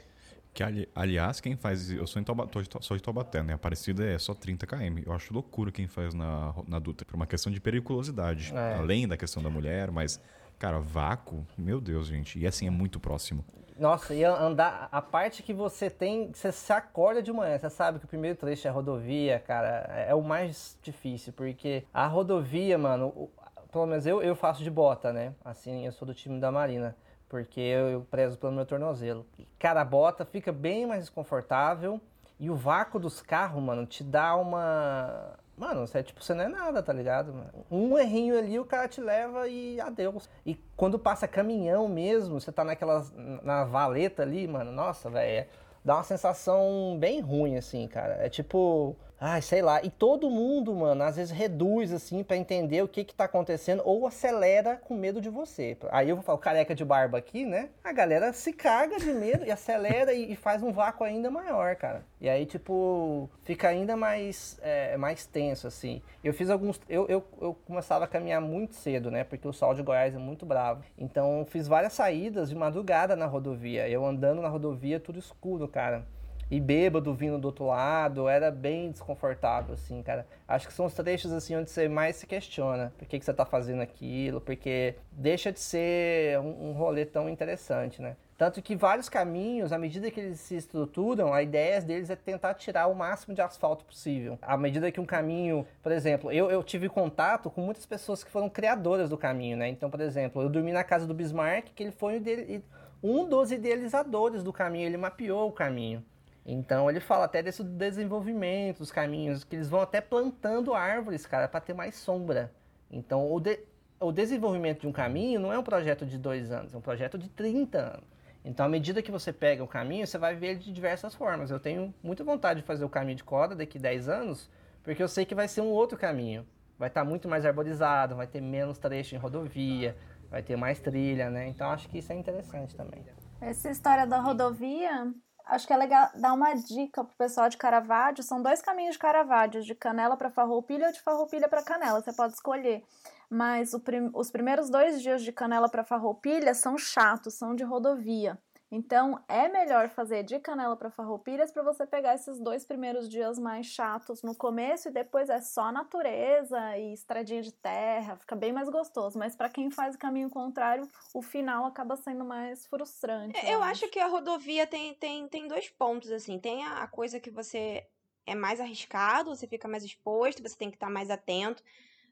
Que, 0.54 0.62
ali- 0.62 0.88
aliás, 0.94 1.40
quem 1.40 1.56
faz. 1.56 1.90
Eu 1.90 2.06
sou, 2.06 2.20
em 2.20 2.24
Tauba, 2.24 2.46
tô 2.46 2.60
de- 2.60 2.68
sou 2.80 2.94
de 2.96 3.02
Taubaté, 3.02 3.42
né? 3.42 3.54
Aparecida 3.54 4.04
é 4.04 4.18
só 4.18 4.34
30 4.34 4.66
km. 4.66 5.02
Eu 5.06 5.12
acho 5.14 5.32
loucura 5.32 5.72
quem 5.72 5.86
faz 5.86 6.12
na, 6.12 6.54
na 6.68 6.78
Dutra, 6.78 7.06
por 7.06 7.16
uma 7.16 7.26
questão 7.26 7.50
de 7.50 7.58
periculosidade. 7.60 8.52
É. 8.54 8.74
Além 8.74 9.08
da 9.08 9.16
questão 9.16 9.42
da 9.42 9.48
mulher, 9.50 9.90
mas. 9.90 10.20
Cara, 10.58 10.78
vácuo, 10.78 11.44
meu 11.58 11.80
Deus, 11.80 12.06
gente. 12.06 12.38
E 12.38 12.46
assim, 12.46 12.66
é 12.68 12.70
muito 12.70 13.00
próximo. 13.00 13.44
Nossa, 13.78 14.14
e 14.14 14.22
andar. 14.22 14.88
A 14.92 15.00
parte 15.02 15.42
que 15.42 15.52
você 15.54 15.88
tem. 15.90 16.30
Você 16.32 16.52
se 16.52 16.72
acorda 16.72 17.22
de 17.22 17.32
manhã, 17.32 17.58
você 17.58 17.70
sabe 17.70 17.98
que 17.98 18.04
o 18.04 18.08
primeiro 18.08 18.36
trecho 18.38 18.66
é 18.68 18.70
a 18.70 18.72
rodovia, 18.74 19.40
cara. 19.40 19.86
É 20.06 20.14
o 20.14 20.22
mais 20.22 20.78
difícil, 20.82 21.32
porque 21.32 21.82
a 21.94 22.06
rodovia, 22.06 22.76
mano. 22.76 23.30
Pelo 23.72 23.86
menos 23.86 24.04
eu, 24.06 24.22
eu 24.22 24.36
faço 24.36 24.62
de 24.62 24.70
bota, 24.70 25.14
né? 25.14 25.34
Assim, 25.42 25.86
eu 25.86 25.92
sou 25.92 26.06
do 26.06 26.12
time 26.14 26.38
da 26.38 26.52
Marina. 26.52 26.94
Porque 27.32 27.62
eu, 27.62 27.88
eu 27.88 28.00
prezo 28.10 28.36
pelo 28.36 28.52
meu 28.52 28.66
tornozelo. 28.66 29.24
E, 29.38 29.48
Cara, 29.58 29.80
a 29.80 29.84
bota 29.86 30.22
fica 30.22 30.52
bem 30.52 30.84
mais 30.84 31.00
desconfortável. 31.00 31.98
E 32.38 32.50
o 32.50 32.54
vácuo 32.54 33.00
dos 33.00 33.22
carros, 33.22 33.62
mano, 33.62 33.86
te 33.86 34.04
dá 34.04 34.36
uma. 34.36 35.32
Mano, 35.56 35.86
você, 35.86 36.00
é, 36.00 36.02
tipo, 36.02 36.22
você 36.22 36.34
não 36.34 36.44
é 36.44 36.48
nada, 36.48 36.82
tá 36.82 36.92
ligado? 36.92 37.32
Um 37.70 37.96
errinho 37.96 38.38
ali, 38.38 38.58
o 38.58 38.66
cara 38.66 38.86
te 38.86 39.00
leva 39.00 39.48
e 39.48 39.80
adeus. 39.80 40.28
E 40.44 40.56
quando 40.76 40.98
passa 40.98 41.26
caminhão 41.26 41.88
mesmo, 41.88 42.38
você 42.38 42.52
tá 42.52 42.64
naquelas. 42.64 43.10
na 43.42 43.64
valeta 43.64 44.22
ali, 44.22 44.46
mano, 44.46 44.70
nossa, 44.70 45.08
velho. 45.08 45.46
Dá 45.82 45.94
uma 45.94 46.04
sensação 46.04 46.98
bem 47.00 47.22
ruim, 47.22 47.56
assim, 47.56 47.88
cara. 47.88 48.16
É 48.16 48.28
tipo. 48.28 48.94
Ai, 49.24 49.40
sei 49.40 49.62
lá. 49.62 49.80
E 49.84 49.88
todo 49.88 50.28
mundo, 50.28 50.74
mano, 50.74 51.04
às 51.04 51.14
vezes 51.14 51.30
reduz, 51.30 51.92
assim, 51.92 52.24
pra 52.24 52.36
entender 52.36 52.82
o 52.82 52.88
que 52.88 53.04
que 53.04 53.14
tá 53.14 53.22
acontecendo 53.22 53.80
ou 53.84 54.04
acelera 54.04 54.74
com 54.74 54.96
medo 54.96 55.20
de 55.20 55.30
você. 55.30 55.78
Aí 55.92 56.08
eu 56.08 56.16
vou 56.16 56.24
falar, 56.24 56.38
o 56.38 56.40
careca 56.40 56.74
de 56.74 56.84
barba 56.84 57.18
aqui, 57.18 57.44
né? 57.44 57.68
A 57.84 57.92
galera 57.92 58.32
se 58.32 58.52
caga 58.52 58.98
de 58.98 59.12
medo 59.12 59.44
e 59.46 59.52
acelera 59.52 60.10
e, 60.12 60.32
e 60.32 60.34
faz 60.34 60.60
um 60.60 60.72
vácuo 60.72 61.04
ainda 61.04 61.30
maior, 61.30 61.76
cara. 61.76 62.04
E 62.20 62.28
aí, 62.28 62.44
tipo, 62.44 63.30
fica 63.44 63.68
ainda 63.68 63.96
mais, 63.96 64.58
é, 64.60 64.96
mais 64.96 65.24
tenso, 65.24 65.68
assim. 65.68 66.02
Eu 66.24 66.34
fiz 66.34 66.50
alguns. 66.50 66.80
Eu, 66.88 67.06
eu, 67.06 67.24
eu 67.40 67.54
começava 67.64 68.06
a 68.06 68.08
caminhar 68.08 68.40
muito 68.40 68.74
cedo, 68.74 69.08
né? 69.08 69.22
Porque 69.22 69.46
o 69.46 69.52
sol 69.52 69.72
de 69.72 69.84
Goiás 69.84 70.16
é 70.16 70.18
muito 70.18 70.44
bravo. 70.44 70.82
Então, 70.98 71.46
fiz 71.48 71.68
várias 71.68 71.92
saídas 71.92 72.48
de 72.48 72.56
madrugada 72.56 73.14
na 73.14 73.26
rodovia. 73.26 73.88
Eu 73.88 74.04
andando 74.04 74.42
na 74.42 74.48
rodovia, 74.48 74.98
tudo 74.98 75.20
escuro, 75.20 75.68
cara 75.68 76.04
e 76.52 76.60
bêbado 76.60 77.14
vindo 77.14 77.38
do 77.38 77.46
outro 77.46 77.64
lado, 77.64 78.28
era 78.28 78.50
bem 78.50 78.90
desconfortável, 78.90 79.72
assim, 79.72 80.02
cara. 80.02 80.26
Acho 80.46 80.68
que 80.68 80.74
são 80.74 80.84
os 80.84 80.92
trechos, 80.92 81.32
assim, 81.32 81.56
onde 81.56 81.70
você 81.70 81.88
mais 81.88 82.16
se 82.16 82.26
questiona 82.26 82.92
por 82.98 83.08
que, 83.08 83.18
que 83.18 83.24
você 83.24 83.32
tá 83.32 83.46
fazendo 83.46 83.80
aquilo, 83.80 84.38
porque 84.38 84.94
deixa 85.10 85.50
de 85.50 85.58
ser 85.58 86.38
um, 86.40 86.68
um 86.68 86.72
rolê 86.72 87.06
tão 87.06 87.26
interessante, 87.26 88.02
né? 88.02 88.16
Tanto 88.36 88.60
que 88.60 88.76
vários 88.76 89.08
caminhos, 89.08 89.72
à 89.72 89.78
medida 89.78 90.10
que 90.10 90.20
eles 90.20 90.40
se 90.40 90.54
estruturam, 90.54 91.32
a 91.32 91.42
ideia 91.42 91.80
deles 91.80 92.10
é 92.10 92.16
tentar 92.16 92.52
tirar 92.52 92.86
o 92.86 92.94
máximo 92.94 93.34
de 93.34 93.40
asfalto 93.40 93.86
possível. 93.86 94.38
À 94.42 94.54
medida 94.54 94.92
que 94.92 95.00
um 95.00 95.06
caminho, 95.06 95.66
por 95.82 95.90
exemplo, 95.90 96.30
eu, 96.30 96.50
eu 96.50 96.62
tive 96.62 96.86
contato 96.86 97.48
com 97.48 97.62
muitas 97.62 97.86
pessoas 97.86 98.22
que 98.22 98.30
foram 98.30 98.50
criadoras 98.50 99.08
do 99.08 99.16
caminho, 99.16 99.56
né? 99.56 99.68
Então, 99.70 99.88
por 99.88 100.02
exemplo, 100.02 100.42
eu 100.42 100.50
dormi 100.50 100.70
na 100.70 100.84
casa 100.84 101.06
do 101.06 101.14
Bismarck, 101.14 101.68
que 101.74 101.82
ele 101.82 101.92
foi 101.92 102.18
um 102.18 102.62
um 103.02 103.28
dos 103.28 103.50
idealizadores 103.50 104.44
do 104.44 104.52
caminho, 104.52 104.86
ele 104.86 104.98
mapeou 104.98 105.48
o 105.48 105.52
caminho. 105.52 106.04
Então 106.44 106.90
ele 106.90 107.00
fala 107.00 107.24
até 107.26 107.42
desse 107.42 107.62
desenvolvimento 107.62 108.78
dos 108.78 108.90
caminhos, 108.90 109.44
que 109.44 109.54
eles 109.56 109.68
vão 109.68 109.80
até 109.80 110.00
plantando 110.00 110.74
árvores, 110.74 111.24
cara, 111.26 111.46
para 111.48 111.60
ter 111.60 111.72
mais 111.74 111.94
sombra. 111.94 112.52
Então 112.90 113.30
o, 113.32 113.38
de- 113.40 113.60
o 114.00 114.10
desenvolvimento 114.12 114.80
de 114.80 114.86
um 114.88 114.92
caminho 114.92 115.40
não 115.40 115.52
é 115.52 115.58
um 115.58 115.62
projeto 115.62 116.04
de 116.04 116.18
dois 116.18 116.50
anos, 116.50 116.74
é 116.74 116.76
um 116.76 116.80
projeto 116.80 117.16
de 117.16 117.28
30 117.28 117.78
anos. 117.78 118.12
Então, 118.44 118.66
à 118.66 118.68
medida 118.68 119.00
que 119.00 119.10
você 119.12 119.32
pega 119.32 119.62
o 119.62 119.68
caminho, 119.68 120.04
você 120.04 120.18
vai 120.18 120.34
ver 120.34 120.48
ele 120.48 120.58
de 120.58 120.72
diversas 120.72 121.14
formas. 121.14 121.50
Eu 121.52 121.60
tenho 121.60 121.94
muita 122.02 122.24
vontade 122.24 122.60
de 122.60 122.66
fazer 122.66 122.84
o 122.84 122.88
caminho 122.88 123.16
de 123.16 123.22
corda 123.22 123.54
daqui 123.54 123.78
10 123.78 124.08
anos, 124.08 124.50
porque 124.82 125.00
eu 125.00 125.06
sei 125.06 125.24
que 125.24 125.32
vai 125.34 125.46
ser 125.46 125.60
um 125.60 125.68
outro 125.68 125.96
caminho. 125.96 126.44
Vai 126.76 126.88
estar 126.88 127.04
muito 127.04 127.28
mais 127.28 127.46
arborizado, 127.46 128.16
vai 128.16 128.26
ter 128.26 128.40
menos 128.40 128.78
trecho 128.78 129.14
em 129.14 129.18
rodovia, 129.18 129.96
vai 130.28 130.42
ter 130.42 130.56
mais 130.56 130.80
trilha, 130.80 131.30
né? 131.30 131.46
Então, 131.46 131.70
acho 131.70 131.88
que 131.88 131.98
isso 131.98 132.12
é 132.12 132.16
interessante 132.16 132.74
também. 132.74 133.04
Essa 133.40 133.70
história 133.70 134.06
da 134.06 134.18
rodovia, 134.20 135.12
acho 135.46 135.66
que 135.66 135.72
é 135.72 135.76
legal 135.76 136.08
dar 136.14 136.32
uma 136.32 136.54
dica 136.54 137.04
pro 137.04 137.16
pessoal 137.16 137.48
de 137.48 137.56
Caravaggio. 137.56 138.22
São 138.22 138.42
dois 138.42 138.60
caminhos 138.62 138.94
de 138.94 138.98
Caravaggio, 138.98 139.62
de 139.62 139.74
Canela 139.74 140.16
para 140.16 140.30
Farroupilha 140.30 140.86
ou 140.86 140.92
de 140.92 141.00
Farroupilha 141.00 141.48
para 141.48 141.62
Canela, 141.62 142.00
você 142.00 142.12
pode 142.12 142.34
escolher. 142.34 142.84
Mas 143.30 143.72
prim- 143.84 144.10
os 144.14 144.30
primeiros 144.30 144.68
dois 144.68 145.00
dias 145.00 145.22
de 145.22 145.32
Canela 145.32 145.68
para 145.68 145.84
Farroupilha 145.84 146.54
são 146.54 146.76
chatos, 146.76 147.34
são 147.34 147.54
de 147.54 147.64
rodovia. 147.64 148.38
Então 148.74 149.22
é 149.28 149.50
melhor 149.50 149.90
fazer 149.90 150.22
de 150.22 150.40
Canela 150.40 150.74
para 150.74 150.90
Farroupilhas 150.90 151.52
para 151.52 151.62
você 151.62 151.86
pegar 151.86 152.14
esses 152.14 152.40
dois 152.40 152.64
primeiros 152.64 153.06
dias 153.06 153.38
mais 153.38 153.66
chatos 153.66 154.22
no 154.22 154.34
começo 154.34 154.88
e 154.88 154.90
depois 154.90 155.28
é 155.28 155.42
só 155.42 155.70
natureza 155.70 156.78
e 156.78 156.94
estradinha 156.94 157.42
de 157.42 157.52
terra, 157.52 158.16
fica 158.16 158.34
bem 158.34 158.50
mais 158.50 158.70
gostoso. 158.70 159.18
Mas 159.18 159.36
para 159.36 159.50
quem 159.50 159.70
faz 159.70 159.94
o 159.94 159.98
caminho 159.98 160.30
contrário, 160.30 160.88
o 161.12 161.20
final 161.20 161.66
acaba 161.66 161.96
sendo 161.96 162.24
mais 162.24 162.66
frustrante. 162.66 163.36
É, 163.44 163.54
Eu 163.54 163.62
acho 163.62 163.88
que 163.90 163.98
a 163.98 164.06
rodovia 164.06 164.66
tem, 164.66 164.94
tem, 164.94 165.28
tem 165.28 165.46
dois 165.46 165.68
pontos, 165.68 166.10
assim. 166.10 166.38
Tem 166.38 166.64
a 166.64 166.82
a 166.82 166.86
coisa 166.86 167.20
que 167.20 167.30
você 167.30 167.86
é 168.26 168.34
mais 168.34 168.58
arriscado, 168.58 169.36
você 169.36 169.46
fica 169.46 169.68
mais 169.68 169.84
exposto, 169.84 170.42
você 170.42 170.56
tem 170.56 170.70
que 170.70 170.76
estar 170.76 170.88
mais 170.88 171.10
atento. 171.10 171.62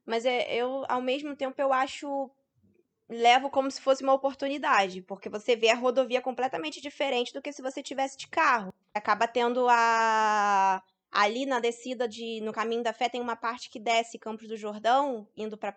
Mas 0.04 0.26
é, 0.26 0.52
eu, 0.54 0.84
ao 0.88 1.00
mesmo 1.00 1.34
tempo, 1.34 1.60
eu 1.60 1.72
acho. 1.72 2.30
Levo 3.10 3.50
como 3.50 3.68
se 3.68 3.80
fosse 3.80 4.04
uma 4.04 4.14
oportunidade, 4.14 5.02
porque 5.02 5.28
você 5.28 5.56
vê 5.56 5.68
a 5.68 5.74
rodovia 5.74 6.22
completamente 6.22 6.80
diferente 6.80 7.32
do 7.32 7.42
que 7.42 7.52
se 7.52 7.60
você 7.60 7.82
tivesse 7.82 8.16
de 8.16 8.28
carro. 8.28 8.72
Acaba 8.94 9.26
tendo 9.26 9.66
a. 9.68 10.80
Ali 11.10 11.44
na 11.44 11.58
descida 11.58 12.06
de. 12.06 12.40
No 12.40 12.52
caminho 12.52 12.84
da 12.84 12.92
fé 12.92 13.08
tem 13.08 13.20
uma 13.20 13.34
parte 13.34 13.68
que 13.68 13.80
desce 13.80 14.16
Campos 14.16 14.46
do 14.46 14.56
Jordão, 14.56 15.26
indo 15.36 15.58
pra 15.58 15.72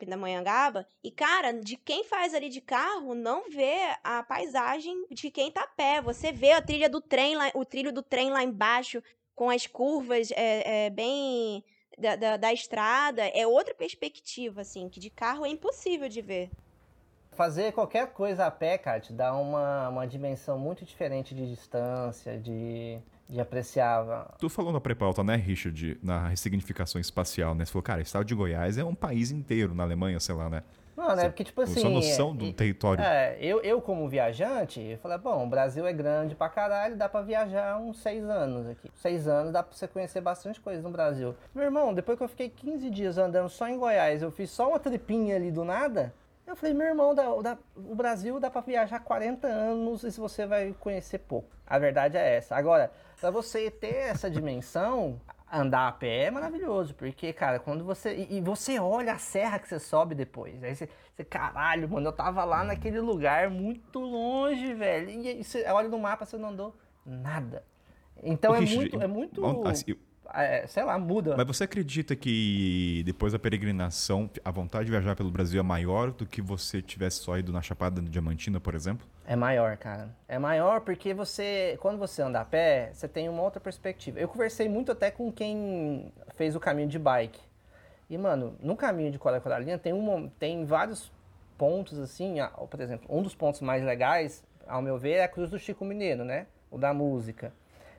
Pindamonhangaba. 0.00 0.86
E, 1.04 1.10
cara, 1.10 1.52
de 1.52 1.76
quem 1.76 2.02
faz 2.04 2.32
ali 2.32 2.48
de 2.48 2.62
carro, 2.62 3.14
não 3.14 3.50
vê 3.50 3.76
a 4.02 4.22
paisagem 4.22 5.06
de 5.10 5.30
quem 5.30 5.52
tá 5.52 5.60
a 5.60 5.66
pé. 5.66 6.00
Você 6.00 6.32
vê 6.32 6.52
a 6.52 6.62
trilha 6.62 6.88
do 6.88 7.02
trem 7.02 7.36
lá, 7.36 7.50
o 7.54 7.66
trilho 7.66 7.92
do 7.92 8.02
trem 8.02 8.30
lá 8.30 8.42
embaixo, 8.42 9.02
com 9.34 9.50
as 9.50 9.66
curvas 9.66 10.30
é, 10.30 10.86
é, 10.86 10.90
bem. 10.90 11.62
Da, 11.98 12.14
da, 12.14 12.36
da 12.36 12.52
estrada, 12.52 13.22
é 13.26 13.46
outra 13.46 13.74
perspectiva, 13.74 14.60
assim, 14.60 14.86
que 14.88 15.00
de 15.00 15.08
carro 15.08 15.46
é 15.46 15.48
impossível 15.48 16.08
de 16.08 16.20
ver. 16.20 16.50
Fazer 17.32 17.72
qualquer 17.72 18.12
coisa 18.12 18.46
a 18.46 18.50
pé, 18.50 18.76
cara, 18.76 19.00
te 19.00 19.12
dá 19.12 19.34
uma, 19.34 19.88
uma 19.88 20.06
dimensão 20.06 20.58
muito 20.58 20.84
diferente 20.84 21.34
de 21.34 21.48
distância, 21.48 22.38
de, 22.38 22.98
de 23.28 23.40
apreciar. 23.40 24.34
Tu 24.38 24.48
falou 24.50 24.72
na 24.72 24.80
pré-pauta, 24.80 25.24
né, 25.24 25.36
Richard, 25.36 25.98
na 26.02 26.28
ressignificação 26.28 27.00
espacial, 27.00 27.54
né? 27.54 27.64
Você 27.64 27.72
falou, 27.72 27.82
cara, 27.82 28.00
o 28.00 28.02
estado 28.02 28.24
de 28.26 28.34
Goiás 28.34 28.76
é 28.76 28.84
um 28.84 28.94
país 28.94 29.30
inteiro 29.30 29.74
na 29.74 29.82
Alemanha, 29.82 30.20
sei 30.20 30.34
lá, 30.34 30.50
né? 30.50 30.62
Não, 30.96 31.08
né? 31.14 31.22
Você- 31.22 31.28
Porque, 31.28 31.44
tipo 31.44 31.60
assim. 31.60 31.80
Sua 31.80 31.90
noção 31.90 32.30
é- 32.30 32.34
do 32.34 32.44
e- 32.46 32.52
território. 32.52 33.04
É, 33.04 33.36
eu, 33.40 33.60
eu 33.60 33.80
como 33.82 34.08
viajante, 34.08 34.80
eu 34.80 34.98
falei, 34.98 35.18
bom, 35.18 35.44
o 35.44 35.48
Brasil 35.48 35.86
é 35.86 35.92
grande 35.92 36.34
pra 36.34 36.48
caralho, 36.48 36.96
dá 36.96 37.08
pra 37.08 37.20
viajar 37.20 37.76
uns 37.78 37.98
seis 38.00 38.24
anos 38.24 38.66
aqui. 38.68 38.90
Seis 38.94 39.28
anos 39.28 39.52
dá 39.52 39.62
pra 39.62 39.76
você 39.76 39.86
conhecer 39.86 40.20
bastante 40.22 40.60
coisa 40.60 40.80
no 40.82 40.90
Brasil. 40.90 41.34
Meu 41.54 41.64
irmão, 41.64 41.92
depois 41.92 42.16
que 42.16 42.24
eu 42.24 42.28
fiquei 42.28 42.48
15 42.48 42.88
dias 42.88 43.18
andando 43.18 43.48
só 43.50 43.68
em 43.68 43.76
Goiás, 43.78 44.22
eu 44.22 44.30
fiz 44.30 44.50
só 44.50 44.68
uma 44.70 44.78
tripinha 44.80 45.36
ali 45.36 45.50
do 45.50 45.64
nada. 45.64 46.14
Eu 46.46 46.54
falei, 46.54 46.72
meu 46.72 46.86
irmão, 46.86 47.12
dá- 47.14 47.24
dá- 47.42 47.58
o 47.76 47.94
Brasil 47.94 48.38
dá 48.38 48.48
pra 48.48 48.60
viajar 48.60 49.00
40 49.00 49.48
anos 49.48 50.04
e 50.04 50.10
você 50.12 50.46
vai 50.46 50.74
conhecer 50.78 51.18
pouco. 51.18 51.48
A 51.66 51.76
verdade 51.78 52.16
é 52.16 52.36
essa. 52.36 52.54
Agora, 52.54 52.90
pra 53.20 53.30
você 53.32 53.68
ter 53.70 53.94
essa 53.96 54.30
dimensão, 54.30 55.20
andar 55.50 55.88
a 55.88 55.92
pé 55.92 56.24
é 56.24 56.30
maravilhoso, 56.30 56.94
porque, 56.94 57.32
cara, 57.32 57.58
quando 57.58 57.84
você. 57.84 58.14
E, 58.14 58.38
e 58.38 58.40
você 58.40 58.78
olha 58.78 59.12
a 59.14 59.18
serra 59.18 59.58
que 59.58 59.68
você 59.68 59.78
sobe 59.78 60.14
depois. 60.14 60.62
Aí 60.62 60.74
você, 60.74 60.88
você, 61.14 61.24
caralho, 61.24 61.88
mano, 61.88 62.08
eu 62.08 62.12
tava 62.12 62.44
lá 62.44 62.64
naquele 62.64 63.00
lugar 63.00 63.48
muito 63.50 63.98
longe, 64.00 64.74
velho. 64.74 65.10
E 65.10 65.28
aí 65.28 65.44
você 65.44 65.64
olha 65.70 65.88
no 65.88 65.98
mapa, 65.98 66.24
você 66.24 66.36
não 66.36 66.48
andou 66.50 66.74
nada. 67.04 67.64
Então 68.22 68.52
Ô, 68.52 68.54
é 68.54 68.60
Richard, 68.60 68.76
muito. 68.96 69.00
É 69.02 69.06
muito 69.06 69.40
bom, 69.40 69.66
assim, 69.68 69.92
eu- 69.92 69.98
é, 70.34 70.66
sei 70.66 70.84
lá, 70.84 70.98
muda. 70.98 71.36
Mas 71.36 71.46
você 71.46 71.64
acredita 71.64 72.14
que 72.16 73.02
depois 73.04 73.32
da 73.32 73.38
peregrinação, 73.38 74.28
a 74.44 74.50
vontade 74.50 74.86
de 74.86 74.90
viajar 74.90 75.16
pelo 75.16 75.30
Brasil 75.30 75.60
é 75.60 75.62
maior 75.62 76.10
do 76.10 76.26
que 76.26 76.42
você 76.42 76.82
tivesse 76.82 77.18
só 77.18 77.38
ido 77.38 77.52
na 77.52 77.62
Chapada 77.62 78.00
Diamantina, 78.00 78.60
por 78.60 78.74
exemplo? 78.74 79.06
É 79.26 79.34
maior, 79.34 79.76
cara. 79.76 80.08
É 80.28 80.38
maior 80.38 80.80
porque 80.80 81.12
você, 81.12 81.76
quando 81.80 81.98
você 81.98 82.22
anda 82.22 82.40
a 82.40 82.44
pé, 82.44 82.90
você 82.92 83.08
tem 83.08 83.28
uma 83.28 83.42
outra 83.42 83.60
perspectiva. 83.60 84.20
Eu 84.20 84.28
conversei 84.28 84.68
muito 84.68 84.92
até 84.92 85.10
com 85.10 85.32
quem 85.32 86.12
fez 86.34 86.54
o 86.54 86.60
caminho 86.60 86.88
de 86.88 86.98
bike. 86.98 87.40
E, 88.08 88.16
mano, 88.16 88.54
no 88.60 88.76
caminho 88.76 89.10
de 89.10 89.18
Cora 89.18 89.40
Coralina 89.40 89.78
tem, 89.78 89.92
um, 89.92 90.28
tem 90.28 90.64
vários 90.64 91.10
pontos, 91.58 91.98
assim, 91.98 92.38
ah, 92.38 92.48
por 92.48 92.80
exemplo, 92.80 93.06
um 93.10 93.22
dos 93.22 93.34
pontos 93.34 93.60
mais 93.60 93.82
legais, 93.82 94.44
ao 94.66 94.80
meu 94.80 94.96
ver, 94.96 95.14
é 95.14 95.24
a 95.24 95.28
Cruz 95.28 95.50
do 95.50 95.58
Chico 95.58 95.84
Mineiro, 95.84 96.24
né? 96.24 96.46
O 96.70 96.78
da 96.78 96.94
música. 96.94 97.52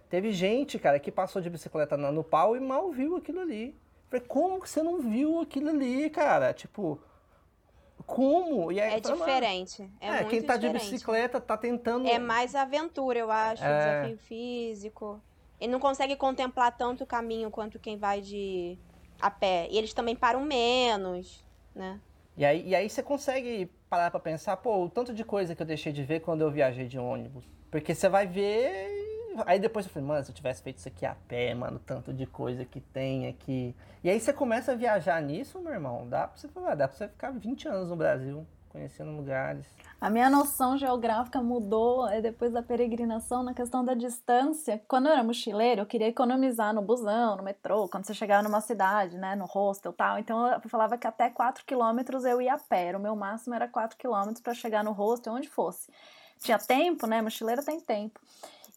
Teve 0.09 0.31
gente, 0.31 0.79
cara, 0.79 0.99
que 0.99 1.11
passou 1.11 1.41
de 1.41 1.49
bicicleta 1.49 1.97
no, 1.97 2.23
pau 2.23 2.55
e 2.55 2.59
mal 2.59 2.89
viu 2.91 3.15
aquilo 3.17 3.41
ali. 3.41 3.75
Falei, 4.09 4.25
como 4.25 4.61
que 4.61 4.69
você 4.69 4.81
não 4.81 4.99
viu 5.01 5.39
aquilo 5.41 5.69
ali, 5.69 6.09
cara? 6.09 6.53
Tipo, 6.53 6.97
como? 8.05 8.71
E 8.71 8.79
aí, 8.79 8.93
É 8.93 8.97
eu 8.97 9.01
falei, 9.01 9.17
"Mano, 9.19 9.25
diferente. 9.25 9.91
É, 9.99 10.11
muito 10.11 10.29
quem 10.29 10.41
tá 10.41 10.55
de 10.55 10.67
diferente. 10.67 10.91
bicicleta 10.91 11.41
tá 11.41 11.57
tentando. 11.57 12.07
É 12.07 12.17
mais 12.17 12.55
aventura, 12.55 13.19
eu 13.19 13.29
acho, 13.29 13.63
É. 13.63 14.01
desafio 14.01 14.17
físico. 14.19 15.21
Ele 15.59 15.71
não 15.71 15.79
consegue 15.79 16.15
contemplar 16.15 16.75
tanto 16.77 17.03
o 17.03 17.07
caminho 17.07 17.49
quanto 17.51 17.79
quem 17.79 17.97
vai 17.97 18.21
de 18.21 18.77
a 19.19 19.29
pé. 19.29 19.67
E 19.69 19.77
eles 19.77 19.93
também 19.93 20.15
param 20.15 20.41
menos, 20.41 21.43
né? 21.75 21.99
E 22.38 22.45
aí, 22.45 22.65
e 22.69 22.75
aí 22.75 22.88
você 22.89 23.01
consegue 23.01 23.65
parar 23.89 24.11
pra 24.11 24.19
pensar, 24.19 24.55
pô, 24.57 24.84
o 24.85 24.89
tanto 24.89 25.13
de 25.13 25.23
coisa 25.23 25.55
que 25.55 25.61
eu 25.61 25.65
deixei 25.65 25.91
de 25.91 26.03
ver 26.03 26.19
quando 26.21 26.41
eu 26.41 26.51
viajei 26.51 26.88
de 26.88 26.99
ônibus. 26.99 27.43
Porque 27.71 27.93
você 27.95 28.07
vai 28.07 28.27
ver. 28.27 29.06
Aí 29.45 29.59
depois 29.59 29.85
eu 29.85 29.91
falei, 29.91 30.07
mano, 30.07 30.23
se 30.23 30.31
eu 30.31 30.35
tivesse 30.35 30.61
feito 30.61 30.77
isso 30.77 30.88
aqui 30.88 31.05
a 31.05 31.15
pé, 31.27 31.53
mano, 31.53 31.80
tanto 31.80 32.14
de 32.14 32.26
coisa 32.26 32.65
que 32.65 32.80
tem 32.80 33.27
aqui. 33.27 33.76
E 34.03 34.09
aí 34.09 34.19
você 34.19 34.34
começa 34.34 34.72
a 34.72 34.76
viajar 34.76 35.22
nisso, 35.22 35.59
meu 35.59 35.73
irmão, 35.73 36.07
dá 36.07 36.27
pra 36.27 36.38
você 36.38 36.47
dá 36.47 36.88
pra 36.88 36.97
você 36.97 37.07
ficar 37.07 37.31
20 37.31 37.68
anos 37.68 37.89
no 37.89 37.95
Brasil, 37.95 38.45
conhecendo 38.69 39.11
lugares. 39.11 39.65
A 39.99 40.11
minha 40.11 40.30
noção 40.30 40.77
geográfica 40.77 41.41
mudou 41.41 42.07
é, 42.07 42.22
depois 42.22 42.51
da 42.51 42.61
peregrinação 42.61 43.41
na 43.41 43.53
questão 43.53 43.84
da 43.84 43.95
distância. 43.95 44.80
Quando 44.88 45.07
eu 45.07 45.14
era 45.14 45.23
mochileiro, 45.23 45.81
eu 45.81 45.85
queria 45.88 46.07
economizar 46.07 46.72
no 46.73 46.84
busão, 46.84 47.35
no 47.35 47.43
metrô, 47.43 47.88
quando 47.88 48.05
você 48.05 48.14
chegava 48.14 48.43
numa 48.43 48.61
cidade, 48.61 49.18
né, 49.18 49.35
no 49.35 49.45
hostel 49.45 49.91
tal. 49.91 50.19
Então 50.19 50.47
eu 50.47 50.69
falava 50.69 50.97
que 50.97 51.07
até 51.07 51.31
4 51.31 51.65
quilômetros 51.65 52.26
eu 52.26 52.39
ia 52.39 52.53
a 52.53 52.59
pé. 52.59 52.95
O 52.95 52.99
meu 52.99 53.15
máximo 53.15 53.55
era 53.55 53.68
4 53.68 53.97
quilômetros 53.97 54.39
para 54.39 54.53
chegar 54.53 54.84
no 54.84 54.91
hostel, 54.91 55.34
onde 55.34 55.49
fosse. 55.49 55.91
Tinha 56.39 56.59
tempo, 56.59 57.07
né? 57.07 57.19
Mochileiro 57.22 57.65
tem 57.65 57.80
tempo. 57.80 58.19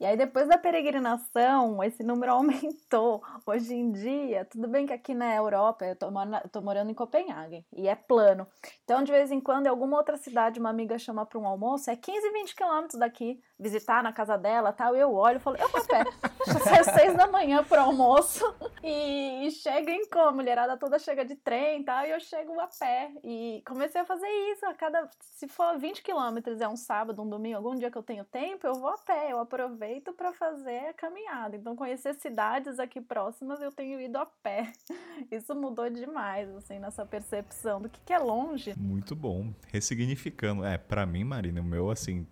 E 0.00 0.06
aí, 0.06 0.16
depois 0.16 0.48
da 0.48 0.56
peregrinação, 0.56 1.84
esse 1.84 2.02
número 2.02 2.32
aumentou. 2.32 3.22
Hoje 3.44 3.74
em 3.74 3.92
dia, 3.92 4.46
tudo 4.46 4.66
bem 4.66 4.86
que 4.86 4.94
aqui 4.94 5.12
na 5.12 5.36
Europa, 5.36 5.84
eu 5.84 5.94
tô, 5.94 6.10
morando, 6.10 6.40
eu 6.42 6.48
tô 6.48 6.62
morando 6.62 6.90
em 6.90 6.94
Copenhague, 6.94 7.66
e 7.70 7.86
é 7.86 7.94
plano. 7.94 8.46
Então, 8.82 9.02
de 9.04 9.12
vez 9.12 9.30
em 9.30 9.38
quando, 9.38 9.66
em 9.66 9.68
alguma 9.68 9.98
outra 9.98 10.16
cidade, 10.16 10.58
uma 10.58 10.70
amiga 10.70 10.98
chama 10.98 11.26
para 11.26 11.38
um 11.38 11.46
almoço, 11.46 11.90
é 11.90 11.96
15, 11.96 12.30
20 12.30 12.56
quilômetros 12.56 12.98
daqui, 12.98 13.42
visitar 13.58 14.02
na 14.02 14.10
casa 14.10 14.38
dela 14.38 14.72
tal. 14.72 14.96
E 14.96 15.00
eu 15.00 15.12
olho 15.12 15.36
e 15.36 15.40
falo, 15.40 15.58
eu 15.58 15.68
vou 15.68 15.82
a 15.82 15.84
pé. 15.84 16.04
Saio 16.64 16.84
seis 16.84 17.14
da 17.14 17.26
manhã 17.26 17.62
pro 17.62 17.78
almoço 17.78 18.42
e, 18.82 19.46
e 19.46 19.50
chego 19.50 19.90
em 19.90 20.08
como? 20.08 20.30
A 20.30 20.32
mulherada 20.32 20.78
toda 20.78 20.98
chega 20.98 21.26
de 21.26 21.36
trem 21.36 21.84
tal, 21.84 22.06
e 22.06 22.10
eu 22.10 22.20
chego 22.20 22.58
a 22.58 22.68
pé. 22.68 23.12
E 23.22 23.62
comecei 23.66 24.00
a 24.00 24.06
fazer 24.06 24.28
isso 24.50 24.64
a 24.64 24.72
cada. 24.72 25.10
Se 25.20 25.46
for 25.46 25.78
20 25.78 26.02
quilômetros, 26.02 26.62
é 26.62 26.68
um 26.68 26.76
sábado, 26.76 27.20
um 27.20 27.28
domingo, 27.28 27.58
algum 27.58 27.76
dia 27.76 27.90
que 27.90 27.98
eu 27.98 28.02
tenho 28.02 28.24
tempo, 28.24 28.66
eu 28.66 28.74
vou 28.74 28.88
a 28.88 28.96
pé, 28.96 29.30
eu 29.30 29.38
aproveito 29.38 29.89
para 30.12 30.32
fazer 30.34 30.88
a 30.88 30.92
caminhada. 30.92 31.56
Então, 31.56 31.74
conhecer 31.74 32.14
cidades 32.16 32.78
aqui 32.78 33.00
próximas, 33.00 33.60
eu 33.62 33.72
tenho 33.72 33.98
ido 33.98 34.18
a 34.18 34.26
pé. 34.26 34.72
Isso 35.32 35.54
mudou 35.54 35.88
demais, 35.88 36.50
assim, 36.50 36.78
nessa 36.78 37.06
percepção 37.06 37.80
do 37.80 37.88
que, 37.88 37.98
que 38.04 38.12
é 38.12 38.18
longe. 38.18 38.74
Muito 38.76 39.16
bom. 39.16 39.54
Ressignificando. 39.68 40.64
É, 40.64 40.76
para 40.76 41.06
mim, 41.06 41.24
Marina, 41.24 41.62
o 41.62 41.64
meu, 41.64 41.90
assim, 41.90 42.26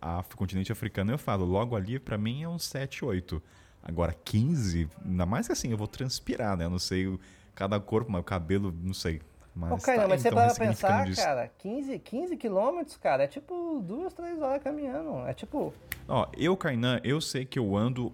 a 0.00 0.22
continente 0.34 0.72
africano, 0.72 1.12
eu 1.12 1.18
falo, 1.18 1.44
logo 1.44 1.76
ali, 1.76 1.98
para 1.98 2.16
mim 2.16 2.42
é 2.42 2.48
uns 2.48 2.64
7, 2.64 3.04
8. 3.04 3.42
Agora, 3.82 4.14
15, 4.24 4.88
ainda 5.04 5.26
mais 5.26 5.46
que 5.46 5.52
assim, 5.52 5.70
eu 5.70 5.76
vou 5.76 5.86
transpirar, 5.86 6.56
né? 6.56 6.64
Eu 6.64 6.70
não 6.70 6.78
sei 6.78 7.18
cada 7.54 7.78
corpo, 7.78 8.10
mas 8.10 8.22
o 8.22 8.24
cabelo, 8.24 8.74
não 8.82 8.94
sei. 8.94 9.20
Mas, 9.54 9.70
ok, 9.72 9.94
tá, 9.94 10.00
não, 10.02 10.08
mas 10.08 10.20
você 10.22 10.28
então, 10.28 10.44
para 10.46 10.54
pensar, 10.54 11.04
disso. 11.06 11.22
cara, 11.22 11.48
15, 11.58 11.98
15 12.00 12.36
quilômetros, 12.36 12.96
cara, 12.96 13.22
é 13.24 13.26
tipo 13.28 13.80
duas, 13.86 14.12
três 14.12 14.40
horas 14.42 14.62
caminhando. 14.62 15.26
É 15.28 15.32
tipo. 15.32 15.72
Ó, 16.08 16.26
eu, 16.36 16.56
Kainan, 16.56 17.00
eu 17.04 17.20
sei 17.20 17.44
que 17.44 17.58
eu 17.58 17.76
ando 17.76 18.12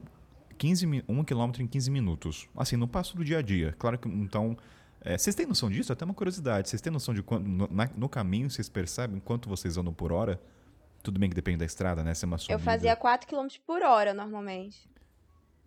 15, 0.58 0.86
mi- 0.86 1.04
1 1.08 1.24
km 1.24 1.50
em 1.60 1.66
15 1.66 1.90
minutos. 1.90 2.46
Assim, 2.54 2.76
no 2.76 2.86
passo 2.86 3.16
do 3.16 3.24
dia 3.24 3.38
a 3.38 3.42
dia. 3.42 3.74
Claro 3.78 3.98
que, 3.98 4.06
então... 4.08 4.54
é, 5.02 5.16
vocês 5.16 5.34
têm 5.34 5.46
noção 5.46 5.70
disso? 5.70 5.90
Até 5.92 6.04
uma 6.04 6.12
curiosidade. 6.12 6.68
Vocês 6.68 6.82
têm 6.82 6.92
noção 6.92 7.14
de 7.14 7.22
quanto... 7.22 7.48
No, 7.48 7.66
na- 7.70 7.88
no 7.96 8.08
caminho, 8.08 8.50
vocês 8.50 8.68
percebem 8.68 9.18
quanto 9.18 9.48
vocês 9.48 9.78
andam 9.78 9.94
por 9.94 10.12
hora? 10.12 10.38
Tudo 11.02 11.18
bem 11.18 11.30
que 11.30 11.34
depende 11.34 11.56
da 11.56 11.64
estrada, 11.64 12.04
né? 12.04 12.12
Se 12.12 12.26
é 12.26 12.28
uma 12.28 12.36
subida. 12.36 12.52
Eu 12.52 12.58
fazia 12.62 12.94
4 12.94 13.26
km 13.26 13.46
por 13.66 13.82
hora 13.82 14.12
normalmente. 14.12 14.90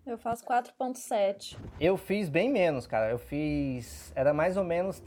Eu 0.05 0.19
faço 0.19 0.45
4,7. 0.45 1.57
Eu 1.79 1.97
fiz 1.97 2.29
bem 2.29 2.51
menos, 2.51 2.85
cara. 2.85 3.09
Eu 3.09 3.17
fiz. 3.17 4.11
Era 4.15 4.33
mais 4.33 4.55
ou 4.57 4.63
menos 4.63 4.99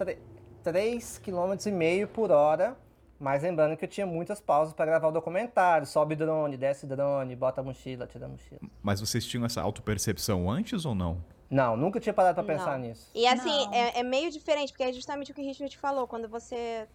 3,5 0.73 1.21
km 1.21 2.07
por 2.13 2.31
hora. 2.31 2.77
Mas 3.19 3.43
lembrando 3.43 3.77
que 3.79 3.85
eu 3.85 3.89
tinha 3.89 4.07
muitas 4.07 4.41
pausas 4.43 4.75
para 4.75 4.85
gravar 4.85 5.09
o 5.09 5.13
documentário. 5.13 5.87
Sobe 5.87 6.15
drone, 6.15 6.55
desce 6.57 6.87
drone, 6.87 7.35
bota 7.35 7.63
a 7.63 7.65
mochila, 7.65 8.07
tira 8.07 8.27
a 8.27 8.29
mochila. 8.29 8.61
Mas 8.83 9.01
vocês 9.01 9.25
tinham 9.27 9.47
essa 9.47 9.63
autopercepção 9.63 10.51
antes 10.51 10.85
ou 10.85 10.95
não? 10.95 11.25
Não, 11.49 11.77
nunca 11.77 11.99
tinha 11.99 12.13
parado 12.13 12.35
pra 12.35 12.45
pensar 12.45 12.79
Não. 12.79 12.89
nisso. 12.89 13.11
E 13.15 13.27
assim, 13.27 13.73
é, 13.73 14.01
é 14.01 14.03
meio 14.03 14.31
diferente, 14.31 14.71
porque 14.73 14.83
é 14.83 14.93
justamente 14.93 15.31
o 15.31 15.35
que 15.35 15.41
o 15.41 15.45
Richard 15.45 15.79
falou, 15.79 16.07
quando 16.07 16.29
você. 16.29 16.87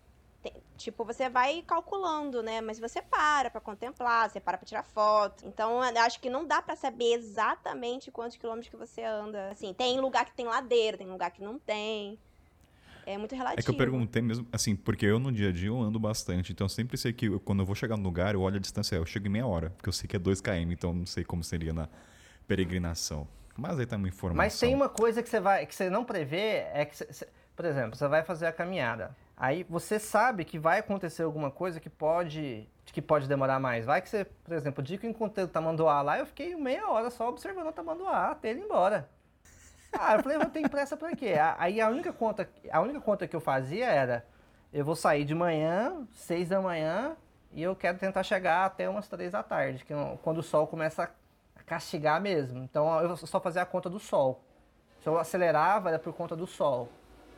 tem- 0.43 0.53
tipo, 0.75 1.05
você 1.05 1.29
vai 1.29 1.61
calculando, 1.61 2.41
né? 2.43 2.61
Mas 2.61 2.77
você 2.79 3.01
para 3.01 3.49
pra 3.49 3.61
contemplar, 3.61 4.29
você 4.29 4.39
para 4.39 4.57
pra 4.57 4.65
tirar 4.67 4.83
foto. 4.83 5.45
Então, 5.47 5.83
eu 5.83 6.01
acho 6.01 6.19
que 6.19 6.29
não 6.29 6.45
dá 6.45 6.61
pra 6.61 6.75
saber 6.75 7.13
exatamente 7.13 8.11
quantos 8.11 8.37
quilômetros 8.37 8.69
que 8.69 8.75
você 8.77 9.03
anda. 9.03 9.49
Assim, 9.51 9.73
tem 9.73 9.99
lugar 9.99 10.25
que 10.25 10.33
tem 10.33 10.45
ladeira, 10.47 10.97
tem 10.97 11.07
lugar 11.07 11.31
que 11.31 11.41
não 11.43 11.57
tem. 11.57 12.17
É 13.05 13.17
muito 13.17 13.35
relativo. 13.35 13.59
É 13.59 13.63
que 13.63 13.69
eu 13.69 13.73
perguntei 13.77 14.21
mesmo, 14.21 14.47
assim, 14.51 14.75
porque 14.75 15.05
eu 15.05 15.19
no 15.19 15.31
dia 15.31 15.49
a 15.49 15.51
dia 15.51 15.67
eu 15.69 15.79
ando 15.81 15.99
bastante, 15.99 16.51
então 16.51 16.65
eu 16.65 16.69
sempre 16.69 16.97
sei 16.97 17.11
que 17.13 17.25
eu- 17.27 17.39
quando 17.39 17.59
eu 17.59 17.65
vou 17.65 17.75
chegar 17.75 17.97
no 17.97 18.03
lugar, 18.03 18.33
eu 18.35 18.41
olho 18.41 18.57
a 18.57 18.59
distância, 18.59 18.95
eu 18.95 19.05
chego 19.05 19.27
em 19.27 19.29
meia 19.31 19.45
hora, 19.47 19.69
porque 19.71 19.89
eu 19.89 19.93
sei 19.93 20.07
que 20.07 20.15
é 20.15 20.19
2 20.19 20.39
km, 20.41 20.71
então 20.71 20.93
não 20.93 21.05
sei 21.05 21.23
como 21.23 21.43
seria 21.43 21.73
na 21.73 21.87
peregrinação. 22.47 23.27
Mas 23.57 23.79
aí 23.79 23.85
tá 23.85 23.95
uma 23.97 24.07
informação. 24.07 24.37
Mas 24.37 24.59
tem 24.59 24.73
uma 24.73 24.89
coisa 24.89 25.21
que 25.21 25.29
você 25.29 25.39
vai, 25.39 25.65
que 25.65 25.75
você 25.75 25.89
não 25.89 26.03
prevê, 26.03 26.65
é 26.73 26.85
que, 26.85 26.95
você- 26.95 27.27
por 27.55 27.65
exemplo, 27.65 27.95
você 27.95 28.07
vai 28.07 28.23
fazer 28.23 28.47
a 28.47 28.51
caminhada. 28.51 29.15
Aí 29.35 29.65
você 29.69 29.97
sabe 29.99 30.45
que 30.45 30.59
vai 30.59 30.79
acontecer 30.79 31.23
alguma 31.23 31.49
coisa 31.49 31.79
que 31.79 31.89
pode, 31.89 32.67
que 32.85 33.01
pode 33.01 33.27
demorar 33.27 33.59
mais. 33.59 33.85
Vai 33.85 34.01
que 34.01 34.09
você, 34.09 34.23
por 34.25 34.53
exemplo, 34.53 34.81
o 34.81 34.83
dia 34.85 34.97
que 34.97 35.05
eu 35.05 35.09
encontrei 35.09 35.43
o 35.43 35.47
tamanduá 35.47 36.01
lá, 36.01 36.19
eu 36.19 36.25
fiquei 36.25 36.55
meia 36.55 36.87
hora 36.87 37.09
só 37.09 37.27
observando 37.29 37.67
o 37.67 37.71
tamanduá 37.71 38.31
até 38.31 38.49
ele 38.51 38.59
ir 38.61 38.65
embora. 38.65 39.09
Ah, 39.93 40.15
eu 40.15 40.23
falei, 40.23 40.37
eu 40.37 40.49
tenho 40.49 40.69
pressa 40.69 40.95
pra 40.95 41.15
quê? 41.15 41.35
Aí 41.57 41.81
a 41.81 41.89
única 41.89 42.13
conta, 42.13 42.49
a 42.71 42.81
única 42.81 43.01
conta 43.01 43.27
que 43.27 43.35
eu 43.35 43.41
fazia 43.41 43.85
era, 43.85 44.25
eu 44.73 44.85
vou 44.85 44.95
sair 44.95 45.25
de 45.25 45.35
manhã, 45.35 46.07
seis 46.13 46.49
da 46.49 46.61
manhã, 46.61 47.15
e 47.51 47.61
eu 47.61 47.75
quero 47.75 47.97
tentar 47.97 48.23
chegar 48.23 48.65
até 48.65 48.87
umas 48.87 49.07
três 49.07 49.33
da 49.33 49.43
tarde, 49.43 49.83
que 49.83 49.93
é 49.93 50.17
quando 50.23 50.37
o 50.37 50.43
sol 50.43 50.65
começa 50.65 51.03
a 51.55 51.63
castigar 51.63 52.21
mesmo. 52.21 52.63
Então 52.63 52.99
eu 53.01 53.15
só 53.17 53.39
fazia 53.39 53.61
a 53.61 53.65
conta 53.65 53.89
do 53.89 53.99
sol. 53.99 54.41
Se 55.01 55.09
eu 55.09 55.17
acelerava, 55.19 55.89
era 55.89 55.99
por 55.99 56.13
conta 56.13 56.35
do 56.35 56.47
sol. 56.47 56.87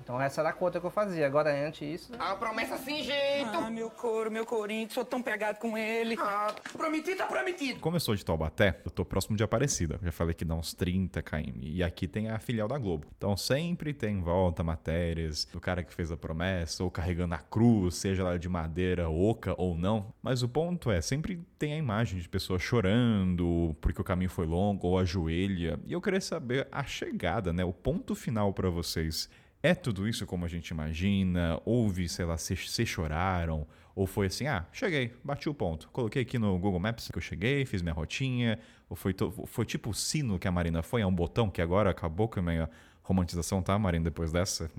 Então 0.03 0.21
essa 0.21 0.41
era 0.41 0.49
a 0.49 0.53
conta 0.53 0.79
que 0.79 0.85
eu 0.85 0.91
fazia. 0.91 1.25
Agora 1.25 1.49
antes 1.65 1.81
isso. 1.81 2.11
A 2.19 2.35
promessa 2.35 2.77
sem 2.77 3.01
jeito. 3.03 3.49
Ah, 3.53 3.69
meu 3.69 3.89
couro, 3.89 4.29
meu 4.29 4.45
corinho, 4.45 4.87
que 4.87 4.93
sou 4.93 5.05
tão 5.05 5.21
pegado 5.21 5.59
com 5.59 5.77
ele. 5.77 6.17
Ah, 6.19 6.53
prometido 6.73 7.17
tá 7.17 7.25
prometido. 7.25 7.79
Como 7.79 7.95
eu 7.95 7.99
sou 8.01 8.13
de 8.13 8.23
Taubaté, 8.25 8.79
eu 8.83 8.91
tô 8.91 9.05
próximo 9.05 9.37
de 9.37 9.43
Aparecida. 9.43 9.99
Já 10.03 10.11
falei 10.11 10.33
que 10.33 10.43
dá 10.43 10.55
uns 10.55 10.73
30 10.73 11.21
km. 11.21 11.59
E 11.61 11.81
aqui 11.81 12.07
tem 12.07 12.29
a 12.29 12.37
filial 12.37 12.67
da 12.67 12.77
Globo. 12.77 13.07
Então 13.17 13.37
sempre 13.37 13.93
tem 13.93 14.17
em 14.17 14.21
volta 14.21 14.63
matérias 14.63 15.45
do 15.45 15.59
cara 15.59 15.83
que 15.83 15.93
fez 15.93 16.11
a 16.11 16.17
promessa, 16.17 16.83
ou 16.83 16.91
carregando 16.91 17.35
a 17.35 17.37
cruz, 17.39 17.95
seja 17.95 18.23
ela 18.23 18.37
de 18.37 18.49
madeira 18.49 19.09
oca 19.09 19.55
ou 19.57 19.77
não. 19.77 20.13
Mas 20.21 20.43
o 20.43 20.49
ponto 20.49 20.91
é, 20.91 20.99
sempre 20.99 21.41
tem 21.57 21.73
a 21.73 21.77
imagem 21.77 22.19
de 22.19 22.27
pessoa 22.27 22.59
chorando 22.59 23.75
porque 23.79 24.01
o 24.01 24.03
caminho 24.03 24.29
foi 24.29 24.45
longo, 24.45 24.87
ou 24.87 24.99
ajoelha. 24.99 25.79
E 25.85 25.93
eu 25.93 26.01
queria 26.01 26.19
saber 26.21 26.67
a 26.71 26.83
chegada, 26.83 27.53
né? 27.53 27.63
O 27.63 27.73
ponto 27.73 28.13
final 28.15 28.53
pra 28.53 28.69
vocês. 28.69 29.29
É 29.65 29.73
tudo 29.73 30.05
isso 30.05 30.25
como 30.25 30.43
a 30.43 30.47
gente 30.49 30.67
imagina? 30.67 31.57
Houve, 31.63 32.09
sei 32.09 32.25
lá, 32.25 32.37
vocês 32.37 32.67
choraram? 32.85 33.65
Ou 33.95 34.05
foi 34.05 34.27
assim, 34.27 34.45
ah, 34.45 34.65
cheguei, 34.73 35.13
bati 35.23 35.47
o 35.47 35.53
ponto. 35.53 35.87
Coloquei 35.93 36.23
aqui 36.23 36.37
no 36.37 36.59
Google 36.59 36.81
Maps 36.81 37.07
que 37.07 37.17
eu 37.17 37.21
cheguei, 37.21 37.65
fiz 37.65 37.81
minha 37.81 37.93
rotinha. 37.93 38.59
Ou 38.89 38.97
foi, 38.97 39.15
foi 39.45 39.65
tipo 39.65 39.91
o 39.91 39.93
sino 39.93 40.37
que 40.37 40.49
a 40.49 40.51
Marina 40.51 40.83
foi, 40.83 41.01
é 41.01 41.05
um 41.05 41.15
botão 41.15 41.49
que 41.49 41.61
agora 41.61 41.89
acabou 41.89 42.27
com 42.27 42.41
a 42.41 42.43
minha 42.43 42.69
romantização, 43.03 43.61
tá, 43.61 43.79
Marina, 43.79 44.03
depois 44.03 44.33
dessa? 44.33 44.69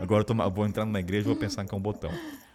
Agora 0.00 0.22
eu 0.22 0.24
tô, 0.24 0.34
vou 0.50 0.66
entrar 0.66 0.84
na 0.86 0.98
igreja 0.98 1.24
e 1.24 1.32
vou 1.32 1.36
pensar 1.36 1.64
que 1.64 1.72
é 1.72 1.78
um 1.78 1.80
botão. 1.80 2.10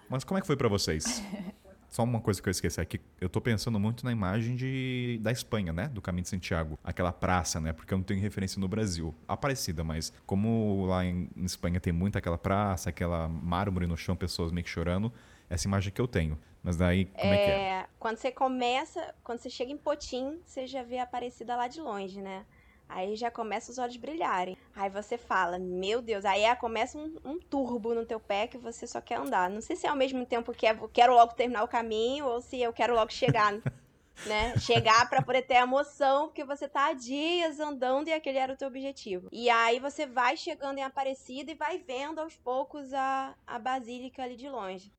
Mas 0.09 0.25
como 0.25 0.37
é 0.37 0.41
que 0.41 0.47
foi 0.47 0.57
pra 0.57 0.67
vocês? 0.67 1.23
Só 1.89 2.03
uma 2.03 2.19
coisa 2.19 2.41
que 2.41 2.49
eu 2.49 2.51
esqueci 2.51 2.81
aqui, 2.81 2.99
eu 3.19 3.29
tô 3.29 3.39
pensando 3.39 3.79
muito 3.79 4.05
na 4.05 4.11
imagem 4.11 4.55
de, 4.55 5.19
da 5.21 5.31
Espanha, 5.31 5.71
né? 5.71 5.87
Do 5.87 6.01
Caminho 6.01 6.23
de 6.23 6.29
Santiago. 6.29 6.77
Aquela 6.83 7.11
praça, 7.11 7.59
né? 7.59 7.73
Porque 7.73 7.93
eu 7.93 7.97
não 7.97 8.03
tenho 8.03 8.19
referência 8.19 8.59
no 8.59 8.67
Brasil. 8.67 9.15
Aparecida, 9.27 9.83
mas 9.83 10.13
como 10.25 10.85
lá 10.85 11.05
em, 11.05 11.29
em 11.35 11.45
Espanha 11.45 11.79
tem 11.79 11.93
muito 11.93 12.17
aquela 12.17 12.37
praça, 12.37 12.89
aquela 12.89 13.27
mármore 13.27 13.87
no 13.87 13.95
chão, 13.95 14.15
pessoas 14.15 14.51
meio 14.51 14.63
que 14.63 14.69
chorando, 14.69 15.11
essa 15.49 15.67
imagem 15.67 15.91
que 15.91 16.01
eu 16.01 16.07
tenho. 16.07 16.37
Mas 16.61 16.75
daí, 16.75 17.05
como 17.05 17.33
é, 17.33 17.37
que 17.37 17.51
é? 17.51 17.53
É, 17.53 17.85
quando 17.97 18.17
você 18.17 18.31
começa, 18.31 19.15
quando 19.23 19.39
você 19.39 19.49
chega 19.49 19.71
em 19.71 19.77
Potim, 19.77 20.39
você 20.45 20.67
já 20.67 20.83
vê 20.83 20.99
a 20.99 21.03
Aparecida 21.03 21.55
lá 21.55 21.67
de 21.67 21.79
longe, 21.79 22.21
né? 22.21 22.45
Aí 22.89 23.15
já 23.15 23.29
começa 23.29 23.71
os 23.71 23.77
olhos 23.77 23.97
brilharem. 23.97 24.57
Aí 24.75 24.89
você 24.89 25.17
fala, 25.17 25.59
meu 25.59 26.01
Deus, 26.01 26.23
aí 26.25 26.43
é- 26.43 26.55
começa 26.55 26.97
um, 26.97 27.15
um 27.23 27.39
turbo 27.39 27.93
no 27.93 28.05
teu 28.05 28.19
pé 28.19 28.47
que 28.47 28.57
você 28.57 28.87
só 28.87 29.01
quer 29.01 29.15
andar. 29.19 29.49
Não 29.49 29.61
sei 29.61 29.75
se 29.75 29.85
é 29.85 29.89
ao 29.89 29.95
mesmo 29.95 30.25
tempo 30.25 30.53
que 30.53 30.65
é, 30.65 30.71
eu 30.71 30.89
quero 30.89 31.13
logo 31.13 31.33
terminar 31.33 31.63
o 31.63 31.67
caminho 31.67 32.25
ou 32.25 32.41
se 32.41 32.59
eu 32.61 32.71
quero 32.71 32.93
logo 32.95 33.11
chegar, 33.11 33.53
né? 34.25 34.57
Chegar 34.57 35.09
pra 35.09 35.21
poder 35.21 35.41
ter 35.43 35.57
a 35.57 35.63
emoção, 35.63 36.27
porque 36.27 36.43
você 36.43 36.67
tá 36.67 36.87
há 36.87 36.93
dias 36.93 37.59
andando 37.59 38.07
e 38.07 38.13
aquele 38.13 38.37
era 38.37 38.53
o 38.53 38.57
teu 38.57 38.67
objetivo. 38.67 39.27
E 39.31 39.49
aí 39.49 39.79
você 39.79 40.05
vai 40.05 40.37
chegando 40.37 40.77
em 40.77 40.83
Aparecida 40.83 41.51
e 41.51 41.55
vai 41.55 41.77
vendo 41.77 42.19
aos 42.19 42.35
poucos 42.37 42.93
a, 42.93 43.35
a 43.45 43.59
basílica 43.59 44.23
ali 44.23 44.35
de 44.35 44.49
longe. 44.49 44.91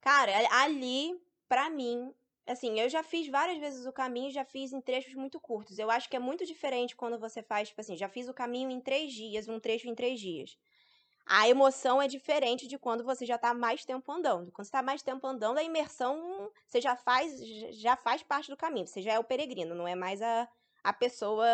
Cara, 0.00 0.32
ali, 0.62 1.20
pra 1.48 1.68
mim, 1.68 2.12
assim, 2.52 2.78
eu 2.80 2.88
já 2.88 3.02
fiz 3.02 3.28
várias 3.28 3.58
vezes 3.58 3.86
o 3.86 3.92
caminho, 3.92 4.30
já 4.30 4.44
fiz 4.44 4.72
em 4.72 4.80
trechos 4.80 5.14
muito 5.14 5.40
curtos. 5.40 5.78
Eu 5.78 5.90
acho 5.90 6.08
que 6.08 6.16
é 6.16 6.18
muito 6.18 6.44
diferente 6.46 6.96
quando 6.96 7.18
você 7.18 7.42
faz, 7.42 7.68
tipo 7.68 7.80
assim, 7.80 7.96
já 7.96 8.08
fiz 8.08 8.28
o 8.28 8.34
caminho 8.34 8.70
em 8.70 8.80
três 8.80 9.12
dias, 9.12 9.48
um 9.48 9.60
trecho 9.60 9.88
em 9.88 9.94
três 9.94 10.20
dias. 10.20 10.56
a 11.26 11.48
emoção 11.48 12.02
é 12.02 12.08
diferente 12.08 12.66
de 12.66 12.78
quando 12.78 13.04
você 13.04 13.24
já 13.26 13.38
tá 13.38 13.54
mais 13.54 13.84
tempo 13.84 14.10
andando. 14.12 14.50
Quando 14.52 14.66
você 14.66 14.72
tá 14.72 14.82
mais 14.82 15.02
tempo 15.02 15.26
andando, 15.26 15.58
a 15.58 15.62
imersão 15.62 16.50
você 16.66 16.80
já 16.80 16.96
faz, 16.96 17.40
já 17.76 17.96
faz 17.96 18.22
parte 18.22 18.50
do 18.50 18.56
caminho. 18.56 18.86
Você 18.86 19.00
já 19.02 19.12
é 19.14 19.18
o 19.18 19.24
peregrino, 19.24 19.74
não 19.74 19.86
é 19.86 19.94
mais 19.94 20.20
a, 20.22 20.48
a 20.82 20.92
pessoa 20.92 21.46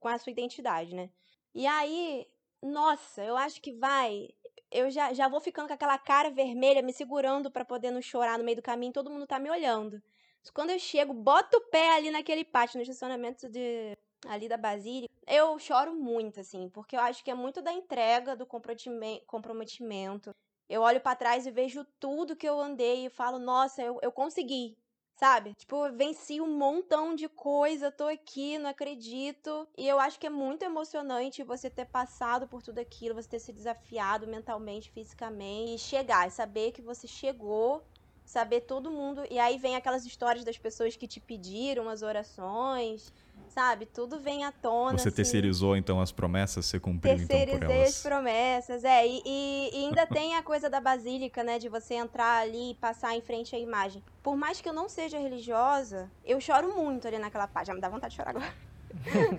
com 0.00 0.08
a 0.08 0.18
sua 0.18 0.30
identidade, 0.32 0.94
né? 0.94 1.10
E 1.54 1.66
aí, 1.66 2.26
nossa, 2.62 3.22
eu 3.24 3.36
acho 3.36 3.60
que 3.60 3.72
vai. 3.72 4.28
Eu 4.70 4.90
já, 4.90 5.12
já 5.12 5.28
vou 5.28 5.40
ficando 5.40 5.68
com 5.68 5.74
aquela 5.74 5.98
cara 5.98 6.30
vermelha, 6.30 6.82
me 6.82 6.92
segurando 6.92 7.50
para 7.50 7.64
poder 7.64 7.90
não 7.90 8.00
chorar 8.00 8.38
no 8.38 8.44
meio 8.44 8.56
do 8.56 8.62
caminho, 8.62 8.92
todo 8.92 9.10
mundo 9.10 9.26
tá 9.26 9.38
me 9.38 9.50
olhando. 9.50 10.02
Quando 10.50 10.70
eu 10.70 10.78
chego, 10.78 11.14
boto 11.14 11.56
o 11.56 11.60
pé 11.68 11.94
ali 11.94 12.10
naquele 12.10 12.44
pátio, 12.44 12.76
no 12.76 12.82
estacionamento 12.82 13.48
de, 13.48 13.96
ali 14.26 14.48
da 14.48 14.56
Basílica, 14.56 15.12
eu 15.26 15.58
choro 15.58 15.94
muito, 15.94 16.40
assim, 16.40 16.68
porque 16.68 16.96
eu 16.96 17.00
acho 17.00 17.22
que 17.22 17.30
é 17.30 17.34
muito 17.34 17.62
da 17.62 17.72
entrega, 17.72 18.34
do 18.34 18.46
comprometimento. 18.46 20.34
Eu 20.68 20.82
olho 20.82 21.00
para 21.00 21.16
trás 21.16 21.46
e 21.46 21.50
vejo 21.50 21.84
tudo 22.00 22.36
que 22.36 22.48
eu 22.48 22.58
andei 22.58 23.06
e 23.06 23.10
falo, 23.10 23.38
nossa, 23.38 23.82
eu, 23.82 23.98
eu 24.02 24.10
consegui, 24.10 24.76
sabe? 25.14 25.54
Tipo, 25.54 25.86
eu 25.86 25.92
venci 25.92 26.40
um 26.40 26.56
montão 26.56 27.14
de 27.14 27.28
coisa, 27.28 27.92
tô 27.92 28.06
aqui, 28.06 28.58
não 28.58 28.70
acredito. 28.70 29.68
E 29.76 29.86
eu 29.86 30.00
acho 30.00 30.18
que 30.18 30.26
é 30.26 30.30
muito 30.30 30.64
emocionante 30.64 31.42
você 31.42 31.68
ter 31.68 31.86
passado 31.86 32.48
por 32.48 32.62
tudo 32.62 32.78
aquilo, 32.78 33.14
você 33.14 33.28
ter 33.28 33.38
se 33.38 33.52
desafiado 33.52 34.26
mentalmente, 34.26 34.90
fisicamente, 34.90 35.74
e 35.74 35.78
chegar, 35.78 36.26
e 36.26 36.30
saber 36.30 36.72
que 36.72 36.82
você 36.82 37.06
chegou 37.06 37.84
saber 38.24 38.62
todo 38.62 38.90
mundo. 38.90 39.22
E 39.30 39.38
aí 39.38 39.58
vem 39.58 39.76
aquelas 39.76 40.04
histórias 40.06 40.44
das 40.44 40.56
pessoas 40.58 40.96
que 40.96 41.06
te 41.06 41.20
pediram 41.20 41.88
as 41.88 42.02
orações, 42.02 43.12
sabe? 43.48 43.84
Tudo 43.86 44.18
vem 44.18 44.44
à 44.44 44.52
tona. 44.52 44.96
Você 44.98 45.08
assim. 45.08 45.16
terceirizou 45.16 45.76
então 45.76 46.00
as 46.00 46.10
promessas, 46.12 46.64
você 46.66 46.80
cumpriu 46.80 47.14
então 47.14 47.26
por 47.26 47.34
Terceirizei 47.36 47.76
elas. 47.78 47.96
as 47.96 48.02
promessas, 48.02 48.84
é. 48.84 49.06
E, 49.06 49.22
e- 49.24 49.70
e 49.74 49.84
ainda 49.86 50.06
tem 50.06 50.34
a 50.36 50.42
coisa 50.42 50.70
da 50.70 50.80
basílica, 50.80 51.42
né? 51.44 51.58
De 51.58 51.68
você 51.68 51.94
entrar 51.94 52.40
ali 52.42 52.70
e 52.70 52.74
passar 52.74 53.14
em 53.14 53.20
frente 53.20 53.54
à 53.54 53.58
imagem. 53.58 54.02
Por 54.22 54.36
mais 54.36 54.60
que 54.60 54.68
eu 54.68 54.72
não 54.72 54.88
seja 54.88 55.18
religiosa, 55.18 56.10
eu 56.24 56.40
choro 56.40 56.74
muito 56.74 57.06
ali 57.06 57.18
naquela 57.18 57.46
parte. 57.46 57.66
Já 57.66 57.74
me 57.74 57.80
dá 57.80 57.88
vontade 57.88 58.12
de 58.12 58.16
chorar 58.16 58.30
agora. 58.30 58.54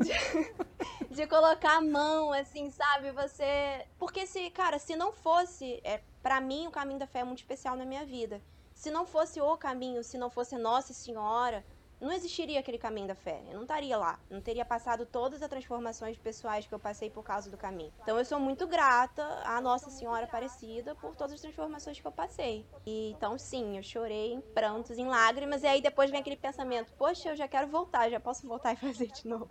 de, 0.00 1.14
de 1.14 1.26
colocar 1.26 1.78
a 1.78 1.80
mão, 1.80 2.32
assim, 2.32 2.70
sabe? 2.70 3.10
Você. 3.12 3.86
Porque 3.98 4.26
se, 4.26 4.50
cara, 4.50 4.78
se 4.78 4.96
não 4.96 5.12
fosse. 5.12 5.80
É, 5.84 6.00
para 6.22 6.40
mim, 6.40 6.66
o 6.66 6.70
caminho 6.70 6.98
da 6.98 7.06
fé 7.06 7.20
é 7.20 7.24
muito 7.24 7.38
especial 7.38 7.76
na 7.76 7.84
minha 7.84 8.04
vida. 8.04 8.42
Se 8.74 8.90
não 8.90 9.06
fosse 9.06 9.40
o 9.40 9.56
caminho, 9.56 10.02
se 10.02 10.16
não 10.16 10.30
fosse 10.30 10.56
Nossa 10.56 10.92
Senhora, 10.92 11.64
não 12.00 12.10
existiria 12.12 12.58
aquele 12.58 12.78
caminho 12.78 13.08
da 13.08 13.14
fé. 13.14 13.42
Eu 13.48 13.54
não 13.54 13.62
estaria 13.62 13.96
lá. 13.96 14.18
Não 14.30 14.40
teria 14.40 14.64
passado 14.64 15.04
todas 15.04 15.42
as 15.42 15.48
transformações 15.48 16.16
pessoais 16.16 16.66
que 16.66 16.72
eu 16.72 16.78
passei 16.78 17.10
por 17.10 17.22
causa 17.22 17.50
do 17.50 17.58
caminho. 17.58 17.92
Então 18.02 18.18
eu 18.18 18.24
sou 18.24 18.40
muito 18.40 18.66
grata 18.66 19.22
à 19.44 19.60
Nossa 19.60 19.90
Senhora 19.90 20.24
Aparecida 20.24 20.94
por 20.94 21.14
todas 21.14 21.34
as 21.34 21.40
transformações 21.40 22.00
que 22.00 22.06
eu 22.06 22.12
passei. 22.12 22.64
E 22.86 23.10
então 23.10 23.38
sim, 23.38 23.76
eu 23.76 23.82
chorei 23.82 24.32
em 24.32 24.40
prantos, 24.40 24.98
em 24.98 25.06
lágrimas, 25.06 25.62
e 25.62 25.66
aí 25.66 25.82
depois 25.82 26.10
vem 26.10 26.20
aquele 26.20 26.36
pensamento: 26.36 26.92
poxa, 26.94 27.30
eu 27.30 27.36
já 27.36 27.46
quero 27.46 27.66
voltar, 27.66 28.08
já 28.08 28.18
posso 28.18 28.46
voltar 28.46 28.72
e 28.72 28.76
fazer 28.80 29.08
de 29.08 29.28
novo. 29.28 29.50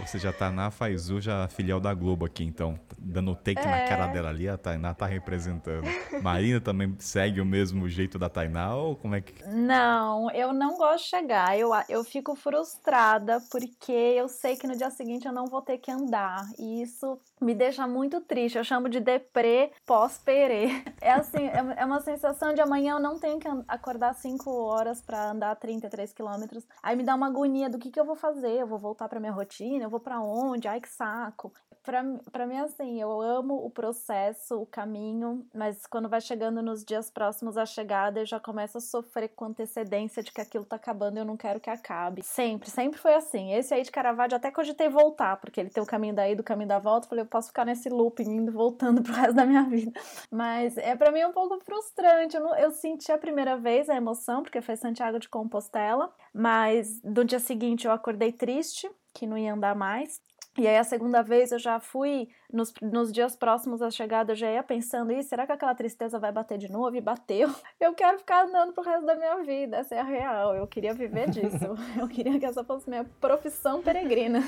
Você 0.00 0.18
já 0.18 0.32
tá 0.32 0.50
na 0.50 0.70
Faizu, 0.70 1.20
já 1.20 1.48
filial 1.48 1.80
da 1.80 1.92
Globo 1.92 2.24
aqui, 2.24 2.44
então. 2.44 2.78
Dando 2.98 3.34
take 3.34 3.60
na 3.64 3.78
É. 3.78 3.88
cara 3.88 4.06
dela 4.08 4.28
ali, 4.28 4.48
a 4.48 4.56
Tainá 4.56 4.94
tá 4.94 5.06
representando. 5.06 5.84
Marina 6.22 6.60
também 6.60 6.94
segue 6.98 7.40
o 7.40 7.44
mesmo 7.46 7.88
jeito 7.88 8.18
da 8.18 8.28
Tainá 8.28 8.74
ou 8.74 8.96
como 8.96 9.14
é 9.14 9.20
que. 9.20 9.42
Não, 9.48 10.30
eu 10.30 10.52
não 10.52 10.76
gosto 10.76 11.04
de 11.04 11.10
chegar. 11.10 11.58
Eu, 11.58 11.70
eu 11.88 12.04
fico 12.04 12.34
frustrada 12.34 13.40
porque 13.50 13.92
eu 13.92 14.28
sei 14.28 14.56
que 14.56 14.66
no 14.66 14.76
dia 14.76 14.90
seguinte 14.90 15.26
eu 15.26 15.32
não 15.32 15.46
vou 15.46 15.62
ter 15.62 15.78
que 15.78 15.90
andar. 15.90 16.44
E 16.58 16.82
isso 16.82 17.18
me 17.40 17.54
deixa 17.54 17.86
muito 17.86 18.20
triste. 18.20 18.58
Eu 18.58 18.64
chamo 18.64 18.88
de 18.88 19.00
deprê 19.00 19.72
pós-perê. 19.86 20.68
É 21.00 21.12
assim, 21.12 21.46
é 21.46 21.78
é 21.78 21.84
uma 21.84 22.00
sensação 22.00 22.52
de 22.52 22.60
amanhã 22.60 22.94
eu 22.94 23.00
não 23.00 23.18
tenho 23.18 23.38
que 23.38 23.48
acordar 23.68 24.12
5 24.14 24.50
horas 24.50 25.00
pra 25.00 25.30
andar 25.30 25.54
33 25.56 26.12
quilômetros. 26.12 26.66
Aí 26.82 26.96
me 26.96 27.04
dá 27.04 27.14
uma 27.14 27.28
agonia 27.28 27.70
do 27.70 27.78
que, 27.78 27.90
que 27.90 28.00
eu 28.00 28.04
vou 28.04 28.16
fazer. 28.16 28.52
Eu 28.60 28.66
vou 28.66 28.78
voltar 28.78 29.08
pra 29.08 29.20
minha 29.20 29.32
rotina? 29.32 29.84
Eu 29.84 29.90
vou 29.90 30.00
pra 30.00 30.20
onde? 30.20 30.66
Ai, 30.66 30.80
que 30.80 30.88
saco. 30.88 31.52
Pra 32.30 32.46
mim, 32.46 32.58
assim, 32.58 33.00
eu 33.00 33.18
amo 33.22 33.64
o 33.64 33.70
processo, 33.70 34.60
o 34.60 34.66
caminho, 34.66 35.46
mas 35.54 35.86
quando 35.86 36.06
vai 36.06 36.20
chegando 36.20 36.60
nos 36.60 36.84
dias 36.84 37.10
próximos 37.10 37.56
à 37.56 37.64
chegada, 37.64 38.20
eu 38.20 38.26
já 38.26 38.38
começo 38.38 38.76
a 38.76 38.80
sofrer 38.80 39.28
com 39.30 39.46
antecedência 39.46 40.22
de 40.22 40.30
que 40.30 40.40
aquilo 40.40 40.66
tá 40.66 40.76
acabando 40.76 41.16
e 41.16 41.20
eu 41.20 41.24
não 41.24 41.34
quero 41.36 41.58
que 41.58 41.70
acabe. 41.70 42.22
Sempre, 42.22 42.68
sempre 42.70 42.98
foi 43.00 43.14
assim. 43.14 43.54
Esse 43.54 43.72
aí 43.72 43.82
de 43.82 43.90
Caravaggio, 43.90 44.36
até 44.36 44.50
cogitei 44.50 44.90
voltar, 44.90 45.38
porque 45.40 45.60
ele 45.60 45.70
tem 45.70 45.82
o 45.82 45.86
caminho 45.86 46.14
daí 46.14 46.34
do 46.34 46.44
caminho 46.44 46.68
da 46.68 46.78
volta, 46.78 47.08
falei, 47.08 47.24
eu 47.24 47.28
posso 47.28 47.48
ficar 47.48 47.64
nesse 47.64 47.88
looping, 47.88 48.28
indo 48.30 48.52
voltando 48.52 49.00
pro 49.02 49.14
resto 49.14 49.32
da 49.34 49.46
minha 49.46 49.62
vida. 49.62 49.90
Mas 50.30 50.76
é 50.76 50.94
para 50.94 51.10
mim 51.10 51.24
um 51.24 51.32
pouco 51.32 51.58
frustrante. 51.64 52.36
Eu, 52.36 52.42
não- 52.42 52.56
eu 52.56 52.70
senti 52.70 53.10
a 53.10 53.16
primeira 53.16 53.56
vez 53.56 53.88
a 53.88 53.96
emoção, 53.96 54.42
porque 54.42 54.60
foi 54.60 54.76
Santiago 54.76 55.18
de 55.18 55.28
Compostela, 55.28 56.12
mas 56.34 57.00
no 57.02 57.24
dia 57.24 57.40
seguinte 57.40 57.86
eu 57.86 57.92
acordei 57.92 58.30
triste, 58.30 58.90
que 59.14 59.26
não 59.26 59.38
ia 59.38 59.54
andar 59.54 59.74
mais. 59.74 60.20
E 60.58 60.66
aí 60.66 60.76
a 60.76 60.82
segunda 60.82 61.22
vez 61.22 61.52
eu 61.52 61.58
já 61.58 61.78
fui, 61.78 62.28
nos, 62.52 62.74
nos 62.82 63.12
dias 63.12 63.36
próximos 63.36 63.80
à 63.80 63.90
chegada, 63.92 64.32
eu 64.32 64.36
já 64.36 64.50
ia 64.50 64.62
pensando, 64.62 65.12
Ih, 65.12 65.22
será 65.22 65.46
que 65.46 65.52
aquela 65.52 65.72
tristeza 65.72 66.18
vai 66.18 66.32
bater 66.32 66.58
de 66.58 66.68
novo? 66.70 66.96
E 66.96 67.00
bateu. 67.00 67.48
Eu 67.78 67.94
quero 67.94 68.18
ficar 68.18 68.44
andando 68.44 68.72
pro 68.72 68.82
resto 68.82 69.06
da 69.06 69.14
minha 69.14 69.36
vida, 69.44 69.76
essa 69.76 69.94
é 69.94 70.00
a 70.00 70.04
real. 70.04 70.56
Eu 70.56 70.66
queria 70.66 70.92
viver 70.92 71.30
disso. 71.30 71.76
Eu 71.96 72.08
queria 72.08 72.40
que 72.40 72.44
essa 72.44 72.64
fosse 72.64 72.90
minha 72.90 73.04
profissão 73.20 73.80
peregrina. 73.80 74.40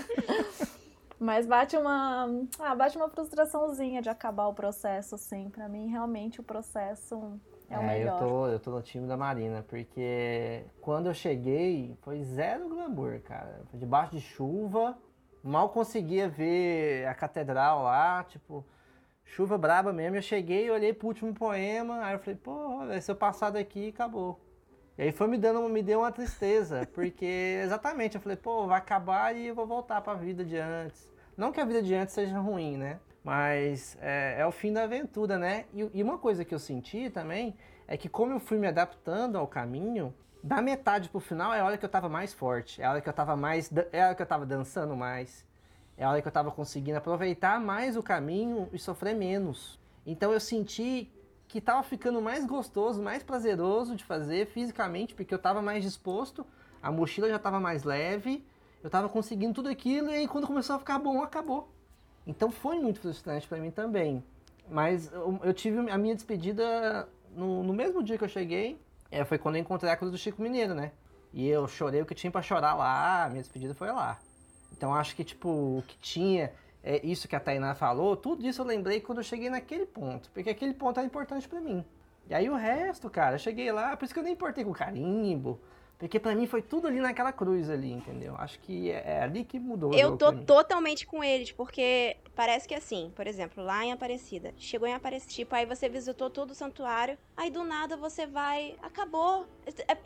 Mas 1.16 1.47
bate 1.47 1.77
uma, 1.77 2.28
ah, 2.59 2.74
bate 2.74 2.97
uma 2.97 3.09
frustraçãozinha 3.09 4.03
de 4.03 4.09
acabar 4.09 4.49
o 4.49 4.55
processo, 4.55 5.15
assim. 5.15 5.51
Pra 5.51 5.69
mim, 5.69 5.87
realmente, 5.87 6.41
o 6.41 6.43
processo 6.43 7.39
é, 7.69 7.78
o 7.78 7.82
eu 7.82 7.87
melhor. 7.87 8.19
tô, 8.19 8.47
eu 8.49 8.59
tô 8.59 8.70
no 8.73 8.82
time 8.82 9.07
da 9.07 9.16
Marina, 9.16 9.65
porque 9.69 10.65
quando 10.81 11.07
eu 11.07 11.15
cheguei, 11.15 11.97
foi 12.01 12.23
zero 12.24 12.69
glamour, 12.69 13.20
cara. 13.20 13.61
Foi 13.70 13.78
debaixo 13.78 14.12
de 14.12 14.20
chuva, 14.20 14.99
mal 15.42 15.68
conseguia 15.70 16.28
ver 16.28 17.06
a 17.06 17.14
catedral 17.14 17.82
lá, 17.82 18.24
tipo, 18.24 18.64
chuva 19.24 19.56
braba 19.56 19.92
mesmo. 19.92 20.16
Eu 20.16 20.22
cheguei, 20.22 20.70
olhei 20.70 20.92
pro 20.92 21.08
último 21.08 21.32
poema, 21.32 22.04
aí 22.04 22.14
eu 22.14 22.18
falei, 22.18 22.36
pô, 22.36 22.80
se 23.00 23.10
eu 23.10 23.16
passar 23.16 23.50
daqui, 23.50 23.88
acabou. 23.88 24.40
E 24.98 25.02
aí 25.02 25.12
foi 25.12 25.28
me 25.28 25.38
dando, 25.38 25.66
me 25.68 25.82
deu 25.82 26.00
uma 26.00 26.12
tristeza, 26.12 26.86
porque 26.92 27.60
exatamente, 27.64 28.16
eu 28.16 28.20
falei, 28.20 28.36
pô, 28.36 28.66
vai 28.66 28.78
acabar 28.78 29.34
e 29.34 29.46
eu 29.46 29.54
vou 29.54 29.66
voltar 29.66 30.00
pra 30.00 30.14
vida 30.14 30.44
de 30.44 30.56
antes. 30.56 31.10
Não 31.36 31.52
que 31.52 31.60
a 31.60 31.64
vida 31.64 31.82
de 31.82 31.94
antes 31.94 32.14
seja 32.14 32.38
ruim, 32.38 32.76
né? 32.76 33.00
Mas 33.24 33.96
é, 34.00 34.36
é 34.38 34.46
o 34.46 34.52
fim 34.52 34.72
da 34.72 34.82
aventura, 34.82 35.38
né? 35.38 35.66
E, 35.72 35.88
e 35.94 36.02
uma 36.02 36.18
coisa 36.18 36.44
que 36.44 36.54
eu 36.54 36.58
senti 36.58 37.10
também 37.10 37.54
é 37.86 37.96
que 37.96 38.08
como 38.08 38.32
eu 38.32 38.40
fui 38.40 38.58
me 38.58 38.66
adaptando 38.66 39.36
ao 39.36 39.46
caminho, 39.46 40.14
da 40.42 40.62
metade 40.62 41.08
pro 41.08 41.20
final 41.20 41.52
é 41.52 41.60
a 41.60 41.64
hora 41.64 41.76
que 41.76 41.84
eu 41.84 41.88
tava 41.88 42.08
mais 42.08 42.32
forte, 42.32 42.80
é 42.80 42.84
a 42.84 42.90
hora 42.90 43.00
que 43.00 43.08
eu 43.08 43.12
tava 43.12 43.36
mais, 43.36 43.70
é 43.92 44.02
a 44.02 44.06
hora 44.06 44.14
que 44.14 44.22
eu 44.22 44.26
tava 44.26 44.46
dançando 44.46 44.96
mais, 44.96 45.44
é 45.96 46.04
a 46.04 46.10
hora 46.10 46.22
que 46.22 46.28
eu 46.28 46.32
tava 46.32 46.50
conseguindo 46.50 46.96
aproveitar 46.96 47.60
mais 47.60 47.96
o 47.96 48.02
caminho 48.02 48.68
e 48.72 48.78
sofrer 48.78 49.14
menos. 49.14 49.78
Então 50.06 50.32
eu 50.32 50.40
senti 50.40 51.12
que 51.46 51.60
tava 51.60 51.82
ficando 51.82 52.22
mais 52.22 52.46
gostoso, 52.46 53.02
mais 53.02 53.22
prazeroso 53.22 53.94
de 53.94 54.04
fazer 54.04 54.46
fisicamente, 54.46 55.14
porque 55.14 55.34
eu 55.34 55.38
tava 55.38 55.60
mais 55.60 55.82
disposto, 55.82 56.46
a 56.82 56.90
mochila 56.90 57.28
já 57.28 57.38
tava 57.38 57.60
mais 57.60 57.84
leve, 57.84 58.46
eu 58.82 58.88
tava 58.88 59.08
conseguindo 59.08 59.52
tudo 59.52 59.68
aquilo 59.68 60.10
e 60.10 60.14
aí 60.14 60.28
quando 60.28 60.46
começou 60.46 60.76
a 60.76 60.78
ficar 60.78 60.98
bom, 60.98 61.22
acabou. 61.22 61.68
Então 62.26 62.50
foi 62.50 62.78
muito 62.78 63.00
frustrante 63.00 63.46
pra 63.46 63.58
mim 63.58 63.70
também. 63.70 64.24
Mas 64.70 65.12
eu, 65.12 65.38
eu 65.42 65.52
tive 65.52 65.90
a 65.90 65.98
minha 65.98 66.14
despedida 66.14 67.08
no, 67.34 67.62
no 67.62 67.74
mesmo 67.74 68.02
dia 68.02 68.16
que 68.16 68.24
eu 68.24 68.28
cheguei. 68.28 68.80
É, 69.11 69.24
foi 69.24 69.39
quando 69.39 69.57
eu 69.57 69.61
encontrei 69.61 69.91
a 69.91 69.97
cruz 69.97 70.12
do 70.12 70.19
Chico 70.19 70.41
Mineiro, 70.41 70.74
né? 70.74 70.93
E 71.32 71.49
eu 71.49 71.66
chorei 71.69 72.03
o 72.03 72.07
que 72.07 72.15
tinha 72.15 72.31
pra 72.31 72.43
chorar 72.43 72.74
lá, 72.74 73.28
minha 73.28 73.43
despedida 73.43 73.74
foi 73.74 73.91
lá. 73.91 74.19
Então 74.73 74.95
acho 74.95 75.15
que, 75.15 75.24
tipo, 75.24 75.49
o 75.49 75.85
que 75.87 75.97
tinha, 75.99 76.53
é, 76.82 77.05
isso 77.05 77.28
que 77.28 77.37
a 77.37 77.41
Tainá 77.41 77.74
falou, 77.74 78.16
tudo 78.16 78.47
isso 78.47 78.62
eu 78.62 78.66
lembrei 78.66 79.01
quando 79.01 79.19
eu 79.19 79.24
cheguei 79.24 79.51
naquele 79.51 79.87
ponto. 79.87 80.31
Porque 80.31 80.51
aquele 80.51 80.74
ponto 80.74 80.99
era 80.99 81.07
importante 81.07 81.49
pra 81.49 81.61
mim. 81.61 81.85
E 82.28 82.35
aí 82.35 82.49
o 82.49 82.55
resto, 82.55 83.11
cara, 83.11 83.35
eu 83.35 83.39
cheguei 83.39 83.70
lá, 83.73 83.97
por 83.97 84.05
isso 84.05 84.15
que 84.15 84.20
eu 84.20 84.24
nem 84.24 84.35
importei 84.35 84.65
com 84.65 84.73
carimbo. 84.73 85.61
Porque 86.01 86.18
pra 86.18 86.35
mim 86.35 86.47
foi 86.47 86.62
tudo 86.62 86.89
ali 86.89 86.98
naquela 86.98 87.31
cruz 87.31 87.68
ali, 87.68 87.93
entendeu? 87.93 88.35
Acho 88.39 88.59
que 88.60 88.90
é, 88.90 89.18
é 89.18 89.22
ali 89.22 89.44
que 89.44 89.60
mudou. 89.60 89.93
Eu 89.93 90.16
tô 90.16 90.32
totalmente 90.32 91.06
com 91.06 91.22
eles, 91.22 91.52
porque 91.52 92.16
parece 92.35 92.66
que 92.66 92.74
assim, 92.74 93.12
por 93.14 93.27
exemplo, 93.27 93.62
lá 93.62 93.85
em 93.85 93.93
Aparecida, 93.93 94.55
chegou 94.56 94.89
em 94.89 94.94
Aparecida, 94.94 95.31
tipo, 95.31 95.55
aí 95.55 95.66
você 95.66 95.90
visitou 95.90 96.31
todo 96.31 96.52
o 96.52 96.55
santuário, 96.55 97.18
aí 97.36 97.51
do 97.51 97.62
nada 97.62 97.98
você 97.98 98.27
vai, 98.27 98.77
acabou. 98.82 99.47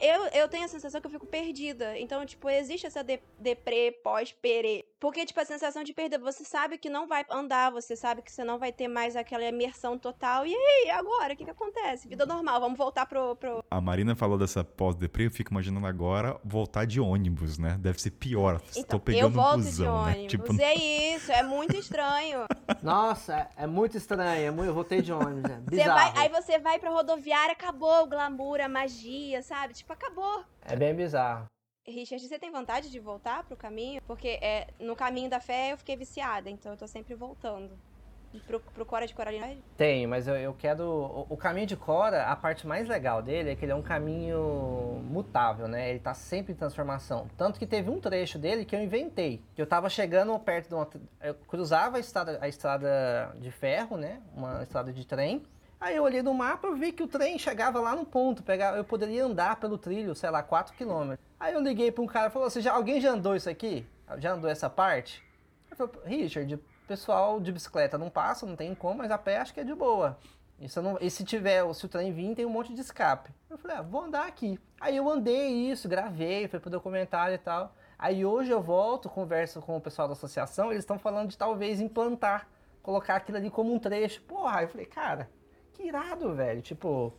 Eu, 0.01 0.27
eu 0.35 0.49
tenho 0.49 0.65
a 0.65 0.69
sensação 0.69 1.01
que 1.01 1.07
eu 1.07 1.11
fico 1.12 1.27
perdida. 1.27 1.97
Então, 1.97 2.27
tipo, 2.27 2.51
existe 2.51 2.89
essa 2.89 3.05
de, 3.05 3.21
deprê 3.39 3.93
pós-perê. 4.03 4.85
Porque, 4.99 5.25
tipo, 5.25 5.39
a 5.39 5.45
sensação 5.45 5.85
de 5.85 5.93
perder, 5.93 6.19
você 6.19 6.45
sabe 6.45 6.77
que 6.77 6.89
não 6.89 7.07
vai 7.07 7.25
andar, 7.31 7.71
você 7.71 7.95
sabe 7.95 8.23
que 8.23 8.33
você 8.33 8.43
não 8.43 8.59
vai 8.59 8.73
ter 8.73 8.89
mais 8.89 9.15
aquela 9.15 9.45
imersão 9.45 9.97
total. 9.97 10.47
E 10.47 10.55
aí, 10.55 10.91
agora? 10.91 11.35
O 11.35 11.37
que, 11.37 11.45
que 11.45 11.51
acontece? 11.51 12.09
Vida 12.09 12.27
normal, 12.27 12.61
vamos 12.61 12.77
voltar 12.77 13.07
pro. 13.07 13.37
pro... 13.37 13.62
A 13.71 13.81
Marina 13.81 14.16
falou 14.16 14.37
dessa 14.37 14.65
pós-deprê, 14.65 15.27
eu 15.27 15.31
fico 15.31 15.53
imaginando 15.53 15.84
agora 15.86 16.39
voltar 16.44 16.86
de 16.86 17.01
ônibus, 17.01 17.59
né? 17.59 17.77
Deve 17.81 18.01
ser 18.01 18.11
pior. 18.11 18.61
Então, 18.70 18.98
Tô 18.98 19.01
pegando 19.01 19.23
eu 19.24 19.31
volto 19.31 19.55
um 19.61 19.62
busão, 19.65 19.73
de 19.74 19.82
né? 19.82 20.12
ônibus. 20.12 20.31
Tipo, 20.31 20.61
É 20.62 20.74
isso, 20.74 21.32
é 21.32 21.43
muito 21.43 21.77
estranho. 21.77 22.44
Nossa, 22.82 23.48
é 23.56 23.66
muito 23.66 23.97
estranho. 23.97 24.47
É 24.47 24.51
muito, 24.51 24.69
eu 24.69 24.74
voltei 24.74 25.01
de 25.02 25.12
ônibus. 25.12 25.51
É 25.51 25.55
Você 25.61 25.85
vai, 25.89 26.11
bizarro. 26.11 26.19
aí 26.19 26.28
você 26.28 26.59
vai 26.59 26.78
pra 26.78 26.90
rodoviária, 26.90 27.52
acabou 27.52 28.02
o 28.02 28.06
glamour, 28.06 28.61
a 28.61 28.69
magia, 28.69 29.43
sabe? 29.43 29.74
Tipo, 29.74 29.93
acabou. 29.93 30.44
É 30.62 30.77
bem 30.77 30.94
bizarro. 30.94 31.47
Richard, 31.86 32.27
você 32.27 32.39
tem 32.39 32.51
vontade 32.51 32.90
de 32.90 32.98
voltar 32.98 33.44
pro 33.44 33.56
caminho? 33.56 34.01
Porque 34.06 34.39
é, 34.40 34.69
no 34.81 34.97
caminho 34.97 35.28
da 35.28 35.39
fé 35.39 35.73
eu 35.73 35.77
fiquei 35.77 35.97
viciada, 35.97 36.48
então 36.48 36.73
eu 36.73 36.78
tô 36.78 36.86
sempre 36.89 37.15
voltando. 37.15 37.78
Pro, 38.40 38.61
pro 38.61 38.86
Cora 38.86 39.06
de 39.06 39.15
Coralina. 39.15 39.56
Tem, 39.77 40.06
mas 40.06 40.27
eu, 40.27 40.35
eu 40.36 40.55
quero. 40.55 40.85
O, 40.85 41.27
o 41.31 41.36
caminho 41.36 41.66
de 41.66 41.77
Cora, 41.77 42.24
a 42.27 42.36
parte 42.36 42.66
mais 42.66 42.89
legal 42.89 43.23
dele 43.23 43.51
é 43.51 43.56
que 43.56 43.65
ele 43.65 43.73
é 43.73 43.74
um 43.74 43.82
caminho 43.82 45.01
mutável, 45.05 45.69
né? 45.69 45.90
Ele 45.90 45.98
tá 45.98 46.15
sempre 46.15 46.52
em 46.52 46.56
transformação. 46.56 47.28
Tanto 47.36 47.59
que 47.59 47.66
teve 47.66 47.90
um 47.90 48.01
trecho 48.01 48.39
dele 48.39 48.65
que 48.65 48.74
eu 48.74 48.82
inventei. 48.82 49.43
Eu 49.56 49.66
tava 49.66 49.89
chegando 49.89 50.39
perto 50.39 50.69
de 50.69 50.74
uma. 50.74 50.89
Eu 51.20 51.35
cruzava 51.35 51.97
a 51.97 52.01
estrada, 52.01 52.39
a 52.40 52.48
estrada 52.48 53.35
de 53.40 53.51
ferro, 53.51 53.97
né? 53.97 54.20
Uma 54.35 54.62
estrada 54.62 54.93
de 54.93 55.06
trem. 55.06 55.44
Aí 55.81 55.97
eu 55.97 56.02
olhei 56.02 56.23
no 56.23 56.32
mapa 56.32 56.66
e 56.69 56.74
vi 56.78 56.93
que 56.93 57.02
o 57.02 57.06
trem 57.06 57.39
chegava 57.39 57.78
lá 57.78 57.94
no 57.94 58.06
ponto. 58.06 58.43
Pegava, 58.43 58.77
eu 58.77 58.85
poderia 58.85 59.24
andar 59.24 59.56
pelo 59.56 59.77
trilho, 59.77 60.15
sei 60.15 60.31
lá, 60.31 60.43
4 60.43 60.74
km. 60.74 61.15
Aí 61.39 61.52
eu 61.52 61.61
liguei 61.61 61.93
para 61.93 62.02
um 62.02 62.06
cara 62.06 62.28
e 62.28 62.31
falou: 62.31 62.48
Você 62.48 62.61
já, 62.61 62.73
alguém 62.73 63.01
já 63.01 63.11
andou 63.11 63.36
isso 63.36 63.51
aqui? 63.51 63.86
Já 64.19 64.32
andou 64.32 64.48
essa 64.51 64.70
parte? 64.70 65.23
Eu 65.70 65.77
falei, 65.77 66.20
Richard, 66.20 66.59
pessoal 66.86 67.40
de 67.40 67.52
bicicleta 67.52 67.97
não 67.98 68.11
passa, 68.11 68.47
não 68.47 68.56
tem 68.56 68.74
como, 68.74 68.98
mas 68.98 69.11
a 69.11 69.19
pé 69.19 69.39
acho 69.39 69.52
que 69.55 69.61
é 69.61 69.65
de 69.65 69.74
boa. 69.74 70.19
E 70.61 70.69
se, 70.69 70.81
não- 70.81 70.98
e 71.01 71.11
se 71.11 71.24
tiver, 71.24 71.62
se 71.74 71.85
o 71.85 71.89
trem 71.89 72.12
vir, 72.12 72.35
tem 72.35 72.47
um 72.47 72.51
monte 72.51 72.73
de 72.73 72.81
escape. 72.81 73.31
Eu 73.51 73.59
falei, 73.59 73.77
ah, 73.78 73.82
vou 73.82 74.02
andar 74.02 74.27
aqui. 74.27 74.59
Aí 74.81 74.97
eu 74.97 75.09
andei 75.11 75.48
isso, 75.70 75.89
gravei, 75.89 76.47
foi 76.47 76.61
pro 76.61 76.70
documentário 76.70 77.35
e 77.35 77.39
tal. 77.39 77.74
Aí 77.98 78.24
hoje 78.24 78.51
eu 78.51 78.62
volto, 78.62 79.09
converso 79.09 79.61
com 79.61 79.77
o 79.77 79.81
pessoal 79.81 80.06
da 80.09 80.12
associação, 80.12 80.70
eles 80.70 80.82
estão 80.85 80.98
falando 80.98 81.28
de 81.31 81.39
talvez 81.39 81.81
implantar, 81.81 82.48
colocar 82.82 83.16
aquilo 83.16 83.39
ali 83.39 83.51
como 83.51 83.73
um 83.74 83.78
trecho. 83.78 84.20
Porra, 84.23 84.62
eu 84.62 84.69
falei, 84.69 84.86
cara, 84.86 85.28
que 85.73 85.82
irado, 85.85 86.35
velho. 86.35 86.62
Tipo, 86.62 87.12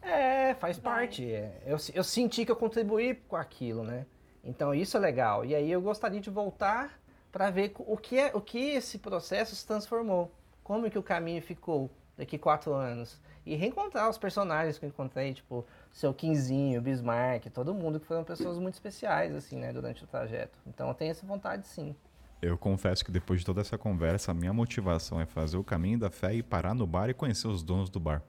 é, 0.00 0.54
faz 0.54 0.78
parte. 0.78 1.30
é. 1.30 1.60
Eu, 1.66 1.76
eu 1.94 2.04
senti 2.04 2.44
que 2.44 2.52
eu 2.52 2.56
contribuí 2.56 3.14
com 3.14 3.36
aquilo, 3.36 3.82
né? 3.82 4.06
Então 4.42 4.72
isso 4.74 4.96
é 4.96 5.00
legal. 5.00 5.44
E 5.44 5.54
aí 5.54 5.70
eu 5.70 5.80
gostaria 5.82 6.20
de 6.20 6.30
voltar 6.30 6.97
para 7.30 7.50
ver 7.50 7.72
o 7.78 7.96
que, 7.96 8.18
é, 8.18 8.30
o 8.34 8.40
que 8.40 8.58
esse 8.58 8.98
processo 8.98 9.54
se 9.54 9.66
transformou. 9.66 10.32
Como 10.62 10.90
que 10.90 10.98
o 10.98 11.02
caminho 11.02 11.42
ficou 11.42 11.90
daqui 12.18 12.36
quatro 12.36 12.74
anos. 12.74 13.18
E 13.46 13.54
reencontrar 13.54 14.10
os 14.10 14.18
personagens 14.18 14.78
que 14.78 14.84
eu 14.84 14.88
encontrei, 14.88 15.32
tipo, 15.32 15.64
seu 15.90 16.12
Quinzinho, 16.12 16.82
Bismarck, 16.82 17.46
todo 17.46 17.72
mundo 17.72 17.98
que 17.98 18.06
foram 18.06 18.24
pessoas 18.24 18.58
muito 18.58 18.74
especiais, 18.74 19.34
assim, 19.34 19.56
né, 19.56 19.72
durante 19.72 20.04
o 20.04 20.06
trajeto. 20.06 20.58
Então 20.66 20.88
eu 20.88 20.94
tenho 20.94 21.12
essa 21.12 21.24
vontade 21.24 21.66
sim. 21.66 21.96
Eu 22.42 22.58
confesso 22.58 23.04
que 23.04 23.10
depois 23.10 23.40
de 23.40 23.46
toda 23.46 23.60
essa 23.60 23.78
conversa, 23.78 24.32
a 24.32 24.34
minha 24.34 24.52
motivação 24.52 25.20
é 25.20 25.24
fazer 25.24 25.56
o 25.56 25.64
caminho 25.64 25.98
da 25.98 26.10
fé 26.10 26.34
e 26.34 26.42
parar 26.42 26.74
no 26.74 26.86
bar 26.86 27.08
e 27.08 27.14
conhecer 27.14 27.48
os 27.48 27.62
donos 27.62 27.88
do 27.88 27.98
bar. 27.98 28.22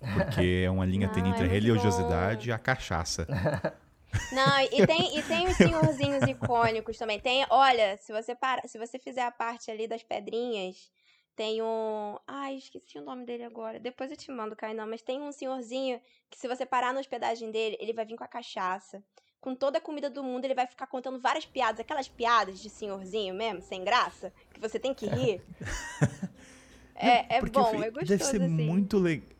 Porque 0.00 0.64
é 0.64 0.70
uma 0.70 0.84
linha 0.84 1.06
Não, 1.08 1.14
tênue 1.14 1.30
é 1.30 1.32
entre 1.32 1.44
a 1.44 1.48
religiosidade 1.48 2.48
e 2.48 2.52
a 2.52 2.58
cachaça. 2.58 3.26
Não, 4.30 4.60
e 4.60 4.86
tem, 4.86 5.18
e 5.18 5.22
tem 5.22 5.48
os 5.48 5.56
senhorzinhos 5.56 6.26
icônicos 6.26 6.96
também. 6.96 7.18
Tem, 7.18 7.44
olha, 7.50 7.96
se 7.96 8.12
você 8.12 8.34
para, 8.34 8.66
se 8.68 8.78
você 8.78 8.98
fizer 8.98 9.22
a 9.22 9.30
parte 9.30 9.70
ali 9.70 9.88
das 9.88 10.02
pedrinhas, 10.02 10.90
tem 11.34 11.60
um. 11.62 12.16
Ai, 12.26 12.56
esqueci 12.56 12.98
o 12.98 13.02
nome 13.02 13.24
dele 13.24 13.44
agora. 13.44 13.80
Depois 13.80 14.10
eu 14.10 14.16
te 14.16 14.30
mando, 14.30 14.54
Kainan, 14.54 14.86
mas 14.86 15.02
tem 15.02 15.20
um 15.20 15.32
senhorzinho 15.32 16.00
que, 16.28 16.38
se 16.38 16.46
você 16.46 16.64
parar 16.64 16.92
na 16.94 17.00
hospedagem 17.00 17.50
dele, 17.50 17.76
ele 17.80 17.92
vai 17.92 18.04
vir 18.04 18.16
com 18.16 18.24
a 18.24 18.28
cachaça. 18.28 19.02
Com 19.40 19.54
toda 19.54 19.78
a 19.78 19.80
comida 19.80 20.10
do 20.10 20.22
mundo, 20.22 20.44
ele 20.44 20.54
vai 20.54 20.66
ficar 20.66 20.86
contando 20.86 21.18
várias 21.18 21.46
piadas, 21.46 21.80
aquelas 21.80 22.08
piadas 22.08 22.60
de 22.60 22.68
senhorzinho 22.68 23.34
mesmo, 23.34 23.62
sem 23.62 23.82
graça, 23.82 24.32
que 24.52 24.60
você 24.60 24.78
tem 24.78 24.92
que 24.92 25.06
rir. 25.06 25.40
É, 26.94 27.36
é 27.36 27.40
Porque 27.40 27.58
bom, 27.58 27.70
fe- 27.70 27.84
é 27.86 27.90
gostoso 27.90 28.08
Deve 28.08 28.22
ser 28.22 28.42
assim. 28.42 28.66
muito 28.66 28.98
legal. 28.98 29.39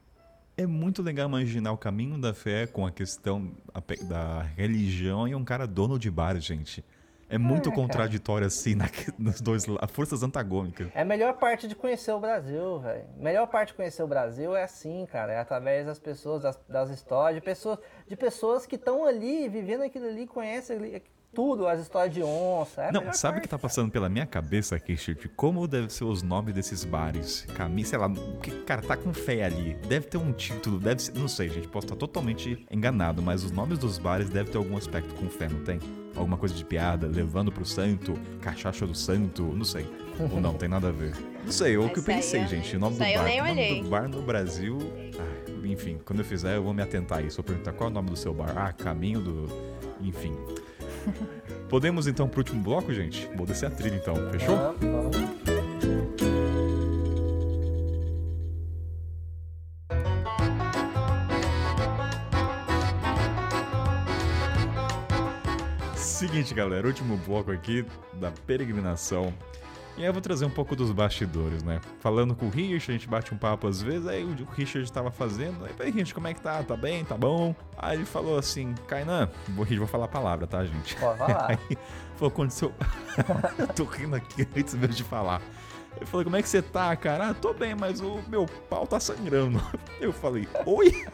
É 0.60 0.66
muito 0.66 1.02
legal 1.02 1.26
imaginar 1.26 1.72
o 1.72 1.78
caminho 1.78 2.18
da 2.18 2.34
fé 2.34 2.66
com 2.66 2.84
a 2.84 2.90
questão 2.90 3.50
da 4.08 4.42
religião 4.42 5.26
e 5.26 5.34
um 5.34 5.42
cara 5.42 5.66
dono 5.66 5.98
de 5.98 6.10
bar, 6.10 6.38
gente. 6.38 6.84
É 7.30 7.38
muito 7.38 7.70
cara. 7.70 7.76
contraditório 7.80 8.46
assim 8.46 8.74
na- 8.76 8.90
nos 9.18 9.40
dois 9.40 9.64
la- 9.64 9.86
forças 9.88 10.22
antagônicas. 10.22 10.88
É 10.94 11.00
a 11.00 11.04
melhor 11.04 11.34
parte 11.38 11.66
de 11.66 11.74
conhecer 11.74 12.12
o 12.12 12.20
Brasil, 12.20 12.78
velho. 12.80 13.04
A 13.18 13.22
melhor 13.22 13.46
parte 13.46 13.68
de 13.68 13.74
conhecer 13.74 14.02
o 14.02 14.06
Brasil 14.06 14.54
é 14.54 14.64
assim, 14.64 15.06
cara. 15.10 15.32
É 15.32 15.38
através 15.38 15.86
das 15.86 15.98
pessoas, 15.98 16.42
das, 16.42 16.60
das 16.68 16.90
histórias, 16.90 17.36
de 17.36 17.40
pessoas, 17.44 17.78
de 18.06 18.16
pessoas 18.16 18.66
que 18.66 18.74
estão 18.74 19.06
ali, 19.06 19.48
vivendo 19.48 19.82
aquilo 19.82 20.06
ali, 20.08 20.26
conhecem 20.26 20.76
ali, 20.76 21.02
tudo, 21.34 21.66
as 21.66 21.80
histórias 21.80 22.12
de 22.14 22.22
onça. 22.22 22.82
É 22.82 22.92
Não, 22.92 23.12
sabe 23.12 23.38
o 23.38 23.40
que 23.40 23.48
tá 23.48 23.58
passando 23.58 23.90
pela 23.90 24.08
minha 24.08 24.26
cabeça 24.26 24.76
aqui, 24.76 24.96
Chico? 24.96 25.28
Como 25.36 25.66
deve 25.68 25.92
ser 25.92 26.04
os 26.04 26.22
nomes 26.22 26.54
desses 26.54 26.84
bares? 26.84 27.46
Caminho, 27.54 27.86
sei 27.86 27.98
lá, 27.98 28.10
que 28.42 28.50
cara 28.62 28.82
tá 28.82 28.96
com 28.96 29.12
fé 29.12 29.44
ali. 29.44 29.74
Deve 29.88 30.06
ter 30.06 30.18
um 30.18 30.32
título, 30.32 30.78
deve 30.78 31.02
ser. 31.02 31.14
Não 31.14 31.28
sei, 31.28 31.48
gente, 31.48 31.68
posso 31.68 31.86
estar 31.86 31.96
totalmente 31.96 32.66
enganado, 32.70 33.22
mas 33.22 33.44
os 33.44 33.50
nomes 33.50 33.78
dos 33.78 33.98
bares 33.98 34.28
devem 34.28 34.50
ter 34.52 34.58
algum 34.58 34.76
aspecto 34.76 35.14
com 35.14 35.28
fé, 35.28 35.48
não 35.48 35.62
tem? 35.64 35.78
Alguma 36.16 36.36
coisa 36.36 36.54
de 36.54 36.64
piada, 36.64 37.06
levando 37.06 37.52
pro 37.52 37.64
santo, 37.64 38.14
cachaça 38.40 38.84
do 38.86 38.94
santo, 38.94 39.42
não 39.44 39.64
sei. 39.64 39.86
Ou 40.18 40.40
não, 40.40 40.54
tem 40.54 40.68
nada 40.68 40.88
a 40.88 40.92
ver. 40.92 41.14
Não 41.44 41.52
sei, 41.52 41.76
eu 41.76 41.84
o 41.84 41.90
que 41.90 42.00
eu 42.00 42.02
pensei, 42.02 42.42
eu- 42.42 42.48
gente. 42.48 42.76
O 42.76 42.80
nome 42.80 42.96
do 42.96 42.98
bar. 42.98 43.08
o 43.08 43.46
nome 43.46 43.82
do 43.82 43.88
bar 43.88 44.08
no 44.08 44.20
Brasil. 44.22 44.78
ah, 45.18 45.50
enfim, 45.64 45.98
quando 46.04 46.18
eu 46.18 46.24
fizer, 46.24 46.56
eu 46.56 46.62
vou 46.64 46.74
me 46.74 46.82
atentar 46.82 47.18
a 47.18 47.22
isso. 47.22 47.36
Vou 47.36 47.44
perguntar 47.44 47.72
qual 47.72 47.88
é 47.88 47.90
o 47.90 47.94
nome 47.94 48.10
do 48.10 48.16
seu 48.16 48.34
bar. 48.34 48.52
Ah, 48.56 48.72
caminho 48.72 49.20
do. 49.20 49.46
Enfim. 50.02 50.36
Podemos 51.68 52.06
então 52.06 52.28
pro 52.28 52.40
último 52.40 52.62
bloco, 52.62 52.92
gente? 52.92 53.28
Vou 53.36 53.46
descer 53.46 53.66
a 53.66 53.70
trilha 53.70 53.96
então, 53.96 54.14
fechou? 54.30 54.56
Vamos. 54.80 55.16
Seguinte, 65.96 66.52
galera, 66.52 66.86
último 66.86 67.16
bloco 67.16 67.50
aqui 67.50 67.84
da 68.14 68.30
peregrinação. 68.46 69.32
E 70.00 70.02
aí 70.02 70.08
eu 70.08 70.14
vou 70.14 70.22
trazer 70.22 70.46
um 70.46 70.50
pouco 70.50 70.74
dos 70.74 70.90
bastidores, 70.92 71.62
né? 71.62 71.78
Falando 71.98 72.34
com 72.34 72.46
o 72.46 72.48
Richard, 72.48 72.90
a 72.90 72.92
gente 72.94 73.06
bate 73.06 73.34
um 73.34 73.36
papo 73.36 73.68
às 73.68 73.82
vezes, 73.82 74.06
aí 74.06 74.24
o 74.24 74.34
Richard 74.50 74.82
estava 74.82 75.10
fazendo, 75.10 75.62
aí, 75.62 75.72
"Ei, 75.78 75.90
Richard, 75.90 76.14
como 76.14 76.26
é 76.26 76.32
que 76.32 76.40
tá? 76.40 76.62
Tá 76.62 76.74
bem? 76.74 77.04
Tá 77.04 77.18
bom? 77.18 77.54
Aí 77.76 77.98
ele 77.98 78.06
falou 78.06 78.38
assim, 78.38 78.74
Kainan, 78.88 79.28
vou, 79.50 79.66
vou 79.66 79.86
falar 79.86 80.06
a 80.06 80.08
palavra, 80.08 80.46
tá, 80.46 80.64
gente? 80.64 80.96
Pode 80.96 81.18
falar. 81.18 81.50
Aí 81.52 81.76
falou, 82.16 82.32
aconteceu. 82.32 82.72
eu 83.58 83.68
tô 83.68 83.84
rindo 83.84 84.16
aqui 84.16 84.48
antes 84.56 84.74
mesmo 84.74 84.94
de 84.94 85.04
falar. 85.04 85.42
Ele 85.94 86.06
falou, 86.06 86.24
como 86.24 86.36
é 86.36 86.40
que 86.40 86.48
você 86.48 86.62
tá, 86.62 86.96
cara? 86.96 87.28
Ah, 87.28 87.34
tô 87.34 87.52
bem, 87.52 87.74
mas 87.74 88.00
o 88.00 88.22
meu 88.26 88.46
pau 88.70 88.86
tá 88.86 88.98
sangrando. 88.98 89.60
Eu 90.00 90.14
falei, 90.14 90.48
oi? 90.64 91.04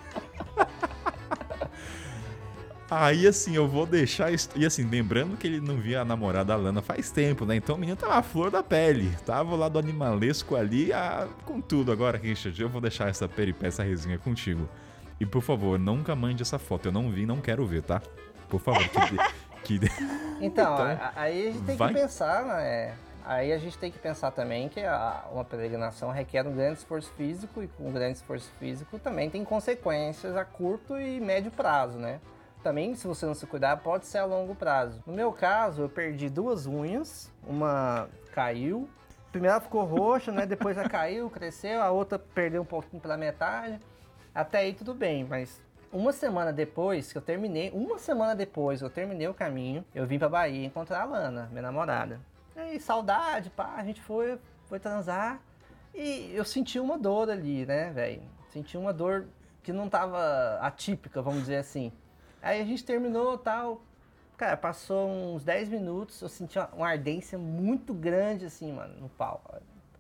Aí 2.89 3.27
assim, 3.27 3.57
eu 3.57 3.67
vou 3.67 3.85
deixar 3.85 4.31
isso. 4.33 4.49
E 4.55 4.65
assim, 4.65 4.89
lembrando 4.89 5.37
que 5.37 5.47
ele 5.47 5.61
não 5.61 5.77
via 5.77 6.03
a 6.03 6.05
namorada 6.05 6.55
Lana 6.55 6.81
faz 6.81 7.11
tempo, 7.11 7.45
né? 7.45 7.57
Então 7.57 7.75
o 7.75 7.79
menino 7.79 7.97
tava 7.97 8.15
a 8.15 8.23
flor 8.23 8.51
da 8.51 8.63
pele. 8.63 9.11
Tava 9.27 9.57
lá 9.57 9.69
do 9.69 9.79
animalesco 9.79 10.55
ali, 10.55 10.93
ah, 10.93 11.27
com 11.45 11.61
tudo. 11.61 11.91
Agora, 11.91 12.17
Richard, 12.17 12.61
eu 12.63 12.69
vou 12.69 12.81
deixar 12.81 13.09
essa 13.09 13.29
peripécia, 13.29 13.67
essa 13.69 13.83
resenha 13.83 14.19
contigo. 14.19 14.69
E 15.19 15.27
por 15.27 15.43
favor, 15.43 15.79
nunca 15.79 16.15
mande 16.15 16.43
essa 16.43 16.59
foto. 16.61 16.87
Eu 16.87 16.93
não 16.93 17.11
vi, 17.11 17.27
não 17.27 17.41
quero 17.41 17.67
ver, 17.67 17.83
tá? 17.83 18.01
Por 18.49 18.61
favor, 18.61 18.83
que. 19.65 19.79
que... 19.79 19.87
Então, 20.39 20.75
Então, 20.75 20.77
a- 20.85 21.13
aí 21.17 21.49
a 21.49 21.53
gente 21.53 21.65
tem 21.65 21.77
vai- 21.77 21.95
que 21.95 22.01
pensar, 22.01 22.45
né? 22.45 22.95
Aí 23.25 23.53
a 23.55 23.59
gente 23.59 23.77
tem 23.79 23.91
que 23.91 23.99
pensar 23.99 24.31
também 24.31 24.69
que 24.69 24.79
a- 24.81 25.25
uma 25.33 25.45
peregrinação 25.47 26.11
requer 26.13 26.47
um 26.47 26.55
grande 26.55 26.79
esforço 26.79 27.11
físico 27.17 27.63
e 27.63 27.67
com 27.67 27.89
um 27.89 27.93
grande 27.93 28.19
esforço 28.19 28.49
físico 28.61 28.99
também 28.99 29.31
tem 29.31 29.43
consequências 29.45 30.37
a 30.37 30.45
curto 30.45 30.97
e 31.01 31.19
médio 31.21 31.51
prazo, 31.51 31.97
né? 31.99 32.21
Também, 32.67 32.97
se 32.97 33.07
você 33.07 33.25
não 33.25 33.33
se 33.33 33.47
cuidar, 33.47 33.77
pode 33.77 34.07
ser 34.07 34.19
a 34.19 34.25
longo 34.25 34.53
prazo. 34.53 35.01
No 35.07 35.13
meu 35.13 35.33
caso, 35.33 35.83
eu 35.83 35.89
perdi 35.89 36.29
duas 36.29 36.67
unhas, 36.67 37.33
uma 37.47 38.09
caiu, 38.33 38.91
a 39.29 39.31
primeira 39.31 39.61
ficou 39.61 39.85
roxa, 39.85 40.33
né? 40.33 40.45
Depois 40.45 40.77
ela 40.77 40.89
caiu, 40.91 41.31
cresceu, 41.31 41.81
a 41.81 41.93
outra 41.93 42.19
perdeu 42.19 42.63
um 42.63 42.65
pouquinho 42.65 43.01
pela 43.01 43.17
metade. 43.17 43.79
Até 44.35 44.59
aí 44.59 44.75
tudo 44.75 44.93
bem, 44.95 45.23
mas 45.23 45.63
uma 45.93 46.13
semana 46.13 46.53
depois 46.53 47.13
que 47.13 47.19
eu 47.19 47.23
terminei, 47.23 47.71
uma 47.71 48.01
semana 48.01 48.35
depois 48.35 48.83
eu 48.83 48.91
terminei 48.91 49.29
o 49.29 49.35
caminho, 49.35 49.85
eu 49.95 50.05
vim 50.05 50.19
pra 50.19 50.29
Bahia 50.29 50.67
encontrar 50.67 51.03
a 51.03 51.05
Lana, 51.05 51.49
minha 51.53 51.63
namorada. 51.63 52.21
E 52.57 52.59
aí, 52.59 52.81
saudade, 52.81 53.49
pá, 53.49 53.77
a 53.77 53.85
gente 53.85 54.03
foi, 54.03 54.41
foi 54.65 54.81
transar 54.81 55.41
e 55.95 56.33
eu 56.35 56.45
senti 56.45 56.81
uma 56.81 56.99
dor 56.99 57.31
ali, 57.31 57.65
né, 57.65 57.93
velho? 57.93 58.23
Senti 58.49 58.77
uma 58.77 58.93
dor 58.93 59.29
que 59.63 59.73
não 59.73 59.89
tava 59.89 60.59
atípica, 60.61 61.23
vamos 61.23 61.43
dizer 61.43 61.59
assim. 61.59 61.93
Aí 62.47 62.61
a 62.61 62.65
gente 62.65 62.85
terminou 62.85 63.37
tal. 63.37 63.81
Cara, 64.37 64.57
passou 64.57 65.09
uns 65.09 65.43
10 65.43 65.69
minutos, 65.69 66.23
eu 66.23 66.29
senti 66.29 66.57
uma, 66.73 66.87
ardência 66.87 67.37
muito 67.37 67.93
grande, 67.93 68.47
assim, 68.47 68.73
mano, 68.73 68.95
no 69.01 69.09
pau. 69.09 69.43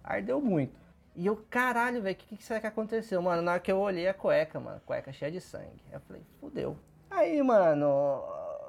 Ardeu 0.05 0.41
muito. 0.41 0.73
E 1.17 1.27
eu, 1.27 1.45
caralho, 1.51 2.01
velho, 2.01 2.15
o 2.15 2.17
que, 2.17 2.37
que 2.37 2.45
será 2.45 2.61
que 2.61 2.67
aconteceu? 2.69 3.21
Mano, 3.21 3.43
na 3.43 3.53
hora 3.53 3.61
que 3.61 3.73
eu 3.73 3.81
olhei 3.81 4.07
a 4.07 4.15
cueca, 4.15 4.61
mano, 4.61 4.81
cueca 4.87 5.13
cheia 5.13 5.33
de 5.33 5.41
sangue. 5.41 5.83
Eu 5.91 5.99
falei, 5.99 6.23
fudeu. 6.39 6.77
Aí, 7.11 7.43
mano, 7.43 8.23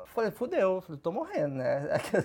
falei, 0.07 0.31
fudeu. 0.31 0.77
Eu 0.77 0.81
falei, 0.81 0.99
tô 0.99 1.11
morrendo, 1.11 1.55
né? 1.55 1.81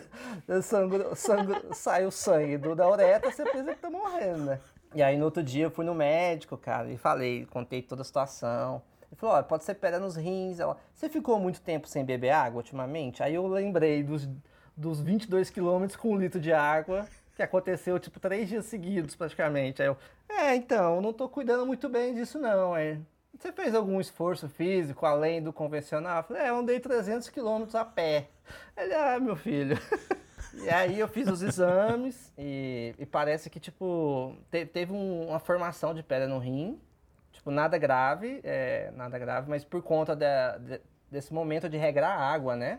sangue, 0.63 1.15
sangue, 1.17 1.75
saiu 1.75 2.11
sangue 2.11 2.57
do, 2.57 2.75
da 2.75 2.89
uretra, 2.89 3.31
você 3.31 3.45
pensa 3.45 3.75
que 3.75 3.81
tá 3.81 3.91
morrendo, 3.91 4.45
né? 4.45 4.61
E 4.95 5.03
aí 5.03 5.19
no 5.19 5.27
outro 5.27 5.43
dia 5.43 5.65
eu 5.65 5.71
fui 5.71 5.85
no 5.85 5.95
médico, 5.95 6.57
cara, 6.57 6.91
e 6.91 6.97
falei, 6.97 7.45
contei 7.45 7.83
toda 7.83 8.01
a 8.01 8.05
situação. 8.07 8.81
Ele 9.13 9.19
falou, 9.19 9.43
pode 9.45 9.63
ser 9.63 9.75
pedra 9.75 10.01
nos 10.01 10.17
rins. 10.17 10.59
Ela, 10.59 10.79
você 10.95 11.07
ficou 11.07 11.39
muito 11.39 11.61
tempo 11.61 11.87
sem 11.87 12.03
beber 12.03 12.31
água 12.31 12.61
ultimamente? 12.61 13.23
Aí 13.23 13.35
eu 13.35 13.47
lembrei 13.47 14.03
dos, 14.03 14.27
dos 14.75 15.03
22 15.03 15.51
quilômetros 15.51 15.97
com 15.97 16.13
um 16.15 16.17
litro 16.17 16.41
de 16.41 16.51
água, 16.51 17.07
que 17.37 17.43
aconteceu, 17.43 17.99
tipo, 17.99 18.19
três 18.19 18.49
dias 18.49 18.65
seguidos, 18.65 19.15
praticamente. 19.15 19.83
Aí 19.83 19.89
eu, 19.89 19.99
é, 20.31 20.57
então, 20.57 21.03
não 21.03 21.13
tô 21.13 21.29
cuidando 21.29 21.67
muito 21.67 21.91
bem 21.91 22.15
disso, 22.15 22.39
não. 22.39 22.75
É. 22.75 22.99
Você 23.39 23.53
fez 23.53 23.75
algum 23.75 24.01
esforço 24.01 24.49
físico 24.49 25.05
além 25.05 25.43
do 25.43 25.53
convencional? 25.53 26.19
Eu 26.19 26.23
falei, 26.23 26.43
é, 26.45 26.49
eu 26.49 26.57
andei 26.57 26.81
300 26.81 27.29
quilômetros 27.29 27.75
a 27.75 27.85
pé. 27.85 28.31
Ele, 28.77 28.95
ah, 28.95 29.21
meu 29.21 29.37
filho... 29.37 29.77
E 30.55 30.69
aí 30.69 31.01
eu 31.01 31.09
fiz 31.09 31.27
os 31.29 31.41
exames 31.41 32.31
e, 32.37 32.95
e 32.99 33.07
parece 33.07 33.49
que, 33.49 33.59
tipo, 33.59 34.37
te, 34.51 34.67
teve 34.67 34.93
um, 34.93 35.29
uma 35.29 35.39
formação 35.39 35.95
de 35.95 36.03
pedra 36.03 36.29
no 36.29 36.39
rim. 36.39 36.79
Tipo, 37.43 37.51
nada 37.51 37.77
grave, 37.77 38.41
é, 38.45 38.93
nada 38.95 39.19
grave, 39.19 39.51
mas 39.51 39.65
por 39.65 39.83
conta 39.83 40.15
de, 40.15 40.81
desse 41.11 41.35
momento 41.35 41.69
de 41.69 41.77
regrar 41.77 42.17
a 42.17 42.33
água, 42.33 42.55
né? 42.55 42.79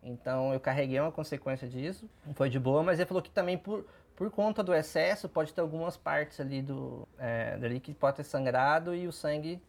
Então 0.00 0.52
eu 0.52 0.60
carreguei 0.60 1.00
uma 1.00 1.10
consequência 1.10 1.66
disso, 1.66 2.08
foi 2.36 2.48
de 2.48 2.60
boa, 2.60 2.84
mas 2.84 3.00
ele 3.00 3.06
falou 3.08 3.20
que 3.20 3.30
também 3.30 3.58
por, 3.58 3.84
por 4.14 4.30
conta 4.30 4.62
do 4.62 4.72
excesso 4.72 5.28
pode 5.28 5.52
ter 5.52 5.60
algumas 5.60 5.96
partes 5.96 6.38
ali 6.38 6.62
do 6.62 7.08
é, 7.18 7.56
dali 7.56 7.80
que 7.80 7.92
pode 7.92 8.18
ter 8.18 8.22
sangrado 8.22 8.94
e 8.94 9.08
o 9.08 9.12
sangue 9.12 9.60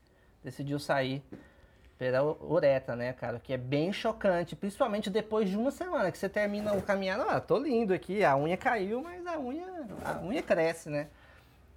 decidiu 0.43 0.77
sair 0.77 1.24
pela 1.98 2.22
uretra, 2.24 2.95
né, 2.95 3.14
cara? 3.14 3.40
Que 3.40 3.53
é 3.53 3.57
bem 3.57 3.91
chocante, 3.91 4.56
principalmente 4.56 5.09
depois 5.09 5.49
de 5.49 5.57
uma 5.57 5.72
semana 5.72 6.11
que 6.11 6.17
você 6.19 6.30
termina 6.30 6.74
o 6.74 6.82
caminhar. 6.83 7.19
Ah, 7.22 7.40
tô 7.40 7.57
lindo 7.57 7.91
aqui, 7.91 8.24
a 8.24 8.38
unha 8.38 8.56
caiu, 8.56 9.01
mas 9.01 9.25
a 9.25 9.40
unha, 9.40 9.66
a 10.06 10.19
unha 10.19 10.43
cresce, 10.43 10.91
né? 10.91 11.07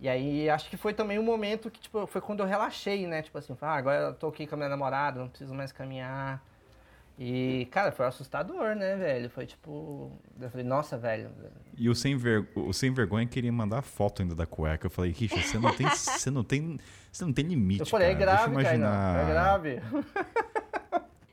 E 0.00 0.08
aí 0.08 0.48
acho 0.48 0.70
que 0.70 0.78
foi 0.78 0.94
também 0.94 1.18
um 1.18 1.22
momento 1.22 1.70
que, 1.70 1.78
tipo, 1.78 2.06
foi 2.06 2.20
quando 2.22 2.40
eu 2.40 2.46
relaxei, 2.46 3.06
né? 3.06 3.20
Tipo 3.20 3.36
assim, 3.36 3.54
ah, 3.60 3.74
agora 3.74 3.98
eu 3.98 4.14
tô 4.14 4.28
aqui 4.28 4.46
com 4.46 4.54
a 4.54 4.58
minha 4.58 4.68
namorada, 4.68 5.20
não 5.20 5.28
preciso 5.28 5.54
mais 5.54 5.72
caminhar. 5.72 6.42
E, 7.18 7.68
cara, 7.70 7.92
foi 7.92 8.06
assustador, 8.06 8.74
né, 8.74 8.96
velho? 8.96 9.28
Foi 9.28 9.44
tipo. 9.44 10.10
Eu 10.40 10.48
falei, 10.48 10.64
nossa, 10.64 10.96
velho. 10.96 11.30
E 11.76 11.86
o 11.90 11.94
sem, 11.94 12.16
ver... 12.16 12.48
o 12.54 12.72
sem 12.72 12.90
vergonha 12.94 13.26
queria 13.26 13.52
mandar 13.52 13.82
foto 13.82 14.22
ainda 14.22 14.34
da 14.34 14.46
cueca. 14.46 14.86
Eu 14.86 14.90
falei, 14.90 15.10
Richard, 15.10 15.46
você 15.46 15.58
não 15.58 15.76
tem. 15.76 15.86
você 15.86 16.30
não 16.30 16.42
tem. 16.42 16.80
Você 17.12 17.24
não 17.26 17.32
tem 17.34 17.44
limite. 17.44 17.80
Eu 17.80 17.86
falei, 17.86 18.08
cara. 18.14 18.18
é 18.18 18.24
grave, 18.24 18.54
Deixa 18.54 18.70
eu 18.70 18.76
imaginar... 18.78 19.14
cara. 19.14 19.20
É 19.20 19.30
grave. 19.30 19.82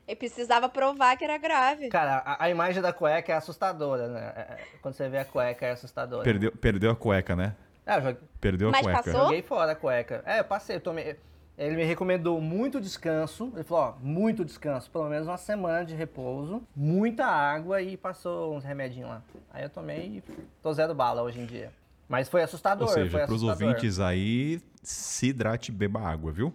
Ele 0.06 0.16
precisava 0.18 0.68
provar 0.68 1.16
que 1.16 1.24
era 1.24 1.38
grave. 1.38 1.88
Cara, 1.88 2.18
a, 2.18 2.46
a, 2.46 2.50
imagem 2.50 2.82
da 2.82 2.92
cueca 2.92 3.32
é 3.32 3.36
assustadora, 3.36 4.08
né? 4.10 4.34
É, 4.36 4.40
é, 4.40 4.58
quando 4.82 4.94
você 4.94 5.08
vê 5.08 5.20
a 5.20 5.26
cueca 5.26 5.66
é 5.66 5.72
assustadora. 5.72 6.24
Perdeu, 6.24 6.52
perdeu 6.52 6.92
a 6.92 6.96
cueca, 6.96 7.36
né? 7.36 7.56
Joguei... 7.96 8.18
Perdeu 8.40 8.70
a 8.70 8.72
Mas 8.72 8.82
cueca. 8.82 9.04
Passou? 9.04 9.22
Joguei 9.22 9.42
fora 9.42 9.72
a 9.72 9.76
cueca. 9.76 10.24
É, 10.26 10.40
eu 10.40 10.44
passei, 10.44 10.76
eu 10.76 10.82
tomei. 10.82 11.16
Ele 11.58 11.76
me 11.76 11.84
recomendou 11.84 12.40
muito 12.40 12.80
descanso. 12.80 13.52
Ele 13.56 13.64
falou, 13.64 13.84
ó, 13.84 14.06
muito 14.06 14.46
descanso, 14.46 14.92
pelo 14.92 15.10
menos 15.10 15.28
uma 15.28 15.38
semana 15.38 15.84
de 15.84 15.96
repouso, 15.96 16.62
muita 16.76 17.26
água 17.26 17.82
e 17.82 17.98
passou 17.98 18.56
uns 18.56 18.64
remedinhos 18.64 19.10
lá. 19.10 19.24
Aí 19.52 19.64
eu 19.64 19.70
tomei 19.70 20.18
e 20.18 20.24
tô 20.62 20.72
zero 20.72 20.94
bala 20.94 21.24
hoje 21.24 21.40
em 21.40 21.46
dia. 21.46 21.72
Mas 22.08 22.30
foi 22.30 22.44
assustador. 22.44 22.88
Ou 22.88 22.94
seja, 22.94 23.26
para 23.26 23.34
os 23.34 23.44
ouvintes 23.44 24.00
aí, 24.00 24.62
se 24.84 25.28
hidrate 25.28 25.72
e 25.72 25.74
beba 25.74 26.00
água, 26.00 26.32
viu? 26.32 26.54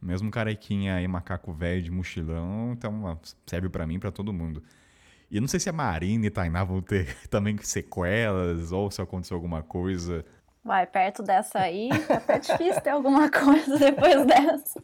Mesmo 0.00 0.30
carequinha 0.30 0.94
aí, 0.94 1.08
macaco 1.08 1.52
velho 1.52 1.82
de 1.82 1.90
mochilão, 1.90 2.72
então 2.72 3.18
serve 3.46 3.68
para 3.68 3.86
mim, 3.86 3.98
para 3.98 4.12
todo 4.12 4.32
mundo. 4.32 4.62
E 5.30 5.40
não 5.40 5.48
sei 5.48 5.58
se 5.58 5.68
a 5.68 5.72
Marina 5.72 6.26
e 6.26 6.30
Tainá 6.30 6.62
vão 6.62 6.80
ter 6.80 7.16
também 7.28 7.56
sequelas 7.58 8.72
ou 8.72 8.90
se 8.90 9.02
aconteceu 9.02 9.34
alguma 9.34 9.62
coisa. 9.62 10.24
Vai, 10.66 10.84
perto 10.84 11.22
dessa 11.22 11.60
aí, 11.60 11.88
é 12.08 12.14
até 12.14 12.40
difícil 12.40 12.80
ter 12.80 12.90
alguma 12.90 13.30
coisa 13.30 13.78
depois 13.78 14.26
dessa. 14.26 14.82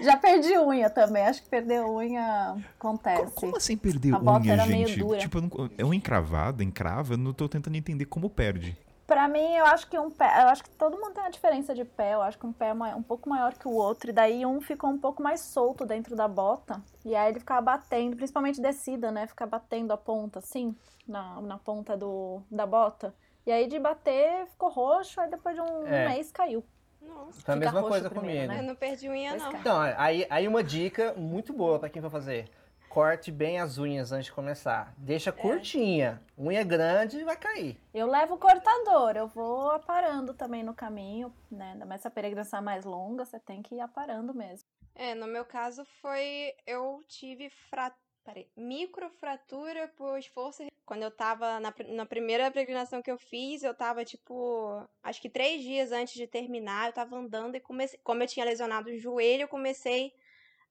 Já 0.00 0.16
perdi 0.16 0.56
unha 0.58 0.88
também, 0.88 1.24
acho 1.24 1.42
que 1.42 1.48
perder 1.50 1.84
unha 1.84 2.56
acontece. 2.78 3.34
Como, 3.34 3.58
assim 3.58 3.76
perder 3.76 4.14
a 4.14 4.18
unha, 4.18 4.56
gente? 4.60 5.06
Tipo, 5.18 5.40
é 5.76 5.84
um 5.84 5.92
encravado, 5.92 6.62
encrava, 6.62 7.12
eu 7.12 7.18
não 7.18 7.34
tô 7.34 7.46
tentando 7.50 7.76
entender 7.76 8.06
como 8.06 8.30
perde. 8.30 8.78
Pra 9.06 9.28
mim, 9.28 9.56
eu 9.56 9.66
acho 9.66 9.88
que 9.88 9.98
um 9.98 10.10
pé, 10.10 10.42
eu 10.42 10.48
acho 10.48 10.64
que 10.64 10.70
todo 10.70 10.98
mundo 10.98 11.12
tem 11.12 11.22
uma 11.22 11.30
diferença 11.30 11.74
de 11.74 11.84
pé, 11.84 12.14
eu 12.14 12.22
acho 12.22 12.38
que 12.38 12.46
um 12.46 12.52
pé 12.52 12.68
é 12.68 12.94
um 12.94 13.02
pouco 13.02 13.28
maior 13.28 13.52
que 13.54 13.68
o 13.68 13.72
outro, 13.72 14.08
e 14.08 14.12
daí 14.12 14.46
um 14.46 14.58
ficou 14.60 14.88
um 14.88 14.98
pouco 14.98 15.22
mais 15.22 15.40
solto 15.40 15.84
dentro 15.84 16.16
da 16.16 16.26
bota, 16.26 16.82
e 17.04 17.14
aí 17.14 17.30
ele 17.30 17.40
ficava 17.40 17.60
batendo, 17.60 18.16
principalmente 18.16 18.60
descida, 18.60 19.10
né, 19.10 19.26
ficar 19.26 19.46
batendo 19.46 19.92
a 19.92 19.98
ponta, 19.98 20.38
assim, 20.38 20.74
na, 21.06 21.40
na 21.42 21.58
ponta 21.58 21.96
do, 21.96 22.42
da 22.50 22.66
bota. 22.66 23.14
E 23.48 23.50
aí 23.50 23.66
de 23.66 23.78
bater 23.78 24.46
ficou 24.48 24.68
roxo, 24.68 25.18
aí 25.22 25.30
depois 25.30 25.56
de 25.56 25.62
um 25.62 25.86
é. 25.86 26.10
mês 26.10 26.30
caiu. 26.30 26.62
Nossa. 27.00 27.40
Foi 27.40 27.54
a 27.54 27.56
mesma 27.56 27.82
coisa 27.82 28.10
primeiro, 28.10 28.40
comigo. 28.42 28.52
Né? 28.52 28.60
Eu 28.60 28.66
não 28.66 28.76
perdi 28.76 29.08
unha, 29.08 29.36
não. 29.36 29.52
Então, 29.52 29.80
aí, 29.96 30.26
aí 30.28 30.46
uma 30.46 30.62
dica 30.62 31.14
muito 31.14 31.50
boa 31.50 31.78
para 31.78 31.88
quem 31.88 32.02
for 32.02 32.10
fazer. 32.10 32.50
Corte 32.90 33.32
bem 33.32 33.58
as 33.58 33.78
unhas 33.78 34.12
antes 34.12 34.26
de 34.26 34.32
começar. 34.32 34.92
Deixa 34.98 35.30
é. 35.30 35.32
curtinha. 35.32 36.22
Unha 36.38 36.62
grande 36.62 37.24
vai 37.24 37.38
cair. 37.38 37.80
Eu 37.94 38.06
levo 38.06 38.34
o 38.34 38.38
cortador, 38.38 39.16
eu 39.16 39.26
vou 39.26 39.70
aparando 39.70 40.34
também 40.34 40.62
no 40.62 40.74
caminho, 40.74 41.32
né? 41.50 41.74
Mas 41.86 42.02
se 42.02 42.08
a 42.08 42.10
peregrinação 42.10 42.58
é 42.58 42.62
mais 42.62 42.84
longa, 42.84 43.24
você 43.24 43.40
tem 43.40 43.62
que 43.62 43.76
ir 43.76 43.80
aparando 43.80 44.34
mesmo. 44.34 44.68
É, 44.94 45.14
no 45.14 45.26
meu 45.26 45.46
caso 45.46 45.86
foi. 46.02 46.52
Eu 46.66 47.02
tive 47.08 47.48
fratura 47.70 48.07
Peraí, 48.28 48.46
microfratura 48.54 49.88
por 49.96 50.18
esforço. 50.18 50.66
Quando 50.84 51.02
eu 51.02 51.10
tava 51.10 51.58
na, 51.60 51.72
na 51.88 52.04
primeira 52.04 52.50
peregrinação 52.50 53.00
que 53.00 53.10
eu 53.10 53.16
fiz, 53.16 53.62
eu 53.62 53.72
tava 53.72 54.04
tipo, 54.04 54.86
acho 55.02 55.22
que 55.22 55.30
três 55.30 55.62
dias 55.62 55.92
antes 55.92 56.12
de 56.12 56.26
terminar, 56.26 56.88
eu 56.88 56.92
tava 56.92 57.16
andando 57.16 57.54
e 57.56 57.60
comecei, 57.60 57.98
como 58.04 58.22
eu 58.22 58.26
tinha 58.26 58.44
lesionado 58.44 58.90
o 58.90 58.98
joelho, 58.98 59.44
eu 59.44 59.48
comecei 59.48 60.12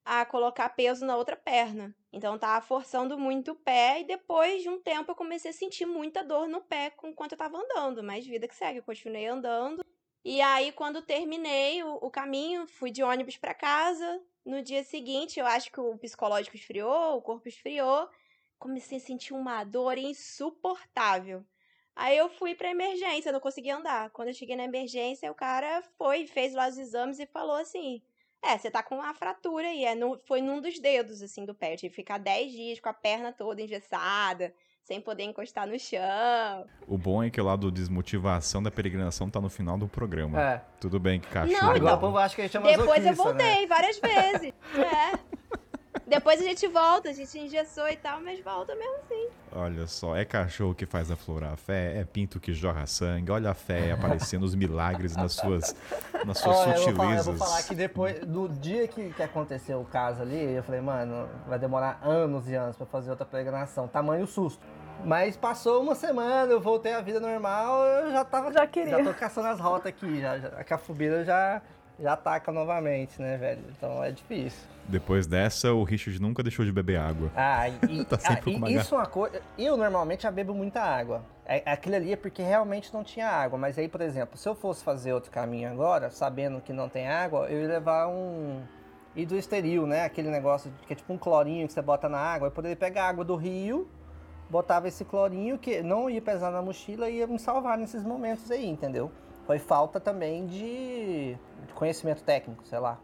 a 0.05 0.23
colocar 0.23 0.69
peso 0.69 1.03
na 1.03 1.17
outra 1.17 1.35
perna. 1.35 1.95
Então 2.13 2.33
eu 2.33 2.39
tava 2.39 2.63
forçando 2.63 3.17
muito 3.17 3.53
o 3.53 3.55
pé 3.55 4.01
e 4.01 4.03
depois 4.03 4.61
de 4.61 4.69
um 4.69 4.79
tempo 4.79 5.09
eu 5.09 5.15
comecei 5.15 5.49
a 5.49 5.53
sentir 5.53 5.87
muita 5.87 6.23
dor 6.23 6.47
no 6.47 6.61
pé 6.61 6.93
enquanto 7.05 7.31
eu 7.31 7.39
tava 7.39 7.57
andando, 7.57 8.03
mas 8.03 8.23
vida 8.23 8.47
que 8.47 8.55
segue, 8.55 8.79
eu 8.79 8.83
continuei 8.83 9.25
andando. 9.25 9.83
E 10.23 10.41
aí 10.41 10.71
quando 10.71 11.01
terminei 11.01 11.83
o, 11.83 11.95
o 12.03 12.11
caminho, 12.11 12.67
fui 12.67 12.91
de 12.91 13.01
ônibus 13.01 13.35
para 13.35 13.55
casa, 13.55 14.21
no 14.47 14.63
dia 14.63 14.83
seguinte, 14.83 15.39
eu 15.39 15.45
acho 15.45 15.71
que 15.71 15.79
o 15.79 15.97
psicológico 15.97 16.55
esfriou, 16.55 17.17
o 17.17 17.21
corpo 17.21 17.47
esfriou. 17.47 18.09
Comecei 18.57 18.97
a 18.97 19.01
sentir 19.01 19.33
uma 19.33 19.63
dor 19.63 19.97
insuportável. 19.97 21.45
Aí 21.95 22.17
eu 22.17 22.29
fui 22.29 22.55
pra 22.55 22.71
emergência, 22.71 23.31
não 23.31 23.39
conseguia 23.39 23.75
andar. 23.75 24.09
Quando 24.11 24.29
eu 24.29 24.33
cheguei 24.33 24.55
na 24.55 24.63
emergência, 24.63 25.31
o 25.31 25.35
cara 25.35 25.83
foi, 25.97 26.25
fez 26.27 26.53
lá 26.53 26.67
os 26.67 26.77
exames 26.77 27.19
e 27.19 27.25
falou 27.25 27.55
assim: 27.57 28.01
É, 28.41 28.57
você 28.57 28.71
tá 28.71 28.81
com 28.81 28.95
uma 28.95 29.13
fratura 29.13 29.67
aí. 29.67 29.83
É 29.83 29.95
no, 29.95 30.17
foi 30.19 30.41
num 30.41 30.61
dos 30.61 30.79
dedos, 30.79 31.21
assim, 31.21 31.45
do 31.45 31.53
pé. 31.53 31.73
Eu 31.73 31.77
tive 31.77 31.89
que 31.89 32.01
ficar 32.01 32.17
10 32.17 32.51
dias 32.51 32.79
com 32.79 32.89
a 32.89 32.93
perna 32.93 33.33
toda 33.33 33.61
engessada 33.61 34.53
sem 34.87 35.01
poder 35.01 35.23
encostar 35.23 35.67
no 35.67 35.77
chão. 35.77 36.65
O 36.87 36.97
bom 36.97 37.21
é 37.21 37.29
que 37.29 37.41
o 37.41 37.43
lado 37.43 37.69
desmotivação 37.69 38.63
da 38.63 38.71
peregrinação 38.71 39.29
tá 39.29 39.41
no 39.41 39.49
final 39.49 39.77
do 39.77 39.85
programa. 39.85 40.41
É. 40.41 40.61
Tudo 40.79 40.97
bem 40.97 41.19
que 41.19 41.27
cachorro. 41.27 41.61
Não, 41.61 41.75
então, 41.75 41.93
o 41.93 41.99
povo 41.99 42.17
acha 42.17 42.33
que 42.33 42.41
a 42.41 42.45
gente 42.45 42.55
é 42.55 42.77
Depois 42.77 42.99
eu 42.99 43.09
né? 43.09 43.11
voltei 43.11 43.61
né? 43.61 43.67
várias 43.67 43.99
vezes. 43.99 44.53
é. 44.77 45.19
Depois 46.07 46.39
a 46.39 46.43
gente 46.43 46.65
volta, 46.67 47.09
a 47.09 47.13
gente 47.13 47.37
engessou 47.37 47.89
e 47.89 47.97
tal, 47.97 48.21
mas 48.21 48.39
volta 48.41 48.73
mesmo 48.75 48.95
assim. 48.99 49.27
Olha 49.51 49.87
só, 49.87 50.15
é 50.15 50.23
cachorro 50.23 50.73
que 50.73 50.85
faz 50.85 51.11
aflorar 51.11 51.51
a 51.51 51.57
fé, 51.57 51.97
é 51.97 52.05
pinto 52.05 52.39
que 52.39 52.53
jorra 52.53 52.85
sangue, 52.85 53.29
olha 53.29 53.49
a 53.49 53.53
fé 53.53 53.91
aparecendo 53.91 54.43
os 54.43 54.55
milagres 54.55 55.17
nas 55.17 55.33
suas, 55.33 55.75
nas 56.25 56.37
suas 56.37 56.55
olha, 56.55 56.77
sutilezas. 56.77 56.87
Eu 56.87 56.93
vou, 56.93 57.03
falar, 57.03 57.17
eu 57.17 57.23
vou 57.23 57.35
falar 57.35 57.63
que 57.63 57.75
depois, 57.75 58.19
do 58.21 58.47
dia 58.47 58.87
que, 58.87 59.09
que 59.11 59.21
aconteceu 59.21 59.81
o 59.81 59.85
caso 59.85 60.21
ali, 60.21 60.53
eu 60.53 60.63
falei, 60.63 60.79
mano, 60.79 61.27
vai 61.45 61.59
demorar 61.59 61.99
anos 62.01 62.47
e 62.47 62.55
anos 62.55 62.77
para 62.77 62.85
fazer 62.85 63.09
outra 63.09 63.25
peregrinação, 63.25 63.85
tamanho 63.85 64.25
susto. 64.25 64.65
Mas 65.05 65.37
passou 65.37 65.81
uma 65.81 65.95
semana, 65.95 66.51
eu 66.51 66.59
voltei 66.59 66.93
à 66.93 67.01
vida 67.01 67.19
normal, 67.19 67.83
eu 67.85 68.11
já 68.11 68.25
tava. 68.25 68.51
Já 68.51 68.67
queria. 68.67 68.97
Já 68.97 69.03
tô 69.03 69.13
caçando 69.13 69.47
as 69.47 69.59
rotas 69.59 69.87
aqui, 69.87 70.21
já, 70.21 70.37
já, 70.39 70.47
a 70.49 70.63
cafubira 70.63 71.23
já, 71.23 71.61
já 71.99 72.13
ataca 72.13 72.51
novamente, 72.51 73.21
né, 73.21 73.37
velho? 73.37 73.63
Então 73.69 74.03
é 74.03 74.11
difícil. 74.11 74.67
Depois 74.87 75.27
dessa, 75.27 75.73
o 75.73 75.83
Richard 75.83 76.21
nunca 76.21 76.41
deixou 76.41 76.63
de 76.63 76.71
beber 76.71 76.97
água. 76.97 77.31
Ah, 77.35 77.67
e, 77.67 78.03
tá 78.05 78.17
ah, 78.23 78.69
e 78.69 78.75
isso 78.75 78.95
é 78.95 78.97
uma 78.97 79.05
coisa. 79.05 79.41
Eu 79.57 79.75
normalmente 79.75 80.23
já 80.23 80.31
bebo 80.31 80.53
muita 80.53 80.81
água. 80.81 81.21
É, 81.45 81.61
aquilo 81.65 81.95
ali 81.95 82.13
é 82.13 82.15
porque 82.15 82.41
realmente 82.41 82.93
não 82.93 83.03
tinha 83.03 83.27
água. 83.27 83.57
Mas 83.57 83.77
aí, 83.77 83.87
por 83.87 84.01
exemplo, 84.01 84.37
se 84.37 84.47
eu 84.47 84.55
fosse 84.55 84.83
fazer 84.83 85.13
outro 85.13 85.31
caminho 85.31 85.69
agora, 85.69 86.09
sabendo 86.09 86.61
que 86.61 86.73
não 86.73 86.89
tem 86.89 87.07
água, 87.07 87.47
eu 87.49 87.61
ia 87.61 87.67
levar 87.67 88.07
um 88.07 88.61
e 89.15 89.25
do 89.25 89.35
esteril, 89.35 89.87
né? 89.87 90.05
Aquele 90.05 90.29
negócio 90.29 90.71
que 90.85 90.93
é 90.93 90.95
tipo 90.95 91.11
um 91.11 91.17
clorinho 91.17 91.65
que 91.65 91.73
você 91.73 91.81
bota 91.81 92.07
na 92.07 92.19
água. 92.19 92.47
Eu 92.47 92.51
poderia 92.51 92.77
pegar 92.77 93.05
a 93.05 93.09
água 93.09 93.25
do 93.25 93.35
rio, 93.35 93.89
botava 94.49 94.87
esse 94.87 95.03
clorinho 95.05 95.57
que 95.57 95.81
não 95.81 96.09
ia 96.09 96.21
pesar 96.21 96.51
na 96.51 96.61
mochila 96.61 97.09
e 97.09 97.17
ia 97.17 97.27
me 97.27 97.39
salvar 97.39 97.77
nesses 97.77 98.03
momentos 98.03 98.49
aí, 98.51 98.67
entendeu? 98.67 99.11
Foi 99.45 99.59
falta 99.59 99.99
também 99.99 100.45
de, 100.45 101.37
conhecimento 101.73 102.21
técnico, 102.23 102.65
sei 102.65 102.79
lá. 102.79 102.99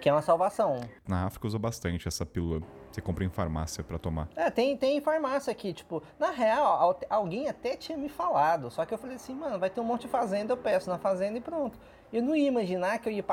Que 0.00 0.08
é 0.08 0.12
uma 0.12 0.20
salvação. 0.22 0.80
Na 1.08 1.24
África 1.26 1.46
usa 1.46 1.58
bastante 1.58 2.06
essa 2.06 2.24
pílula. 2.26 2.60
Você 2.90 3.00
compra 3.00 3.24
em 3.24 3.28
farmácia 3.30 3.82
pra 3.82 3.98
tomar. 3.98 4.28
É, 4.36 4.50
tem, 4.50 4.76
tem 4.76 5.00
farmácia 5.00 5.50
aqui, 5.50 5.72
tipo, 5.72 6.02
na 6.18 6.30
real, 6.30 6.64
al- 6.64 7.00
alguém 7.10 7.48
até 7.48 7.76
tinha 7.76 7.96
me 7.96 8.08
falado, 8.08 8.70
só 8.70 8.84
que 8.84 8.92
eu 8.94 8.98
falei 8.98 9.16
assim, 9.16 9.34
mano, 9.34 9.58
vai 9.58 9.68
ter 9.70 9.80
um 9.80 9.84
monte 9.84 10.02
de 10.02 10.08
fazenda, 10.08 10.52
eu 10.52 10.56
peço 10.56 10.88
na 10.90 10.98
fazenda 10.98 11.38
e 11.38 11.40
pronto. 11.40 11.78
Eu 12.12 12.22
não 12.22 12.34
ia 12.36 12.48
imaginar 12.48 12.98
que 12.98 13.08
eu 13.08 13.12
ia, 13.12 13.24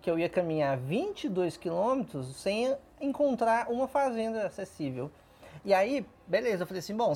que 0.00 0.10
eu 0.10 0.18
ia 0.18 0.28
caminhar 0.28 0.76
22 0.76 1.56
quilômetros 1.56 2.36
sem 2.36 2.74
encontrar 3.00 3.68
uma 3.68 3.86
fazenda 3.88 4.46
acessível. 4.46 5.10
E 5.64 5.72
aí, 5.72 6.06
beleza, 6.26 6.62
eu 6.62 6.66
falei 6.66 6.80
assim, 6.80 6.96
bom, 6.96 7.14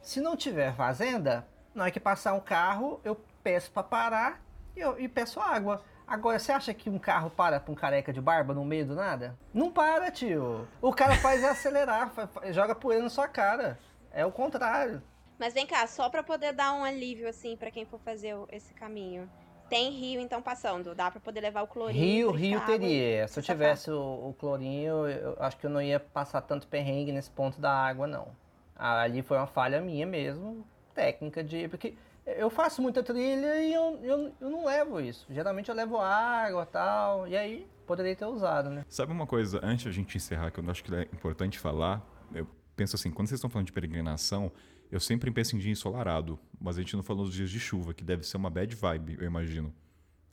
se, 0.00 0.20
não 0.20 0.36
tiver 0.36 0.74
fazenda, 0.74 1.46
na 1.74 1.84
hora 1.84 1.90
que 1.90 1.98
passar 1.98 2.34
um 2.34 2.40
carro, 2.40 3.00
eu 3.04 3.20
peço 3.42 3.70
pra 3.72 3.82
parar 3.82 4.40
e, 4.76 4.80
eu, 4.80 4.98
e 4.98 5.08
peço 5.08 5.40
água. 5.40 5.82
Agora, 6.06 6.38
você 6.38 6.52
acha 6.52 6.74
que 6.74 6.90
um 6.90 6.98
carro 6.98 7.30
para 7.30 7.60
pra 7.60 7.72
um 7.72 7.74
careca 7.74 8.12
de 8.12 8.20
barba 8.20 8.54
no 8.54 8.64
meio 8.64 8.86
do 8.86 8.94
nada? 8.94 9.38
Não 9.54 9.70
para, 9.70 10.10
tio. 10.10 10.66
O 10.80 10.92
cara 10.92 11.16
faz 11.16 11.42
é 11.42 11.48
acelerar, 11.48 12.12
joga 12.52 12.74
poeira 12.74 13.02
na 13.02 13.10
sua 13.10 13.28
cara. 13.28 13.78
É 14.12 14.26
o 14.26 14.32
contrário. 14.32 15.02
Mas 15.38 15.54
vem 15.54 15.66
cá, 15.66 15.86
só 15.86 16.10
pra 16.10 16.22
poder 16.22 16.52
dar 16.52 16.72
um 16.72 16.84
alívio, 16.84 17.28
assim, 17.28 17.56
pra 17.56 17.70
quem 17.70 17.86
for 17.86 17.98
fazer 18.00 18.36
esse 18.50 18.74
caminho. 18.74 19.30
Tem 19.70 19.90
rio, 19.90 20.20
então, 20.20 20.42
passando. 20.42 20.94
Dá 20.94 21.10
pra 21.10 21.20
poder 21.20 21.40
levar 21.40 21.62
o 21.62 21.66
clorinho. 21.68 22.04
Rio, 22.04 22.30
Rio 22.32 22.58
água 22.58 22.66
teria. 22.66 23.28
Se 23.28 23.38
eu 23.38 23.42
tivesse 23.42 23.90
o, 23.90 24.28
o 24.28 24.34
clorinho, 24.36 25.06
eu 25.06 25.36
acho 25.38 25.56
que 25.56 25.64
eu 25.64 25.70
não 25.70 25.80
ia 25.80 26.00
passar 26.00 26.42
tanto 26.42 26.66
perrengue 26.66 27.12
nesse 27.12 27.30
ponto 27.30 27.60
da 27.60 27.72
água, 27.72 28.06
não. 28.06 28.28
Ali 28.76 29.22
foi 29.22 29.36
uma 29.36 29.46
falha 29.46 29.80
minha 29.80 30.06
mesmo, 30.06 30.66
técnica 30.92 31.44
de. 31.44 31.68
Porque 31.68 31.94
eu 32.26 32.50
faço 32.50 32.82
muita 32.82 33.02
trilha 33.02 33.62
e 33.62 33.72
eu, 33.72 33.98
eu, 34.02 34.32
eu 34.40 34.50
não 34.50 34.64
levo 34.64 35.00
isso. 35.00 35.26
Geralmente 35.30 35.68
eu 35.68 35.74
levo 35.74 35.98
água 35.98 36.64
e 36.64 36.72
tal. 36.72 37.28
E 37.28 37.36
aí 37.36 37.66
poderia 37.86 38.16
ter 38.16 38.26
usado, 38.26 38.70
né? 38.70 38.84
Sabe 38.88 39.12
uma 39.12 39.26
coisa, 39.26 39.60
antes 39.62 39.84
de 39.84 39.88
a 39.88 39.92
gente 39.92 40.16
encerrar, 40.16 40.50
que 40.50 40.58
eu 40.58 40.70
acho 40.70 40.82
que 40.82 40.94
é 40.94 41.02
importante 41.02 41.58
falar, 41.58 42.02
eu 42.34 42.46
penso 42.76 42.96
assim, 42.96 43.10
quando 43.10 43.28
vocês 43.28 43.38
estão 43.38 43.50
falando 43.50 43.66
de 43.66 43.72
peregrinação, 43.72 44.50
eu 44.90 45.00
sempre 45.00 45.30
penso 45.30 45.56
em 45.56 45.58
dia 45.58 45.70
ensolarado, 45.72 46.38
mas 46.60 46.76
a 46.78 46.80
gente 46.80 46.96
não 46.96 47.02
falou 47.02 47.24
dos 47.24 47.34
dias 47.34 47.50
de 47.50 47.58
chuva, 47.60 47.92
que 47.94 48.02
deve 48.04 48.24
ser 48.26 48.36
uma 48.36 48.50
bad 48.50 48.74
vibe, 48.74 49.16
eu 49.20 49.26
imagino. 49.26 49.72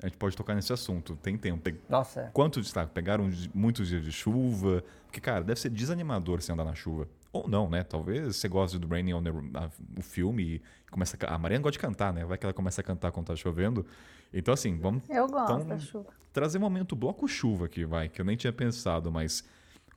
A 0.02 0.08
gente 0.08 0.18
pode 0.18 0.36
tocar 0.38 0.54
nesse 0.54 0.72
assunto, 0.72 1.16
tem 1.16 1.36
tempo. 1.38 1.64
Tem- 1.64 1.80
Nossa, 1.90 2.22
é. 2.22 2.30
Quanto 2.32 2.62
destaque? 2.62 2.92
Pegaram 2.94 3.28
di- 3.30 3.50
muitos 3.54 3.88
dias 3.88 4.04
de 4.04 4.12
chuva? 4.12 4.84
Porque, 5.06 5.20
cara, 5.20 5.44
deve 5.44 5.60
ser 5.60 5.70
desanimador 5.70 6.40
você 6.42 6.52
andar 6.52 6.66
na 6.66 6.76
chuva. 6.76 7.08
Ou 7.34 7.48
não, 7.48 7.68
né? 7.68 7.84
Talvez 7.84 8.36
você 8.36 8.48
goste 8.48 8.78
do 8.78 8.88
Raining 8.88 9.14
on 9.14 9.24
the, 9.24 9.30
a- 9.56 9.70
o 9.98 10.02
filme 10.04 10.44
e 10.44 10.62
começa 10.92 11.18
a, 11.26 11.34
a 11.34 11.38
Mariana 11.40 11.64
gosta 11.64 11.72
de 11.74 11.80
cantar, 11.80 12.14
né? 12.14 12.24
Vai 12.26 12.38
que 12.38 12.46
ela 12.46 12.54
começa 12.54 12.80
a 12.82 12.84
cantar 12.84 13.12
quando 13.12 13.26
tá 13.26 13.36
chovendo. 13.36 13.86
Então, 14.32 14.54
assim, 14.54 14.78
vamos 14.78 15.02
Eu 15.10 15.28
gosto 15.28 15.54
Então, 15.56 15.68
da 15.68 15.80
chuva. 15.80 16.10
trazer 16.32 16.60
um 16.60 16.62
momento 16.62 16.96
bloco 16.96 17.28
chuva 17.28 17.66
aqui, 17.66 17.84
vai, 17.84 18.08
que 18.08 18.22
eu 18.22 18.26
nem 18.26 18.38
tinha 18.38 18.54
pensado, 18.54 19.12
mas 19.12 19.44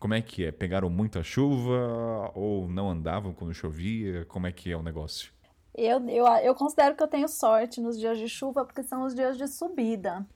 como 0.01 0.15
é 0.15 0.21
que 0.21 0.45
é? 0.47 0.51
Pegaram 0.51 0.91
muita 0.91 1.23
chuva 1.23 2.33
ou 2.35 2.67
não 2.67 2.91
andavam 2.91 3.33
quando 3.33 3.55
chovia? 3.55 4.25
Como 4.25 4.47
é 4.49 4.53
que 4.53 4.73
é 4.73 4.77
o 4.77 4.83
negócio? 4.83 5.31
Eu, 5.73 6.05
eu, 6.09 6.27
eu 6.27 6.55
considero 6.55 6.97
que 6.97 7.03
eu 7.03 7.07
tenho 7.09 7.29
sorte 7.29 7.81
nos 7.81 7.97
dias 7.99 8.19
de 8.19 8.29
chuva 8.29 8.65
porque 8.65 8.83
são 8.83 9.05
os 9.05 9.15
dias 9.15 9.39
de 9.39 9.47
subida. 9.47 10.27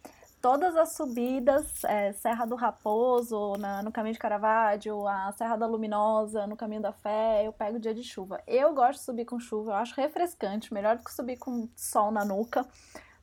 Todas 0.40 0.76
as 0.76 0.94
subidas, 0.94 1.82
é, 1.84 2.12
Serra 2.12 2.44
do 2.44 2.54
Raposo, 2.54 3.54
na- 3.58 3.82
no 3.82 3.90
caminho 3.90 4.12
de 4.12 4.18
Caravaggio, 4.18 5.08
a 5.08 5.32
Serra 5.32 5.56
da 5.56 5.66
Luminosa, 5.66 6.46
no 6.46 6.54
caminho 6.54 6.82
da 6.82 6.92
Fé, 6.92 7.46
eu 7.46 7.52
pego 7.52 7.80
dia 7.80 7.94
de 7.94 8.02
chuva. 8.02 8.40
Eu 8.46 8.74
gosto 8.74 8.98
de 9.00 9.04
subir 9.06 9.24
com 9.24 9.40
chuva, 9.40 9.70
eu 9.72 9.76
acho 9.76 9.94
refrescante, 9.98 10.72
melhor 10.72 10.98
do 10.98 11.04
que 11.04 11.12
subir 11.12 11.38
com 11.38 11.66
sol 11.74 12.10
na 12.12 12.26
nuca, 12.26 12.64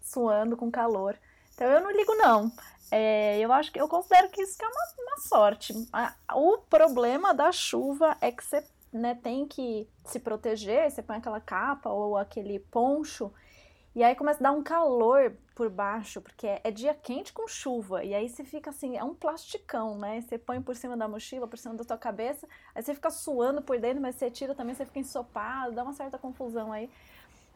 suando 0.02 0.58
com 0.58 0.72
calor. 0.72 1.16
Então 1.53 1.68
eu 1.68 1.80
não 1.80 1.92
ligo, 1.92 2.16
não. 2.16 2.52
É, 2.92 3.40
eu 3.40 3.53
acho 3.53 3.72
que 3.72 3.80
eu 3.80 3.88
considero 3.88 4.30
que 4.30 4.42
isso 4.42 4.58
que 4.58 4.66
é 4.66 4.68
uma, 4.68 5.08
uma 5.08 5.18
sorte. 5.18 5.74
O 6.36 6.58
problema 6.58 7.34
da 7.34 7.52
chuva 7.52 8.18
é 8.20 8.32
que 8.32 8.44
você 8.44 8.64
né, 8.92 9.16
tem 9.16 9.48
que 9.48 9.88
se 10.03 10.20
proteger, 10.20 10.92
você 10.92 11.02
põe 11.02 11.18
aquela 11.18 11.40
capa 11.40 11.90
ou 11.90 12.18
aquele 12.18 12.60
poncho, 12.60 13.32
e 13.95 14.03
aí 14.03 14.16
começa 14.16 14.40
a 14.40 14.44
dar 14.44 14.52
um 14.52 14.64
calor 14.64 15.34
por 15.56 15.70
baixo, 15.70 16.22
porque 16.22 16.48
é, 16.48 16.61
é 16.64 16.72
dia 16.72 16.94
quente 16.94 17.32
com 17.32 17.48
chuva, 17.48 18.03
e 18.03 18.14
aí 18.14 18.28
você 18.28 18.44
fica 18.44 18.70
assim, 18.70 18.98
é 18.98 19.03
um 19.03 19.14
plasticão, 19.14 19.98
né? 19.98 20.22
Você 20.22 20.38
põe 20.38 20.61
por 20.61 20.76
cima 20.76 20.98
da 20.98 21.08
mochila, 21.08 21.48
por 21.48 21.58
cima 21.58 21.76
da 21.76 21.84
tua 21.84 21.98
cabeça, 21.98 22.48
aí 22.76 22.82
você 22.82 22.94
fica 22.94 23.10
suando 23.10 23.61
por 23.61 23.80
dentro, 23.80 24.02
mas 24.02 24.16
você 24.16 24.30
tira 24.30 24.56
também, 24.56 24.76
você 24.76 24.86
fica 24.86 25.00
ensopado, 25.00 25.74
dá 25.74 25.84
uma 25.84 25.94
certa 25.94 26.18
confusão 26.18 26.72
aí. 26.72 26.90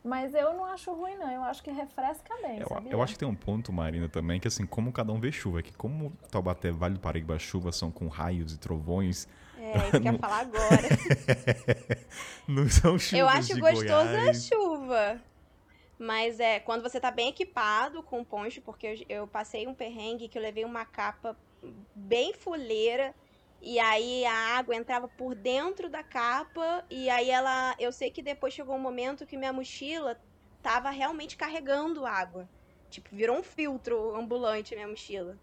Mas 0.06 0.36
eu 0.36 0.54
não 0.54 0.66
acho 0.66 0.94
ruim, 0.94 1.18
não. 1.18 1.32
Eu 1.32 1.42
acho 1.42 1.64
que 1.64 1.72
refresca 1.72 2.32
bem, 2.40 2.60
Eu, 2.60 2.92
eu 2.92 3.02
acho 3.02 3.14
que 3.14 3.20
tem 3.20 3.28
um 3.28 3.34
ponto, 3.34 3.74
Marina, 3.74 4.08
também, 4.08 4.40
que 4.40 4.48
assim, 4.48 4.64
como 4.64 4.92
cada 4.92 5.12
um 5.12 5.20
vê 5.20 5.32
chuva, 5.32 5.64
que 5.64 5.74
como 5.74 6.12
Taubaté, 6.30 6.72
Vale 6.72 6.94
do 6.94 7.00
Paraíba, 7.00 7.40
chuva 7.40 7.72
são 7.72 7.90
com 7.90 8.08
raios 8.08 8.54
e 8.54 8.60
trovões, 8.60 9.28
É, 9.58 9.72
isso 9.90 10.02
que 10.02 10.08
eu 10.08 10.14
ia 10.14 10.20
falar 10.20 10.42
agora. 10.42 10.90
não 12.48 12.70
são 12.70 13.00
chuvas 13.00 13.20
Eu 13.20 13.28
acho 13.28 13.56
de 13.56 13.60
gostoso 13.60 13.94
a 13.94 14.04
Goiás. 14.04 14.46
chuva. 14.46 15.22
Mas 15.98 16.40
é, 16.40 16.60
quando 16.60 16.84
você 16.84 17.00
tá 17.00 17.10
bem 17.10 17.30
equipado 17.30 18.04
com 18.04 18.24
poncho, 18.24 18.62
porque 18.62 18.86
eu, 19.10 19.18
eu 19.22 19.28
passei 19.28 19.66
um 19.66 19.74
perrengue 19.74 20.28
que 20.28 20.38
eu 20.38 20.42
levei 20.42 20.66
uma 20.66 20.86
capa 20.86 21.36
bem 21.96 22.32
fuleira. 22.32 23.16
E 23.62 23.80
aí 23.80 24.26
a 24.26 24.58
água 24.58 24.76
entrava 24.76 25.08
por 25.08 25.36
dentro 25.36 25.90
da 25.90 26.04
capa. 26.04 26.86
E 26.90 27.10
aí 27.10 27.30
ela. 27.30 27.76
Eu 27.80 27.92
sei 27.92 28.12
que 28.12 28.22
depois 28.22 28.54
chegou 28.54 28.76
um 28.76 28.80
momento 28.80 29.26
que 29.26 29.38
minha 29.38 29.54
mochila 29.54 30.20
tava 30.62 30.90
realmente 30.90 31.38
carregando 31.38 32.06
água. 32.06 32.50
Tipo, 32.90 33.16
virou 33.16 33.38
um 33.38 33.44
filtro 33.44 34.16
ambulante 34.16 34.76
minha 34.76 34.88
mochila. 34.88 35.38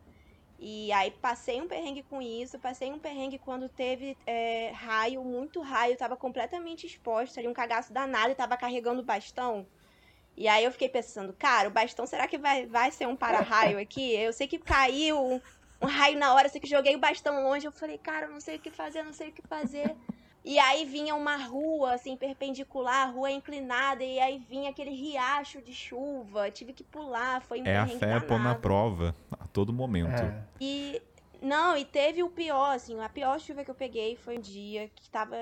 E 0.64 0.92
aí 0.92 1.10
passei 1.10 1.60
um 1.60 1.66
perrengue 1.66 2.04
com 2.04 2.22
isso, 2.22 2.56
passei 2.56 2.92
um 2.92 2.98
perrengue 2.98 3.36
quando 3.36 3.68
teve 3.68 4.16
é, 4.24 4.70
raio, 4.70 5.24
muito 5.24 5.60
raio, 5.60 5.96
tava 5.96 6.16
completamente 6.16 6.86
exposto 6.86 7.36
ali, 7.36 7.48
um 7.48 7.52
cagaço 7.52 7.92
danado 7.92 8.30
e 8.30 8.36
tava 8.36 8.56
carregando 8.56 9.02
bastão. 9.02 9.66
E 10.36 10.46
aí 10.46 10.64
eu 10.64 10.70
fiquei 10.70 10.88
pensando, 10.88 11.32
cara, 11.32 11.68
o 11.68 11.72
bastão 11.72 12.06
será 12.06 12.28
que 12.28 12.38
vai, 12.38 12.66
vai 12.66 12.92
ser 12.92 13.08
um 13.08 13.16
para-raio 13.16 13.76
aqui? 13.76 14.14
Eu 14.14 14.32
sei 14.32 14.46
que 14.46 14.58
caiu 14.58 15.42
um, 15.82 15.86
raio 15.86 16.18
na 16.18 16.34
hora, 16.34 16.46
eu 16.46 16.50
sei 16.50 16.60
que 16.60 16.68
joguei 16.68 16.94
o 16.94 16.98
bastão 16.98 17.42
longe, 17.42 17.66
eu 17.66 17.72
falei, 17.72 17.98
cara, 17.98 18.26
eu 18.26 18.30
não 18.30 18.40
sei 18.40 18.56
o 18.56 18.58
que 18.58 18.70
fazer, 18.70 19.02
não 19.02 19.12
sei 19.12 19.28
o 19.28 19.32
que 19.32 19.42
fazer. 19.42 19.96
E 20.44 20.58
aí 20.58 20.84
vinha 20.84 21.14
uma 21.14 21.36
rua, 21.36 21.94
assim, 21.94 22.16
perpendicular, 22.16 23.14
rua 23.14 23.30
inclinada, 23.30 24.02
e 24.02 24.18
aí 24.18 24.38
vinha 24.38 24.70
aquele 24.70 24.90
riacho 24.90 25.62
de 25.62 25.72
chuva, 25.72 26.50
tive 26.50 26.72
que 26.72 26.82
pular, 26.82 27.40
foi 27.42 27.62
um 27.62 27.66
É 27.66 27.76
a 27.76 27.86
fé 27.86 28.18
pôr 28.18 28.40
na 28.40 28.54
prova 28.54 29.14
a 29.38 29.46
todo 29.46 29.72
momento. 29.72 30.10
É. 30.10 30.44
E 30.60 31.00
não, 31.40 31.76
e 31.76 31.84
teve 31.84 32.22
o 32.22 32.30
pior, 32.30 32.74
assim, 32.74 33.00
a 33.00 33.08
pior 33.08 33.38
chuva 33.40 33.64
que 33.64 33.70
eu 33.70 33.74
peguei 33.74 34.16
foi 34.16 34.38
um 34.38 34.40
dia 34.40 34.88
que 34.94 35.10
tava. 35.10 35.36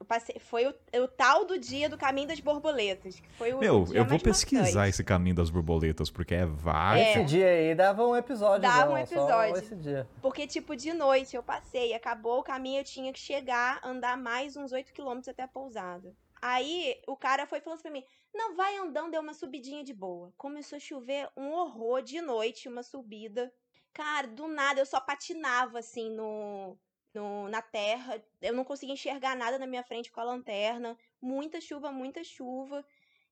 Eu 0.00 0.06
passei, 0.06 0.38
foi 0.38 0.64
o, 0.66 0.74
o 1.02 1.08
tal 1.08 1.44
do 1.44 1.58
dia 1.58 1.88
do 1.88 1.98
caminho 1.98 2.28
das 2.28 2.38
borboletas, 2.38 3.18
que 3.18 3.28
foi 3.30 3.52
o 3.52 3.58
Meu, 3.58 3.84
dia 3.84 3.98
eu 3.98 4.04
vou 4.04 4.20
pesquisar 4.20 4.62
marcante. 4.62 4.88
esse 4.90 5.02
caminho 5.02 5.34
das 5.34 5.50
borboletas, 5.50 6.08
porque 6.08 6.34
é 6.36 6.46
vários. 6.46 7.08
Esse 7.08 7.24
dia 7.24 7.48
aí 7.48 7.74
dava 7.74 8.06
um 8.06 8.16
episódio. 8.16 8.62
Dava 8.62 8.92
um 8.92 8.94
Só 8.94 9.02
episódio. 9.02 9.56
esse 9.56 9.74
dia. 9.74 10.08
Porque, 10.22 10.46
tipo, 10.46 10.76
de 10.76 10.92
noite 10.92 11.34
eu 11.34 11.42
passei, 11.42 11.94
acabou 11.94 12.38
o 12.38 12.44
caminho, 12.44 12.80
eu 12.80 12.84
tinha 12.84 13.12
que 13.12 13.18
chegar, 13.18 13.80
andar 13.84 14.16
mais 14.16 14.56
uns 14.56 14.70
8 14.70 14.92
quilômetros 14.92 15.28
até 15.28 15.42
a 15.42 15.48
pousada. 15.48 16.14
Aí 16.40 16.94
o 17.08 17.16
cara 17.16 17.46
foi 17.46 17.60
falando 17.60 17.78
assim 17.78 17.82
pra 17.82 17.92
mim: 17.92 18.04
não, 18.32 18.54
vai 18.54 18.76
andando, 18.76 19.14
é 19.14 19.20
uma 19.20 19.34
subidinha 19.34 19.82
de 19.82 19.92
boa. 19.92 20.32
Começou 20.36 20.76
a 20.76 20.80
chover 20.80 21.28
um 21.36 21.50
horror 21.50 22.02
de 22.02 22.20
noite, 22.20 22.68
uma 22.68 22.84
subida. 22.84 23.52
Cara, 23.92 24.28
do 24.28 24.46
nada 24.46 24.80
eu 24.80 24.86
só 24.86 25.00
patinava 25.00 25.80
assim 25.80 26.08
no, 26.14 26.78
no, 27.18 27.48
na 27.48 27.60
terra. 27.60 28.22
Eu 28.40 28.54
não 28.54 28.64
conseguia 28.64 28.94
enxergar 28.94 29.36
nada 29.36 29.58
na 29.58 29.66
minha 29.66 29.82
frente 29.82 30.10
com 30.10 30.20
a 30.20 30.24
lanterna. 30.24 30.96
Muita 31.20 31.60
chuva, 31.60 31.90
muita 31.90 32.22
chuva. 32.22 32.84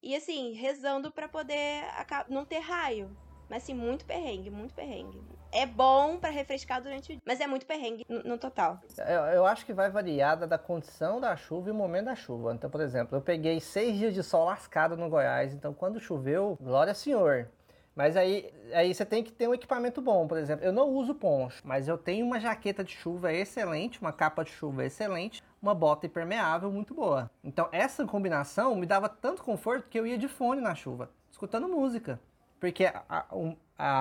E 0.02 0.14
assim, 0.14 0.52
rezando 0.52 1.10
pra 1.10 1.28
poder 1.28 1.84
não 2.28 2.44
ter 2.44 2.58
raio. 2.58 3.16
Mas 3.48 3.62
assim, 3.62 3.74
muito 3.74 4.04
perrengue, 4.04 4.50
muito 4.50 4.74
perrengue. 4.74 5.22
É 5.52 5.64
bom 5.64 6.18
pra 6.18 6.30
refrescar 6.30 6.82
durante 6.82 7.04
o 7.04 7.12
dia, 7.12 7.22
mas 7.24 7.40
é 7.40 7.46
muito 7.46 7.64
perrengue 7.64 8.04
no, 8.08 8.22
no 8.24 8.38
total. 8.38 8.80
Eu, 8.98 9.22
eu 9.36 9.46
acho 9.46 9.64
que 9.64 9.72
vai 9.72 9.88
variar 9.88 10.36
da, 10.36 10.46
da 10.46 10.58
condição 10.58 11.20
da 11.20 11.36
chuva 11.36 11.68
e 11.68 11.72
o 11.72 11.74
momento 11.74 12.06
da 12.06 12.16
chuva. 12.16 12.52
Então, 12.52 12.68
por 12.68 12.80
exemplo, 12.80 13.16
eu 13.16 13.22
peguei 13.22 13.60
seis 13.60 13.96
dias 13.96 14.12
de 14.12 14.22
sol 14.22 14.44
lascado 14.44 14.96
no 14.96 15.08
Goiás, 15.08 15.54
então 15.54 15.72
quando 15.72 16.00
choveu, 16.00 16.58
glória 16.60 16.92
senhor. 16.92 17.48
Mas 17.96 18.16
aí, 18.16 18.52
aí 18.74 18.94
você 18.94 19.04
tem 19.06 19.24
que 19.24 19.32
ter 19.32 19.48
um 19.48 19.54
equipamento 19.54 20.02
bom, 20.02 20.28
por 20.28 20.36
exemplo. 20.38 20.64
Eu 20.64 20.72
não 20.72 20.88
uso 20.90 21.14
poncho, 21.14 21.62
mas 21.66 21.88
eu 21.88 21.96
tenho 21.98 22.26
uma 22.26 22.38
jaqueta 22.38 22.84
de 22.84 22.92
chuva 22.92 23.32
excelente, 23.32 24.00
uma 24.00 24.12
capa 24.12 24.44
de 24.44 24.50
chuva 24.50 24.84
excelente, 24.84 25.42
uma 25.62 25.74
bota 25.74 26.06
impermeável 26.06 26.70
muito 26.70 26.94
boa. 26.94 27.30
Então 27.42 27.68
essa 27.72 28.04
combinação 28.06 28.76
me 28.76 28.86
dava 28.86 29.08
tanto 29.08 29.42
conforto 29.42 29.88
que 29.88 29.98
eu 29.98 30.06
ia 30.06 30.18
de 30.18 30.28
fone 30.28 30.60
na 30.60 30.74
chuva, 30.74 31.10
escutando 31.30 31.68
música. 31.68 32.20
Porque 32.60 32.84
a, 32.86 33.02
a- 33.08 33.26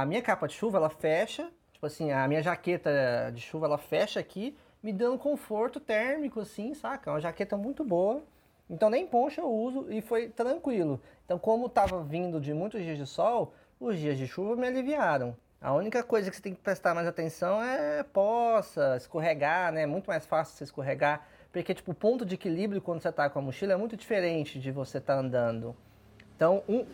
a 0.02 0.06
minha 0.06 0.22
capa 0.22 0.48
de 0.48 0.54
chuva, 0.54 0.78
ela 0.78 0.90
fecha 0.90 1.52
Tipo 1.74 1.88
assim, 1.88 2.10
a 2.12 2.26
minha 2.28 2.42
jaqueta 2.42 2.90
de 3.34 3.42
chuva, 3.42 3.66
ela 3.66 3.78
fecha 3.78 4.18
aqui, 4.20 4.56
me 4.82 4.94
dando 4.94 5.18
conforto 5.20 5.78
térmico, 5.80 6.40
assim, 6.40 6.74
saca? 6.74 7.10
É 7.10 7.14
uma 7.14 7.20
jaqueta 7.20 7.58
muito 7.58 7.84
boa. 7.84 8.24
Então 8.70 8.90
nem 8.90 9.06
poncha 9.06 9.42
eu 9.42 9.52
uso 9.52 9.86
e 9.92 10.02
foi 10.02 10.30
tranquilo. 10.30 11.00
Então 11.26 11.38
como 11.38 11.70
tava 11.70 12.02
vindo 12.04 12.40
de 12.40 12.54
muitos 12.54 12.82
dias 12.82 12.98
de 12.98 13.06
sol, 13.06 13.54
os 13.80 13.98
dias 13.98 14.18
de 14.18 14.28
chuva 14.28 14.56
me 14.56 14.68
aliviaram. 14.68 15.36
A 15.62 15.74
única 15.74 16.04
coisa 16.04 16.30
que 16.30 16.36
você 16.36 16.42
tem 16.44 16.54
que 16.54 16.62
prestar 16.62 16.94
mais 16.94 17.08
atenção 17.08 17.62
é 17.64 18.04
poça, 18.04 18.96
escorregar, 18.98 19.72
né? 19.72 19.84
É 19.84 19.86
muito 19.88 20.08
mais 20.08 20.26
fácil 20.26 20.56
você 20.56 20.64
escorregar. 20.64 21.28
Porque, 21.52 21.74
tipo, 21.74 21.92
o 21.92 21.96
ponto 21.96 22.26
de 22.26 22.36
equilíbrio 22.36 22.82
quando 22.82 23.02
você 23.02 23.12
tá 23.12 23.30
com 23.30 23.40
a 23.40 23.42
mochila 23.42 23.74
é 23.74 23.76
muito 23.76 23.96
diferente 23.96 24.60
de 24.60 24.72
você 24.72 25.00
tá 25.00 25.16
andando. 25.16 25.76
Então, 26.36 26.62
um, 26.68 26.86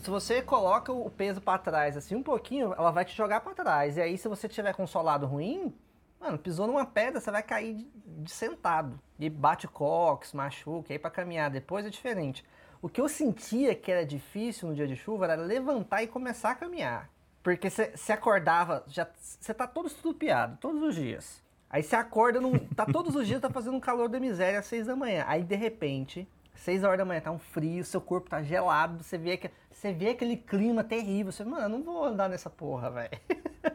se 0.00 0.08
você 0.08 0.40
coloca 0.40 0.92
o 0.92 1.10
peso 1.10 1.40
para 1.40 1.58
trás, 1.58 1.96
assim, 1.96 2.14
um 2.14 2.22
pouquinho, 2.22 2.72
ela 2.72 2.90
vai 2.90 3.04
te 3.04 3.14
jogar 3.14 3.40
para 3.40 3.54
trás. 3.54 3.96
E 3.96 4.00
aí, 4.00 4.16
se 4.16 4.28
você 4.28 4.48
tiver 4.48 4.72
com 4.72 4.84
um 4.84 4.86
solado 4.86 5.26
ruim, 5.26 5.74
mano, 6.20 6.38
pisou 6.38 6.66
numa 6.66 6.86
pedra, 6.86 7.20
você 7.20 7.30
vai 7.30 7.42
cair 7.42 7.74
de, 7.74 7.90
de 8.22 8.30
sentado. 8.30 8.98
E 9.18 9.28
bate 9.28 9.68
cox, 9.68 10.32
machuca, 10.32 10.92
aí 10.92 10.98
para 10.98 11.10
caminhar 11.10 11.50
depois 11.50 11.84
é 11.84 11.90
diferente. 11.90 12.44
O 12.84 12.88
que 12.90 13.00
eu 13.00 13.08
sentia 13.08 13.74
que 13.74 13.90
era 13.90 14.04
difícil 14.04 14.68
no 14.68 14.74
dia 14.74 14.86
de 14.86 14.94
chuva 14.94 15.24
era 15.24 15.36
levantar 15.36 16.02
e 16.02 16.06
começar 16.06 16.50
a 16.50 16.54
caminhar. 16.54 17.08
Porque 17.42 17.70
você 17.70 18.12
acordava, 18.12 18.84
já 18.86 19.08
você 19.16 19.54
tá 19.54 19.66
todo 19.66 19.86
estrupiado, 19.86 20.58
todos 20.60 20.82
os 20.82 20.94
dias. 20.94 21.42
Aí 21.70 21.82
você 21.82 21.96
acorda, 21.96 22.42
num, 22.42 22.58
tá 22.58 22.84
todos 22.84 23.16
os 23.16 23.26
dias, 23.26 23.40
tá 23.40 23.48
fazendo 23.48 23.74
um 23.74 23.80
calor 23.80 24.10
da 24.10 24.20
miséria 24.20 24.58
às 24.58 24.66
seis 24.66 24.86
da 24.86 24.94
manhã. 24.94 25.24
Aí, 25.26 25.42
de 25.42 25.54
repente, 25.54 26.28
seis 26.54 26.84
horas 26.84 26.98
da 26.98 27.06
manhã, 27.06 27.22
tá 27.22 27.30
um 27.30 27.38
frio, 27.38 27.82
seu 27.86 28.02
corpo 28.02 28.28
tá 28.28 28.42
gelado, 28.42 29.02
você 29.02 29.16
vê, 29.16 29.38
que, 29.38 29.50
você 29.84 29.92
vê 29.92 30.08
aquele 30.10 30.36
clima 30.36 30.82
terrível. 30.82 31.30
Você, 31.30 31.44
mano, 31.44 31.64
eu 31.64 31.68
não 31.68 31.82
vou 31.82 32.04
andar 32.04 32.26
nessa 32.28 32.48
porra, 32.48 32.90
velho. 32.90 33.10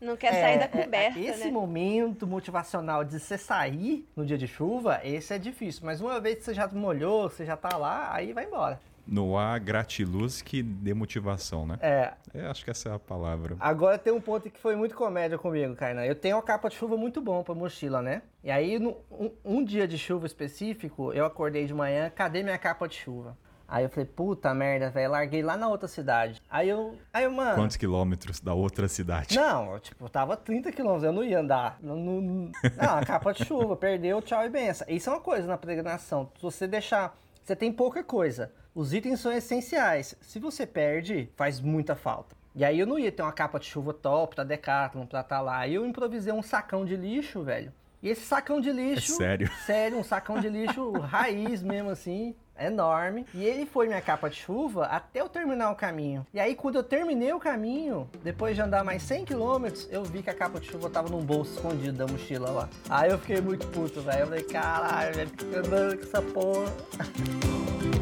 Não 0.00 0.16
quer 0.16 0.32
sair 0.34 0.58
da 0.58 0.68
coberta, 0.68 1.18
é, 1.18 1.22
esse 1.22 1.46
né? 1.46 1.50
momento 1.50 2.26
motivacional 2.26 3.02
de 3.02 3.18
você 3.18 3.38
sair 3.38 4.06
no 4.14 4.24
dia 4.26 4.36
de 4.36 4.46
chuva, 4.46 5.00
esse 5.02 5.32
é 5.32 5.38
difícil. 5.38 5.82
Mas 5.84 6.00
uma 6.00 6.20
vez 6.20 6.36
que 6.38 6.44
você 6.44 6.52
já 6.54 6.68
molhou, 6.68 7.30
você 7.30 7.44
já 7.46 7.56
tá 7.56 7.74
lá, 7.76 8.14
aí 8.14 8.32
vai 8.34 8.44
embora. 8.44 8.78
No 9.06 9.36
há 9.38 9.58
gratiluz 9.58 10.42
que 10.42 10.62
dê 10.62 10.92
motivação, 10.92 11.66
né? 11.66 11.78
É, 11.80 12.12
Eu 12.34 12.50
acho 12.50 12.62
que 12.64 12.70
essa 12.70 12.90
é 12.90 12.94
a 12.94 12.98
palavra. 12.98 13.56
Agora 13.58 13.96
tem 13.98 14.12
um 14.12 14.20
ponto 14.20 14.50
que 14.50 14.60
foi 14.60 14.76
muito 14.76 14.94
comédia 14.94 15.38
comigo, 15.38 15.74
Kainan. 15.74 16.04
Eu 16.04 16.14
tenho 16.14 16.36
uma 16.36 16.42
capa 16.42 16.68
de 16.68 16.76
chuva 16.76 16.96
muito 16.96 17.20
bom 17.22 17.42
pra 17.42 17.54
mochila, 17.54 18.02
né? 18.02 18.22
E 18.42 18.50
aí, 18.50 18.78
no- 18.78 18.96
um, 19.10 19.30
um 19.44 19.64
dia 19.64 19.88
de 19.88 19.96
chuva 19.96 20.26
específico, 20.26 21.12
eu 21.14 21.24
acordei 21.24 21.64
de 21.66 21.72
manhã, 21.74 22.10
cadê 22.14 22.42
minha 22.42 22.58
capa 22.58 22.86
de 22.86 22.96
chuva? 22.96 23.36
Aí 23.74 23.82
eu 23.82 23.88
falei, 23.88 24.06
puta 24.06 24.54
merda, 24.54 24.88
velho, 24.88 25.10
larguei 25.10 25.42
lá 25.42 25.56
na 25.56 25.66
outra 25.66 25.88
cidade. 25.88 26.40
Aí 26.48 26.68
eu, 26.68 26.96
aí 27.12 27.24
eu, 27.24 27.32
mano... 27.32 27.56
Quantos 27.56 27.76
quilômetros 27.76 28.38
da 28.38 28.54
outra 28.54 28.86
cidade? 28.86 29.34
Não, 29.34 29.72
eu, 29.72 29.80
tipo, 29.80 30.08
tava 30.08 30.36
30 30.36 30.70
quilômetros, 30.70 31.02
eu 31.02 31.12
não 31.12 31.24
ia 31.24 31.40
andar. 31.40 31.76
Não, 31.82 31.96
não, 31.96 32.20
não, 32.20 32.52
a 32.96 33.04
capa 33.04 33.32
de 33.32 33.44
chuva, 33.44 33.74
perdeu, 33.74 34.22
tchau 34.22 34.46
e 34.46 34.48
benção. 34.48 34.86
Isso 34.88 35.10
é 35.10 35.12
uma 35.12 35.20
coisa 35.20 35.48
na 35.48 35.58
peregrinação. 35.58 36.30
Se 36.36 36.42
você 36.42 36.68
deixar. 36.68 37.18
Você 37.42 37.56
tem 37.56 37.72
pouca 37.72 38.04
coisa. 38.04 38.52
Os 38.72 38.94
itens 38.94 39.18
são 39.18 39.32
essenciais. 39.32 40.14
Se 40.20 40.38
você 40.38 40.64
perde, 40.64 41.28
faz 41.34 41.60
muita 41.60 41.96
falta. 41.96 42.36
E 42.54 42.64
aí 42.64 42.78
eu 42.78 42.86
não 42.86 42.96
ia 42.96 43.10
ter 43.10 43.22
uma 43.22 43.32
capa 43.32 43.58
de 43.58 43.66
chuva 43.66 43.92
top 43.92 44.36
da 44.36 44.44
Decathlon 44.44 45.04
pra 45.04 45.22
estar 45.22 45.40
lá. 45.40 45.58
Aí 45.58 45.74
eu 45.74 45.84
improvisei 45.84 46.32
um 46.32 46.44
sacão 46.44 46.84
de 46.84 46.94
lixo, 46.94 47.42
velho. 47.42 47.72
E 48.00 48.08
esse 48.08 48.20
sacão 48.20 48.60
de 48.60 48.70
lixo. 48.70 49.14
É 49.14 49.16
sério? 49.16 49.50
Sério, 49.66 49.98
um 49.98 50.04
sacão 50.04 50.38
de 50.38 50.48
lixo 50.48 50.92
raiz 50.92 51.60
mesmo 51.60 51.90
assim, 51.90 52.36
enorme. 52.58 53.26
E 53.34 53.44
ele 53.44 53.66
foi 53.66 53.86
minha 53.86 54.00
capa 54.00 54.28
de 54.28 54.36
chuva 54.36 54.86
até 54.86 55.20
eu 55.20 55.28
terminar 55.28 55.70
o 55.70 55.76
caminho. 55.76 56.26
E 56.32 56.40
aí, 56.40 56.54
quando 56.54 56.76
eu 56.76 56.82
terminei 56.82 57.32
o 57.32 57.40
caminho, 57.40 58.08
depois 58.22 58.54
de 58.54 58.62
andar 58.62 58.84
mais 58.84 59.02
100 59.02 59.24
km, 59.24 59.66
eu 59.90 60.04
vi 60.04 60.22
que 60.22 60.30
a 60.30 60.34
capa 60.34 60.60
de 60.60 60.66
chuva 60.66 60.88
tava 60.90 61.08
num 61.08 61.20
bolso 61.20 61.54
escondido 61.54 61.96
da 61.96 62.06
mochila 62.06 62.50
lá. 62.50 62.68
Aí 62.88 63.10
eu 63.10 63.18
fiquei 63.18 63.40
muito 63.40 63.66
puto, 63.68 64.00
velho. 64.00 64.20
Eu 64.20 64.26
falei, 64.26 64.44
caralho, 64.44 65.14
velho, 65.14 65.30
andando 65.56 65.96
com 65.96 66.02
essa 66.02 66.22
porra. 66.22 66.72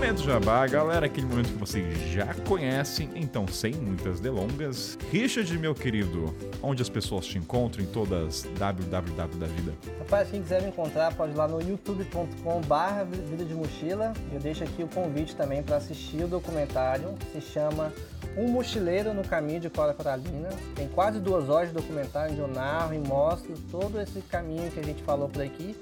Momento 0.00 0.22
Jabá, 0.22 0.66
galera, 0.66 1.04
aquele 1.04 1.26
momento 1.26 1.52
que 1.52 1.58
vocês 1.58 1.98
já 2.10 2.32
conhecem, 2.48 3.10
então 3.14 3.46
sem 3.46 3.74
muitas 3.74 4.18
delongas. 4.18 4.98
Richard, 5.12 5.58
meu 5.58 5.74
querido, 5.74 6.34
onde 6.62 6.80
as 6.80 6.88
pessoas 6.88 7.26
te 7.26 7.36
encontram 7.36 7.84
em 7.84 7.86
todas 7.86 8.44
www 8.56 9.12
da 9.12 9.46
vida? 9.46 9.74
Rapaz, 9.98 10.30
quem 10.30 10.40
quiser 10.40 10.62
me 10.62 10.68
encontrar, 10.68 11.14
pode 11.14 11.32
ir 11.32 11.36
lá 11.36 11.46
no 11.46 11.60
youtube.com 11.60 12.62
barra 12.62 13.04
Vida 13.04 13.44
de 13.44 13.54
Mochila. 13.54 14.14
Eu 14.32 14.40
deixo 14.40 14.64
aqui 14.64 14.82
o 14.82 14.88
convite 14.88 15.36
também 15.36 15.62
para 15.62 15.76
assistir 15.76 16.24
o 16.24 16.28
documentário. 16.28 17.14
Se 17.30 17.42
chama 17.42 17.92
Um 18.38 18.48
Mochileiro 18.48 19.12
no 19.12 19.22
Caminho 19.22 19.60
de 19.60 19.68
Cora 19.68 19.92
Coralina. 19.92 20.48
Tem 20.74 20.88
quase 20.88 21.20
duas 21.20 21.50
horas 21.50 21.68
de 21.68 21.74
documentário 21.74 22.32
onde 22.32 22.40
eu 22.40 22.48
narro 22.48 22.94
e 22.94 22.98
mostro 22.98 23.52
todo 23.70 24.00
esse 24.00 24.22
caminho 24.22 24.70
que 24.70 24.80
a 24.80 24.82
gente 24.82 25.02
falou 25.02 25.28
por 25.28 25.42
aqui, 25.42 25.76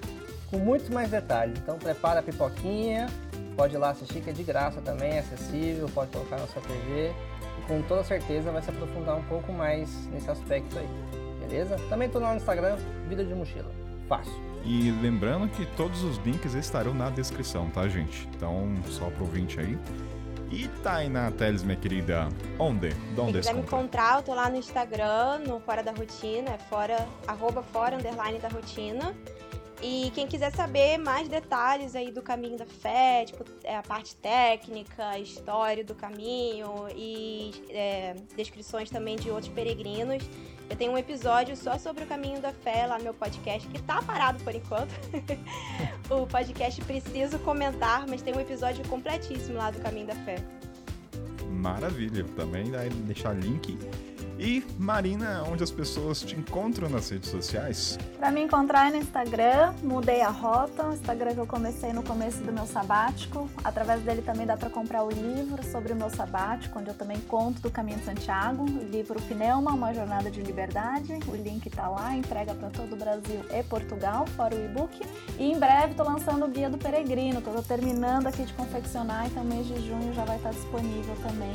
com 0.50 0.58
muitos 0.58 0.88
mais 0.88 1.08
detalhes. 1.08 1.56
Então 1.62 1.78
prepara 1.78 2.18
a 2.18 2.22
pipoquinha, 2.22 3.06
pode 3.58 3.74
ir 3.74 3.78
lá 3.78 3.90
assistir 3.90 4.20
que 4.20 4.30
é 4.30 4.32
de 4.32 4.44
graça 4.44 4.80
também, 4.80 5.14
é 5.14 5.18
acessível, 5.18 5.90
pode 5.92 6.12
colocar 6.12 6.38
na 6.38 6.46
sua 6.46 6.62
TV. 6.62 7.12
E 7.58 7.66
com 7.66 7.82
toda 7.82 8.04
certeza 8.04 8.52
vai 8.52 8.62
se 8.62 8.70
aprofundar 8.70 9.16
um 9.16 9.22
pouco 9.24 9.52
mais 9.52 9.90
nesse 10.12 10.30
aspecto 10.30 10.78
aí. 10.78 10.88
Beleza? 11.40 11.76
Também 11.88 12.08
tô 12.08 12.20
lá 12.20 12.30
no 12.30 12.36
Instagram, 12.36 12.76
Vida 13.08 13.24
de 13.24 13.34
Mochila. 13.34 13.70
Fácil. 14.08 14.32
E 14.64 14.92
lembrando 15.02 15.48
que 15.48 15.66
todos 15.76 16.04
os 16.04 16.18
links 16.18 16.54
estarão 16.54 16.94
na 16.94 17.10
descrição, 17.10 17.68
tá, 17.70 17.88
gente? 17.88 18.28
Então, 18.36 18.72
só 18.90 19.10
pro 19.10 19.24
ouvinte 19.24 19.58
aí. 19.58 19.76
E 20.52 20.68
Tainá 20.82 21.30
Teles, 21.32 21.64
minha 21.64 21.76
querida, 21.76 22.28
onde? 22.58 22.90
De 22.90 23.20
onde 23.20 23.32
quiser 23.32 23.42
se 23.42 23.54
me 23.54 23.60
encontra? 23.60 23.78
encontrar, 23.78 24.16
eu 24.18 24.22
tô 24.22 24.34
lá 24.34 24.48
no 24.48 24.56
Instagram, 24.56 25.40
no 25.46 25.60
Fora 25.60 25.82
da 25.82 25.92
Rotina, 25.92 26.52
é 26.52 26.58
fora, 26.58 27.06
arroba 27.26 27.62
fora, 27.62 27.96
underline 27.96 28.38
da 28.38 28.48
rotina. 28.48 29.14
E 29.80 30.10
quem 30.14 30.26
quiser 30.26 30.50
saber 30.52 30.98
mais 30.98 31.28
detalhes 31.28 31.94
aí 31.94 32.10
do 32.10 32.20
caminho 32.20 32.58
da 32.58 32.66
fé, 32.66 33.24
tipo, 33.24 33.44
é, 33.62 33.76
a 33.76 33.82
parte 33.82 34.16
técnica, 34.16 35.10
a 35.10 35.18
história 35.18 35.84
do 35.84 35.94
caminho 35.94 36.88
e 36.96 37.52
é, 37.70 38.14
descrições 38.36 38.90
também 38.90 39.16
de 39.16 39.30
outros 39.30 39.52
peregrinos, 39.52 40.24
eu 40.68 40.76
tenho 40.76 40.92
um 40.92 40.98
episódio 40.98 41.56
só 41.56 41.78
sobre 41.78 42.04
o 42.04 42.06
caminho 42.06 42.40
da 42.40 42.52
fé 42.52 42.86
lá 42.86 42.98
no 42.98 43.04
meu 43.04 43.14
podcast, 43.14 43.66
que 43.68 43.80
tá 43.82 44.02
parado 44.02 44.42
por 44.42 44.54
enquanto. 44.54 44.90
o 46.10 46.26
podcast 46.26 46.80
Preciso 46.84 47.38
Comentar, 47.38 48.06
mas 48.08 48.20
tem 48.20 48.34
um 48.34 48.40
episódio 48.40 48.86
completíssimo 48.88 49.56
lá 49.58 49.70
do 49.70 49.80
caminho 49.80 50.08
da 50.08 50.14
fé. 50.16 50.36
Maravilha, 51.48 52.24
também 52.36 52.70
vai 52.70 52.88
deixar 52.88 53.32
link. 53.32 53.78
E 54.38 54.64
Marina, 54.78 55.42
onde 55.50 55.64
as 55.64 55.70
pessoas 55.70 56.20
te 56.22 56.36
encontram 56.36 56.88
nas 56.88 57.10
redes 57.10 57.28
sociais? 57.28 57.98
Pra 58.18 58.30
me 58.30 58.40
encontrar 58.40 58.88
é 58.88 58.90
no 58.92 58.96
Instagram, 58.98 59.74
mudei 59.82 60.20
a 60.20 60.28
rota, 60.28 60.86
o 60.86 60.92
Instagram 60.92 61.34
que 61.34 61.40
eu 61.40 61.46
comecei 61.46 61.92
no 61.92 62.04
começo 62.04 62.38
do 62.44 62.52
meu 62.52 62.64
sabático. 62.64 63.50
Através 63.64 64.00
dele 64.02 64.22
também 64.22 64.46
dá 64.46 64.56
para 64.56 64.70
comprar 64.70 65.02
o 65.02 65.10
livro 65.10 65.60
sobre 65.64 65.92
o 65.92 65.96
meu 65.96 66.08
sabático, 66.08 66.78
onde 66.78 66.88
eu 66.88 66.94
também 66.94 67.18
conto 67.22 67.60
do 67.60 67.70
Caminho 67.70 67.98
de 67.98 68.04
Santiago, 68.04 68.62
o 68.62 68.84
livro 68.84 69.20
Pneuma, 69.22 69.72
uma 69.72 69.92
jornada 69.92 70.30
de 70.30 70.40
liberdade. 70.40 71.18
O 71.26 71.34
link 71.34 71.68
tá 71.70 71.88
lá, 71.88 72.14
entrega 72.14 72.54
para 72.54 72.70
todo 72.70 72.92
o 72.92 72.96
Brasil 72.96 73.40
e 73.50 73.62
Portugal, 73.64 74.24
fora 74.36 74.54
o 74.54 74.64
e-book. 74.64 75.00
E 75.36 75.50
em 75.50 75.58
breve 75.58 75.94
tô 75.94 76.04
lançando 76.04 76.44
o 76.44 76.48
Guia 76.48 76.70
do 76.70 76.78
Peregrino, 76.78 77.42
que 77.42 77.48
eu 77.48 77.54
tô 77.54 77.62
terminando 77.62 78.28
aqui 78.28 78.44
de 78.44 78.52
confeccionar, 78.52 79.26
então 79.26 79.42
mês 79.42 79.66
de 79.66 79.84
junho 79.84 80.12
já 80.14 80.24
vai 80.24 80.36
estar 80.36 80.50
disponível 80.50 81.16
também 81.22 81.52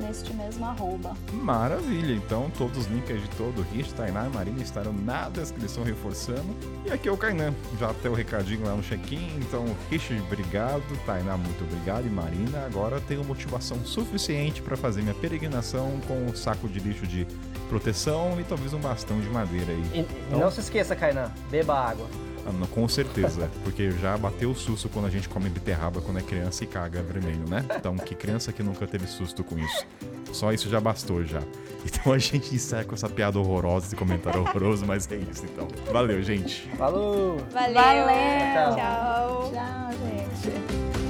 neste 0.00 0.32
mesmo 0.34 0.64
arroba. 0.64 1.14
Maravilha, 1.32 2.14
então 2.24 2.50
todos 2.56 2.78
os 2.78 2.86
links 2.86 3.20
de 3.22 3.28
todo 3.30 3.60
o 3.60 3.62
Rich, 3.62 3.94
Tainá 3.94 4.26
e 4.26 4.30
Marina 4.30 4.62
estarão 4.62 4.92
na 4.92 5.28
descrição 5.28 5.84
reforçando. 5.84 6.54
E 6.84 6.90
aqui 6.90 7.08
é 7.08 7.12
o 7.12 7.16
Kainan, 7.16 7.54
já 7.78 7.92
tem 7.94 8.10
o 8.10 8.14
recadinho 8.14 8.64
lá 8.64 8.74
no 8.74 8.82
check-in, 8.82 9.36
então 9.38 9.64
Rich, 9.90 10.14
obrigado, 10.26 10.82
Tainá, 11.04 11.36
muito 11.36 11.64
obrigado, 11.64 12.06
e 12.06 12.10
Marina, 12.10 12.64
agora 12.64 13.00
tenho 13.00 13.24
motivação 13.24 13.84
suficiente 13.84 14.62
para 14.62 14.76
fazer 14.76 15.02
minha 15.02 15.14
peregrinação 15.14 16.00
com 16.06 16.26
o 16.26 16.36
saco 16.36 16.68
de 16.68 16.80
lixo 16.80 17.06
de 17.06 17.26
proteção 17.68 18.40
e 18.40 18.44
talvez 18.44 18.72
um 18.72 18.80
bastão 18.80 19.20
de 19.20 19.28
madeira 19.28 19.72
aí. 19.72 19.82
E, 19.94 20.34
e 20.34 20.38
não 20.38 20.50
se 20.50 20.60
esqueça, 20.60 20.94
Kainan, 20.94 21.30
beba 21.50 21.74
água. 21.74 22.08
Ah, 22.46 22.66
com 22.70 22.86
certeza, 22.86 23.50
porque 23.64 23.90
já 23.92 24.16
bateu 24.16 24.50
o 24.50 24.54
susto 24.54 24.88
quando 24.88 25.06
a 25.06 25.10
gente 25.10 25.28
come 25.28 25.48
beterraba 25.48 26.00
quando 26.00 26.18
é 26.18 26.22
criança 26.22 26.64
e 26.64 26.66
caga 26.66 27.02
vermelho, 27.02 27.48
né? 27.48 27.64
Então, 27.76 27.96
que 27.96 28.14
criança 28.14 28.52
que 28.52 28.62
nunca 28.62 28.86
teve 28.86 29.06
susto 29.06 29.42
com 29.42 29.58
isso? 29.58 29.86
Só 30.34 30.52
isso 30.52 30.68
já 30.68 30.80
bastou 30.80 31.24
já. 31.24 31.40
Então 31.86 32.14
a 32.14 32.18
gente 32.18 32.54
encerra 32.54 32.84
com 32.84 32.94
essa 32.94 33.10
piada 33.10 33.38
horrorosa, 33.38 33.84
esse 33.84 33.94
comentário 33.94 34.40
horroroso, 34.40 34.86
mas 34.86 35.06
é 35.12 35.16
isso 35.16 35.44
então. 35.44 35.68
Valeu, 35.92 36.22
gente. 36.22 36.66
Falou! 36.78 37.36
Valeu! 37.52 37.74
Valeu! 37.74 38.74
Tchau! 38.74 39.52
Tchau, 39.52 39.90
gente. 39.92 41.03